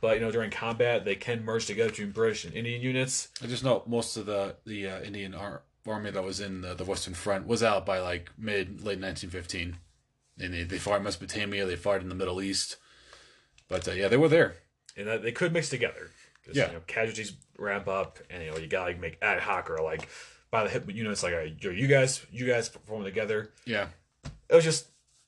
but 0.00 0.14
you 0.16 0.20
know, 0.20 0.30
during 0.30 0.50
combat, 0.50 1.04
they 1.04 1.14
can 1.16 1.44
merge 1.44 1.66
together 1.66 1.90
between 1.90 2.10
British 2.10 2.44
and 2.44 2.54
Indian 2.54 2.82
units. 2.82 3.28
I 3.42 3.46
just 3.46 3.64
know 3.64 3.82
most 3.86 4.16
of 4.16 4.26
the 4.26 4.56
the 4.66 4.88
uh, 4.88 5.00
Indian 5.02 5.34
ar- 5.34 5.62
army 5.86 6.10
that 6.10 6.22
was 6.22 6.40
in 6.40 6.60
the, 6.60 6.74
the 6.74 6.84
Western 6.84 7.14
Front 7.14 7.46
was 7.46 7.62
out 7.62 7.86
by 7.86 7.98
like 8.00 8.30
mid 8.38 8.80
late 8.82 9.00
1915, 9.00 9.78
and 10.38 10.54
they, 10.54 10.64
they 10.64 10.78
fought 10.78 10.98
in 10.98 11.04
Mesopotamia, 11.04 11.64
they 11.66 11.76
fought 11.76 12.02
in 12.02 12.08
the 12.08 12.14
Middle 12.14 12.42
East, 12.42 12.76
but 13.68 13.88
uh, 13.88 13.92
yeah, 13.92 14.08
they 14.08 14.16
were 14.16 14.28
there. 14.28 14.56
and 14.96 15.06
that 15.08 15.22
they 15.22 15.32
could 15.32 15.52
mix 15.52 15.68
together. 15.70 16.10
Yeah. 16.52 16.66
you 16.66 16.72
know, 16.74 16.80
casualties 16.88 17.34
ramp 17.56 17.86
up, 17.88 18.18
and 18.28 18.42
you 18.42 18.50
know 18.50 18.58
you 18.58 18.66
gotta 18.66 18.90
like 18.90 19.00
make 19.00 19.16
ad 19.22 19.38
hoc 19.40 19.70
or 19.70 19.78
like 19.82 20.08
by 20.52 20.62
the 20.62 20.70
hip 20.70 20.84
units. 20.94 21.24
Like, 21.24 21.34
uh, 21.34 21.46
yo, 21.60 21.70
you 21.70 21.88
guys, 21.88 22.24
you 22.30 22.46
guys 22.46 22.68
form 22.68 23.02
together. 23.02 23.50
Yeah, 23.64 23.88
It 24.48 24.54
was 24.54 24.62
just, 24.62 24.86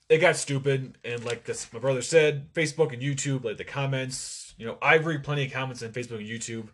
it 0.08 0.18
got 0.18 0.36
stupid, 0.36 0.96
and 1.04 1.24
like 1.24 1.44
this, 1.44 1.72
my 1.72 1.80
brother 1.80 2.02
said, 2.02 2.52
Facebook 2.52 2.92
and 2.92 3.02
YouTube, 3.02 3.42
like 3.42 3.56
the 3.56 3.64
comments. 3.64 4.54
You 4.56 4.66
know, 4.66 4.78
I 4.80 4.96
read 4.98 5.24
plenty 5.24 5.46
of 5.46 5.52
comments 5.52 5.82
on 5.82 5.88
Facebook 5.90 6.18
and 6.18 6.28
YouTube, 6.28 6.68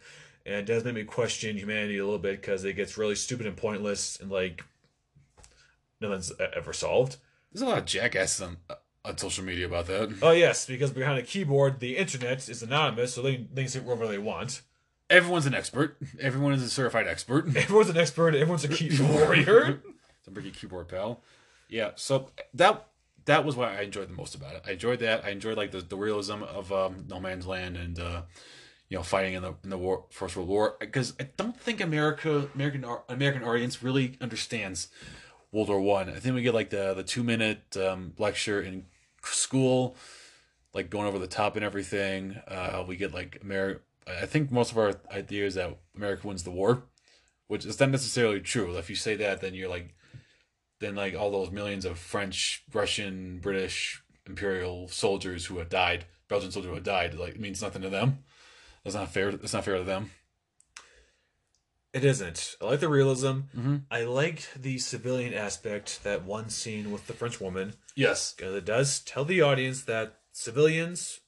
and 0.45 0.57
it 0.57 0.67
does 0.67 0.85
make 0.85 0.95
me 0.95 1.05
question 1.05 1.57
humanity 1.57 1.97
a 1.97 2.05
little 2.05 2.19
bit 2.19 2.41
because 2.41 2.65
it 2.65 2.75
gets 2.75 2.99
really 2.99 3.15
stupid 3.15 3.47
and 3.47 3.57
pointless, 3.57 4.19
and 4.21 4.31
like 4.31 4.65
nothing's 6.01 6.33
ever 6.55 6.73
solved. 6.73 7.17
there's 7.53 7.63
a 7.63 7.67
lot 7.67 7.79
of 7.79 7.85
jackasses 7.87 8.43
on 8.43 8.57
on 9.03 9.17
social 9.17 9.45
media 9.45 9.65
about 9.67 9.87
that. 9.87 10.15
Oh 10.21 10.33
yes, 10.33 10.67
because 10.67 10.91
behind 10.91 11.19
a 11.19 11.23
keyboard, 11.23 11.81
the 11.81 11.97
internet 11.97 12.49
is 12.49 12.63
anonymous, 12.63 13.15
so 13.15 13.23
they 13.23 13.47
they 13.53 13.63
can 13.63 13.71
say 13.71 13.81
whatever 13.81 14.09
they 14.09 14.19
want. 14.19 14.61
Everyone's 15.11 15.47
an 15.47 15.55
expert. 15.55 15.97
Everyone 16.21 16.53
is 16.53 16.63
a 16.63 16.71
certified 16.71 17.09
expert. 17.09 17.47
Everyone's 17.57 17.91
an 17.91 17.99
expert. 17.99 18.35
Everyone's 18.35 18.65
a 18.65 18.69
keyboard 18.69 19.11
warrior. 19.11 19.83
Some 20.25 20.35
pretty 20.35 20.53
keyboard 20.53 20.89
pal. 20.89 21.21
Yeah, 21.69 21.91
so 21.97 22.31
that 22.55 22.87
that 23.25 23.45
was 23.45 23.57
what 23.57 23.69
I 23.69 23.83
enjoyed 23.83 24.09
the 24.09 24.15
most 24.15 24.35
about 24.35 24.55
it. 24.55 24.63
I 24.67 24.73
enjoyed 24.73 25.01
that. 25.01 25.25
I 25.25 25.31
enjoyed 25.31 25.57
like 25.57 25.73
the, 25.73 25.81
the 25.81 25.97
realism 25.97 26.43
of 26.43 26.73
um, 26.73 27.05
No 27.09 27.21
Man's 27.21 27.47
Land 27.47 27.77
and 27.77 27.99
uh, 27.99 28.23
you 28.89 28.97
know 28.97 29.03
fighting 29.03 29.35
in 29.35 29.43
the 29.43 29.55
in 29.65 29.71
the 29.71 29.79
war 29.79 30.05
First 30.11 30.37
World 30.37 30.49
War 30.49 30.77
because 30.79 31.15
I 31.19 31.29
don't 31.37 31.59
think 31.59 31.81
America 31.81 32.49
American 32.55 32.85
American 33.09 33.43
audience 33.43 33.83
really 33.83 34.17
understands 34.21 34.89
World 35.53 35.69
War 35.69 35.81
One. 35.81 36.09
I. 36.09 36.15
I 36.17 36.21
think 36.21 36.35
we 36.35 36.43
get 36.43 36.55
like 36.55 36.71
the 36.71 36.95
the 36.95 37.05
two 37.05 37.23
minute 37.23 37.77
um, 37.77 38.15
lecture 38.19 38.61
in 38.61 38.87
school, 39.25 39.97
like 40.73 40.91
going 40.91 41.07
over 41.07 41.19
the 41.19 41.27
top 41.27 41.57
and 41.57 41.65
everything. 41.65 42.41
Uh, 42.47 42.85
we 42.87 42.97
get 42.97 43.13
like 43.13 43.39
America. 43.43 43.81
I 44.23 44.27
think 44.27 44.51
most 44.51 44.73
of 44.73 44.79
our 44.79 44.95
idea 45.13 45.47
is 45.47 45.55
that 45.55 45.79
America 45.97 46.27
wins 46.27 46.43
the 46.45 46.51
war, 46.51 46.85
which 47.49 47.65
is 47.67 47.79
not 47.81 47.91
necessarily 47.91 48.41
true. 48.41 48.77
If 48.77 48.89
you 48.91 48.97
say 48.97 49.17
that, 49.17 49.41
then 49.41 49.55
you're 49.55 49.69
like 49.69 49.95
then 50.81 50.95
like 50.95 51.15
all 51.15 51.31
those 51.31 51.51
millions 51.51 51.85
of 51.85 51.99
French, 51.99 52.65
Russian, 52.73 53.39
British 53.41 54.03
imperial 54.27 54.89
soldiers 54.89 55.47
who 55.47 55.59
have 55.59 55.69
died, 55.69 56.07
Belgian 56.29 56.51
soldiers 56.51 56.71
who 56.71 56.75
have 56.77 56.85
died, 56.85 57.15
like 57.15 57.35
it 57.35 57.41
means 57.41 57.61
nothing 57.63 57.83
to 57.83 57.91
them. 57.91 58.21
That's 58.85 58.97
not 58.97 59.13
fair. 59.13 59.31
That's 59.33 59.53
not 59.53 59.65
fair 59.65 59.77
to 59.79 59.85
them. 59.85 60.11
It 61.93 62.05
isn't. 62.05 62.55
I 62.61 62.67
like 62.67 62.81
the 62.81 62.89
realism. 62.89 63.41
Mhm. 63.57 63.83
I 63.91 64.03
like 64.05 64.49
the 64.55 64.79
civilian 64.79 65.35
aspect. 65.35 66.05
That 66.05 66.23
one 66.25 66.49
scene 66.49 66.93
with 66.93 67.07
the 67.09 67.13
French 67.15 67.41
woman, 67.41 67.75
Yes, 67.97 68.35
it 68.39 68.65
does 68.65 69.01
tell 69.01 69.25
the 69.25 69.43
audience 69.43 69.83
that 69.83 70.21
civilians 70.33 71.21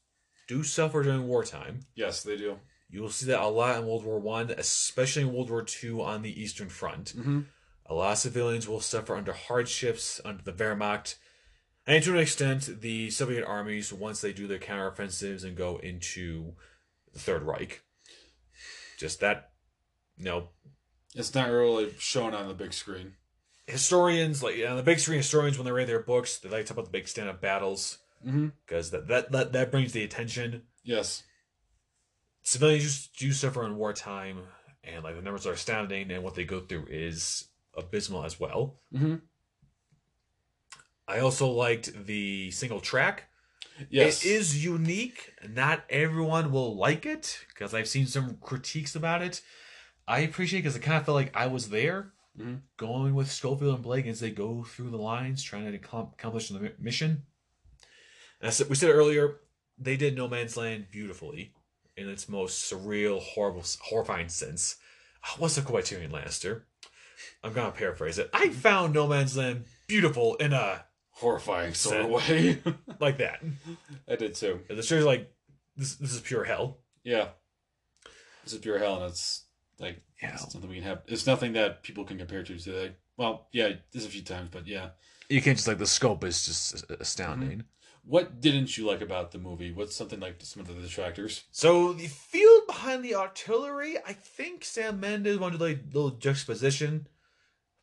do 0.46 0.62
suffer 0.62 1.02
during 1.02 1.26
wartime. 1.26 1.80
yes, 1.94 2.22
they 2.22 2.36
do. 2.36 2.60
You 2.93 3.01
will 3.01 3.10
see 3.10 3.27
that 3.27 3.40
a 3.40 3.48
lot 3.48 3.78
in 3.81 3.86
World 3.86 4.05
War 4.05 4.20
One, 4.20 4.51
especially 4.51 5.23
in 5.23 5.32
World 5.32 5.48
War 5.51 5.62
Two 5.62 6.02
on 6.02 6.20
the 6.23 6.40
Eastern 6.40 6.69
Front. 6.69 7.14
Mhm. 7.16 7.47
A 7.86 7.94
lot 7.94 8.12
of 8.12 8.19
civilians 8.19 8.69
will 8.69 8.81
suffer 8.81 9.16
under 9.16 9.32
hardships 9.32 10.20
under 10.24 10.43
the 10.43 10.52
Wehrmacht, 10.52 11.16
and 11.86 12.05
to 12.05 12.12
an 12.12 12.19
extent, 12.19 12.81
the 12.82 13.10
Soviet 13.10 13.44
armies 13.44 13.93
once 13.94 14.20
they 14.20 14.32
do 14.35 14.47
their 14.47 14.59
counteroffensives 14.59 15.43
and 15.43 15.56
go 15.56 15.78
into 15.78 16.55
the 17.14 17.19
Third 17.19 17.43
Reich. 17.43 17.82
Just 18.98 19.20
that, 19.20 19.52
you 20.19 20.24
know, 20.27 20.51
It's 21.14 21.35
not 21.35 21.51
really 21.51 21.94
shown 21.98 22.35
on 22.35 22.47
the 22.47 22.55
big 22.55 22.73
screen. 22.74 23.14
historians 23.66 24.43
like 24.43 24.56
on 24.69 24.77
the 24.77 24.82
big 24.82 24.98
screen 24.98 25.19
historians 25.19 25.56
when 25.56 25.64
they 25.64 25.73
read 25.73 25.86
their 25.89 26.02
books 26.02 26.39
they 26.39 26.48
like 26.48 26.62
to 26.62 26.69
talk 26.69 26.77
about 26.78 26.85
the 26.85 26.90
big 26.98 27.06
stand-up 27.09 27.40
battles 27.40 27.98
Mm-hmm. 28.27 28.48
because 28.66 28.90
that, 28.93 29.09
that 29.09 29.32
that 29.32 29.52
that 29.52 29.70
brings 29.73 29.93
the 29.93 30.05
attention 30.05 30.62
Yes, 30.85 31.23
civilians 32.43 33.09
do 33.16 33.32
suffer 33.32 33.64
in 33.64 33.77
wartime 33.77 34.40
and 34.85 35.05
like 35.05 35.14
the 35.16 35.23
numbers 35.23 35.47
are 35.47 35.52
astounding 35.52 36.10
and 36.10 36.23
what 36.24 36.35
they 36.35 36.44
go 36.44 36.60
through 36.60 36.86
is 36.90 37.48
abysmal 37.77 38.24
as 38.24 38.39
well. 38.40 38.81
Mhm. 38.94 39.23
i 41.09 41.19
also 41.19 41.48
liked 41.48 42.06
the 42.06 42.51
single 42.51 42.81
track. 42.81 43.28
Yes, 43.90 44.24
it 44.24 44.31
is 44.31 44.64
unique. 44.64 45.32
Not 45.48 45.85
everyone 45.90 46.52
will 46.52 46.77
like 46.77 47.06
it 47.06 47.44
because 47.48 47.74
i've 47.74 47.89
seen 47.89 48.06
some 48.06 48.36
critiques 48.40 48.94
about 48.94 49.23
it. 49.23 49.43
I 50.06 50.20
appreciate 50.20 50.60
because 50.60 50.77
it 50.77 50.81
kind 50.81 50.98
of 50.98 51.05
felt 51.05 51.16
like 51.16 51.35
i 51.36 51.47
was 51.47 51.70
there 51.70 52.12
Mhm. 52.39 52.62
going 52.78 53.14
with 53.14 53.31
schofield 53.31 53.74
and 53.74 53.82
blake 53.82 54.06
as 54.06 54.20
they 54.20 54.31
go 54.31 54.64
through 54.64 54.90
the 54.90 54.97
lines 54.97 55.43
trying 55.43 55.70
to 55.70 55.77
accomplish 55.77 56.48
the 56.48 56.74
mission. 56.78 57.27
And 58.40 58.59
we 58.69 58.74
said 58.74 58.90
earlier 58.90 59.40
they 59.78 59.97
did 59.97 60.16
no 60.16 60.28
man's 60.28 60.56
land 60.56 60.86
beautifully 60.90 61.55
in 61.97 62.09
its 62.09 62.28
most 62.28 62.70
surreal 62.73 63.20
horrible 63.20 63.64
horrifying 63.82 64.28
sense 64.28 64.77
Ah, 65.24 65.35
what's 65.39 65.55
the 65.55 65.62
by 65.62 65.81
Lannister? 65.82 66.62
I'm 67.44 67.52
gonna 67.52 67.70
paraphrase 67.70 68.19
it. 68.19 68.28
I 68.32 68.48
found 68.48 68.93
No 68.94 69.06
Man's 69.06 69.36
Land 69.36 69.66
beautiful 69.86 70.35
in 70.36 70.52
a 70.52 70.85
horrifying 71.10 71.74
sort 71.74 72.01
of 72.01 72.10
way. 72.10 72.60
like 73.01 73.19
that. 73.19 73.40
I 74.09 74.16
did 74.16 74.35
too. 74.35 74.60
And 74.69 74.77
the 74.78 74.82
show's 74.82 75.05
like 75.05 75.32
this. 75.77 75.94
This 75.97 76.12
is 76.12 76.20
pure 76.20 76.43
hell. 76.44 76.78
Yeah, 77.05 77.28
this 78.44 78.52
is 78.55 78.59
pure 78.59 78.78
hell, 78.78 78.97
and 78.97 79.05
it's 79.10 79.44
like 79.78 80.02
Yeah. 80.20 80.35
it's 80.35 80.52
something 80.52 80.69
we 80.70 80.77
can 80.77 80.85
have. 80.85 81.02
It's 81.06 81.27
nothing 81.27 81.52
that 81.52 81.82
people 81.85 82.05
can 82.05 82.19
compare 82.19 82.43
to 82.43 82.59
today. 82.59 82.97
Well, 83.16 83.47
yeah, 83.52 83.70
there's 83.93 84.06
a 84.06 84.09
few 84.09 84.23
times, 84.23 84.48
but 84.51 84.66
yeah. 84.66 84.90
You 85.28 85.40
can't 85.40 85.56
just 85.56 85.69
like 85.69 85.78
the 85.78 85.86
scope 85.86 86.24
is 86.24 86.44
just 86.44 86.85
astounding. 87.01 87.64
What 88.05 88.41
didn't 88.41 88.77
you 88.77 88.85
like 88.87 89.01
about 89.01 89.31
the 89.31 89.39
movie? 89.39 89.70
What's 89.70 89.95
something 89.95 90.19
like 90.19 90.37
some 90.41 90.61
of 90.61 90.66
the 90.69 90.74
detractors? 90.74 91.45
So 91.53 91.93
the 91.93 92.09
field 92.09 92.66
behind 92.66 93.05
the 93.05 93.15
artillery, 93.15 93.97
I 93.99 94.12
think 94.12 94.65
Sam 94.65 94.99
Mendes 94.99 95.39
wanted 95.39 95.61
like 95.61 95.79
little 95.93 96.11
juxtaposition, 96.11 97.07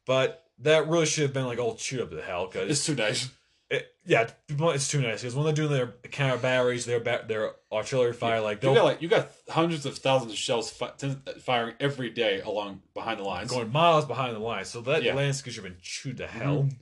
but 0.06 0.46
that 0.60 0.88
really 0.88 1.06
should 1.06 1.24
have 1.24 1.34
been 1.34 1.46
like 1.46 1.60
all 1.60 1.76
chewed 1.76 2.02
up 2.02 2.12
to 2.12 2.22
hell 2.22 2.48
because 2.48 2.70
It's 2.70 2.86
too 2.86 2.96
nice. 2.96 3.30
it, 3.70 3.88
yeah, 4.06 4.30
it's 4.50 4.90
too 4.90 5.00
nice 5.02 5.22
because 5.22 5.36
when 5.36 5.46
they're 5.46 5.54
doing 5.54 5.72
their 5.72 5.94
counter 6.12 6.38
batteries, 6.38 6.86
their 6.86 7.00
ba- 7.00 7.24
their 7.26 7.52
artillery 7.72 8.12
fire, 8.14 8.42
like 8.42 8.62
You 8.62 8.70
they'll 8.70 8.76
got 8.76 8.84
like 8.86 9.02
you 9.02 9.08
got 9.08 9.32
hundreds 9.48 9.86
of 9.86 9.98
thousands 10.00 10.34
of 10.34 10.38
shells 10.38 10.70
fi- 10.70 10.92
uh, 11.04 11.16
firing 11.40 11.76
every 11.80 12.10
day 12.10 12.42
along 12.42 12.82
behind 12.94 13.20
the 13.20 13.24
lines. 13.24 13.50
going 13.52 13.72
miles 13.72 14.06
behind 14.06 14.36
the 14.36 14.40
lines. 14.40 14.68
So 14.68 14.82
that 14.82 15.02
Yeah. 15.04 15.14
landscape 15.14 15.54
should 15.54 15.64
have 15.64 15.72
been 15.72 15.82
chewed 15.82 16.18
to 16.18 16.28
hell. 16.28 16.64
Mm. 16.64 16.76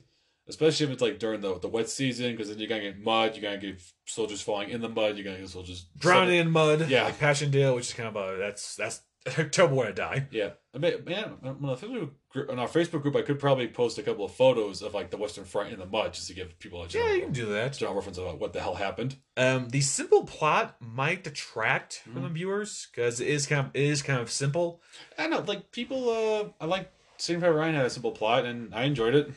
Especially 0.48 0.86
if 0.86 0.92
it's 0.92 1.02
like 1.02 1.18
during 1.18 1.40
the 1.40 1.58
the 1.58 1.68
wet 1.68 1.88
season, 1.90 2.32
because 2.32 2.48
then 2.48 2.58
you're 2.58 2.68
gonna 2.68 2.82
get 2.82 2.98
mud. 3.02 3.34
You're 3.36 3.42
gonna 3.42 3.58
get 3.60 3.82
soldiers 4.06 4.40
falling 4.40 4.70
in 4.70 4.80
the 4.80 4.88
mud. 4.88 5.16
You're 5.16 5.24
gonna 5.24 5.38
get 5.38 5.48
soldiers 5.50 5.86
Drowning 5.98 6.36
in 6.36 6.50
mud, 6.50 6.88
Yeah. 6.88 7.04
like 7.04 7.18
Passchendaele, 7.18 7.74
which 7.74 7.86
is 7.88 7.92
kind 7.94 8.08
of 8.08 8.16
a 8.16 8.36
that's 8.38 8.76
that's 8.76 9.02
a 9.36 9.44
terrible 9.50 9.76
way 9.76 9.88
to 9.88 9.92
die. 9.92 10.26
Yeah, 10.30 10.52
I 10.74 10.78
mean, 10.78 11.04
man, 11.04 11.34
on, 11.42 11.58
our 11.68 11.76
Facebook 11.76 12.10
group, 12.30 12.50
on 12.50 12.58
our 12.58 12.68
Facebook 12.68 13.02
group, 13.02 13.14
I 13.14 13.20
could 13.20 13.38
probably 13.38 13.68
post 13.68 13.98
a 13.98 14.02
couple 14.02 14.24
of 14.24 14.32
photos 14.32 14.80
of 14.80 14.94
like 14.94 15.10
the 15.10 15.18
Western 15.18 15.44
Front 15.44 15.70
in 15.72 15.78
the 15.78 15.84
mud 15.84 16.14
just 16.14 16.28
to 16.28 16.34
give 16.34 16.58
people 16.58 16.82
a 16.82 16.86
Yeah, 16.88 17.12
you 17.12 17.20
can 17.22 17.32
do 17.32 17.44
that. 17.46 17.74
general 17.74 17.96
reference 17.96 18.16
about 18.16 18.38
what 18.38 18.54
the 18.54 18.60
hell 18.62 18.76
happened. 18.76 19.16
Um, 19.36 19.68
the 19.68 19.82
simple 19.82 20.24
plot 20.24 20.76
might 20.80 21.24
detract 21.24 22.00
from 22.04 22.14
Mhm. 22.14 22.22
the 22.22 22.28
viewers 22.30 22.88
because 22.90 23.20
it 23.20 23.26
is 23.28 23.46
kind 23.46 23.66
of 23.66 23.76
it 23.76 23.82
is 23.82 24.00
kind 24.00 24.20
of 24.20 24.30
simple. 24.30 24.80
I 25.18 25.24
don't 25.26 25.30
know, 25.32 25.40
like 25.52 25.72
people. 25.72 26.08
Uh, 26.08 26.64
I 26.64 26.66
like 26.66 26.90
Saving 27.18 27.40
Private 27.40 27.56
Ryan 27.58 27.74
had 27.74 27.84
a 27.86 27.90
simple 27.90 28.12
plot, 28.12 28.46
and 28.46 28.72
I 28.74 28.84
enjoyed 28.84 29.14
it. 29.14 29.30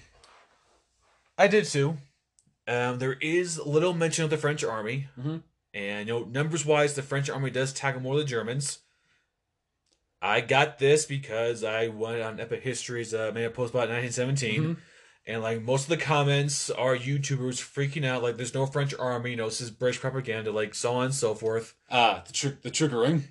I 1.41 1.47
did 1.47 1.65
too. 1.65 1.97
Um, 2.67 2.99
there 2.99 3.13
is 3.13 3.57
little 3.59 3.93
mention 3.93 4.23
of 4.23 4.29
the 4.29 4.37
French 4.37 4.63
army, 4.63 5.07
Mhm. 5.19 5.41
and 5.73 6.07
you 6.07 6.13
know, 6.13 6.23
numbers 6.25 6.65
wise, 6.65 6.93
the 6.93 7.01
French 7.01 7.29
army 7.29 7.49
does 7.49 7.73
tackle 7.73 8.01
more 8.01 8.13
of 8.13 8.19
the 8.19 8.25
Germans. 8.25 8.79
I 10.21 10.41
got 10.41 10.77
this 10.77 11.05
because 11.05 11.63
I 11.63 11.87
went 11.87 12.21
on 12.21 12.39
Epic 12.39 12.61
History's 12.61 13.13
uh, 13.13 13.31
made 13.33 13.45
a 13.45 13.49
post 13.49 13.73
about 13.73 13.89
1917, 13.89 14.63
Mhm. 14.63 14.77
and 15.25 15.41
like 15.41 15.61
most 15.63 15.83
of 15.83 15.89
the 15.89 15.97
comments 15.97 16.69
are 16.69 16.95
YouTubers 16.95 17.59
freaking 17.59 18.05
out, 18.05 18.21
like 18.21 18.37
there's 18.37 18.53
no 18.53 18.67
French 18.67 18.93
army, 18.93 19.31
you 19.31 19.35
know, 19.37 19.49
this 19.49 19.61
is 19.61 19.71
British 19.71 19.99
propaganda, 19.99 20.51
like 20.51 20.75
so 20.75 20.93
on 20.93 21.05
and 21.05 21.15
so 21.15 21.33
forth. 21.33 21.73
Ah, 21.89 22.23
the 22.27 22.33
trick, 22.33 22.61
the 22.61 22.69
triggering. 22.69 23.23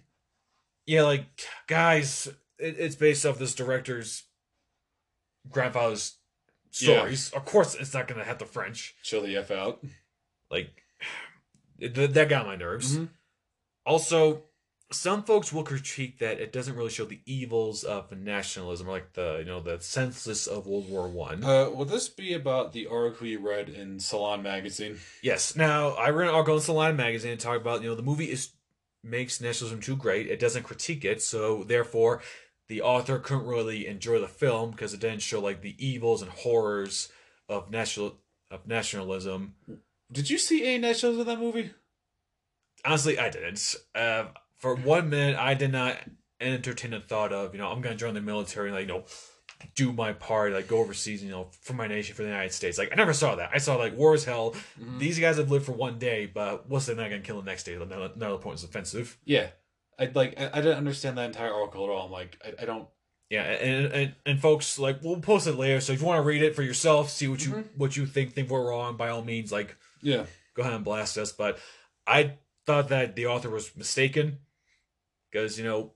Yeah, 0.85 1.03
like 1.03 1.27
guys, 1.69 2.27
it, 2.59 2.75
it's 2.79 2.97
based 2.97 3.25
off 3.25 3.39
this 3.39 3.55
director's 3.55 4.25
grandfather's 5.49 6.17
Yeah. 6.73 6.99
stories. 6.99 7.31
Of 7.31 7.45
course, 7.45 7.75
it's 7.75 7.95
not 7.95 8.07
gonna 8.09 8.25
have 8.25 8.39
the 8.39 8.47
French. 8.47 8.95
Chill 9.03 9.23
the 9.23 9.37
f 9.37 9.51
out. 9.51 9.85
Like 10.51 10.83
it, 11.79 11.95
that 12.15 12.29
got 12.29 12.47
my 12.47 12.57
nerves. 12.57 12.97
Mhm. 12.99 13.09
Also, 13.87 14.45
some 14.93 15.23
folks 15.23 15.53
will 15.53 15.63
critique 15.63 16.19
that 16.19 16.41
it 16.41 16.53
doesn't 16.53 16.75
really 16.75 16.91
show 16.91 17.05
the 17.05 17.21
evils 17.25 17.85
of 17.85 18.11
nationalism, 18.11 18.89
or 18.89 18.93
like 18.93 19.13
the 19.13 19.37
you 19.39 19.45
know 19.45 19.61
the 19.61 19.81
senseless 19.81 20.47
of 20.47 20.67
World 20.67 20.91
War 20.91 21.09
One. 21.09 21.45
Uh, 21.45 21.71
will 21.71 21.85
this 21.85 22.09
be 22.09 22.33
about 22.35 22.73
the 22.73 22.87
article 22.89 23.27
you 23.27 23.39
read 23.39 23.69
in 23.69 24.01
Salon 24.01 24.43
magazine? 24.43 24.99
yes. 25.23 25.55
Now 25.57 25.91
I 25.91 26.11
read 26.11 26.29
an 26.29 26.35
article 26.35 26.57
in 26.57 26.61
Salon 26.61 26.97
magazine 26.97 27.33
and 27.33 27.41
talk 27.41 27.61
about 27.61 27.83
you 27.83 27.89
know 27.89 27.95
the 27.95 28.03
movie 28.03 28.31
is 28.31 28.51
makes 29.03 29.41
nationalism 29.41 29.81
too 29.81 29.97
great. 29.97 30.27
It 30.27 30.41
doesn't 30.41 30.65
critique 30.65 31.05
it, 31.05 31.23
so 31.23 31.63
therefore 31.65 32.21
the 32.71 32.81
author 32.83 33.19
couldn't 33.19 33.47
really 33.47 33.87
enjoy 33.89 34.21
the 34.21 34.29
film 34.29 34.71
because 34.71 34.95
it 34.95 35.01
didn't 35.01 35.23
show 35.23 35.41
like 35.41 35.61
the 35.61 35.75
evils 35.85 36.23
and 36.23 36.31
horrors 36.31 37.09
of 37.49 37.69
national 37.69 38.17
of 38.49 38.67
nationalism. 38.67 39.55
Did 40.11 40.31
you 40.31 40.39
see 40.39 40.65
any 40.65 40.79
nationalism 40.79 41.21
in 41.23 41.27
that 41.27 41.39
movie? 41.41 41.71
honestly, 42.85 43.19
I 43.19 43.29
didn't. 43.29 43.75
Uh, 43.95 44.27
for 44.57 44.75
one 44.75 45.11
minute, 45.11 45.37
I 45.37 45.55
did 45.55 45.73
not 45.73 45.99
entertain 46.41 46.93
the 46.93 47.01
thought 47.01 47.33
of, 47.33 47.53
you 47.55 47.61
know, 47.61 47.69
I'm 47.69 47.81
going 47.81 47.95
to 47.97 48.01
join 48.01 48.15
the 48.15 48.21
military 48.21 48.69
and, 48.69 48.75
like, 48.77 48.87
you 48.89 48.95
know, 48.95 49.05
do 49.75 49.93
my 49.93 50.13
part, 50.15 50.53
like, 50.53 50.69
go 50.69 50.79
overseas, 50.79 51.23
you 51.23 51.31
know, 51.31 51.49
for 51.61 51.75
my 51.75 51.87
nation, 51.87 52.15
for 52.15 52.23
the 52.23 52.29
United 52.29 52.53
States. 52.53 52.79
Like, 52.79 52.91
I 52.93 52.95
never 52.95 53.13
saw 53.13 53.35
that. 53.35 53.51
I 53.53 53.59
saw, 53.59 53.77
like, 53.77 53.95
war 53.97 54.15
is 54.15 54.25
hell. 54.25 54.55
Mhm. 54.81 54.99
These 54.99 55.19
guys 55.19 55.37
have 55.37 55.51
lived 55.51 55.67
for 55.67 55.73
one 55.73 55.99
day, 55.99 56.25
but 56.25 56.69
what's 56.71 56.87
they're 56.87 56.97
not 56.97 57.11
going 57.11 57.21
to 57.21 57.27
kill 57.27 57.39
the 57.41 57.45
next 57.45 57.65
day? 57.65 57.75
Another, 57.75 58.11
another 58.15 58.39
point 58.39 58.59
is 58.59 58.65
offensive. 58.65 59.19
Yeah, 59.27 59.49
I 60.01 60.11
like. 60.15 60.41
I, 60.41 60.47
I 60.53 60.61
didn't 60.63 60.79
understand 60.79 61.19
that 61.19 61.27
entire 61.27 61.53
article 61.53 61.85
at 61.85 61.91
all. 61.91 62.07
I'm 62.07 62.13
like, 62.13 62.39
I, 62.45 62.63
I 62.63 62.65
don't. 62.65 62.89
Yeah, 63.29 63.43
and, 63.43 63.93
and 63.93 64.15
and 64.27 64.41
folks, 64.41 64.79
like, 64.79 65.03
we'll 65.05 65.21
post 65.21 65.47
it 65.47 65.55
later. 65.55 65.81
So 65.81 65.93
if 65.93 66.01
you 66.01 66.07
want 66.07 66.19
to 66.19 66.27
read 66.27 66.43
it 66.43 66.57
for 66.57 66.63
yourself, 66.63 67.11
see 67.11 67.29
what 67.29 67.45
you 67.45 67.53
Mhm. 67.53 67.65
what 67.77 67.97
you 67.97 68.07
think 68.07 68.33
think 68.33 68.51
we're 68.51 68.69
wrong, 68.69 68.97
by 68.97 69.11
all 69.11 69.23
means, 69.23 69.53
like, 69.53 69.77
Yeah, 70.03 70.25
go 70.55 70.63
ahead 70.63 70.75
and 70.75 70.85
blast 70.85 71.17
us. 71.17 71.31
But 71.31 71.59
I 72.07 72.39
thought 72.67 72.89
that 72.89 73.15
the 73.15 73.27
author 73.27 73.51
was 73.51 73.77
mistaken 73.77 74.39
because 75.31 75.59
you 75.59 75.65
know 75.65 75.93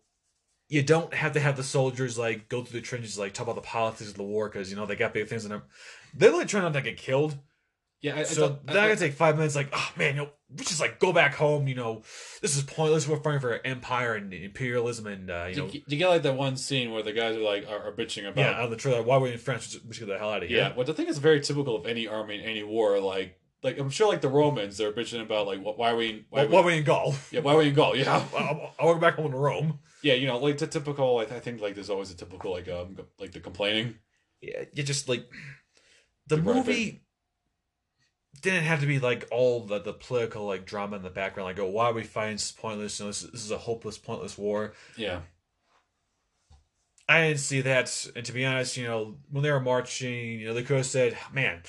you 0.68 0.82
don't 0.82 1.12
have 1.12 1.32
to 1.32 1.40
have 1.40 1.56
the 1.56 1.62
soldiers 1.62 2.16
like 2.16 2.48
go 2.48 2.62
through 2.62 2.80
the 2.80 2.86
trenches 2.86 3.18
like 3.18 3.32
talk 3.34 3.46
about 3.46 3.56
the 3.56 3.60
politics 3.60 4.10
of 4.10 4.16
the 4.16 4.22
war 4.22 4.48
because 4.48 4.70
you 4.70 4.76
know 4.76 4.86
they 4.86 4.96
got 4.96 5.12
big 5.12 5.26
things 5.28 5.44
in 5.44 5.50
them. 5.50 5.62
They're 6.14 6.30
really 6.30 6.46
trying 6.46 6.62
not 6.64 6.72
to 6.74 6.82
get 6.82 6.96
killed. 6.96 7.36
Yeah. 8.04 8.16
I, 8.16 8.20
I 8.20 8.22
so 8.24 8.48
thought- 8.48 8.66
that 8.66 8.76
I- 8.76 8.88
gonna 8.88 8.96
take 8.96 9.14
five 9.14 9.36
minutes. 9.36 9.56
Like, 9.56 9.70
oh 9.72 9.90
man, 9.96 10.14
you 10.16 10.22
know, 10.22 10.30
we 10.56 10.64
just 10.64 10.80
like 10.80 11.00
go 11.00 11.12
back 11.12 11.34
home. 11.34 11.66
You 11.66 11.74
know, 11.74 12.02
this 12.42 12.56
is 12.56 12.62
pointless. 12.62 13.08
We're 13.08 13.18
fighting 13.20 13.40
for 13.40 13.58
empire 13.66 14.14
and 14.14 14.32
imperialism, 14.32 15.06
and 15.06 15.30
uh, 15.30 15.46
you 15.48 15.54
you, 15.56 15.62
know, 15.62 15.70
you 15.88 15.96
get 15.96 16.08
like 16.08 16.22
that 16.22 16.36
one 16.36 16.56
scene 16.56 16.92
where 16.92 17.02
the 17.02 17.12
guys 17.12 17.36
are 17.36 17.40
like 17.40 17.66
are, 17.68 17.88
are 17.88 17.92
bitching 17.92 18.28
about 18.28 18.40
yeah, 18.40 18.50
out 18.52 18.64
of 18.64 18.70
the 18.70 18.76
trailer. 18.76 19.02
Why 19.02 19.16
were 19.16 19.24
we 19.24 19.32
in 19.32 19.38
France? 19.38 19.76
We 19.86 19.94
should 19.94 20.06
get 20.06 20.12
the 20.12 20.18
hell 20.18 20.30
out 20.30 20.42
of 20.42 20.48
here. 20.48 20.58
Yeah, 20.58 20.72
but 20.76 20.86
the 20.86 20.94
thing 20.94 21.06
is 21.08 21.18
very 21.18 21.40
typical 21.40 21.74
of 21.76 21.86
any 21.86 22.06
army 22.06 22.36
in 22.36 22.42
any 22.42 22.62
war. 22.62 23.00
Like, 23.00 23.40
like 23.62 23.78
I'm 23.78 23.90
sure 23.90 24.08
like 24.08 24.20
the 24.20 24.28
Romans, 24.28 24.76
they're 24.76 24.92
bitching 24.92 25.22
about 25.22 25.46
like 25.46 25.60
wh- 25.60 25.76
why 25.78 25.90
are 25.90 25.96
we 25.96 26.26
why, 26.30 26.44
Why, 26.44 26.60
why 26.60 26.66
we 26.66 26.76
in 26.78 26.84
Gaul? 26.84 27.14
yeah 27.32 27.40
why 27.40 27.54
are 27.54 27.58
we 27.58 27.68
in 27.68 27.74
Gaul? 27.74 27.96
Yeah, 27.96 28.14
I, 28.36 28.38
I 28.38 28.52
want 28.52 28.76
to 28.78 28.84
go 28.84 28.98
back 29.00 29.14
home 29.14 29.32
to 29.32 29.36
Rome. 29.38 29.78
yeah, 30.02 30.14
you 30.14 30.26
know 30.28 30.38
like 30.38 30.58
the 30.58 30.66
typical. 30.66 31.14
Like, 31.16 31.32
I 31.32 31.40
think 31.40 31.60
like 31.60 31.74
there's 31.74 31.90
always 31.90 32.10
a 32.12 32.16
typical 32.16 32.52
like 32.52 32.68
um 32.68 32.96
like 33.18 33.32
the 33.32 33.40
complaining. 33.40 33.96
yeah, 34.40 34.64
you 34.72 34.82
just 34.82 35.08
like 35.08 35.26
the 36.28 36.36
right, 36.36 36.44
movie 36.56 37.03
didn't 38.40 38.64
have 38.64 38.80
to 38.80 38.86
be 38.86 38.98
like 38.98 39.26
all 39.30 39.60
the, 39.60 39.80
the 39.80 39.92
political 39.92 40.46
like 40.46 40.66
drama 40.66 40.96
in 40.96 41.02
the 41.02 41.10
background. 41.10 41.46
Like, 41.46 41.58
oh, 41.58 41.70
why 41.70 41.86
are 41.86 41.92
we 41.92 42.02
fighting? 42.02 42.34
This 42.34 42.46
is 42.46 42.52
pointless. 42.52 42.98
You 42.98 43.04
know, 43.04 43.10
this, 43.10 43.22
this 43.22 43.44
is 43.44 43.50
a 43.50 43.58
hopeless, 43.58 43.98
pointless 43.98 44.36
war. 44.36 44.74
Yeah, 44.96 45.20
I 47.08 47.28
didn't 47.28 47.40
see 47.40 47.60
that. 47.62 48.06
And 48.16 48.24
to 48.24 48.32
be 48.32 48.44
honest, 48.44 48.76
you 48.76 48.84
know, 48.84 49.16
when 49.30 49.42
they 49.42 49.50
were 49.50 49.60
marching, 49.60 50.40
you 50.40 50.46
know, 50.46 50.54
they 50.54 50.62
could 50.62 50.78
have 50.78 50.86
said, 50.86 51.16
"Man, 51.32 51.62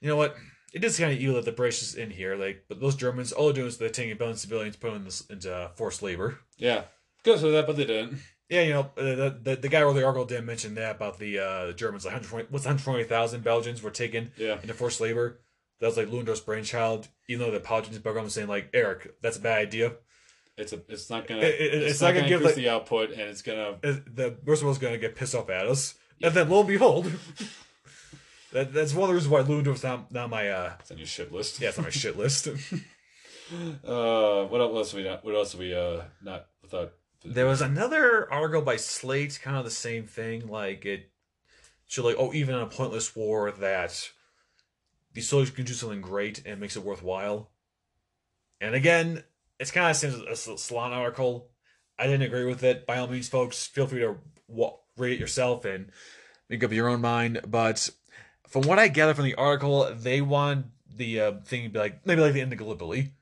you 0.00 0.08
know 0.08 0.16
what? 0.16 0.36
It 0.72 0.84
is 0.84 0.98
kind 0.98 1.12
of 1.12 1.18
evil 1.18 1.36
that 1.36 1.44
the 1.44 1.52
British 1.52 1.82
is 1.82 1.94
in 1.94 2.10
here. 2.10 2.34
Like, 2.36 2.64
but 2.68 2.80
those 2.80 2.96
Germans, 2.96 3.32
all 3.32 3.46
they're 3.46 3.54
doing 3.54 3.68
is 3.68 3.78
they're 3.78 3.88
taking 3.88 4.12
a 4.12 4.16
billion 4.16 4.36
civilians, 4.36 4.76
putting 4.76 4.94
them 4.94 5.02
in 5.02 5.06
this, 5.06 5.20
into 5.26 5.70
forced 5.76 6.02
labor." 6.02 6.40
yeah. 6.58 6.84
Good 7.22 7.40
for 7.40 7.48
that, 7.52 7.66
but 7.66 7.76
they 7.76 7.86
didn't. 7.86 8.18
Yeah, 8.50 8.62
you 8.62 8.72
know, 8.74 8.90
uh, 8.98 9.02
the, 9.02 9.38
the 9.42 9.56
the 9.56 9.68
guy 9.68 9.80
who 9.80 9.86
wrote 9.86 9.94
the 9.94 10.04
article 10.04 10.26
didn't 10.26 10.44
mention 10.44 10.74
that 10.74 10.96
about 10.96 11.18
the 11.18 11.38
uh, 11.38 11.72
Germans. 11.72 12.04
Like, 12.04 12.12
120, 12.12 12.48
what's 12.50 12.66
120,000 12.66 13.42
Belgians 13.42 13.82
were 13.82 13.90
taken 13.90 14.30
Yeah, 14.36 14.60
into 14.60 14.74
forced 14.74 15.00
labor. 15.00 15.40
That 15.80 15.86
was 15.88 15.96
like 15.96 16.08
Ludendorff's 16.08 16.40
brainchild. 16.40 17.08
Even 17.28 17.44
though 17.46 17.50
the 17.52 17.58
apologies 17.58 17.98
program 17.98 18.24
was 18.24 18.34
saying 18.34 18.48
like 18.48 18.70
Erich, 18.72 19.14
that's 19.22 19.36
a 19.36 19.40
bad 19.40 19.58
idea. 19.58 19.92
it's 20.56 20.72
a 20.72 20.80
it's 20.88 21.10
not 21.10 21.26
gonna 21.26 21.40
It- 21.42 21.60
it- 21.60 21.74
it's, 21.74 21.92
it's 21.92 22.00
not, 22.00 22.08
not 22.08 22.12
gonna, 22.14 22.20
gonna 22.20 22.28
give, 22.28 22.40
increase 22.42 22.56
like- 22.56 22.64
the 22.64 22.68
output, 22.70 23.10
and 23.10 23.20
it's 23.22 23.42
gonna 23.42 23.70
Uh, 23.82 23.96
The 24.14 24.36
Roosevelt 24.44 24.80
gonna 24.80 24.98
get 24.98 25.16
pissed 25.16 25.34
off 25.34 25.50
at 25.50 25.66
us, 25.66 25.94
and 26.22 26.32
then 26.34 26.48
lo 26.48 26.60
and 26.60 26.68
behold, 26.68 27.06
that, 28.52 28.72
that's 28.72 28.94
one 28.94 29.04
of 29.04 29.08
the 29.08 29.14
reasons 29.14 29.30
why 29.32 29.40
Ludendorff's 29.40 29.82
not, 29.82 30.12
not 30.12 30.30
my 30.30 30.48
uh 30.48 30.72
it's 30.80 30.90
on 30.92 30.98
your 30.98 31.06
shit 31.06 31.32
list. 31.32 31.60
yeah, 31.60 31.70
it's 31.70 31.78
on 31.78 31.84
my 31.84 31.90
shit 31.90 32.16
list. 32.16 32.48
Uh, 33.84 34.44
what 34.44 34.60
else 34.60 34.94
we 34.94 35.04
not? 35.04 35.22
What 35.22 35.34
else 35.34 35.52
have 35.52 35.60
we 35.60 35.74
uh 35.74 36.02
not 36.22 36.46
without? 36.62 36.92
there 37.26 37.46
was 37.46 37.60
another 37.60 38.30
article 38.32 38.62
by 38.62 38.76
Slate, 38.76 39.38
kind 39.42 39.56
of 39.58 39.64
the 39.66 39.70
same 39.70 40.04
thing. 40.06 40.48
Like 40.48 40.86
it 40.86 41.10
showed 41.86 42.06
like 42.06 42.16
oh, 42.18 42.32
even 42.32 42.54
in 42.54 42.62
a 42.62 42.66
pointless 42.66 43.14
war, 43.14 43.50
that 43.50 44.10
the 45.14 45.20
soldiers 45.20 45.50
can 45.50 45.64
do 45.64 45.72
something 45.72 46.00
great 46.00 46.44
and 46.44 46.60
makes 46.60 46.76
it 46.76 46.84
worthwhile. 46.84 47.50
And 48.60 48.74
again, 48.74 49.24
it's 49.58 49.70
kind 49.70 49.86
of 49.86 50.00
the 50.00 50.10
same 50.10 50.26
as 50.30 50.46
a 50.46 50.58
Salon 50.58 50.92
article. 50.92 51.50
I 51.98 52.04
didn't 52.04 52.22
agree 52.22 52.44
with 52.44 52.62
it. 52.62 52.86
By 52.86 52.98
all 52.98 53.06
means, 53.06 53.28
folks, 53.28 53.66
feel 53.66 53.86
free 53.86 54.00
to 54.00 54.16
read 54.96 55.12
it 55.12 55.20
yourself 55.20 55.64
and 55.64 55.90
make 56.48 56.62
up 56.64 56.72
your 56.72 56.88
own 56.88 57.00
mind. 57.00 57.40
But 57.46 57.88
from 58.48 58.62
what 58.62 58.78
I 58.78 58.88
gather 58.88 59.14
from 59.14 59.24
the 59.24 59.34
article, 59.36 59.92
they 59.94 60.20
want 60.20 60.66
the 60.96 61.20
uh, 61.20 61.32
thing 61.44 61.64
to 61.64 61.68
be 61.70 61.78
like 61.78 62.06
maybe 62.06 62.20
like 62.20 62.32
the 62.34 62.40
end 62.40 62.52
of 62.52 62.58
Gallipoli, 62.58 63.12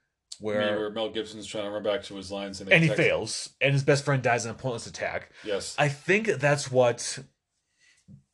Where, 0.40 0.58
where 0.58 0.78
where 0.78 0.90
Mel 0.90 1.10
Gibson's 1.10 1.46
trying 1.46 1.64
to 1.64 1.70
run 1.70 1.82
back 1.82 2.02
to 2.04 2.14
his 2.16 2.30
lines 2.30 2.60
and, 2.60 2.70
and 2.70 2.82
he 2.82 2.90
fails, 2.90 3.50
and 3.60 3.72
his 3.72 3.82
best 3.82 4.04
friend 4.04 4.22
dies 4.22 4.44
in 4.44 4.50
a 4.50 4.54
pointless 4.54 4.86
attack. 4.86 5.30
Yes, 5.44 5.74
I 5.78 5.88
think 5.88 6.26
that's 6.26 6.70
what 6.70 7.18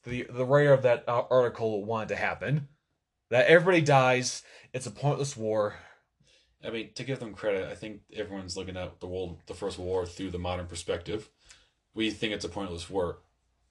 the 0.04 0.26
the 0.30 0.44
writer 0.44 0.72
of 0.72 0.82
that 0.82 1.04
uh, 1.08 1.22
article 1.30 1.84
wanted 1.84 2.08
to 2.08 2.16
happen. 2.16 2.68
That 3.30 3.46
everybody 3.46 3.82
dies. 3.82 4.42
It's 4.72 4.86
a 4.86 4.90
pointless 4.90 5.36
war. 5.36 5.76
I 6.64 6.70
mean 6.70 6.90
to 6.94 7.04
give 7.04 7.20
them 7.20 7.34
credit, 7.34 7.68
I 7.70 7.74
think 7.74 8.00
everyone's 8.14 8.56
looking 8.56 8.76
at 8.76 9.00
the 9.00 9.06
world, 9.06 9.38
the 9.46 9.54
First 9.54 9.78
World 9.78 9.88
War 9.88 10.06
through 10.06 10.30
the 10.30 10.38
modern 10.38 10.66
perspective. 10.66 11.28
We 11.94 12.10
think 12.10 12.32
it's 12.32 12.44
a 12.44 12.48
pointless 12.48 12.90
war. 12.90 13.20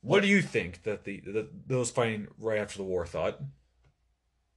What 0.01 0.21
do 0.21 0.27
you 0.27 0.41
think 0.41 0.83
that 0.83 1.03
the 1.03 1.21
that 1.25 1.67
those 1.67 1.91
fighting 1.91 2.27
right 2.39 2.59
after 2.59 2.77
the 2.77 2.83
war 2.83 3.05
thought? 3.05 3.39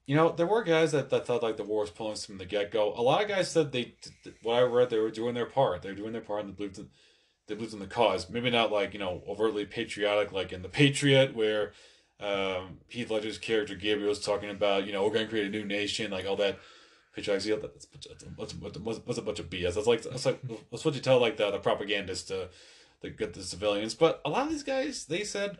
You 0.06 0.16
know, 0.16 0.30
there 0.30 0.46
were 0.46 0.64
guys 0.64 0.92
that, 0.92 1.10
that 1.10 1.26
thought 1.26 1.42
like 1.42 1.56
the 1.56 1.64
war 1.64 1.82
was 1.82 1.90
pointless 1.90 2.26
from 2.26 2.38
the 2.38 2.44
get 2.44 2.72
go. 2.72 2.92
A 2.94 3.02
lot 3.02 3.22
of 3.22 3.28
guys 3.28 3.50
said 3.50 3.70
they, 3.70 3.94
what 4.42 4.56
I 4.56 4.62
read, 4.62 4.90
they 4.90 4.98
were 4.98 5.10
doing 5.10 5.34
their 5.34 5.46
part. 5.46 5.82
They 5.82 5.90
were 5.90 5.94
doing 5.94 6.12
their 6.12 6.20
part 6.20 6.40
and 6.40 6.50
they 6.50 6.56
believed 6.56 6.78
in, 6.78 6.88
they 7.46 7.54
believed 7.54 7.74
in 7.74 7.78
the 7.78 7.86
cause. 7.86 8.28
Maybe 8.28 8.50
not 8.50 8.72
like 8.72 8.92
you 8.92 9.00
know 9.00 9.22
overtly 9.28 9.64
patriotic, 9.66 10.32
like 10.32 10.52
in 10.52 10.62
the 10.62 10.68
Patriot, 10.68 11.34
where 11.34 11.72
um, 12.20 12.78
Heath 12.88 13.10
Ledger's 13.10 13.38
character 13.38 13.74
Gabriel's 13.74 14.24
talking 14.24 14.50
about 14.50 14.86
you 14.86 14.92
know 14.92 15.02
we're 15.04 15.12
going 15.12 15.26
to 15.26 15.30
create 15.30 15.46
a 15.46 15.50
new 15.50 15.64
nation, 15.64 16.10
like 16.10 16.26
all 16.26 16.36
that 16.36 16.58
patriotic 17.14 17.42
zeal. 17.42 17.58
That's 17.60 17.86
what's 18.36 18.54
what's 18.54 19.00
what's 19.04 19.18
a 19.18 19.22
bunch 19.22 19.38
of 19.38 19.50
BS. 19.50 19.74
That's 19.74 19.86
like 19.86 20.02
that's 20.02 20.26
like 20.26 20.40
that's 20.70 20.84
what 20.84 20.94
you 20.94 21.00
tell 21.00 21.20
like 21.20 21.36
the 21.36 21.50
the 21.50 21.58
propagandists 21.58 22.28
to 22.28 22.48
to 23.02 23.10
get 23.10 23.34
the 23.34 23.42
civilians. 23.42 23.94
But 23.94 24.20
a 24.24 24.30
lot 24.30 24.44
of 24.44 24.50
these 24.50 24.62
guys, 24.62 25.06
they 25.06 25.24
said 25.24 25.58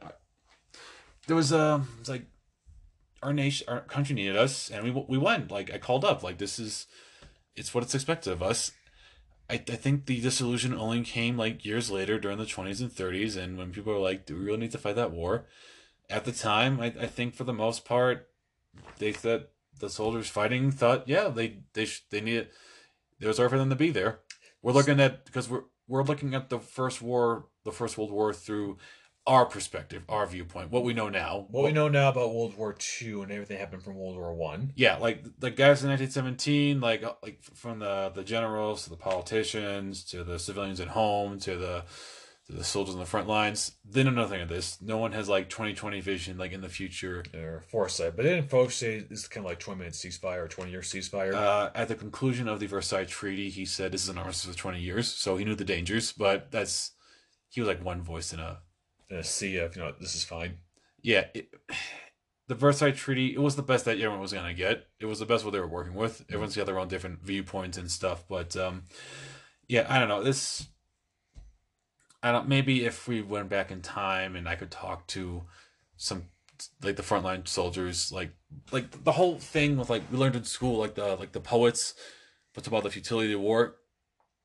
there 1.26 1.36
was 1.36 1.52
um, 1.52 1.88
it's 2.00 2.08
like 2.08 2.26
our 3.22 3.32
nation, 3.32 3.66
our 3.68 3.80
country 3.80 4.14
needed 4.14 4.36
us, 4.36 4.70
and 4.70 4.84
we 4.84 4.90
we 4.90 5.18
went. 5.18 5.50
Like 5.50 5.72
I 5.72 5.78
called 5.78 6.04
up, 6.04 6.22
like 6.22 6.38
this 6.38 6.58
is, 6.58 6.86
it's 7.56 7.74
what 7.74 7.84
it's 7.84 7.94
expected 7.94 8.32
of 8.32 8.42
us. 8.42 8.72
I, 9.48 9.54
I 9.54 9.76
think 9.76 10.06
the 10.06 10.20
disillusion 10.20 10.74
only 10.74 11.02
came 11.02 11.36
like 11.36 11.64
years 11.64 11.90
later 11.90 12.20
during 12.20 12.38
the 12.38 12.44
20s 12.44 12.80
and 12.80 12.90
30s, 12.90 13.36
and 13.36 13.58
when 13.58 13.72
people 13.72 13.92
were 13.92 13.98
like, 13.98 14.26
"Do 14.26 14.36
we 14.36 14.44
really 14.44 14.58
need 14.58 14.72
to 14.72 14.78
fight 14.78 14.96
that 14.96 15.12
war?" 15.12 15.46
At 16.10 16.24
the 16.24 16.32
time, 16.32 16.80
I, 16.80 16.86
I 16.86 17.06
think 17.06 17.34
for 17.34 17.44
the 17.44 17.52
most 17.52 17.84
part, 17.84 18.28
they 18.98 19.12
thought 19.12 19.48
the 19.78 19.88
soldiers 19.88 20.28
fighting 20.28 20.70
thought, 20.70 21.08
yeah, 21.08 21.28
they 21.28 21.58
they 21.72 21.86
sh- 21.86 22.04
they 22.10 22.20
needed. 22.20 22.48
There 23.18 23.28
was 23.28 23.38
order 23.38 23.50
for 23.50 23.58
them 23.58 23.70
to 23.70 23.76
be 23.76 23.90
there. 23.90 24.20
We're 24.62 24.72
looking 24.72 25.00
at 25.00 25.24
because 25.24 25.48
we're 25.48 25.64
we're 25.88 26.02
looking 26.02 26.34
at 26.34 26.50
the 26.50 26.58
first 26.58 27.02
war, 27.02 27.46
the 27.64 27.72
first 27.72 27.98
World 27.98 28.12
War 28.12 28.32
through 28.32 28.78
our 29.26 29.44
perspective, 29.44 30.02
our 30.08 30.26
viewpoint, 30.26 30.70
what 30.70 30.84
we 30.84 30.94
know 30.94 31.08
now. 31.08 31.46
What 31.50 31.64
we 31.64 31.72
know 31.72 31.88
now 31.88 32.08
about 32.08 32.34
World 32.34 32.56
War 32.56 32.74
II 33.00 33.22
and 33.22 33.30
everything 33.32 33.58
happened 33.58 33.82
from 33.82 33.96
World 33.96 34.16
War 34.16 34.34
One. 34.34 34.72
Yeah, 34.76 34.96
like 34.96 35.24
the 35.38 35.50
guys 35.50 35.82
in 35.82 35.90
1917, 35.90 36.80
like 36.80 37.02
uh, 37.02 37.14
like 37.22 37.42
from 37.42 37.80
the 37.80 38.10
the 38.14 38.24
generals 38.24 38.84
to 38.84 38.90
the 38.90 38.96
politicians 38.96 40.04
to 40.06 40.24
the 40.24 40.38
civilians 40.38 40.80
at 40.80 40.88
home 40.88 41.38
to 41.40 41.56
the 41.56 41.84
the 42.50 42.64
soldiers 42.64 42.94
on 42.94 43.00
the 43.00 43.06
front 43.06 43.28
lines, 43.28 43.72
they 43.88 44.02
know 44.02 44.10
nothing 44.10 44.40
of 44.40 44.48
this. 44.48 44.80
No 44.82 44.98
one 44.98 45.12
has 45.12 45.28
like 45.28 45.48
2020 45.48 46.00
vision, 46.00 46.38
like 46.38 46.52
in 46.52 46.60
the 46.60 46.68
future. 46.68 47.24
Or 47.34 47.62
foresight, 47.70 48.16
but 48.16 48.22
didn't 48.22 48.48
folks 48.48 48.74
say 48.74 49.00
this 49.00 49.20
is 49.20 49.28
kind 49.28 49.44
of 49.46 49.50
like 49.50 49.60
twenty 49.60 49.78
minute 49.78 49.94
ceasefire 49.94 50.44
or 50.44 50.48
twenty 50.48 50.70
year 50.70 50.80
ceasefire? 50.80 51.34
Uh, 51.34 51.70
at 51.74 51.88
the 51.88 51.94
conclusion 51.94 52.48
of 52.48 52.60
the 52.60 52.66
Versailles 52.66 53.04
Treaty, 53.04 53.50
he 53.50 53.64
said 53.64 53.92
this 53.92 54.02
is 54.02 54.08
an 54.08 54.18
armistice 54.18 54.50
for 54.50 54.58
20 54.58 54.80
years, 54.80 55.08
so 55.08 55.36
he 55.36 55.44
knew 55.44 55.54
the 55.54 55.64
dangers. 55.64 56.12
But 56.12 56.50
that's 56.50 56.92
he 57.48 57.60
was 57.60 57.68
like 57.68 57.84
one 57.84 58.02
voice 58.02 58.32
in 58.32 58.40
a 58.40 58.58
in 59.08 59.16
a 59.16 59.24
sea 59.24 59.58
of 59.58 59.76
you 59.76 59.82
know 59.82 59.92
this 60.00 60.14
is 60.14 60.24
fine. 60.24 60.58
yeah. 61.02 61.26
It, 61.34 61.48
the 62.48 62.56
Versailles 62.56 62.90
Treaty, 62.90 63.32
it 63.32 63.40
was 63.40 63.54
the 63.54 63.62
best 63.62 63.84
that 63.84 63.96
everyone 63.96 64.18
was 64.18 64.32
gonna 64.32 64.52
get. 64.52 64.88
It 64.98 65.06
was 65.06 65.20
the 65.20 65.26
best 65.26 65.44
what 65.44 65.52
they 65.52 65.60
were 65.60 65.68
working 65.68 65.94
with. 65.94 66.24
Everyone's 66.28 66.56
got 66.56 66.66
their 66.66 66.80
own 66.80 66.88
different 66.88 67.22
viewpoints 67.22 67.78
and 67.78 67.88
stuff, 67.88 68.24
but 68.28 68.56
um, 68.56 68.82
yeah, 69.68 69.86
I 69.88 70.00
don't 70.00 70.08
know 70.08 70.24
this. 70.24 70.66
I 72.22 72.32
don't. 72.32 72.48
Maybe 72.48 72.84
if 72.84 73.08
we 73.08 73.22
went 73.22 73.48
back 73.48 73.70
in 73.70 73.80
time 73.80 74.36
and 74.36 74.48
I 74.48 74.54
could 74.54 74.70
talk 74.70 75.06
to 75.08 75.44
some 75.96 76.24
like 76.82 76.96
the 76.96 77.02
frontline 77.02 77.48
soldiers, 77.48 78.12
like 78.12 78.32
like 78.72 79.04
the 79.04 79.12
whole 79.12 79.38
thing 79.38 79.76
with 79.76 79.90
like 79.90 80.02
we 80.10 80.18
learned 80.18 80.36
in 80.36 80.44
school, 80.44 80.78
like 80.78 80.94
the 80.94 81.16
like 81.16 81.32
the 81.32 81.40
poets, 81.40 81.94
but 82.54 82.66
about 82.66 82.82
the 82.82 82.90
futility 82.90 83.32
of 83.32 83.40
war. 83.40 83.76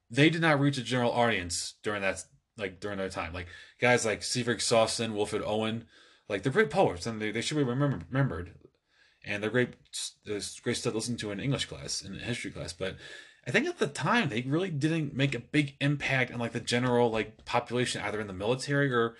They 0.09 0.29
did 0.29 0.41
not 0.41 0.59
reach 0.59 0.77
a 0.77 0.83
general 0.83 1.11
audience 1.11 1.75
during 1.83 2.01
that 2.01 2.23
like 2.57 2.79
during 2.79 2.97
their 2.97 3.09
time. 3.09 3.33
Like 3.33 3.47
guys 3.81 4.05
like 4.05 4.23
Siegfried 4.23 4.61
Sassoon, 4.61 5.15
Wilfred 5.15 5.41
Owen, 5.45 5.85
like 6.29 6.43
they're 6.43 6.51
great 6.51 6.69
poets 6.69 7.05
and 7.05 7.21
they, 7.21 7.31
they 7.31 7.41
should 7.41 7.57
be 7.57 7.63
remembered, 7.63 8.05
remembered. 8.09 8.53
And 9.27 9.41
they're 9.41 9.49
great, 9.49 9.69
there's 10.25 10.59
great 10.59 10.77
stuff 10.77 10.93
to 10.93 10.97
listen 10.97 11.17
to 11.17 11.31
in 11.31 11.39
English 11.39 11.65
class, 11.65 12.03
in 12.03 12.13
history 12.13 12.51
class. 12.51 12.73
But 12.73 12.97
I 13.47 13.51
think 13.51 13.67
at 13.67 13.77
the 13.77 13.87
time 13.87 14.29
they 14.29 14.41
really 14.41 14.69
didn't 14.69 15.15
make 15.15 15.35
a 15.35 15.39
big 15.39 15.75
impact 15.79 16.31
on 16.31 16.39
like 16.39 16.53
the 16.53 16.59
general 16.59 17.11
like 17.11 17.45
population, 17.45 18.01
either 18.01 18.19
in 18.19 18.27
the 18.27 18.33
military 18.33 18.91
or 18.91 19.15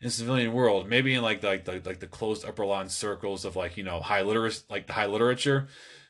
in 0.00 0.06
the 0.06 0.10
civilian 0.10 0.52
world. 0.52 0.88
Maybe 0.88 1.14
in 1.14 1.22
like 1.22 1.40
the, 1.40 1.48
like 1.48 1.64
the 1.64 1.82
like 1.84 2.00
the 2.00 2.06
closed 2.06 2.44
upper 2.44 2.66
lawn 2.66 2.88
circles 2.88 3.44
of 3.44 3.56
like 3.56 3.76
you 3.76 3.84
know 3.84 4.00
high 4.00 4.22
literacy, 4.22 4.64
like 4.68 4.86
the 4.86 4.94
high 4.94 5.06
literature, 5.06 5.68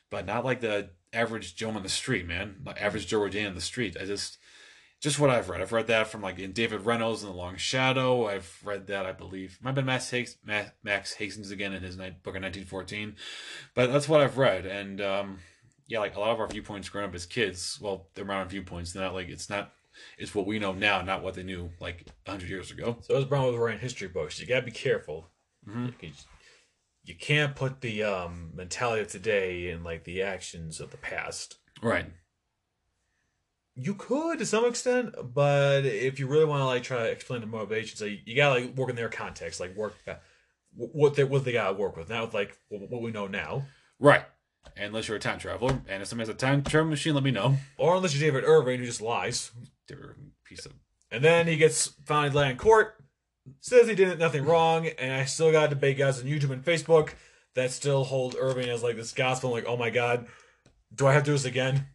but 0.09 0.25
not 0.25 0.43
like 0.43 0.61
the 0.61 0.89
average 1.13 1.55
Joe 1.55 1.69
on 1.69 1.83
the 1.83 1.89
street, 1.89 2.27
man. 2.27 2.57
Like 2.65 2.81
average 2.81 3.07
Joe 3.07 3.27
Jane 3.29 3.47
on 3.47 3.55
the 3.55 3.61
street. 3.61 3.95
I 3.99 4.05
just 4.05 4.37
just 5.01 5.19
what 5.19 5.31
I've 5.31 5.49
read. 5.49 5.61
I've 5.61 5.71
read 5.71 5.87
that 5.87 6.07
from 6.07 6.21
like 6.21 6.37
in 6.37 6.51
David 6.51 6.85
Reynolds 6.85 7.23
in 7.23 7.29
The 7.29 7.35
Long 7.35 7.57
Shadow. 7.57 8.27
I've 8.27 8.59
read 8.63 8.87
that, 8.87 9.05
I 9.05 9.11
believe. 9.11 9.57
Might 9.61 9.69
have 9.69 9.75
been 9.75 9.85
Max, 9.85 10.09
Hastings, 10.11 10.71
Max 10.83 11.13
Hastings 11.15 11.49
again 11.49 11.73
in 11.73 11.81
his 11.81 11.95
book 11.95 12.35
of 12.35 12.41
1914. 12.41 13.15
But 13.73 13.91
that's 13.91 14.07
what 14.07 14.21
I've 14.21 14.37
read. 14.37 14.67
And 14.67 15.01
um, 15.01 15.39
yeah, 15.91 15.99
like 15.99 16.15
a 16.15 16.19
lot 16.19 16.29
of 16.31 16.39
our 16.39 16.47
viewpoints 16.47 16.87
growing 16.89 17.09
up 17.09 17.15
as 17.15 17.25
kids, 17.25 17.77
well, 17.81 18.07
they're 18.13 18.25
around 18.25 18.47
viewpoints. 18.49 18.93
They're 18.93 19.03
not 19.03 19.13
like, 19.13 19.27
it's 19.27 19.49
not, 19.49 19.73
it's 20.17 20.33
what 20.33 20.45
we 20.47 20.57
know 20.57 20.71
now, 20.71 21.01
not 21.01 21.21
what 21.21 21.33
they 21.33 21.43
knew 21.43 21.69
like 21.81 22.05
100 22.25 22.49
years 22.49 22.71
ago. 22.71 22.97
So 23.01 23.17
it's 23.17 23.27
problem 23.27 23.51
with 23.53 23.61
writing 23.61 23.81
history 23.81 24.07
books. 24.07 24.39
You 24.39 24.47
gotta 24.47 24.65
be 24.65 24.71
careful. 24.71 25.27
Mhm. 25.67 25.87
You, 25.87 25.93
can- 25.99 26.13
you 27.03 27.15
can't 27.15 27.55
put 27.55 27.81
the 27.81 28.03
um, 28.03 28.51
mentality 28.53 29.01
of 29.01 29.07
today 29.09 29.69
in 29.69 29.83
like 29.83 30.03
the 30.05 30.21
actions 30.21 30.79
of 30.79 30.91
the 30.91 30.97
past. 30.97 31.57
Right. 31.81 32.05
You 33.75 33.95
could 33.95 34.39
to 34.39 34.45
some 34.45 34.65
extent, 34.65 35.15
but 35.33 35.85
if 35.85 36.19
you 36.19 36.27
really 36.27 36.45
want 36.45 36.61
to 36.61 36.65
like 36.65 36.83
try 36.83 36.97
to 36.99 37.09
explain 37.11 37.41
the 37.41 37.47
motivations, 37.47 38.01
like, 38.01 38.19
you 38.25 38.35
gotta 38.35 38.61
like 38.61 38.75
work 38.77 38.89
in 38.89 38.95
their 38.95 39.09
context, 39.09 39.59
like 39.59 39.75
work 39.75 39.95
uh, 40.07 40.15
what 40.75 41.15
they 41.15 41.23
what 41.23 41.43
they 41.43 41.53
gotta 41.53 41.73
work 41.73 41.97
with, 41.97 42.09
not 42.09 42.25
with 42.25 42.33
like 42.33 42.57
what 42.69 43.01
we 43.01 43.11
know 43.11 43.27
now. 43.27 43.65
Right. 43.99 44.23
Unless 44.77 45.07
you're 45.07 45.17
a 45.17 45.19
time 45.19 45.39
traveler. 45.39 45.81
And 45.87 46.01
if 46.01 46.07
somebody 46.07 46.27
has 46.27 46.35
a 46.35 46.37
time 46.37 46.63
travel 46.63 46.89
machine, 46.89 47.13
let 47.13 47.23
me 47.23 47.31
know. 47.31 47.57
Or 47.77 47.95
unless 47.95 48.15
you're 48.15 48.31
David 48.31 48.47
Irving 48.47 48.79
who 48.79 48.85
just 48.85 49.01
lies. 49.01 49.51
Piece 50.45 50.65
of. 50.65 50.73
And 51.11 51.23
then 51.23 51.47
he 51.47 51.57
gets 51.57 51.87
found 52.05 52.33
led 52.33 52.51
in 52.51 52.57
court, 52.57 52.95
says 53.59 53.87
he 53.87 53.95
did 53.95 54.17
nothing 54.17 54.45
wrong, 54.45 54.87
and 54.87 55.13
I 55.13 55.25
still 55.25 55.51
got 55.51 55.69
debate 55.69 55.97
guys 55.97 56.19
on 56.19 56.25
YouTube 56.25 56.51
and 56.51 56.63
Facebook 56.63 57.13
that 57.53 57.71
still 57.71 58.05
hold 58.05 58.35
Irving 58.39 58.69
as 58.69 58.81
like 58.81 58.95
this 58.95 59.11
gospel. 59.11 59.51
like, 59.51 59.65
oh 59.67 59.75
my 59.75 59.89
god, 59.89 60.27
do 60.95 61.07
I 61.07 61.13
have 61.13 61.23
to 61.23 61.31
do 61.31 61.33
this 61.33 61.45
again? 61.45 61.87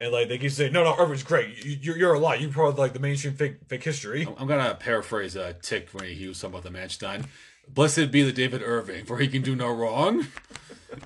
And 0.00 0.12
like 0.12 0.28
they 0.28 0.38
keep 0.38 0.50
saying, 0.50 0.72
no, 0.72 0.82
no, 0.82 0.96
Irving's 0.98 1.22
great. 1.22 1.64
You, 1.64 1.78
you're, 1.80 1.96
you're 1.98 2.14
a 2.14 2.18
lie. 2.18 2.34
You 2.36 2.48
probably 2.48 2.80
like 2.80 2.94
the 2.94 2.98
mainstream 2.98 3.34
fake 3.34 3.56
fake 3.68 3.84
history. 3.84 4.26
I'm 4.36 4.48
to 4.48 4.74
paraphrase 4.74 5.36
uh, 5.36 5.52
Tick 5.62 5.90
when 5.92 6.04
he 6.04 6.26
was 6.26 6.40
talking 6.40 6.54
about 6.54 6.62
the 6.64 6.70
match 6.70 6.98
Manstein. 6.98 7.26
Blessed 7.68 8.10
be 8.10 8.22
the 8.22 8.32
David 8.32 8.62
Irving, 8.62 9.04
for 9.04 9.18
he 9.18 9.28
can 9.28 9.42
do 9.42 9.56
no 9.56 9.72
wrong. 9.72 10.26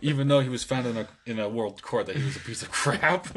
Even 0.00 0.28
though 0.28 0.40
he 0.40 0.48
was 0.48 0.64
found 0.64 0.86
in 0.86 0.96
a 0.96 1.08
in 1.26 1.38
a 1.38 1.48
world 1.48 1.82
court 1.82 2.06
that 2.06 2.16
he 2.16 2.24
was 2.24 2.36
a 2.36 2.40
piece 2.40 2.62
of 2.62 2.70
crap. 2.70 3.34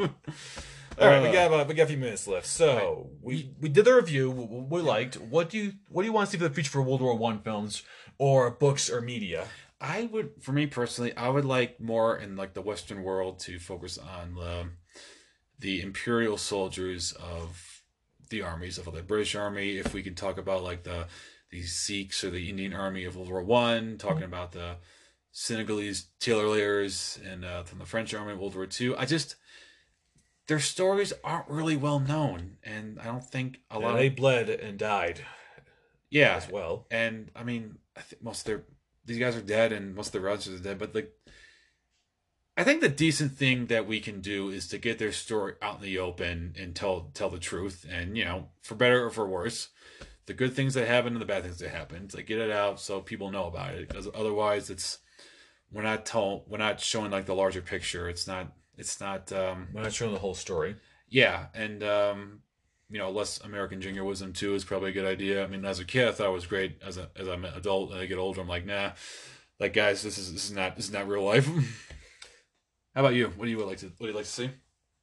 All 0.98 1.08
right, 1.08 1.22
we 1.22 1.28
Uh, 1.28 1.32
got 1.32 1.46
about, 1.46 1.68
we 1.68 1.74
got 1.74 1.84
a 1.84 1.86
few 1.86 1.96
minutes 1.96 2.28
left. 2.28 2.46
So 2.46 3.10
we 3.22 3.52
we 3.60 3.68
did 3.68 3.84
the 3.86 3.94
review. 3.94 4.30
We, 4.30 4.78
we 4.78 4.80
liked. 4.82 5.16
What 5.16 5.48
do 5.50 5.58
you 5.58 5.72
what 5.88 6.02
do 6.02 6.06
you 6.06 6.12
want 6.12 6.26
to 6.28 6.32
see 6.32 6.38
for 6.38 6.48
the 6.48 6.54
future 6.54 6.70
for 6.70 6.82
World 6.82 7.00
War 7.00 7.16
One 7.16 7.40
films 7.40 7.82
or 8.18 8.50
books 8.50 8.90
or 8.90 9.00
media? 9.00 9.46
I 9.80 10.08
would, 10.12 10.30
for 10.40 10.52
me 10.52 10.66
personally, 10.66 11.12
I 11.16 11.28
would 11.28 11.44
like 11.44 11.80
more 11.80 12.16
in 12.16 12.36
like 12.36 12.54
the 12.54 12.62
Western 12.62 13.02
world 13.02 13.40
to 13.40 13.58
focus 13.58 13.98
on 13.98 14.34
the 14.34 14.68
the 15.58 15.80
imperial 15.80 16.36
soldiers 16.36 17.12
of 17.12 17.82
the 18.28 18.42
armies 18.42 18.78
of 18.78 18.84
the 18.92 19.02
British 19.02 19.34
Army. 19.34 19.78
If 19.78 19.92
we 19.94 20.02
can 20.02 20.14
talk 20.14 20.38
about 20.38 20.62
like 20.62 20.82
the 20.84 21.06
the 21.50 21.62
Sikhs 21.62 22.22
or 22.22 22.30
the 22.30 22.48
Indian 22.48 22.74
Army 22.74 23.04
of 23.04 23.16
World 23.16 23.30
War 23.30 23.42
One, 23.42 23.98
talking 23.98 24.22
about 24.24 24.52
the 24.52 24.76
Senegalese 25.32 26.08
tirailleurs 26.20 27.18
and 27.26 27.44
uh, 27.44 27.62
from 27.64 27.78
the 27.78 27.86
French 27.86 28.12
Army 28.14 28.32
of 28.32 28.38
World 28.38 28.54
War 28.54 28.66
Two. 28.66 28.96
I 28.96 29.06
just 29.06 29.36
their 30.46 30.60
stories 30.60 31.12
aren't 31.24 31.48
really 31.48 31.76
well 31.76 31.98
known, 31.98 32.58
and 32.62 32.98
I 33.00 33.04
don't 33.04 33.24
think 33.24 33.60
a 33.70 33.78
lot 33.78 33.96
they 33.96 34.08
of 34.08 34.16
bled 34.16 34.50
and 34.50 34.78
died 34.78 35.24
yeah 36.10 36.36
as 36.36 36.50
well. 36.50 36.86
and 36.90 37.30
I 37.34 37.42
mean, 37.42 37.78
I 37.96 38.02
think 38.02 38.22
most 38.22 38.40
of 38.40 38.44
their 38.44 38.64
these 39.04 39.18
guys 39.18 39.34
are 39.34 39.42
dead, 39.42 39.72
and 39.72 39.94
most 39.94 40.08
of 40.08 40.12
their 40.12 40.20
relatives 40.20 40.60
are 40.60 40.62
dead. 40.62 40.78
But 40.78 40.94
like, 40.94 41.10
I 42.56 42.64
think 42.64 42.82
the 42.82 42.88
decent 42.88 43.32
thing 43.32 43.66
that 43.66 43.86
we 43.86 44.00
can 44.00 44.20
do 44.20 44.50
is 44.50 44.68
to 44.68 44.78
get 44.78 44.98
their 44.98 45.12
story 45.12 45.54
out 45.62 45.76
in 45.76 45.82
the 45.82 45.98
open 45.98 46.54
and 46.58 46.76
tell 46.76 47.10
tell 47.14 47.30
the 47.30 47.38
truth, 47.38 47.86
and 47.90 48.16
you 48.18 48.24
know, 48.24 48.48
for 48.60 48.74
better 48.74 49.04
or 49.04 49.10
for 49.10 49.26
worse, 49.26 49.70
the 50.26 50.34
good 50.34 50.52
things 50.52 50.74
that 50.74 50.86
happened 50.86 51.16
and 51.16 51.22
the 51.22 51.26
bad 51.26 51.42
things 51.42 51.58
that 51.58 51.70
happened. 51.70 52.10
To 52.10 52.22
get 52.22 52.38
it 52.38 52.50
out 52.50 52.78
so 52.80 53.00
people 53.00 53.30
know 53.30 53.46
about 53.46 53.74
it, 53.74 53.88
because 53.88 54.08
otherwise, 54.14 54.68
it's 54.68 54.98
we're 55.72 55.82
not 55.82 56.04
telling 56.06 56.42
we're 56.46 56.58
not 56.58 56.80
showing 56.80 57.10
like 57.10 57.26
the 57.26 57.34
larger 57.34 57.62
picture. 57.62 58.08
It's 58.08 58.26
not 58.26 58.52
it's 58.76 59.00
not 59.00 59.32
um 59.32 59.68
We're 59.72 59.82
not 59.82 59.92
showing 59.92 60.12
the 60.12 60.18
whole 60.20 60.34
story. 60.34 60.76
yeah, 61.08 61.46
and 61.54 61.82
um, 61.82 62.40
you 62.90 62.98
know, 62.98 63.10
less 63.10 63.40
American 63.40 63.80
jingoism 63.80 64.32
too 64.32 64.54
is 64.54 64.64
probably 64.64 64.90
a 64.90 64.94
good 64.94 65.06
idea. 65.06 65.42
I 65.42 65.46
mean, 65.46 65.64
as 65.64 65.78
a 65.78 65.84
kid, 65.84 66.08
I 66.08 66.12
thought 66.12 66.28
it 66.28 66.32
was 66.32 66.46
great. 66.46 66.78
As 66.84 66.98
a 66.98 67.10
as 67.16 67.28
I'm 67.28 67.44
an 67.44 67.54
adult, 67.54 67.90
and 67.92 68.00
I 68.00 68.06
get 68.06 68.18
older, 68.18 68.40
I'm 68.40 68.48
like, 68.48 68.66
nah, 68.66 68.92
like 69.58 69.72
guys, 69.72 70.02
this 70.02 70.18
is 70.18 70.32
this 70.32 70.44
is 70.46 70.52
not 70.52 70.76
this 70.76 70.86
is 70.86 70.92
not 70.92 71.08
real 71.08 71.22
life. 71.24 71.46
How 72.94 73.00
about 73.00 73.14
you? 73.14 73.28
What 73.36 73.46
do 73.46 73.50
you 73.50 73.56
would 73.58 73.66
like 73.66 73.78
to 73.78 73.86
what 73.86 74.06
do 74.06 74.08
you 74.08 74.12
like 74.16 74.24
to 74.26 74.30
see? 74.30 74.50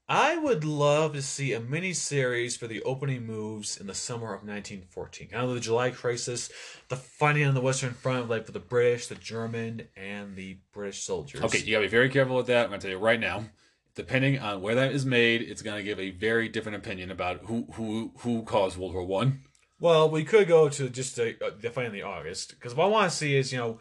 I 0.08 0.38
would 0.38 0.64
love 0.64 1.14
to 1.14 1.22
see 1.22 1.54
a 1.54 1.60
mini 1.60 1.94
series 1.94 2.58
for 2.58 2.66
the 2.66 2.82
opening 2.82 3.28
moves 3.28 3.78
in 3.78 3.86
the 3.86 3.94
summer 3.94 4.34
of 4.34 4.42
1914. 4.42 5.30
Kind 5.30 5.46
of 5.46 5.54
the 5.54 5.60
July 5.60 5.92
crisis, 5.92 6.50
the 6.90 6.98
fighting 6.98 7.46
on 7.46 7.54
the 7.54 7.62
Western 7.62 7.94
Front, 7.94 8.30
like 8.30 8.46
for 8.46 8.52
the 8.52 8.60
British, 8.60 9.08
the 9.08 9.16
German, 9.16 9.88
and 9.96 10.36
the 10.36 10.58
British 10.74 11.04
soldiers. 11.04 11.42
Okay, 11.42 11.60
you 11.60 11.72
gotta 11.72 11.86
be 11.86 11.90
very 11.90 12.10
careful 12.10 12.36
with 12.36 12.48
that. 12.48 12.66
I'm 12.66 12.72
gonna 12.72 12.82
tell 12.82 12.92
you 12.92 12.98
right 12.98 13.20
now. 13.20 13.46
Depending 13.96 14.40
on 14.40 14.62
where 14.62 14.76
that 14.76 14.92
is 14.92 15.06
made, 15.06 15.42
it's 15.42 15.62
gonna 15.62 15.84
give 15.84 16.00
a 16.00 16.10
very 16.10 16.50
different 16.50 16.78
opinion 16.78 17.12
about 17.12 17.46
who 17.46 17.68
who 17.74 18.12
who 18.20 18.44
caused 18.44 18.78
World 18.78 18.94
War 18.94 19.04
One. 19.04 19.44
Well, 19.80 20.10
we 20.10 20.26
could 20.26 20.48
go 20.48 20.68
to 20.68 20.90
just 20.90 21.16
the, 21.16 21.38
uh, 21.44 21.52
the 21.60 21.70
fighting 21.70 21.92
in 21.92 21.98
the 21.98 22.02
August 22.02 22.50
because 22.52 22.76
what 22.76 22.86
I 22.86 22.88
want 22.90 23.12
to 23.12 23.16
see 23.16 23.36
is 23.36 23.52
you 23.52 23.60
know 23.60 23.80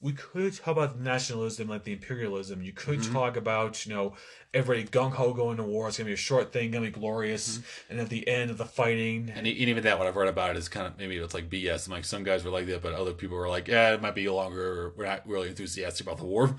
we 0.00 0.12
could 0.12 0.54
talk 0.54 0.68
about 0.76 1.00
nationalism, 1.00 1.68
like 1.68 1.82
the 1.82 1.92
imperialism. 1.92 2.62
You 2.62 2.72
could 2.72 3.00
Mhm. 3.00 3.12
talk 3.12 3.36
about 3.36 3.84
you 3.84 3.92
know 3.94 4.14
everybody 4.54 4.86
gung 4.88 5.12
ho 5.12 5.32
going 5.34 5.56
to 5.56 5.64
war. 5.64 5.88
It's 5.88 5.98
gonna 5.98 6.06
be 6.06 6.12
a 6.12 6.16
short 6.16 6.52
thing, 6.52 6.70
gonna 6.70 6.86
be 6.86 6.92
glorious, 6.92 7.60
and 7.90 7.98
at 7.98 8.08
the 8.08 8.26
end 8.28 8.50
of 8.50 8.58
the 8.58 8.64
fighting, 8.64 9.28
And, 9.30 9.38
and 9.38 9.46
even 9.46 9.82
that, 9.82 9.98
what 9.98 10.06
I've 10.06 10.14
read 10.16 10.28
about 10.28 10.50
it 10.50 10.56
is 10.56 10.68
kind 10.68 10.86
of 10.86 10.96
maybe 10.98 11.16
it's 11.16 11.34
like 11.34 11.50
BS. 11.50 11.86
And 11.86 11.92
like 11.94 12.04
some 12.04 12.22
guys 12.22 12.44
were 12.44 12.50
like 12.50 12.66
that, 12.66 12.80
but 12.82 12.92
other 12.94 13.12
people 13.12 13.36
were 13.36 13.48
like, 13.48 13.66
yeah, 13.66 13.92
it 13.94 14.00
might 14.00 14.14
be 14.14 14.28
longer. 14.28 14.92
We're 14.96 15.06
not 15.06 15.26
really 15.26 15.48
enthusiastic 15.48 16.06
about 16.06 16.18
the 16.18 16.24
war. 16.26 16.56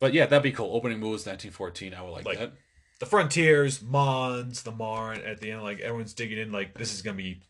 But 0.00 0.12
yeah, 0.12 0.26
that'd 0.26 0.42
be 0.42 0.52
cool. 0.52 0.74
Opening 0.76 0.98
moves 1.00 1.24
1914. 1.26 1.94
I 1.94 2.02
would 2.02 2.10
like, 2.10 2.26
Like- 2.26 2.38
that. 2.38 2.52
the 3.00 3.06
frontiers, 3.06 3.80
Mons, 3.80 4.62
the 4.62 4.72
Marne. 4.72 5.22
At 5.22 5.40
the 5.40 5.52
end, 5.52 5.62
like 5.62 5.80
everyone's 5.80 6.12
digging 6.12 6.38
in. 6.38 6.52
Like 6.52 6.76
this 6.76 6.92
is 6.92 7.00
gonna 7.02 7.16
be 7.16 7.40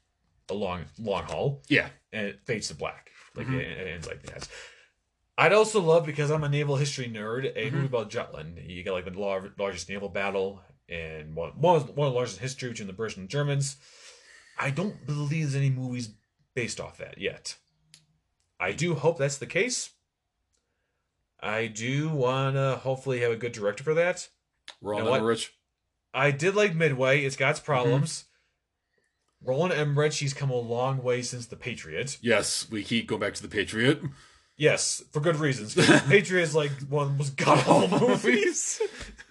a 0.48 0.54
long, 0.54 0.84
long 0.98 1.24
haul, 1.24 1.62
Yeah. 1.68 1.88
and 2.12 2.26
it 2.28 2.40
fades 2.44 2.68
to 2.68 2.74
black. 2.74 3.10
Like 3.34 3.46
Mhm. 3.46 3.54
it, 3.60 3.78
it 3.78 3.86
ends 3.88 4.06
like 4.06 4.22
that. 4.24 4.48
I'd 5.36 5.52
also 5.52 5.80
love 5.80 6.06
because 6.06 6.30
I'm 6.30 6.44
a 6.44 6.48
naval 6.48 6.76
history 6.76 7.08
nerd. 7.08 7.52
A 7.56 7.68
Mhm. 7.68 7.72
movie 7.72 7.86
about 7.86 8.10
Jutland. 8.10 8.58
You 8.58 8.82
got 8.84 8.92
like 8.92 9.04
the 9.04 9.18
lar- 9.18 9.52
largest 9.58 9.88
naval 9.88 10.08
battle 10.08 10.62
and 10.88 11.34
one 11.34 11.50
one 11.60 11.76
of, 11.76 11.88
one 11.96 12.06
of 12.08 12.12
the 12.12 12.16
largest 12.16 12.36
in 12.38 12.42
history 12.42 12.68
between 12.70 12.86
the 12.86 12.92
British 12.92 13.16
and 13.16 13.24
the 13.26 13.30
Germans. 13.32 13.76
I 14.58 14.70
don't 14.70 15.04
believe 15.06 15.42
there's 15.46 15.54
any 15.56 15.70
movies 15.70 16.10
based 16.54 16.80
off 16.80 16.98
that 16.98 17.18
yet. 17.18 17.56
I 18.60 18.70
do 18.72 18.94
hope 18.94 19.18
that's 19.18 19.38
the 19.38 19.46
case. 19.46 19.90
I 21.40 21.66
do 21.66 22.08
want 22.08 22.54
to 22.56 22.76
hopefully 22.76 23.20
have 23.20 23.32
a 23.32 23.36
good 23.36 23.52
director 23.52 23.82
for 23.84 23.94
that. 23.94 24.28
Roland 24.80 25.00
You 25.00 25.04
know 25.06 25.10
what? 25.10 25.20
Emmerich. 25.20 25.52
I 26.14 26.30
did 26.30 26.54
like 26.54 26.74
Midway. 26.74 27.24
It's 27.24 27.36
got 27.36 27.50
its 27.50 27.60
problems. 27.60 28.24
Roland 29.44 29.72
Emmerich, 29.74 30.14
he's 30.14 30.34
come 30.34 30.50
a 30.50 30.56
long 30.56 31.02
way 31.02 31.22
since 31.22 31.46
The 31.46 31.56
Patriot. 31.56 32.18
Yes, 32.22 32.66
we 32.70 32.82
keep 32.82 33.06
going 33.08 33.20
back 33.20 33.34
to 33.34 33.42
the 33.42 33.48
Patriot. 33.48 34.00
Yes, 34.56 35.02
for 35.12 35.18
good 35.20 35.36
reasons. 35.36 35.74
Patriot 36.08 36.42
is 36.42 36.54
like 36.54 36.70
one 36.88 37.06
of 37.06 37.12
the 37.12 37.18
most 37.18 37.36
god 37.36 37.58
awful 37.66 38.08
movies. 38.08 38.80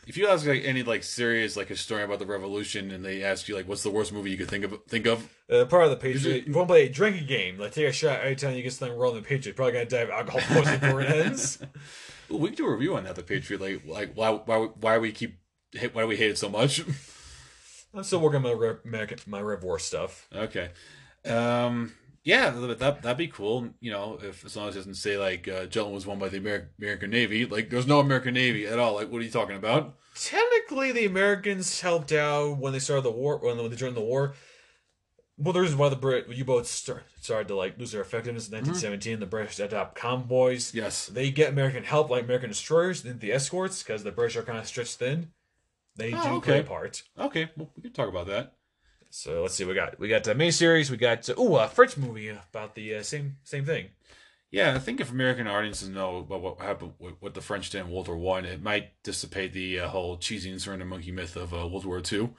If 0.05 0.17
you 0.17 0.27
ask 0.27 0.45
like 0.45 0.63
any 0.65 0.83
like 0.83 1.01
serious 1.03 1.55
like 1.55 1.69
historian 1.69 2.05
about 2.09 2.19
the 2.19 2.25
revolution 2.25 2.91
and 2.91 3.05
they 3.05 3.23
ask 3.23 3.47
you 3.47 3.55
like 3.55 3.65
what's 3.69 3.83
the 3.83 3.89
worst 3.89 4.11
movie 4.11 4.31
you 4.31 4.37
could 4.37 4.49
think 4.49 4.65
of 4.65 4.77
think 4.89 5.05
of, 5.05 5.29
Uh, 5.49 5.63
part 5.63 5.85
of 5.85 5.91
the 5.91 5.95
Patriot. 5.95 6.35
it- 6.39 6.47
You 6.47 6.53
want 6.53 6.67
to 6.67 6.73
play 6.73 6.85
a 6.87 6.89
drinking 6.89 7.25
game, 7.27 7.57
like 7.57 7.71
take 7.71 7.87
a 7.87 7.93
shot 7.93 8.19
every 8.19 8.35
time 8.35 8.53
you 8.55 8.63
get 8.63 8.73
something 8.73 8.97
wrong 8.97 9.15
the 9.15 9.21
Patriot. 9.21 9.55
Probably 9.55 9.71
gonna 9.71 9.85
die 9.85 9.99
of 10.01 10.09
alcohol 10.09 10.41
poisoning 10.41 10.79
before 10.81 11.01
it 11.01 11.09
ends. 11.09 11.59
We 12.29 12.47
can 12.49 12.55
do 12.55 12.65
a 12.65 12.71
review 12.73 12.95
on 12.95 13.03
that. 13.03 13.15
The 13.15 13.23
Patriot, 13.23 13.61
like 13.61 13.85
like 13.85 14.13
why 14.15 14.31
why 14.31 14.57
why 14.79 14.97
we 14.97 15.11
keep 15.13 15.37
why 15.93 16.01
do 16.01 16.07
we 16.07 16.17
hate 16.17 16.31
it 16.31 16.37
so 16.37 16.49
much? 16.49 16.83
I'm 17.93 18.03
still 18.03 18.19
working 18.19 18.37
on 18.37 18.43
my 18.43 18.51
Rev, 18.53 18.79
American, 18.85 19.19
my 19.27 19.41
Rev 19.41 19.63
War 19.63 19.79
stuff. 19.79 20.27
okay, 20.35 20.69
um, 21.25 21.93
yeah, 22.23 22.49
that 22.51 23.01
that'd 23.01 23.17
be 23.17 23.27
cool. 23.27 23.69
You 23.79 23.91
know, 23.91 24.19
if 24.21 24.45
as 24.45 24.55
long 24.55 24.69
as 24.69 24.75
it 24.75 24.79
doesn't 24.79 24.95
say 24.95 25.17
like 25.17 25.47
uh, 25.47 25.65
Jutland 25.65 25.93
was 25.95 26.05
won 26.05 26.19
by 26.19 26.29
the 26.29 26.37
American 26.37 26.69
American 26.79 27.09
Navy, 27.09 27.45
like 27.45 27.69
there's 27.69 27.87
no 27.87 27.99
American 27.99 28.33
Navy 28.33 28.65
at 28.65 28.79
all. 28.79 28.95
Like 28.95 29.11
what 29.11 29.21
are 29.21 29.25
you 29.25 29.31
talking 29.31 29.57
about? 29.57 29.95
Technically, 30.15 30.91
the 30.91 31.05
Americans 31.05 31.81
helped 31.81 32.11
out 32.11 32.57
when 32.57 32.71
they 32.71 32.79
started 32.79 33.03
the 33.03 33.11
war. 33.11 33.37
When 33.39 33.57
they 33.69 33.75
joined 33.75 33.95
the 33.95 34.01
war. 34.01 34.33
Well, 35.35 35.51
the 35.51 35.61
reason 35.61 35.79
why 35.79 35.89
the 35.89 35.95
Brit 35.95 36.29
U-boats 36.29 36.69
start, 36.69 37.05
started 37.19 37.47
to 37.47 37.55
like 37.55 37.79
lose 37.79 37.91
their 37.91 38.01
effectiveness 38.01 38.47
in 38.47 38.53
1917, 38.53 39.19
the 39.19 39.25
British 39.25 39.59
adopt 39.59 39.95
convoys. 39.95 40.75
Yes, 40.75 41.07
They 41.07 41.31
get 41.31 41.49
American 41.49 41.83
help, 41.83 42.11
like 42.11 42.23
American 42.25 42.49
destroyers, 42.49 43.01
then 43.01 43.17
the 43.17 43.31
escorts, 43.31 43.81
because 43.81 44.03
the 44.03 44.11
British 44.11 44.35
are 44.37 44.43
kind 44.43 44.59
of 44.59 44.67
stretched 44.67 44.97
thin. 44.99 45.31
They 45.95 46.13
Oh, 46.13 46.23
do 46.23 46.29
okay. 46.37 46.51
play 46.51 46.59
a 46.59 46.63
part. 46.63 47.03
okay, 47.19 47.49
well, 47.55 47.69
we 47.75 47.81
can 47.83 47.93
talk 47.93 48.09
about 48.09 48.27
that. 48.27 48.53
So 49.09 49.41
let's 49.43 49.53
see. 49.53 49.63
What 49.63 49.69
we 49.69 49.75
got 49.75 49.99
we 49.99 50.07
got 50.09 50.23
the 50.23 50.33
miniseries. 50.33 50.89
We 50.89 50.97
got 50.97 51.29
uh, 51.29 51.35
ooh 51.39 51.55
a 51.57 51.67
French 51.67 51.97
movie 51.97 52.29
about 52.29 52.73
the 52.75 52.95
uh, 52.95 53.03
same 53.03 53.37
same 53.43 53.63
thing. 53.65 53.89
Yeah, 54.49 54.73
I 54.75 54.79
think 54.79 54.99
if 54.99 55.11
American 55.11 55.47
audiences 55.47 55.89
know 55.89 56.17
about 56.17 56.41
what 56.41 56.59
happened, 56.61 56.93
what, 56.99 57.15
what 57.19 57.33
the 57.33 57.41
French 57.41 57.69
did 57.71 57.81
in 57.81 57.89
World 57.89 58.07
War 58.07 58.17
One, 58.17 58.45
it 58.45 58.61
might 58.61 59.01
dissipate 59.03 59.53
the 59.53 59.79
uh, 59.81 59.87
whole 59.89 60.17
cheesy 60.17 60.51
and 60.51 60.61
surrender 60.61 60.85
monkey 60.85 61.11
myth 61.11 61.35
of 61.35 61.53
uh, 61.53 61.67
World 61.67 61.85
War 61.85 62.01
Two. 62.01 62.33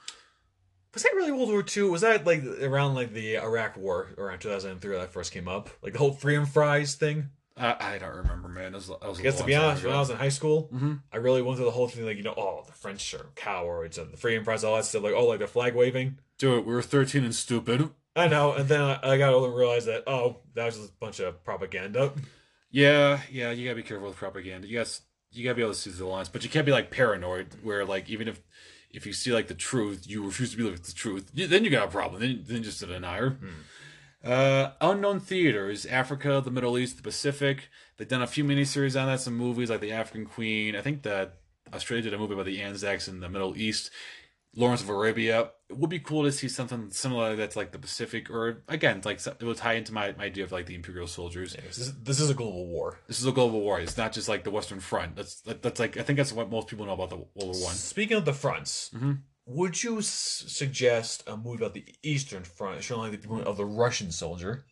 Was 0.93 1.03
that 1.03 1.13
really 1.13 1.31
World 1.33 1.49
War 1.49 1.63
II? 1.75 1.83
Was 1.89 2.01
that 2.01 2.25
like 2.25 2.43
around 2.61 2.95
like 2.95 3.13
the 3.13 3.37
Iraq 3.37 3.75
War 3.77 4.13
around 4.17 4.39
2003 4.39 4.97
that 4.97 5.11
first 5.11 5.33
came 5.33 5.47
up? 5.47 5.69
Like 5.81 5.93
the 5.93 5.99
whole 5.99 6.13
freedom 6.13 6.45
fries 6.45 6.95
thing? 6.95 7.29
I, 7.57 7.93
I 7.95 7.97
don't 7.97 8.15
remember, 8.17 8.49
man. 8.49 8.73
That 8.73 8.77
was, 8.79 8.87
that 8.87 9.01
was 9.07 9.17
a 9.17 9.21
I 9.21 9.23
guess 9.23 9.37
to 9.39 9.45
be 9.45 9.55
honest, 9.55 9.81
ago. 9.81 9.89
when 9.89 9.95
I 9.95 9.99
was 9.99 10.09
in 10.09 10.17
high 10.17 10.29
school, 10.29 10.69
Mhm. 10.73 11.01
I 11.13 11.17
really 11.17 11.41
went 11.41 11.57
through 11.57 11.65
the 11.65 11.71
whole 11.71 11.87
thing 11.87 12.05
like, 12.05 12.17
you 12.17 12.23
know, 12.23 12.33
oh, 12.35 12.63
the 12.67 12.73
French 12.73 13.13
are 13.13 13.27
cowards 13.35 13.97
and 13.97 14.11
the 14.11 14.17
freedom 14.17 14.43
fries, 14.43 14.63
all 14.65 14.75
that 14.75 14.83
stuff. 14.85 15.03
Like, 15.03 15.13
oh, 15.13 15.25
like 15.25 15.39
the 15.39 15.47
flag 15.47 15.73
waving. 15.73 16.17
Do 16.37 16.57
it. 16.57 16.65
We 16.65 16.73
were 16.73 16.81
thirteen 16.81 17.23
and 17.23 17.33
stupid. 17.33 17.89
I 18.15 18.27
know. 18.27 18.53
And 18.53 18.67
then 18.67 18.81
I, 18.81 18.99
I 19.03 19.17
got 19.17 19.33
older 19.33 19.47
and 19.47 19.55
realized 19.57 19.87
that, 19.87 20.03
oh, 20.07 20.37
that 20.53 20.65
was 20.65 20.75
just 20.77 20.89
a 20.89 20.93
bunch 20.99 21.19
of 21.21 21.43
propaganda. 21.45 22.13
Yeah, 22.71 23.21
yeah. 23.31 23.51
You 23.51 23.65
gotta 23.65 23.75
be 23.77 23.83
careful 23.83 24.07
with 24.09 24.17
propaganda. 24.17 24.67
You 24.67 24.77
guys, 24.79 25.01
you 25.31 25.43
gotta 25.43 25.55
be 25.55 25.61
able 25.61 25.73
to 25.73 25.79
see 25.79 25.91
the 25.91 26.05
lines, 26.05 26.29
but 26.29 26.43
you 26.43 26.49
can't 26.49 26.65
be 26.65 26.71
like 26.73 26.91
paranoid, 26.91 27.47
where 27.63 27.85
like 27.85 28.09
even 28.09 28.27
if 28.27 28.41
if 28.91 29.05
you 29.05 29.13
see 29.13 29.31
like 29.31 29.47
the 29.47 29.53
truth, 29.53 30.05
you 30.07 30.25
refuse 30.25 30.51
to 30.51 30.57
believe 30.57 30.73
it's 30.73 30.89
the 30.89 30.95
truth. 30.95 31.29
you- 31.33 31.47
Then 31.47 31.63
you 31.63 31.69
got 31.69 31.87
a 31.87 31.91
problem. 31.91 32.21
Then 32.21 32.43
then 32.45 32.63
just 32.63 32.81
a 32.83 32.85
denier. 32.85 33.37
Uh, 34.25 34.71
unknown 34.81 35.19
theaters: 35.19 35.85
Africa, 35.85 36.41
the 36.43 36.51
Middle 36.51 36.77
East, 36.77 36.97
the 36.97 37.03
Pacific. 37.03 37.69
They've 37.97 38.07
done 38.07 38.21
a 38.21 38.27
few 38.27 38.43
miniseries 38.43 38.99
on 38.99 39.07
that. 39.07 39.19
Some 39.21 39.35
movies 39.35 39.69
like 39.69 39.81
The 39.81 39.91
African 39.91 40.25
Queen. 40.25 40.75
I 40.75 40.81
think 40.81 41.03
that 41.03 41.37
Australia 41.73 42.03
did 42.03 42.13
a 42.13 42.17
movie 42.17 42.33
about 42.33 42.45
the 42.45 42.61
Anzacs 42.61 43.07
in 43.07 43.19
the 43.19 43.29
Middle 43.29 43.55
East. 43.57 43.91
Lawrence 44.57 44.81
of 44.81 44.87
Arabia. 44.89 45.51
It 45.69 45.77
would 45.77 45.89
be 45.89 45.99
cool 45.99 46.23
to 46.23 46.31
see 46.31 46.47
something 46.47 46.89
similar 46.91 47.35
that's 47.35 47.57
like 47.57 47.71
the 47.73 47.77
Pacific, 47.77 48.29
or 48.29 48.63
again, 48.69 49.01
like 49.03 49.19
it 49.25 49.43
will 49.43 49.53
tie 49.53 49.73
into 49.73 49.91
my, 49.93 50.13
my 50.17 50.25
idea 50.25 50.45
of 50.45 50.51
like 50.53 50.65
the 50.65 50.75
Imperial 50.75 51.07
soldiers. 51.07 51.55
This 51.55 51.77
is, 51.77 51.93
this 52.01 52.19
is 52.21 52.29
a 52.29 52.33
global 52.33 52.65
war. 52.67 52.99
This 53.07 53.19
is 53.19 53.25
a 53.25 53.33
global 53.33 53.59
war. 53.59 53.79
It's 53.81 53.97
not 53.97 54.13
just 54.13 54.29
like 54.29 54.45
the 54.45 54.51
Western 54.51 54.79
Front. 54.79 55.17
That's 55.17 55.41
that, 55.41 55.61
that's 55.61 55.79
like 55.79 55.97
I 55.97 56.03
think 56.03 56.15
that's 56.17 56.31
what 56.31 56.49
most 56.49 56.67
people 56.67 56.85
know 56.85 56.93
about 56.93 57.09
the 57.09 57.17
World 57.17 57.29
War 57.35 57.49
One. 57.65 57.75
Speaking 57.75 58.15
of 58.15 58.23
the 58.23 58.33
fronts, 58.33 58.91
Mhm. 58.95 59.19
Would 59.45 59.83
you 59.83 59.99
s- 59.99 60.43
suggest 60.47 61.23
a 61.27 61.37
movie 61.37 61.57
about 61.63 61.73
the 61.73 61.85
Eastern 62.03 62.43
Front, 62.43 62.83
showing 62.83 63.11
like 63.11 63.21
the 63.21 63.27
point 63.27 63.45
of 63.47 63.57
the 63.57 63.65
Russian 63.65 64.11
soldier? 64.11 64.65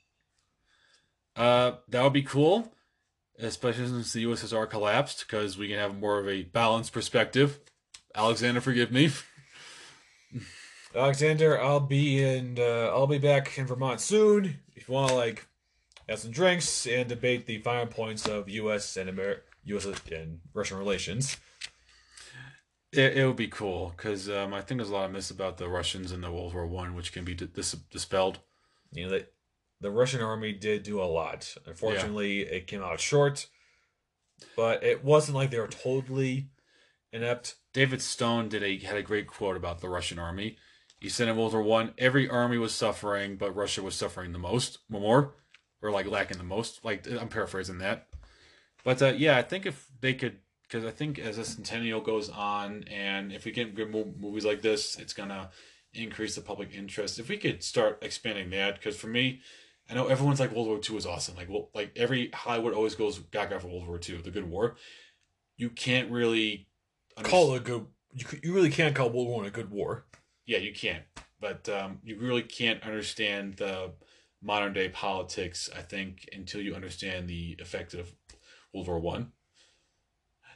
Uh, 1.36 1.74
that 1.90 2.04
would 2.04 2.14
be 2.14 2.22
cool, 2.24 2.74
especially 3.40 3.88
since 3.88 4.14
the 4.14 4.26
USSR 4.26 4.70
collapsed, 4.70 5.26
because 5.28 5.58
we 5.58 5.68
can 5.68 5.78
have 5.78 6.00
more 6.00 6.20
of 6.20 6.28
a 6.28 6.44
balanced 6.44 6.94
perspective. 6.94 7.60
Alexander, 8.16 8.62
forgive 8.62 8.92
me. 8.92 9.12
Alexander, 10.96 11.60
I'll 11.60 11.80
be 11.80 12.24
in. 12.24 12.58
Uh, 12.60 12.92
I'll 12.94 13.08
be 13.08 13.18
back 13.18 13.58
in 13.58 13.66
Vermont 13.66 14.00
soon. 14.00 14.60
If 14.76 14.88
you 14.88 14.94
want 14.94 15.10
to 15.10 15.16
like 15.16 15.48
have 16.08 16.20
some 16.20 16.32
drinks 16.32 16.86
and 16.86 17.10
debate 17.10 17.46
the 17.48 17.60
fine 17.60 17.88
points 17.88 18.28
of 18.28 18.48
U.S. 18.50 18.96
and 18.98 19.10
Amer- 19.10 19.42
U.S. 19.66 19.88
and 20.12 20.40
Russian 20.54 20.78
relations. 20.78 21.38
It, 22.94 23.18
it 23.18 23.26
would 23.26 23.36
be 23.36 23.48
cool 23.48 23.94
because 23.96 24.30
um, 24.30 24.54
I 24.54 24.62
think 24.62 24.78
there's 24.78 24.90
a 24.90 24.94
lot 24.94 25.06
of 25.06 25.12
myths 25.12 25.32
about 25.32 25.58
the 25.58 25.68
Russians 25.68 26.12
in 26.12 26.22
the 26.22 26.32
World 26.32 26.54
War 26.54 26.68
One, 26.68 26.96
which 26.96 27.12
can 27.12 27.26
be 27.26 27.34
dis- 27.34 27.50
dis- 27.50 27.72
dispelled. 27.92 28.40
You 28.92 29.06
know 29.06 29.12
that 29.12 29.34
the 29.82 29.92
Russian 29.92 30.22
army 30.22 30.54
did 30.54 30.84
do 30.84 31.02
a 31.02 31.06
lot. 31.06 31.56
Unfortunately, 31.66 32.42
it 32.42 32.68
came 32.68 32.82
out 32.82 33.00
short, 33.00 33.48
but 34.56 34.84
it 34.84 35.04
wasn't 35.04 35.36
like 35.36 35.52
they 35.52 35.60
were 35.60 35.68
totally 35.68 36.50
inept. 37.12 37.56
David 37.74 38.02
Stone 38.02 38.50
did 38.50 38.64
a 38.64 38.78
had 38.80 38.98
a 38.98 39.04
great 39.04 39.28
quote 39.28 39.58
about 39.58 39.82
the 39.82 39.90
Russian 39.90 40.20
army. 40.20 40.58
He 41.00 41.10
said 41.10 41.28
in 41.28 41.36
World 41.36 41.54
War 41.54 41.62
One, 41.62 41.94
every 41.98 42.30
army 42.30 42.58
was 42.58 42.74
suffering, 42.74 43.36
but 43.36 43.56
Russia 43.56 43.84
was 43.84 43.96
suffering 43.96 44.32
the 44.32 44.40
most, 44.40 44.80
more, 44.88 45.36
or 45.82 45.92
like 45.92 46.06
lacking 46.06 46.38
the 46.38 46.44
most. 46.44 46.86
Like 46.86 47.06
I'm 47.08 47.28
paraphrasing 47.28 47.80
that, 47.80 48.08
but 48.84 49.02
uh, 49.02 49.14
yeah, 49.18 49.38
I 49.38 49.42
think 49.42 49.66
if 49.66 49.88
they 50.00 50.14
could, 50.14 50.38
because 50.74 50.88
I 50.88 50.92
think 50.92 51.20
as 51.20 51.38
a 51.38 51.46
centennial 51.46 52.02
goes 52.02 52.30
on, 52.30 52.86
and 52.90 53.32
if 53.32 53.46
we 53.46 53.52
get 53.52 53.76
good 53.76 53.92
movies 53.92 54.44
like 54.44 54.64
this, 54.64 54.98
it's 54.98 55.14
gonna 55.14 55.52
increase 55.94 56.34
the 56.34 56.42
public 56.42 56.74
interest. 56.74 57.20
If 57.20 57.30
we 57.30 57.38
could 57.38 57.64
start 57.64 58.00
expanding 58.02 58.50
that, 58.50 58.76
because 58.76 58.98
for 58.98 59.06
me, 59.06 59.42
I 59.88 59.94
know 59.94 60.08
everyone's 60.08 60.40
like 60.40 60.52
World 60.52 60.68
War 60.68 60.80
Two 60.80 60.98
is 60.98 61.06
awesome. 61.06 61.36
Like 61.36 61.48
well, 61.48 61.70
like 61.76 61.92
every 61.96 62.32
Hollywood 62.34 62.74
always 62.74 62.96
goes 62.96 63.20
gaga 63.20 63.60
for 63.60 63.68
World 63.68 63.88
War 63.88 64.00
Two, 64.00 64.18
the 64.24 64.32
good 64.32 64.50
war. 64.50 64.76
You 65.58 65.70
can't 65.70 66.10
really 66.10 66.68
Call 67.22 67.54
it 67.54 67.58
a 67.58 67.60
good. 67.60 67.86
You, 68.12 68.26
you 68.42 68.54
really 68.56 68.72
can't 68.72 68.96
call 68.96 69.12
World 69.12 69.28
War 69.28 69.38
One 69.38 69.46
a 69.46 69.52
good 69.52 69.70
war. 69.70 70.06
yeah, 70.48 70.58
you 70.58 70.74
can't. 70.74 71.04
But 71.40 71.70
um, 71.70 72.00
you 72.04 72.20
really 72.20 72.42
can't 72.42 72.82
understand 72.82 73.58
the 73.58 73.92
modern 74.42 74.74
day 74.74 74.90
politics, 74.90 75.70
I 75.76 75.82
think, 75.82 76.28
until 76.34 76.62
you 76.62 76.74
understand 76.74 77.28
the 77.28 77.58
effect 77.60 77.94
of 77.94 78.12
World 78.74 78.88
War 78.88 79.00
One. 79.00 79.34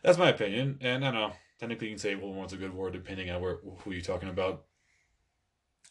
That's 0.08 0.18
my 0.18 0.30
opinion, 0.30 0.77
and 0.80 1.06
I 1.06 1.11
don't 1.11 1.19
know. 1.19 1.34
Technically, 1.60 1.88
you 1.88 1.94
can 1.95 2.00
say 2.00 2.16
One's 2.16 2.53
a 2.53 2.56
good 2.56 2.74
war, 2.74 2.90
depending 2.90 3.30
on 3.30 3.42
where 3.42 3.58
who 3.80 3.92
you're 3.92 4.00
talking 4.02 4.30
about. 4.30 4.64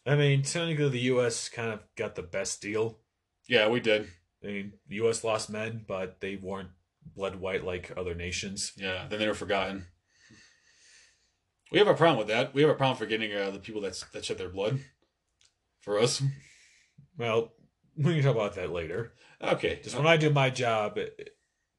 I 0.07 0.15
mean, 0.15 0.41
technically, 0.41 0.89
the 0.89 1.01
U.S. 1.01 1.51
kind 1.51 1.71
of 1.71 1.81
got 1.97 2.15
the 2.15 2.23
best 2.23 2.63
deal. 2.63 2.99
Yeah, 3.47 3.69
we 3.69 3.79
did. 3.79 4.09
I 4.43 4.47
mean, 4.47 4.73
the 4.89 4.95
U.S. 4.97 5.23
lost 5.23 5.51
men, 5.51 5.85
but 5.87 6.23
they 6.23 6.37
weren't 6.37 6.71
blood 7.15 7.37
white 7.37 7.63
like 7.63 7.93
other 7.95 8.15
nations. 8.15 8.73
Yeah, 8.79 9.07
then 9.07 9.19
they 9.19 9.29
were 9.29 9.35
forgotten. 9.35 9.85
We 11.71 11.79
have 11.79 11.87
a 11.89 11.93
problem 11.93 12.17
with 12.17 12.29
that. 12.29 12.55
We 12.55 12.63
have 12.63 12.71
a 12.71 12.75
problem 12.75 12.97
forgetting 12.97 13.35
uh, 13.35 13.51
the 13.51 13.59
people 13.59 13.83
that 13.83 14.03
that 14.15 14.25
shed 14.25 14.39
their 14.39 14.49
blood 14.49 14.81
for 15.81 15.99
us. 15.99 16.23
Well, 17.19 17.53
we 17.99 18.15
can 18.15 18.23
talk 18.23 18.35
about 18.35 18.55
that 18.55 18.71
later. 18.71 19.13
Okay, 19.43 19.79
Just 19.83 19.95
when 19.95 20.07
I 20.07 20.17
do 20.17 20.31
my 20.31 20.49
job 20.49 20.95
i- 20.97 21.11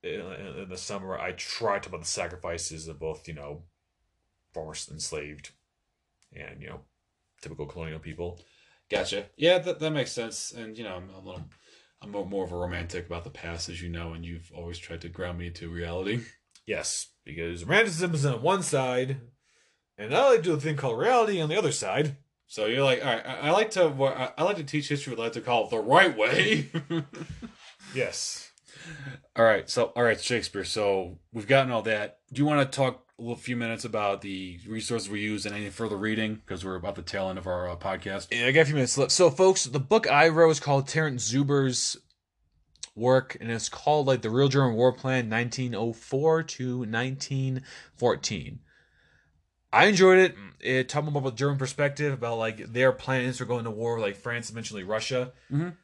in, 0.03 0.21
in 0.61 0.69
the 0.69 0.77
summer, 0.77 1.17
I 1.17 1.31
try 1.31 1.79
to 1.79 1.89
about 1.89 2.01
the 2.01 2.07
sacrifices 2.07 2.87
of 2.87 2.99
both, 2.99 3.27
you 3.27 3.33
know, 3.33 3.63
former 4.53 4.73
enslaved 4.91 5.51
and, 6.33 6.61
you 6.61 6.69
know, 6.69 6.81
typical 7.41 7.65
colonial 7.65 7.99
people. 7.99 8.39
Gotcha. 8.89 9.25
Yeah, 9.37 9.59
that, 9.59 9.79
that 9.79 9.91
makes 9.91 10.11
sense. 10.11 10.51
And 10.51 10.77
you 10.77 10.83
know, 10.83 10.95
I'm 10.95 11.09
a 11.09 11.19
little, 11.19 11.43
I'm 12.01 12.11
more, 12.11 12.45
of 12.45 12.51
a 12.51 12.57
romantic 12.57 13.07
about 13.07 13.23
the 13.23 13.29
past, 13.29 13.69
as 13.69 13.81
you 13.81 13.89
know, 13.89 14.13
and 14.13 14.23
you've 14.25 14.51
always 14.55 14.77
tried 14.77 15.01
to 15.01 15.09
ground 15.09 15.39
me 15.39 15.49
to 15.51 15.69
reality. 15.69 16.21
Yes, 16.65 17.07
because 17.23 17.63
romanticism 17.63 18.13
is 18.13 18.25
on 18.25 18.41
one 18.41 18.61
side, 18.61 19.17
And 19.97 20.13
I 20.13 20.29
like 20.29 20.37
to 20.37 20.43
do 20.43 20.53
a 20.53 20.59
thing 20.59 20.75
called 20.75 20.99
reality 20.99 21.41
on 21.41 21.49
the 21.49 21.57
other 21.57 21.71
side. 21.71 22.17
So 22.45 22.65
you're 22.65 22.83
like, 22.83 23.03
all 23.05 23.13
right, 23.13 23.25
I, 23.25 23.35
I 23.47 23.51
like 23.51 23.71
to 23.71 23.87
I, 23.87 24.31
I 24.37 24.43
like 24.43 24.57
to 24.57 24.63
teach 24.63 24.87
history. 24.89 25.11
what 25.13 25.19
I 25.19 25.23
like 25.23 25.33
to 25.33 25.41
call 25.41 25.65
it 25.65 25.69
the 25.71 25.79
right 25.79 26.15
way. 26.15 26.69
Yes. 27.95 28.46
All 29.35 29.45
right, 29.45 29.69
so 29.69 29.85
all 29.95 30.03
right, 30.03 30.19
Shakespeare. 30.19 30.63
So 30.63 31.19
we've 31.33 31.47
gotten 31.47 31.71
all 31.71 31.81
that. 31.83 32.19
Do 32.31 32.41
you 32.41 32.45
want 32.45 32.71
to 32.71 32.75
talk 32.75 33.03
a 33.17 33.21
little 33.21 33.35
few 33.35 33.55
minutes 33.55 33.85
about 33.85 34.21
the 34.21 34.59
resources 34.67 35.09
we 35.09 35.21
use 35.21 35.45
and 35.45 35.55
any 35.55 35.69
further 35.69 35.97
reading 35.97 36.35
because 36.35 36.63
we're 36.63 36.75
about 36.75 36.95
the 36.95 37.01
tail 37.01 37.29
end 37.29 37.37
of 37.37 37.47
our 37.47 37.69
uh, 37.69 37.75
podcast? 37.75 38.27
Yeah, 38.31 38.47
I 38.47 38.51
got 38.51 38.61
a 38.61 38.65
few 38.65 38.75
minutes 38.75 38.97
left. 38.97 39.11
So, 39.11 39.29
folks, 39.29 39.65
the 39.65 39.79
book 39.79 40.09
I 40.09 40.27
wrote 40.29 40.51
is 40.51 40.59
called 40.59 40.87
Terence 40.87 41.23
Zuber's 41.23 41.97
work, 42.95 43.37
and 43.39 43.51
it's 43.51 43.69
called 43.69 44.07
like 44.07 44.21
the 44.21 44.29
Real 44.29 44.47
German 44.49 44.75
War 44.75 44.91
Plan, 44.91 45.29
1904 45.29 46.43
to 46.43 46.79
1914. 46.79 48.59
I 49.73 49.85
enjoyed 49.85 50.17
it. 50.17 50.35
It 50.59 50.89
taught 50.89 51.03
me 51.03 51.09
about 51.09 51.23
the 51.23 51.31
German 51.31 51.57
perspective 51.57 52.13
about 52.13 52.37
like 52.37 52.73
their 52.73 52.91
plans 52.91 53.37
for 53.37 53.45
going 53.45 53.65
to 53.65 53.71
war, 53.71 53.95
with, 53.95 54.03
like 54.03 54.15
France, 54.15 54.49
eventually 54.49 54.83
Russia. 54.83 55.33
Mhm. 55.51 55.75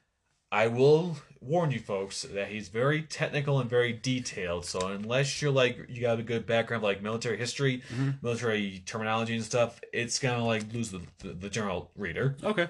I 0.51 0.67
will 0.67 1.17
warn 1.43 1.71
you 1.71 1.79
folks 1.79 2.23
that 2.23 2.47
he's 2.49 2.69
very 2.69 3.01
technical 3.03 3.59
and 3.59 3.69
very 3.69 3.91
detailed. 3.93 4.65
So 4.65 4.87
unless 4.87 5.41
you're 5.41 5.51
like 5.51 5.77
you 5.89 6.01
got 6.01 6.19
a 6.19 6.23
good 6.23 6.45
background 6.45 6.83
like 6.83 7.01
military 7.01 7.37
history, 7.37 7.81
Mhm. 7.93 8.21
military 8.23 8.81
terminology 8.85 9.35
and 9.35 9.43
stuff, 9.43 9.81
it's 9.91 10.19
gonna 10.19 10.45
like 10.45 10.71
lose 10.73 10.91
the, 10.91 11.01
the, 11.19 11.33
the 11.33 11.49
general 11.49 11.91
reader. 11.95 12.37
Okay. 12.43 12.69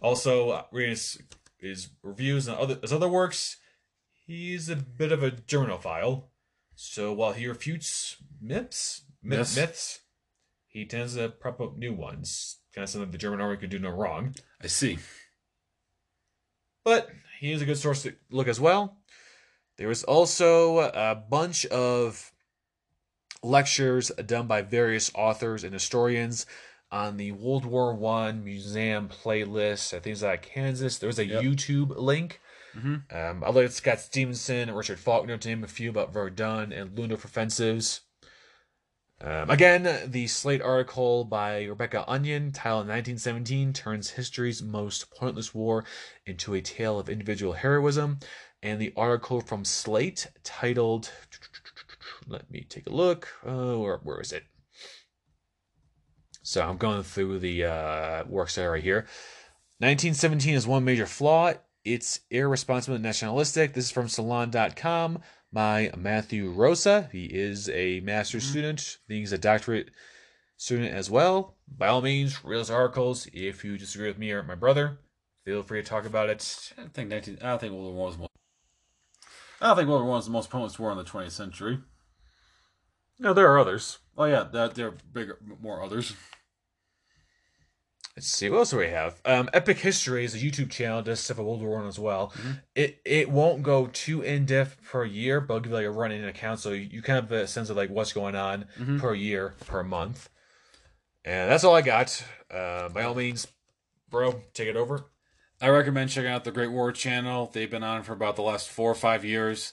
Also, 0.00 0.50
uh, 0.50 0.64
reading 0.72 0.90
his, 0.90 1.22
his 1.58 1.88
reviews 2.02 2.48
and 2.48 2.56
other 2.56 2.78
his 2.80 2.92
other 2.92 3.08
works, 3.08 3.56
he's 4.26 4.68
a 4.68 4.76
bit 4.76 5.12
of 5.12 5.22
a 5.22 5.30
Germanophile. 5.30 6.24
So 6.74 7.12
while 7.12 7.32
he 7.32 7.46
refutes 7.46 8.16
myths, 8.40 9.02
myths, 9.22 9.56
myths, 9.56 10.00
he 10.66 10.84
tends 10.84 11.14
to 11.14 11.28
prop 11.28 11.60
up 11.60 11.76
new 11.76 11.92
ones. 11.92 12.58
Kind 12.74 12.82
of 12.84 12.88
something 12.90 13.10
the 13.10 13.18
German 13.18 13.40
army 13.40 13.58
could 13.58 13.70
do 13.70 13.78
no 13.78 13.90
wrong. 13.90 14.34
I 14.60 14.66
see. 14.66 14.98
But 16.84 17.10
he 17.42 17.50
is 17.52 17.60
a 17.60 17.64
good 17.66 17.76
source 17.76 18.04
to 18.04 18.14
look 18.30 18.46
as 18.46 18.60
well. 18.60 18.96
There 19.76 19.88
was 19.88 20.04
also 20.04 20.78
a 20.78 21.16
bunch 21.16 21.66
of 21.66 22.30
lectures 23.42 24.12
done 24.26 24.46
by 24.46 24.62
various 24.62 25.10
authors 25.14 25.64
and 25.64 25.72
historians 25.72 26.46
on 26.92 27.16
the 27.16 27.32
World 27.32 27.64
War 27.64 27.94
One 27.94 28.44
museum 28.44 29.08
playlist. 29.08 29.92
I 29.92 29.98
things 29.98 30.22
like 30.22 30.42
Kansas. 30.42 30.98
There's 30.98 31.18
a 31.18 31.26
Yep. 31.26 31.42
YouTube 31.42 31.96
link. 31.96 32.40
Mhm. 32.76 33.12
Um, 33.12 33.42
I 33.42 33.50
like 33.50 33.70
Scott 33.72 33.98
Stephenson 33.98 34.68
and 34.68 34.76
Richard 34.76 35.00
Faulkner 35.00 35.36
to 35.36 35.48
name 35.48 35.64
a 35.64 35.68
few 35.68 35.90
about 35.90 36.12
Verdun 36.12 36.72
and 36.72 36.96
Ludendorff 36.96 37.24
offensives. 37.24 38.02
Um, 39.24 39.50
again, 39.50 40.10
the 40.10 40.26
Slate 40.26 40.62
article 40.62 41.24
by 41.24 41.64
Rebecca 41.64 42.04
Onion, 42.08 42.50
titled 42.50 42.88
1917 42.88 43.72
Turns 43.72 44.10
History's 44.10 44.62
Most 44.62 45.14
Pointless 45.14 45.54
War 45.54 45.84
into 46.26 46.54
a 46.54 46.60
Tale 46.60 46.98
of 46.98 47.08
Individual 47.08 47.52
Heroism. 47.52 48.18
And 48.64 48.80
the 48.80 48.92
article 48.96 49.40
from 49.40 49.64
Slate 49.64 50.26
titled, 50.42 51.12
let 52.26 52.50
me 52.50 52.66
take 52.68 52.88
a 52.88 52.92
look. 52.92 53.28
Uh, 53.46 53.76
where, 53.76 53.98
where 53.98 54.20
is 54.20 54.32
it? 54.32 54.42
So 56.42 56.68
I'm 56.68 56.76
going 56.76 57.04
through 57.04 57.38
the 57.38 57.64
uh, 57.64 58.24
works 58.24 58.56
that 58.56 58.64
right 58.64 58.82
here. 58.82 59.06
1917 59.78 60.54
is 60.54 60.66
one 60.66 60.84
major 60.84 61.06
flaw. 61.06 61.52
It's 61.84 62.20
irresponsible 62.30 62.96
and 62.96 63.04
nationalistic. 63.04 63.74
This 63.74 63.84
is 63.84 63.90
from 63.92 64.08
Salon.com 64.08 65.20
by 65.52 65.90
Matthew 65.96 66.50
Rozsa. 66.50 67.10
He 67.12 67.26
is 67.26 67.68
a 67.68 68.00
master's 68.00 68.44
mm-hmm. 68.44 68.50
student. 68.50 68.98
I 69.04 69.08
think 69.08 69.20
he's 69.20 69.32
a 69.32 69.38
doctorate 69.38 69.90
student 70.56 70.94
as 70.94 71.10
well. 71.10 71.56
By 71.68 71.88
all 71.88 72.02
means, 72.02 72.44
read 72.44 72.58
those 72.58 72.70
articles. 72.70 73.28
If 73.32 73.64
you 73.64 73.76
disagree 73.76 74.08
with 74.08 74.18
me 74.18 74.30
or 74.32 74.42
my 74.42 74.54
brother, 74.54 74.98
feel 75.44 75.62
free 75.62 75.82
to 75.82 75.88
talk 75.88 76.06
about 76.06 76.30
it. 76.30 76.72
I 76.78 76.88
think 76.88 77.10
19, 77.10 77.38
I 77.42 77.56
think 77.56 77.72
World 77.72 77.94
War 77.94 77.94
One 77.94 78.06
was 78.06 78.18
most. 78.18 78.30
I 79.60 79.68
don't 79.68 79.76
think 79.76 79.88
World 79.88 80.02
War 80.02 80.10
One 80.10 80.18
was 80.18 80.26
the 80.26 80.32
most 80.32 80.50
pointless 80.50 80.78
war 80.78 80.90
in 80.90 80.98
the 80.98 81.04
20th 81.04 81.32
century. 81.32 81.80
No, 83.18 83.32
there 83.32 83.50
are 83.52 83.58
others. 83.58 83.98
Oh 84.16 84.24
yeah, 84.24 84.44
that 84.52 84.74
there 84.74 84.88
are 84.88 84.96
bigger, 85.12 85.38
more 85.60 85.82
others. 85.82 86.14
Let's 88.16 88.26
see 88.28 88.50
what 88.50 88.58
else 88.58 88.70
do 88.70 88.76
we 88.76 88.88
have. 88.88 89.18
Um, 89.24 89.48
Epic 89.54 89.78
History 89.78 90.24
is 90.24 90.34
a 90.34 90.38
YouTube 90.38 90.70
channel 90.70 91.00
does 91.00 91.18
stuff 91.20 91.38
at 91.38 91.44
World 91.46 91.62
War 91.62 91.78
One 91.78 91.86
as 91.86 91.98
well. 91.98 92.32
It 92.74 93.00
it 93.06 93.30
won't 93.30 93.62
go 93.62 93.86
too 93.86 94.20
in 94.20 94.44
depth 94.44 94.82
per 94.84 95.04
year, 95.06 95.40
but 95.40 95.54
I'll 95.54 95.60
give 95.60 95.70
you 95.70 95.76
like 95.76 95.86
a 95.86 95.90
running 95.90 96.22
account 96.24 96.60
so 96.60 96.72
you, 96.72 97.00
kind 97.00 97.18
of 97.18 97.30
have 97.30 97.38
a 97.40 97.46
sense 97.46 97.70
of 97.70 97.76
like 97.78 97.88
what's 97.88 98.12
going 98.12 98.34
on 98.36 98.66
Mhm. 98.78 99.00
per 99.00 99.14
year, 99.14 99.54
per 99.66 99.82
month. 99.82 100.28
And 101.24 101.50
that's 101.50 101.64
all 101.64 101.74
I 101.74 101.80
got. 101.80 102.22
Uh, 102.50 102.90
by 102.90 103.02
all 103.04 103.14
means, 103.14 103.46
bro, 104.10 104.42
take 104.52 104.68
it 104.68 104.76
over. 104.76 105.06
I 105.60 105.68
recommend 105.68 106.10
checking 106.10 106.30
out 106.30 106.44
the 106.44 106.52
Great 106.52 106.70
War 106.70 106.92
channel. 106.92 107.50
They've 107.50 107.70
been 107.70 107.84
on 107.84 108.02
for 108.02 108.12
about 108.12 108.36
the 108.36 108.42
last 108.42 108.68
four 108.68 108.90
or 108.90 108.94
five 108.96 109.24
years. 109.24 109.72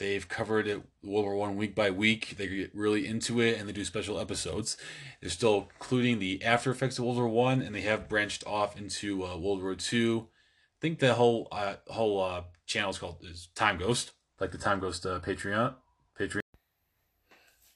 They've 0.00 0.26
covered 0.26 0.66
it 0.66 0.82
World 1.04 1.26
War 1.26 1.36
One 1.36 1.56
week 1.56 1.74
by 1.74 1.90
week. 1.90 2.36
They 2.38 2.48
get 2.48 2.74
really 2.74 3.06
into 3.06 3.38
it, 3.38 3.58
and 3.58 3.68
they 3.68 3.72
do 3.72 3.84
special 3.84 4.18
episodes. 4.18 4.78
They're 5.20 5.28
still 5.28 5.68
including 5.78 6.18
the 6.18 6.42
after 6.42 6.70
effects 6.70 6.98
of 6.98 7.04
World 7.04 7.18
War 7.18 7.28
One, 7.28 7.60
and 7.60 7.74
they 7.74 7.82
have 7.82 8.08
branched 8.08 8.42
off 8.46 8.78
into 8.78 9.26
uh, 9.26 9.36
World 9.36 9.62
War 9.62 9.74
Two. 9.74 10.28
I 10.30 10.80
think 10.80 11.00
the 11.00 11.12
whole 11.12 11.48
uh, 11.52 11.74
whole 11.88 12.18
uh, 12.18 12.44
channel 12.64 12.88
is 12.88 12.98
called 12.98 13.18
is 13.22 13.50
Time 13.54 13.76
Ghost, 13.76 14.12
like 14.40 14.52
the 14.52 14.58
Time 14.58 14.80
Ghost 14.80 15.04
uh, 15.04 15.20
Patreon. 15.20 15.74
Patreon. 16.18 16.40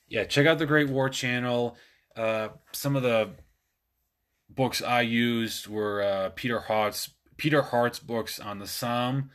Yeah, 0.09 0.25
check 0.25 0.47
out 0.47 0.59
the 0.59 0.65
Great 0.65 0.89
War 0.89 1.11
channel. 1.11 1.77
Uh, 2.17 2.49
some 2.73 2.97
of 2.97 3.03
the 3.03 3.33
books 4.49 4.81
I 4.81 5.03
used 5.03 5.67
were 5.67 6.03
uh, 6.03 6.31
Peter 6.35 6.61
Hart's 6.61 7.11
Peter 7.37 7.61
Hart's 7.61 7.99
books 7.99 8.41
on 8.41 8.61
the 8.61 8.67
Somme, 8.67 9.29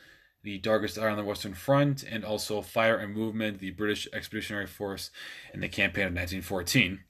the 0.44 0.58
Darkest 0.58 0.98
Hour 0.98 1.10
on 1.10 1.18
the 1.18 1.24
Western 1.24 1.54
Front, 1.54 2.04
and 2.04 2.24
also 2.24 2.62
Fire 2.62 2.98
and 2.98 3.14
Movement, 3.14 3.60
the 3.60 3.72
British 3.72 4.08
Expeditionary 4.14 4.68
Force 4.68 5.12
in 5.54 5.60
the 5.60 5.68
campaign 5.68 6.06
of 6.06 6.14
1914. 6.14 7.02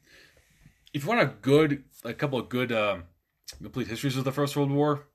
If 0.94 1.04
you 1.04 1.10
want 1.10 1.22
a 1.22 1.34
good, 1.42 1.84
a 2.04 2.14
couple 2.14 2.40
of 2.40 2.50
good 2.50 2.72
um 2.72 3.04
complete 3.62 3.88
histories 3.88 4.18
of 4.18 4.24
the 4.24 4.32
First 4.32 4.56
World 4.56 4.72
War, 4.72 5.08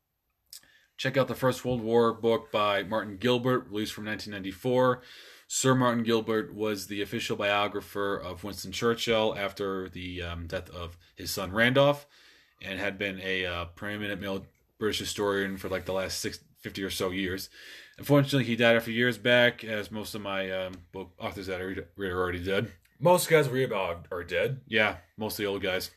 check 0.97 1.17
out 1.17 1.29
the 1.29 1.35
First 1.35 1.65
World 1.65 1.83
War 1.83 2.13
book 2.13 2.51
by 2.53 2.83
Martin 2.83 3.17
Gilbert, 3.17 3.69
released 3.69 3.93
from 3.93 4.07
1994. 4.07 5.03
Sir 5.47 5.75
Martin 5.75 6.03
Gilbert 6.03 6.55
was 6.55 6.87
the 6.87 7.03
official 7.03 7.37
biographer 7.37 8.17
of 8.17 8.45
Winston 8.45 8.73
Churchill 8.73 9.35
after 9.37 9.89
the 9.89 10.23
um, 10.23 10.47
death 10.47 10.71
of 10.71 10.97
his 11.15 11.31
son 11.31 11.53
Randolph, 11.53 12.07
and 12.63 12.81
had 12.81 12.99
been 12.99 13.21
a 13.23 13.47
uh, 13.47 13.65
preeminent 13.67 14.21
male 14.21 14.47
British 14.79 14.99
historian 14.99 15.57
for 15.57 15.69
like 15.69 15.85
the 15.85 15.93
last 15.93 16.21
six, 16.21 16.41
50 16.65 16.83
or 16.83 16.91
so 16.91 17.11
years. 17.11 17.51
Unfortunately, 17.99 18.45
he 18.45 18.57
died 18.57 18.75
a 18.75 18.81
few 18.81 18.95
years 18.95 19.19
back, 19.19 19.63
as 19.63 19.91
most 19.91 20.15
of 20.15 20.23
my 20.23 20.51
um, 20.51 20.73
book 20.93 21.13
authors 21.21 21.47
that 21.47 21.61
I 21.61 21.65
read, 21.65 21.79
are 21.79 22.19
already 22.19 22.43
dead. 22.43 22.73
Most 22.99 23.29
guys 23.29 23.49
we 23.49 23.61
read 23.61 23.71
about 23.71 24.07
are 24.11 24.25
dead. 24.25 24.63
Yeah, 24.67 24.97
mostly 25.19 25.45
old 25.45 25.63
guys. 25.63 25.91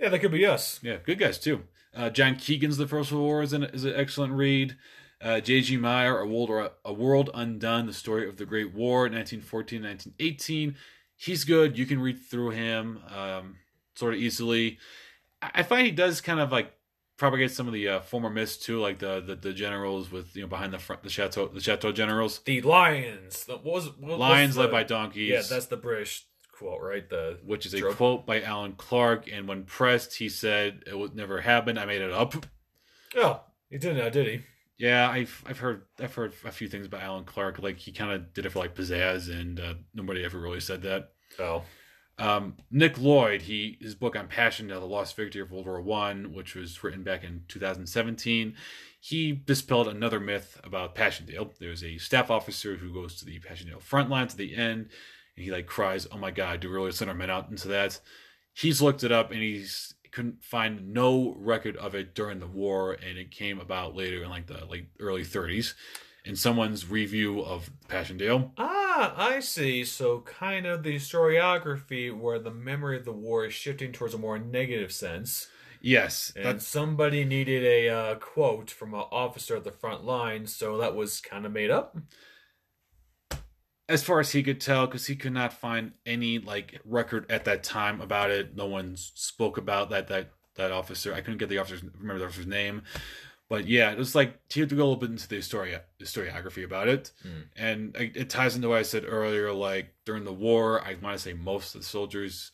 Yeah, 0.00 0.08
that 0.08 0.20
could 0.20 0.32
be 0.32 0.46
us. 0.46 0.80
Yeah, 0.82 0.96
good 1.04 1.18
guys 1.18 1.38
too. 1.38 1.64
Uh, 1.94 2.08
John 2.08 2.36
Keegan's 2.36 2.78
The 2.78 2.88
First 2.88 3.12
World 3.12 3.24
War 3.24 3.42
is 3.42 3.52
an, 3.52 3.64
is 3.64 3.84
an 3.84 3.92
excellent 3.94 4.32
read. 4.32 4.74
Uh, 5.20 5.40
J.G. 5.40 5.76
Meyer, 5.76 6.18
A 6.18 6.26
World, 6.26 6.70
A 6.84 6.92
World 6.92 7.30
Undone, 7.34 7.86
The 7.86 7.92
Story 7.92 8.26
of 8.26 8.38
the 8.38 8.46
Great 8.46 8.74
War, 8.74 9.08
1914-1918. 9.08 10.74
He's 11.16 11.44
good. 11.44 11.78
You 11.78 11.84
can 11.84 12.00
read 12.00 12.18
through 12.18 12.50
him 12.50 13.00
um, 13.14 13.56
sort 13.94 14.14
of 14.14 14.20
easily. 14.20 14.78
I 15.40 15.62
find 15.62 15.86
he 15.86 15.92
does 15.92 16.22
kind 16.22 16.40
of 16.40 16.50
like 16.50 16.72
propagate 17.24 17.50
some 17.50 17.66
of 17.66 17.72
the 17.72 17.88
uh, 17.88 18.00
former 18.00 18.28
myths 18.30 18.56
too, 18.56 18.80
like 18.80 18.98
the, 18.98 19.20
the 19.20 19.34
the 19.36 19.52
generals 19.52 20.10
with 20.12 20.34
you 20.36 20.42
know 20.42 20.48
behind 20.48 20.72
the 20.72 20.78
front 20.78 21.02
the 21.02 21.08
chateau 21.10 21.48
the 21.48 21.60
chateau 21.60 21.90
generals, 21.92 22.40
The 22.44 22.60
lions. 22.62 23.44
The, 23.44 23.54
what 23.54 23.64
was 23.74 23.86
what, 23.98 24.18
lions 24.18 24.56
led 24.56 24.66
the- 24.66 24.72
by 24.72 24.82
donkeys. 24.84 25.30
Yeah, 25.30 25.42
that's 25.48 25.66
the 25.66 25.76
British 25.76 26.26
quote, 26.52 26.80
right? 26.82 27.08
The 27.08 27.38
which 27.44 27.66
is 27.66 27.74
a 27.74 27.80
trope. 27.80 27.96
quote 27.96 28.26
by 28.26 28.42
Alan 28.42 28.74
Clark. 28.74 29.28
And 29.32 29.48
when 29.48 29.64
pressed, 29.64 30.16
he 30.16 30.28
said 30.28 30.82
it 30.86 30.98
would 30.98 31.14
never 31.16 31.40
happen. 31.40 31.78
I 31.78 31.84
made 31.86 32.02
it 32.02 32.12
up. 32.12 32.46
Oh, 33.16 33.40
he 33.70 33.78
didn't 33.78 33.98
know, 33.98 34.10
did 34.10 34.26
he? 34.26 34.40
Yeah, 34.76 35.08
I've 35.08 35.42
I've 35.46 35.58
heard 35.60 35.82
I've 36.00 36.14
heard 36.14 36.32
a 36.44 36.50
few 36.52 36.68
things 36.68 36.86
about 36.86 37.02
Alan 37.02 37.24
Clark. 37.24 37.58
Like 37.60 37.78
he 37.78 37.92
kind 37.92 38.12
of 38.12 38.34
did 38.34 38.44
it 38.44 38.50
for 38.50 38.58
like 38.58 38.74
pizzazz, 38.74 39.30
and 39.30 39.58
uh, 39.60 39.74
nobody 39.94 40.24
ever 40.24 40.38
really 40.38 40.60
said 40.60 40.82
that. 40.82 41.12
Oh, 41.38 41.62
Um, 42.18 42.56
Nick 42.70 42.98
Lloyd, 42.98 43.42
he 43.42 43.76
his 43.80 43.94
book 43.94 44.14
on 44.14 44.28
Passion, 44.28 44.68
the 44.68 44.78
Lost 44.80 45.16
Victory 45.16 45.42
of 45.42 45.50
World 45.50 45.66
War 45.66 45.80
One, 45.80 46.32
which 46.32 46.54
was 46.54 46.82
written 46.84 47.02
back 47.02 47.24
in 47.24 47.42
2017, 47.48 48.54
he 49.00 49.32
dispelled 49.32 49.88
another 49.88 50.20
myth 50.20 50.60
about 50.62 50.94
Passchendaele. 50.94 51.52
There's 51.58 51.82
a 51.82 51.98
staff 51.98 52.30
officer 52.30 52.76
who 52.76 52.94
goes 52.94 53.16
to 53.16 53.24
the 53.24 53.40
Passchendaele 53.40 53.80
front 53.80 54.10
line 54.10 54.28
to 54.28 54.36
the 54.36 54.54
end, 54.54 54.90
and 55.36 55.44
he 55.44 55.50
like 55.50 55.66
cries, 55.66 56.06
"Oh 56.12 56.18
my 56.18 56.30
God, 56.30 56.60
do 56.60 56.68
we 56.68 56.74
really 56.74 56.92
send 56.92 57.10
our 57.10 57.16
men 57.16 57.30
out 57.30 57.50
into 57.50 57.68
that?" 57.68 58.00
He's 58.52 58.80
looked 58.80 59.02
it 59.02 59.10
up, 59.10 59.32
and 59.32 59.42
he's 59.42 59.94
couldn't 60.12 60.44
find 60.44 60.94
no 60.94 61.34
record 61.40 61.76
of 61.76 61.96
it 61.96 62.14
during 62.14 62.38
the 62.38 62.46
war, 62.46 62.92
and 62.92 63.18
it 63.18 63.32
came 63.32 63.58
about 63.58 63.96
later 63.96 64.22
in 64.22 64.30
like 64.30 64.46
the 64.46 64.64
like 64.66 64.86
early 65.00 65.24
30s, 65.24 65.74
in 66.24 66.36
someone's 66.36 66.88
review 66.88 67.40
of 67.40 67.68
Passchendaele. 67.88 68.52
ah, 68.56 68.83
Ah, 68.96 69.14
I 69.16 69.40
see. 69.40 69.84
So, 69.84 70.20
kind 70.20 70.66
of 70.66 70.82
the 70.84 70.94
historiography 70.94 72.16
where 72.16 72.38
the 72.38 72.50
memory 72.52 72.96
of 72.96 73.04
the 73.04 73.12
war 73.12 73.44
is 73.46 73.52
shifting 73.54 73.92
towards 73.92 74.14
a 74.14 74.18
more 74.18 74.38
negative 74.38 74.92
sense. 74.92 75.48
Yes, 75.80 76.32
And 76.34 76.44
that's 76.44 76.64
somebody 76.64 77.24
needed 77.24 77.62
a 77.64 77.88
uh, 77.88 78.14
quote 78.16 78.70
from 78.70 78.94
an 78.94 79.04
officer 79.12 79.56
at 79.56 79.64
the 79.64 79.72
front 79.72 80.04
line, 80.04 80.46
so 80.46 80.78
that 80.78 80.94
was 80.96 81.20
kind 81.20 81.44
of 81.46 81.52
made 81.52 81.70
up. 81.70 81.96
as 83.88 84.02
far 84.02 84.20
as 84.20 84.32
he 84.32 84.42
could 84.42 84.60
tell, 84.60 84.86
because 84.86 85.06
he 85.06 85.16
could 85.16 85.32
not 85.32 85.52
find 85.52 85.92
any 86.06 86.38
like 86.38 86.80
record 86.84 87.30
at 87.30 87.44
that 87.44 87.62
time 87.62 88.00
about 88.00 88.30
it. 88.30 88.56
No 88.56 88.66
one 88.66 88.96
spoke 88.96 89.58
about 89.58 89.90
that 89.90 90.08
that 90.08 90.30
that 90.56 90.72
officer. 90.72 91.12
I 91.12 91.20
couldn't 91.20 91.38
get 91.38 91.48
the 91.48 91.58
officer's 91.58 91.82
remember 91.82 92.18
the 92.20 92.26
officer's 92.26 92.46
name, 92.46 92.82
but 93.48 93.66
yeah, 93.66 93.90
it 93.92 93.98
was 93.98 94.14
like 94.14 94.38
he 94.52 94.60
had 94.60 94.68
to 94.70 94.74
go 94.76 94.82
a 94.82 94.86
little 94.86 94.96
bit 95.00 95.10
into 95.10 95.28
the 95.28 95.40
story 95.42 95.76
historiography 96.00 96.64
about 96.64 96.88
it, 96.88 97.12
Mm. 97.24 97.44
and 97.56 97.96
it 97.96 98.16
it 98.16 98.30
ties 98.30 98.56
into 98.56 98.68
what 98.68 98.78
I 98.78 98.82
said 98.82 99.04
earlier. 99.06 99.52
Like 99.52 99.94
during 100.04 100.24
the 100.24 100.32
war, 100.32 100.80
I 100.82 100.94
want 100.94 101.16
to 101.16 101.22
say 101.22 101.32
most 101.34 101.74
of 101.74 101.80
the 101.82 101.86
soldiers, 101.86 102.52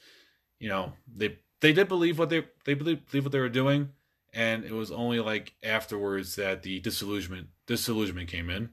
you 0.59 0.69
know, 0.69 0.93
they 1.17 1.39
they 1.61 1.73
did 1.73 1.89
believe 1.89 2.19
what 2.19 2.29
they 2.31 2.45
they 2.65 2.75
believe, 2.75 3.07
believe 3.11 3.25
what 3.25 3.33
they 3.33 3.41
were 3.41 3.49
doing, 3.49 3.91
and 4.33 4.65
it 4.65 4.73
was 4.73 4.91
only 4.91 5.21
like 5.21 5.55
afterwards 5.63 6.37
that 6.37 6.63
the 6.63 6.81
disillusionment 6.81 7.49
disillusionment 7.67 8.29
came 8.29 8.51
in 8.51 8.71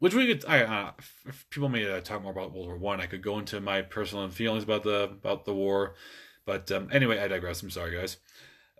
which 0.00 0.14
we 0.14 0.26
could 0.26 0.44
I 0.48 0.62
uh, 0.64 0.90
if- 0.98 1.22
if 1.28 1.50
people 1.50 1.68
may 1.68 1.88
uh, 1.88 2.00
talk 2.00 2.22
more 2.22 2.32
about 2.32 2.52
World 2.52 2.66
War 2.66 2.76
One. 2.76 3.00
I. 3.00 3.06
could 3.06 3.22
go 3.22 3.38
into 3.38 3.60
my 3.60 3.82
personal 3.82 4.28
feelings 4.30 4.64
about 4.64 4.82
the 4.82 5.04
about 5.04 5.44
the 5.44 5.54
war, 5.54 5.94
but 6.44 6.72
um, 6.72 6.88
anyway, 6.90 7.20
I 7.20 7.28
digress. 7.28 7.62
I'm 7.62 7.70
sorry, 7.70 7.94
guys. 7.96 8.16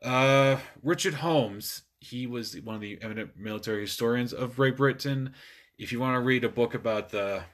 Uh, 0.03 0.59
Richard 0.83 1.15
Holmes, 1.15 1.83
he 2.03 2.27
was 2.27 2.59
one 2.61 2.75
of 2.75 2.81
the 2.81 2.99
eminent 3.01 3.37
military 3.37 3.83
historians 3.83 4.33
of 4.33 4.57
Great 4.57 4.77
Britain. 4.77 5.35
If 5.79 5.93
you 5.93 6.01
want 6.01 6.17
to 6.17 6.21
read 6.21 6.45
a 6.45 6.49
book 6.49 6.75
about 6.75 7.11
the 7.11 7.45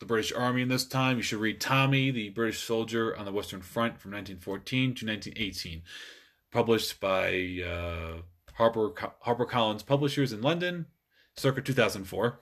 the 0.00 0.06
British 0.06 0.32
Army 0.32 0.62
in 0.62 0.68
this 0.68 0.86
time, 0.86 1.16
you 1.16 1.22
should 1.22 1.40
read 1.40 1.60
Tommy, 1.60 2.12
the 2.12 2.28
British 2.28 2.62
soldier 2.62 3.16
on 3.16 3.24
the 3.24 3.32
Western 3.32 3.62
Front 3.62 3.98
from 3.98 4.12
1914 4.12 4.94
to 4.94 5.06
1918, 5.06 5.82
published 6.52 7.00
by 7.00 7.62
uh, 7.66 8.22
Harper 8.54 8.92
Harper 9.20 9.44
Collins 9.44 9.82
Publishers 9.82 10.32
in 10.32 10.42
London, 10.42 10.86
circa 11.36 11.62
2004 11.62 12.40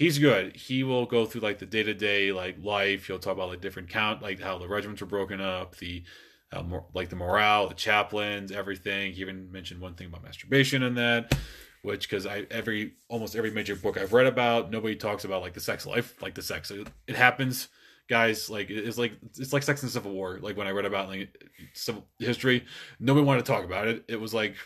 he's 0.00 0.18
good. 0.18 0.56
He 0.56 0.82
will 0.82 1.04
go 1.04 1.26
through 1.26 1.42
like 1.42 1.58
the 1.58 1.66
day 1.66 1.82
to 1.82 1.92
day 1.92 2.32
like 2.32 2.56
life. 2.62 3.06
He'll 3.06 3.18
talk 3.18 3.34
about 3.34 3.50
like 3.50 3.60
different 3.60 3.90
count, 3.90 4.22
like 4.22 4.40
how 4.40 4.56
the 4.56 4.66
regiments 4.66 5.02
were 5.02 5.06
broken 5.06 5.42
up, 5.42 5.76
the 5.76 6.04
uh, 6.52 6.62
more, 6.62 6.86
like 6.94 7.08
the 7.08 7.16
morale, 7.16 7.68
the 7.68 7.74
chaplains, 7.74 8.52
everything. 8.52 9.12
He 9.12 9.20
even 9.20 9.50
mentioned 9.52 9.80
one 9.80 9.94
thing 9.94 10.08
about 10.08 10.24
masturbation 10.24 10.82
in 10.82 10.94
that, 10.94 11.34
which 11.82 12.08
because 12.08 12.26
I 12.26 12.46
every 12.50 12.94
almost 13.08 13.36
every 13.36 13.50
major 13.50 13.76
book 13.76 13.96
I've 13.96 14.12
read 14.12 14.26
about, 14.26 14.70
nobody 14.70 14.96
talks 14.96 15.24
about 15.24 15.42
like 15.42 15.54
the 15.54 15.60
sex 15.60 15.86
life, 15.86 16.20
like 16.20 16.34
the 16.34 16.42
sex. 16.42 16.70
It, 16.70 16.88
it 17.06 17.16
happens, 17.16 17.68
guys. 18.08 18.50
Like 18.50 18.70
it's 18.70 18.98
like 18.98 19.12
it's 19.38 19.52
like 19.52 19.62
sex 19.62 19.82
in 19.82 19.86
the 19.86 19.92
Civil 19.92 20.12
War. 20.12 20.38
Like 20.40 20.56
when 20.56 20.66
I 20.66 20.70
read 20.70 20.86
about 20.86 21.08
like 21.08 21.36
civil 21.72 22.06
history, 22.18 22.64
nobody 22.98 23.24
wanted 23.24 23.44
to 23.44 23.52
talk 23.52 23.64
about 23.64 23.88
it. 23.88 24.04
It 24.08 24.20
was 24.20 24.34
like 24.34 24.56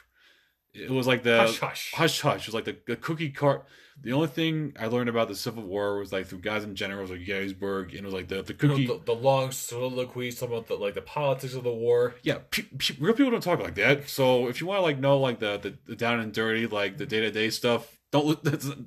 it 0.75 0.91
was 0.91 1.07
like 1.07 1.23
the 1.23 1.39
hush, 1.39 1.59
hush. 1.61 1.93
hush 1.95 2.21
hush. 2.21 2.41
It 2.43 2.49
was 2.49 2.55
like 2.55 2.65
the, 2.65 2.77
the 2.87 2.97
cookie 2.97 3.31
cart. 3.31 3.65
The 4.03 4.13
only 4.13 4.27
thing 4.27 4.75
I 4.79 4.87
learned 4.89 5.09
about 5.09 5.29
the 5.29 5.37
Civil 5.37 5.63
War 5.63 5.99
was 6.01 6.13
like 6.13 6.27
through 6.27 6.41
Gods 6.41 6.65
and 6.65 6.77
Generals 6.77 7.11
like 7.13 7.25
Gettysburg, 7.25 7.91
and 7.91 8.01
it 8.01 8.05
was 8.05 8.13
like 8.13 8.27
the 8.27 8.43
the 8.43 8.57
You 8.61 8.69
know, 8.69 8.75
cookie. 8.75 8.87
the, 8.89 9.01
the 9.05 9.15
long 9.15 9.53
soliloquies 9.53 10.39
talking 10.41 10.57
about 10.57 10.67
the, 10.67 10.75
like 10.75 10.95
the 10.95 11.01
politics 11.03 11.55
of 11.55 11.63
the 11.63 11.73
war. 11.73 12.17
yeah, 12.25 12.39
pe- 12.51 12.65
pe- 12.77 12.97
real 12.99 13.15
people 13.15 13.31
don't 13.31 13.41
talk 13.43 13.61
like 13.61 13.77
that. 13.77 14.09
So 14.11 14.49
if 14.49 14.61
you 14.61 14.67
want 14.67 14.79
to 14.79 14.83
like 14.83 14.99
know 14.99 15.19
like 15.19 15.39
the, 15.39 15.59
the, 15.59 15.79
the 15.87 15.95
down 15.97 16.19
and 16.19 16.33
dirty 16.33 16.67
like 16.67 16.97
the 16.97 17.07
day 17.07 17.21
to 17.21 17.31
day 17.31 17.51
stuff, 17.51 17.97
don't 18.11 18.43
that's 18.45 18.65
not, 18.67 18.87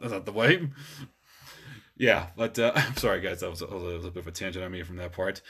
that's 0.00 0.12
not 0.12 0.24
the 0.24 0.32
way. 0.32 0.68
Yeah, 1.96 2.28
but 2.36 2.58
uh, 2.58 2.72
I'm 2.76 2.96
sorry 2.96 3.20
guys, 3.20 3.40
that 3.40 3.50
was, 3.50 3.60
that 3.60 3.70
was 3.70 4.04
a 4.04 4.10
bit 4.10 4.20
of 4.20 4.26
a 4.28 4.32
tangent 4.32 4.64
on 4.64 4.70
me 4.70 4.82
from 4.82 4.96
that 4.96 5.12
part. 5.12 5.42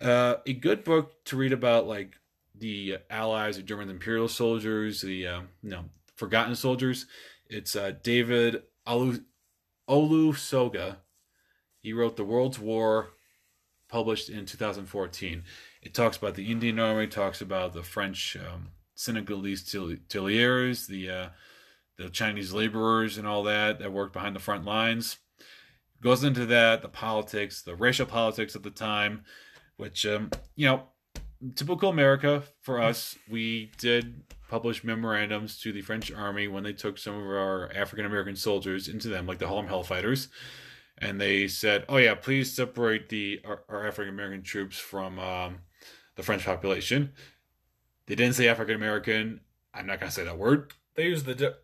Uh, 0.00 0.36
a 0.46 0.52
good 0.52 0.84
book 0.84 1.12
to 1.26 1.36
read 1.36 1.52
about 1.52 1.86
like 1.86 2.14
the 2.60 2.98
Allies, 3.08 3.56
the 3.56 3.62
German 3.62 3.90
Imperial 3.90 4.28
soldiers, 4.28 5.00
the 5.00 5.26
uh, 5.26 5.40
know 5.62 5.86
forgotten 6.16 6.54
soldiers. 6.54 7.06
It's 7.48 7.74
uh, 7.74 7.92
David 8.02 8.62
Olu 8.86 9.24
Olusoga. 9.88 10.98
He 11.78 11.92
wrote 11.92 12.16
The 12.16 12.24
World's 12.24 12.58
War, 12.58 13.08
published 13.88 14.28
in 14.28 14.44
2014. 14.46 15.42
It 15.82 15.94
talks 15.94 16.18
about 16.18 16.34
the 16.34 16.50
Indian 16.50 16.78
Army, 16.78 17.06
talks 17.06 17.40
about 17.40 17.72
the 17.72 17.82
French 17.82 18.36
um, 18.36 18.68
Senegalese 18.94 19.64
til- 19.64 19.96
tillieres, 20.08 20.86
the 20.86 21.10
uh, 21.10 21.28
the 21.96 22.10
Chinese 22.10 22.52
laborers, 22.52 23.18
and 23.18 23.26
all 23.26 23.42
that 23.44 23.78
that 23.78 23.92
worked 23.92 24.12
behind 24.12 24.36
the 24.36 24.40
front 24.40 24.64
lines. 24.64 25.18
Goes 26.02 26.24
into 26.24 26.46
that, 26.46 26.80
the 26.80 26.88
politics, 26.88 27.62
the 27.62 27.74
racial 27.74 28.06
politics 28.06 28.56
at 28.56 28.62
the 28.62 28.70
time, 28.70 29.24
which 29.76 30.06
um, 30.06 30.30
you 30.54 30.66
know, 30.66 30.84
typical 31.54 31.88
America 31.88 32.42
for 32.60 32.80
us. 32.80 33.16
We 33.28 33.70
did 33.78 34.22
publish 34.48 34.82
memorandums 34.82 35.60
to 35.60 35.72
the 35.72 35.80
French 35.80 36.12
army 36.12 36.48
when 36.48 36.64
they 36.64 36.72
took 36.72 36.98
some 36.98 37.14
of 37.14 37.24
our 37.24 37.70
African 37.74 38.04
American 38.04 38.36
soldiers 38.36 38.88
into 38.88 39.08
them, 39.08 39.26
like 39.26 39.38
the 39.38 39.46
Harlem 39.46 39.68
Hellfighters 39.68 40.28
and 41.00 41.20
they 41.20 41.48
said, 41.48 41.84
"Oh 41.88 41.96
yeah, 41.96 42.14
please 42.14 42.52
separate 42.52 43.08
the 43.08 43.40
our, 43.44 43.62
our 43.68 43.86
African 43.86 44.12
American 44.12 44.42
troops 44.42 44.78
from 44.78 45.18
um, 45.18 45.60
the 46.16 46.22
French 46.22 46.44
population." 46.44 47.12
They 48.06 48.14
didn't 48.14 48.34
say 48.34 48.48
African 48.48 48.74
American. 48.74 49.40
I'm 49.72 49.86
not 49.86 50.00
gonna 50.00 50.12
say 50.12 50.24
that 50.24 50.38
word. 50.38 50.72
They 50.94 51.06
use 51.06 51.24
the 51.24 51.34
di- 51.34 51.54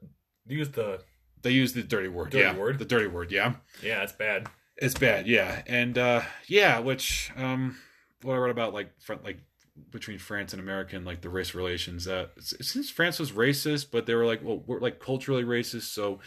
they 0.46 0.54
use 0.54 0.70
the 0.70 1.02
They 1.42 1.50
used 1.50 1.74
the 1.74 1.82
dirty 1.82 2.08
word. 2.08 2.30
Dirty 2.30 2.44
yeah, 2.44 2.56
word? 2.56 2.78
The 2.78 2.84
dirty 2.84 3.08
word. 3.08 3.30
Yeah, 3.30 3.54
yeah, 3.82 4.02
it's 4.02 4.12
bad. 4.12 4.48
it's 4.76 4.94
bad. 4.94 5.26
Yeah, 5.26 5.62
and 5.66 5.98
uh, 5.98 6.22
yeah, 6.46 6.78
which 6.78 7.30
um, 7.36 7.76
what 8.22 8.34
I 8.34 8.38
read 8.38 8.50
about 8.50 8.72
like 8.72 8.98
front 9.00 9.24
like 9.24 9.38
between 9.90 10.18
France 10.18 10.52
and 10.52 10.60
American 10.60 11.04
like 11.04 11.20
the 11.20 11.28
race 11.28 11.54
relations. 11.54 12.04
that 12.04 12.32
since 12.38 12.90
France 12.90 13.18
was 13.18 13.32
racist, 13.32 13.90
but 13.90 14.06
they 14.06 14.14
were 14.14 14.26
like, 14.26 14.42
well, 14.42 14.62
we're 14.66 14.80
like 14.80 15.00
culturally 15.00 15.44
racist, 15.44 15.92
so 15.92 16.20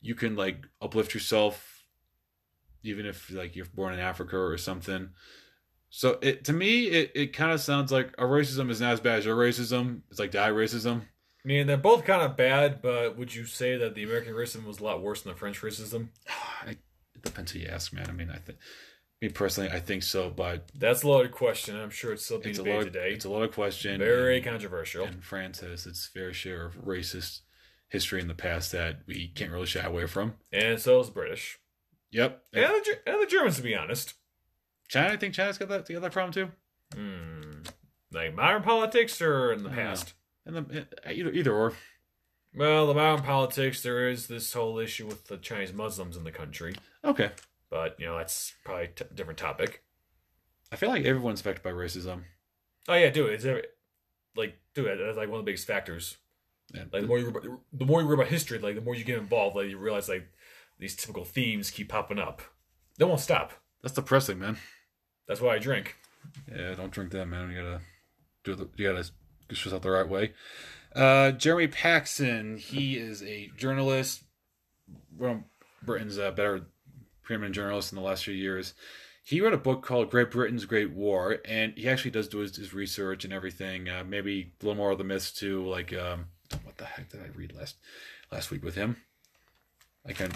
you 0.00 0.14
can 0.14 0.36
like 0.36 0.66
uplift 0.80 1.14
yourself 1.14 1.80
even 2.82 3.04
if 3.06 3.30
like 3.30 3.56
you're 3.56 3.66
born 3.66 3.92
in 3.92 4.00
Africa 4.00 4.36
or 4.36 4.56
something. 4.56 5.10
So 5.90 6.18
it 6.22 6.44
to 6.44 6.52
me 6.52 6.86
it, 6.86 7.12
it 7.14 7.32
kind 7.32 7.52
of 7.52 7.60
sounds 7.60 7.92
like 7.92 8.14
our 8.18 8.28
racism 8.28 8.70
is 8.70 8.80
not 8.80 8.92
as 8.92 9.00
bad 9.00 9.18
as 9.18 9.24
your 9.24 9.36
racism. 9.36 10.02
It's 10.10 10.18
like 10.18 10.30
die 10.30 10.50
racism. 10.50 11.02
I 11.44 11.48
mean, 11.48 11.66
they're 11.66 11.78
both 11.78 12.04
kind 12.04 12.22
of 12.22 12.36
bad, 12.36 12.82
but 12.82 13.16
would 13.16 13.34
you 13.34 13.46
say 13.46 13.76
that 13.78 13.94
the 13.94 14.02
American 14.02 14.34
racism 14.34 14.66
was 14.66 14.78
a 14.78 14.84
lot 14.84 15.02
worse 15.02 15.22
than 15.22 15.32
the 15.32 15.38
French 15.38 15.60
racism? 15.60 16.08
It 17.12 17.24
depends 17.24 17.52
who 17.52 17.58
you 17.58 17.66
ask, 17.66 17.92
man. 17.92 18.06
I 18.08 18.12
mean, 18.12 18.30
I 18.30 18.38
think 18.38 18.56
me 19.20 19.28
personally, 19.28 19.70
I 19.70 19.80
think 19.80 20.02
so, 20.02 20.30
but 20.30 20.68
That's 20.74 21.02
a 21.02 21.08
loaded 21.08 21.32
question. 21.32 21.76
I'm 21.78 21.90
sure 21.90 22.12
it's 22.12 22.24
still 22.24 22.38
being 22.38 22.54
debated 22.54 22.76
lot. 22.76 22.84
Today. 22.84 23.10
it's 23.12 23.24
a 23.24 23.30
lot 23.30 23.42
of 23.42 23.52
question. 23.52 23.98
Very 23.98 24.36
and, 24.36 24.44
controversial. 24.44 25.04
and 25.04 25.22
France 25.22 25.60
has 25.60 25.86
its 25.86 26.06
fair 26.06 26.32
share 26.32 26.66
of 26.66 26.84
racist 26.84 27.40
history 27.88 28.20
in 28.20 28.28
the 28.28 28.34
past 28.34 28.72
that 28.72 29.00
we 29.06 29.28
can't 29.28 29.50
really 29.50 29.66
shy 29.66 29.80
away 29.80 30.06
from. 30.06 30.34
And 30.52 30.80
so 30.80 31.00
is 31.00 31.08
the 31.08 31.12
British. 31.12 31.58
Yep. 32.12 32.42
And 32.54 32.64
the, 32.64 32.98
and 33.06 33.22
the 33.22 33.26
Germans, 33.26 33.56
to 33.56 33.62
be 33.62 33.74
honest. 33.74 34.14
China, 34.88 35.12
I 35.12 35.16
think 35.16 35.34
China's 35.34 35.58
got 35.58 35.68
that, 35.68 35.88
got 35.88 36.02
that 36.02 36.12
problem 36.12 36.32
too. 36.32 36.48
Hmm. 36.94 37.62
Like 38.12 38.34
modern 38.34 38.62
politics 38.62 39.20
or 39.20 39.52
in 39.52 39.62
the 39.62 39.68
know. 39.68 39.74
past? 39.74 40.14
And 40.46 40.56
the, 40.56 40.86
either 41.08 41.30
either 41.30 41.54
or. 41.54 41.74
Well, 42.56 42.88
the 42.88 42.94
modern 42.94 43.24
politics, 43.24 43.82
there 43.82 44.08
is 44.08 44.26
this 44.26 44.52
whole 44.52 44.78
issue 44.78 45.06
with 45.06 45.26
the 45.28 45.36
Chinese 45.36 45.72
Muslims 45.72 46.16
in 46.16 46.24
the 46.24 46.32
country. 46.32 46.74
Okay. 47.04 47.30
But, 47.70 47.96
you 47.98 48.06
know, 48.06 48.18
that's 48.18 48.54
probably 48.64 48.84
a 48.84 48.88
t- 48.88 49.04
different 49.14 49.38
topic. 49.38 49.84
I 50.72 50.76
feel 50.76 50.88
like 50.88 51.04
everyone's 51.04 51.40
affected 51.40 51.62
by 51.62 51.70
racism. 51.70 52.24
Oh, 52.88 52.94
yeah, 52.94 53.10
dude. 53.10 53.30
It's 53.30 53.44
every, 53.44 53.62
like, 54.36 54.58
dude, 54.74 54.86
that's 54.98 55.16
like 55.16 55.28
one 55.28 55.38
of 55.38 55.44
the 55.44 55.50
biggest 55.50 55.66
factors. 55.66 56.16
Yeah. 56.74 56.84
Like, 56.92 57.02
the 57.02 57.08
more 57.08 57.18
you 57.18 57.26
read 57.26 57.36
about, 57.36 57.60
the 57.72 57.84
more 57.84 58.02
you 58.02 58.08
read 58.08 58.18
about 58.20 58.28
history, 58.28 58.58
like, 58.58 58.74
the 58.74 58.80
more 58.80 58.94
you 58.94 59.04
get 59.04 59.18
involved, 59.18 59.56
like, 59.56 59.68
you 59.68 59.78
realize, 59.78 60.08
like, 60.08 60.28
these 60.78 60.96
typical 60.96 61.24
themes 61.24 61.70
keep 61.70 61.88
popping 61.88 62.18
up. 62.18 62.42
They 62.98 63.04
won't 63.04 63.20
stop. 63.20 63.52
That's 63.82 63.94
depressing, 63.94 64.38
man. 64.38 64.56
That's 65.26 65.40
why 65.40 65.54
I 65.54 65.58
drink. 65.58 65.96
Yeah, 66.50 66.74
don't 66.74 66.90
drink 66.90 67.12
that, 67.12 67.26
man. 67.26 67.50
You 67.50 67.56
gotta 67.56 67.80
do 68.44 68.54
the, 68.54 68.68
you 68.76 68.88
gotta 68.88 69.10
get 69.48 69.64
yourself 69.64 69.82
the 69.82 69.90
right 69.90 70.08
way. 70.08 70.32
Uh, 70.94 71.30
Jeremy 71.32 71.68
Paxman, 71.68 72.58
he 72.58 72.96
is 72.96 73.22
a 73.22 73.50
journalist, 73.56 74.24
one 75.16 75.30
of 75.30 75.42
Britain's 75.82 76.18
uh, 76.18 76.30
better 76.32 76.66
preeminent 77.30 77.54
journalists 77.54 77.92
in 77.92 77.96
the 77.96 78.02
last 78.02 78.24
few 78.24 78.34
years. 78.34 78.74
He 79.22 79.40
wrote 79.40 79.54
a 79.54 79.58
book 79.58 79.84
called 79.84 80.10
Great 80.10 80.32
Britain's 80.32 80.64
Great 80.64 80.90
War, 80.90 81.38
and 81.44 81.72
he 81.76 81.88
actually 81.88 82.10
does 82.10 82.26
do 82.26 82.38
his, 82.38 82.56
his 82.56 82.74
research 82.74 83.24
and 83.24 83.32
everything. 83.32 83.88
Uh, 83.88 84.02
maybe 84.04 84.52
a 84.60 84.64
little 84.66 84.76
more 84.76 84.90
of 84.90 84.98
the 84.98 85.04
myths 85.04 85.30
too. 85.30 85.64
Like, 85.64 85.92
um, 85.92 86.24
what 86.64 86.76
the 86.76 86.86
heck 86.86 87.08
did 87.08 87.20
I 87.20 87.28
read 87.36 87.54
last 87.54 87.76
last 88.32 88.50
week 88.50 88.64
with 88.64 88.74
him? 88.74 88.96
I 90.04 90.12
can. 90.12 90.32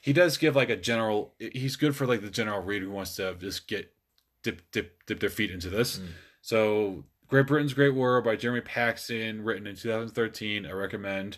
He 0.00 0.14
does 0.14 0.38
give 0.38 0.56
like 0.56 0.70
a 0.70 0.76
general. 0.76 1.34
He's 1.38 1.76
good 1.76 1.94
for 1.94 2.06
like 2.06 2.22
the 2.22 2.30
general 2.30 2.62
reader 2.62 2.86
who 2.86 2.92
wants 2.92 3.14
to 3.16 3.34
just 3.34 3.68
get 3.68 3.92
dip 4.42 4.62
dip 4.70 5.04
dip 5.04 5.20
their 5.20 5.28
feet 5.28 5.50
into 5.50 5.68
this. 5.68 5.98
Mm. 5.98 6.06
So, 6.40 7.04
Great 7.26 7.46
Britain's 7.46 7.74
Great 7.74 7.92
War 7.92 8.22
by 8.22 8.36
Jeremy 8.36 8.62
Paxman, 8.62 9.44
written 9.44 9.66
in 9.66 9.76
2013. 9.76 10.64
I 10.64 10.70
recommend. 10.70 11.36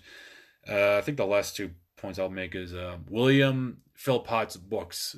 Uh, 0.68 0.98
I 0.98 1.00
think 1.00 1.16
the 1.16 1.26
last 1.26 1.56
two 1.56 1.72
points 1.96 2.20
I'll 2.20 2.30
make 2.30 2.54
is 2.54 2.74
uh, 2.74 2.98
William 3.08 3.78
Philpott's 4.00 4.56
books, 4.56 5.16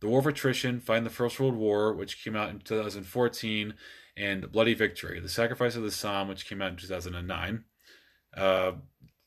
The 0.00 0.08
War 0.08 0.20
of 0.20 0.26
Attrition, 0.26 0.80
Fighting 0.80 1.04
the 1.04 1.10
First 1.10 1.38
World 1.38 1.54
War, 1.54 1.92
which 1.92 2.24
came 2.24 2.34
out 2.34 2.48
in 2.48 2.60
2014, 2.60 3.74
and 4.16 4.50
Bloody 4.50 4.72
Victory, 4.72 5.20
The 5.20 5.28
Sacrifice 5.28 5.76
of 5.76 5.82
the 5.82 5.90
Somme, 5.90 6.28
which 6.28 6.46
came 6.46 6.62
out 6.62 6.70
in 6.70 6.76
2009. 6.76 7.64
Uh, 8.34 8.72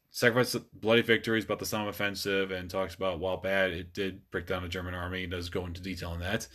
Sacrifice 0.10 0.56
Bloody 0.74 1.04
Victory 1.04 1.38
is 1.38 1.46
about 1.46 1.60
the 1.60 1.68
Somme 1.68 1.88
offensive 1.88 2.50
and 2.50 2.68
talks 2.68 2.96
about 2.96 3.20
while 3.20 3.38
bad 3.38 3.72
it 3.72 3.94
did 3.94 4.32
break 4.32 4.48
down 4.48 4.64
the 4.64 4.70
German 4.70 4.96
army. 4.96 5.26
It 5.26 5.30
does 5.30 5.50
go 5.50 5.66
into 5.66 5.82
detail 5.82 6.10
on 6.10 6.22
that. 6.22 6.48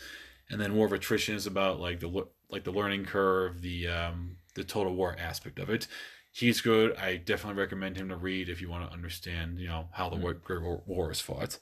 And 0.50 0.60
then 0.60 0.74
War 0.74 0.86
of 0.86 0.92
Attrition 0.92 1.36
is 1.36 1.46
about 1.46 1.78
like 1.78 2.00
the 2.00 2.26
like 2.48 2.64
the 2.64 2.72
learning 2.72 3.04
curve, 3.04 3.60
the 3.62 3.86
um, 3.86 4.38
the 4.54 4.64
total 4.64 4.96
war 4.96 5.14
aspect 5.18 5.60
of 5.60 5.70
it. 5.70 5.86
He's 6.32 6.60
good. 6.60 6.96
I 6.96 7.16
definitely 7.16 7.60
recommend 7.60 7.96
him 7.96 8.08
to 8.08 8.16
read 8.16 8.48
if 8.48 8.60
you 8.60 8.70
want 8.70 8.88
to 8.88 8.92
understand, 8.92 9.60
you 9.60 9.68
know, 9.68 9.88
how 9.92 10.08
the 10.08 10.16
mm. 10.16 10.42
Great 10.42 10.62
War, 10.62 10.82
war 10.86 11.12
is 11.12 11.20
fought. 11.20 11.58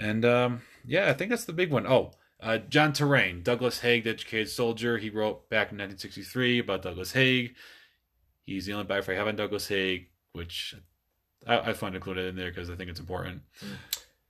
And 0.00 0.24
um, 0.24 0.62
yeah, 0.84 1.10
I 1.10 1.12
think 1.12 1.30
that's 1.30 1.44
the 1.44 1.52
big 1.52 1.70
one. 1.70 1.86
Oh, 1.86 2.12
uh, 2.42 2.58
John 2.58 2.92
Terraine, 2.92 3.42
Douglas 3.42 3.80
Haig, 3.80 4.04
the 4.04 4.10
educated 4.10 4.48
soldier. 4.48 4.96
He 4.96 5.10
wrote 5.10 5.50
back 5.50 5.70
in 5.70 5.78
1963 5.78 6.60
about 6.60 6.82
Douglas 6.82 7.12
Haig. 7.12 7.54
He's 8.46 8.66
the 8.66 8.72
only 8.72 8.86
biography 8.86 9.12
I 9.12 9.16
have 9.16 9.28
on 9.28 9.36
Douglas 9.36 9.68
Haig, 9.68 10.08
which 10.32 10.74
I, 11.46 11.58
I 11.58 11.72
find 11.74 11.94
included 11.94 12.26
in 12.26 12.36
there 12.36 12.50
because 12.50 12.70
I 12.70 12.76
think 12.76 12.90
it's 12.90 12.98
important. 12.98 13.42
Mm. 13.62 13.76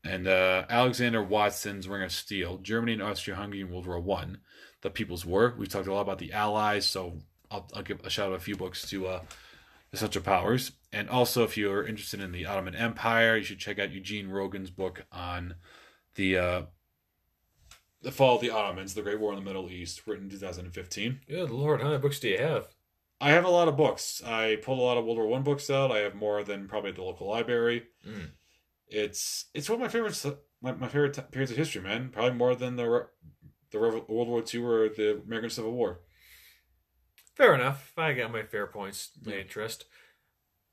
And 0.02 0.28
uh, 0.28 0.65
Alexander 0.68 1.23
Watson's 1.23 1.86
Ring 1.86 2.02
of 2.02 2.10
Steel, 2.10 2.58
Germany 2.58 2.94
and 2.94 3.02
Austria-Hungary 3.02 3.60
in 3.60 3.70
World 3.70 3.86
War 3.86 4.00
One, 4.00 4.39
the 4.81 4.90
People's 4.90 5.24
War. 5.24 5.55
We've 5.57 5.68
talked 5.68 5.86
a 5.86 5.92
lot 5.92 6.00
about 6.00 6.18
the 6.18 6.32
Allies, 6.32 6.86
so 6.86 7.18
I'll, 7.50 7.68
I'll 7.74 7.82
give 7.82 8.00
a 8.05 8.10
shout 8.10 8.31
out 8.31 8.36
a 8.36 8.40
few 8.40 8.57
books 8.57 8.89
to 8.90 9.07
uh, 9.07 9.20
the 9.91 9.97
Central 9.97 10.25
Powers. 10.25 10.73
And 10.93 11.09
also, 11.09 11.44
if 11.44 11.57
you're 11.57 11.86
interested 11.86 12.20
in 12.20 12.33
the 12.33 12.47
Ottoman 12.47 12.75
Empire, 12.75 13.36
you 13.36 13.44
should 13.44 13.59
check 13.59 13.78
out 13.78 13.93
Eugene 13.93 14.28
Rogan's 14.28 14.70
book 14.70 15.05
on 15.12 15.55
the 16.15 16.36
uh, 16.36 16.62
the 18.02 18.12
fall 18.12 18.36
of 18.36 18.41
the 18.41 18.51
Ottomans, 18.51 18.94
the 18.94 19.02
Great 19.02 19.20
War 19.20 19.33
in 19.33 19.39
the 19.39 19.44
Middle 19.44 19.70
East, 19.70 20.07
written 20.07 20.25
in 20.25 20.31
2015. 20.31 21.20
Good 21.28 21.51
lord, 21.51 21.83
how 21.83 21.89
many 21.89 22.01
books 22.01 22.19
do 22.19 22.28
you 22.28 22.39
have? 22.39 22.69
I 23.20 23.31
have 23.33 23.44
a 23.44 23.51
lot 23.51 23.69
of 23.69 23.77
books. 23.77 24.23
I 24.25 24.57
pulled 24.62 24.78
a 24.78 24.83
lot 24.83 24.97
of 24.97 25.05
World 25.05 25.19
War 25.19 25.27
One 25.27 25.43
books 25.43 25.69
out. 25.69 25.93
I 25.93 25.99
have 25.99 26.15
more 26.15 26.43
than 26.43 26.67
probably 26.67 26.91
at 26.91 26.97
the 26.97 27.02
local 27.02 27.28
library. 27.28 27.85
Mm. 28.07 28.31
It's 28.89 29.47
it's 29.52 29.69
one 29.69 29.77
of 29.77 29.83
my 29.83 29.89
favorites. 29.89 30.25
My, 30.62 30.73
my 30.73 30.89
favorite 30.89 31.15
t- 31.15 31.23
periods 31.31 31.51
of 31.51 31.59
history, 31.59 31.83
man. 31.83 32.09
Probably 32.10 32.33
more 32.33 32.55
than 32.55 32.77
the 32.77 33.07
the 33.70 33.78
World 33.78 34.09
War 34.09 34.43
Two 34.43 34.67
or 34.67 34.89
the 34.89 35.20
American 35.27 35.51
Civil 35.51 35.73
War. 35.73 36.01
Fair 37.41 37.55
enough. 37.55 37.94
I 37.97 38.12
got 38.12 38.33
my 38.33 38.43
fair 38.43 38.67
points, 38.67 39.12
my 39.25 39.33
yeah. 39.33 39.41
interest. 39.41 39.86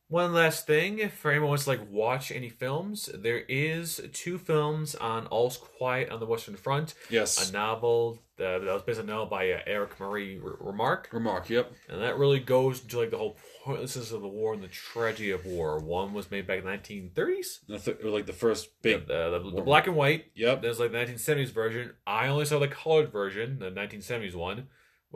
One 0.09 0.33
last 0.33 0.67
thing, 0.67 0.99
if 0.99 1.25
anyone 1.25 1.47
wants 1.47 1.63
to 1.63 1.69
like 1.69 1.89
watch 1.89 2.29
any 2.29 2.49
films, 2.49 3.09
there 3.13 3.39
is 3.47 4.01
two 4.11 4.37
films 4.37 4.93
on 4.93 5.27
All's 5.27 5.55
Quiet 5.55 6.09
on 6.09 6.19
the 6.19 6.25
Western 6.25 6.57
Front. 6.57 6.93
Yes, 7.09 7.49
a 7.49 7.53
novel 7.53 8.21
uh, 8.37 8.59
that 8.59 8.65
was 8.65 8.81
based 8.81 8.99
on 8.99 9.05
a 9.05 9.07
novel 9.07 9.27
by 9.27 9.49
uh, 9.49 9.59
Erich 9.65 9.97
Maria 9.97 10.41
Remarque. 10.41 11.07
Remarque, 11.13 11.49
yep. 11.49 11.71
And 11.87 12.01
that 12.01 12.17
really 12.17 12.41
goes 12.41 12.83
into 12.83 12.99
like 12.99 13.11
the 13.11 13.17
whole 13.17 13.37
pointlessness 13.63 14.11
of 14.11 14.21
the 14.21 14.27
war 14.27 14.53
and 14.53 14.61
the 14.61 14.67
tragedy 14.67 15.31
of 15.31 15.45
war. 15.45 15.79
One 15.79 16.13
was 16.13 16.29
made 16.29 16.47
back 16.47 16.59
in 16.59 16.65
the 16.65 16.71
1930s. 16.71 17.85
Th- 17.85 17.97
like 18.03 18.25
the 18.25 18.33
first 18.33 18.81
big, 18.81 19.07
the, 19.07 19.41
the, 19.41 19.55
the 19.55 19.61
black 19.61 19.87
and 19.87 19.95
white. 19.95 20.25
Yep. 20.35 20.63
There's 20.63 20.81
like 20.81 20.91
the 20.91 20.97
1970s 20.97 21.53
version. 21.53 21.93
I 22.05 22.27
only 22.27 22.43
saw 22.43 22.59
the 22.59 22.67
colored 22.67 23.09
version, 23.09 23.59
the 23.59 23.71
1970s 23.71 24.35
one, 24.35 24.67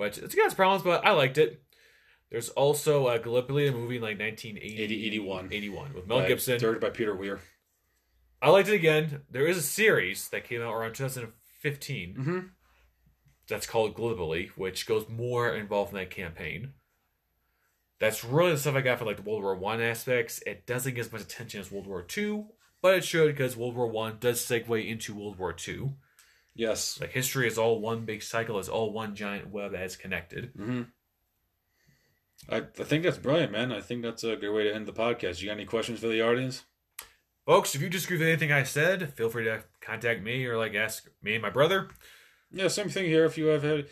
which 0.01 0.17
it's 0.17 0.33
got 0.33 0.47
its 0.47 0.55
problems, 0.55 0.83
but 0.83 1.05
I 1.05 1.11
liked 1.11 1.37
it. 1.37 1.61
There's 2.31 2.49
also 2.49 3.07
a 3.07 3.19
Gallipoli, 3.19 3.67
a 3.67 3.71
movie 3.71 3.97
in 3.97 4.01
like 4.01 4.19
1980, 4.19 4.81
80, 4.81 5.05
81. 5.07 5.49
81 5.51 5.93
with 5.93 6.07
Mel 6.07 6.21
by, 6.21 6.27
Gibson. 6.27 6.59
Directed 6.59 6.81
by 6.81 6.89
Peter 6.89 7.15
Weir. 7.15 7.39
I 8.41 8.49
liked 8.49 8.69
it 8.69 8.73
again. 8.73 9.21
There 9.29 9.45
is 9.45 9.57
a 9.57 9.61
series 9.61 10.29
that 10.29 10.45
came 10.45 10.61
out 10.61 10.73
around 10.73 10.95
2015 10.95 12.15
mm-hmm. 12.15 12.39
that's 13.47 13.67
called 13.67 13.95
Gallipoli, 13.95 14.49
which 14.55 14.87
goes 14.87 15.07
more 15.07 15.53
involved 15.53 15.91
in 15.91 15.99
that 15.99 16.09
campaign. 16.09 16.73
That's 17.99 18.23
really 18.23 18.53
the 18.53 18.57
stuff 18.57 18.73
I 18.73 18.81
got 18.81 18.97
for 18.97 19.05
like 19.05 19.17
the 19.17 19.29
World 19.29 19.43
War 19.43 19.55
One 19.55 19.81
aspects. 19.81 20.41
It 20.47 20.65
doesn't 20.65 20.95
get 20.95 21.05
as 21.05 21.11
much 21.11 21.21
attention 21.21 21.59
as 21.61 21.71
World 21.71 21.85
War 21.85 22.01
Two, 22.01 22.47
but 22.81 22.95
it 22.95 23.03
should 23.03 23.27
because 23.27 23.55
World 23.55 23.75
War 23.75 23.87
One 23.87 24.17
does 24.19 24.43
segue 24.43 24.89
into 24.89 25.13
World 25.13 25.37
War 25.37 25.53
Two. 25.53 25.93
Yes, 26.53 26.99
like 26.99 27.11
history 27.11 27.47
is 27.47 27.57
all 27.57 27.79
one 27.79 28.05
big 28.05 28.21
cycle, 28.23 28.59
it's 28.59 28.69
all 28.69 28.91
one 28.91 29.15
giant 29.15 29.51
web 29.51 29.71
that 29.71 29.83
is 29.83 29.95
connected. 29.95 30.53
Mm-hmm. 30.53 30.81
I, 32.49 32.57
I 32.57 32.83
think 32.83 33.03
that's 33.03 33.17
brilliant, 33.17 33.51
man. 33.51 33.71
I 33.71 33.81
think 33.81 34.01
that's 34.01 34.23
a 34.23 34.35
good 34.35 34.53
way 34.53 34.63
to 34.63 34.73
end 34.73 34.87
the 34.87 34.93
podcast. 34.93 35.41
You 35.41 35.47
got 35.47 35.53
any 35.53 35.65
questions 35.65 35.99
for 35.99 36.07
the 36.07 36.21
audience? 36.21 36.63
Folks, 37.45 37.75
if 37.75 37.81
you 37.81 37.89
disagree 37.89 38.17
with 38.17 38.27
anything 38.27 38.51
I 38.51 38.63
said, 38.63 39.13
feel 39.13 39.29
free 39.29 39.45
to 39.45 39.63
contact 39.79 40.23
me 40.23 40.45
or 40.45 40.57
like 40.57 40.75
ask 40.75 41.09
me 41.21 41.33
and 41.33 41.41
my 41.41 41.49
brother. 41.49 41.89
Yeah, 42.51 42.67
same 42.67 42.89
thing 42.89 43.05
here. 43.05 43.25
If 43.25 43.37
you 43.37 43.47
have 43.47 43.63
had 43.63 43.87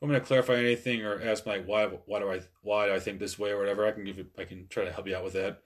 want 0.00 0.12
me 0.12 0.20
to 0.20 0.26
clarify 0.26 0.56
anything 0.56 1.02
or 1.02 1.20
ask 1.22 1.46
like 1.46 1.64
why 1.66 1.86
why 1.86 2.18
do 2.18 2.30
I 2.30 2.40
why 2.62 2.86
do 2.86 2.94
I 2.94 3.00
think 3.00 3.18
this 3.18 3.38
way 3.38 3.50
or 3.50 3.58
whatever, 3.58 3.86
I 3.86 3.92
can 3.92 4.04
give 4.04 4.18
you 4.18 4.26
I 4.38 4.44
can 4.44 4.66
try 4.68 4.84
to 4.84 4.92
help 4.92 5.06
you 5.06 5.16
out 5.16 5.24
with 5.24 5.32
that. 5.32 5.62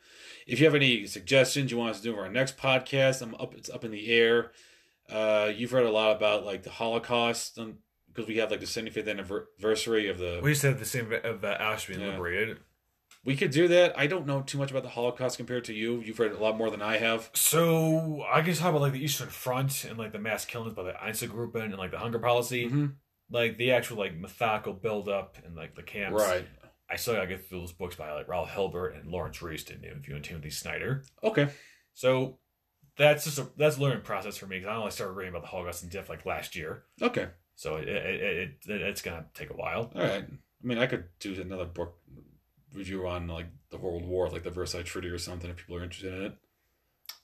If 0.47 0.60
you 0.60 0.67
have 0.67 0.75
any 0.75 1.07
suggestions 1.07 1.70
you 1.70 1.78
want 1.78 1.91
us 1.91 1.99
to 1.99 2.05
do 2.05 2.15
for 2.15 2.23
our 2.23 2.31
next 2.31 2.57
podcast, 2.57 3.20
I'm 3.20 3.35
up 3.35 3.55
it's 3.55 3.70
up 3.70 3.85
in 3.85 3.91
the 3.91 4.09
air. 4.12 4.52
Uh, 5.11 5.51
you've 5.55 5.70
heard 5.70 5.87
a 5.87 5.91
lot 5.91 6.17
about 6.17 6.45
like 6.45 6.62
the 6.62 6.70
Holocaust 6.70 7.59
because 8.09 8.28
we 8.28 8.37
have 8.39 8.51
like 8.51 8.61
the 8.61 8.67
75th 8.67 9.09
anniversary 9.09 10.09
of 10.09 10.19
the. 10.19 10.41
We 10.43 10.51
used 10.51 10.62
to 10.62 10.69
have 10.69 10.78
the 10.78 10.85
same 10.85 11.12
of 11.12 11.41
the 11.41 11.57
Auschwitz 11.61 11.89
being 11.89 12.01
yeah. 12.01 12.11
liberated. 12.11 12.59
We 13.25 13.37
could 13.37 13.51
do 13.51 13.69
that. 13.69 13.99
I 13.99 14.07
don't 14.07 14.27
know 14.27 14.43
too 14.43 14.59
much 14.59 14.70
about 14.70 14.85
the 14.85 14.89
Holocaust 14.89 15.37
compared 15.37 15.65
to 15.65 15.75
you. 15.75 16.01
You've 16.01 16.19
read 16.19 16.33
a 16.33 16.39
lot 16.39 16.57
more 16.57 16.70
than 16.70 16.81
I 16.81 16.99
have. 16.99 17.31
So 17.35 18.25
I 18.31 18.43
can 18.43 18.55
talk 18.55 18.70
about 18.70 18.81
like 18.81 18.93
the 18.93 19.05
Eastern 19.05 19.28
Front 19.28 19.85
and 19.85 19.99
like 19.99 20.12
the 20.12 20.19
mass 20.19 20.45
killings 20.45 20.75
by 20.75 20.85
the 20.85 20.93
Einsatzgruppen 20.93 21.65
and 21.65 21.77
like 21.77 21.91
the 21.91 21.99
hunger 21.99 22.19
policy, 22.19 22.67
mm-hmm. 22.67 22.87
like 23.31 23.59
the 23.59 23.73
actual 23.73 23.99
like 23.99 24.17
methodical 24.17 24.73
build 24.73 25.09
up 25.09 25.37
and 25.45 25.57
like 25.57 25.75
the 25.75 25.83
camps. 25.83 26.23
Right. 26.23 26.47
I 26.91 26.97
still 26.97 27.15
gotta 27.15 27.27
get 27.27 27.49
through 27.49 27.61
those 27.61 27.73
books 27.73 27.97
by 27.97 28.12
like 28.12 28.28
Raul 28.28 28.49
Hilberg 28.49 28.99
and 28.99 29.11
Laurence 29.11 29.43
Rees 29.43 29.69
and 29.70 29.85
if 29.85 30.09
you 30.09 30.15
and 30.15 30.25
Timothy 30.25 30.51
Snyder. 30.51 31.05
Okay. 31.23 31.49
So 31.93 32.39
that's 32.99 33.25
just 33.25 33.39
a 33.39 33.49
that's 33.57 33.78
a 33.78 33.81
learning 33.81 34.02
process 34.02 34.36
for 34.36 34.47
me 34.47 34.59
because 34.59 34.70
I 34.70 34.77
only 34.77 34.91
started 34.91 35.12
reading 35.12 35.33
about 35.33 35.43
the 35.43 35.49
Holocaust 35.49 35.85
in 35.85 35.89
depth 35.89 36.09
like 36.09 36.27
last 36.27 36.57
year. 36.57 36.83
Okay. 37.01 37.28
So 37.55 37.77
it, 37.77 37.89
it, 37.89 38.20
it, 38.20 38.51
it 38.67 38.81
it's 38.83 39.02
gonna 39.02 39.27
take 39.35 39.51
a 39.51 39.55
while. 39.55 39.91
All 39.94 40.02
right. 40.02 40.25
I 40.25 40.67
mean, 40.67 40.78
I 40.78 40.86
could 40.86 41.05
do 41.20 41.41
another 41.41 41.65
book 41.65 41.94
review 42.75 43.07
on 43.09 43.28
like 43.28 43.47
the 43.70 43.78
World 43.78 44.05
War, 44.05 44.28
like 44.28 44.43
the 44.43 44.51
Versailles 44.51 44.83
Treaty 44.83 45.09
or 45.09 45.18
something, 45.18 45.49
if 45.49 45.57
people 45.57 45.77
are 45.77 45.83
interested 45.83 46.12
in 46.12 46.23
it. 46.25 46.35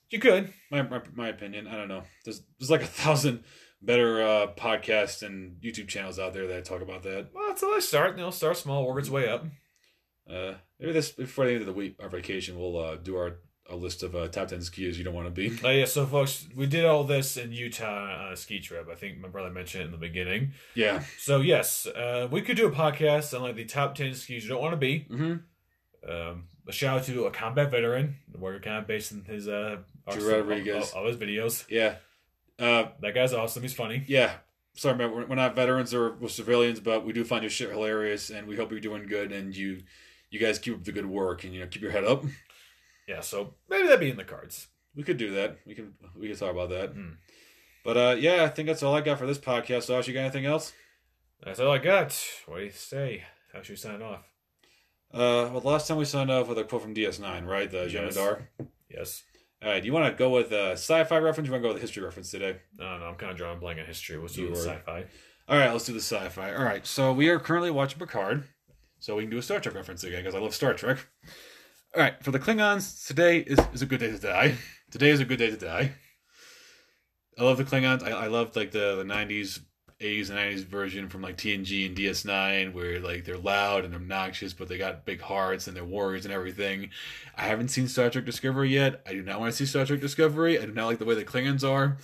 You 0.09 0.19
could. 0.19 0.53
My 0.71 0.81
my, 0.81 1.01
my 1.13 1.27
opinion. 1.27 1.67
I 1.67 1.75
don't 1.75 1.89
know. 1.89 2.03
There's 2.23 2.41
there's 2.57 2.71
like 2.71 2.83
a 2.83 2.87
thousand 2.87 3.43
better 3.81 4.23
uh, 4.23 4.47
podcasts 4.57 5.21
and 5.21 5.61
YouTube 5.61 5.87
channels 5.87 6.19
out 6.19 6.33
there 6.33 6.47
that 6.47 6.65
talk 6.65 6.81
about 6.81 7.03
that. 7.03 7.29
Well, 7.33 7.47
that's 7.47 7.61
until 7.61 7.75
I 7.75 7.79
start, 7.79 8.17
you 8.17 8.23
know, 8.23 8.31
start 8.31 8.57
small, 8.57 8.87
work 8.87 8.99
its 8.99 9.09
way 9.09 9.29
up. 9.29 9.45
Uh, 10.29 10.53
maybe 10.79 10.91
this 10.93 11.11
before 11.11 11.45
the 11.45 11.51
end 11.51 11.61
of 11.61 11.67
the 11.67 11.73
week, 11.73 11.95
our 11.99 12.09
vacation, 12.09 12.57
we'll 12.57 12.77
uh, 12.77 12.95
do 12.95 13.15
our 13.15 13.37
a 13.69 13.75
list 13.75 14.03
of 14.03 14.15
uh, 14.15 14.27
top 14.27 14.47
10 14.47 14.59
skiers 14.59 14.95
you 14.95 15.03
don't 15.03 15.13
want 15.13 15.27
to 15.27 15.31
be. 15.31 15.57
Oh, 15.63 15.69
yeah. 15.69 15.85
So, 15.85 16.05
folks, 16.05 16.47
we 16.55 16.67
did 16.67 16.85
all 16.85 17.03
this 17.03 17.37
in 17.37 17.51
Utah 17.51 18.25
on 18.25 18.33
a 18.33 18.35
ski 18.35 18.59
trip. 18.59 18.87
I 18.91 18.95
think 18.95 19.19
my 19.19 19.27
brother 19.27 19.49
mentioned 19.49 19.83
it 19.83 19.85
in 19.85 19.91
the 19.91 19.97
beginning. 19.97 20.51
Yeah. 20.75 21.03
So, 21.17 21.41
yes, 21.41 21.87
uh, 21.87 22.27
we 22.29 22.41
could 22.41 22.57
do 22.57 22.67
a 22.67 22.71
podcast 22.71 23.35
on 23.35 23.41
like 23.41 23.55
the 23.55 23.65
top 23.65 23.95
10 23.95 24.13
skis 24.13 24.43
you 24.43 24.49
don't 24.49 24.61
want 24.61 24.73
to 24.73 24.77
be. 24.77 25.07
Mm-hmm. 25.09 26.09
Um, 26.09 26.43
a 26.67 26.71
shout 26.71 26.99
out 26.99 27.03
to 27.05 27.25
a 27.25 27.31
combat 27.31 27.71
veteran. 27.71 28.15
We're 28.37 28.59
kind 28.59 28.77
of 28.77 28.87
based 28.87 29.11
in 29.11 29.23
his 29.23 29.47
uh, 29.47 29.77
Drew 30.11 30.35
Rodriguez. 30.35 30.91
All, 30.93 31.01
all, 31.01 31.07
his 31.07 31.17
videos. 31.17 31.65
Yeah. 31.69 31.95
Uh, 32.59 32.89
that 33.01 33.13
guy's 33.13 33.33
awesome. 33.33 33.63
He's 33.63 33.73
funny. 33.73 34.03
Yeah. 34.07 34.33
Sorry, 34.75 34.97
man. 34.97 35.11
We're, 35.11 35.25
we're 35.25 35.35
not 35.35 35.55
veterans 35.55 35.93
or 35.93 36.15
we're 36.15 36.27
civilians, 36.27 36.79
but 36.79 37.05
we 37.05 37.13
do 37.13 37.23
find 37.23 37.43
your 37.43 37.49
shit 37.49 37.69
hilarious, 37.71 38.29
and 38.29 38.47
we 38.47 38.55
hope 38.55 38.71
you're 38.71 38.79
doing 38.79 39.07
good 39.07 39.31
and 39.31 39.55
you 39.55 39.81
you 40.29 40.39
guys 40.39 40.59
keep 40.59 40.75
up 40.75 40.83
the 40.83 40.91
good 40.91 41.05
work 41.05 41.43
and 41.43 41.53
you 41.53 41.61
know 41.61 41.67
keep 41.67 41.81
your 41.81 41.91
head 41.91 42.03
up. 42.03 42.23
Yeah, 43.07 43.21
so 43.21 43.53
maybe 43.69 43.87
that'd 43.87 43.99
be 43.99 44.09
in 44.09 44.17
the 44.17 44.23
cards. 44.23 44.67
We 44.95 45.03
could 45.03 45.17
do 45.17 45.31
that. 45.35 45.57
We 45.65 45.75
can 45.75 45.93
we 46.17 46.27
can 46.27 46.37
talk 46.37 46.51
about 46.51 46.69
that. 46.69 46.95
Mm. 46.95 47.17
But 47.83 47.97
uh, 47.97 48.15
yeah, 48.17 48.43
I 48.43 48.49
think 48.49 48.67
that's 48.67 48.81
all 48.81 48.95
I 48.95 49.01
got 49.01 49.19
for 49.19 49.27
this 49.27 49.37
podcast. 49.37 49.87
Josh, 49.87 50.07
you 50.07 50.13
got 50.13 50.21
anything 50.21 50.45
else? 50.45 50.73
That's 51.43 51.59
all 51.59 51.71
I 51.71 51.77
got. 51.77 52.19
What 52.47 52.57
do 52.57 52.63
you 52.63 52.71
say? 52.71 53.23
How 53.53 53.61
should 53.61 53.73
we 53.73 53.77
sign 53.77 54.01
off? 54.01 54.23
Uh, 55.13 55.49
well, 55.51 55.61
the 55.61 55.67
last 55.67 55.87
time 55.87 55.97
we 55.97 56.05
signed 56.05 56.31
off 56.31 56.47
with 56.47 56.57
a 56.57 56.63
quote 56.63 56.81
from 56.81 56.95
DS9, 56.95 57.45
right? 57.45 57.69
The 57.69 57.89
yes. 57.89 58.17
Yes. 58.89 59.23
All 59.63 59.69
right. 59.69 59.81
Do 59.81 59.85
you 59.85 59.93
want 59.93 60.11
to 60.11 60.17
go 60.17 60.29
with 60.29 60.51
a 60.51 60.71
sci-fi 60.71 61.17
reference? 61.19 61.47
Or 61.47 61.49
you 61.49 61.51
want 61.53 61.61
to 61.63 61.67
go 61.69 61.73
with 61.73 61.77
a 61.77 61.81
history 61.81 62.03
reference 62.03 62.31
today? 62.31 62.57
No, 62.77 62.97
no. 62.97 63.05
I'm 63.05 63.15
kind 63.15 63.31
of 63.31 63.37
drawing 63.37 63.59
blank 63.59 63.79
on 63.79 63.85
history. 63.85 64.17
Let's 64.17 64.33
do 64.33 64.49
the 64.49 64.55
sci-fi. 64.55 65.05
All 65.47 65.57
right. 65.57 65.71
Let's 65.71 65.85
do 65.85 65.93
the 65.93 65.99
sci-fi. 65.99 66.53
All 66.53 66.63
right. 66.63 66.85
So 66.85 67.13
we 67.13 67.29
are 67.29 67.39
currently 67.39 67.71
watching 67.71 67.99
Picard, 67.99 68.45
so 68.99 69.15
we 69.15 69.23
can 69.23 69.29
do 69.29 69.37
a 69.37 69.41
Star 69.41 69.59
Trek 69.59 69.75
reference 69.75 70.03
again 70.03 70.23
because 70.23 70.35
I 70.35 70.39
love 70.39 70.55
Star 70.55 70.73
Trek. 70.73 71.07
All 71.95 72.01
right, 72.01 72.21
for 72.21 72.31
the 72.31 72.39
Klingons, 72.39 73.07
today 73.07 73.39
is, 73.39 73.57
is 73.73 73.81
a 73.81 73.85
good 73.85 74.01
day 74.01 74.11
to 74.11 74.17
die. 74.17 74.55
Today 74.91 75.09
is 75.09 75.19
a 75.19 75.25
good 75.25 75.39
day 75.39 75.49
to 75.49 75.57
die. 75.57 75.93
I 77.37 77.43
love 77.43 77.57
the 77.57 77.63
Klingons. 77.63 78.03
I, 78.03 78.11
I 78.11 78.27
love 78.27 78.55
like 78.55 78.71
the, 78.71 78.95
the 78.95 79.03
'90s 79.03 79.61
80s 79.99 80.29
and 80.29 80.37
90s 80.37 80.65
version 80.65 81.09
from 81.09 81.21
like 81.21 81.37
TNG 81.37 81.87
and 81.87 81.97
DS9 81.97 82.73
where 82.73 82.99
like 82.99 83.25
they're 83.25 83.37
loud 83.37 83.83
and 83.83 83.95
obnoxious, 83.95 84.53
but 84.53 84.67
they 84.67 84.77
got 84.77 85.05
big 85.05 85.21
hearts 85.21 85.67
and 85.67 85.75
they're 85.75 85.83
warriors 85.85 86.25
and 86.25 86.33
everything. 86.33 86.91
I 87.37 87.43
haven't 87.43 87.69
seen 87.69 87.87
Star 87.87 88.09
Trek 88.09 88.25
Discovery 88.25 88.69
yet. 88.69 89.01
I 89.07 89.13
do 89.13 89.21
not 89.21 89.39
want 89.39 89.51
to 89.51 89.57
see 89.57 89.65
Star 89.65 89.85
Trek 89.85 90.01
Discovery. 90.01 90.59
I 90.59 90.65
do 90.65 90.73
not 90.73 90.87
like 90.87 90.99
the 90.99 91.05
way 91.05 91.15
the 91.15 91.25
Klingons 91.25 91.67
are. 91.67 91.97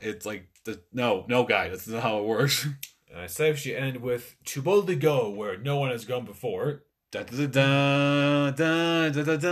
It's 0.00 0.26
like 0.26 0.48
the 0.64 0.80
no, 0.92 1.24
no 1.28 1.44
guy. 1.44 1.68
That's 1.68 1.86
not 1.88 2.02
how 2.02 2.18
it 2.18 2.24
works. 2.24 2.66
And 3.08 3.20
I 3.20 3.50
we 3.50 3.56
should 3.56 3.76
end 3.76 3.98
with 3.98 4.34
To 4.46 4.60
Boldly 4.60 4.96
Go, 4.96 5.30
where 5.30 5.56
no 5.56 5.78
one 5.78 5.90
has 5.90 6.04
gone 6.04 6.26
before. 6.26 6.82
Da 7.16 7.46
da 7.46 7.46
da 7.46 8.50
da 8.50 9.08
da 9.08 9.22
da 9.22 9.36
da. 9.36 9.48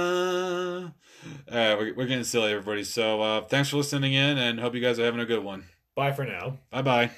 Uh, 1.48 1.76
we're, 1.78 1.94
we're 1.94 2.06
getting 2.06 2.24
silly, 2.24 2.52
everybody. 2.52 2.84
So 2.84 3.22
uh, 3.22 3.40
thanks 3.46 3.70
for 3.70 3.78
listening 3.78 4.12
in, 4.12 4.36
and 4.36 4.60
hope 4.60 4.74
you 4.74 4.82
guys 4.82 4.98
are 4.98 5.04
having 5.04 5.20
a 5.20 5.24
good 5.24 5.42
one. 5.42 5.64
Bye 5.96 6.12
for 6.12 6.26
now. 6.26 6.58
Bye 6.70 6.82
bye. 6.82 7.10